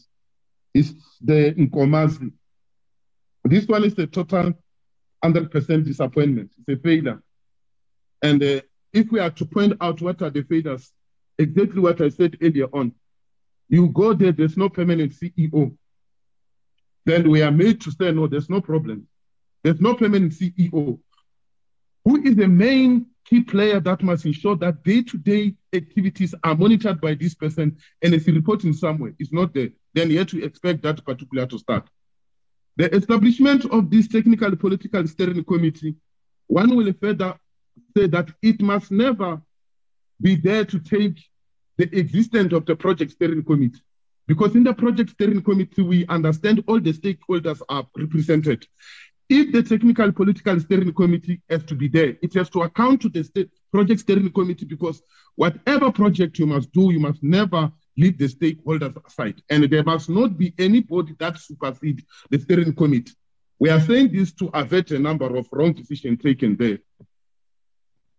is 0.73 0.95
the 1.21 1.53
Nkomazi. 1.53 2.33
This 3.45 3.67
one 3.67 3.85
is 3.85 3.99
a 3.99 4.07
total 4.07 4.55
100% 5.23 5.85
disappointment. 5.85 6.51
It's 6.59 6.81
a 6.81 6.83
failure. 6.83 7.23
And 8.23 8.43
uh, 8.43 8.61
if 8.93 9.11
we 9.11 9.21
are 9.21 9.31
to 9.31 9.45
point 9.45 9.75
out 9.81 10.01
what 10.01 10.23
are 10.23 10.31
the 10.31 10.43
failures, 10.43 10.91
exactly 11.43 11.81
what 11.81 12.01
I 12.01 12.09
said 12.09 12.37
earlier 12.41 12.69
on, 12.73 12.93
you 13.69 13.89
go 13.89 14.13
there, 14.15 14.33
there's 14.33 14.57
no 14.57 14.69
permanent 14.69 15.13
CEO. 15.13 15.77
Then 17.05 17.31
we 17.31 17.43
are 17.43 17.51
made 17.51 17.81
to 17.83 17.91
say, 17.91 18.13
no, 18.13 18.27
there's 18.27 18.51
no 18.51 18.61
problem. 18.61 19.07
There's 19.63 19.81
no 19.81 19.95
permanent 19.95 20.33
CEO. 20.33 20.99
Who 22.05 22.23
is 22.23 22.37
the 22.37 22.49
main 22.49 23.07
key 23.25 23.43
player 23.43 23.81
that 23.81 24.03
must 24.03 24.27
ensure 24.27 24.57
that 24.57 24.83
day-to-day 24.83 25.55
activities 25.73 26.35
are 26.43 26.55
monitored 26.55 27.01
by 27.01 27.15
this 27.15 27.35
person 27.35 27.79
and 28.03 28.15
is 28.15 28.27
reporting 28.27 28.73
somewhere? 28.73 29.15
It's 29.19 29.33
not 29.33 29.55
there. 29.55 29.71
Then 29.95 30.11
you 30.11 30.19
have 30.19 30.29
to 30.29 30.43
expect 30.45 30.83
that 30.83 31.05
particular 31.05 31.47
to 31.47 31.59
start. 31.59 31.89
The 32.77 32.95
establishment 32.95 33.65
of 33.67 33.91
this 33.91 34.09
technical 34.09 34.57
political 34.57 35.07
steering 35.07 35.45
committee, 35.45 35.95
one 36.47 36.75
will 36.75 36.93
further 37.01 37.39
say 37.97 38.07
that 38.09 38.31
it 38.43 38.61
must 38.61 38.91
never 38.91 39.41
be 40.21 40.37
there 40.37 40.65
to 40.65 40.79
take 40.79 41.23
the 41.91 41.99
existence 41.99 42.53
of 42.53 42.67
the 42.67 42.77
project 42.77 43.13
steering 43.13 43.43
committee. 43.43 43.81
Because 44.27 44.55
in 44.55 44.65
the 44.65 44.73
project 44.73 45.11
steering 45.11 45.43
committee, 45.43 45.83
we 45.83 46.07
understand 46.07 46.63
all 46.67 46.81
the 46.81 46.93
stakeholders 46.93 47.61
are 47.69 47.87
represented. 47.97 48.67
If 49.29 49.53
the 49.53 49.63
technical 49.63 50.13
political 50.13 50.61
steering 50.61 50.93
committee 50.93 51.41
has 51.49 51.65
to 51.65 51.75
be 51.75 51.89
there, 51.89 52.17
it 52.23 52.35
has 52.35 52.51
to 52.51 52.63
account 52.63 53.01
to 53.03 53.09
the 53.09 53.25
state 53.25 53.51
project 53.73 54.01
steering 54.01 54.31
committee 54.31 54.67
because 54.67 55.03
whatever 55.35 55.91
project 55.91 56.39
you 56.39 56.47
must 56.47 56.71
do, 56.73 56.93
you 56.93 57.01
must 57.01 57.23
never 57.23 57.73
leave 57.97 58.19
the 58.19 58.29
stakeholders 58.29 58.95
aside. 59.05 59.43
And 59.51 59.65
there 59.65 59.83
must 59.83 60.09
not 60.09 60.39
be 60.39 60.55
anybody 60.59 61.15
that 61.19 61.39
supersedes 61.39 62.05
the 62.31 62.39
steering 62.39 62.75
committee. 62.75 63.13
We 63.59 63.71
are 63.71 63.81
saying 63.81 64.13
this 64.13 64.33
to 64.35 64.51
avert 64.55 64.91
a 64.91 64.99
number 64.99 65.37
of 65.37 65.47
wrong 65.53 65.73
decisions 65.73 66.23
taken 66.23 66.57
there. 66.57 66.79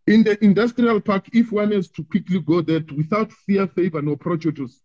In 0.05 0.23
the 0.23 0.43
industrial 0.43 0.99
park, 0.99 1.29
if 1.33 1.51
one 1.51 1.71
is 1.71 1.89
to 1.91 2.03
quickly 2.03 2.41
go 2.41 2.61
there 2.61 2.83
without 2.95 3.31
fear, 3.31 3.67
favor, 3.67 4.01
no 4.01 4.17
prejudice, 4.17 4.81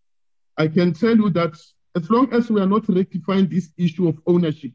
I 0.57 0.67
can 0.67 0.93
tell 0.93 1.15
you 1.15 1.29
that 1.31 1.55
as 1.95 2.09
long 2.09 2.31
as 2.33 2.49
we 2.49 2.61
are 2.61 2.67
not 2.67 2.87
rectifying 2.87 3.47
this 3.49 3.69
issue 3.77 4.07
of 4.07 4.19
ownership, 4.25 4.71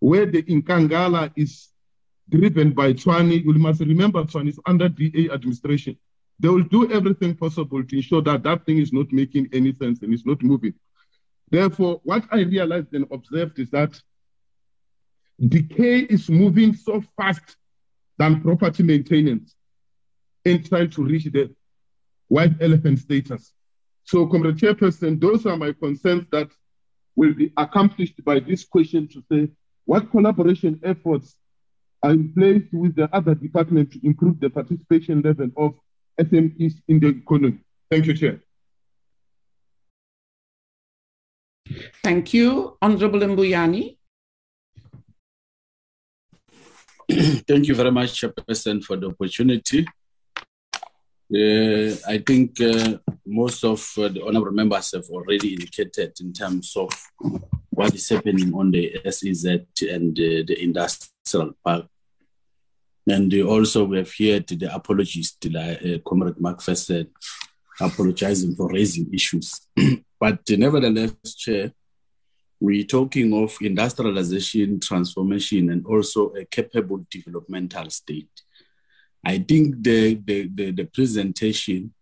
where 0.00 0.26
the 0.26 0.42
Nkangala 0.42 1.32
is 1.36 1.68
driven 2.28 2.72
by 2.72 2.92
Tshwane, 2.92 3.44
you 3.44 3.52
must 3.54 3.80
remember 3.80 4.22
Tshwane 4.24 4.48
is 4.48 4.60
under 4.66 4.88
DA 4.88 5.30
administration. 5.30 5.96
They 6.38 6.48
will 6.48 6.64
do 6.64 6.92
everything 6.92 7.34
possible 7.34 7.82
to 7.82 7.96
ensure 7.96 8.20
that 8.22 8.42
that 8.42 8.66
thing 8.66 8.76
is 8.76 8.92
not 8.92 9.10
making 9.10 9.48
any 9.54 9.72
sense 9.74 10.02
and 10.02 10.12
is 10.12 10.26
not 10.26 10.42
moving. 10.42 10.74
Therefore, 11.50 12.00
what 12.04 12.24
I 12.30 12.40
realized 12.40 12.92
and 12.92 13.06
observed 13.10 13.58
is 13.58 13.70
that 13.70 13.98
decay 15.40 16.00
is 16.00 16.28
moving 16.28 16.74
so 16.74 17.02
fast 17.16 17.56
than 18.18 18.40
property 18.40 18.82
maintenance 18.82 19.54
in 20.44 20.62
trying 20.62 20.90
to 20.90 21.04
reach 21.04 21.24
the 21.24 21.54
white 22.28 22.52
elephant 22.60 22.98
status. 22.98 23.52
So, 24.04 24.26
Comrade 24.26 24.56
Chairperson, 24.56 25.20
those 25.20 25.46
are 25.46 25.56
my 25.56 25.72
concerns 25.72 26.26
that 26.30 26.48
will 27.16 27.34
be 27.34 27.52
accomplished 27.56 28.24
by 28.24 28.40
this 28.40 28.64
question 28.64 29.08
to 29.08 29.22
say 29.30 29.48
what 29.84 30.10
collaboration 30.10 30.80
efforts 30.84 31.36
are 32.02 32.10
in 32.10 32.32
place 32.32 32.62
with 32.72 32.94
the 32.94 33.08
other 33.14 33.34
departments 33.34 33.94
to 33.94 34.06
improve 34.06 34.38
the 34.38 34.50
participation 34.50 35.22
level 35.22 35.50
of 35.56 35.74
SMEs 36.20 36.74
in 36.88 37.00
the 37.00 37.08
economy. 37.08 37.58
Thank 37.90 38.06
you, 38.06 38.14
Chair. 38.14 38.40
Thank 42.02 42.32
you. 42.34 42.76
Honorable 42.80 43.20
Mbuyane. 43.20 43.96
Thank 47.48 47.66
you 47.66 47.74
very 47.74 47.90
much, 47.90 48.20
Chairperson, 48.20 48.84
for 48.84 48.96
the 48.96 49.06
opportunity. 49.06 49.86
Uh, 51.34 51.96
I 52.06 52.18
think 52.18 52.60
uh, 52.60 52.98
most 53.24 53.64
of 53.64 53.80
uh, 53.96 54.08
the 54.08 54.22
honorable 54.22 54.52
members 54.52 54.92
have 54.92 55.06
already 55.08 55.54
indicated 55.54 56.12
in 56.20 56.34
terms 56.34 56.76
of 56.76 56.90
what 57.70 57.94
is 57.94 58.06
happening 58.10 58.52
on 58.52 58.70
the 58.70 59.00
SEZ 59.10 59.46
and 59.90 60.14
the 60.14 60.62
industrial 60.62 61.54
park. 61.64 61.86
And 63.08 63.32
also, 63.42 63.84
we 63.84 63.96
have 63.98 64.12
heard 64.12 64.48
the 64.48 64.74
apologies, 64.74 65.38
like 65.50 65.82
uh, 65.82 65.98
Comrade 66.06 66.36
McPherson, 66.36 67.08
apologizing 67.80 68.56
for 68.56 68.70
raising 68.70 69.12
issues. 69.14 69.68
but 70.20 70.40
nevertheless, 70.50 71.14
Chair, 71.34 71.72
we're 72.58 72.84
talking 72.84 73.34
of 73.34 73.56
industrialization, 73.60 74.80
transformation, 74.80 75.70
and 75.70 75.84
also 75.86 76.30
a 76.30 76.44
capable 76.44 77.04
developmental 77.10 77.90
state. 77.90 78.30
I 79.24 79.38
think 79.38 79.82
the, 79.82 80.14
the, 80.14 80.48
the, 80.54 80.70
the 80.70 80.84
presentation, 80.84 81.92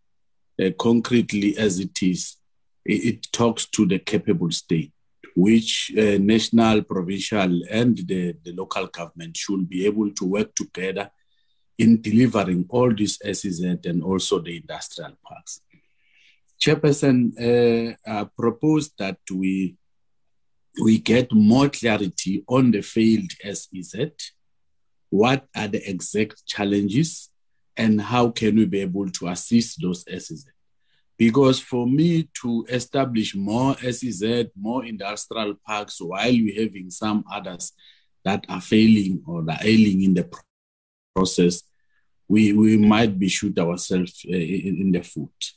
uh, 0.62 0.70
concretely 0.78 1.56
as 1.58 1.80
it 1.80 2.02
is, 2.02 2.36
it, 2.84 3.04
it, 3.04 3.32
talks 3.32 3.66
to 3.66 3.86
the 3.86 3.98
capable 3.98 4.50
state, 4.50 4.92
which 5.34 5.90
uh, 5.98 6.18
national, 6.20 6.82
provincial, 6.82 7.62
and 7.70 7.96
the, 8.06 8.36
the 8.44 8.52
local 8.52 8.86
government 8.86 9.36
should 9.36 9.68
be 9.68 9.86
able 9.86 10.10
to 10.12 10.24
work 10.24 10.54
together 10.54 11.10
in 11.78 12.00
delivering 12.00 12.66
all 12.68 12.94
these 12.94 13.18
SEZ 13.24 13.60
and 13.84 14.02
also 14.04 14.38
the 14.38 14.56
industrial 14.56 15.16
parks. 15.26 15.60
Chairperson 16.60 17.32
uh, 17.36 17.96
uh, 18.08 18.24
proposed 18.36 18.92
that 18.98 19.18
we 19.32 19.76
we 20.80 20.98
get 20.98 21.32
more 21.32 21.68
clarity 21.68 22.44
on 22.48 22.70
the 22.70 22.82
failed 22.82 23.30
SEZ, 23.42 24.10
what 25.10 25.46
are 25.54 25.68
the 25.68 25.88
exact 25.88 26.46
challenges, 26.46 27.30
and 27.76 28.00
how 28.00 28.30
can 28.30 28.56
we 28.56 28.64
be 28.66 28.80
able 28.80 29.08
to 29.10 29.28
assist 29.28 29.80
those 29.80 30.04
SEZ? 30.08 30.46
Because 31.16 31.60
for 31.60 31.86
me 31.86 32.28
to 32.42 32.66
establish 32.68 33.36
more 33.36 33.76
SEZ, 33.76 34.46
more 34.56 34.84
industrial 34.84 35.54
parks, 35.64 36.00
while 36.00 36.32
we're 36.32 36.64
having 36.64 36.90
some 36.90 37.24
others 37.30 37.72
that 38.24 38.44
are 38.48 38.60
failing 38.60 39.22
or 39.26 39.44
are 39.48 39.58
ailing 39.62 40.02
in 40.02 40.14
the 40.14 40.28
process, 41.14 41.62
we, 42.26 42.52
we 42.52 42.76
might 42.76 43.16
be 43.18 43.28
shoot 43.28 43.56
ourselves 43.58 44.24
eh, 44.28 44.36
in, 44.36 44.80
in 44.80 44.92
the 44.92 45.02
foot. 45.02 45.52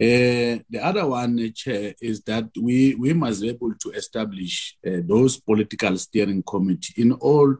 Uh, 0.00 0.58
the 0.68 0.80
other 0.82 1.06
one, 1.06 1.38
uh, 1.38 1.48
Chair, 1.54 1.94
is 2.00 2.20
that 2.22 2.48
we, 2.60 2.96
we 2.96 3.12
must 3.12 3.42
be 3.42 3.50
able 3.50 3.72
to 3.74 3.90
establish 3.90 4.76
uh, 4.84 4.98
those 5.04 5.38
political 5.38 5.96
steering 5.96 6.42
committee 6.42 7.00
in 7.00 7.12
all 7.12 7.56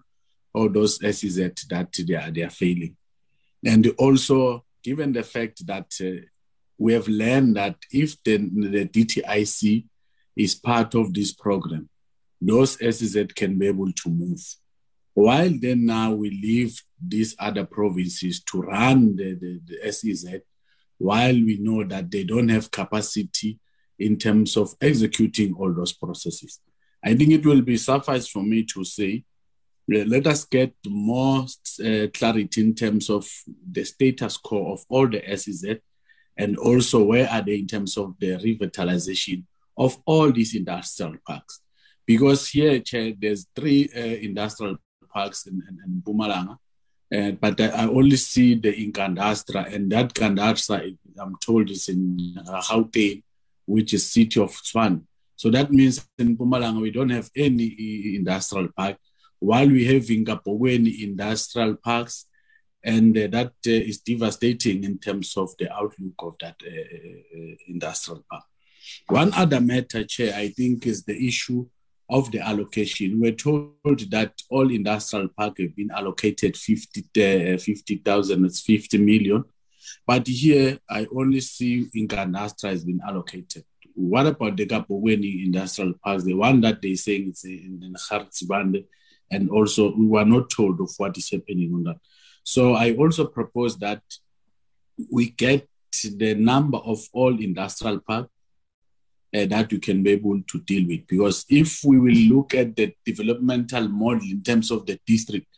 of 0.52 0.72
those 0.72 0.96
SEZ 0.96 1.36
that 1.68 1.92
they 2.06 2.14
are, 2.14 2.30
they 2.30 2.42
are 2.42 2.50
failing. 2.50 2.96
And 3.64 3.86
also, 3.98 4.64
given 4.82 5.12
the 5.12 5.22
fact 5.22 5.64
that 5.66 5.92
uh, 6.00 6.26
we 6.76 6.92
have 6.92 7.06
learned 7.06 7.56
that 7.56 7.76
if 7.92 8.22
the, 8.24 8.38
the 8.38 8.86
DTIC 8.86 9.86
is 10.36 10.56
part 10.56 10.94
of 10.96 11.14
this 11.14 11.32
program, 11.32 11.88
those 12.40 12.76
SEZ 12.78 13.28
can 13.34 13.58
be 13.58 13.68
able 13.68 13.92
to 13.92 14.10
move. 14.10 14.40
While 15.14 15.52
then 15.60 15.86
now 15.86 16.12
we 16.12 16.30
leave 16.30 16.82
these 17.00 17.36
other 17.38 17.64
provinces 17.64 18.42
to 18.44 18.62
run 18.62 19.14
the, 19.14 19.34
the, 19.34 19.60
the 19.64 19.92
SEZ, 19.92 20.40
while 21.04 21.34
we 21.34 21.58
know 21.60 21.84
that 21.84 22.10
they 22.10 22.24
don't 22.24 22.48
have 22.48 22.70
capacity 22.70 23.58
in 23.98 24.16
terms 24.16 24.56
of 24.56 24.74
executing 24.80 25.52
all 25.54 25.72
those 25.72 25.92
processes. 25.92 26.60
I 27.04 27.14
think 27.14 27.30
it 27.32 27.44
will 27.44 27.60
be 27.60 27.76
suffice 27.76 28.26
for 28.26 28.42
me 28.42 28.64
to 28.72 28.84
say, 28.84 29.24
uh, 29.94 30.04
let 30.14 30.26
us 30.26 30.46
get 30.46 30.72
more 30.86 31.44
uh, 31.88 32.06
clarity 32.14 32.60
in 32.62 32.74
terms 32.74 33.10
of 33.10 33.28
the 33.70 33.84
status 33.84 34.38
quo 34.38 34.72
of 34.72 34.80
all 34.88 35.06
the 35.06 35.22
SEZ 35.36 35.76
and 36.38 36.56
also 36.56 37.04
where 37.04 37.28
are 37.28 37.42
they 37.42 37.56
in 37.56 37.66
terms 37.66 37.98
of 37.98 38.14
the 38.18 38.38
revitalization 38.38 39.44
of 39.76 39.98
all 40.06 40.32
these 40.32 40.56
industrial 40.56 41.16
parks? 41.26 41.60
Because 42.06 42.48
here, 42.48 42.80
Chair, 42.80 43.12
there's 43.18 43.46
three 43.54 43.90
uh, 43.94 44.00
industrial 44.00 44.76
parks 45.12 45.46
in, 45.46 45.62
in, 45.68 45.78
in 45.84 46.02
Mpumalanga, 46.02 46.56
uh, 47.14 47.30
but 47.32 47.60
I 47.60 47.86
only 47.86 48.16
see 48.16 48.54
the 48.54 48.72
Ekandustria, 48.72 49.72
and 49.74 49.90
that 49.92 50.14
Candastra, 50.14 50.96
I'm 51.18 51.36
told, 51.36 51.70
is 51.70 51.88
in 51.88 52.34
uh, 52.48 52.82
which 53.66 53.94
is 53.94 54.10
city 54.10 54.40
of 54.40 54.50
Tshwane. 54.50 55.02
So 55.36 55.50
that 55.50 55.70
means 55.70 56.06
in 56.18 56.36
Mpumalanga, 56.36 56.80
we 56.80 56.90
don't 56.90 57.10
have 57.10 57.30
any 57.36 58.16
industrial 58.16 58.68
park, 58.76 58.96
while 59.38 59.68
we 59.68 59.84
have 59.86 60.08
in 60.10 60.24
Kabokweni 60.24 61.02
industrial 61.02 61.76
parks, 61.76 62.26
and 62.82 63.16
uh, 63.16 63.26
that 63.28 63.52
uh, 63.66 63.70
is 63.90 63.98
devastating 63.98 64.84
in 64.84 64.98
terms 64.98 65.36
of 65.36 65.56
the 65.58 65.72
outlook 65.72 66.14
of 66.18 66.34
that 66.40 66.56
uh, 66.66 66.70
uh, 66.70 67.54
industrial 67.68 68.24
park. 68.30 68.44
One 69.08 69.32
other 69.34 69.60
matter, 69.60 70.04
Chair, 70.04 70.34
I 70.34 70.48
think 70.48 70.86
is 70.86 71.04
the 71.04 71.16
issue 71.26 71.66
of 72.08 72.30
the 72.30 72.40
allocation. 72.40 73.20
We're 73.20 73.32
told 73.32 73.74
that 74.10 74.42
all 74.50 74.70
industrial 74.70 75.28
parks 75.28 75.60
have 75.60 75.74
been 75.74 75.90
allocated 75.90 76.56
50,000, 76.56 77.58
50, 77.58 78.02
uh, 78.06 78.46
it's 78.46 78.60
50 78.60 78.98
million. 78.98 79.44
But 80.06 80.26
here, 80.26 80.78
I 80.88 81.06
only 81.14 81.40
see 81.40 81.86
Ekandustria 81.96 82.70
has 82.70 82.84
been 82.84 83.00
allocated. 83.06 83.64
What 83.94 84.26
about 84.26 84.56
the 84.56 84.66
Kabokweni 84.66 85.46
industrial 85.46 85.94
parks, 86.02 86.24
the 86.24 86.34
one 86.34 86.60
that 86.62 86.82
they're 86.82 86.96
saying 86.96 87.30
is 87.30 87.44
in, 87.44 87.94
Hartsbande, 88.10 88.86
and 89.30 89.48
also 89.50 89.94
we 89.94 90.06
were 90.06 90.24
not 90.24 90.50
told 90.50 90.80
of 90.80 90.90
what 90.98 91.16
is 91.16 91.30
happening 91.30 91.72
on 91.72 91.84
that. 91.84 91.96
So 92.42 92.74
I 92.74 92.94
also 92.94 93.26
propose 93.26 93.78
that 93.78 94.02
we 95.10 95.30
get 95.30 95.66
the 96.02 96.34
number 96.34 96.78
of 96.78 96.98
all 97.12 97.40
industrial 97.40 98.00
parks 98.00 98.28
uh, 99.34 99.46
that 99.46 99.72
you 99.72 99.80
can 99.80 100.02
be 100.02 100.10
able 100.10 100.40
to 100.42 100.60
deal 100.60 100.86
with. 100.86 101.06
Because 101.06 101.44
if 101.48 101.82
we 101.84 101.98
will 101.98 102.36
look 102.36 102.54
at 102.54 102.76
the 102.76 102.94
developmental 103.04 103.88
model 103.88 104.22
in 104.30 104.42
terms 104.42 104.70
of 104.70 104.86
the 104.86 104.98
district, 105.06 105.48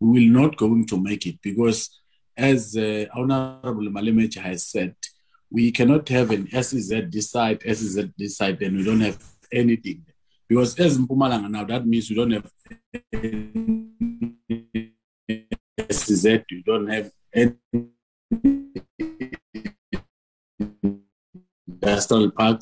we 0.00 0.08
will 0.08 0.42
not 0.42 0.56
going 0.56 0.86
to 0.86 1.00
make 1.00 1.26
it 1.26 1.40
because 1.42 2.00
as 2.36 2.76
uh, 2.76 3.06
Honorable 3.14 3.88
Malematja 3.90 4.38
has 4.38 4.66
said, 4.66 4.94
we 5.50 5.70
cannot 5.70 6.08
have 6.08 6.30
an 6.30 6.48
SEZ 6.50 7.10
this 7.10 7.30
side, 7.30 7.62
SEZ 7.62 8.10
this 8.18 8.36
side, 8.36 8.60
and 8.62 8.76
we 8.76 8.84
don't 8.84 9.00
have 9.00 9.22
anything. 9.52 10.04
Because 10.48 10.78
as 10.78 10.98
Mpumalanga 10.98 11.50
now, 11.50 11.64
that 11.64 11.86
means 11.86 12.10
we 12.10 12.16
don't 12.16 12.32
have 12.32 12.50
SEZ, 15.90 16.44
you 16.50 16.62
don't 16.64 16.88
have 16.88 17.10
any 17.32 17.54
industrial 21.66 22.30
park. 22.32 22.60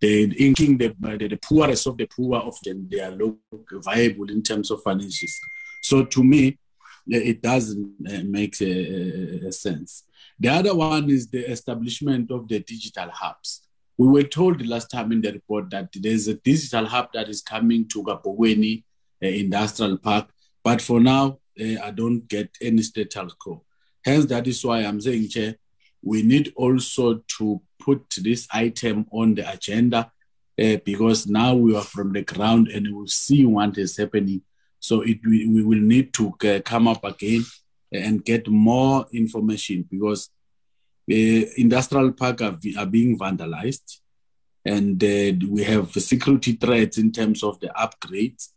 The 0.00 0.32
inking 0.46 0.78
the, 0.78 0.94
the, 0.98 1.28
the 1.28 1.36
poorest 1.36 1.86
of 1.86 1.96
the 1.96 2.06
poor 2.06 2.36
often 2.36 2.88
they 2.90 3.00
are 3.00 3.10
low 3.10 3.38
viable 3.72 4.30
in 4.30 4.42
terms 4.42 4.70
of 4.70 4.82
finances. 4.82 5.38
So 5.82 6.04
to 6.04 6.24
me, 6.24 6.58
it 7.06 7.42
doesn't 7.42 7.94
uh, 8.08 8.22
make 8.24 8.60
a, 8.60 9.46
a 9.48 9.52
sense. 9.52 10.04
The 10.38 10.50
other 10.50 10.74
one 10.74 11.10
is 11.10 11.28
the 11.28 11.50
establishment 11.50 12.30
of 12.30 12.48
the 12.48 12.60
digital 12.60 13.10
hubs. 13.10 13.62
We 13.96 14.06
were 14.06 14.22
told 14.22 14.64
last 14.64 14.90
time 14.90 15.10
in 15.10 15.20
the 15.20 15.32
report 15.32 15.70
that 15.70 15.88
there's 15.94 16.28
a 16.28 16.34
digital 16.34 16.86
hub 16.86 17.08
that 17.14 17.28
is 17.28 17.42
coming 17.42 17.88
to 17.88 18.04
Kabokweni 18.04 18.84
uh, 19.22 19.26
Industrial 19.26 19.98
Park, 19.98 20.28
but 20.62 20.80
for 20.80 21.00
now, 21.00 21.38
uh, 21.60 21.82
I 21.82 21.90
don't 21.90 22.28
get 22.28 22.56
any 22.62 22.82
status 22.82 23.32
quo. 23.32 23.64
Hence, 24.04 24.26
that 24.26 24.46
is 24.46 24.64
why 24.64 24.84
I'm 24.84 25.00
saying, 25.00 25.28
Chair, 25.30 25.56
we 26.02 26.22
need 26.22 26.52
also 26.54 27.22
to 27.38 27.60
put 27.78 28.02
this 28.18 28.46
item 28.52 29.06
on 29.10 29.34
the 29.34 29.50
agenda 29.50 30.10
uh, 30.62 30.76
because 30.84 31.26
now 31.26 31.54
we 31.54 31.76
are 31.76 31.82
from 31.82 32.12
the 32.12 32.22
ground 32.22 32.68
and 32.68 32.94
we 32.94 33.06
see 33.08 33.44
what 33.46 33.78
is 33.78 33.96
happening. 33.96 34.42
So 34.80 35.02
it 35.02 35.18
we, 35.24 35.46
we 35.48 35.62
will 35.62 35.80
need 35.80 36.12
to 36.14 36.34
uh, 36.44 36.60
come 36.64 36.88
up 36.88 37.04
again 37.04 37.44
and 37.92 38.24
get 38.24 38.48
more 38.48 39.06
information 39.12 39.86
because 39.90 40.30
uh, 41.10 41.44
industrial 41.56 42.12
parks 42.12 42.42
are, 42.42 42.58
are, 42.78 42.86
being 42.86 43.18
vandalized 43.18 43.98
and 44.64 45.02
uh, 45.02 45.46
we 45.48 45.64
have 45.64 45.90
security 45.92 46.52
threats 46.52 46.98
in 46.98 47.10
terms 47.12 47.42
of 47.42 47.58
the 47.60 47.68
upgrades 47.68 48.48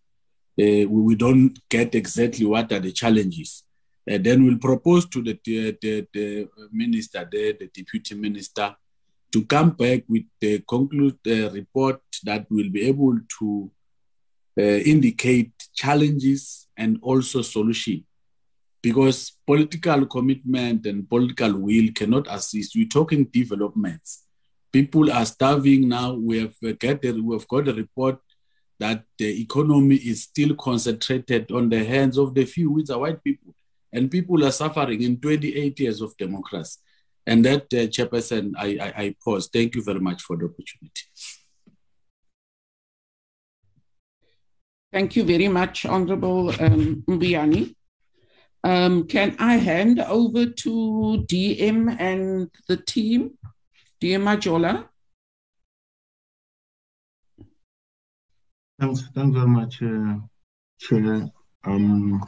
uh, 0.59 0.85
we 0.87 1.15
don't 1.15 1.57
get 1.69 1.95
exactly 1.95 2.45
what 2.45 2.71
are 2.71 2.79
the 2.79 2.91
challenges. 2.91 3.63
And 4.05 4.23
then 4.23 4.43
we'll 4.43 4.57
propose 4.57 5.07
to 5.09 5.21
the, 5.21 5.39
the, 5.43 6.07
the 6.13 6.49
minister 6.71 7.27
there, 7.31 7.53
the 7.53 7.69
deputy 7.73 8.15
minister, 8.15 8.75
to 9.31 9.45
come 9.45 9.71
back 9.71 10.03
with 10.07 10.23
the 10.39 10.59
conclude 10.67 11.17
uh, 11.27 11.49
report 11.51 12.01
that 12.23 12.45
will 12.49 12.69
be 12.69 12.87
able 12.87 13.17
to 13.39 13.71
uh, 14.57 14.61
indicate 14.61 15.51
challenges 15.73 16.67
and 16.77 16.99
also 17.01 17.41
solution. 17.41 18.03
Because 18.81 19.33
political 19.45 20.05
commitment 20.07 20.85
and 20.85 21.07
political 21.07 21.53
will 21.53 21.89
cannot 21.93 22.25
assist. 22.29 22.75
We're 22.75 22.87
talking 22.87 23.25
developments. 23.25 24.25
People 24.71 25.11
are 25.11 25.25
starving 25.25 25.87
now. 25.87 26.13
We 26.13 26.39
have, 26.39 26.55
uh, 26.65 26.71
get 26.79 27.05
a, 27.05 27.11
we 27.11 27.35
have 27.35 27.47
got 27.47 27.67
a 27.67 27.73
report 27.73 28.19
that 28.79 29.03
the 29.19 29.41
economy 29.41 29.95
is 29.95 30.23
still 30.23 30.55
concentrated 30.55 31.51
on 31.51 31.69
the 31.69 31.83
hands 31.83 32.17
of 32.17 32.33
the 32.33 32.45
few, 32.45 32.71
which 32.71 32.89
are 32.89 32.99
white 32.99 33.23
people. 33.23 33.53
And 33.93 34.09
people 34.09 34.43
are 34.43 34.51
suffering 34.51 35.03
in 35.03 35.21
28 35.21 35.79
years 35.79 36.01
of 36.01 36.17
democracy. 36.17 36.79
And 37.27 37.45
that, 37.45 37.63
uh, 37.73 37.87
Chairperson, 37.87 38.53
I, 38.57 38.77
I, 38.81 39.03
I 39.03 39.15
pause. 39.23 39.49
Thank 39.51 39.75
you 39.75 39.83
very 39.83 39.99
much 39.99 40.21
for 40.21 40.37
the 40.37 40.45
opportunity. 40.45 41.03
Thank 44.91 45.15
you 45.15 45.23
very 45.23 45.47
much, 45.47 45.85
Honorable 45.85 46.49
um, 46.61 47.03
Mbuyane. 47.07 47.75
Um, 48.63 49.07
can 49.07 49.35
I 49.39 49.55
hand 49.55 49.99
over 49.99 50.45
to 50.47 51.25
DM 51.27 51.95
and 51.99 52.49
the 52.67 52.77
team? 52.77 53.37
DM 54.01 54.23
Majola. 54.23 54.87
Thanks, 58.79 59.03
thanks 59.15 59.35
very 59.35 59.47
much, 59.47 59.81
uh, 59.81 60.15
Chair. 60.79 61.29
Um, 61.63 62.21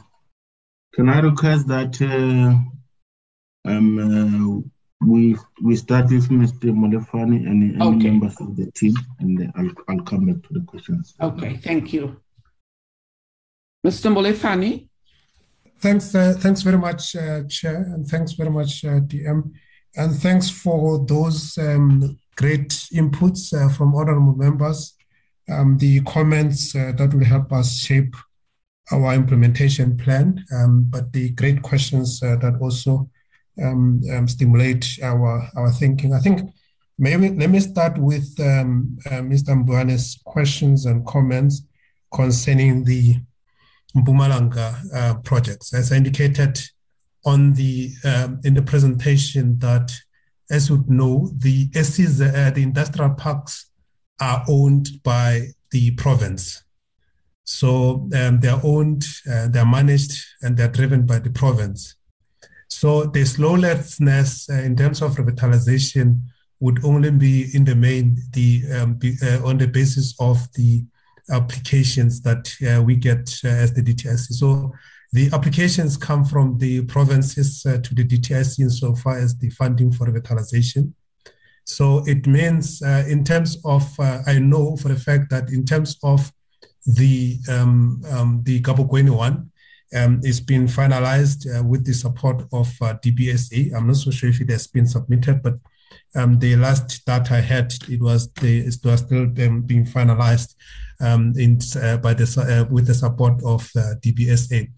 can 0.94 1.08
I 1.08 1.20
request 1.20 1.66
that 1.68 2.00
uh, 2.00 3.68
um, 3.68 3.98
uh, 3.98 4.73
we 5.06 5.36
we 5.62 5.76
start 5.76 6.10
with 6.10 6.28
Mr. 6.28 6.72
Molefane 6.72 7.46
and 7.46 7.74
any 7.74 7.82
okay. 7.82 8.10
members 8.10 8.40
of 8.40 8.56
the 8.56 8.70
team, 8.72 8.94
and 9.20 9.38
then 9.38 9.52
I'll, 9.56 9.70
I'll 9.88 10.04
come 10.04 10.26
back 10.26 10.42
to 10.46 10.54
the 10.54 10.60
questions. 10.60 11.14
Okay, 11.20 11.56
thank 11.56 11.92
you. 11.92 12.20
Mr. 13.86 14.12
Molefane? 14.12 14.88
Thanks, 15.78 16.14
uh, 16.14 16.34
thanks 16.38 16.62
very 16.62 16.78
much, 16.78 17.14
uh, 17.16 17.42
Chair, 17.44 17.82
and 17.92 18.06
thanks 18.06 18.32
very 18.32 18.50
much, 18.50 18.84
uh, 18.84 19.00
DM. 19.00 19.52
And 19.96 20.16
thanks 20.16 20.48
for 20.48 21.04
those 21.04 21.58
um, 21.58 22.18
great 22.36 22.70
inputs 22.92 23.52
uh, 23.52 23.68
from 23.68 23.94
honorable 23.94 24.34
members 24.34 24.94
um, 25.50 25.78
the 25.78 26.00
comments 26.02 26.74
uh, 26.74 26.92
that 26.96 27.12
will 27.12 27.24
help 27.24 27.52
us 27.52 27.76
shape 27.76 28.16
our 28.92 29.14
implementation 29.14 29.96
plan, 29.96 30.44
um, 30.54 30.86
but 30.88 31.12
the 31.12 31.30
great 31.30 31.62
questions 31.62 32.22
uh, 32.22 32.36
that 32.36 32.58
also 32.60 33.08
um, 33.62 34.00
um 34.12 34.28
stimulate 34.28 34.98
our, 35.02 35.48
our 35.56 35.70
thinking. 35.72 36.12
I 36.12 36.20
think 36.20 36.50
maybe 36.98 37.30
let 37.30 37.50
me 37.50 37.60
start 37.60 37.98
with 37.98 38.34
um, 38.40 38.98
uh, 39.06 39.22
Mr. 39.22 39.54
Mbuyane's 39.64 40.20
questions 40.24 40.86
and 40.86 41.06
comments 41.06 41.62
concerning 42.12 42.84
the 42.84 43.16
Mpumalanga 43.96 44.94
uh, 44.94 45.14
projects. 45.20 45.72
As 45.72 45.92
I 45.92 45.96
indicated 45.96 46.60
on 47.24 47.54
the 47.54 47.90
um, 48.04 48.40
in 48.44 48.54
the 48.54 48.62
presentation 48.62 49.58
that, 49.60 49.92
as 50.50 50.68
you 50.68 50.84
know, 50.88 51.30
the 51.36 51.68
SEZs, 51.70 52.20
uh, 52.20 52.50
the 52.50 52.62
industrial 52.62 53.14
parks 53.14 53.70
are 54.20 54.44
owned 54.48 54.88
by 55.02 55.48
the 55.70 55.92
province. 55.92 56.62
So 57.44 58.08
um, 58.14 58.40
they're 58.40 58.60
owned, 58.62 59.04
uh, 59.30 59.48
they're 59.48 59.66
managed, 59.66 60.12
and 60.42 60.56
they're 60.56 60.68
driven 60.68 61.06
by 61.06 61.18
the 61.18 61.30
province. 61.30 61.96
So 62.74 63.04
the 63.04 63.24
slowlessness 63.24 64.50
uh, 64.50 64.54
in 64.54 64.74
terms 64.74 65.00
of 65.00 65.14
revitalization 65.14 66.20
would 66.58 66.84
only 66.84 67.12
be 67.12 67.54
in 67.54 67.64
the 67.64 67.76
main 67.76 68.16
the 68.32 68.62
um, 68.74 68.94
be, 68.94 69.16
uh, 69.22 69.46
on 69.46 69.58
the 69.58 69.68
basis 69.68 70.14
of 70.18 70.52
the 70.54 70.84
applications 71.30 72.20
that 72.22 72.52
uh, 72.66 72.82
we 72.82 72.96
get 72.96 73.32
uh, 73.44 73.48
as 73.48 73.72
the 73.72 73.80
DTIC. 73.80 74.32
So 74.40 74.72
the 75.12 75.30
applications 75.32 75.96
come 75.96 76.24
from 76.24 76.58
the 76.58 76.82
provinces 76.86 77.64
uh, 77.64 77.78
to 77.78 77.94
the 77.94 78.04
DTIC 78.04 78.58
insofar 78.58 79.18
as 79.18 79.38
the 79.38 79.50
funding 79.50 79.92
for 79.92 80.08
revitalization. 80.08 80.92
So 81.62 82.02
it 82.08 82.26
means, 82.26 82.82
uh, 82.82 83.04
in 83.08 83.22
terms 83.22 83.56
of, 83.64 83.88
I 84.00 84.40
know 84.40 84.76
for 84.76 84.90
a 84.92 84.96
fact 84.96 85.30
that 85.30 85.50
in 85.50 85.64
terms 85.64 85.96
of 86.02 86.30
the 86.86 87.38
um, 87.48 88.02
um, 88.10 88.42
the 88.42 88.60
Kabokweni 88.60 89.16
one, 89.16 89.52
um, 89.94 90.20
it's 90.22 90.40
been 90.40 90.66
finalized 90.66 91.46
uh, 91.46 91.62
with 91.62 91.84
the 91.84 91.94
support 91.94 92.42
of 92.52 92.68
uh, 92.80 92.94
DBSA. 93.02 93.74
I'm 93.74 93.86
not 93.86 93.96
so 93.96 94.10
sure 94.10 94.30
if 94.30 94.40
it 94.40 94.50
has 94.50 94.66
been 94.66 94.86
submitted, 94.86 95.42
but 95.42 95.54
Um, 96.16 96.38
the 96.38 96.54
last 96.56 97.04
data 97.04 97.34
I 97.34 97.40
had, 97.40 97.74
it 97.88 98.00
was 98.00 98.32
the, 98.34 98.60
it 98.60 98.76
was 98.84 99.00
still 99.00 99.24
um, 99.46 99.62
being 99.62 99.84
finalized 99.84 100.54
um, 101.00 101.32
in, 101.36 101.58
uh, 101.80 101.96
by 101.96 102.14
the, 102.14 102.24
uh, 102.38 102.72
with 102.72 102.86
the 102.86 102.94
support 102.94 103.42
of 103.42 103.68
uh, 103.76 103.94
DBSA. 104.00 104.70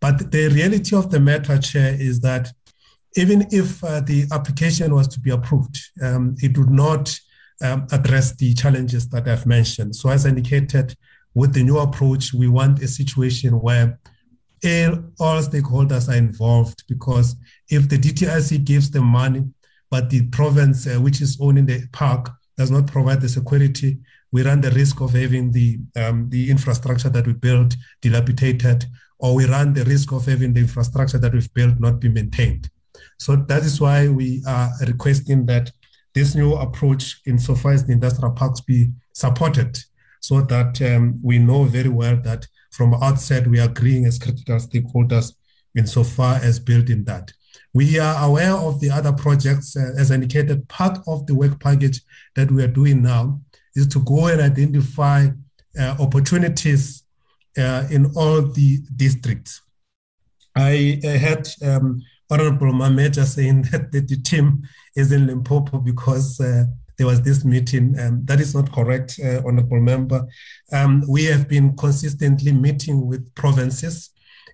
But 0.00 0.30
the 0.30 0.48
reality 0.48 0.96
of 0.96 1.10
the 1.10 1.20
matter, 1.20 1.58
Chair, 1.58 1.94
is 1.98 2.20
that 2.20 2.50
even 3.16 3.46
if 3.50 3.82
uh, 3.84 4.00
the 4.00 4.26
application 4.32 4.94
was 4.94 5.08
to 5.08 5.20
be 5.20 5.30
approved, 5.30 5.76
um, 6.02 6.36
it 6.38 6.56
would 6.56 6.70
not 6.70 7.14
um, 7.60 7.86
address 7.90 8.34
the 8.36 8.54
challenges 8.54 9.08
that 9.08 9.28
I've 9.28 9.46
mentioned. 9.46 9.96
So, 9.96 10.08
as 10.08 10.24
indicated, 10.24 10.96
with 11.34 11.52
the 11.52 11.64
new 11.64 11.78
approach, 11.78 12.32
we 12.32 12.48
want 12.48 12.80
a 12.82 12.88
situation 12.88 13.60
where 13.60 13.98
all 14.64 15.42
stakeholders 15.42 16.08
are 16.08 16.16
involved 16.16 16.84
because 16.88 17.36
if 17.70 17.88
the 17.88 17.98
DTIC 17.98 18.64
gives 18.64 18.90
the 18.90 19.00
money, 19.00 19.44
but 19.90 20.10
the 20.10 20.26
province, 20.28 20.86
uh, 20.86 21.00
which 21.00 21.20
is 21.20 21.38
owning 21.40 21.66
the 21.66 21.86
park, 21.92 22.30
does 22.56 22.70
not 22.70 22.86
provide 22.86 23.20
the 23.20 23.28
security, 23.28 23.98
we 24.32 24.42
run 24.42 24.60
the 24.60 24.70
risk 24.72 25.00
of 25.00 25.12
having 25.12 25.50
the 25.52 25.78
um, 25.96 26.28
the 26.28 26.50
infrastructure 26.50 27.08
that 27.08 27.26
we 27.26 27.32
built 27.32 27.74
dilapidated, 28.02 28.84
or 29.18 29.34
we 29.34 29.46
run 29.46 29.72
the 29.72 29.84
risk 29.84 30.12
of 30.12 30.26
having 30.26 30.52
the 30.52 30.60
infrastructure 30.60 31.18
that 31.18 31.32
we've 31.32 31.52
built 31.54 31.80
not 31.80 32.00
be 32.00 32.08
maintained. 32.08 32.68
So 33.18 33.36
that 33.36 33.62
is 33.62 33.80
why 33.80 34.08
we 34.08 34.42
are 34.46 34.70
requesting 34.86 35.46
that 35.46 35.72
this 36.14 36.34
new 36.34 36.54
approach, 36.54 37.20
insofar 37.26 37.72
as 37.72 37.86
the 37.86 37.92
industrial 37.92 38.32
parks, 38.32 38.60
be 38.60 38.90
supported, 39.12 39.78
so 40.20 40.42
that 40.42 40.82
um, 40.82 41.18
we 41.22 41.38
know 41.38 41.64
very 41.64 41.88
well 41.88 42.16
that 42.22 42.46
from 42.78 42.94
outset 43.02 43.44
we 43.48 43.58
are 43.58 43.68
agreeing 43.68 44.06
as 44.06 44.20
critical 44.20 44.54
stakeholders 44.54 45.34
insofar 45.76 46.36
as 46.36 46.60
building 46.60 47.02
that. 47.02 47.32
We 47.74 47.98
are 47.98 48.24
aware 48.24 48.52
of 48.52 48.78
the 48.78 48.88
other 48.88 49.12
projects, 49.12 49.76
uh, 49.76 49.94
as 49.98 50.12
indicated. 50.12 50.68
Part 50.68 51.00
of 51.08 51.26
the 51.26 51.34
work 51.34 51.58
package 51.58 52.00
that 52.36 52.52
we 52.52 52.62
are 52.62 52.74
doing 52.80 53.02
now 53.02 53.40
is 53.74 53.88
to 53.88 53.98
go 54.04 54.28
and 54.28 54.40
identify 54.40 55.26
uh, 55.78 55.96
opportunities 55.98 57.02
uh, 57.58 57.88
in 57.90 58.12
all 58.14 58.42
the 58.42 58.78
districts. 58.94 59.60
I, 60.54 61.00
had 61.02 61.48
um, 61.64 62.00
Honorable 62.30 62.72
Mameja 62.72 63.24
saying 63.24 63.62
that 63.72 63.90
the, 63.90 64.00
the, 64.00 64.18
team 64.22 64.62
is 64.94 65.10
in 65.10 65.26
Limpopo 65.26 65.78
because 65.78 66.40
uh, 66.40 66.64
there 66.98 67.06
was 67.06 67.22
this 67.22 67.44
meeting. 67.44 67.98
Um, 67.98 68.24
that 68.24 68.40
is 68.40 68.54
not 68.54 68.70
correct, 68.72 69.18
uh, 69.24 69.40
Honorable 69.46 69.80
Member. 69.80 70.26
Um, 70.72 71.04
we 71.08 71.24
have 71.24 71.48
been 71.48 71.76
consistently 71.76 72.52
meeting 72.52 73.06
with 73.06 73.34
provinces. 73.34 74.10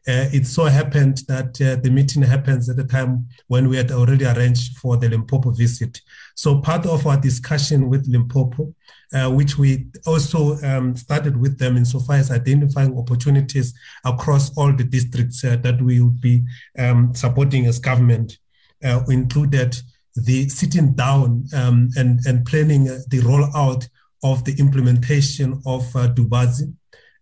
Uh, 0.07 0.29
it 0.33 0.47
so 0.47 0.65
happened 0.65 1.23
that 1.29 1.59
uh, 1.63 1.77
the 1.83 1.91
meeting 1.91 2.23
happens 2.23 2.69
at 2.69 2.77
the 2.77 2.85
time 2.85 3.27
when 3.47 3.69
we 3.69 3.77
had 3.77 3.91
already 3.91 4.27
arranged 4.27 4.77
for 4.77 4.99
the 4.99 5.09
Limpopo 5.09 5.51
visit. 5.51 5.99
So 6.35 6.61
part 6.61 6.85
of 6.85 7.07
our 7.07 7.19
discussion 7.19 7.89
with 7.89 8.07
Limpopo 8.07 8.75
uh, 9.15 9.31
which 9.31 9.57
we 9.57 9.87
also 10.07 10.57
um, 10.63 10.97
started 10.97 11.37
with 11.37 11.59
them 11.59 11.77
insofar 11.77 12.17
as 12.17 12.31
identifying 12.31 12.99
opportunities 12.99 13.73
across 14.05 14.57
all 14.57 14.73
the 14.73 14.85
districts 14.85 15.45
uh, 15.45 15.57
that 15.57 15.81
we 15.81 16.01
will 16.01 16.11
be 16.11 16.45
um, 16.79 17.15
supporting 17.15 17.67
as 17.67 17.79
government, 17.79 18.39
uh, 18.83 19.03
included 19.09 19.77
the 20.17 20.49
sitting 20.49 20.95
down 20.95 21.45
um, 21.55 21.91
and, 21.97 22.21
and 22.27 22.45
planning 22.47 22.85
the 22.85 23.21
rollout 23.21 23.89
of 24.23 24.45
the 24.45 24.55
implementation 24.59 25.61
of 25.67 25.83
uh, 25.97 26.09
Tubatse. 26.15 26.73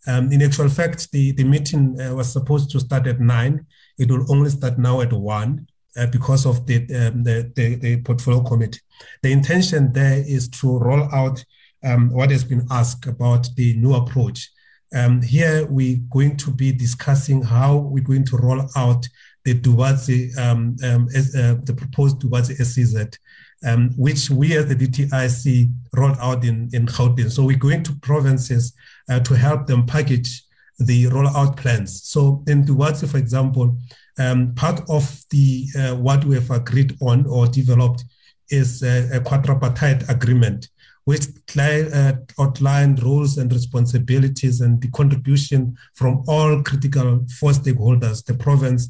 Um, 0.07 0.33
in 0.33 0.43
actual 0.43 0.69
fact, 0.69 1.11
the, 1.13 1.33
the 1.33 1.45
meeting 1.45 2.01
uh, 2.01 2.15
was 2.15 2.33
supposed 2.33 2.71
to 2.71 2.81
start 2.81 3.07
at 3.07 3.21
nine. 3.21 3.67
It 3.99 4.11
will 4.11 4.31
only 4.31 4.51
start 4.51 4.79
now 4.79 5.01
at 5.01 5.13
one. 5.13 5.67
Uh, 5.95 6.07
because 6.07 6.47
of 6.47 6.67
the, 6.67 6.77
um, 6.95 7.23
the, 7.23 7.53
the, 7.55 7.75
the, 7.75 8.01
portfolio 8.01 8.41
committee. 8.43 8.81
The 9.23 9.31
intention 9.31 9.93
there 9.93 10.25
is 10.27 10.49
to 10.49 10.79
roll 10.79 11.07
out 11.15 11.45
um, 11.85 12.09
what 12.09 12.31
has 12.31 12.45
been 12.45 12.67
asked 12.71 13.07
about 13.07 13.47
the 13.57 13.75
new 13.75 13.93
approach. 13.93 14.51
Um, 14.95 15.21
here 15.21 15.67
we're 15.67 15.99
going 16.11 16.39
to 16.39 16.51
be 16.51 16.73
discussing 16.73 17.43
how 17.43 17.77
we're 17.77 18.05
going 18.05 18.25
to 18.25 18.39
roll 18.39 18.67
out 18.75 19.07
the 19.45 19.61
Tubatse, 19.61 20.37
um, 20.39 20.77
um, 20.85 21.09
uh, 21.15 21.57
the 21.65 21.75
proposed 21.77 22.21
Tubatse 22.21 22.57
SEZ, 22.57 23.19
um, 23.65 23.91
which 23.97 24.31
we 24.31 24.57
as 24.57 24.67
the 24.67 24.75
DTIC 24.75 25.73
rolled 25.97 26.19
out 26.21 26.45
in, 26.45 26.69
in 26.73 26.87
Gauteng. 26.87 27.31
So 27.31 27.45
we're 27.45 27.59
going 27.59 27.83
to 27.85 27.93
provinces 27.97 28.73
uh, 29.09 29.21
to 29.21 29.35
help 29.35 29.67
them 29.67 29.87
package 29.87 30.43
the 30.79 31.05
rollout 31.07 31.57
plans. 31.57 32.03
So 32.05 32.43
in 32.47 32.65
Tubatse, 32.65 33.09
for 33.09 33.19
example, 33.19 33.77
um, 34.19 34.55
part 34.55 34.81
of 34.89 35.23
the 35.31 35.67
uh, 35.79 35.97
what 35.97 36.25
we 36.25 36.35
have 36.35 36.51
agreed 36.51 36.97
on 37.01 37.27
or 37.27 37.47
developed 37.47 38.05
is 38.51 38.83
a, 38.83 39.17
a 39.17 39.21
quadripartite 39.21 40.09
agreement 40.09 40.69
which 41.05 41.27
uh, 41.59 42.13
outline 42.39 42.95
roles 42.97 43.39
and 43.39 43.53
responsibilities 43.53 44.61
and 44.61 44.81
the 44.81 44.91
contribution 44.91 45.77
from 45.95 46.23
all 46.29 46.63
critical 46.63 47.25
four 47.41 47.51
stakeholders, 47.51 48.25
the 48.25 48.35
province, 48.35 48.89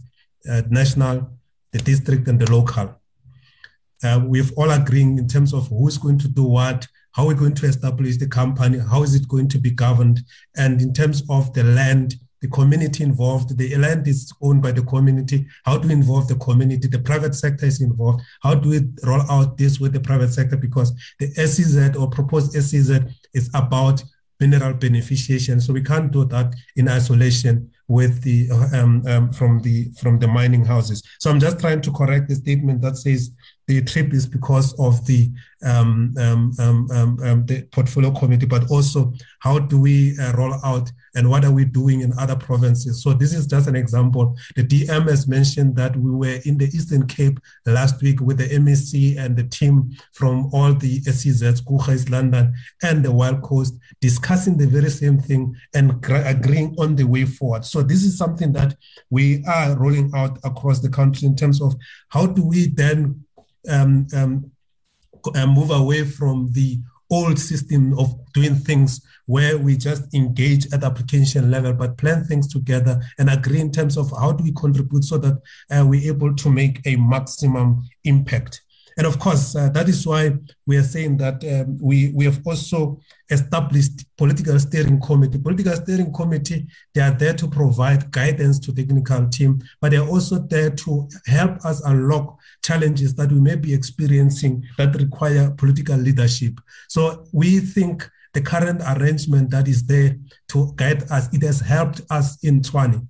uh, 0.48 0.62
national, 0.70 1.30
the 1.72 1.78
district, 1.78 2.28
and 2.28 2.40
the 2.40 2.50
local. 2.50 3.00
Uh, 4.04 4.20
we've 4.26 4.52
all 4.56 4.70
agreeing 4.70 5.18
in 5.18 5.28
terms 5.28 5.54
of 5.54 5.68
who's 5.68 5.98
going 5.98 6.18
to 6.18 6.28
do 6.28 6.44
what, 6.44 6.86
how 7.12 7.26
we're 7.26 7.34
going 7.34 7.54
to 7.54 7.66
establish 7.66 8.16
the 8.16 8.26
company, 8.26 8.78
how 8.78 9.02
is 9.02 9.14
it 9.14 9.28
going 9.28 9.48
to 9.48 9.58
be 9.58 9.70
governed, 9.70 10.20
and 10.56 10.80
in 10.82 10.92
terms 10.92 11.22
of 11.28 11.52
the 11.54 11.62
land 11.62 12.16
the 12.42 12.48
community 12.48 13.04
involved. 13.04 13.56
The 13.56 13.76
land 13.76 14.06
is 14.08 14.32
owned 14.42 14.62
by 14.62 14.72
the 14.72 14.82
community. 14.82 15.46
How 15.64 15.78
do 15.78 15.88
we 15.88 15.94
involve 15.94 16.26
the 16.26 16.34
community? 16.34 16.88
The 16.88 16.98
private 16.98 17.34
sector 17.36 17.66
is 17.66 17.80
involved. 17.80 18.22
How 18.42 18.54
do 18.54 18.68
we 18.68 18.80
roll 19.04 19.22
out 19.30 19.56
this 19.56 19.78
with 19.78 19.92
the 19.92 20.00
private 20.00 20.32
sector? 20.32 20.56
Because 20.56 20.92
the 21.20 21.28
SEZ 21.34 21.96
or 21.96 22.10
proposed 22.10 22.52
SEZ 22.52 23.00
is 23.32 23.48
about 23.54 24.02
mineral 24.40 24.74
beneficiation. 24.74 25.62
So 25.62 25.72
we 25.72 25.82
can't 25.82 26.10
do 26.10 26.24
that 26.26 26.52
in 26.74 26.88
isolation 26.88 27.70
with 27.88 28.22
the 28.22 28.50
um, 28.72 29.02
um, 29.06 29.32
from 29.32 29.60
the 29.60 29.90
from 30.00 30.18
the 30.18 30.28
mining 30.28 30.64
houses. 30.64 31.02
So 31.18 31.30
I'm 31.30 31.40
just 31.40 31.60
trying 31.60 31.80
to 31.82 31.92
correct 31.92 32.28
the 32.28 32.36
statement 32.36 32.80
that 32.82 32.96
says 32.96 33.30
the 33.66 33.82
trip 33.82 34.12
is 34.12 34.26
because 34.26 34.78
of 34.78 35.04
the 35.06 35.30
um, 35.64 36.12
um, 36.18 36.52
um, 36.58 36.90
um, 36.90 37.18
um 37.22 37.46
the 37.46 37.62
portfolio 37.70 38.10
committee, 38.10 38.46
but 38.46 38.70
also 38.70 39.12
how 39.38 39.58
do 39.58 39.80
we 39.80 40.18
uh, 40.18 40.32
roll 40.32 40.54
out 40.64 40.90
and 41.14 41.28
what 41.28 41.44
are 41.44 41.52
we 41.52 41.64
doing 41.64 42.00
in 42.00 42.12
other 42.18 42.36
provinces? 42.36 43.02
So 43.02 43.12
this 43.12 43.34
is 43.34 43.46
just 43.46 43.68
an 43.68 43.76
example. 43.76 44.36
The 44.56 44.64
DM 44.64 45.08
has 45.08 45.28
mentioned 45.28 45.76
that 45.76 45.96
we 45.96 46.10
were 46.10 46.40
in 46.44 46.58
the 46.58 46.66
Eastern 46.66 47.06
Cape 47.06 47.38
last 47.66 48.00
week 48.02 48.20
with 48.20 48.38
the 48.38 48.48
MEC 48.58 49.18
and 49.18 49.36
the 49.36 49.44
team 49.44 49.92
from 50.12 50.48
all 50.52 50.72
the 50.74 51.00
SEZs, 51.02 51.62
Kuchais, 51.62 52.10
London, 52.10 52.54
and 52.82 53.04
the 53.04 53.12
Wild 53.12 53.42
Coast, 53.42 53.78
discussing 54.00 54.56
the 54.56 54.66
very 54.66 54.90
same 54.90 55.18
thing 55.18 55.54
and 55.74 56.02
agreeing 56.08 56.74
on 56.78 56.96
the 56.96 57.04
way 57.04 57.24
forward. 57.24 57.64
So 57.64 57.82
this 57.82 58.02
is 58.04 58.16
something 58.16 58.52
that 58.52 58.76
we 59.10 59.44
are 59.46 59.76
rolling 59.76 60.10
out 60.14 60.38
across 60.44 60.80
the 60.80 60.88
country 60.88 61.26
in 61.26 61.36
terms 61.36 61.60
of 61.60 61.74
how 62.08 62.26
do 62.26 62.44
we 62.44 62.68
then 62.68 63.24
um, 63.68 64.06
um, 64.14 64.50
uh, 65.34 65.46
move 65.46 65.70
away 65.70 66.04
from 66.04 66.50
the 66.52 66.78
old 67.10 67.38
system 67.38 67.96
of 67.98 68.14
doing 68.32 68.54
things 68.54 69.02
where 69.26 69.58
we 69.58 69.76
just 69.76 70.12
engage 70.14 70.72
at 70.72 70.82
application 70.82 71.50
level, 71.50 71.72
but 71.72 71.98
plan 71.98 72.24
things 72.24 72.48
together 72.48 73.00
and 73.18 73.28
agree 73.28 73.60
in 73.60 73.70
terms 73.70 73.96
of 73.96 74.10
how 74.18 74.32
do 74.32 74.42
we 74.42 74.52
contribute 74.52 75.04
so 75.04 75.18
that 75.18 75.40
uh, 75.70 75.84
we're 75.86 76.10
able 76.12 76.34
to 76.34 76.50
make 76.50 76.80
a 76.86 76.96
maximum 76.96 77.82
impact. 78.04 78.62
And 78.98 79.06
of 79.06 79.18
course, 79.18 79.56
uh, 79.56 79.68
that 79.70 79.88
is 79.88 80.06
why 80.06 80.36
we 80.66 80.76
are 80.76 80.82
saying 80.82 81.16
that 81.18 81.42
um, 81.44 81.78
we, 81.80 82.12
we 82.14 82.24
have 82.26 82.40
also 82.44 83.00
established 83.30 84.04
political 84.16 84.58
steering 84.58 85.00
committee. 85.00 85.38
Political 85.38 85.76
steering 85.76 86.12
committee, 86.12 86.66
they 86.94 87.00
are 87.00 87.10
there 87.10 87.32
to 87.34 87.48
provide 87.48 88.10
guidance 88.10 88.58
to 88.60 88.74
technical 88.74 89.28
team, 89.28 89.62
but 89.80 89.92
they're 89.92 90.06
also 90.06 90.38
there 90.38 90.70
to 90.70 91.08
help 91.26 91.64
us 91.64 91.80
unlock 91.84 92.38
challenges 92.62 93.14
that 93.16 93.30
we 93.30 93.40
may 93.40 93.56
be 93.56 93.74
experiencing 93.74 94.64
that 94.78 94.94
require 94.94 95.50
political 95.50 95.96
leadership. 95.96 96.60
So 96.88 97.26
we 97.32 97.60
think 97.60 98.08
the 98.32 98.40
current 98.40 98.80
arrangement 98.86 99.50
that 99.50 99.68
is 99.68 99.84
there 99.84 100.16
to 100.48 100.72
guide 100.76 101.10
us, 101.10 101.32
it 101.34 101.42
has 101.42 101.60
helped 101.60 102.00
us 102.10 102.42
in 102.44 102.60
Tshwane. 102.60 103.06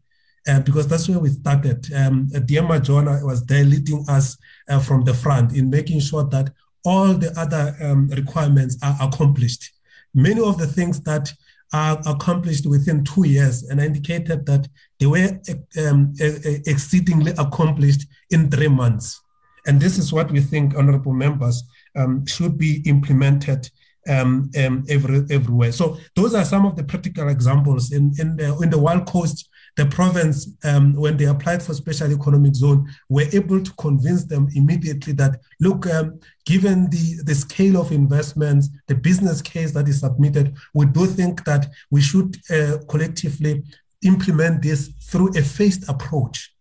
Uh, 0.49 0.59
because 0.59 0.89
that's 0.89 1.09
where 1.09 1.21
we 1.21 1.29
started. 1.29 1.87
Um, 1.95 2.29
DM 2.33 2.67
Majola 2.67 3.25
was 3.25 3.47
there 3.47 3.65
leading 3.65 4.05
us 4.09 4.37
uh, 4.69 4.81
from 4.81 5.05
the 5.05 5.15
front 5.15 5.55
in 5.57 5.71
making 5.71 6.01
sure 6.01 6.25
that 6.25 6.51
all 6.85 7.15
the 7.15 7.33
other 7.39 7.77
um, 7.81 8.09
requirements 8.09 8.77
are 8.83 8.97
accomplished. 9.01 9.71
Many 10.15 10.41
of 10.41 10.59
the 10.59 10.67
things 10.67 11.01
that 11.03 11.33
are 11.73 12.03
accomplished 12.07 12.67
within 12.67 13.05
two 13.05 13.27
years, 13.27 13.63
and 13.63 13.81
I 13.81 13.87
indicated 13.87 14.45
that 14.47 14.67
they 14.99 15.07
were 15.07 15.39
um, 15.79 16.13
exceedingly 16.19 17.33
accomplished 17.39 18.09
in 18.31 18.51
three 18.51 18.67
months. 18.67 19.21
And 19.67 19.81
this 19.81 19.99
is 19.99 20.13
what 20.13 20.31
we 20.31 20.41
think, 20.41 20.77
honorable 20.77 21.13
members, 21.13 21.63
um, 21.95 22.27
should 22.27 22.59
be 22.59 22.83
implemented 22.87 23.71
um, 24.09 24.51
um, 24.59 24.85
every, 24.89 25.25
everywhere. 25.31 25.73
So 25.73 25.99
those 26.17 26.35
are 26.35 26.45
some 26.45 26.67
of 26.67 26.77
the 26.77 26.85
practical 26.85 27.29
examples. 27.29 27.93
In, 27.93 28.13
in, 28.19 28.37
the, 28.37 28.59
in 28.59 28.71
the 28.71 28.79
Wild 28.79 29.07
Coast, 29.07 29.49
the 29.77 29.87
province, 29.87 30.49
um, 30.65 30.95
when 30.95 31.17
they 31.17 31.25
applied 31.25 31.63
for 31.63 31.73
special 31.73 32.13
economic 32.13 32.55
zone, 32.55 32.89
were 33.09 33.27
able 33.33 33.63
to 33.63 33.73
convince 33.75 34.25
them 34.25 34.49
immediately 34.55 35.13
that, 35.15 35.41
look, 35.61 35.87
um, 35.87 36.19
given 36.45 36.91
the, 36.91 37.23
the 37.25 37.35
scale 37.35 37.81
of 37.81 37.93
investments, 37.93 38.69
the 38.89 38.95
business 38.95 39.41
case 39.41 39.73
that 39.73 39.89
is 39.89 40.01
submitted, 40.01 40.55
we 40.75 40.87
do 40.87 41.07
think 41.07 41.45
that 41.45 41.71
we 41.91 42.03
should 42.03 42.37
uh, 42.51 42.79
collectively 42.89 43.63
implement 44.03 44.61
this 44.63 44.91
through 45.05 45.31
a 45.39 45.43
phased 45.43 45.89
approach. 45.89 46.53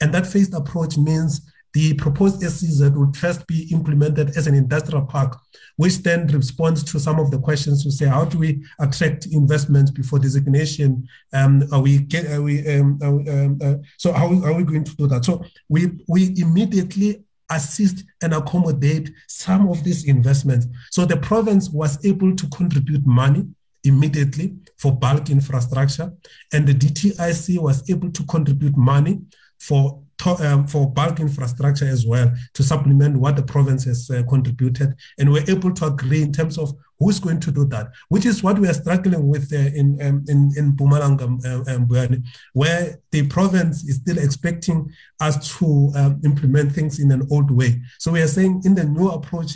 And 0.00 0.12
that 0.14 0.26
phased 0.26 0.54
approach 0.54 0.96
means 0.96 1.52
the 1.74 1.94
proposed 1.94 2.40
SEZ 2.40 2.90
would 2.92 3.16
first 3.16 3.46
be 3.46 3.68
implemented 3.72 4.36
as 4.36 4.46
an 4.46 4.54
industrial 4.54 5.04
park, 5.04 5.36
which 5.76 5.98
then 5.98 6.26
responds 6.28 6.82
to 6.84 6.98
some 6.98 7.18
of 7.18 7.30
the 7.30 7.38
questions 7.38 7.84
to 7.84 7.90
say, 7.90 8.06
how 8.06 8.24
do 8.24 8.38
we 8.38 8.64
attract 8.80 9.26
investments 9.26 9.90
before 9.90 10.18
designation? 10.18 11.06
Um, 11.32 11.64
are 11.72 11.80
we, 11.80 12.06
are 12.30 12.42
we 12.42 12.66
um, 12.74 12.98
um, 13.02 13.58
uh, 13.62 13.74
so 13.96 14.12
how 14.12 14.26
are 14.26 14.54
we 14.54 14.64
going 14.64 14.84
to 14.84 14.96
do 14.96 15.06
that? 15.08 15.24
So 15.24 15.44
we, 15.68 16.04
we 16.08 16.34
immediately 16.36 17.24
assist 17.50 18.04
and 18.22 18.34
accommodate 18.34 19.10
some 19.26 19.68
of 19.68 19.82
these 19.84 20.06
investments. 20.06 20.66
So 20.90 21.04
the 21.04 21.16
province 21.16 21.70
was 21.70 22.04
able 22.04 22.34
to 22.36 22.48
contribute 22.48 23.06
money 23.06 23.46
immediately 23.84 24.54
for 24.76 24.92
bulk 24.92 25.30
infrastructure, 25.30 26.12
and 26.52 26.66
the 26.66 26.74
DTIC 26.74 27.58
was 27.58 27.88
able 27.88 28.10
to 28.12 28.24
contribute 28.24 28.76
money 28.76 29.20
for 29.58 30.02
um, 30.26 30.66
for 30.66 30.90
bulk 30.90 31.20
infrastructure 31.20 31.86
as 31.86 32.06
well 32.06 32.32
to 32.54 32.62
supplement 32.62 33.16
what 33.16 33.36
the 33.36 33.42
province 33.42 33.84
has 33.84 34.10
uh, 34.10 34.22
contributed. 34.28 34.94
And 35.18 35.32
we're 35.32 35.48
able 35.48 35.72
to 35.74 35.86
agree 35.86 36.22
in 36.22 36.32
terms 36.32 36.58
of 36.58 36.72
who's 36.98 37.20
going 37.20 37.40
to 37.40 37.52
do 37.52 37.64
that, 37.66 37.88
which 38.08 38.26
is 38.26 38.42
what 38.42 38.58
we 38.58 38.68
are 38.68 38.74
struggling 38.74 39.28
with 39.28 39.52
uh, 39.52 39.56
in, 39.56 39.98
um, 40.02 40.24
in, 40.28 40.50
in 40.56 40.76
Mpumalanga, 40.76 41.22
um, 41.22 41.64
um 41.68 42.28
where 42.52 42.98
the 43.12 43.26
province 43.28 43.84
is 43.84 43.96
still 43.96 44.18
expecting 44.18 44.90
us 45.20 45.58
to 45.58 45.92
um, 45.94 46.20
implement 46.24 46.72
things 46.72 46.98
in 46.98 47.12
an 47.12 47.26
old 47.30 47.50
way. 47.50 47.80
So 47.98 48.12
we 48.12 48.20
are 48.20 48.28
saying 48.28 48.62
in 48.64 48.74
the 48.74 48.84
new 48.84 49.08
approach, 49.08 49.52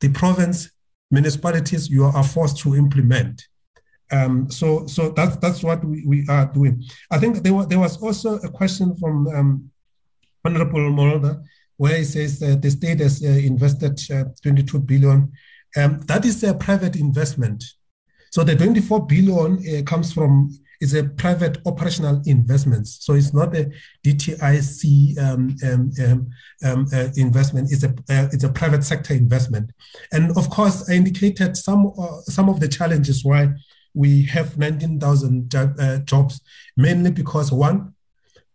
the 0.00 0.08
province, 0.08 0.70
municipalities, 1.10 1.88
you 1.88 2.04
are 2.04 2.24
forced 2.24 2.58
to 2.58 2.74
implement. 2.74 3.46
Um, 4.12 4.50
so, 4.50 4.86
so 4.86 5.10
that's 5.10 5.36
that's 5.36 5.62
what 5.62 5.84
we, 5.84 6.04
we 6.04 6.26
are 6.28 6.46
doing. 6.52 6.82
I 7.12 7.18
think 7.18 7.44
there 7.44 7.54
was 7.54 7.68
there 7.68 7.78
was 7.78 7.96
also 8.02 8.38
a 8.38 8.48
question 8.48 8.96
from 8.96 9.28
um, 9.28 9.69
Honorable 10.44 10.90
Mulder, 10.90 11.42
where 11.76 11.96
he 11.96 12.04
says 12.04 12.38
that 12.40 12.62
the 12.62 12.70
state 12.70 13.00
has 13.00 13.22
uh, 13.22 13.28
invested 13.28 14.00
uh, 14.12 14.24
22 14.42 14.78
billion. 14.80 15.32
Um, 15.76 16.00
that 16.06 16.24
is 16.24 16.42
a 16.42 16.54
private 16.54 16.96
investment. 16.96 17.64
So 18.30 18.44
the 18.44 18.56
24 18.56 19.06
billion 19.06 19.58
uh, 19.58 19.82
comes 19.82 20.12
from 20.12 20.50
is 20.80 20.94
a 20.94 21.04
private 21.04 21.58
operational 21.66 22.22
investments. 22.24 22.98
So 23.00 23.12
it's 23.14 23.34
not 23.34 23.54
a 23.54 23.70
DTIC 24.04 25.18
um, 25.18 25.56
um, 25.62 25.90
um, 26.02 26.30
um, 26.64 26.86
uh, 26.92 27.08
investment. 27.16 27.70
It's 27.70 27.84
a 27.84 27.90
uh, 28.08 28.28
it's 28.32 28.44
a 28.44 28.52
private 28.52 28.82
sector 28.82 29.14
investment. 29.14 29.70
And 30.12 30.36
of 30.36 30.48
course, 30.48 30.88
I 30.88 30.94
indicated 30.94 31.56
some 31.56 31.92
uh, 31.98 32.20
some 32.22 32.48
of 32.48 32.60
the 32.60 32.68
challenges 32.68 33.24
why 33.24 33.50
we 33.92 34.22
have 34.26 34.56
19,000 34.56 35.54
uh, 35.54 35.98
jobs, 35.98 36.40
mainly 36.76 37.10
because 37.10 37.50
one, 37.50 37.92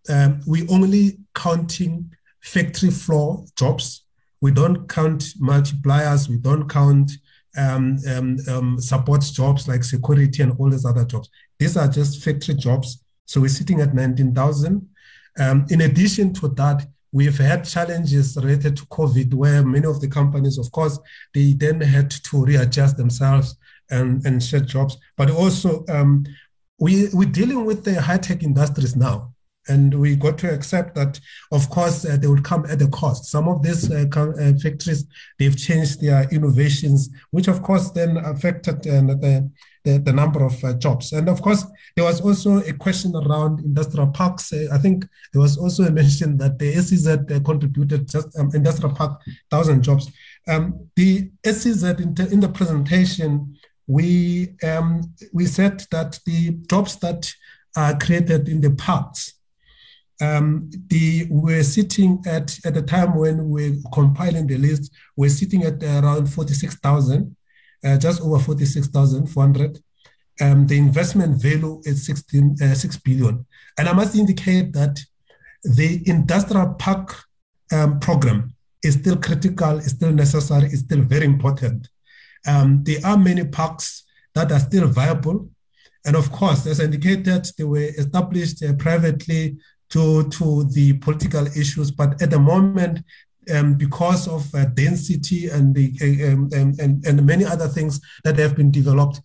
um, 0.10 0.42
we 0.48 0.68
only 0.68 1.18
counting 1.34 2.12
factory 2.42 2.92
floor 2.92 3.44
jobs. 3.58 4.06
We 4.42 4.52
don't 4.52 4.88
count 4.88 5.24
multipliers. 5.42 6.30
We 6.30 6.38
don't 6.38 6.70
count 6.70 7.12
um, 7.58 7.98
um, 8.08 8.38
um, 8.50 8.80
support 8.80 9.22
jobs 9.22 9.68
like 9.68 9.84
security 9.84 10.44
and 10.44 10.54
all 10.60 10.70
these 10.70 10.86
other 10.86 11.06
jobs. 11.06 11.30
These 11.60 11.78
are 11.78 11.88
just 11.88 12.24
factory 12.24 12.56
jobs. 12.56 13.04
So 13.26 13.42
we're 13.42 13.48
sitting 13.48 13.82
at 13.82 13.94
19,000. 13.94 14.88
Um, 15.40 15.66
in 15.70 15.82
addition 15.82 16.34
to 16.36 16.50
that, 16.50 16.86
we've 17.12 17.38
had 17.38 17.64
challenges 17.64 18.36
related 18.36 18.78
to 18.78 18.86
COVID 18.88 19.34
where 19.34 19.66
many 19.66 19.86
of 19.86 20.02
the 20.02 20.08
companies, 20.08 20.58
of 20.58 20.72
course, 20.72 21.00
they 21.34 21.54
then 21.54 21.82
had 21.82 22.12
to 22.12 22.46
readjust 22.46 22.98
themselves 22.98 23.56
and, 23.90 24.26
and 24.26 24.44
shed 24.44 24.68
jobs. 24.68 24.98
But 25.16 25.32
also, 25.32 25.86
um, 25.90 26.26
we, 26.80 27.08
we're 27.14 27.30
dealing 27.30 27.66
with 27.66 27.86
the 27.86 28.02
high 28.02 28.18
tech 28.18 28.44
industries 28.44 28.96
now. 28.96 29.34
And 29.68 29.94
we 29.94 30.16
got 30.16 30.38
to 30.40 30.54
accept 30.54 30.96
that, 30.96 31.20
of 31.52 31.70
course, 31.70 32.06
uh, 32.06 32.18
they 32.18 32.28
will 32.28 32.42
come 32.42 32.66
at 32.66 32.82
a 32.82 32.88
cost. 32.88 33.26
Some 33.26 33.48
of 33.48 33.64
these 33.64 33.92
uh, 33.92 34.06
uh, 34.16 34.54
factories, 34.62 35.06
they've 35.40 35.58
changed 35.58 36.02
their 36.02 36.28
innovations, 36.32 37.10
which, 37.32 37.48
of 37.48 37.62
course, 37.64 37.90
then 37.92 38.18
affected 38.18 38.76
uh, 38.88 39.02
the, 39.02 39.52
the, 39.84 40.00
the, 40.00 40.14
number 40.14 40.44
of 40.44 40.64
uh, 40.64 40.74
jobs. 40.74 41.14
And 41.14 41.28
of 41.30 41.42
course, 41.42 41.66
there 41.96 42.06
was 42.06 42.22
also 42.22 42.60
a 42.60 42.74
question 42.74 43.16
around 43.16 43.60
industrial 43.60 44.08
parks. 44.08 44.54
I 44.54 44.78
think 44.78 45.06
there 45.34 45.42
was 45.42 45.58
also 45.58 45.84
a 45.84 45.92
mention 45.92 46.38
that 46.38 46.60
the 46.60 46.74
SEZ 46.74 47.44
contributed 47.44 48.10
just 48.10 48.38
um, 48.38 48.52
industrial 48.54 48.96
park, 48.96 49.22
1,000 49.50 49.84
jobs. 49.84 50.12
Um, 50.48 50.90
the 50.96 51.32
SEZ 51.44 51.84
in, 51.84 52.16
in 52.32 52.40
the 52.40 52.50
presentation 52.54 53.56
we 53.88 54.56
um, 54.64 55.14
we 55.34 55.46
said 55.46 55.86
that 55.92 56.20
the 56.26 56.52
jobs 56.70 56.98
that 56.98 57.32
are 57.76 57.98
created 57.98 58.48
in 58.48 58.62
the 58.62 58.72
parks, 58.72 59.35
um, 60.22 60.70
the 60.88 61.28
we're 61.30 61.64
sitting 61.64 62.24
at 62.26 62.58
at 62.66 62.74
the 62.74 62.82
time 62.82 63.16
when 63.16 63.50
we're 63.50 63.76
compiling 63.94 64.48
the 64.48 64.58
list, 64.58 64.92
we're 65.16 65.30
sitting 65.30 65.64
at 65.64 65.84
around 65.84 66.28
forty 66.28 66.54
six 66.54 66.76
thousand, 66.76 67.36
uh, 67.84 67.98
just 67.98 68.22
over 68.22 68.40
forty 68.40 68.66
six 68.66 68.88
thousand 68.88 69.28
four 69.28 69.44
hundred. 69.44 69.80
Um, 70.42 70.68
the 70.68 70.78
investment 70.78 71.42
value 71.42 71.82
is 71.86 72.06
16, 72.06 72.58
uh, 72.62 72.76
6 72.76 72.98
billion. 72.98 73.46
And 73.78 73.88
I 73.88 73.94
must 73.94 74.16
indicate 74.16 74.74
that 74.74 75.00
the 75.64 76.04
industrial 76.06 76.74
park 76.74 77.16
um, 77.72 78.00
program 78.00 78.54
is 78.84 78.96
still 78.96 79.16
critical, 79.16 79.78
is 79.78 79.92
still 79.92 80.12
necessary, 80.12 80.68
is 80.68 80.82
still 80.82 81.02
very 81.02 81.26
important. 81.26 81.88
Um, 82.46 82.84
there 82.84 83.00
are 83.04 83.18
many 83.18 83.46
parks 83.46 84.04
that 84.34 84.52
are 84.52 84.60
still 84.60 84.88
viable. 84.88 85.50
And 86.06 86.16
of 86.16 86.32
course, 86.32 86.68
as 86.68 86.80
indicated, 86.80 87.48
they 87.58 87.64
were 87.64 87.80
established 87.98 88.62
uh, 88.64 88.74
privately 88.74 89.58
to, 89.90 90.28
to 90.30 90.64
the 90.72 90.94
political 90.94 91.46
issues. 91.48 91.92
But 91.92 92.22
at 92.22 92.32
the 92.32 92.40
moment, 92.40 93.00
um, 93.54 93.76
because 93.76 94.28
of 94.28 94.54
uh, 94.56 94.66
density 94.66 95.50
and, 95.50 95.76
the, 95.76 95.94
uh, 96.02 96.34
um, 96.34 96.50
and, 96.54 97.06
and, 97.06 97.26
many 97.26 97.46
other 97.46 97.68
things 97.68 98.02
that 98.24 98.40
have 98.40 98.56
been 98.56 98.72
developed, 98.72 99.22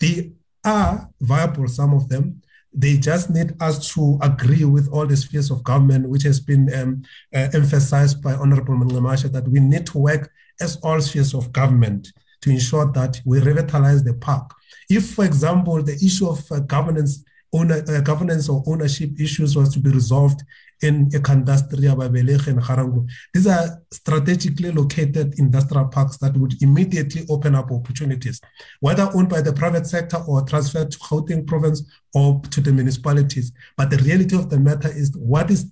they 0.00 0.32
are 0.64 1.08
viable, 1.20 1.68
some 1.68 1.94
of 1.94 2.08
them. 2.08 2.42
They 2.72 2.96
just 2.96 3.30
need 3.30 3.54
us 3.60 3.92
to 3.94 4.18
agree 4.22 4.64
with 4.64 4.88
all 4.92 5.06
the 5.06 5.16
spheres 5.16 5.50
of 5.50 5.64
government, 5.64 6.08
which 6.08 6.22
has 6.22 6.40
been 6.40 6.72
um, 6.74 7.02
uh, 7.34 7.48
emphasized 7.52 8.22
by 8.22 8.34
Honorable 8.34 8.74
Mngqemashe, 8.74 9.32
that 9.32 9.48
we 9.48 9.60
need 9.60 9.86
to 9.86 9.98
work 9.98 10.30
as 10.60 10.76
all 10.82 11.00
spheres 11.00 11.34
of 11.34 11.52
government 11.52 12.08
to 12.42 12.50
ensure 12.50 12.90
that 12.92 13.20
we 13.24 13.40
revitalize 13.40 14.02
the 14.04 14.14
park. 14.14 14.54
If, 14.88 15.14
for 15.14 15.24
example, 15.24 15.82
the 15.82 15.94
issue 15.94 16.28
of 16.28 16.40
uh, 16.50 16.60
governance, 16.60 17.24
owner, 17.52 17.82
uh, 17.88 18.00
governance 18.00 18.48
or 18.48 18.62
ownership 18.66 19.10
issues 19.20 19.56
was 19.56 19.72
to 19.74 19.80
be 19.80 19.90
resolved 19.90 20.42
in 20.82 21.10
Ekandustria, 21.10 21.94
Babelege, 21.94 22.46
and 22.46 22.58
Harangu, 22.58 23.06
these 23.34 23.46
are 23.46 23.82
strategically 23.92 24.72
located 24.72 25.38
industrial 25.38 25.88
parks 25.88 26.16
that 26.18 26.34
would 26.36 26.62
immediately 26.62 27.26
open 27.28 27.54
up 27.54 27.70
opportunities, 27.70 28.40
whether 28.80 29.10
owned 29.14 29.28
by 29.28 29.42
the 29.42 29.52
private 29.52 29.86
sector 29.86 30.16
or 30.26 30.42
transferred 30.42 30.90
to 30.90 30.98
Gauteng 30.98 31.46
province 31.46 31.82
or 32.14 32.40
to 32.50 32.60
the 32.62 32.72
municipalities. 32.72 33.52
But 33.76 33.90
the 33.90 33.98
reality 33.98 34.36
of 34.36 34.48
the 34.48 34.58
matter 34.58 34.88
is 34.88 35.14
what 35.18 35.50
is 35.50 35.70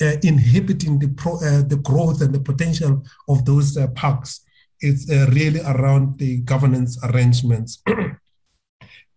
uh, 0.00 0.16
inhibiting 0.22 0.98
the, 0.98 1.08
pro, 1.08 1.34
uh, 1.34 1.62
the 1.62 1.80
growth 1.82 2.22
and 2.22 2.34
the 2.34 2.40
potential 2.40 3.04
of 3.28 3.44
those 3.44 3.76
uh, 3.76 3.88
parks 3.88 4.40
it's 4.80 5.10
uh, 5.10 5.26
really 5.32 5.60
around 5.60 6.18
the 6.18 6.38
governance 6.38 6.98
arrangements. 7.04 7.82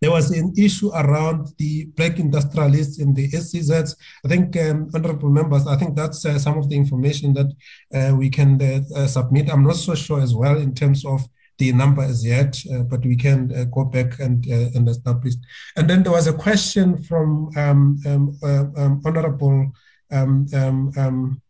there 0.01 0.11
was 0.11 0.31
an 0.31 0.53
issue 0.57 0.89
around 0.93 1.47
the 1.57 1.85
black 1.97 2.19
industrialists 2.19 2.99
in 2.99 3.13
the 3.13 3.29
SEZs. 3.31 3.95
I 4.23 4.27
think, 4.27 4.55
um, 4.57 4.89
honorable 4.93 5.29
members, 5.29 5.67
I 5.67 5.75
think 5.75 5.95
that's 5.95 6.25
uh, 6.25 6.39
some 6.39 6.57
of 6.57 6.69
the 6.69 6.77
information 6.77 7.33
that 7.33 7.51
uh, 7.93 8.15
we 8.15 8.29
can 8.29 8.61
uh, 8.61 8.81
uh, 8.95 9.07
submit. 9.07 9.51
I'm 9.51 9.63
not 9.63 9.75
so 9.75 9.95
sure 9.95 10.21
as 10.21 10.33
well 10.33 10.57
in 10.57 10.73
terms 10.73 11.05
of 11.05 11.27
the 11.57 11.73
number 11.73 12.01
as 12.01 12.25
yet, 12.25 12.57
uh, 12.73 12.83
but 12.83 13.05
we 13.05 13.17
can 13.17 13.69
go 13.71 13.83
back 13.83 14.17
and, 14.19 14.45
and 14.45 14.87
establish. 14.87 15.33
And 15.75 15.89
then 15.89 16.03
there 16.03 16.13
was 16.13 16.27
a 16.27 16.33
question 16.33 17.03
from 17.03 17.49
um, 17.57 17.99
um, 18.05 18.37
um 18.77 19.01
honorable, 19.05 19.69
um, 20.09 20.47
um, 20.53 21.41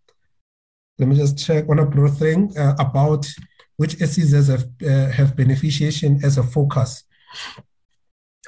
let 0.98 1.08
me 1.08 1.16
just 1.16 1.38
check, 1.38 1.66
honorable 1.69 2.08
Thring 2.08 2.52
about 2.58 3.28
which 3.78 3.98
SEZs 3.98 4.50
have, 4.50 4.66
uh, 4.84 5.11
have 5.11 5.36
beneficiation 5.36 6.22
as 6.24 6.40
a 6.40 6.44
focus. 6.44 7.03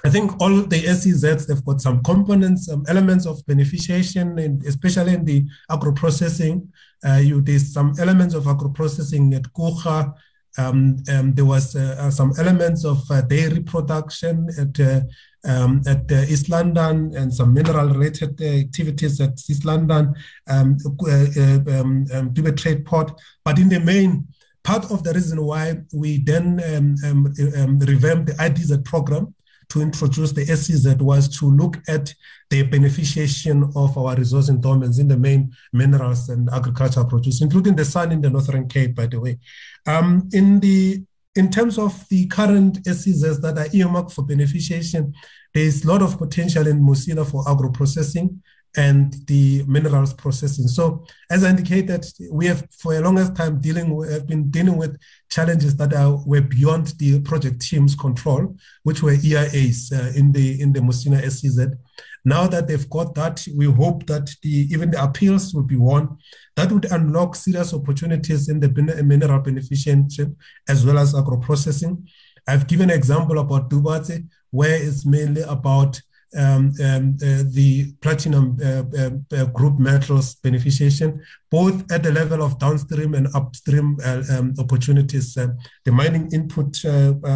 I 0.03 0.09
think 0.09 0.41
all 0.41 0.63
the 0.63 0.83
SEZs, 0.83 1.47
they've 1.47 1.65
got 1.65 1.79
some 1.79 2.01
components, 2.03 2.65
some 2.65 2.83
elements 2.87 3.25
of 3.25 3.45
beneficiation, 3.45 4.43
and 4.43 4.63
especially 4.65 5.13
in 5.13 5.25
the 5.25 5.45
agro-processing. 5.69 6.67
Uh, 7.07 7.21
you, 7.23 7.41
there's 7.41 7.71
some 7.73 7.93
elements 7.99 8.33
of 8.33 8.47
agro-processing 8.47 9.33
at 9.33 9.43
Coega, 9.53 10.13
Um, 10.57 10.97
um, 11.09 11.33
there 11.33 11.45
was 11.45 11.75
uh, 11.75 11.95
uh 11.97 12.11
some 12.11 12.33
elements 12.37 12.83
of 12.83 12.99
uh, 13.09 13.21
dairy 13.21 13.61
production 13.61 14.49
at 14.59 14.79
uh, 14.79 15.01
um, 15.43 15.81
at 15.87 16.11
uh, 16.11 16.25
East 16.27 16.49
London 16.49 17.15
and 17.15 17.33
some 17.33 17.53
mineral-related 17.53 18.39
activities 18.41 19.19
at 19.21 19.39
East 19.49 19.65
London, 19.65 20.13
um, 20.47 20.77
um, 21.09 22.05
um, 22.13 22.33
Trade 22.55 22.85
Port. 22.85 23.19
But 23.43 23.57
in 23.57 23.69
the 23.69 23.79
main, 23.79 24.27
part 24.63 24.91
of 24.91 25.03
the 25.03 25.13
reason 25.13 25.43
why 25.43 25.77
we 25.93 26.19
then 26.19 26.61
um 27.03 27.79
revamped 27.79 28.27
the 28.27 28.33
IDZ 28.33 28.85
program 28.85 29.33
to 29.71 29.81
introduce 29.81 30.33
the 30.33 30.45
SEZ 30.45 30.97
was 30.97 31.27
to 31.39 31.45
look 31.49 31.77
at 31.87 32.13
the 32.49 32.63
beneficiation 32.63 33.71
of 33.75 33.97
our 33.97 34.15
resource 34.15 34.49
endowments 34.49 34.99
in 34.99 35.07
the 35.07 35.17
main 35.17 35.53
minerals 35.71 36.27
and 36.27 36.49
agricultural 36.49 37.05
produce, 37.05 37.41
including 37.41 37.75
the 37.75 37.85
sun 37.85 38.11
in 38.11 38.21
the 38.21 38.29
Northern 38.29 38.67
Cape, 38.67 38.93
by 38.95 39.07
the 39.07 39.19
way. 39.19 39.39
Um, 39.87 40.29
in 40.33 40.59
the 40.59 41.03
in 41.35 41.49
terms 41.49 41.77
of 41.77 42.05
the 42.09 42.27
current 42.27 42.83
SEZs 42.83 43.39
that 43.41 43.57
are 43.57 43.73
earmarked 43.73 44.11
for 44.11 44.27
beneficiation, 44.27 45.13
there 45.53 45.63
is 45.63 45.85
a 45.85 45.87
lot 45.87 46.01
of 46.01 46.17
potential 46.17 46.67
in 46.67 46.81
Musina 46.81 47.25
for 47.25 47.49
agro-processing 47.49 48.41
and 48.77 49.15
the 49.27 49.63
minerals 49.67 50.13
processing. 50.13 50.67
So, 50.67 51.05
as 51.29 51.43
I 51.43 51.49
indicated, 51.49 52.05
we 52.31 52.45
have 52.47 52.67
for 52.71 52.93
a 52.95 53.01
longest 53.01 53.35
time 53.35 53.59
dealing 53.59 53.93
with, 53.93 54.11
have 54.11 54.27
been 54.27 54.49
dealing 54.49 54.77
with 54.77 54.97
challenges 55.29 55.75
that 55.77 55.93
are 55.93 56.23
were 56.25 56.41
beyond 56.41 56.87
the 56.97 57.19
project 57.21 57.61
team's 57.61 57.95
control, 57.95 58.55
which 58.83 59.03
were 59.03 59.13
EIAs 59.13 59.91
uh, 59.91 60.17
in 60.17 60.31
the 60.31 60.61
in 60.61 60.71
the 60.71 60.79
Musina 60.79 61.21
SEZ. 61.29 61.75
Now 62.23 62.47
that 62.47 62.67
they've 62.67 62.89
got 62.89 63.15
that, 63.15 63.45
we 63.55 63.65
hope 63.65 64.05
that 64.05 64.29
the 64.41 64.67
even 64.71 64.91
the 64.91 65.03
appeals 65.03 65.53
will 65.53 65.63
be 65.63 65.75
won. 65.75 66.17
That 66.55 66.71
would 66.71 66.85
unlock 66.85 67.35
serious 67.35 67.73
opportunities 67.73 68.47
in 68.47 68.59
the 68.59 68.69
mineral 69.03 69.41
beneficiation 69.41 70.35
as 70.67 70.85
well 70.85 70.99
as 70.99 71.15
agro 71.15 71.37
processing. 71.37 72.07
I've 72.47 72.67
given 72.67 72.89
an 72.89 72.97
example 72.97 73.39
about 73.39 73.69
Tubatse, 73.69 74.27
where 74.49 74.75
it's 74.75 75.05
mainly 75.05 75.41
about 75.41 75.99
um, 76.37 76.73
um, 76.83 77.17
uh, 77.21 77.43
the 77.47 77.91
platinum 78.01 78.57
uh, 78.63 78.83
uh, 78.97 79.09
uh, 79.35 79.45
group 79.45 79.79
metals 79.79 80.35
beneficiation, 80.35 81.19
both 81.49 81.91
at 81.91 82.03
the 82.03 82.11
level 82.11 82.41
of 82.41 82.57
downstream 82.57 83.13
and 83.13 83.27
upstream 83.35 83.97
uh, 84.05 84.21
um, 84.31 84.53
opportunities, 84.57 85.35
uh, 85.37 85.47
the 85.83 85.91
mining 85.91 86.31
input 86.31 86.75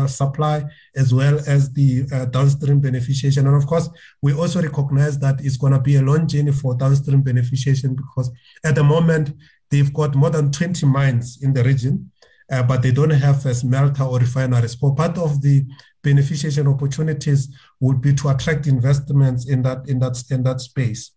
supply, 0.09 0.63
as 0.95 1.13
well 1.13 1.39
as 1.47 1.73
the 1.73 2.03
downstream 2.31 2.81
beneficiation. 2.81 3.45
And 3.47 3.55
of 3.55 3.67
course, 3.67 3.89
we 4.21 4.33
also 4.33 4.61
recognize 4.61 5.19
that 5.19 5.43
it's 5.43 5.57
going 5.57 5.73
to 5.73 5.79
be 5.79 5.97
a 5.97 6.01
long 6.01 6.27
journey 6.27 6.51
for 6.51 6.75
downstream 6.75 7.23
beneficiation 7.23 7.95
because 7.95 8.31
at 8.63 8.75
the 8.75 8.83
moment, 8.83 9.33
they've 9.69 9.93
got 9.93 10.15
more 10.15 10.29
than 10.29 10.51
20 10.51 10.85
mines 10.85 11.39
in 11.41 11.53
the 11.53 11.63
region. 11.63 12.11
Uh, 12.51 12.61
but 12.61 12.83
they 12.83 12.91
don't 12.91 13.09
have 13.09 13.43
a 13.47 13.55
smelter 13.55 14.03
or 14.03 14.19
refineries. 14.19 14.75
For 14.75 14.93
part 14.93 15.17
of 15.17 15.41
the 15.41 15.65
beneficiation 16.05 16.67
opportunities 16.67 17.49
would 17.79 17.99
be 17.99 18.13
to 18.13 18.29
attract 18.29 18.67
investments 18.67 19.49
in 19.49 19.63
that 19.63 19.79
in 19.87 19.99
that 19.99 20.23
in 20.29 20.43
that 20.43 20.61
space. 20.61 21.11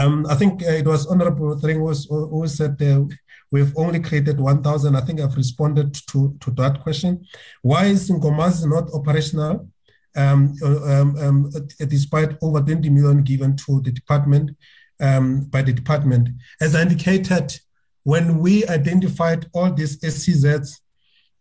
Um, 0.00 0.26
I 0.28 0.34
think 0.34 0.62
uh, 0.62 0.72
it 0.82 0.86
was 0.86 1.06
Honorable 1.06 1.56
Thring 1.58 1.78
who 1.78 2.48
said 2.48 2.80
uh, 2.82 3.04
we've 3.52 3.76
only 3.76 4.00
created 4.00 4.40
1,000. 4.40 4.96
I 4.96 5.00
think 5.02 5.20
I've 5.20 5.36
responded 5.36 5.94
to, 6.10 6.34
to 6.40 6.50
that 6.52 6.82
question. 6.82 7.24
Why 7.60 7.84
is 7.84 8.10
Nkomazi 8.10 8.68
not 8.68 8.90
operational 8.94 9.68
um, 10.16 10.54
um, 10.64 11.16
um, 11.18 11.52
despite 11.88 12.36
over 12.42 12.60
20 12.60 12.88
million 12.90 13.22
given 13.22 13.54
to 13.56 13.80
the 13.82 13.92
department 13.92 14.50
um, 15.00 15.44
by 15.44 15.62
the 15.62 15.72
department? 15.72 16.30
As 16.60 16.74
I 16.74 16.82
indicated, 16.82 17.54
when 18.04 18.38
we 18.38 18.66
identified 18.66 19.46
all 19.52 19.72
these 19.72 20.00
SEZs, 20.00 20.80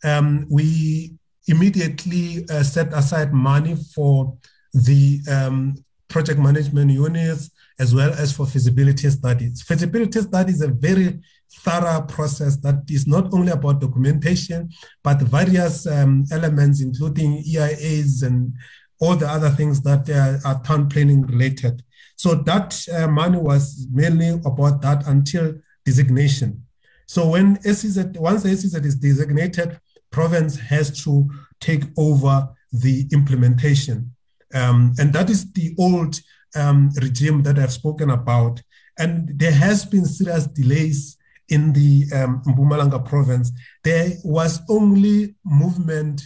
um, 0.04 0.46
we 0.50 1.16
immediately 1.52 2.46
uh, 2.50 2.64
set 2.64 2.92
aside 2.94 3.34
money 3.34 3.76
for 3.94 4.36
the 4.74 5.20
um, 5.30 5.76
project 6.08 6.40
management 6.40 6.90
units 6.92 7.52
as 7.80 7.94
well 7.94 8.12
as 8.14 8.32
for 8.32 8.46
feasibility 8.46 9.10
studies. 9.10 9.62
Feasibility 9.62 10.22
studies 10.22 10.56
is 10.56 10.62
a 10.62 10.68
very 10.68 11.20
thorough 11.60 12.02
process 12.04 12.56
that 12.58 12.84
is 12.90 13.06
not 13.08 13.34
only 13.34 13.52
about 13.52 13.82
documentation, 13.82 14.70
but 15.04 15.22
various 15.22 15.86
um, 15.88 16.26
elements, 16.32 16.82
including 16.82 17.44
EIAs 17.44 18.24
and 18.24 18.54
all 19.00 19.16
the 19.16 19.28
other 19.28 19.50
things 19.50 19.82
that 19.82 20.10
uh, 20.10 20.48
are 20.48 20.64
town 20.64 20.88
planning 20.88 21.22
related. 21.24 21.84
So 22.16 22.36
that 22.36 22.70
uh, 22.94 23.08
money 23.08 23.40
was 23.40 23.88
mainly 23.92 24.30
about 24.46 24.82
that 24.84 25.08
until 25.08 25.56
designation. 25.86 26.64
So 27.08 27.30
when 27.30 27.60
SEZ, 27.62 27.98
once 28.16 28.44
SEZ 28.44 28.76
is 28.86 28.96
designated, 28.96 29.80
province 30.12 30.58
has 30.60 31.04
to 31.04 31.30
take 31.60 31.84
over 31.98 32.50
the 32.72 33.08
implementation. 33.12 34.14
Um, 34.54 34.94
and 35.00 35.14
that 35.14 35.30
is 35.30 35.52
the 35.54 35.74
old 35.80 36.20
um, 36.56 36.92
regime 37.02 37.44
that 37.44 37.58
I've 37.58 37.72
spoken 37.72 38.10
about. 38.10 38.62
And 39.00 39.40
there 39.40 39.52
has 39.54 39.86
been 39.86 40.06
serious 40.06 40.48
delays 40.48 41.18
in 41.50 41.74
the 41.74 42.06
um, 42.14 42.42
province. 43.06 43.52
There 43.84 44.12
was 44.24 44.62
only 44.70 45.36
movement 45.46 46.22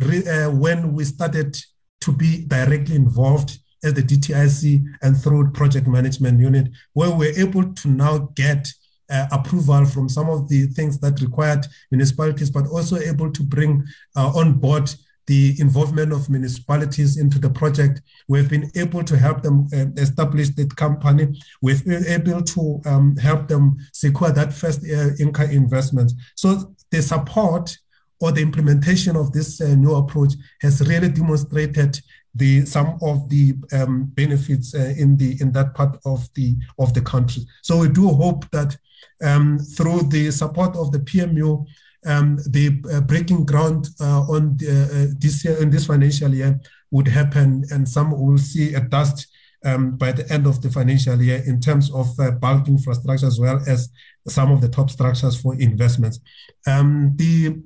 re- 0.00 0.26
uh, 0.26 0.50
when 0.50 0.92
we 0.92 1.04
started 1.04 1.56
to 2.00 2.12
be 2.12 2.44
directly 2.46 2.96
involved 2.96 3.58
as 3.84 3.94
the 3.94 4.02
DTIC 4.02 4.84
and 5.02 5.16
through 5.16 5.52
project 5.52 5.86
management 5.86 6.40
unit, 6.40 6.68
where 6.94 7.10
we're 7.10 7.38
able 7.38 7.72
to 7.74 7.88
now 7.88 8.30
get 8.34 8.68
uh, 9.10 9.26
approval 9.32 9.84
from 9.84 10.08
some 10.08 10.28
of 10.28 10.48
the 10.48 10.66
things 10.66 10.98
that 11.00 11.20
required 11.20 11.66
municipalities, 11.90 12.50
but 12.50 12.66
also 12.66 12.96
able 12.96 13.30
to 13.32 13.42
bring 13.42 13.84
uh, 14.16 14.28
on 14.34 14.54
board 14.54 14.90
the 15.26 15.56
involvement 15.58 16.12
of 16.12 16.30
municipalities 16.30 17.18
into 17.18 17.38
the 17.38 17.50
project. 17.50 18.00
We've 18.28 18.48
been 18.48 18.70
able 18.76 19.02
to 19.04 19.16
help 19.16 19.42
them 19.42 19.66
uh, 19.72 19.86
establish 19.96 20.50
the 20.50 20.66
company. 20.66 21.40
We've 21.60 21.84
been 21.84 22.06
able 22.06 22.42
to 22.42 22.80
um, 22.86 23.16
help 23.16 23.48
them 23.48 23.76
secure 23.92 24.30
that 24.30 24.52
first 24.52 24.84
uh, 24.84 25.10
income 25.18 25.50
investment. 25.50 26.12
So 26.36 26.74
the 26.90 27.02
support 27.02 27.76
or 28.20 28.32
the 28.32 28.40
implementation 28.40 29.16
of 29.16 29.32
this 29.32 29.60
uh, 29.60 29.74
new 29.74 29.94
approach 29.94 30.34
has 30.60 30.80
really 30.88 31.08
demonstrated 31.08 32.00
the 32.34 32.64
some 32.66 32.98
of 33.02 33.28
the 33.28 33.54
um, 33.72 34.04
benefits 34.14 34.74
uh, 34.74 34.94
in 34.96 35.16
the 35.16 35.36
in 35.40 35.52
that 35.52 35.74
part 35.74 35.98
of 36.04 36.28
the 36.34 36.54
of 36.78 36.92
the 36.94 37.00
country. 37.00 37.42
So 37.62 37.78
we 37.78 37.88
do 37.88 38.08
hope 38.08 38.48
that 38.50 38.76
um, 39.22 39.58
through 39.58 40.02
the 40.04 40.30
support 40.30 40.76
of 40.76 40.92
the 40.92 40.98
PMU, 40.98 41.64
um, 42.04 42.36
the 42.48 42.82
uh, 42.92 43.00
breaking 43.00 43.44
ground 43.44 43.88
uh, 44.00 44.20
on 44.22 44.56
the, 44.58 45.10
uh, 45.10 45.14
this 45.18 45.44
year 45.44 45.60
in 45.60 45.70
this 45.70 45.86
financial 45.86 46.32
year 46.32 46.60
would 46.90 47.08
happen, 47.08 47.64
and 47.70 47.88
some 47.88 48.10
will 48.10 48.38
see 48.38 48.74
a 48.74 48.80
dust 48.80 49.26
um, 49.64 49.96
by 49.96 50.12
the 50.12 50.30
end 50.32 50.46
of 50.46 50.62
the 50.62 50.70
financial 50.70 51.20
year 51.20 51.42
in 51.46 51.60
terms 51.60 51.92
of 51.92 52.08
uh, 52.20 52.30
bulk 52.30 52.68
infrastructure 52.68 53.26
as 53.26 53.40
well 53.40 53.60
as 53.66 53.88
some 54.28 54.52
of 54.52 54.60
the 54.60 54.68
top 54.68 54.90
structures 54.90 55.40
for 55.40 55.54
investments. 55.56 56.20
Um, 56.66 57.12
the 57.16 57.60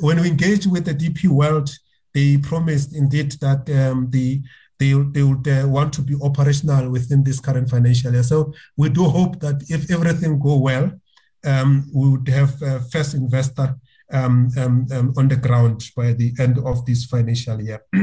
when 0.00 0.20
we 0.20 0.28
engaged 0.28 0.70
with 0.70 0.84
the 0.84 0.94
DP 0.94 1.28
World, 1.28 1.70
they 2.14 2.38
promised 2.38 2.94
indeed 2.94 3.32
that 3.40 3.68
um, 3.70 4.08
the 4.10 4.42
they, 4.82 4.92
they 5.14 5.22
would 5.22 5.46
uh, 5.46 5.68
want 5.68 5.92
to 5.94 6.02
be 6.02 6.16
operational 6.20 6.90
within 6.90 7.22
this 7.22 7.38
current 7.38 7.70
financial 7.70 8.12
year. 8.12 8.24
So 8.24 8.52
we 8.76 8.88
do 8.88 9.04
hope 9.04 9.38
that 9.40 9.62
if 9.68 9.90
everything 9.90 10.40
go 10.40 10.58
well, 10.58 10.90
um, 11.44 11.88
we 11.94 12.08
would 12.10 12.28
have 12.28 12.60
a 12.62 12.80
first 12.92 13.14
investor 13.14 13.76
um, 14.12 14.48
um, 14.58 14.86
um 14.92 15.14
on 15.16 15.28
the 15.28 15.36
ground 15.36 15.78
by 15.96 16.12
the 16.12 16.34
end 16.38 16.58
of 16.58 16.84
this 16.86 17.04
financial 17.04 17.60
year. 17.60 17.80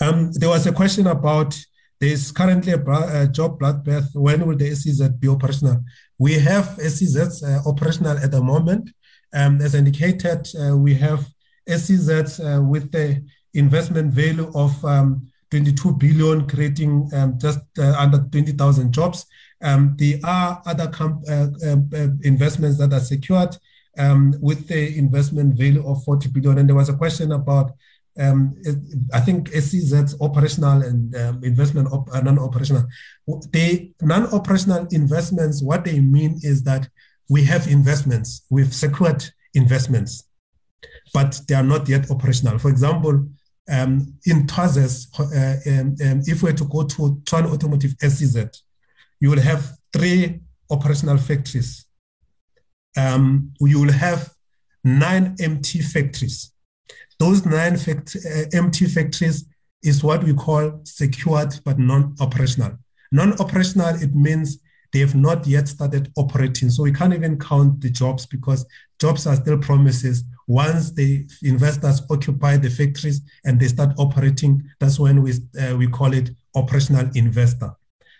Um, 0.00 0.32
there 0.32 0.48
was 0.48 0.66
a 0.66 0.72
question 0.72 1.06
about 1.06 1.56
there's 2.00 2.32
currently 2.32 2.72
a, 2.72 2.82
a, 3.22 3.28
job 3.28 3.60
bloodbath. 3.60 4.08
When 4.12 4.44
will 4.44 4.56
the 4.56 4.74
SEZ 4.74 5.00
be 5.20 5.28
operational? 5.28 5.78
We 6.18 6.32
have 6.40 6.66
SEZs 6.76 7.34
uh, 7.44 7.68
operational 7.70 8.18
at 8.18 8.32
the 8.32 8.42
moment. 8.42 8.90
Um, 9.32 9.60
as 9.60 9.76
indicated, 9.76 10.40
uh, 10.60 10.76
we 10.76 10.94
have 10.94 11.24
SEZs 11.68 12.32
uh, 12.40 12.62
with 12.62 12.90
the 12.90 13.24
investment 13.54 14.12
value 14.12 14.50
of 14.56 14.84
um, 14.84 15.30
22 15.50 15.92
billion, 15.94 16.46
creating 16.46 17.08
um, 17.14 17.38
just 17.38 17.60
uh, 17.78 17.94
under 17.98 18.18
20,000 18.18 18.92
jobs. 18.92 19.26
Um, 19.62 19.94
there 19.98 20.18
are 20.24 20.62
other 20.66 20.88
comp- 20.88 21.24
uh, 21.28 21.48
um, 21.66 21.90
uh, 21.94 22.08
investments 22.22 22.78
that 22.78 22.92
are 22.92 23.00
secured 23.00 23.56
um, 23.98 24.34
with 24.40 24.68
the 24.68 24.96
investment 24.98 25.56
value 25.56 25.86
of 25.86 26.04
40 26.04 26.28
billion. 26.28 26.58
And 26.58 26.68
there 26.68 26.76
was 26.76 26.88
a 26.88 26.96
question 26.96 27.32
about, 27.32 27.72
um, 28.18 28.54
I 29.12 29.20
think 29.20 29.48
SEZ's 29.48 30.20
operational 30.20 30.82
and 30.82 31.14
um, 31.16 31.44
investment 31.44 31.88
op- 31.92 32.12
uh, 32.12 32.20
non-operational. 32.20 32.86
The 33.26 33.92
non-operational 34.02 34.86
investments, 34.90 35.62
what 35.62 35.84
they 35.84 36.00
mean 36.00 36.38
is 36.42 36.62
that 36.64 36.88
we 37.28 37.44
have 37.44 37.66
investments, 37.66 38.44
we've 38.50 38.74
secured 38.74 39.24
investments, 39.54 40.24
but 41.12 41.40
they 41.48 41.54
are 41.54 41.62
not 41.62 41.88
yet 41.88 42.10
operational. 42.10 42.58
For 42.58 42.68
example, 42.68 43.26
um, 43.70 44.18
in 44.26 44.46
TASEZ, 44.46 45.08
uh, 45.18 45.80
um, 45.80 45.96
um, 46.04 46.22
if 46.26 46.42
we 46.42 46.50
were 46.50 46.56
to 46.56 46.64
go 46.64 46.82
to 46.84 47.20
Tshwane 47.24 47.50
Automotive 47.50 47.94
SEZ, 48.00 48.62
you 49.20 49.30
will 49.30 49.40
have 49.40 49.76
three 49.92 50.40
operational 50.70 51.16
factories. 51.16 51.86
Um, 52.96 53.52
you 53.60 53.80
will 53.80 53.92
have 53.92 54.32
nine 54.84 55.36
empty 55.40 55.80
factories. 55.80 56.52
Those 57.18 57.46
nine 57.46 57.76
fact, 57.76 58.16
uh, 58.16 58.44
empty 58.52 58.86
factories 58.86 59.44
is 59.82 60.02
what 60.02 60.24
we 60.24 60.34
call 60.34 60.80
secured 60.84 61.60
but 61.64 61.78
non-operational. 61.78 62.78
Non-operational, 63.12 63.94
it 64.02 64.14
means 64.14 64.58
they 64.92 65.00
have 65.00 65.14
not 65.14 65.46
yet 65.46 65.68
started 65.68 66.10
operating. 66.16 66.70
So 66.70 66.82
we 66.82 66.92
can't 66.92 67.14
even 67.14 67.38
count 67.38 67.80
the 67.80 67.90
jobs 67.90 68.26
because 68.26 68.64
jobs 69.00 69.26
are 69.26 69.36
still 69.36 69.58
promises. 69.58 70.22
Once 70.46 70.92
the 70.92 71.26
investors 71.42 72.02
occupy 72.10 72.56
the 72.56 72.70
factories 72.70 73.20
and 73.44 73.58
they 73.58 73.68
start 73.68 73.90
operating, 73.98 74.62
that's 74.80 74.98
when 74.98 75.22
we, 75.22 75.32
uh, 75.60 75.76
we 75.76 75.86
call 75.86 76.12
it 76.12 76.30
operational 76.54 77.08
investor. 77.14 77.70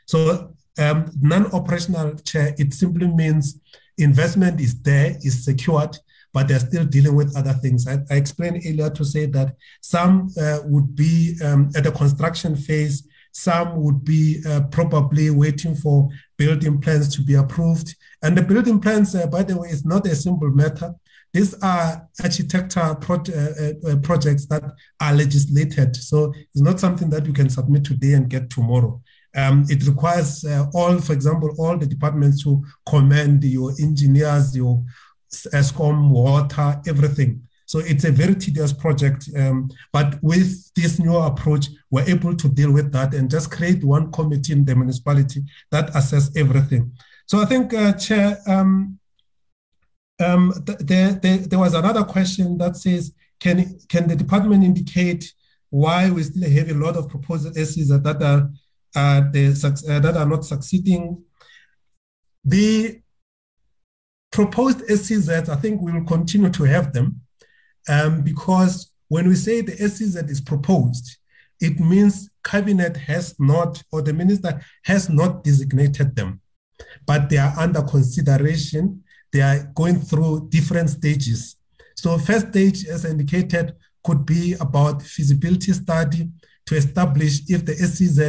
So 0.06 0.54
um, 0.78 1.10
non-operational 1.20 2.16
chair, 2.16 2.54
it 2.58 2.74
simply 2.74 3.06
means 3.06 3.60
investment 3.98 4.60
is 4.60 4.80
there, 4.82 5.16
is 5.22 5.44
secured, 5.44 5.96
but 6.32 6.48
they're 6.48 6.58
still 6.58 6.84
dealing 6.84 7.14
with 7.14 7.36
other 7.36 7.52
things. 7.52 7.86
I, 7.86 7.98
I 8.10 8.16
explained 8.16 8.62
earlier 8.66 8.90
to 8.90 9.04
say 9.04 9.26
that 9.26 9.54
some 9.80 10.30
uh, 10.40 10.60
would 10.64 10.96
be 10.96 11.36
um, 11.44 11.70
at 11.76 11.84
the 11.84 11.92
construction 11.92 12.56
phase, 12.56 13.06
some 13.32 13.82
would 13.82 14.04
be 14.04 14.42
uh, 14.48 14.62
probably 14.70 15.30
waiting 15.30 15.74
for 15.74 16.08
building 16.36 16.80
plans 16.80 17.14
to 17.16 17.22
be 17.22 17.34
approved. 17.34 17.94
And 18.22 18.36
the 18.36 18.42
building 18.42 18.80
plans, 18.80 19.14
uh, 19.14 19.26
by 19.26 19.42
the 19.42 19.56
way, 19.58 19.68
is 19.68 19.84
not 19.84 20.06
a 20.06 20.14
simple 20.14 20.50
matter. 20.50 20.94
These 21.34 21.54
are 21.62 22.08
architectural 22.22 22.94
pro- 22.94 23.16
uh, 23.16 23.90
uh, 23.90 23.96
projects 23.96 24.46
that 24.46 24.62
are 25.00 25.14
legislated. 25.14 25.96
So 25.96 26.32
it's 26.32 26.62
not 26.62 26.78
something 26.78 27.10
that 27.10 27.26
you 27.26 27.32
can 27.32 27.50
submit 27.50 27.84
today 27.84 28.12
and 28.12 28.30
get 28.30 28.50
tomorrow. 28.50 29.02
Um, 29.36 29.66
it 29.68 29.84
requires 29.84 30.44
uh, 30.44 30.66
all, 30.72 31.00
for 31.00 31.12
example, 31.12 31.52
all 31.58 31.76
the 31.76 31.86
departments 31.86 32.44
to 32.44 32.64
commend 32.88 33.42
your 33.42 33.72
engineers, 33.80 34.56
your 34.56 34.84
Eskom, 35.52 36.10
water, 36.10 36.80
everything. 36.86 37.42
So 37.66 37.80
it's 37.80 38.04
a 38.04 38.12
very 38.12 38.36
tedious 38.36 38.72
project. 38.72 39.28
Um, 39.36 39.70
but 39.92 40.22
with 40.22 40.72
this 40.74 41.00
new 41.00 41.16
approach, 41.16 41.66
we're 41.90 42.08
able 42.08 42.36
to 42.36 42.48
deal 42.48 42.70
with 42.70 42.92
that 42.92 43.12
and 43.12 43.28
just 43.28 43.50
create 43.50 43.82
one 43.82 44.12
committee 44.12 44.52
in 44.52 44.64
the 44.64 44.76
municipality 44.76 45.42
that 45.72 45.90
assess 45.96 46.30
everything. 46.36 46.92
So 47.26 47.40
I 47.40 47.46
think, 47.46 47.74
uh, 47.74 47.94
Chair, 47.94 48.38
um, 48.46 49.00
um, 50.20 50.52
th- 50.66 50.78
there, 50.78 51.12
there, 51.12 51.38
there 51.38 51.58
was 51.58 51.74
another 51.74 52.04
question 52.04 52.58
that 52.58 52.76
says, 52.76 53.12
can, 53.40 53.78
can 53.88 54.08
the 54.08 54.16
department 54.16 54.64
indicate 54.64 55.32
why 55.70 56.10
we 56.10 56.22
still 56.22 56.48
have 56.48 56.70
a 56.70 56.74
lot 56.74 56.96
of 56.96 57.08
proposed 57.08 57.54
SEs 57.54 57.88
that 57.88 58.22
are, 58.22 58.50
uh, 58.96 59.30
the, 59.30 59.84
uh, 59.90 60.00
that 60.00 60.16
are 60.16 60.26
not 60.26 60.44
succeeding? 60.44 61.22
The 62.44 63.00
proposed 64.34 64.80
SEZs, 64.88 65.48
I 65.48 65.56
think 65.56 65.80
we 65.80 65.92
will 65.92 66.04
continue 66.04 66.50
to 66.50 66.64
have 66.64 66.92
them 66.92 67.20
um, 67.88 68.22
because 68.22 68.92
when 69.08 69.28
we 69.28 69.36
say 69.36 69.60
the 69.60 69.76
SEZ 69.76 70.16
is 70.28 70.40
proposed, 70.40 71.18
it 71.60 71.78
means 71.78 72.30
cabinet 72.42 72.96
has 72.96 73.36
not, 73.38 73.80
or 73.92 74.02
the 74.02 74.12
minister 74.12 74.60
has 74.84 75.08
not 75.08 75.44
designated 75.44 76.16
them, 76.16 76.40
but 77.06 77.30
they 77.30 77.38
are 77.38 77.54
under 77.56 77.82
consideration. 77.82 79.03
They 79.34 79.42
are 79.42 79.68
going 79.74 79.98
through 79.98 80.48
different 80.48 80.90
stages. 80.90 81.56
So 81.96 82.16
first 82.18 82.50
stage, 82.50 82.86
as 82.86 83.04
indicated, 83.04 83.74
could 84.04 84.24
be 84.24 84.54
about 84.60 85.02
feasibility 85.02 85.72
study 85.72 86.28
to 86.66 86.76
establish 86.76 87.40
if 87.48 87.66
the 87.66 87.74
SEZ 87.74 88.20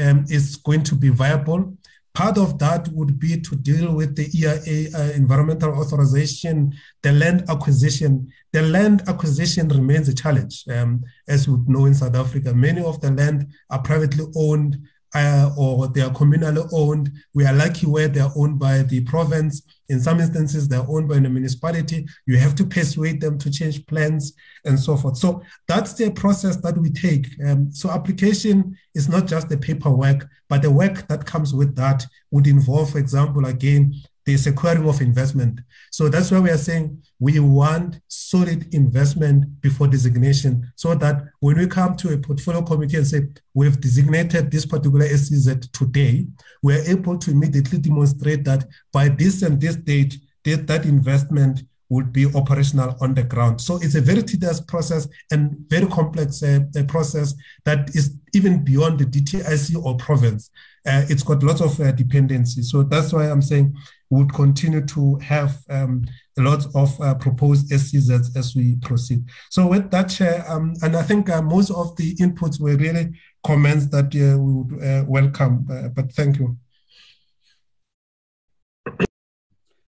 um, 0.00 0.24
is 0.28 0.54
going 0.54 0.84
to 0.84 0.94
be 0.94 1.08
viable. 1.08 1.76
Part 2.14 2.38
of 2.38 2.60
that 2.60 2.86
would 2.92 3.18
be 3.18 3.40
to 3.40 3.56
deal 3.56 3.92
with 3.96 4.14
the 4.14 4.30
EIA 4.32 4.96
uh, 4.96 5.10
environmental 5.16 5.72
authorization, 5.72 6.72
the 7.02 7.10
land 7.10 7.42
acquisition. 7.48 8.30
The 8.52 8.62
land 8.62 9.02
acquisition 9.08 9.66
remains 9.66 10.08
a 10.08 10.14
challenge. 10.14 10.62
Um, 10.68 11.02
as 11.26 11.48
we 11.48 11.58
know 11.66 11.86
in 11.86 11.94
South 11.94 12.14
Africa, 12.14 12.54
many 12.54 12.80
of 12.80 13.00
the 13.00 13.10
land 13.10 13.48
are 13.70 13.82
privately 13.82 14.26
owned 14.36 14.78
uh, 15.16 15.50
or 15.56 15.88
they 15.88 16.02
are 16.02 16.10
communally 16.10 16.68
owned. 16.72 17.10
We 17.34 17.44
are 17.44 17.52
lucky 17.52 17.86
where 17.86 18.06
they 18.06 18.20
are 18.20 18.32
owned 18.36 18.60
by 18.60 18.82
the 18.82 19.00
province. 19.02 19.62
In 19.88 20.00
some 20.00 20.20
instances, 20.20 20.66
they're 20.66 20.88
owned 20.88 21.08
by 21.08 21.18
the 21.18 21.28
municipality. 21.28 22.06
You 22.26 22.38
have 22.38 22.54
to 22.56 22.64
persuade 22.64 23.20
them 23.20 23.38
to 23.38 23.50
change 23.50 23.84
plans 23.86 24.32
and 24.64 24.78
so 24.78 24.96
forth. 24.96 25.18
So 25.18 25.42
that's 25.68 25.92
the 25.94 26.10
process 26.10 26.56
that 26.56 26.78
we 26.78 26.90
take. 26.90 27.26
Um, 27.46 27.70
so 27.70 27.90
application 27.90 28.76
is 28.94 29.08
not 29.08 29.26
just 29.26 29.48
the 29.48 29.58
paperwork, 29.58 30.26
but 30.48 30.62
the 30.62 30.70
work 30.70 31.06
that 31.08 31.26
comes 31.26 31.52
with 31.52 31.76
that 31.76 32.06
would 32.30 32.46
involve, 32.46 32.90
for 32.90 32.98
example, 32.98 33.46
again, 33.46 33.94
the 34.24 34.36
securing 34.36 34.88
of 34.88 35.00
investment. 35.00 35.60
So 35.90 36.08
that's 36.08 36.30
why 36.30 36.40
we 36.40 36.50
are 36.50 36.56
saying 36.56 37.02
we 37.24 37.38
want 37.40 38.00
solid 38.08 38.74
investment 38.74 39.58
before 39.62 39.86
designation 39.86 40.70
so 40.76 40.94
that 40.94 41.22
when 41.40 41.56
we 41.56 41.66
come 41.66 41.96
to 41.96 42.12
a 42.12 42.18
portfolio 42.18 42.60
committee 42.60 42.98
and 42.98 43.06
say 43.06 43.22
we've 43.54 43.80
designated 43.80 44.50
this 44.50 44.66
particular 44.66 45.06
SEZ 45.06 45.70
today, 45.72 46.26
we're 46.62 46.84
able 46.84 47.16
to 47.16 47.30
immediately 47.30 47.78
demonstrate 47.78 48.44
that 48.44 48.66
by 48.92 49.08
this 49.08 49.40
and 49.40 49.58
this 49.58 49.74
date, 49.74 50.18
that, 50.44 50.66
that 50.66 50.84
investment 50.84 51.62
would 51.88 52.12
be 52.12 52.26
operational 52.34 52.94
on 53.00 53.14
the 53.14 53.22
ground. 53.22 53.58
So 53.58 53.76
it's 53.76 53.94
a 53.94 54.02
very 54.02 54.22
tedious 54.22 54.60
process 54.60 55.08
and 55.30 55.56
very 55.70 55.86
complex 55.86 56.42
uh, 56.42 56.60
process 56.88 57.32
that 57.64 57.88
is 57.94 58.18
even 58.34 58.62
beyond 58.62 58.98
the 58.98 59.06
DTIC 59.06 59.82
or 59.82 59.96
province. 59.96 60.50
Uh, 60.86 61.04
it's 61.08 61.22
got 61.22 61.42
lots 61.42 61.60
of 61.60 61.80
uh, 61.80 61.92
dependencies. 61.92 62.70
So 62.70 62.82
that's 62.82 63.12
why 63.12 63.30
I'm 63.30 63.40
saying 63.40 63.74
we 64.10 64.18
would 64.18 64.34
continue 64.34 64.84
to 64.84 65.16
have 65.16 65.56
um, 65.70 66.04
a 66.38 66.42
lot 66.42 66.66
of 66.74 67.00
uh, 67.00 67.14
proposed 67.14 67.70
SEZs 67.70 68.36
as 68.36 68.54
we 68.54 68.76
proceed. 68.76 69.24
So 69.50 69.66
with 69.66 69.90
that, 69.90 70.10
Chair, 70.10 70.44
um, 70.48 70.74
and 70.82 70.94
I 70.96 71.02
think 71.02 71.30
uh, 71.30 71.42
most 71.42 71.70
of 71.70 71.96
the 71.96 72.14
inputs 72.16 72.60
were 72.60 72.76
really 72.76 73.12
comments 73.44 73.86
that 73.88 74.06
uh, 74.06 74.38
we 74.38 74.52
would 74.52 74.82
uh, 74.82 75.04
welcome, 75.06 75.66
uh, 75.70 75.88
but 75.88 76.12
thank 76.12 76.38
you. 76.38 76.56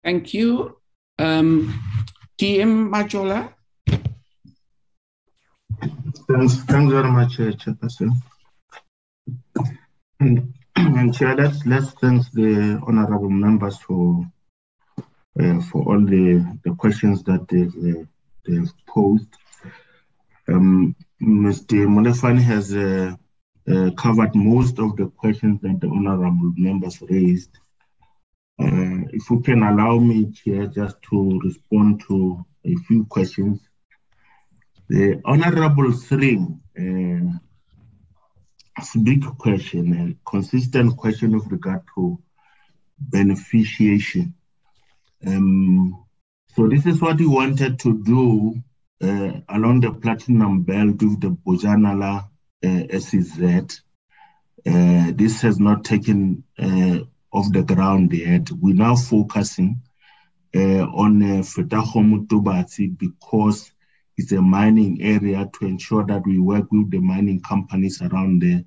Thank 0.03 0.33
you. 0.33 0.77
Um, 1.17 1.81
DM 2.37 2.89
Majola. 2.89 3.53
Thanks, 6.27 6.55
thanks 6.63 6.91
very 6.91 7.11
much, 7.11 7.39
uh, 7.39 7.51
Chairperson. 7.53 8.11
And 10.19 10.53
and 10.77 11.13
Chair, 11.15 11.35
let's, 11.35 11.65
let's 11.65 11.91
thank 11.91 12.29
the 12.31 12.81
honorable 12.85 13.29
members 13.29 13.77
for 13.77 14.25
uh, 15.39 15.61
for 15.61 15.83
all 15.83 16.05
the, 16.05 16.59
the 16.63 16.75
questions 16.75 17.23
that 17.23 17.47
they've, 17.49 18.07
they've 18.45 18.71
posed. 18.87 19.27
Um, 20.47 20.95
Mr. 21.21 21.87
Molefane 21.87 22.41
has 22.41 22.73
uh, 22.73 23.15
uh, 23.69 23.91
covered 23.97 24.35
most 24.35 24.79
of 24.79 24.95
the 24.95 25.07
questions 25.07 25.61
that 25.61 25.79
the 25.81 25.87
honorable 25.87 26.53
members 26.55 27.01
raised. 27.01 27.51
Uh, 28.61 29.03
if 29.11 29.29
you 29.29 29.41
can 29.41 29.63
allow 29.63 29.97
me, 29.97 30.31
Chair, 30.31 30.67
just 30.67 30.95
to 31.09 31.39
respond 31.43 32.01
to 32.07 32.45
a 32.63 32.75
few 32.87 33.05
questions. 33.05 33.59
The 34.87 35.19
Honorable 35.25 35.91
Thring 35.93 36.61
uh, 36.77 37.39
it's 38.77 38.95
a 38.95 38.99
big 38.99 39.23
question, 39.37 39.93
and 39.93 40.17
consistent 40.25 40.97
question 40.97 41.31
with 41.31 41.47
regard 41.47 41.81
to 41.95 42.19
beneficiation. 43.09 44.33
Um, 45.25 46.05
so 46.55 46.67
this 46.67 46.85
is 46.85 47.01
what 47.01 47.19
we 47.19 47.27
wanted 47.27 47.79
to 47.79 48.03
do 48.03 48.55
uh, 49.01 49.39
along 49.49 49.81
the 49.81 49.91
platinum 49.91 50.63
belt 50.63 51.01
with 51.01 51.21
the 51.21 51.29
Bojanala 51.29 52.29
uh, 52.63 52.99
SEZ. 52.99 53.81
Uh, 54.65 55.11
this 55.13 55.41
has 55.41 55.59
not 55.59 55.83
taken 55.83 56.43
uh, 56.57 56.99
off 57.31 57.51
the 57.51 57.63
ground 57.63 58.11
yet. 58.13 58.51
We're 58.51 58.75
now 58.75 58.95
focusing 58.95 59.81
uh, 60.55 60.85
on 60.85 61.21
uh, 61.21 61.43
Fetakgomo 61.43 62.97
because 62.97 63.71
it's 64.17 64.31
a 64.31 64.41
mining 64.41 65.01
area 65.01 65.49
to 65.59 65.65
ensure 65.65 66.05
that 66.05 66.25
we 66.25 66.39
work 66.39 66.71
with 66.71 66.89
the 66.91 66.99
mining 66.99 67.41
companies 67.41 68.01
around 68.01 68.41
there 68.41 68.63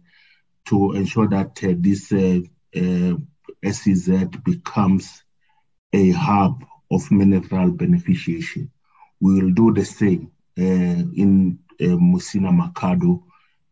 to 0.67 0.93
ensure 0.93 1.29
that 1.29 1.59
uh, 1.65 1.75
this 1.79 2.13
uh, 2.13 2.41
uh, 2.77 3.17
SEZ 3.65 4.27
becomes 4.45 5.23
a 5.93 6.11
hub 6.11 6.65
of 6.91 7.11
mineral 7.11 7.73
beneficiation. 7.73 8.69
We 9.21 9.43
will 9.43 9.51
do 9.51 9.73
the 9.73 9.85
same 9.85 10.31
uh, 10.59 10.63
in 10.63 11.59
uh, 11.81 11.85
Musina 11.85 12.51
Makhado, 12.51 13.23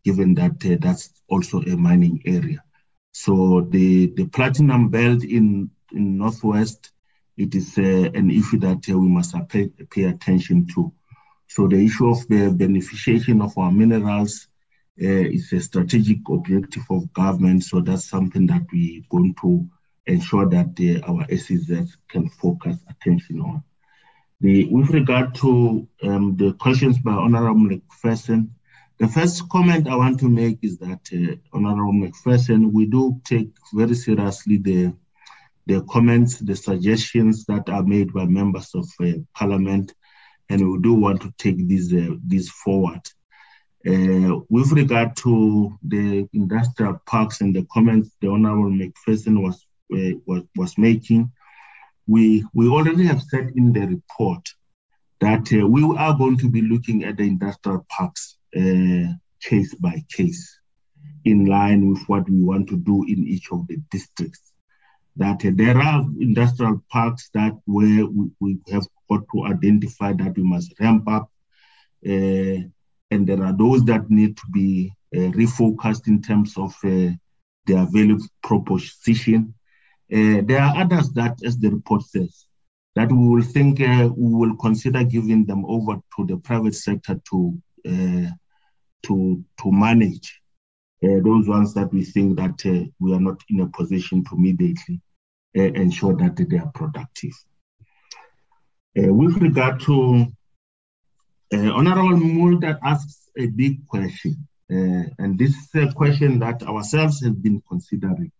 given 0.03 0.33
that 0.35 0.65
uh, 0.65 0.77
that's 0.79 1.11
also 1.27 1.61
a 1.61 1.75
mining 1.75 2.21
area. 2.25 2.63
So 3.11 3.67
the, 3.69 4.07
the 4.07 4.25
platinum 4.25 4.89
belt 4.89 5.23
in, 5.23 5.69
in 5.91 6.17
Northwest, 6.17 6.91
it 7.35 7.53
is 7.53 7.77
an 7.77 8.31
issue 8.31 8.57
that 8.59 8.87
we 8.87 9.07
must 9.07 9.35
pay, 9.49 9.67
pay 9.67 10.03
attention 10.05 10.67
to. 10.73 10.91
So 11.57 11.67
the 11.67 11.83
issue 11.83 12.07
of 12.07 12.27
the 12.27 12.51
beneficiation 12.51 13.43
of 13.43 13.57
our 13.57 13.71
minerals 13.71 14.47
uh, 15.01 15.07
is 15.07 15.51
a 15.53 15.59
strategic 15.59 16.19
objective 16.29 16.83
of 16.91 17.11
government. 17.13 17.63
So 17.63 17.79
that's 17.81 18.05
something 18.07 18.45
that 18.45 18.67
we're 18.71 19.01
going 19.09 19.33
to 19.41 19.67
ensure 20.05 20.47
that 20.49 21.01
uh, 21.03 21.11
our 21.11 21.25
SEZs 21.25 21.97
can 22.09 22.29
focus 22.29 22.77
attention 22.87 23.41
on. 23.41 23.63
The, 24.39 24.65
with 24.65 24.91
regard 24.91 25.33
to 25.41 25.87
um, 26.03 26.37
the 26.37 26.53
questions 26.53 26.99
by 26.99 27.13
Honorable 27.13 27.69
McPherson, 27.71 28.49
the 28.99 29.07
first 29.07 29.49
comment 29.49 29.87
I 29.87 29.95
want 29.95 30.19
to 30.19 30.29
make 30.29 30.59
is 30.61 30.77
that 30.77 31.09
uh, 31.11 31.37
Honorable 31.53 31.93
McPherson, 31.93 32.71
we 32.71 32.85
do 32.85 33.19
take 33.25 33.49
very 33.73 33.95
seriously 33.95 34.57
the 34.57 34.93
the 35.65 35.81
comments, 35.89 36.37
the 36.37 36.55
suggestions 36.55 37.43
that 37.45 37.67
are 37.67 37.83
made 37.83 38.13
by 38.13 38.23
members 38.23 38.73
of 38.73 38.87
uh, 39.01 39.11
Parliament, 39.33 39.93
and 40.49 40.71
we 40.71 40.79
do 40.79 40.93
want 40.93 41.21
to 41.21 41.33
take 41.37 41.67
these 41.67 41.93
uh, 41.93 42.15
these 42.25 42.49
forward. 42.49 43.01
Uh, 43.87 44.39
with 44.49 44.71
regard 44.71 45.15
to 45.15 45.77
the 45.83 46.27
industrial 46.33 46.99
parks 47.05 47.39
and 47.41 47.55
the 47.55 47.65
comments 47.71 48.09
the 48.21 48.27
Honorable 48.27 48.71
McPherson 48.71 49.41
was, 49.41 49.65
uh, 49.93 50.17
was, 50.25 50.43
was 50.57 50.77
making, 50.77 51.31
we, 52.05 52.43
we 52.53 52.67
already 52.67 53.05
have 53.05 53.21
said 53.21 53.51
in 53.55 53.71
the 53.71 53.81
report 53.81 54.45
that 55.21 55.47
uh, 55.53 55.65
we 55.65 55.83
are 55.97 56.17
going 56.17 56.37
to 56.37 56.49
be 56.49 56.61
looking 56.61 57.03
at 57.03 57.17
the 57.17 57.23
industrial 57.23 57.85
parks 57.89 58.37
uh, 58.57 59.13
case 59.41 59.73
by 59.75 60.03
case 60.09 60.59
in 61.25 61.45
line 61.45 61.89
with 61.89 62.01
what 62.07 62.29
we 62.29 62.43
want 62.43 62.67
to 62.69 62.77
do 62.77 63.03
in 63.03 63.27
each 63.27 63.51
of 63.51 63.67
the 63.67 63.77
districts. 63.91 64.51
That 65.15 65.45
uh, 65.45 65.51
there 65.53 65.77
are 65.77 66.01
industrial 66.19 66.83
parks 66.91 67.29
that 67.33 67.53
where 67.65 68.05
we, 68.05 68.31
we, 68.39 68.59
have 68.71 68.85
got 69.09 69.23
to 69.33 69.45
identify 69.45 70.13
that 70.13 70.35
we 70.35 70.43
must 70.43 70.73
ramp 70.79 71.07
up 71.07 71.29
uh, 72.05 72.61
and 73.11 73.25
there 73.25 73.43
are 73.43 73.53
those 73.57 73.83
that 73.85 74.09
need 74.09 74.37
to 74.37 74.43
be 74.51 74.91
uh, 75.15 75.31
refocused 75.31 76.07
in 76.07 76.21
terms 76.21 76.57
of 76.57 76.75
uh, 76.83 77.11
their 77.65 77.85
value 77.85 78.19
proposition. 78.43 79.53
Uh, 80.11 80.41
there 80.43 80.61
are 80.61 80.77
others 80.77 81.09
that, 81.11 81.37
as 81.43 81.57
the 81.57 81.69
report 81.69 82.03
says, 82.03 82.45
that 82.95 83.11
we 83.11 83.27
will 83.27 83.43
think 83.43 83.79
uh, 83.81 84.09
we 84.15 84.33
will 84.33 84.55
consider 84.57 85.03
giving 85.03 85.45
them 85.45 85.65
over 85.65 85.95
to 86.15 86.25
the 86.25 86.37
private 86.37 86.75
sector 86.75 87.19
to 87.29 87.57
uh, 87.87 88.29
to 89.03 89.43
to 89.61 89.71
manage. 89.71 90.41
Those 90.99 91.47
ones 91.47 91.75
that 91.75 91.93
we 91.93 92.03
think 92.03 92.37
that 92.37 92.89
we 92.99 93.13
are 93.13 93.19
not 93.19 93.39
in 93.51 93.59
a 93.59 93.67
position 93.67 94.23
to 94.25 94.35
immediately 94.35 94.99
ensure 95.53 96.15
that 96.17 96.35
they 96.35 96.57
are 96.57 96.71
productive. 96.73 97.33
With 98.95 99.37
regard 99.37 99.79
to 99.81 100.27
uh, 101.53 101.71
Honorable 101.71 102.17
Mulder 102.17 102.67
that 102.67 102.79
asks 102.83 103.29
a 103.37 103.47
big 103.47 103.87
question, 103.87 104.47
uh, 104.71 105.03
and 105.17 105.39
this 105.39 105.51
is 105.51 105.69
a 105.75 105.93
question 105.93 106.39
that 106.39 106.63
ourselves 106.63 107.23
have 107.23 107.41
been 107.41 107.61
considering. 107.69 108.31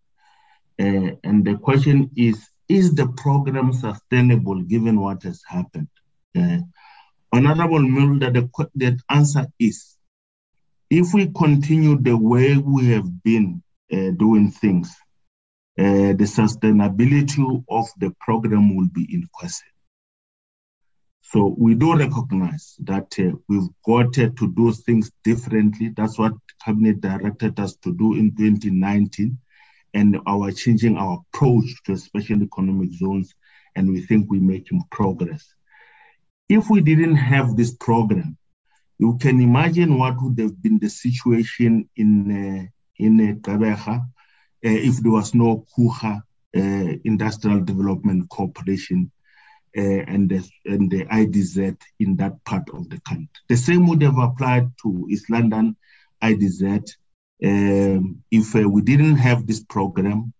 Uh, 0.80 1.16
and 1.24 1.46
the 1.46 1.56
question 1.58 2.12
is 2.16 2.38
Is 2.68 2.96
the 2.96 3.08
program 3.08 3.72
sustainable 3.72 4.62
given 4.62 5.00
what 5.00 5.24
has 5.24 5.42
happened? 5.48 5.88
Uh, 6.38 6.60
Honorable 7.32 7.82
Mulder, 7.82 8.32
the, 8.32 8.50
the 8.76 9.00
answer 9.10 9.48
is 9.58 9.96
if 10.90 11.14
we 11.14 11.28
continue 11.28 11.98
the 11.98 12.18
way 12.18 12.58
we 12.58 12.88
have 12.88 13.24
been 13.24 13.64
uh, 13.92 14.12
doing 14.12 14.52
things, 14.52 14.90
uh, 15.80 16.14
the 16.20 16.28
sustainability 16.28 17.64
of 17.70 17.86
the 18.00 18.14
program 18.20 18.76
will 18.76 18.90
be 18.94 19.08
in 19.14 19.28
question. 19.32 19.70
So 21.32 21.54
we 21.58 21.76
do 21.76 21.94
recognize 21.94 22.76
that 22.86 23.14
uh, 23.20 23.36
we've 23.50 23.68
got 23.86 24.18
uh, 24.18 24.30
to 24.38 24.54
do 24.56 24.72
things 24.72 25.12
differently. 25.26 25.90
That's 25.90 26.18
what 26.18 26.32
Cabinet 26.64 27.02
directed 27.02 27.60
us 27.60 27.76
to 27.84 27.94
do 27.94 28.14
in 28.14 28.34
2019, 28.34 29.38
and 29.94 30.20
our 30.26 30.52
changing 30.52 30.96
our 30.96 31.20
approach 31.34 31.84
to 31.86 31.98
special 31.98 32.42
economic 32.44 32.94
zones, 32.94 33.34
and 33.76 33.90
we 33.90 34.00
think 34.02 34.30
we're 34.30 34.42
making 34.42 34.84
progress. 34.90 35.54
If 36.48 36.70
we 36.70 36.80
didn't 36.80 37.18
have 37.18 37.58
this 37.58 37.76
program, 37.76 38.38
you 38.98 39.18
can 39.18 39.42
imagine 39.42 40.00
what 40.00 40.22
would 40.22 40.40
have 40.40 40.62
been 40.62 40.80
the 40.80 40.90
situation 40.90 41.90
in 41.98 42.12
uh, 42.32 42.66
in 42.98 43.42
uh, 43.46 43.52
uh, 43.54 44.00
if 44.62 45.04
there 45.04 45.12
was 45.12 45.36
no 45.36 45.66
Coega 45.78 46.22
uh, 46.56 46.98
Industrial 47.04 47.60
Development 47.60 48.30
Corporation 48.30 49.12
and, 49.76 50.30
the, 50.30 50.50
and 50.66 50.90
the 50.90 51.06
IDZ 51.06 51.78
in 52.00 52.16
that 52.18 52.44
part 52.46 52.70
of 52.74 52.90
the 52.90 53.00
country. 53.02 53.30
The 53.48 53.58
same 53.58 53.88
would 53.88 54.02
have 54.02 54.18
applied 54.18 54.72
to 54.84 55.08
East 55.10 55.30
London 55.30 55.76
IDZ. 56.22 56.92
Um, 57.44 58.24
if 58.32 58.56
uh, 58.56 58.68
we 58.68 58.82
didn't 58.82 59.18
have 59.18 59.46
this 59.46 59.64
program, 59.64 60.34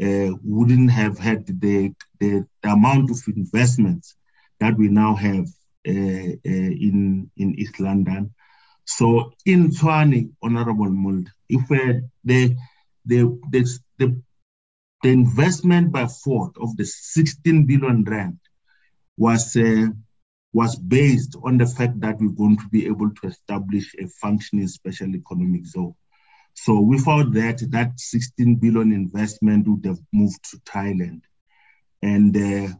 uh, 0.00 0.30
wouldn't 0.42 0.90
have 0.90 1.18
had 1.18 1.46
the, 1.46 1.92
the, 2.20 2.46
the, 2.62 2.68
amount 2.68 3.10
of 3.10 3.18
investments 3.28 4.16
that 4.60 4.76
we 4.76 4.88
now 4.88 5.14
have 5.14 5.46
uh, 5.86 5.90
uh, 5.90 6.72
in, 6.88 7.30
in 7.36 7.54
East 7.58 7.80
London. 7.80 8.32
So 8.84 9.32
in 9.46 9.70
Tshwane, 9.70 10.32
Honorable 10.42 10.90
Mulder, 10.90 11.30
if 11.48 11.62
uh, 11.70 12.00
the, 12.24 12.56
the, 13.06 13.38
the, 13.98 14.22
the 15.02 15.08
investment 15.08 15.92
by 15.92 16.06
Ford 16.06 16.52
of 16.60 16.76
the 16.76 16.84
16 16.84 17.66
billion 17.66 18.04
rand 18.04 18.38
was 19.16 19.56
uh, 19.56 19.86
was 20.52 20.76
based 20.76 21.36
on 21.42 21.58
the 21.58 21.66
fact 21.66 22.00
that 22.00 22.18
we're 22.20 22.28
going 22.28 22.56
to 22.56 22.68
be 22.70 22.86
able 22.86 23.10
to 23.10 23.26
establish 23.26 23.92
a 23.98 24.06
functioning 24.06 24.68
special 24.68 25.14
economic 25.14 25.66
zone. 25.66 25.94
So 26.54 26.80
without 26.80 27.32
that, 27.32 27.58
that 27.70 27.98
16 27.98 28.54
billion 28.56 28.92
investment 28.92 29.66
would 29.66 29.84
have 29.84 29.98
moved 30.12 30.48
to 30.50 30.58
Thailand, 30.58 31.22
and 32.02 32.36
uh, 32.36 32.72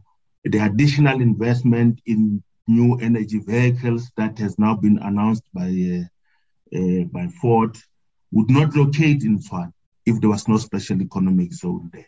the 0.45 0.59
additional 0.59 1.21
investment 1.21 1.99
in 2.05 2.41
new 2.67 2.97
energy 2.99 3.39
vehicles 3.39 4.09
that 4.17 4.39
has 4.39 4.57
now 4.57 4.75
been 4.75 4.97
announced 4.99 5.43
by 5.53 5.67
uh, 5.67 6.77
uh 6.77 7.03
by 7.11 7.27
Ford 7.41 7.77
would 8.31 8.49
not 8.49 8.75
locate 8.75 9.23
in 9.23 9.39
Tshwane 9.39 9.71
if 10.05 10.19
there 10.19 10.29
was 10.29 10.47
no 10.47 10.57
special 10.57 11.01
economic 11.01 11.53
zone 11.53 11.89
there. 11.93 12.07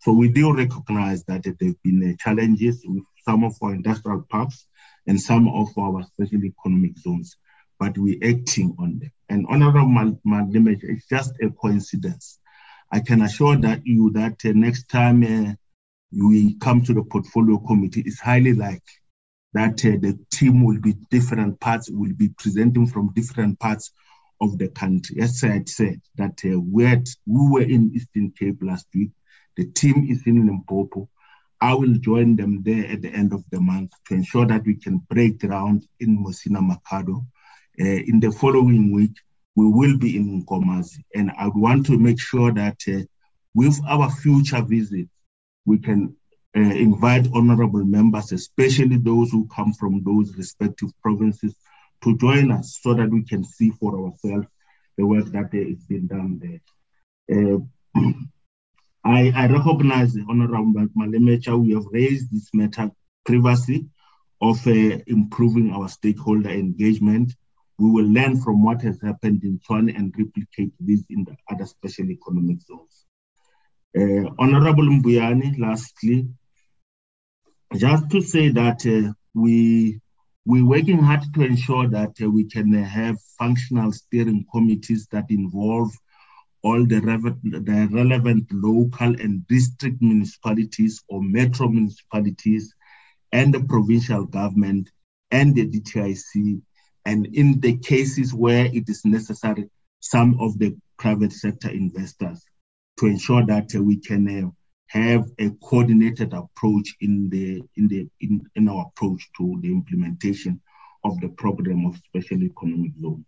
So 0.00 0.12
we 0.12 0.28
do 0.28 0.54
recognize 0.54 1.24
that 1.24 1.42
there 1.44 1.68
have 1.68 1.82
been 1.82 2.10
uh, 2.10 2.22
challenges 2.22 2.82
with 2.86 3.04
some 3.26 3.44
of 3.44 3.54
our 3.62 3.74
industrial 3.74 4.24
parks 4.30 4.66
and 5.06 5.20
some 5.20 5.48
of 5.48 5.68
our 5.78 6.02
special 6.04 6.44
economic 6.44 6.96
zones, 6.98 7.36
but 7.78 7.98
we're 7.98 8.18
acting 8.22 8.74
on 8.78 8.98
them. 9.00 9.12
And 9.28 9.46
Honorable 9.48 9.88
Madlimej, 10.26 10.80
it's 10.82 11.08
just 11.08 11.32
a 11.42 11.50
coincidence. 11.50 12.38
I 12.92 13.00
can 13.00 13.22
assure 13.22 13.56
that 13.56 13.80
you 13.84 14.12
that 14.12 14.44
uh, 14.44 14.52
next 14.54 14.88
time 14.88 15.22
uh, 15.24 15.52
we 16.12 16.56
come 16.58 16.82
to 16.82 16.94
the 16.94 17.02
portfolio 17.02 17.58
committee, 17.58 18.04
it's 18.06 18.20
highly 18.20 18.54
likely 18.54 18.80
that 19.52 19.84
uh, 19.84 19.98
the 20.00 20.18
team 20.30 20.64
will 20.64 20.80
be 20.80 20.94
different 21.10 21.58
parts, 21.60 21.90
will 21.90 22.14
be 22.14 22.28
presenting 22.38 22.86
from 22.86 23.12
different 23.14 23.58
parts 23.58 23.90
of 24.40 24.58
the 24.58 24.68
country. 24.68 25.20
As 25.20 25.42
I 25.42 25.62
said, 25.66 26.00
that 26.16 26.40
uh, 26.44 26.60
we, 26.60 26.84
had, 26.84 27.08
we 27.26 27.50
were 27.50 27.62
in 27.62 27.90
Eastern 27.94 28.32
Cape 28.38 28.58
last 28.62 28.86
week. 28.94 29.10
The 29.56 29.66
team 29.66 30.06
is 30.08 30.22
in 30.26 30.46
Limpopo. 30.46 31.08
I 31.60 31.74
will 31.74 31.94
join 31.94 32.36
them 32.36 32.62
there 32.62 32.86
at 32.86 33.02
the 33.02 33.08
end 33.08 33.32
of 33.32 33.44
the 33.50 33.60
month 33.60 33.92
to 34.08 34.14
ensure 34.14 34.46
that 34.46 34.64
we 34.64 34.74
can 34.76 34.98
break 34.98 35.38
ground 35.38 35.86
in 36.00 36.18
Musina 36.18 36.60
Makhado. 36.60 37.24
Uh, 37.80 37.84
in 37.84 38.20
the 38.20 38.30
following 38.30 38.92
week, 38.92 39.16
we 39.54 39.66
will 39.66 39.96
be 39.96 40.16
in 40.16 40.42
Nkomazi. 40.42 41.04
And 41.14 41.30
I 41.38 41.48
want 41.48 41.86
to 41.86 41.98
make 41.98 42.20
sure 42.20 42.52
that 42.52 42.76
uh, 42.88 43.02
with 43.54 43.80
our 43.88 44.10
future 44.10 44.62
visits, 44.62 45.10
we 45.64 45.78
can 45.78 46.14
uh, 46.56 46.60
invite 46.60 47.28
honorable 47.34 47.84
members, 47.84 48.32
especially 48.32 48.98
those 48.98 49.30
who 49.30 49.48
come 49.48 49.72
from 49.72 50.02
those 50.04 50.36
respective 50.36 50.90
provinces, 51.02 51.54
to 52.04 52.16
join 52.18 52.50
us 52.52 52.78
so 52.82 52.92
that 52.94 53.10
we 53.10 53.22
can 53.24 53.44
see 53.44 53.70
for 53.70 53.98
ourselves 53.98 54.46
the 54.98 55.06
work 55.06 55.26
that 55.26 55.52
is 55.54 55.82
being 55.84 56.06
done 56.06 56.38
there. 57.28 57.60
Uh, 59.06 59.10
I, 59.10 59.32
I 59.34 59.46
recognize, 59.46 60.16
Honorable 60.28 60.88
Malematja, 60.96 61.58
we 61.58 61.74
have 61.74 61.84
raised 61.90 62.32
this 62.32 62.48
matter 62.52 62.90
previously 63.24 63.86
of 64.40 64.66
uh, 64.66 64.98
improving 65.06 65.70
our 65.72 65.88
stakeholder 65.88 66.50
engagement. 66.50 67.32
We 67.78 67.90
will 67.90 68.06
learn 68.06 68.40
from 68.40 68.64
what 68.64 68.82
has 68.82 69.00
happened 69.00 69.44
in 69.44 69.58
Tshwane 69.58 69.96
and 69.96 70.14
replicate 70.16 70.72
this 70.80 71.02
in 71.10 71.24
the 71.24 71.36
other 71.50 71.66
special 71.66 72.10
economic 72.10 72.58
zones. 72.62 73.06
Uh, 73.96 74.30
Honorable 74.38 74.84
Mbuyane, 74.84 75.58
lastly, 75.58 76.28
just 77.76 78.10
to 78.10 78.20
say 78.20 78.48
that 78.50 78.86
uh, 78.86 79.12
we 79.34 80.00
we're 80.44 80.64
working 80.64 80.98
hard 80.98 81.24
to 81.34 81.42
ensure 81.42 81.88
that 81.88 82.12
uh, 82.22 82.30
we 82.30 82.44
can 82.44 82.72
have 82.72 83.16
functional 83.36 83.90
steering 83.92 84.46
committees 84.52 85.08
that 85.10 85.26
involve 85.28 85.90
all 86.66 86.84
the, 86.84 86.98
the 86.98 87.88
relevant 87.92 88.44
local 88.50 89.14
and 89.20 89.46
district 89.46 90.02
municipalities 90.02 91.00
or 91.08 91.22
metro 91.22 91.68
municipalities 91.68 92.74
and 93.30 93.54
the 93.54 93.60
provincial 93.60 94.24
government 94.24 94.90
and 95.30 95.54
the 95.54 95.64
DTIC. 95.64 96.60
And 97.04 97.26
in 97.26 97.60
the 97.60 97.76
cases 97.76 98.34
where 98.34 98.66
it 98.66 98.88
is 98.88 99.04
necessary, 99.04 99.70
some 100.00 100.40
of 100.40 100.58
the 100.58 100.76
private 100.98 101.32
sector 101.32 101.70
investors 101.70 102.44
to 102.98 103.06
ensure 103.06 103.46
that 103.46 103.72
uh, 103.76 103.80
we 103.80 103.98
can 103.98 104.22
uh, 104.26 104.50
have 104.88 105.24
a 105.38 105.50
coordinated 105.62 106.32
approach 106.32 106.88
in 107.00 107.30
the 107.30 107.62
in 107.76 107.86
the 107.86 108.08
in, 108.20 108.40
in 108.56 108.68
our 108.68 108.86
approach 108.86 109.22
to 109.36 109.58
the 109.62 109.68
implementation 109.68 110.60
of 111.04 111.20
the 111.20 111.28
program 111.28 111.86
of 111.86 111.96
special 112.08 112.42
economic 112.42 112.92
zones. 113.00 113.24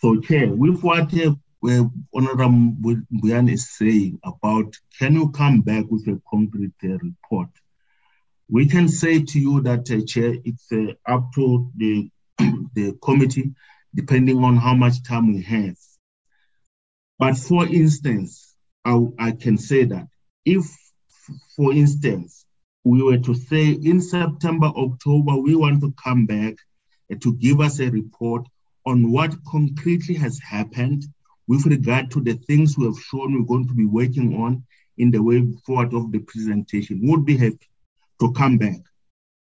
So, 0.00 0.20
Chair, 0.20 0.48
with 0.48 0.82
what 0.82 1.14
uh, 1.14 1.34
Honorable 1.64 3.00
Mbuyane 3.10 3.52
is 3.52 3.70
saying 3.70 4.18
about 4.22 4.76
can 4.98 5.14
you 5.14 5.30
come 5.30 5.62
back 5.62 5.86
with 5.88 6.06
a 6.08 6.20
concrete 6.30 6.74
uh, 6.84 6.98
report? 6.98 7.48
We 8.50 8.66
can 8.68 8.86
say 8.88 9.22
to 9.22 9.40
you 9.40 9.62
that, 9.62 9.90
uh, 9.90 10.04
Chair, 10.04 10.36
it's 10.44 10.70
uh, 10.70 10.92
up 11.06 11.32
to 11.36 11.70
the, 11.76 12.10
the 12.74 12.98
committee, 13.02 13.52
depending 13.94 14.44
on 14.44 14.58
how 14.58 14.74
much 14.74 15.02
time 15.04 15.32
we 15.32 15.40
have. 15.42 15.76
But 17.18 17.38
for 17.38 17.66
instance, 17.66 18.54
I, 18.84 19.00
I 19.18 19.30
can 19.32 19.56
say 19.56 19.84
that 19.84 20.08
if, 20.44 20.66
for 21.56 21.72
instance, 21.72 22.44
we 22.84 23.02
were 23.02 23.18
to 23.18 23.34
say 23.34 23.70
in 23.70 24.02
September, 24.02 24.66
October, 24.66 25.36
we 25.36 25.54
want 25.54 25.80
to 25.80 25.94
come 26.02 26.26
back 26.26 26.56
to 27.20 27.32
give 27.36 27.60
us 27.60 27.80
a 27.80 27.88
report 27.88 28.46
on 28.84 29.10
what 29.10 29.34
concretely 29.46 30.14
has 30.16 30.38
happened 30.38 31.06
with 31.46 31.66
regard 31.66 32.10
to 32.10 32.20
the 32.20 32.34
things 32.46 32.76
we 32.76 32.86
have 32.86 32.98
shown 32.98 33.34
we're 33.34 33.46
going 33.46 33.68
to 33.68 33.74
be 33.74 33.84
working 33.84 34.40
on 34.42 34.64
in 34.98 35.10
the 35.10 35.22
way 35.22 35.42
forward 35.64 35.92
of 35.94 36.10
the 36.12 36.20
presentation. 36.20 37.00
Would 37.02 37.24
be 37.24 37.36
happy 37.36 37.68
to 38.20 38.32
come 38.32 38.58
back 38.58 38.76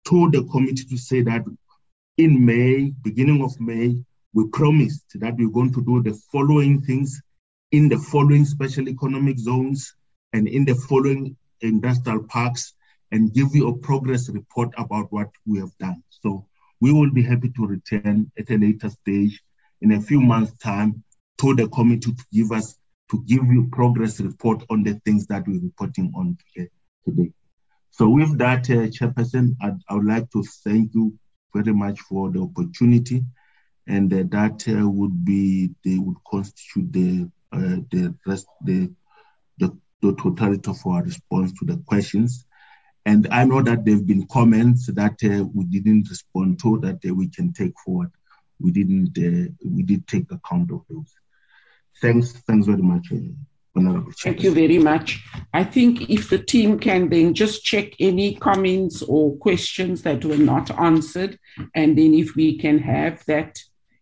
to 0.07 0.29
the 0.31 0.43
committee 0.45 0.85
to 0.85 0.97
say 0.97 1.21
that 1.21 1.45
in 2.17 2.45
May, 2.45 2.91
beginning 3.03 3.43
of 3.43 3.59
May, 3.59 3.97
we 4.33 4.47
promised 4.49 5.05
that 5.15 5.35
we're 5.37 5.49
going 5.49 5.73
to 5.73 5.83
do 5.83 6.01
the 6.01 6.19
following 6.31 6.81
things 6.81 7.21
in 7.71 7.89
the 7.89 7.97
following 7.97 8.45
special 8.45 8.89
economic 8.89 9.39
zones 9.39 9.95
and 10.33 10.47
in 10.47 10.65
the 10.65 10.75
following 10.75 11.35
industrial 11.61 12.23
parks 12.23 12.73
and 13.11 13.33
give 13.33 13.55
you 13.55 13.67
a 13.67 13.77
progress 13.77 14.29
report 14.29 14.69
about 14.77 15.11
what 15.11 15.29
we 15.45 15.59
have 15.59 15.75
done. 15.77 16.03
So 16.09 16.45
we 16.81 16.91
will 16.91 17.11
be 17.11 17.23
happy 17.23 17.49
to 17.49 17.65
return 17.65 18.31
at 18.37 18.49
a 18.49 18.57
later 18.57 18.89
stage 18.89 19.41
in 19.81 19.93
a 19.93 20.01
few 20.01 20.19
months' 20.19 20.53
time 20.57 21.03
to 21.43 21.53
the 21.53 21.67
committee 21.67 22.13
to 22.13 22.23
give 22.31 22.53
us 22.53 22.77
to 23.11 23.21
give 23.27 23.43
you 23.47 23.67
progress 23.69 24.21
report 24.21 24.63
on 24.69 24.81
the 24.81 24.93
things 25.05 25.27
that 25.27 25.45
we're 25.45 25.59
reporting 25.61 26.11
on 26.15 26.37
today. 27.05 27.31
So 27.91 28.09
with 28.09 28.37
that, 28.37 28.69
uh, 28.69 28.87
Chairperson, 28.87 29.57
I'd, 29.61 29.77
I 29.89 29.95
would 29.95 30.05
like 30.05 30.31
to 30.31 30.43
thank 30.63 30.95
you 30.95 31.13
very 31.53 31.73
much 31.73 31.99
for 31.99 32.31
the 32.31 32.41
opportunity, 32.41 33.25
and 33.87 34.11
uh, 34.13 34.23
that 34.31 34.65
uh, 34.69 34.89
would 34.89 35.25
be 35.25 35.71
they 35.83 35.97
would 35.97 36.15
constitute 36.31 36.91
the 36.93 37.29
uh, 37.51 37.77
the 37.91 38.15
rest 38.25 38.47
the, 38.63 38.89
the 39.57 39.77
the 40.01 40.15
totality 40.15 40.71
of 40.71 40.79
our 40.87 41.03
response 41.03 41.51
to 41.59 41.65
the 41.65 41.77
questions. 41.85 42.45
And 43.05 43.27
I 43.31 43.43
know 43.43 43.61
that 43.61 43.83
there 43.83 43.95
have 43.95 44.07
been 44.07 44.27
comments 44.27 44.87
that 44.87 45.17
uh, 45.25 45.43
we 45.53 45.65
didn't 45.65 46.09
respond 46.09 46.61
to 46.61 46.79
that 46.79 46.99
uh, 47.07 47.13
we 47.13 47.27
can 47.27 47.51
take 47.51 47.73
forward. 47.85 48.11
We 48.61 48.71
didn't. 48.71 49.17
we 49.65 49.83
did 49.83 50.07
take 50.07 50.31
account 50.31 50.71
of 50.71 50.85
those. 50.89 51.13
Thanks. 52.01 52.31
Thanks 52.47 52.67
very 52.67 52.81
much. 52.81 53.11
Thank 54.21 54.43
you 54.43 54.53
very 54.53 54.77
much. 54.77 55.23
I 55.51 55.63
think 55.63 56.09
if 56.09 56.29
the 56.29 56.37
team 56.37 56.77
can 56.77 57.09
then 57.09 57.33
just 57.33 57.63
check 57.63 57.93
any 57.99 58.35
comments 58.35 59.01
or 59.01 59.35
questions 59.37 60.03
that 60.03 60.23
were 60.23 60.37
not 60.37 60.69
answered, 60.79 61.39
and 61.73 61.97
then 61.97 62.13
if 62.13 62.35
we 62.35 62.57
can 62.57 62.77
have 62.79 63.25
that 63.25 63.57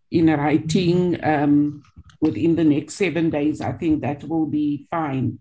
in 0.10 0.28
writing 0.28 1.24
um, 1.24 1.84
within 2.20 2.58
the 2.58 2.66
next 2.66 2.96
seven 2.96 3.30
days, 3.30 3.62
I 3.62 3.72
think 3.72 4.02
that 4.02 4.26
will 4.26 4.46
be 4.46 4.88
fine. 4.92 5.40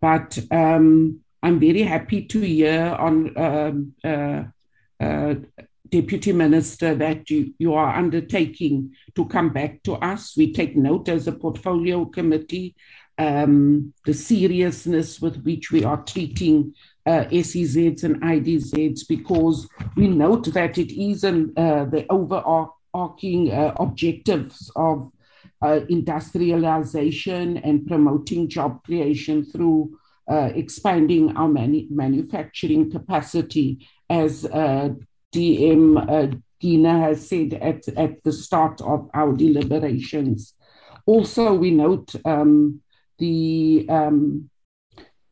But 0.00 0.38
um, 0.50 1.20
I'm 1.42 1.58
very 1.58 1.82
happy 1.82 2.26
to 2.26 2.40
hear 2.40 2.96
on 2.98 3.38
um, 3.38 3.94
uh, 4.04 4.44
uh, 5.02 5.34
Deputy 5.90 6.32
Minister, 6.32 6.94
that 6.94 7.28
you, 7.30 7.52
you 7.58 7.74
are 7.74 7.94
undertaking 7.94 8.94
to 9.14 9.26
come 9.26 9.52
back 9.52 9.82
to 9.82 9.94
us. 9.94 10.36
We 10.36 10.52
take 10.52 10.76
note 10.76 11.08
as 11.08 11.26
a 11.26 11.32
portfolio 11.32 12.04
committee 12.04 12.74
um, 13.20 13.92
the 14.06 14.14
seriousness 14.14 15.20
with 15.20 15.42
which 15.42 15.70
we 15.70 15.84
are 15.84 16.02
treating 16.04 16.74
uh, 17.04 17.24
SEZs 17.30 18.02
and 18.04 18.22
IDZs 18.22 19.06
because 19.06 19.68
we 19.94 20.08
note 20.08 20.46
that 20.54 20.78
it 20.78 20.90
is 20.92 21.24
an, 21.24 21.52
uh, 21.56 21.84
the 21.84 22.06
overarching 22.08 23.52
uh, 23.52 23.74
objectives 23.78 24.72
of 24.74 25.12
uh, 25.62 25.80
industrialization 25.90 27.58
and 27.58 27.86
promoting 27.86 28.48
job 28.48 28.82
creation 28.84 29.44
through 29.44 29.98
uh, 30.30 30.50
expanding 30.54 31.36
our 31.36 31.48
manu- 31.48 31.88
manufacturing 31.90 32.90
capacity 32.90 33.86
as 34.08 34.46
uh, 35.34 35.36
DM 35.36 36.42
Gina 36.60 37.00
has 37.00 37.26
said 37.26 37.54
at, 37.54 37.88
at 37.88 38.22
the 38.22 38.32
start 38.32 38.80
of 38.82 39.08
our 39.14 39.32
deliberations. 39.32 40.54
Also, 41.06 41.54
we 41.54 41.70
note 41.70 42.14
um, 42.24 42.80
the 43.18 43.86
um, 43.88 44.50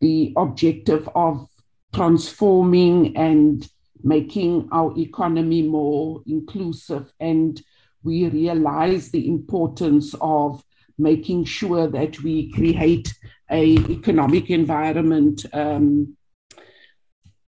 the 0.01 0.33
objective 0.36 1.09
of 1.15 1.49
transforming 1.94 3.17
and 3.17 3.68
making 4.02 4.68
our 4.70 4.97
economy 4.97 5.62
more 5.62 6.23
inclusive 6.27 7.12
and 7.18 7.60
we 8.05 8.28
realize 8.28 9.10
the 9.10 9.27
importance 9.27 10.15
of 10.20 10.62
making 10.99 11.44
sure 11.44 11.89
that 11.89 12.20
we 12.23 12.51
create 12.52 13.12
a 13.51 13.77
economic 13.91 14.51
environment 14.51 15.47
um, 15.52 16.17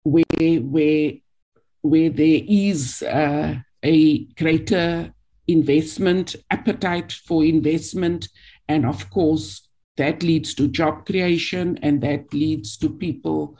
where 0.03 0.59
where 0.59 1.13
where 1.83 2.09
there 2.09 2.41
is 2.47 3.03
uh, 3.03 3.55
a 3.83 4.25
greater 4.35 5.13
investment 5.47 6.35
appetite 6.49 7.11
for 7.11 7.43
investment 7.43 8.29
and 8.67 8.85
of 8.85 9.09
course 9.09 9.67
that 9.97 10.23
leads 10.23 10.55
to 10.55 10.67
job 10.67 11.05
creation 11.05 11.77
and 11.83 12.01
that 12.01 12.33
leads 12.33 12.77
to 12.77 12.89
people 12.89 13.57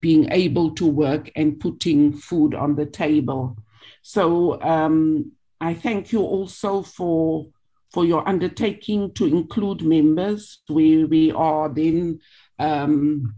being 0.00 0.30
able 0.32 0.70
to 0.72 0.86
work 0.86 1.30
and 1.36 1.60
putting 1.60 2.12
food 2.12 2.54
on 2.54 2.74
the 2.74 2.86
table. 2.86 3.56
So 4.02 4.60
um, 4.62 5.32
I 5.60 5.74
thank 5.74 6.12
you 6.12 6.20
also 6.20 6.82
for 6.82 7.46
for 7.92 8.04
your 8.04 8.28
undertaking 8.28 9.14
to 9.14 9.26
include 9.26 9.80
members 9.82 10.60
where 10.66 11.06
we 11.06 11.30
are 11.32 11.68
then 11.68 12.20
um, 12.58 13.34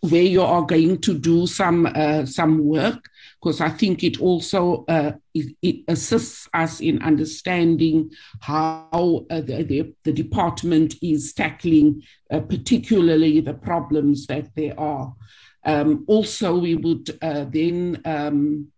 where 0.00 0.22
you 0.22 0.42
are 0.42 0.62
going 0.62 0.98
to 1.00 1.18
do 1.18 1.46
some 1.46 1.86
uh, 1.86 2.26
some 2.26 2.64
work 2.64 3.08
because 3.40 3.60
I 3.60 3.68
think 3.68 4.02
it 4.02 4.20
also 4.20 4.84
uh, 4.88 5.12
it, 5.34 5.56
it, 5.62 5.76
assists 5.88 6.48
us 6.54 6.80
in 6.80 7.02
understanding 7.02 8.10
how 8.40 9.26
uh, 9.30 9.40
the, 9.40 9.62
the, 9.62 9.94
the, 10.04 10.12
department 10.12 10.94
is 11.02 11.32
tackling 11.32 12.02
uh, 12.30 12.40
particularly 12.40 13.40
the 13.40 13.54
problems 13.54 14.26
that 14.26 14.54
there 14.56 14.78
are. 14.80 15.14
Um, 15.64 16.04
also, 16.06 16.58
we 16.58 16.76
would 16.76 17.18
uh, 17.22 17.44
then 17.44 18.00
um, 18.04 18.68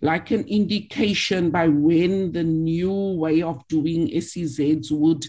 like 0.00 0.30
an 0.30 0.46
indication 0.46 1.50
by 1.50 1.68
when 1.68 2.32
the 2.32 2.44
new 2.44 2.92
way 2.92 3.42
of 3.42 3.66
doing 3.68 4.08
SEZs 4.08 4.90
would 4.92 5.26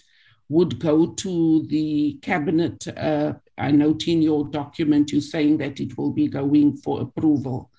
would 0.49 0.80
go 0.80 1.07
to 1.07 1.65
the 1.67 2.19
cabinet. 2.22 2.88
Uh, 2.88 3.33
I 3.57 3.72
note 3.72 4.07
in 4.07 4.22
your 4.22 4.45
document 4.45 5.11
you're 5.11 5.22
saying 5.22 5.57
that 5.57 5.80
it 5.80 5.97
will 5.97 6.11
be 6.11 6.27
going 6.27 6.77
for 6.77 7.01
approval. 7.01 7.72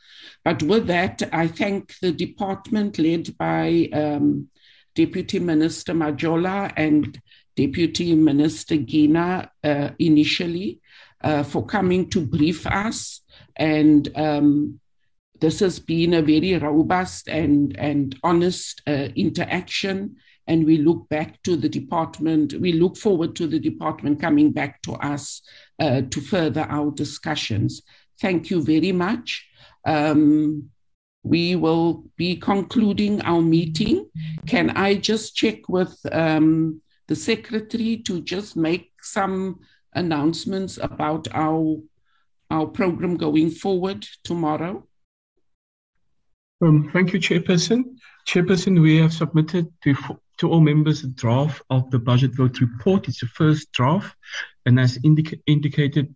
But 0.47 0.62
with 0.62 0.86
that, 0.86 1.25
I 1.33 1.49
thank 1.49 1.99
the 1.99 2.12
department 2.12 3.00
led 3.00 3.36
by 3.36 3.89
um, 3.92 4.49
Deputy 4.94 5.41
Minister 5.41 5.92
Majola 5.92 6.73
and 6.76 7.20
Deputy 7.57 8.15
Minister 8.15 8.76
Gina 8.76 9.50
uh, 9.65 9.89
initially 9.99 10.81
uh, 11.20 11.42
for 11.42 11.66
coming 11.66 12.08
to 12.10 12.25
brief 12.25 12.65
us. 12.65 13.23
And 13.57 14.08
um, 14.15 14.78
this 15.41 15.58
has 15.58 15.81
been 15.81 16.15
a 16.15 16.23
very 16.23 16.57
robust 16.57 17.26
and, 17.26 17.76
and 17.76 18.16
honest 18.23 18.83
uh, 18.86 19.08
interaction. 19.16 20.15
And 20.47 20.65
we 20.65 20.76
look 20.76 21.08
back 21.08 21.42
to 21.42 21.57
the 21.57 21.68
department, 21.68 22.52
we 22.52 22.73
look 22.73 22.97
forward 22.97 23.34
to 23.34 23.49
the 23.49 23.58
department 23.58 24.20
coming 24.20 24.52
back 24.52 24.81
to 24.83 24.92
us 24.92 25.42
uh, 25.81 26.02
to 26.02 26.20
further 26.20 26.68
our 26.68 26.92
discussions. 26.92 27.83
Thank 28.20 28.49
you 28.50 28.62
very 28.62 28.92
much. 28.92 29.44
Um, 29.87 30.71
we 31.23 31.57
will 31.57 32.05
be 32.17 32.37
concluding 32.37 33.21
our 33.23 33.43
meeting. 33.43 34.09
Can 34.47 34.71
I 34.71 34.95
just 34.95 35.35
check 35.35 35.69
with 35.69 35.99
um, 36.13 36.81
the 37.09 37.17
secretary 37.17 37.97
to 38.07 38.21
just 38.21 38.57
make 38.57 38.93
some 39.03 39.61
announcements 39.93 40.79
about 40.81 41.27
our 41.33 41.79
our 42.51 42.67
program 42.67 43.17
going 43.17 43.51
forward 43.51 44.07
tomorrow? 44.23 44.87
Um, 46.63 46.91
thank 46.93 47.13
you, 47.13 47.19
Chairperson. 47.19 47.97
Chairperson, 48.29 48.81
we 48.81 48.99
have 48.99 49.13
submitted 49.13 49.67
to 49.83 49.95
to 50.39 50.51
all 50.51 50.61
members 50.61 51.03
a 51.03 51.09
draft 51.09 51.63
of 51.71 51.91
the 51.91 51.99
budget 51.99 52.35
vote 52.37 52.61
report. 52.61 53.09
It's 53.09 53.21
the 53.21 53.27
first 53.27 53.73
draft, 53.73 54.17
and 54.65 54.79
as 54.79 54.99
indica- 54.99 55.39
indicated, 55.47 56.15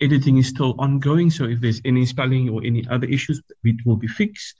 editing 0.00 0.38
is 0.38 0.48
still 0.48 0.74
ongoing, 0.78 1.30
so 1.30 1.44
if 1.44 1.60
there's 1.60 1.80
any 1.84 2.06
spelling 2.06 2.48
or 2.48 2.62
any 2.64 2.86
other 2.88 3.06
issues, 3.06 3.42
it 3.64 3.76
will 3.84 3.96
be 3.96 4.06
fixed. 4.06 4.54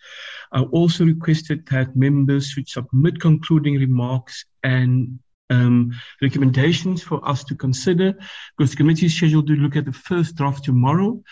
I 0.52 0.62
also 0.62 1.04
requested 1.04 1.66
that 1.66 1.96
members 1.96 2.48
should 2.48 2.68
submit 2.68 3.20
concluding 3.20 3.76
remarks 3.76 4.44
and 4.62 5.18
um, 5.50 5.92
recommendations 6.20 7.02
for 7.02 7.26
us 7.26 7.44
to 7.44 7.54
consider 7.54 8.14
because 8.56 8.70
the 8.70 8.76
committee 8.76 9.06
is 9.06 9.16
scheduled 9.16 9.46
to 9.46 9.54
look 9.54 9.76
at 9.76 9.86
the 9.86 9.92
first 9.92 10.36
draft 10.36 10.64
tomorrow. 10.64 11.22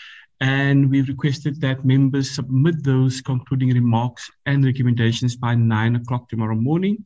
And 0.41 0.91
we 0.91 1.01
requested 1.01 1.60
that 1.62 1.85
members 1.85 2.31
submit 2.31 2.85
those 2.85 3.23
concluding 3.23 3.73
remarks 3.73 4.31
and 4.44 4.65
recommendations 4.65 5.35
by 5.35 5.55
nine 5.55 5.97
o'clock 5.97 6.28
tomorrow 6.28 6.55
morning. 6.55 7.05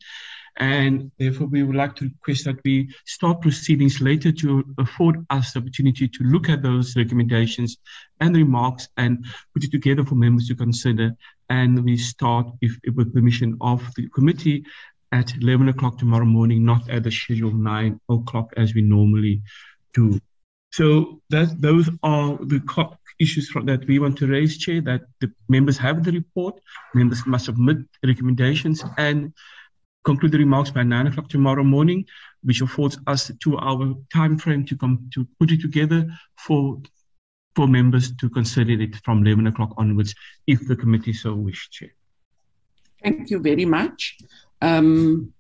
And 0.57 1.11
therefore, 1.19 1.47
we 1.47 1.63
would 1.63 1.77
like 1.77 1.97
to 1.97 2.05
request 2.05 2.45
that 2.45 2.61
we 2.65 2.95
start 3.07 3.41
proceedings 3.41 4.01
later 4.01 4.33
to 4.33 4.65
afford 4.79 5.25
us 5.31 5.53
the 5.53 5.61
opportunity 5.61 6.09
to 6.09 6.25
look 6.25 6.49
at 6.49 6.63
those 6.63 6.97
recommendations 6.97 7.79
and 8.21 8.37
remarks 8.37 8.89
and 8.97 9.25
put 9.55 9.65
it 9.65 9.71
together 9.71 10.05
for 10.05 10.15
members 10.15 10.49
to 10.49 10.55
consider. 10.55 11.13
And 11.49 11.85
we 11.85 11.97
start, 11.97 12.47
if, 12.61 12.79
with 12.95 13.15
permission 13.15 13.57
of 13.61 13.83
the 13.97 14.09
committee, 14.09 14.65
at 15.13 15.35
11 15.37 15.69
o'clock 15.69 15.99
tomorrow 15.99 16.25
morning, 16.25 16.65
not 16.65 16.89
at 16.89 17.03
the 17.03 17.11
scheduled 17.11 17.59
9 17.59 18.01
o'clock 18.09 18.53
as 18.57 18.75
we 18.75 18.83
normally 18.83 19.43
do. 19.93 20.21
So 20.73 21.21
that 21.31 21.61
those 21.61 21.91
are 22.03 22.37
the 22.37 22.63
issues 23.19 23.51
that 23.65 23.87
we 23.87 23.99
want 23.99 24.19
to 24.19 24.27
raise, 24.27 24.57
Chair, 24.57 24.81
that 24.83 25.03
the 25.21 25.33
members 25.49 25.77
have 25.79 26.05
the 26.05 26.13
report, 26.13 26.61
members 26.95 27.27
must 27.27 27.47
submit 27.47 27.79
recommendations 28.05 28.85
and 28.97 29.33
conclude 30.05 30.33
the 30.33 30.39
remarks 30.39 30.71
by 30.71 30.83
9 30.83 31.09
o'clock 31.09 31.29
tomorrow 31.29 31.65
morning, 31.65 32.05
which 32.43 32.61
affords 32.61 32.99
us 33.07 33.29
a 33.29 33.35
two-hour 33.35 33.95
time 34.13 34.39
frame 34.39 34.65
to 34.67 34.77
come 34.77 35.09
to 35.13 35.27
put 35.39 35.51
it 35.51 35.61
together 35.61 36.07
for 36.37 36.81
for 37.57 37.67
members 37.67 38.15
to 38.17 38.31
consider 38.31 38.81
it 38.81 38.95
from 39.05 39.27
11 39.27 39.49
o'clock 39.49 39.75
onwards, 39.77 40.15
if 40.47 40.67
the 40.69 40.77
committee 40.77 41.13
so 41.13 41.35
wish, 41.35 41.69
Chair. 41.71 41.91
Thank 43.03 43.31
you 43.31 43.41
very 43.41 43.65
much. 43.65 44.19
Um, 44.63 45.33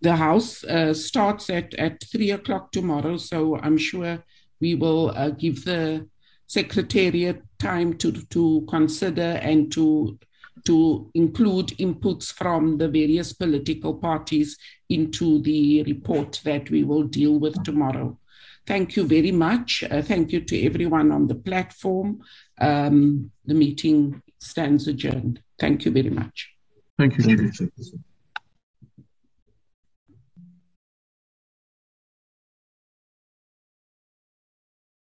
the 0.00 0.14
House 0.14 0.64
uh, 0.64 0.94
starts 0.94 1.50
at, 1.50 1.74
at 1.74 2.02
three 2.04 2.30
o'clock 2.30 2.72
tomorrow, 2.72 3.16
so 3.16 3.58
I'm 3.58 3.78
sure 3.78 4.22
we 4.60 4.74
will 4.74 5.10
uh, 5.10 5.30
give 5.30 5.64
the 5.64 6.06
Secretariat 6.46 7.42
time 7.58 7.96
to, 7.98 8.12
to 8.12 8.64
consider 8.68 9.38
and 9.42 9.70
to, 9.72 10.18
to 10.64 11.10
include 11.14 11.68
inputs 11.78 12.32
from 12.32 12.78
the 12.78 12.88
various 12.88 13.32
political 13.32 13.94
parties 13.94 14.56
into 14.88 15.40
the 15.42 15.82
report 15.84 16.40
that 16.44 16.70
we 16.70 16.84
will 16.84 17.04
deal 17.04 17.38
with 17.38 17.62
tomorrow. 17.64 18.18
Thank 18.66 18.96
you 18.96 19.04
very 19.04 19.32
much. 19.32 19.82
Uh, 19.90 20.02
thank 20.02 20.30
you 20.30 20.40
to 20.40 20.66
everyone 20.66 21.10
on 21.10 21.26
the 21.26 21.34
platform. 21.34 22.20
Um, 22.60 23.30
the 23.46 23.54
meeting 23.54 24.22
stands 24.40 24.86
adjourned. 24.88 25.40
Thank 25.58 25.84
you 25.84 25.90
very 25.90 26.10
much. 26.10 26.50
Thank 26.98 27.16
you. 27.16 27.24
Thank 27.24 27.60
you. 27.60 27.70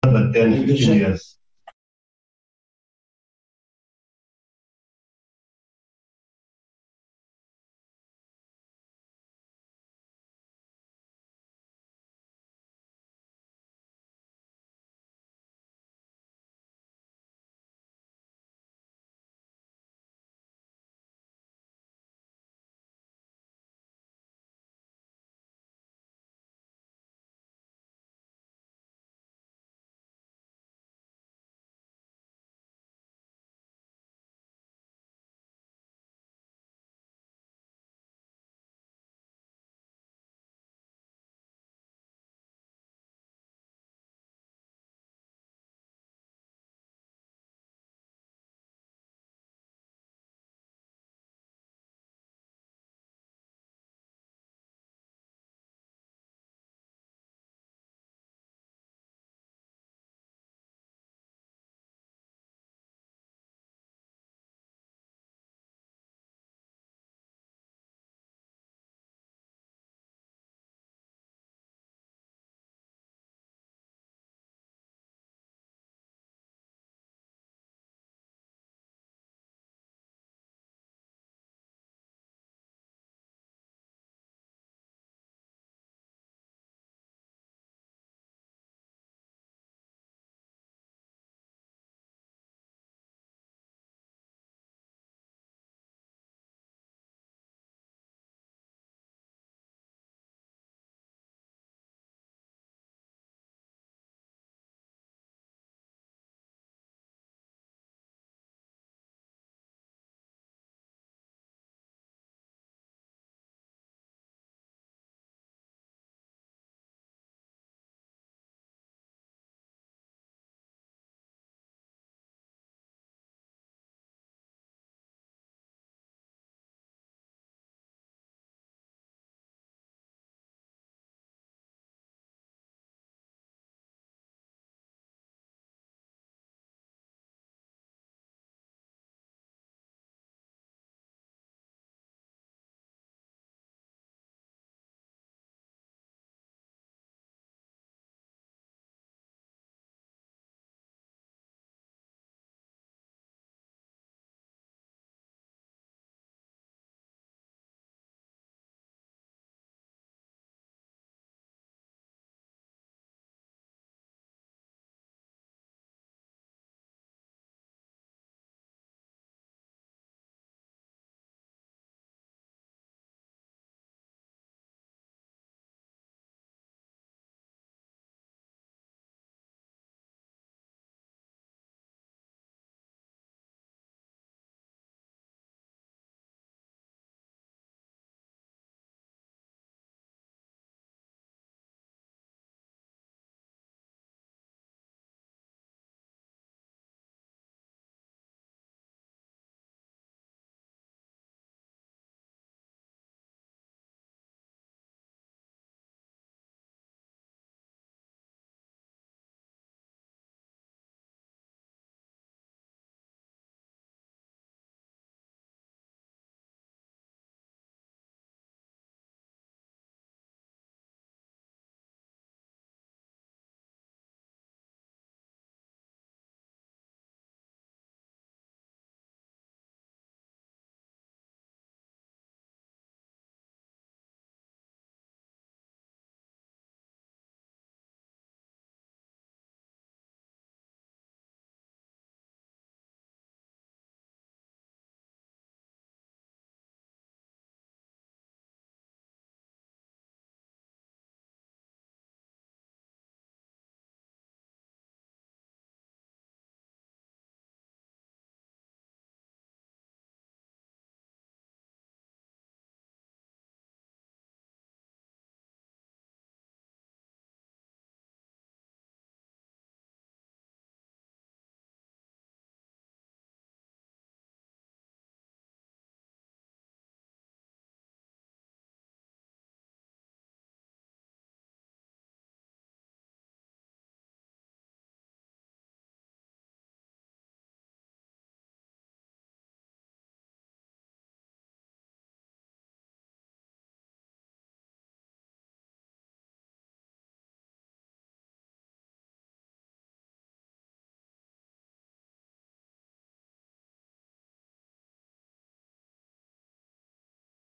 But 0.01 0.33
then 0.33 0.67
15 0.67 0.93
years. 0.93 1.37